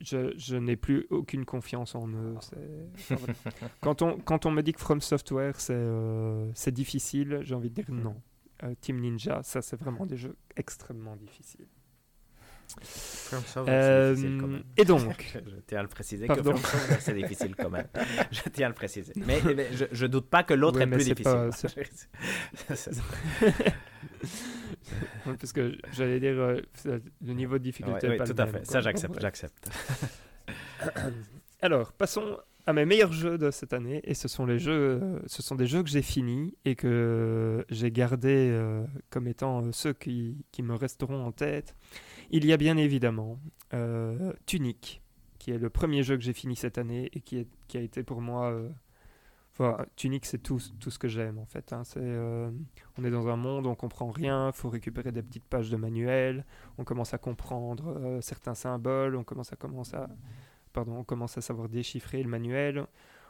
Je, 0.00 0.32
je 0.36 0.56
n'ai 0.56 0.74
plus 0.76 1.06
aucune 1.10 1.44
confiance 1.44 1.94
en 1.94 2.08
eux. 2.08 2.34
c'est- 2.40 2.56
enfin, 2.94 3.14
voilà. 3.16 3.72
quand, 3.80 4.02
on, 4.02 4.18
quand 4.18 4.44
on 4.46 4.50
me 4.50 4.60
dit 4.62 4.72
que 4.72 4.80
From 4.80 5.00
Software, 5.00 5.60
c'est 5.60 5.74
euh, 5.76 6.50
c'est 6.54 6.72
difficile, 6.72 7.40
j'ai 7.42 7.54
envie 7.54 7.70
de 7.70 7.74
dire 7.74 7.84
non. 7.90 8.16
Euh, 8.62 8.74
Team 8.80 9.00
Ninja, 9.00 9.42
ça, 9.42 9.60
c'est 9.62 9.76
vraiment 9.78 10.06
des 10.06 10.16
jeux 10.16 10.36
extrêmement 10.56 11.16
difficiles. 11.16 11.66
From 12.82 13.42
Software, 13.44 14.16
c'est 14.16 14.22
difficile 14.22 14.40
quand 14.40 14.46
Euh, 14.46 14.50
même. 14.50 14.64
et 14.76 14.84
donc, 14.84 15.38
Je, 15.46 15.60
tiens 15.66 15.78
à 15.78 15.82
le 15.82 15.88
préciser 15.88 16.26
Pardon. 16.26 16.52
que 16.52 16.58
c'est 17.00 17.14
difficile 17.14 17.54
quand 17.54 17.70
même. 17.70 17.86
Je 18.32 18.40
tiens 18.50 18.66
à 18.66 18.68
le 18.70 18.74
préciser. 18.74 19.12
Mais, 19.16 19.40
mais 19.54 19.68
je, 19.72 19.84
je 19.92 20.06
doute 20.06 20.28
pas 20.28 20.42
que 20.42 20.52
l'autre 20.54 20.80
est 20.80 20.86
plus 20.86 21.04
difficile. 21.04 21.50
Ça. 21.52 21.68
Parce 25.24 25.52
que 25.52 25.76
j'allais 25.92 26.20
dire, 26.20 26.34
euh, 26.38 26.60
le 26.84 27.32
niveau 27.34 27.58
de 27.58 27.64
difficulté 27.64 28.06
Ouais, 28.08 28.16
est 28.16 28.20
oui, 28.20 28.26
pas 28.26 28.26
tout 28.26 28.40
à 28.40 28.46
fait. 28.46 28.64
Ça. 28.64 28.80
J'accepte. 28.80 29.68
Alors, 31.62 31.92
passons 31.92 32.38
à 32.66 32.72
mes 32.72 32.84
meilleurs 32.84 33.12
jeux 33.12 33.38
de 33.38 33.50
cette 33.50 33.72
année. 33.72 34.00
Et 34.04 34.14
ce 34.14 34.28
sont 34.28 34.44
les 34.44 34.58
jeux, 34.58 35.00
euh, 35.02 35.20
ce 35.26 35.42
sont 35.42 35.54
des 35.54 35.66
jeux 35.66 35.82
que 35.82 35.88
j'ai 35.88 36.02
finis 36.02 36.54
et 36.64 36.74
que 36.74 37.64
j'ai 37.70 37.90
gardés 37.90 38.50
euh, 38.50 38.84
comme 39.10 39.28
étant 39.28 39.62
euh, 39.64 39.72
ceux 39.72 39.92
qui, 39.92 40.44
qui 40.50 40.62
me 40.62 40.74
resteront 40.74 41.24
en 41.24 41.32
tête. 41.32 41.76
Il 42.30 42.44
y 42.44 42.52
a 42.52 42.56
bien 42.56 42.76
évidemment 42.76 43.38
euh, 43.72 44.32
Tunic, 44.46 45.00
qui 45.38 45.52
est 45.52 45.58
le 45.58 45.70
premier 45.70 46.02
jeu 46.02 46.16
que 46.16 46.24
j'ai 46.24 46.32
fini 46.32 46.56
cette 46.56 46.76
année 46.76 47.08
et 47.12 47.20
qui, 47.20 47.46
a 47.74 47.78
été 47.80 48.02
pour 48.02 48.20
moi. 48.20 48.52
enfin, 49.52 49.86
Tunic, 49.94 50.26
c'est 50.26 50.38
tout, 50.38 50.60
tout 50.80 50.90
ce 50.90 50.98
que 50.98 51.06
j'aime 51.06 51.38
en 51.38 51.46
fait. 51.46 51.72
hein. 51.72 51.84
C'est, 51.84 52.18
on 52.98 53.04
est 53.04 53.10
dans 53.10 53.28
un 53.28 53.36
monde, 53.36 53.68
on 53.68 53.76
comprend 53.76 54.10
rien, 54.10 54.50
faut 54.50 54.70
récupérer 54.70 55.12
des 55.12 55.22
petites 55.22 55.44
pages 55.44 55.70
de 55.70 55.76
manuel, 55.76 56.44
on 56.78 56.84
commence 56.84 57.14
à 57.14 57.18
comprendre 57.18 58.18
certains 58.22 58.54
symboles, 58.54 59.14
on 59.14 59.22
commence 59.22 59.52
à 59.52 59.56
commencer 59.56 59.94
à 59.94 60.08
on 60.76 61.04
commence 61.04 61.38
à 61.38 61.40
savoir 61.40 61.68
déchiffrer 61.68 62.22
le 62.22 62.28
manuel, 62.28 62.86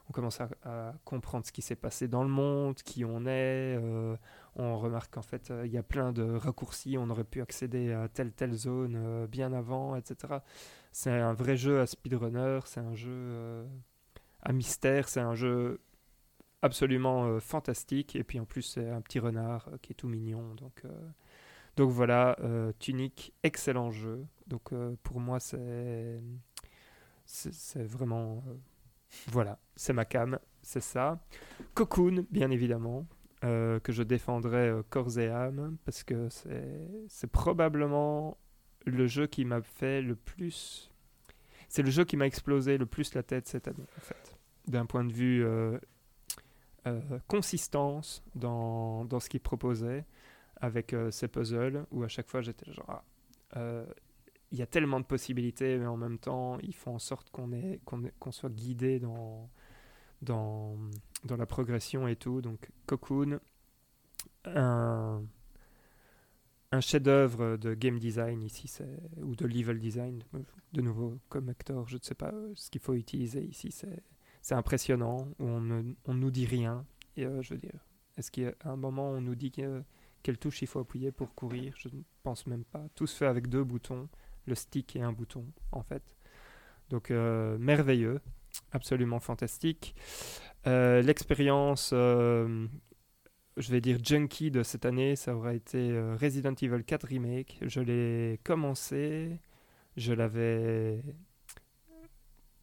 on 0.09 0.13
commence 0.13 0.41
à, 0.41 0.95
comprendre 1.05 1.47
ce 1.47 1.53
qui 1.53 1.63
s'est 1.63 1.77
passé 1.77 2.09
dans 2.09 2.23
le 2.23 2.29
monde, 2.29 2.77
qui 2.77 3.05
on 3.05 3.27
est, 3.27 3.77
euh, 3.77 4.17
on 4.55 4.79
remarque 4.79 5.15
qu'en 5.15 5.23
fait 5.23 5.51
euh, 5.51 5.67
il 5.67 5.73
y 5.73 5.79
a 5.79 5.83
plein 5.83 6.13
de 6.13 6.23
raccourcis, 6.23 6.97
on 6.99 7.11
aurait 7.11 7.25
pu 7.25 7.41
accéder 7.41 7.93
à 7.93 8.09
telle 8.09 8.33
telle 8.33 8.53
zone 8.53 8.95
euh, 8.97 9.27
bien 9.27 9.53
avant, 9.53 9.97
etc. 9.97 10.35
C'est 10.93 11.11
un 11.11 11.33
vrai 11.33 11.57
jeu 11.57 11.81
à 11.81 11.87
speedrunner, 11.87 12.61
c'est 12.67 12.81
un 12.81 12.95
jeu 12.95 13.67
à 14.43 14.53
mystère, 14.53 15.09
c'est 15.09 15.21
un 15.21 15.35
jeu 15.35 15.81
absolument 16.63 17.39
fantastique, 17.41 18.17
et 18.17 18.25
puis 18.25 18.41
en 18.41 18.45
plus 18.45 18.63
c'est 18.63 18.89
un 18.89 19.01
petit 19.01 19.19
renard 19.19 19.69
qui 19.83 19.93
est 19.93 19.97
tout 19.97 20.09
mignon, 20.09 20.55
donc... 20.55 20.83
donc 21.77 21.91
voilà, 21.91 22.37
Tunic, 22.79 23.35
excellent 23.43 23.91
jeu. 23.91 24.25
Donc 24.47 24.73
pour 25.03 25.21
moi 25.21 25.39
c'est 25.39 26.19
c'est 27.27 27.83
vraiment 27.83 28.43
euh, 28.49 28.55
voilà 29.29 29.59
c'est 29.75 29.93
ma 29.93 30.05
cam 30.05 30.39
c'est 30.63 30.81
ça. 30.81 31.21
Cocoon 31.75 32.27
bien 32.31 32.51
évidemment 32.51 33.07
euh, 33.45 33.79
que 33.81 33.93
je 33.93 34.03
défendrai 34.03 34.69
euh, 34.69 34.83
corps 34.89 35.19
et 35.19 35.29
âme 35.29 35.77
parce 35.85 36.03
que 36.03 36.29
c'est 37.09 37.31
probablement 37.31 38.39
le 38.85 39.07
jeu 39.07 39.27
qui 39.27 39.45
m'a 39.45 39.63
fait 39.63 40.03
le 40.03 40.17
plus 40.17 40.91
c'est 41.69 41.83
le 41.83 41.91
jeu 41.91 42.05
qui 42.05 42.17
m'a 42.17 42.27
explosé 42.27 42.79
le 42.79 42.87
plus 42.87 43.15
la 43.15 43.23
tête 43.23 43.47
cette 43.47 43.69
année 43.69 43.87
en 43.97 44.01
fait. 44.01 44.37
D'un 44.67 44.87
point 44.87 45.05
de 45.05 45.13
vue 45.13 45.45
euh, 45.45 45.79
consistance 47.29 48.25
dans, 48.35 49.05
dans 49.05 49.21
ce 49.21 49.29
qu'il 49.29 49.41
proposait 49.41 50.05
avec 50.61 50.95
ses 51.11 51.29
puzzles 51.29 51.85
où 51.91 52.03
à 52.03 52.09
chaque 52.09 52.29
fois 52.29 52.41
j'étais 52.41 52.73
genre 52.73 53.05
ah, 53.53 53.85
il 54.57 54.61
y 54.61 54.63
a 54.63 54.67
tellement 54.67 55.01
de 55.01 55.05
possibilités, 55.05 55.77
mais 55.77 55.87
en 55.87 55.99
même 55.99 56.19
temps, 56.19 56.59
ils 56.61 56.75
font 56.75 56.95
en 56.95 56.99
sorte 56.99 57.31
qu'on 57.31 58.33
soit 58.33 58.49
guidé 58.49 58.99
dans, 58.99 59.51
la 61.29 61.47
progression 61.47 62.09
et 62.09 62.17
tout. 62.17 62.41
Donc, 62.41 62.71
Cocoon, 62.87 63.39
un, 64.47 65.21
chef-d'œuvre 66.81 67.59
de 67.59 67.75
game 67.75 67.99
design 67.99 68.43
ici, 68.43 68.71
ou 69.19 69.37
de 69.37 69.45
level 69.45 69.79
design, 69.79 70.23
de 70.73 70.81
nouveau, 70.81 71.19
comme 71.29 71.51
acteur, 71.51 71.87
je 71.87 71.97
ne 71.99 72.03
sais 72.03 72.15
pas 72.15 72.33
euh, 72.33 72.53
ce 72.55 72.71
qu'il 72.71 72.81
faut 72.81 72.95
utiliser 72.95 73.45
ici, 73.45 73.71
c'est, 73.71 74.55
impressionnant, 74.55 75.29
on 75.39 75.61
ne 75.61 75.95
nous 76.07 76.31
dit 76.31 76.47
rien. 76.47 76.87
Et 77.19 77.27
euh, 77.27 77.43
je 77.43 77.53
veux 77.53 77.61
dire, 77.61 77.85
est-ce 78.17 78.31
qu'à 78.31 78.55
un 78.65 78.77
moment, 78.77 79.11
on 79.11 79.21
nous 79.21 79.35
dit 79.35 79.51
que, 79.51 79.83
quelle 80.23 80.39
touche 80.39 80.63
il 80.63 80.67
faut 80.67 80.81
appuyer 80.81 81.13
pour 81.13 81.35
courir? 81.35 81.75
Je 81.77 81.89
ne 81.89 82.01
pense 82.23 82.47
même 82.47 82.65
pas. 82.65 82.87
Tout 82.95 83.07
se 83.07 83.17
fait 83.17 83.27
avec 83.27 83.49
deux 83.49 83.63
boutons 83.63 84.09
le 84.47 84.55
stick 84.55 84.97
et 84.97 85.03
un 85.03 85.13
bouton 85.13 85.45
en 85.73 85.83
fait. 85.83 86.17
Donc 86.91 87.11
euh, 87.11 87.59
merveilleux, 87.59 88.21
absolument 88.73 89.21
fantastique. 89.21 89.95
Euh, 90.67 91.03
L'expérience, 91.03 91.91
euh, 91.93 92.67
je 93.57 93.71
vais 93.71 93.81
dire 93.81 93.99
junkie 94.03 94.51
de 94.51 94.63
cette 94.63 94.85
année, 94.85 95.17
ça 95.17 95.35
aura 95.35 95.55
été 95.55 95.99
Resident 96.21 96.55
Evil 96.61 96.85
4 96.85 97.07
Remake. 97.07 97.59
Je 97.63 97.81
l'ai 97.81 98.41
commencé, 98.45 99.41
je 99.97 100.13
l'avais 100.13 101.03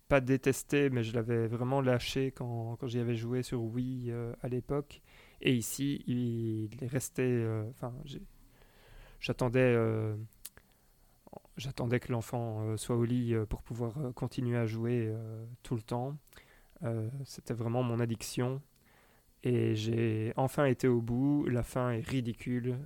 pas 0.07 0.21
détesté, 0.21 0.89
mais 0.89 1.03
je 1.03 1.13
l'avais 1.13 1.47
vraiment 1.47 1.81
lâché 1.81 2.31
quand, 2.31 2.77
quand 2.79 2.87
j'y 2.87 2.99
avais 2.99 3.15
joué 3.15 3.41
sur 3.43 3.61
Wii 3.63 4.13
à 4.41 4.47
l'époque. 4.47 5.01
Et 5.41 5.53
ici, 5.53 6.03
il, 6.07 6.69
est 6.81 6.87
resté. 6.87 7.45
Enfin, 7.71 7.93
j'attendais. 9.19 9.75
J'attendais 11.57 11.99
que 11.99 12.11
l'enfant 12.11 12.61
euh, 12.61 12.77
soit 12.77 12.95
au 12.95 13.06
lit 13.06 13.33
euh, 13.33 13.45
pour 13.45 13.61
pouvoir 13.61 13.98
euh, 13.99 14.11
continuer 14.11 14.57
à 14.57 14.65
jouer 14.65 15.14
tout 15.64 15.75
le 15.75 15.82
temps. 15.82 16.17
C'était 17.23 17.53
vraiment 17.53 17.82
mon 17.82 18.01
addiction. 18.01 18.61
Et 19.43 19.73
j'ai 19.75 20.33
enfin 20.35 20.65
été 20.65 20.90
au 20.90 21.01
bout. 21.01 21.48
La 21.48 21.64
fin 21.64 21.91
est 21.91 22.06
ridicule. 22.06 22.77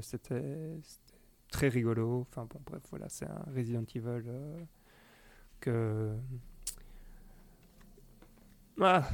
C'était 0.00 0.78
très 1.50 1.66
rigolo. 1.66 2.24
Enfin 2.30 2.46
bon, 2.48 2.60
bref, 2.64 2.82
voilà, 2.90 3.08
c'est 3.08 3.26
un 3.26 3.44
Resident 3.52 3.84
Evil 3.94 4.22
que. 5.58 6.14
Ah, 8.80 9.08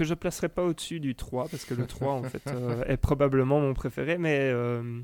que 0.00 0.04
je 0.04 0.14
placerai 0.14 0.48
pas 0.48 0.64
au-dessus 0.64 0.98
du 0.98 1.14
3 1.14 1.48
parce 1.48 1.66
que 1.66 1.74
le 1.74 1.86
3 1.86 2.12
en 2.12 2.22
fait 2.22 2.42
euh, 2.46 2.82
est 2.84 2.96
probablement 2.96 3.60
mon 3.60 3.74
préféré 3.74 4.16
mais 4.16 4.50
euh, 4.50 5.02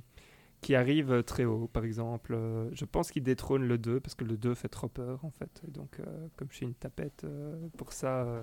qui 0.62 0.74
arrive 0.74 1.22
très 1.22 1.44
haut 1.44 1.68
par 1.68 1.84
exemple 1.84 2.34
euh, 2.34 2.68
je 2.72 2.84
pense 2.84 3.10
qu'il 3.10 3.22
détrône 3.22 3.62
le 3.66 3.78
2 3.78 4.00
parce 4.00 4.14
que 4.14 4.24
le 4.24 4.36
2 4.36 4.54
fait 4.54 4.68
trop 4.68 4.88
peur 4.88 5.24
en 5.24 5.30
fait 5.30 5.62
donc 5.68 6.00
euh, 6.00 6.26
comme 6.36 6.48
je 6.50 6.56
suis 6.56 6.66
une 6.66 6.74
tapette 6.74 7.24
euh, 7.24 7.68
pour 7.76 7.92
ça 7.92 8.22
euh, 8.24 8.42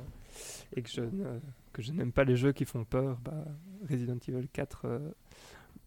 et 0.76 0.82
que 0.82 0.90
je 0.90 1.02
ne- 1.02 1.40
que 1.74 1.82
je 1.82 1.92
n'aime 1.92 2.12
pas 2.12 2.24
les 2.24 2.36
jeux 2.36 2.52
qui 2.54 2.66
font 2.66 2.86
peur 2.86 3.20
bah, 3.24 3.44
Resident 3.90 4.18
Evil 4.28 4.48
4 4.48 4.82
euh, 4.86 5.12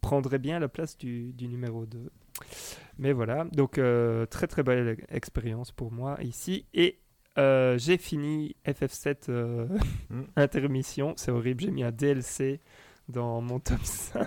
prendrait 0.01 0.39
bien 0.39 0.59
la 0.59 0.69
place 0.69 0.99
du, 0.99 1.33
du 1.33 1.49
numéro 1.49 1.87
2 1.87 2.11
mais 2.99 3.13
voilà 3.13 3.45
donc 3.53 3.79
euh, 3.79 4.27
très 4.27 4.47
très 4.47 4.63
belle 4.63 5.05
expérience 5.09 5.73
pour 5.73 5.91
moi 5.93 6.19
ici 6.23 6.67
et 6.75 6.99
euh, 7.39 7.77
j'ai 7.79 7.99
fini 7.99 8.57
FF7 8.67 9.31
euh, 9.31 9.67
Mm. 10.11 10.23
intermission. 10.37 11.15
C'est 11.17 11.31
horrible, 11.33 11.63
j'ai 11.63 11.71
mis 11.71 11.83
un 11.83 11.91
DLC 11.93 12.61
dans 13.09 13.41
mon 13.41 13.59
top 13.61 13.81
5. 13.83 14.27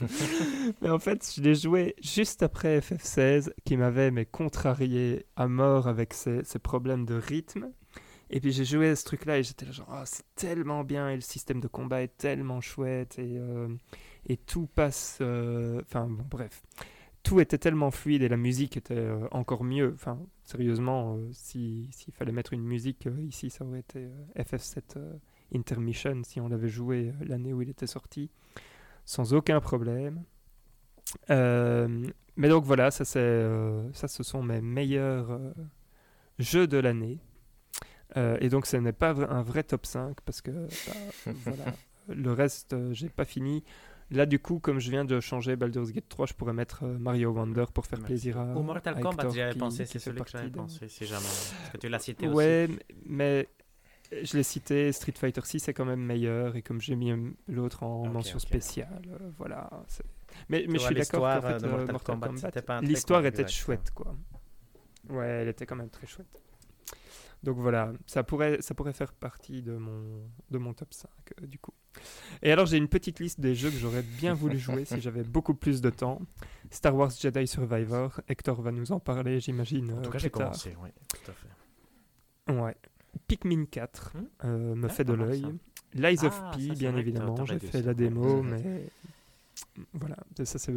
mais 0.82 0.90
en 0.90 0.98
fait, 0.98 1.30
je 1.36 1.42
l'ai 1.42 1.54
joué 1.54 1.94
juste 2.02 2.42
après 2.42 2.78
FF16 2.80 3.50
qui 3.64 3.76
m'avait 3.76 4.26
contrarié 4.26 5.26
à 5.36 5.48
mort 5.48 5.88
avec 5.88 6.14
ses, 6.14 6.44
ses 6.44 6.58
problèmes 6.58 7.04
de 7.04 7.14
rythme. 7.14 7.70
Et 8.30 8.40
puis 8.40 8.52
j'ai 8.52 8.64
joué 8.66 8.90
à 8.90 8.96
ce 8.96 9.04
truc-là 9.04 9.38
et 9.38 9.42
j'étais 9.42 9.64
là 9.64 9.72
genre, 9.72 9.88
Ah, 9.90 10.04
c'est 10.06 10.24
tellement 10.34 10.84
bien 10.84 11.08
et 11.08 11.14
le 11.14 11.22
système 11.22 11.60
de 11.60 11.68
combat 11.68 12.02
est 12.02 12.16
tellement 12.18 12.60
chouette 12.60 13.18
et, 13.18 13.38
euh, 13.38 13.68
et 14.26 14.36
tout 14.36 14.66
passe... 14.66 15.18
euh, 15.22 15.80
Enfin 15.82 16.06
bon, 16.06 16.24
bref. 16.30 16.62
Tout 17.22 17.40
était 17.40 17.58
tellement 17.58 17.90
fluide 17.90 18.22
et 18.22 18.28
la 18.28 18.36
musique 18.36 18.76
était 18.76 18.94
euh, 18.94 19.26
encore 19.32 19.64
mieux. 19.64 19.92
Enfin, 19.94 20.18
sérieusement, 20.44 21.18
si- 21.32 21.88
s'il 21.92 22.12
fallait 22.14 22.32
mettre 22.32 22.52
une 22.52 22.62
musique 22.64 23.08
ici, 23.28 23.50
ça 23.50 23.64
aurait 23.64 23.80
été 23.80 24.00
euh, 24.00 24.42
FF7 24.42 24.82
euh, 24.96 25.12
Intermission 25.54 26.20
si 26.24 26.40
on 26.40 26.48
l'avait 26.48 26.68
joué 26.68 27.12
l'année 27.22 27.54
où 27.54 27.62
il 27.62 27.70
était 27.70 27.86
sorti, 27.86 28.30
sans 29.08 29.32
aucun 29.32 29.58
problème. 29.58 30.22
Euh, 31.30 32.06
mais 32.36 32.50
donc 32.50 32.64
voilà, 32.64 32.90
ça, 32.90 33.06
c'est, 33.06 33.18
euh, 33.18 33.90
ça 33.94 34.06
ce 34.06 34.22
sont 34.22 34.42
mes 34.42 34.60
meilleurs 34.60 35.30
euh, 35.30 35.50
jeux 36.38 36.66
de 36.66 36.76
l'année. 36.76 37.18
Euh, 38.18 38.36
et 38.42 38.50
donc 38.50 38.66
ce 38.66 38.76
n'est 38.76 38.92
pas 38.92 39.12
un 39.12 39.40
vrai 39.40 39.62
top 39.62 39.86
5 39.86 40.20
parce 40.26 40.42
que 40.42 40.50
bah, 40.50 41.32
voilà, 41.44 41.72
le 42.08 42.32
reste, 42.34 42.74
euh, 42.74 42.92
j'ai 42.92 43.08
pas 43.08 43.24
fini. 43.24 43.64
Là, 44.10 44.26
du 44.26 44.38
coup, 44.38 44.58
comme 44.58 44.78
je 44.78 44.90
viens 44.90 45.06
de 45.06 45.20
changer 45.20 45.56
Baldur's 45.56 45.90
Gate 45.90 46.08
3, 46.10 46.26
je 46.26 46.34
pourrais 46.34 46.52
mettre 46.52 46.84
Mario 46.84 47.30
Wonder 47.30 47.64
pour 47.72 47.86
faire 47.86 48.00
Merci. 48.00 48.12
plaisir 48.12 48.38
à. 48.38 48.44
Ou 48.56 48.62
Mortal 48.62 48.94
à 48.98 49.00
Kombat, 49.00 49.30
j'y 49.30 49.40
avais 49.40 49.58
pensé, 49.58 49.86
c'est 49.86 49.98
celui 49.98 50.20
que 50.20 50.30
j'avais 50.30 50.50
pensé, 50.50 50.86
si 50.88 51.06
jamais. 51.06 51.22
Parce 51.22 51.70
que 51.72 51.78
tu 51.78 51.88
l'as 51.88 51.98
cité 51.98 52.26
aussi. 52.28 52.36
Ouais, 52.36 52.68
mais 53.06 53.48
je 54.10 54.36
l'ai 54.36 54.42
cité, 54.42 54.92
Street 54.92 55.12
Fighter 55.16 55.40
6 55.44 55.68
est 55.68 55.74
quand 55.74 55.84
même 55.84 56.00
meilleur, 56.00 56.56
et 56.56 56.62
comme 56.62 56.80
j'ai 56.80 56.96
mis 56.96 57.12
l'autre 57.46 57.82
en 57.82 58.06
mention 58.06 58.38
spéciale, 58.38 59.02
euh, 59.08 59.30
voilà. 59.36 59.70
Mais, 60.48 60.64
mais 60.68 60.78
je 60.78 60.84
suis 60.84 60.94
d'accord 60.94 61.20
qu'en 61.20 61.40
fait, 61.40 61.54
euh, 61.54 61.58
de 61.58 61.66
euh, 61.66 61.70
Mortal 61.92 62.16
Mortal 62.18 62.52
Kombat, 62.62 62.80
l'histoire 62.82 63.24
était 63.26 63.46
chouette, 63.48 63.90
quoi. 63.94 64.14
Ouais, 65.08 65.26
elle 65.26 65.48
était 65.48 65.66
quand 65.66 65.76
même 65.76 65.90
très 65.90 66.06
chouette. 66.06 66.42
Donc 67.42 67.56
voilà, 67.58 67.92
ça 68.06 68.24
pourrait, 68.24 68.60
ça 68.60 68.74
pourrait 68.74 68.92
faire 68.92 69.12
partie 69.12 69.62
de 69.62 69.76
mon, 69.76 70.28
de 70.50 70.58
mon 70.58 70.74
top 70.74 70.92
5, 70.92 71.08
euh, 71.40 71.46
du 71.46 71.58
coup. 71.58 71.72
Et 72.42 72.50
alors, 72.50 72.66
j'ai 72.66 72.76
une 72.76 72.88
petite 72.88 73.20
liste 73.20 73.40
des 73.40 73.54
jeux 73.54 73.70
que 73.70 73.76
j'aurais 73.76 74.02
bien 74.02 74.34
voulu 74.34 74.58
jouer 74.58 74.84
si 74.84 75.00
j'avais 75.00 75.22
beaucoup 75.24 75.54
plus 75.54 75.80
de 75.80 75.90
temps. 75.90 76.20
Star 76.70 76.96
Wars 76.96 77.10
Jedi 77.10 77.46
Survivor, 77.46 78.20
Hector 78.28 78.60
va 78.60 78.72
nous 78.72 78.90
en 78.90 78.98
parler, 78.98 79.38
j'imagine. 79.40 79.92
En 79.92 80.02
tout 80.02 80.10
cas, 80.10 80.18
j'ai 80.18 80.30
commencé, 80.30 80.76
oui, 80.82 80.90
tout 81.08 81.30
à 81.30 81.34
fait. 81.34 82.52
Ouais. 82.52 82.76
Pikmin 83.28 83.66
4 83.66 84.12
Hmm. 84.16 84.24
euh, 84.44 84.74
me 84.74 84.86
Ah, 84.86 84.88
fait 84.88 85.04
de 85.04 85.12
l'œil. 85.12 85.44
Lies 85.94 86.24
of 86.24 86.38
Ah, 86.42 86.50
P, 86.56 86.70
bien 86.74 86.96
évidemment. 86.96 87.44
J'ai 87.44 87.58
fait 87.60 87.82
la 87.82 87.94
démo, 87.94 88.42
mais 88.42 88.90
voilà. 89.92 90.16
Ça, 90.42 90.58
c'est, 90.58 90.72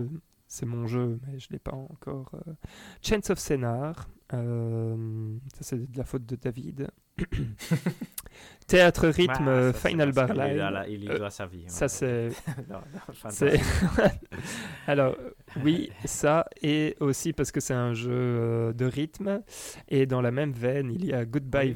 c'est 0.53 0.65
mon 0.65 0.85
jeu, 0.85 1.17
mais 1.25 1.39
je 1.39 1.47
ne 1.47 1.53
l'ai 1.53 1.59
pas 1.59 1.71
encore. 1.73 2.29
euh. 2.45 2.53
Chance 3.01 3.29
of 3.29 3.39
Scénar. 3.39 4.09
euh, 4.33 5.37
ça, 5.53 5.59
c'est 5.61 5.89
de 5.91 5.97
la 5.97 6.03
faute 6.03 6.25
de 6.25 6.35
David. 6.35 6.89
Théâtre 8.67 9.07
rythme 9.09 9.45
Ouais, 9.47 9.51
euh, 9.51 9.73
ça, 9.73 9.79
c'est 9.79 9.89
Final 9.89 10.11
Bar 10.13 10.33
Live. 10.33 10.63
Il 10.89 11.03
y 11.03 11.09
Euh, 11.09 11.17
doit 11.17 11.29
sa 11.29 11.45
vie. 11.45 11.63
Ça, 11.67 11.87
c'est. 11.87 12.29
Alors, 14.87 15.15
euh, 15.19 15.31
oui, 15.63 15.89
ça, 16.05 16.45
et 16.61 16.95
aussi 16.99 17.33
parce 17.33 17.51
que 17.51 17.59
c'est 17.59 17.73
un 17.73 17.93
jeu 17.93 18.11
euh, 18.13 18.73
de 18.73 18.85
rythme. 18.85 19.41
Et 19.89 20.05
dans 20.05 20.21
la 20.21 20.31
même 20.31 20.51
veine, 20.53 20.91
il 20.91 21.05
y 21.05 21.13
a 21.13 21.25
Goodbye 21.25 21.73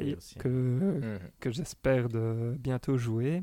Oui, 0.00 0.14
aussi. 0.16 0.34
que, 0.36 0.48
Mhm. 0.48 1.18
que 1.40 1.50
j'espère 1.50 2.08
de 2.08 2.54
bientôt 2.58 2.96
jouer. 2.98 3.42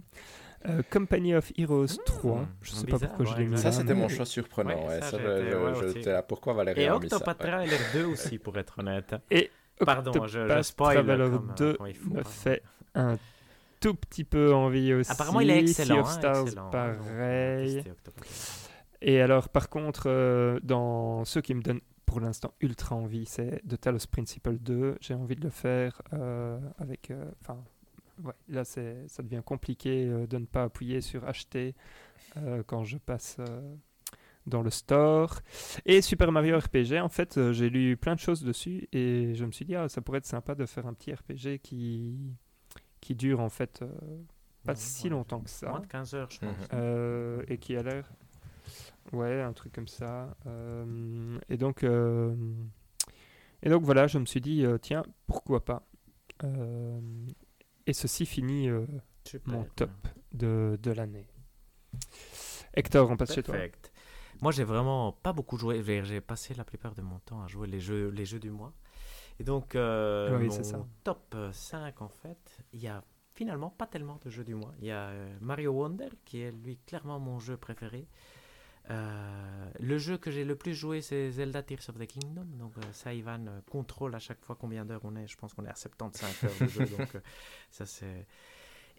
Euh, 0.65 0.81
Company 0.89 1.35
of 1.35 1.51
Heroes 1.57 1.97
3, 2.05 2.47
je 2.61 2.71
sais 2.71 2.87
pas 2.87 2.97
pourquoi 2.99 3.25
je 3.25 3.35
l'ai 3.35 3.45
mis 3.47 3.57
Ça, 3.57 3.71
c'était 3.71 3.93
mon 3.93 4.07
choix 4.07 4.25
surprenant. 4.25 4.69
Ouais, 4.69 4.87
Ouais, 4.87 5.01
ça, 5.01 5.17
je- 5.17 5.93
je- 5.93 6.01
je- 6.01 6.09
là, 6.09 6.23
pourquoi 6.23 6.53
Valérie 6.53 6.81
Et 6.83 6.87
a 6.87 6.97
mis 6.99 7.09
ça 7.09 7.17
Octopath 7.17 7.37
Traveler 7.39 7.77
2 7.93 8.05
aussi, 8.05 8.37
pour 8.39 8.57
être 8.57 8.79
honnête. 8.79 9.15
Et 9.29 9.51
Pardon, 9.85 10.11
je, 10.25 10.27
je 10.27 10.39
Octopath 10.39 10.63
spoil 10.63 10.93
Traveler 11.05 11.29
comme, 11.31 11.53
2 11.57 11.73
comme 11.73 11.87
il 11.87 11.95
faut, 11.95 12.09
me 12.11 12.15
pardon. 12.15 12.29
fait 12.29 12.63
un 12.95 13.17
tout 13.81 13.95
petit 13.95 14.23
peu 14.23 14.53
envie 14.53 14.93
aussi. 14.93 15.11
Apparemment, 15.11 15.41
il 15.41 15.49
est 15.49 15.59
excellent. 15.59 15.95
Sea 15.95 15.99
of 15.99 16.07
hein, 16.07 16.11
Stars, 16.19 16.41
excellent. 16.47 16.69
pareil. 16.69 17.79
Octopath. 17.79 18.69
Et 19.01 19.21
alors, 19.21 19.49
par 19.49 19.69
contre, 19.69 20.03
euh, 20.07 20.59
dans 20.63 21.25
ceux 21.25 21.41
qui 21.41 21.53
me 21.55 21.61
donnent 21.61 21.81
pour 22.05 22.21
l'instant 22.21 22.53
ultra 22.61 22.95
envie, 22.95 23.25
c'est 23.25 23.61
The 23.67 23.77
Talos 23.81 24.05
Principle 24.09 24.53
2. 24.59 24.95
J'ai 25.01 25.13
envie 25.13 25.35
de 25.35 25.41
le 25.43 25.49
faire 25.49 26.01
euh, 26.13 26.57
avec. 26.79 27.11
euh, 27.11 27.25
Enfin, 27.41 27.57
ouais, 28.23 28.33
là, 28.49 28.63
c'est, 28.63 29.07
ça 29.07 29.23
devient 29.23 29.41
compliqué 29.45 30.05
euh, 30.07 30.27
de 30.27 30.37
ne 30.37 30.45
pas 30.45 30.63
appuyer 30.63 31.01
sur 31.01 31.25
acheter 31.27 31.75
euh, 32.37 32.63
quand 32.65 32.83
je 32.83 32.97
passe 32.97 33.37
euh, 33.39 33.75
dans 34.47 34.61
le 34.61 34.69
store. 34.69 35.39
Et 35.85 36.01
Super 36.01 36.31
Mario 36.31 36.57
RPG, 36.57 36.99
en 37.01 37.09
fait, 37.09 37.37
euh, 37.37 37.53
j'ai 37.53 37.69
lu 37.69 37.95
plein 37.97 38.15
de 38.15 38.19
choses 38.19 38.43
dessus 38.43 38.87
et 38.91 39.33
je 39.35 39.45
me 39.45 39.51
suis 39.51 39.65
dit, 39.65 39.75
ah, 39.75 39.87
ça 39.89 40.01
pourrait 40.01 40.19
être 40.19 40.25
sympa 40.25 40.55
de 40.55 40.65
faire 40.65 40.85
un 40.87 40.93
petit 40.93 41.13
RPG 41.13 41.59
qui, 41.61 42.17
qui 43.01 43.15
dure 43.15 43.39
en 43.39 43.49
fait 43.49 43.81
euh, 43.81 43.87
pas 44.65 44.73
Ouais, 44.73 44.77
si 44.77 45.03
ouais, 45.05 45.09
longtemps 45.11 45.41
que 45.41 45.49
ça. 45.49 45.69
Moins 45.69 45.79
de 45.81 45.87
15 45.87 46.13
heures, 46.15 46.29
je 46.29 46.39
pense. 46.39 46.49
Mhm. 46.57 46.67
Euh, 46.73 47.43
et 47.47 47.57
qui 47.57 47.75
a 47.75 47.83
l'air. 47.83 48.09
Ouais, 49.11 49.41
un 49.41 49.53
truc 49.53 49.73
comme 49.73 49.87
ça. 49.89 50.35
Euh, 50.47 51.37
et 51.49 51.57
donc. 51.57 51.83
euh, 51.83 52.33
Et 53.61 53.69
donc 53.69 53.83
voilà, 53.83 54.07
je 54.07 54.17
me 54.19 54.25
suis 54.25 54.41
dit, 54.41 54.65
euh, 54.65 54.77
tiens, 54.77 55.03
pourquoi 55.27 55.63
pas 55.63 55.83
Euh, 56.43 56.99
Et 57.87 57.93
ceci 57.93 58.25
finit 58.25 58.69
euh, 58.69 58.85
Super. 59.25 59.53
mon 59.53 59.63
top 59.75 59.91
de, 60.33 60.77
de 60.81 60.91
l'année. 60.91 61.27
Hector, 62.75 63.09
on 63.09 63.17
passe 63.17 63.33
chez 63.33 63.43
toi. 63.43 63.55
Moi, 64.41 64.51
j'ai 64.51 64.63
vraiment 64.63 65.11
pas 65.11 65.33
beaucoup 65.33 65.57
joué. 65.57 65.83
J'ai 65.83 66.03
j'ai 66.03 66.21
passé 66.21 66.53
la 66.53 66.63
plupart 66.63 66.95
de 66.95 67.01
mon 67.01 67.19
temps 67.19 67.41
à 67.43 67.47
jouer 67.47 67.67
les 67.67 67.79
jeux, 67.79 68.09
les 68.09 68.25
jeux 68.25 68.39
du 68.39 68.51
mois. 68.51 68.73
Et 69.39 69.43
donc, 69.43 69.75
euh, 69.75 70.37
Oui, 70.37 70.47
mon 70.47 70.63
ça. 70.63 70.85
top 71.03 71.35
5, 71.51 72.01
en 72.01 72.09
fait, 72.09 72.57
il 72.73 72.81
y 72.81 72.87
a 72.87 73.03
finalement 73.33 73.69
pas 73.69 73.87
tellement 73.87 74.19
de 74.23 74.29
jeux 74.29 74.43
du 74.43 74.55
mois. 74.55 74.73
Il 74.79 74.85
y 74.85 74.91
a 74.91 75.09
euh, 75.09 75.37
Mario 75.41 75.71
Wonder, 75.71 76.09
qui 76.25 76.41
est 76.41 76.51
lui 76.51 76.77
clairement 76.77 77.19
mon 77.19 77.39
jeu 77.39 77.57
préféré. 77.57 78.07
Euh, 78.89 79.53
le 79.79 79.97
jeu 79.97 80.17
que 80.17 80.31
j'ai 80.31 80.43
le 80.43 80.55
plus 80.55 80.73
joué, 80.73 81.01
c'est 81.01 81.31
Zelda 81.31 81.63
Tears 81.63 81.89
of 81.89 81.97
the 81.97 82.05
Kingdom. 82.05 82.45
Donc, 82.57 82.77
euh, 82.77 82.81
ça, 82.91 83.13
Ivan 83.13 83.45
euh, 83.47 83.61
contrôle 83.69 84.13
à 84.15 84.19
chaque 84.19 84.43
fois 84.43 84.55
combien 84.59 84.85
d'heures 84.85 85.03
on 85.03 85.15
est. 85.15 85.27
Je 85.27 85.37
pense 85.37 85.53
qu'on 85.53 85.65
est 85.65 85.69
à 85.69 85.75
75 85.75 86.43
heures 86.43 86.51
de 86.59 86.67
jeu. 86.67 86.85
donc, 86.97 87.15
euh, 87.15 87.19
ça, 87.69 87.85
c'est. 87.85 88.27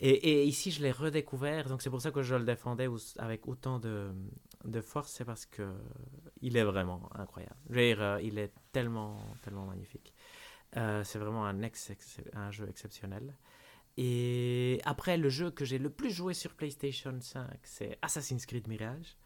Et, 0.01 0.45
ici, 0.45 0.73
je 0.73 0.83
l'ai 0.83 0.91
redécouvert, 0.91 1.69
donc 1.69 1.81
c'est 1.81 1.89
pour 1.89 2.03
ça 2.03 2.11
que 2.11 2.21
je 2.21 2.35
le 2.35 2.45
défendais 2.45 2.89
avec 3.19 3.47
autant 3.47 3.79
de, 3.79 4.13
force, 4.83 5.13
c'est 5.13 5.25
parce 5.25 5.47
que 5.47 5.73
il 6.43 6.57
est 6.57 6.65
vraiment 6.65 7.09
incroyable. 7.15 7.55
Je 7.71 7.75
veux 7.75 7.95
dire, 7.95 8.19
il 8.21 8.39
est 8.41 8.53
tellement, 8.73 9.17
tellement 9.41 9.67
magnifique. 9.67 10.13
C'est 10.73 11.19
vraiment 11.19 11.45
un 11.45 12.51
jeu 12.51 12.69
exceptionnel. 12.69 13.37
Et 13.97 14.81
après, 14.85 15.17
le 15.17 15.29
jeu 15.29 15.53
que 15.53 15.65
j'ai 15.65 15.79
le 15.79 15.91
plus 15.91 16.11
joué 16.11 16.35
sur 16.35 16.55
PlayStation 16.55 17.17
5, 17.21 17.47
c'est 17.63 17.97
Assassin's 18.03 18.45
Creed 18.47 18.67
Mirage. 18.67 19.17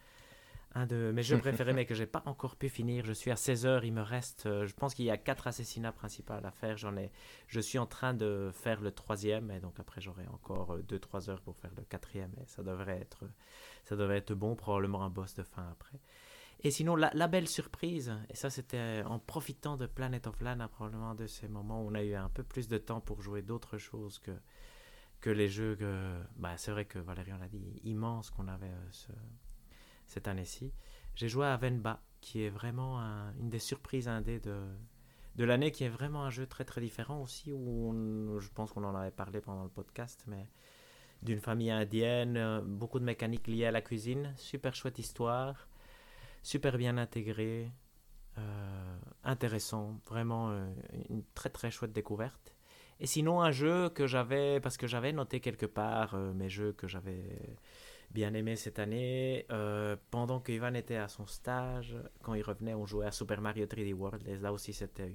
Un 0.79 0.87
de 0.87 1.11
mes 1.13 1.25
jeux 1.25 1.39
préférés, 1.39 1.73
mais 1.73 1.87
que 1.87 1.95
j'ai 1.97 2.07
pas 2.07 2.23
encore 2.27 2.55
pu 2.55 2.69
finir. 2.69 3.05
Je 3.05 3.13
suis 3.13 3.33
à 3.33 3.37
16 3.37 3.67
heures, 3.67 3.85
il 3.85 3.93
me 3.93 4.01
reste, 4.01 4.47
euh, 4.47 4.65
je 4.65 4.73
pense 4.75 4.95
qu'il 4.95 5.07
y 5.07 5.11
a 5.11 5.17
quatre 5.17 5.49
assassinats 5.49 5.91
principaux 5.91 6.35
à 6.35 6.51
faire. 6.53 6.77
J'en 6.77 6.97
ai, 6.97 7.11
je 7.49 7.59
suis 7.59 7.81
en 7.81 7.87
train 7.87 8.15
de 8.15 8.53
faire 8.53 8.81
le 8.81 8.93
troisième, 8.93 9.51
et 9.51 9.59
donc 9.59 9.81
après 9.81 10.01
j'aurai 10.01 10.29
encore 10.29 10.79
2-3 10.79 11.31
heures 11.31 11.41
pour 11.41 11.57
faire 11.57 11.73
le 11.77 11.83
quatrième, 11.83 12.31
et 12.41 12.47
ça 12.47 12.63
devrait 12.63 13.01
être, 13.01 13.25
ça 13.87 13.97
devrait 13.97 14.19
être 14.19 14.35
bon, 14.35 14.55
probablement 14.55 15.03
un 15.03 15.11
boss 15.11 15.35
de 15.35 15.43
fin 15.43 15.69
après. 15.69 15.99
Et 16.61 16.71
sinon, 16.71 16.95
la, 16.95 17.27
belle 17.27 17.49
surprise, 17.49 18.15
et 18.31 18.37
ça 18.37 18.49
c'était 18.49 19.03
en 19.05 19.19
profitant 19.19 19.77
de 19.77 19.87
Planet 19.87 20.29
of 20.29 20.41
Lana, 20.41 20.69
probablement 20.69 21.17
de 21.17 21.27
ces 21.27 21.49
moments 21.49 21.83
où 21.83 21.91
on 21.91 21.95
a 21.95 22.05
eu 22.05 22.15
un 22.15 22.29
peu 22.29 22.45
plus 22.45 22.69
de 22.69 22.79
temps 22.79 23.01
pour 23.01 23.21
jouer 23.21 23.43
d'autres 23.43 23.79
choses 23.79 24.21
que, 24.21 24.31
que 25.21 25.31
les 25.31 25.49
jeux. 25.49 25.77
Bah, 26.37 26.57
c'est 26.57 26.71
vrai 26.71 26.85
que 26.85 27.01
Valérian 27.01 27.39
l'a 27.39 27.49
dit, 27.49 27.81
immense 27.83 28.31
qu'on 28.31 28.47
avait 28.47 28.67
euh, 28.67 29.13
cette 30.09 30.29
année-ci. 30.29 30.73
J'ai 31.15 31.29
joué 31.29 31.47
à 31.47 31.57
Venba, 31.57 32.01
qui 32.21 32.43
est 32.43 32.51
vraiment 32.51 32.99
une 33.39 33.49
des 33.49 33.59
surprises 33.59 34.09
indées 34.09 34.41
de, 34.41 34.61
de 35.37 35.45
l'année, 35.45 35.71
qui 35.71 35.85
est 35.85 35.89
vraiment 35.89 36.25
un 36.25 36.31
jeu 36.31 36.47
très 36.47 36.65
très 36.65 36.81
différent 36.81 37.23
aussi, 37.23 37.53
où 37.53 38.39
je 38.41 38.49
pense 38.49 38.73
qu'on 38.73 38.85
en 38.85 38.95
avait 38.95 39.13
parlé 39.13 39.41
pendant 39.41 39.63
le 39.63 39.71
podcast, 39.71 40.25
mais 40.27 40.49
d'une 41.23 41.41
famille 41.41 41.71
indienne, 41.71 42.37
euh, 42.37 42.61
beaucoup 42.61 42.99
de 42.99 43.05
mécaniques 43.05 43.47
liées 43.47 43.67
à 43.67 43.71
la 43.71 43.83
cuisine, 43.83 44.35
super 44.37 44.75
chouette 44.75 44.99
histoire 44.99 45.69
super 46.43 46.79
bien 46.79 46.97
intégré, 46.97 47.71
euh, 48.39 48.99
intéressant, 49.25 50.01
vraiment 50.07 50.51
euh, 50.51 50.67
une 51.11 51.25
très 51.35 51.51
très 51.51 51.71
chouette 51.71 51.93
découverte. 51.93 52.55
Et 53.01 53.07
sinon 53.07 53.43
un 53.43 53.51
jeu 53.51 53.91
que 53.91 54.07
j'avais, 54.07 54.61
parce 54.61 54.77
que 54.77 54.87
j'avais 54.87 55.13
noté 55.13 55.41
quelque 55.41 55.67
part 55.67 56.17
mes 56.17 56.49
jeux 56.49 56.73
que 56.73 56.87
j'avais 56.87 57.59
bien 58.11 58.35
aimés 58.35 58.57
cette 58.57 58.79
année, 58.79 59.47
pendant 60.11 60.41
que 60.41 60.53
Ivan 60.53 60.75
était 60.75 60.97
à 60.97 61.09
son 61.09 61.27
stage, 61.27 61.97
quand 62.23 62.35
il 62.35 62.43
revenait, 62.43 62.75
on 62.75 62.87
jouait 62.87 63.07
à 63.07 63.11
Super 63.13 63.41
Mario 63.41 63.67
3D 63.67 63.93
World, 63.93 64.27
et 64.27 64.37
là 64.37 64.53
aussi 64.53 64.73
c'était 64.73 65.13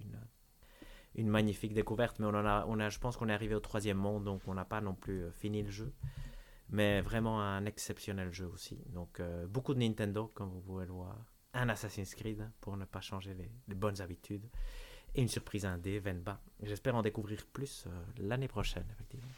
une, 1.15 1.27
magnifique 1.27 1.73
découverte, 1.73 2.19
mais 2.19 2.27
on, 2.27 2.33
a, 2.79 2.89
je 2.89 2.99
pense 2.99 3.17
qu'on 3.17 3.29
est 3.29 3.33
arrivé 3.33 3.55
au 3.55 3.59
troisième 3.59 3.97
monde, 3.97 4.23
donc 4.23 4.41
on 4.47 4.53
n'a 4.53 4.65
pas 4.65 4.81
non 4.81 4.93
plus 4.93 5.31
fini 5.31 5.63
le 5.63 5.71
jeu 5.71 5.93
mais 6.73 7.01
vraiment 7.01 7.39
un 7.39 7.65
exceptionnel 7.65 8.33
jeu 8.33 8.47
aussi. 8.47 8.79
Donc 8.89 9.19
euh, 9.19 9.45
beaucoup 9.47 9.75
de 9.75 9.79
Nintendo, 9.79 10.31
comme 10.33 10.49
vous 10.49 10.59
pouvez 10.59 10.85
le 10.85 10.91
voir. 10.91 11.17
Un 11.53 11.69
Assassin's 11.69 12.15
Creed 12.15 12.49
pour 12.59 12.75
ne 12.77 12.85
pas 12.85 12.99
changer 12.99 13.35
les, 13.35 13.75
bonnes 13.75 14.01
habitudes. 14.01 14.49
Et 15.13 15.21
une 15.21 15.27
surprise 15.27 15.65
indé, 15.65 15.99
Venba. 15.99 16.41
J'espère 16.63 16.95
en 16.95 17.03
découvrir 17.03 17.45
plus 17.45 17.85
euh, 17.85 18.03
l'année 18.17 18.47
prochaine, 18.47 18.87
effectivement. 18.91 19.29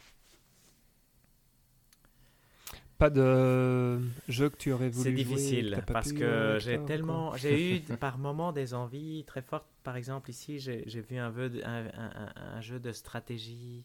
Pas 2.98 3.10
de 3.10 4.00
jeu 4.26 4.48
que 4.48 4.56
tu 4.56 4.72
aurais 4.72 4.88
voulu 4.88 5.10
C'est 5.10 5.14
difficile 5.14 5.82
parce 5.86 6.12
que 6.12 6.24
euh, 6.24 6.58
j'ai 6.58 6.82
tellement, 6.84 7.36
j'ai 7.36 7.76
eu 7.76 7.80
par 8.00 8.16
moments 8.16 8.52
des 8.52 8.72
envies 8.72 9.24
très 9.26 9.42
fortes. 9.42 9.66
Par 9.82 9.96
exemple, 9.96 10.30
ici, 10.30 10.58
j'ai 10.58 11.00
vu 11.02 11.18
un, 11.18 11.32
un, 11.64 12.60
jeu 12.62 12.80
de 12.80 12.92
stratégie 12.92 13.84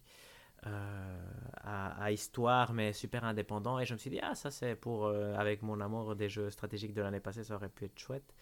euh, 0.66 1.18
à, 1.58 2.12
histoire, 2.12 2.72
mais 2.72 2.94
super 2.94 3.26
indépendant. 3.26 3.80
Et 3.80 3.86
je 3.86 3.94
me 3.94 3.98
suis 3.98 4.10
dit, 4.10 4.20
ah, 4.22 4.34
ça 4.34 4.50
c'est 4.50 4.76
pour, 4.76 5.06
euh, 5.08 5.36
avec 5.36 5.62
mon 5.62 5.82
amour 5.82 6.16
des 6.16 6.30
jeux 6.30 6.50
stratégiques 6.50 6.94
de 6.94 7.02
l'année 7.02 7.20
passée, 7.20 7.44
ça 7.44 7.56
aurait 7.56 7.70
pu 7.70 7.86
être 7.86 8.00
chouette. 8.00 8.34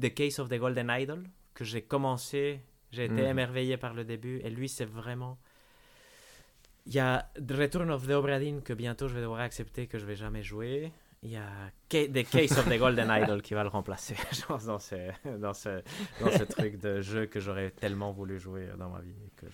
The 0.00 0.12
Case 0.12 0.38
of 0.40 0.50
the 0.50 0.58
Golden 0.58 0.88
Idol, 0.90 1.24
que 1.54 1.64
j'ai 1.64 1.82
commencé, 1.82 2.60
j'ai 2.92 3.04
été 3.06 3.22
mhm. 3.22 3.28
émerveillé 3.28 3.76
par 3.78 3.94
le 3.94 4.04
début. 4.04 4.40
Et 4.44 4.50
lui, 4.50 4.68
c'est 4.68 4.84
vraiment. 4.84 5.38
Il 6.86 6.94
y 6.94 7.00
a 7.00 7.30
The 7.34 7.52
Return 7.52 7.90
of 7.90 8.06
the 8.06 8.10
Obra 8.10 8.38
que 8.38 8.72
bientôt 8.72 9.08
je 9.08 9.14
vais 9.14 9.20
devoir 9.20 9.40
accepter 9.40 9.86
que 9.86 9.98
je 9.98 10.06
vais 10.06 10.16
jamais 10.16 10.42
jouer. 10.42 10.92
Il 11.22 11.30
y 11.30 11.36
a 11.36 11.72
The 11.88 12.28
Case 12.30 12.56
of 12.58 12.68
the 12.68 12.78
Golden 12.78 13.08
Idol 13.10 13.42
qui 13.42 13.54
va 13.54 13.64
le 13.64 13.68
remplacer, 13.68 14.14
je 14.32 14.44
pense, 14.44 14.66
dans 14.66 14.78
ce, 14.78 14.94
dans 15.38 15.54
ce, 15.54 15.82
dans 16.20 16.30
ce 16.30 16.44
truc 16.44 16.78
de 16.78 17.00
jeu 17.00 17.26
que 17.26 17.40
j'aurais 17.40 17.70
tellement 17.70 18.12
voulu 18.12 18.38
jouer 18.38 18.68
dans 18.78 18.90
ma 18.90 19.00
vie 19.00 19.16
et 19.26 19.30
que 19.34 19.46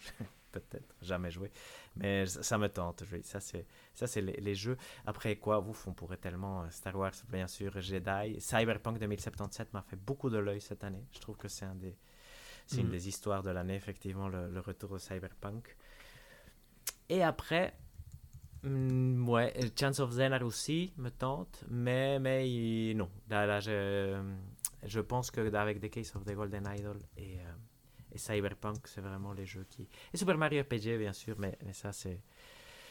peut-être 0.52 0.94
jamais 1.00 1.30
joué. 1.30 1.50
Mais 1.96 2.26
ça 2.26 2.58
me 2.58 2.68
tente. 2.68 3.02
Ça, 3.22 3.40
c'est, 3.40 3.66
ça, 3.94 4.06
c'est 4.06 4.20
les, 4.20 4.54
jeux. 4.54 4.76
Après, 5.06 5.36
quoi, 5.36 5.58
vous, 5.58 5.76
on 5.86 5.92
pourrait 5.92 6.16
tellement. 6.16 6.62
Euh, 6.62 6.70
Star 6.70 6.94
Wars, 6.96 7.12
bien 7.28 7.46
sûr, 7.46 7.80
Jedi. 7.80 8.40
Cyberpunk 8.40 8.98
2077 8.98 9.72
m'a 9.72 9.82
fait 9.82 9.96
beaucoup 9.96 10.30
de 10.30 10.38
l'œil 10.38 10.60
cette 10.60 10.84
année. 10.84 11.04
Je 11.12 11.18
trouve 11.18 11.36
que 11.36 11.48
c'est 11.48 11.64
un 11.64 11.74
des. 11.74 11.96
C'est 12.66 12.80
une 12.80 12.88
mm. 12.88 12.92
des 12.92 13.08
histoires 13.08 13.42
de 13.42 13.50
l'année, 13.50 13.74
effectivement, 13.74 14.28
le, 14.28 14.60
retour 14.60 14.94
de 14.94 14.98
Cyberpunk. 14.98 15.76
Et 17.08 17.22
après, 17.22 17.74
mm, 18.62 19.28
ouais, 19.28 19.54
Chance 19.78 20.00
of 20.00 20.12
Zenar 20.12 20.42
aussi 20.42 20.92
me 20.96 21.10
tente, 21.10 21.64
mais, 21.70 22.18
mais 22.18 22.94
non. 22.94 23.10
Là, 23.28 23.60
je, 23.60 24.22
je 24.84 25.00
pense 25.00 25.30
que 25.30 25.40
avec 25.54 25.80
The 25.80 25.90
Case 25.90 26.14
of 26.16 26.24
the 26.24 26.32
Golden 26.34 26.64
Idol 26.76 26.98
et. 27.16 27.38
Euh, 27.38 27.52
et 28.14 28.18
Cyberpunk, 28.18 28.86
c'est 28.86 29.00
vraiment 29.00 29.32
les 29.32 29.46
jeux 29.46 29.66
qui. 29.68 29.88
Et 30.12 30.16
Super 30.16 30.36
Mario 30.36 30.62
RPG, 30.62 30.98
bien 30.98 31.12
sûr, 31.12 31.36
mais, 31.38 31.56
mais 31.64 31.72
ça, 31.72 31.92
c'est. 31.92 32.20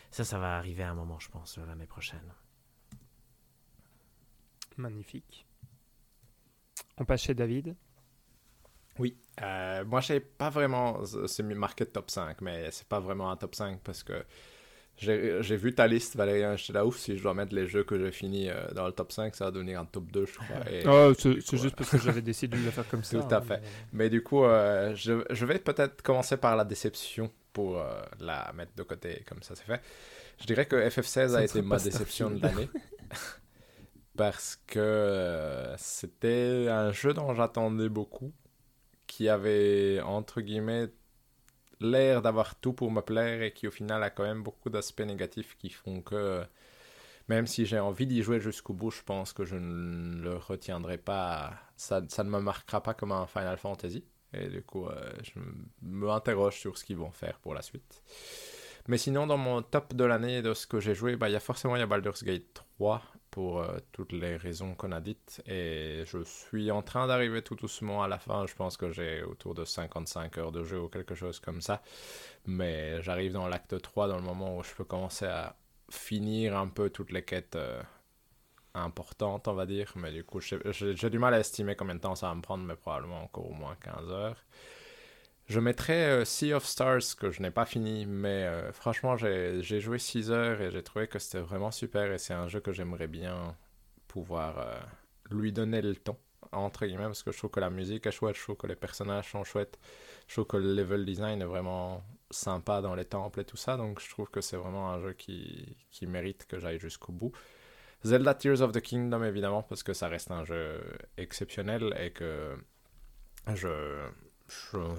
Ça, 0.10 0.26
ça 0.26 0.40
va 0.40 0.58
arriver 0.58 0.84
à 0.84 0.92
un 0.92 0.96
moment, 0.96 1.20
je 1.20 1.30
pense, 1.30 1.58
l'année 1.58 1.86
prochaine. 1.86 2.34
Magnifique. 4.78 5.46
On 6.98 7.06
passe 7.06 7.22
chez 7.22 7.34
David. 7.34 7.76
Oui, 9.02 9.18
euh, 9.42 9.84
moi, 9.86 10.00
je 10.02 10.20
pas 10.20 10.50
vraiment. 10.50 11.02
C'est 11.28 11.44
marqué 11.44 11.86
top 11.86 12.12
5, 12.12 12.42
mais 12.42 12.70
c'est 12.72 12.88
pas 12.88 13.00
vraiment 13.00 13.32
un 13.32 13.36
top 13.36 13.56
5 13.56 13.80
parce 13.84 14.04
que 14.04 14.24
j'ai 15.02 15.58
vu 15.58 15.74
ta 15.74 15.88
liste, 15.88 16.16
Valérien. 16.16 16.56
J'étais 16.56 16.74
là, 16.74 16.86
ouf, 16.86 16.98
si 16.98 17.18
je 17.18 17.24
dois 17.24 17.34
mettre 17.34 17.56
les 17.56 17.66
jeux 17.66 17.84
que 17.84 17.98
j'ai 17.98 18.12
finis 18.12 18.50
euh, 18.50 18.72
dans 18.74 18.86
le 18.86 18.92
top 18.92 19.12
5, 19.12 19.36
ça 19.36 19.46
va 19.46 19.52
devenir 19.52 19.80
un 19.80 19.86
top 19.86 20.12
2, 20.12 20.26
je 20.26 20.34
crois. 20.34 20.58
Ah, 20.86 21.12
c'est 21.18 21.58
juste 21.58 21.76
parce 21.76 21.90
que 21.90 21.98
j'avais 21.98 22.22
décidé 22.22 22.58
de 22.58 22.64
le 22.64 22.72
faire 22.72 22.88
comme 22.88 23.04
ça. 23.04 23.20
Tout 23.20 23.34
à 23.34 23.38
hein, 23.38 23.42
fait. 23.42 23.64
Mais 23.94 24.10
du 24.10 24.22
coup, 24.22 24.44
euh, 24.44 24.94
je, 24.96 25.24
je, 25.30 25.46
vais 25.46 25.58
peut-être 25.58 26.04
commencer 26.04 26.38
par 26.38 26.56
la 26.56 26.66
déception 26.66 27.32
pour 27.52 27.80
euh, 27.80 28.02
la 28.20 28.52
mettre 28.54 28.74
de 28.76 28.84
côté, 28.84 29.24
comme 29.28 29.42
ça 29.42 29.56
c'est 29.56 29.66
fait. 29.66 29.82
Je 30.40 30.46
dirais 30.46 30.66
que 30.66 30.76
FF16 30.76 31.36
a 31.36 31.44
été 31.44 31.62
ma 31.62 31.78
déception 31.78 32.30
de 32.30 32.42
l'année. 32.42 32.70
parce 34.16 34.60
que 34.68 35.74
c'était 35.78 36.68
un 36.70 36.92
jeu 36.92 37.14
dont 37.14 37.34
j'attendais 37.34 37.90
beaucoup, 37.90 38.32
qui 39.22 39.30
avait, 39.30 40.02
entre 40.02 40.42
guillemets, 40.42 40.88
l'air 41.80 42.24
d'avoir 42.24 42.56
tout 42.56 42.74
pour 42.74 42.90
me 42.90 43.02
plaire 43.02 43.44
et 43.44 43.54
qui 43.54 43.68
au 43.68 43.72
final 43.72 44.02
a 44.02 44.10
quand 44.10 44.24
même 44.24 44.42
beaucoup 44.42 44.72
d'aspects 44.72 45.02
négatifs 45.02 45.56
qui 45.60 45.70
font 45.70 46.02
que 46.02 46.44
même 47.28 47.46
si 47.46 47.68
j'ai 47.68 47.78
envie 47.80 48.08
d'y 48.08 48.24
jouer 48.24 48.40
jusqu'au 48.40 48.74
bout, 48.74 48.90
je 48.90 49.04
pense 49.04 49.32
que 49.32 49.46
je 49.46 49.58
ne 49.58 50.24
le 50.24 50.38
retiendrai 50.38 50.98
pas. 50.98 51.54
Ça, 51.78 52.02
ne 52.02 52.30
me 52.30 52.40
marquera 52.40 52.82
pas 52.82 52.96
comme 52.96 53.12
un 53.12 53.28
Final 53.28 53.58
Fantasy. 53.60 54.04
Et 54.34 54.48
du 54.48 54.64
coup, 54.64 54.88
euh, 54.88 55.12
je 55.22 55.40
me 55.84 56.10
interroge 56.10 56.60
sur 56.60 56.80
ce 56.80 56.84
qu'ils 56.84 56.98
vont 56.98 57.12
faire 57.12 57.38
pour 57.38 57.54
la 57.54 57.62
suite. 57.62 58.02
Mais 58.88 58.98
sinon, 58.98 59.28
dans 59.28 59.38
mon 59.38 59.62
top 59.62 59.94
de 59.94 60.04
l'année 60.04 60.42
de 60.42 60.54
ce 60.54 60.68
que 60.68 60.80
j'ai 60.80 60.96
joué, 60.96 61.16
bah, 61.16 61.30
il 61.30 61.34
y 61.34 61.36
a 61.36 61.40
forcément 61.40 61.76
y 61.76 61.82
a 61.82 61.86
Baldur's 61.86 62.24
Gate 62.24 62.64
3 62.78 63.02
pour 63.32 63.62
euh, 63.62 63.78
toutes 63.94 64.12
les 64.12 64.36
raisons 64.36 64.76
qu'on 64.76 64.92
a 64.92 65.00
dites. 65.00 65.42
Et 65.48 66.04
je 66.06 66.24
suis 66.24 66.70
en 66.70 66.82
train 66.82 67.08
d'arriver 67.08 67.42
tout 67.42 67.56
doucement 67.56 68.04
à 68.04 68.08
la 68.08 68.20
fin. 68.20 68.46
Je 68.46 68.54
pense 68.56 68.78
que 68.78 68.92
j'ai 68.92 69.24
autour 69.24 69.56
de 69.56 69.66
55 69.66 70.38
heures 70.38 70.52
de 70.52 70.64
jeu 70.64 70.80
ou 70.82 70.90
quelque 70.90 71.16
chose 71.16 71.40
comme 71.40 71.62
ça. 71.62 71.82
Mais 72.46 73.02
j'arrive 73.02 73.34
dans 73.34 73.48
l'acte 73.48 73.82
3, 73.82 74.08
dans 74.10 74.18
le 74.18 74.24
moment 74.24 74.58
où 74.58 74.64
je 74.64 74.74
peux 74.76 74.84
commencer 74.84 75.26
à 75.26 75.56
finir 75.90 76.58
un 76.58 76.68
peu 76.68 76.90
toutes 76.90 77.12
les 77.12 77.24
quêtes 77.24 77.56
euh, 77.56 77.82
importantes, 78.74 79.48
on 79.48 79.54
va 79.54 79.66
dire. 79.66 79.94
Mais 79.96 80.12
du 80.12 80.24
coup, 80.24 80.40
j'ai 80.42 81.10
du 81.10 81.20
mal 81.20 81.34
à 81.34 81.40
estimer 81.40 81.76
combien 81.76 81.96
de 81.96 82.02
temps 82.02 82.16
ça 82.16 82.28
va 82.28 82.36
me 82.36 82.42
prendre, 82.42 82.64
mais 82.66 82.76
probablement 82.76 83.24
encore 83.24 83.50
au 83.50 83.54
moins 83.54 83.76
15 83.82 84.12
heures. 84.12 84.44
Je 85.52 85.60
mettrais 85.60 86.06
euh, 86.06 86.24
Sea 86.24 86.54
of 86.54 86.66
Stars 86.66 87.18
que 87.20 87.30
je 87.30 87.42
n'ai 87.42 87.52
pas 87.52 87.66
fini, 87.66 88.06
mais 88.06 88.46
euh, 88.46 88.72
franchement 88.72 89.18
j'ai 89.18 89.82
joué 89.82 90.00
6 90.00 90.32
heures 90.32 90.62
et 90.62 90.72
j'ai 90.72 90.82
trouvé 90.82 91.10
que 91.10 91.20
c'était 91.20 91.42
vraiment 91.42 91.72
super 91.72 92.10
et 92.14 92.18
c'est 92.20 92.34
un 92.34 92.48
jeu 92.48 92.62
que 92.62 92.72
j'aimerais 92.72 93.08
bien 93.08 93.58
pouvoir 94.08 94.60
euh, 94.60 94.80
lui 95.30 95.52
donner 95.52 95.82
le 95.82 95.98
temps, 95.98 96.18
entre 96.54 96.86
guillemets, 96.86 97.04
parce 97.04 97.22
que 97.22 97.34
je 97.34 97.38
trouve 97.38 97.50
que 97.50 97.60
la 97.60 97.70
musique 97.70 98.08
est 98.08 98.12
chouette, 98.12 98.38
je 98.38 98.44
trouve 98.44 98.56
que 98.56 98.66
les 98.66 98.78
personnages 98.78 99.30
sont 99.30 99.44
chouettes, 99.44 99.78
je 100.30 100.36
trouve 100.36 100.48
que 100.48 100.56
le 100.56 100.74
level 100.74 101.04
design 101.04 101.42
est 101.42 101.46
vraiment 101.46 102.02
sympa 102.30 102.80
dans 102.80 102.96
les 102.96 103.04
temples 103.04 103.42
et 103.42 103.46
tout 103.46 103.58
ça, 103.58 103.76
donc 103.76 104.00
je 104.00 104.10
trouve 104.10 104.30
que 104.30 104.40
c'est 104.40 104.56
vraiment 104.56 104.90
un 104.90 105.02
jeu 105.02 105.12
qui, 105.12 105.76
qui 105.92 106.08
mérite 106.08 106.48
que 106.48 106.60
j'aille 106.60 106.80
jusqu'au 106.80 107.12
bout. 107.12 107.34
Zelda 108.06 108.36
Tears 108.36 108.62
of 108.62 108.72
the 108.72 108.80
Kingdom 108.80 109.22
évidemment, 109.26 109.64
parce 109.64 109.84
que 109.84 109.92
ça 109.92 110.08
reste 110.08 110.32
un 110.32 110.46
jeu 110.46 110.82
exceptionnel 111.18 111.94
et 112.00 112.12
que 112.12 112.56
je 113.54 114.08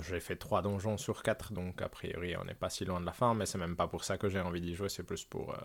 j'ai 0.02 0.20
fait 0.20 0.36
3 0.36 0.62
donjons 0.62 0.96
sur 0.96 1.22
4, 1.22 1.52
donc 1.52 1.82
a 1.82 1.88
priori 1.88 2.36
on 2.36 2.44
n'est 2.44 2.54
pas 2.54 2.70
si 2.70 2.84
loin 2.84 3.00
de 3.00 3.06
la 3.06 3.12
fin, 3.12 3.34
mais 3.34 3.46
c'est 3.46 3.58
même 3.58 3.76
pas 3.76 3.88
pour 3.88 4.04
ça 4.04 4.18
que 4.18 4.28
j'ai 4.28 4.40
envie 4.40 4.60
d'y 4.60 4.74
jouer, 4.74 4.88
c'est 4.88 5.02
plus 5.02 5.24
pour 5.24 5.54
euh, 5.54 5.58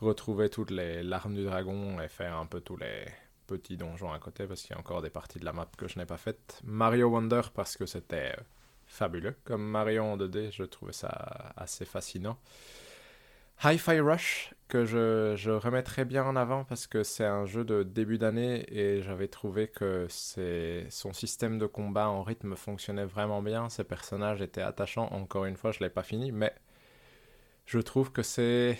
retrouver 0.00 0.48
toutes 0.50 0.70
les 0.70 1.02
larmes 1.02 1.34
du 1.34 1.44
dragon 1.44 2.00
et 2.00 2.08
faire 2.08 2.36
un 2.36 2.46
peu 2.46 2.60
tous 2.60 2.76
les 2.76 3.06
petit 3.50 3.76
donjon 3.76 4.12
à 4.12 4.18
côté 4.20 4.46
parce 4.46 4.62
qu'il 4.62 4.70
y 4.70 4.76
a 4.76 4.78
encore 4.78 5.02
des 5.02 5.10
parties 5.10 5.40
de 5.40 5.44
la 5.44 5.52
map 5.52 5.68
que 5.76 5.88
je 5.88 5.98
n'ai 5.98 6.06
pas 6.06 6.16
faites. 6.16 6.60
Mario 6.64 7.08
Wonder 7.08 7.42
parce 7.52 7.76
que 7.76 7.84
c'était 7.84 8.32
euh, 8.38 8.42
fabuleux. 8.86 9.34
Comme 9.44 9.62
Mario 9.62 10.04
en 10.04 10.16
2D, 10.16 10.52
je 10.52 10.62
trouvais 10.62 10.92
ça 10.92 11.52
assez 11.56 11.84
fascinant. 11.84 12.38
Hi-Fi 13.62 14.00
Rush, 14.00 14.54
que 14.68 14.86
je, 14.86 15.50
remettrais 15.50 16.06
bien 16.06 16.24
en 16.24 16.34
avant 16.34 16.64
parce 16.64 16.86
que 16.86 17.02
c'est 17.02 17.26
un 17.26 17.44
jeu 17.44 17.62
de 17.62 17.82
début 17.82 18.16
d'année 18.16 18.64
et 18.74 19.02
j'avais 19.02 19.28
trouvé 19.28 19.68
que 19.68 20.06
son 20.08 21.12
système 21.12 21.58
de 21.58 21.66
combat 21.66 22.08
en 22.08 22.22
rythme 22.22 22.56
fonctionnait 22.56 23.04
vraiment 23.04 23.42
bien. 23.42 23.68
Ses 23.68 23.84
personnages 23.84 24.40
étaient 24.40 24.62
attachants. 24.62 25.08
Encore 25.12 25.44
une 25.44 25.58
fois, 25.58 25.72
je 25.72 25.80
ne 25.80 25.84
l'ai 25.84 25.90
pas 25.90 26.02
fini, 26.02 26.32
mais 26.32 26.54
je 27.66 27.78
trouve 27.80 28.12
que 28.12 28.22
c'est 28.22 28.78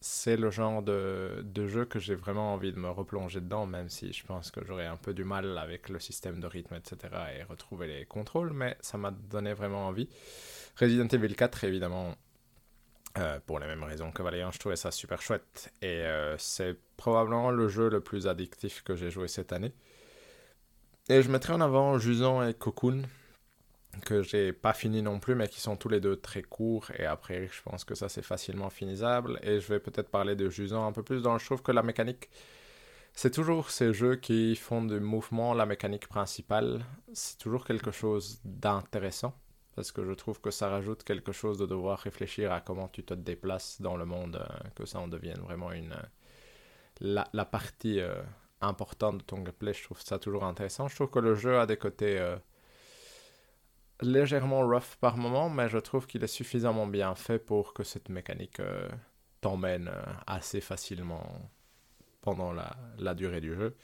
c'est 0.00 0.36
le 0.36 0.50
genre 0.50 0.82
de, 0.82 1.42
de, 1.44 1.66
jeu 1.66 1.84
que 1.84 1.98
j'ai 1.98 2.16
vraiment 2.16 2.54
envie 2.54 2.72
de 2.72 2.78
me 2.78 2.90
replonger 2.90 3.40
dedans, 3.40 3.66
même 3.66 3.88
si 3.88 4.12
je 4.12 4.24
pense 4.24 4.50
que 4.50 4.64
j'aurais 4.64 4.86
un 4.86 4.96
peu 4.96 5.14
du 5.14 5.24
mal 5.24 5.58
avec 5.58 5.88
le 5.88 6.00
système 6.00 6.40
de 6.40 6.46
rythme, 6.46 6.74
etc., 6.74 6.98
et 7.38 7.44
retrouver 7.44 7.86
les 7.86 8.04
contrôles, 8.04 8.52
mais 8.52 8.76
ça 8.80 8.98
m'a 8.98 9.12
donné 9.12 9.52
vraiment 9.54 9.86
envie. 9.86 10.08
Resident 10.76 11.06
Evil 11.06 11.36
4, 11.36 11.64
évidemment, 11.64 12.16
euh, 13.18 13.38
pour 13.46 13.58
les 13.58 13.66
mêmes 13.66 13.82
raisons 13.82 14.10
que 14.10 14.22
Valiant, 14.22 14.50
je 14.50 14.58
trouvais 14.58 14.76
ça 14.76 14.90
super 14.90 15.20
chouette, 15.20 15.72
et 15.82 16.02
euh, 16.02 16.36
c'est 16.38 16.76
probablement 16.96 17.50
le 17.50 17.68
jeu 17.68 17.88
le 17.88 18.00
plus 18.00 18.26
addictif 18.26 18.82
que 18.82 18.96
j'ai 18.96 19.10
joué 19.10 19.28
cette 19.28 19.52
année. 19.52 19.72
Et 21.08 21.22
je 21.22 21.30
mettrai 21.30 21.52
en 21.52 21.60
avant 21.60 21.98
Jusant 21.98 22.46
et 22.46 22.54
Cocoon, 22.54 23.02
que 24.04 24.22
j'ai 24.22 24.52
pas 24.52 24.72
fini 24.72 25.02
non 25.02 25.18
plus, 25.20 25.34
mais 25.34 25.48
qui 25.48 25.60
sont 25.60 25.76
tous 25.76 25.88
les 25.88 26.00
deux 26.00 26.16
très 26.16 26.42
courts. 26.42 26.90
Et 26.98 27.04
après, 27.04 27.48
je 27.48 27.62
pense 27.62 27.84
que 27.84 27.94
ça, 27.94 28.08
c'est 28.08 28.22
facilement 28.22 28.70
finisable. 28.70 29.38
Et 29.42 29.60
je 29.60 29.68
vais 29.68 29.80
peut-être 29.80 30.08
parler 30.10 30.34
de 30.36 30.48
Jusant 30.48 30.86
un 30.86 30.92
peu 30.92 31.02
plus 31.02 31.22
dans 31.22 31.34
le 31.34 31.40
trouve 31.40 31.62
que 31.62 31.72
la 31.72 31.82
mécanique. 31.82 32.30
C'est 33.14 33.30
toujours 33.30 33.70
ces 33.70 33.92
jeux 33.92 34.16
qui 34.16 34.56
font 34.56 34.82
du 34.82 34.98
mouvement 35.00 35.52
la 35.54 35.66
mécanique 35.66 36.08
principale. 36.08 36.84
C'est 37.12 37.38
toujours 37.38 37.64
quelque 37.66 37.90
chose 37.90 38.40
d'intéressant. 38.44 39.34
Parce 39.74 39.90
que 39.90 40.04
je 40.04 40.12
trouve 40.12 40.40
que 40.40 40.50
ça 40.50 40.68
rajoute 40.68 41.02
quelque 41.02 41.32
chose 41.32 41.58
de 41.58 41.66
devoir 41.66 41.98
réfléchir 41.98 42.52
à 42.52 42.60
comment 42.60 42.88
tu 42.88 43.02
te 43.04 43.14
déplaces 43.14 43.80
dans 43.80 43.96
le 43.96 44.04
monde, 44.04 44.36
euh, 44.36 44.68
que 44.74 44.84
ça 44.84 45.00
en 45.00 45.08
devienne 45.08 45.40
vraiment 45.40 45.72
une. 45.72 45.94
La, 47.00 47.26
la 47.32 47.44
partie 47.44 48.00
euh, 48.00 48.22
importante 48.60 49.18
de 49.18 49.22
ton 49.22 49.38
gameplay, 49.38 49.72
je 49.72 49.82
trouve 49.82 50.00
ça 50.00 50.18
toujours 50.18 50.44
intéressant. 50.44 50.88
Je 50.88 50.94
trouve 50.94 51.10
que 51.10 51.18
le 51.18 51.34
jeu 51.34 51.58
a 51.58 51.66
des 51.66 51.76
côtés. 51.76 52.18
Euh, 52.18 52.36
légèrement 54.02 54.66
rough 54.66 54.96
par 55.00 55.16
moment, 55.16 55.48
mais 55.48 55.68
je 55.68 55.78
trouve 55.78 56.06
qu'il 56.06 56.22
est 56.24 56.28
suffisamment 56.28 56.86
bien 56.86 57.14
fait 57.14 57.38
pour 57.38 57.72
que 57.72 57.84
cette 57.84 58.08
mécanique 58.08 58.60
euh, 58.60 58.88
t'emmène 59.40 59.88
euh, 59.88 60.02
assez 60.26 60.60
facilement 60.60 61.50
pendant 62.20 62.52
la, 62.52 62.76
la, 62.98 63.14
durée 63.14 63.40
du 63.40 63.54
jeu. 63.54 63.74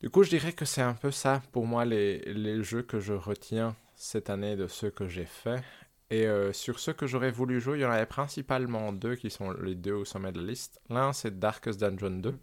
Du 0.00 0.10
coup, 0.10 0.22
je 0.22 0.30
dirais 0.30 0.52
que 0.52 0.64
c'est 0.64 0.82
un 0.82 0.94
peu 0.94 1.10
ça 1.10 1.42
pour 1.52 1.66
moi 1.66 1.84
les, 1.84 2.20
les, 2.32 2.62
jeux 2.62 2.82
que 2.82 3.00
je 3.00 3.12
retiens 3.12 3.76
cette 4.00 4.30
année 4.30 4.56
de 4.56 4.66
ceux 4.66 4.90
que 4.90 5.06
j'ai 5.06 5.26
faits. 5.26 5.62
Et 6.08 6.26
euh, 6.26 6.52
sur 6.54 6.80
ceux 6.80 6.94
que 6.94 7.06
j'aurais 7.06 7.30
voulu 7.30 7.60
jouer, 7.60 7.78
il 7.78 7.82
y 7.82 7.84
en 7.84 7.90
avait 7.90 8.06
principalement 8.06 8.92
deux 8.92 9.14
qui 9.14 9.30
sont 9.30 9.52
les 9.52 9.74
deux 9.74 9.92
au 9.92 10.04
sommet 10.06 10.32
de 10.32 10.40
la 10.40 10.46
liste. 10.46 10.80
L'un, 10.88 11.12
c'est 11.12 11.38
Darkest 11.38 11.78
Dungeon 11.78 12.18
2. 12.18 12.34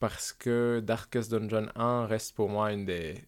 Parce 0.00 0.32
que 0.32 0.80
Darkest 0.82 1.30
Dungeon 1.30 1.68
1 1.76 2.06
reste 2.06 2.34
pour 2.34 2.48
moi 2.48 2.72
une 2.72 2.86
des 2.86 3.22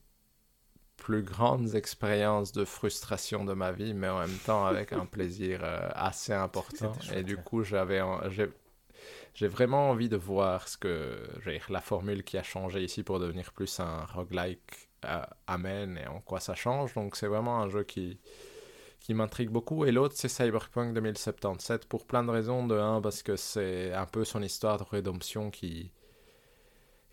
plus 0.96 1.22
grandes 1.22 1.74
expériences 1.74 2.52
de 2.52 2.64
frustration 2.64 3.44
de 3.44 3.52
ma 3.52 3.72
vie, 3.72 3.92
mais 3.92 4.08
en 4.08 4.20
même 4.20 4.38
temps 4.46 4.64
avec 4.64 4.92
un 4.94 5.06
plaisir 5.06 5.60
euh, 5.62 5.86
assez 5.94 6.32
important. 6.32 6.92
Et 7.14 7.22
du 7.22 7.36
coup, 7.36 7.62
j'avais, 7.62 8.00
j'ai 9.34 9.48
vraiment 9.48 9.90
envie 9.90 10.08
de 10.08 10.16
voir 10.16 10.66
ce 10.66 10.78
que, 10.78 11.28
la 11.68 11.80
formule 11.82 12.24
qui 12.24 12.38
a 12.38 12.42
changé 12.42 12.82
ici 12.82 13.02
pour 13.02 13.20
devenir 13.20 13.52
plus 13.52 13.80
un 13.80 14.06
roguelike 14.06 14.87
euh, 15.04 15.22
amène 15.46 15.98
et 15.98 16.06
en 16.06 16.20
quoi 16.20 16.40
ça 16.40 16.54
change. 16.54 16.94
Donc, 16.94 17.16
c'est 17.16 17.26
vraiment 17.26 17.60
un 17.60 17.68
jeu 17.68 17.84
qui, 17.84 18.18
qui 19.00 19.14
m'intrigue 19.14 19.50
beaucoup. 19.50 19.84
Et 19.84 19.92
l'autre, 19.92 20.14
c'est 20.16 20.28
Cyberpunk 20.28 20.94
2077 20.94 21.86
pour 21.86 22.06
plein 22.06 22.24
de 22.24 22.30
raisons. 22.30 22.66
De 22.66 22.76
un, 22.78 23.00
parce 23.00 23.22
que 23.22 23.36
c'est 23.36 23.92
un 23.92 24.06
peu 24.06 24.24
son 24.24 24.42
histoire 24.42 24.78
de 24.78 24.84
rédemption 24.84 25.50
qui, 25.50 25.92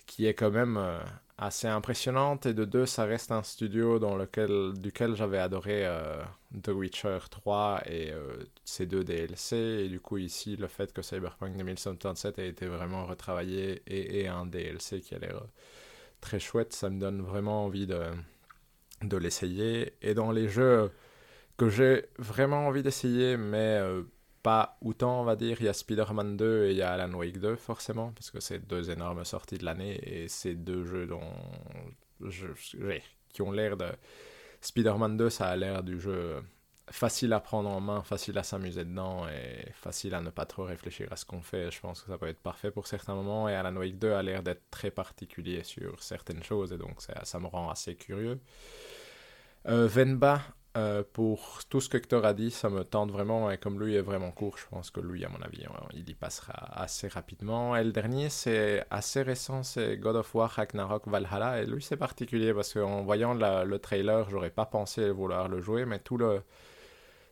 qui 0.05 0.25
est 0.25 0.33
quand 0.33 0.51
même 0.51 0.77
euh, 0.77 0.99
assez 1.37 1.67
impressionnante 1.67 2.45
et 2.45 2.53
de 2.53 2.65
deux 2.65 2.85
ça 2.85 3.05
reste 3.05 3.31
un 3.31 3.43
studio 3.43 3.99
dans 3.99 4.15
lequel 4.15 4.73
duquel 4.77 5.15
j'avais 5.15 5.39
adoré 5.39 5.85
euh, 5.85 6.21
The 6.63 6.69
Witcher 6.69 7.19
3 7.29 7.81
et 7.87 8.11
euh, 8.11 8.37
ces 8.63 8.85
deux 8.85 9.03
DLC 9.03 9.55
et 9.57 9.89
du 9.89 9.99
coup 9.99 10.17
ici 10.17 10.55
le 10.55 10.67
fait 10.67 10.93
que 10.93 11.01
Cyberpunk 11.01 11.57
2077 11.57 12.39
ait 12.39 12.47
été 12.47 12.67
vraiment 12.67 13.05
retravaillé 13.05 13.81
et, 13.87 14.21
et 14.21 14.27
un 14.27 14.45
DLC 14.45 15.01
qui 15.01 15.15
a 15.15 15.19
l'air 15.19 15.41
très 16.21 16.39
chouette 16.39 16.73
ça 16.73 16.89
me 16.89 16.99
donne 16.99 17.21
vraiment 17.21 17.65
envie 17.65 17.87
de, 17.87 18.01
de 19.03 19.17
l'essayer 19.17 19.93
et 20.01 20.13
dans 20.13 20.31
les 20.31 20.47
jeux 20.47 20.91
que 21.57 21.69
j'ai 21.69 22.05
vraiment 22.17 22.67
envie 22.67 22.83
d'essayer 22.83 23.37
mais 23.37 23.77
euh, 23.79 24.03
pas 24.45 24.77
autant, 24.81 25.21
on 25.21 25.23
va 25.23 25.35
dire. 25.35 25.57
Il 25.59 25.65
y 25.65 25.69
a 25.69 25.73
Spider-Man 25.73 26.37
2 26.37 26.65
et 26.65 26.71
il 26.71 26.77
y 26.77 26.83
a 26.83 26.91
Alan 26.91 27.11
Wake 27.15 27.39
2, 27.39 27.55
forcément, 27.55 28.11
parce 28.11 28.29
que 28.29 28.39
c'est 28.39 28.59
deux 28.59 28.91
énormes 28.91 29.25
sorties 29.25 29.57
de 29.57 29.65
l'année 29.65 29.99
et 30.03 30.27
c'est 30.27 30.53
deux 30.53 30.85
jeux 30.85 31.07
dont 31.07 31.31
je, 32.21 32.45
qui 33.33 33.41
ont 33.41 33.51
l'air 33.51 33.75
de. 33.75 33.87
Spider-Man 34.61 35.17
2, 35.17 35.31
ça 35.31 35.47
a 35.47 35.55
l'air 35.55 35.81
du 35.81 35.99
jeu 35.99 36.43
facile 36.91 37.33
à 37.33 37.39
prendre 37.39 37.69
en 37.69 37.81
main, 37.81 38.03
facile 38.03 38.37
à 38.37 38.43
s'amuser 38.43 38.85
dedans 38.85 39.27
et 39.27 39.71
facile 39.73 40.13
à 40.13 40.21
ne 40.21 40.29
pas 40.29 40.45
trop 40.45 40.63
réfléchir 40.63 41.11
à 41.11 41.15
ce 41.15 41.25
qu'on 41.25 41.41
fait. 41.41 41.71
Je 41.71 41.79
pense 41.79 42.01
que 42.01 42.11
ça 42.11 42.17
peut 42.17 42.27
être 42.27 42.39
parfait 42.39 42.71
pour 42.71 42.87
certains 42.87 43.15
moments. 43.15 43.49
Et 43.49 43.55
Alan 43.55 43.75
Wake 43.75 43.97
2 43.97 44.11
a 44.11 44.21
l'air 44.21 44.43
d'être 44.43 44.63
très 44.69 44.91
particulier 44.91 45.63
sur 45.63 46.01
certaines 46.03 46.43
choses 46.43 46.73
et 46.73 46.77
donc 46.77 47.01
ça, 47.01 47.39
me 47.39 47.47
rend 47.47 47.69
assez 47.69 47.95
curieux. 47.95 48.39
Euh, 49.67 49.87
Venba, 49.87 50.41
euh, 50.77 51.03
pour 51.13 51.61
tout 51.69 51.79
ce 51.79 51.87
que 51.87 51.97
Hector 51.97 52.25
a 52.25 52.33
dit, 52.33 52.51
ça 52.51 52.69
me 52.69 52.83
tente 52.83 53.09
vraiment. 53.09 53.49
Et 53.49 53.57
comme 53.57 53.79
lui 53.79 53.95
est 53.95 54.01
vraiment 54.01 54.31
court, 54.31 54.57
je 54.57 54.65
pense 54.69 54.91
que 54.91 54.99
lui, 54.99 55.25
à 55.25 55.29
mon 55.29 55.41
avis, 55.41 55.65
il 55.93 56.07
y 56.09 56.13
passera 56.13 56.53
assez 56.79 57.07
rapidement. 57.07 57.75
Et 57.75 57.83
le 57.83 57.91
dernier, 57.91 58.29
c'est 58.29 58.85
assez 58.91 59.21
récent, 59.21 59.63
c'est 59.63 59.97
God 59.97 60.17
of 60.17 60.35
War 60.35 60.49
Ragnarok 60.51 61.07
Valhalla. 61.07 61.61
Et 61.61 61.65
lui, 61.65 61.81
c'est 61.81 61.97
particulier 61.97 62.53
parce 62.53 62.73
qu'en 62.73 63.03
voyant 63.03 63.33
le 63.33 63.77
trailer, 63.77 64.29
j'aurais 64.29 64.51
pas 64.51 64.65
pensé 64.65 65.09
vouloir 65.09 65.47
le 65.47 65.61
jouer, 65.61 65.85
mais 65.85 65.99
tout, 65.99 66.17
le, 66.17 66.43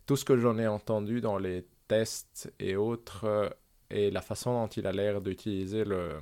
tout 0.06 0.16
ce 0.16 0.26
que 0.26 0.38
j'en 0.38 0.58
ai 0.58 0.68
entendu 0.68 1.22
dans 1.22 1.38
les 1.38 1.66
tests 1.88 2.54
et 2.60 2.76
autres, 2.76 3.26
euh, 3.26 3.50
et 3.90 4.12
la 4.12 4.22
façon 4.22 4.54
dont 4.54 4.68
il 4.68 4.88
a 4.88 4.92
l'air 4.92 5.22
d'utiliser 5.22 5.86
le, 5.86 6.20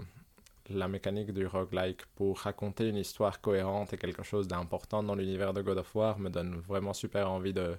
la 0.69 0.87
mécanique 0.87 1.31
du 1.31 1.45
roguelike 1.45 2.05
pour 2.15 2.39
raconter 2.39 2.87
une 2.89 2.97
histoire 2.97 3.41
cohérente 3.41 3.93
et 3.93 3.97
quelque 3.97 4.23
chose 4.23 4.47
d'important 4.47 5.03
dans 5.03 5.15
l'univers 5.15 5.53
de 5.53 5.61
God 5.61 5.77
of 5.77 5.95
War 5.95 6.19
me 6.19 6.29
donne 6.29 6.55
vraiment 6.55 6.93
super 6.93 7.29
envie 7.31 7.53
de, 7.53 7.77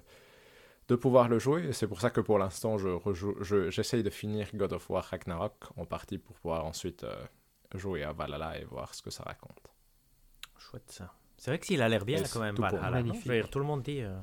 de 0.87 0.95
pouvoir 0.95 1.29
le 1.29 1.39
jouer. 1.39 1.67
Et 1.67 1.73
c'est 1.73 1.87
pour 1.87 2.01
ça 2.01 2.09
que 2.09 2.21
pour 2.21 2.39
l'instant, 2.39 2.77
je 2.77 3.69
j'essaye 3.69 4.03
de 4.03 4.09
finir 4.09 4.47
God 4.53 4.73
of 4.73 4.89
War 4.89 5.03
Ragnarok 5.03 5.53
en 5.77 5.85
partie 5.85 6.17
pour 6.17 6.35
pouvoir 6.35 6.65
ensuite 6.65 7.03
euh, 7.03 7.15
jouer 7.75 8.03
à 8.03 8.13
Valhalla 8.13 8.59
et 8.59 8.65
voir 8.65 8.93
ce 8.93 9.01
que 9.01 9.09
ça 9.09 9.23
raconte. 9.23 9.61
Chouette 10.57 10.91
ça. 10.91 11.13
C'est 11.37 11.51
vrai 11.51 11.59
que 11.59 11.65
s'il 11.65 11.81
a 11.81 11.89
l'air 11.89 12.05
bien 12.05 12.21
quand 12.31 12.39
même, 12.39 12.55
Valhalla. 12.55 13.03
Tout 13.51 13.59
le 13.59 13.65
monde 13.65 13.83
dit 13.83 14.01
euh, 14.01 14.17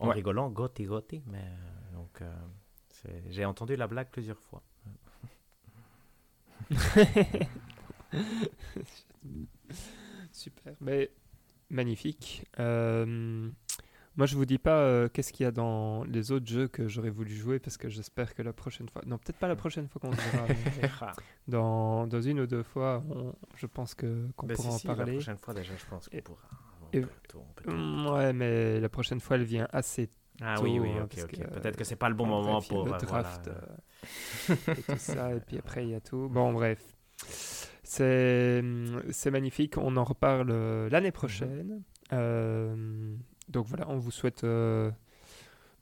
en 0.00 0.10
rigolant 0.10 0.48
Gotti 0.50 0.84
Gotti, 0.84 1.22
mais 1.26 1.44
euh, 1.44 1.94
donc 1.94 2.22
j'ai 3.28 3.44
entendu 3.44 3.76
la 3.76 3.86
blague 3.86 4.08
plusieurs 4.10 4.40
fois. 4.40 4.62
Super. 10.32 10.74
Mais 10.80 11.10
magnifique. 11.70 12.46
Euh, 12.58 13.48
moi, 14.16 14.26
je 14.26 14.34
vous 14.34 14.44
dis 14.44 14.58
pas 14.58 14.80
euh, 14.80 15.08
qu'est-ce 15.08 15.32
qu'il 15.32 15.44
y 15.44 15.46
a 15.46 15.52
dans 15.52 16.02
les 16.04 16.32
autres 16.32 16.46
jeux 16.46 16.66
que 16.66 16.88
j'aurais 16.88 17.10
voulu 17.10 17.32
jouer 17.34 17.60
parce 17.60 17.76
que 17.76 17.88
j'espère 17.88 18.34
que 18.34 18.42
la 18.42 18.52
prochaine 18.52 18.88
fois. 18.88 19.02
Non, 19.06 19.16
peut-être 19.18 19.38
pas 19.38 19.46
la 19.46 19.56
prochaine 19.56 19.88
fois 19.88 20.00
qu'on 20.00 20.12
se 20.12 20.80
verra. 20.80 21.12
dans, 21.48 22.06
dans 22.06 22.20
une 22.20 22.40
ou 22.40 22.46
deux 22.46 22.64
fois, 22.64 23.02
je 23.54 23.66
pense 23.66 23.94
que 23.94 24.26
qu'on 24.36 24.46
bah, 24.46 24.54
pourra 24.54 24.70
en 24.70 24.78
parler. 24.80 25.12
La 25.12 25.18
prochaine 25.18 25.38
fois, 25.38 25.54
déjà, 25.54 25.76
je 25.76 25.86
pense 25.86 26.08
qu'on 26.08 26.20
pourra. 26.20 26.48
Mm, 27.66 28.06
ouais, 28.08 28.32
mais 28.32 28.80
la 28.80 28.88
prochaine 28.88 29.20
fois, 29.20 29.36
elle 29.36 29.44
vient 29.44 29.68
assez 29.72 30.10
ah 30.40 30.60
oui, 30.62 30.78
oui, 30.78 30.90
ok, 31.02 31.18
ok. 31.24 31.48
Peut-être 31.48 31.76
que 31.76 31.82
c'est 31.82 31.96
pas 31.96 32.08
le 32.08 32.14
bon 32.14 32.26
moment 32.26 32.62
pour 32.62 32.84
le 32.84 32.92
euh, 32.92 32.98
draft 32.98 33.50
et 34.48 34.82
tout 34.82 34.96
ça, 34.96 35.34
et 35.34 35.40
puis 35.40 35.58
après 35.58 35.82
il 35.84 35.90
y 35.90 35.94
a 35.96 36.00
tout. 36.00 36.28
Bon, 36.28 36.52
bref. 36.52 36.78
C'est 37.82 38.62
magnifique. 39.30 39.78
On 39.78 39.96
en 39.96 40.04
reparle 40.04 40.50
euh, 40.50 40.90
l'année 40.90 41.10
prochaine. 41.10 41.82
Euh, 42.12 43.14
donc 43.48 43.66
voilà, 43.66 43.88
on 43.88 43.96
vous 43.96 44.10
souhaite 44.10 44.44
euh, 44.44 44.90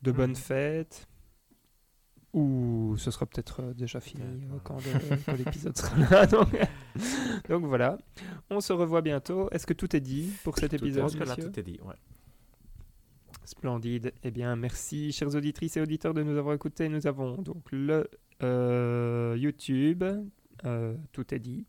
de 0.02 0.12
bonnes 0.12 0.30
mhm. 0.30 0.36
fêtes. 0.36 1.08
Ou 2.36 2.96
ce 2.98 3.10
sera 3.10 3.24
peut-être 3.24 3.72
déjà 3.72 3.98
fini 3.98 4.22
quand, 4.62 4.76
l'épisode 5.38 5.76
sera 5.76 5.96
là. 6.10 6.26
Donc, 7.48 7.64
voilà, 7.64 7.96
on 8.50 8.60
se 8.60 8.74
revoit 8.74 9.00
bientôt. 9.00 9.48
Est-ce 9.50 9.66
que 9.66 9.72
tout 9.72 9.96
est 9.96 10.00
dit 10.00 10.30
pour 10.44 10.58
cet 10.58 10.74
épisode 10.74 11.08
Je 11.08 11.16
pense 11.16 11.16
que 11.16 11.24
là 11.24 11.34
tout 11.34 11.58
est 11.58 11.62
dit, 11.62 11.80
ouais. 11.82 11.94
Splendide. 13.46 14.12
Eh 14.22 14.30
bien, 14.30 14.54
merci, 14.54 15.12
chers 15.12 15.34
auditrices 15.34 15.78
et 15.78 15.80
auditeurs, 15.80 16.12
de 16.12 16.22
nous 16.22 16.36
avoir 16.36 16.54
écoutés. 16.54 16.90
Nous 16.90 17.06
avons 17.06 17.40
donc 17.40 17.72
le 17.72 18.06
YouTube, 19.36 20.04
tout 21.12 21.34
est 21.34 21.38
dit. 21.38 21.64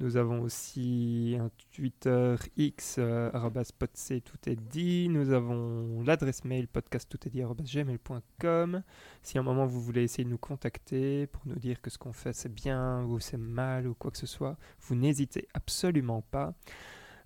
Nous 0.00 0.16
avons 0.16 0.40
aussi 0.40 1.36
un 1.38 1.50
Twitter 1.74 2.34
X, 2.56 2.96
euh, 2.98 3.30
tout 3.30 4.38
est 4.46 4.56
dit. 4.56 5.10
Nous 5.10 5.30
avons 5.30 6.02
l'adresse 6.02 6.42
mail 6.46 6.66
podcasttoutestdit.gmail.com. 6.68 8.82
Si 9.22 9.36
à 9.36 9.42
un 9.42 9.44
moment 9.44 9.66
vous 9.66 9.82
voulez 9.82 10.04
essayer 10.04 10.24
de 10.24 10.30
nous 10.30 10.38
contacter 10.38 11.26
pour 11.26 11.42
nous 11.44 11.58
dire 11.58 11.82
que 11.82 11.90
ce 11.90 11.98
qu'on 11.98 12.14
fait 12.14 12.32
c'est 12.32 12.48
bien 12.48 13.04
ou 13.04 13.20
c'est 13.20 13.36
mal 13.36 13.86
ou 13.86 13.94
quoi 13.94 14.10
que 14.10 14.16
ce 14.16 14.26
soit, 14.26 14.56
vous 14.80 14.94
n'hésitez 14.94 15.48
absolument 15.52 16.22
pas. 16.22 16.54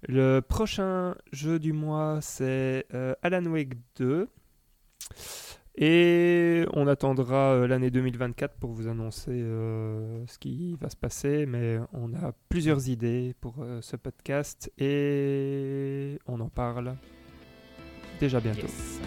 Le 0.09 0.41
prochain 0.41 1.15
jeu 1.31 1.61
du 1.61 1.73
mois 1.73 2.19
c'est 2.23 2.87
euh, 2.93 3.15
Alan 3.23 3.47
Wake 3.47 3.75
2. 3.99 4.29
Et 5.77 6.65
on 6.73 6.87
attendra 6.87 7.55
euh, 7.55 7.67
l'année 7.67 7.91
2024 7.91 8.55
pour 8.59 8.71
vous 8.71 8.87
annoncer 8.87 9.33
euh, 9.33 10.25
ce 10.29 10.39
qui 10.39 10.77
va 10.81 10.89
se 10.89 10.97
passer, 10.97 11.47
mais 11.47 11.79
on 11.93 12.15
a 12.15 12.33
plusieurs 12.49 12.89
idées 12.89 13.35
pour 13.41 13.57
euh, 13.59 13.81
ce 13.83 13.97
podcast 13.97 14.71
et 14.79 16.19
on 16.29 16.39
en 16.41 16.49
parle 16.49 16.95
déjà 18.21 18.39
bientôt. 18.39 18.63
Yes. 18.63 19.01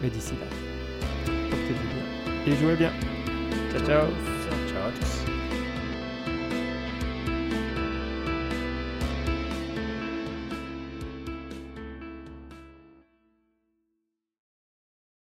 Mais 0.00 0.10
d'ici 0.10 0.34
là, 0.34 0.46
portez-vous 1.50 1.88
bien 1.88 2.52
et 2.52 2.56
jouez 2.56 2.76
bien. 2.76 2.92
Ciao 3.72 3.84
ciao 3.84 4.06
Ciao 4.68 4.88
à 4.88 4.92
tous. 4.92 5.41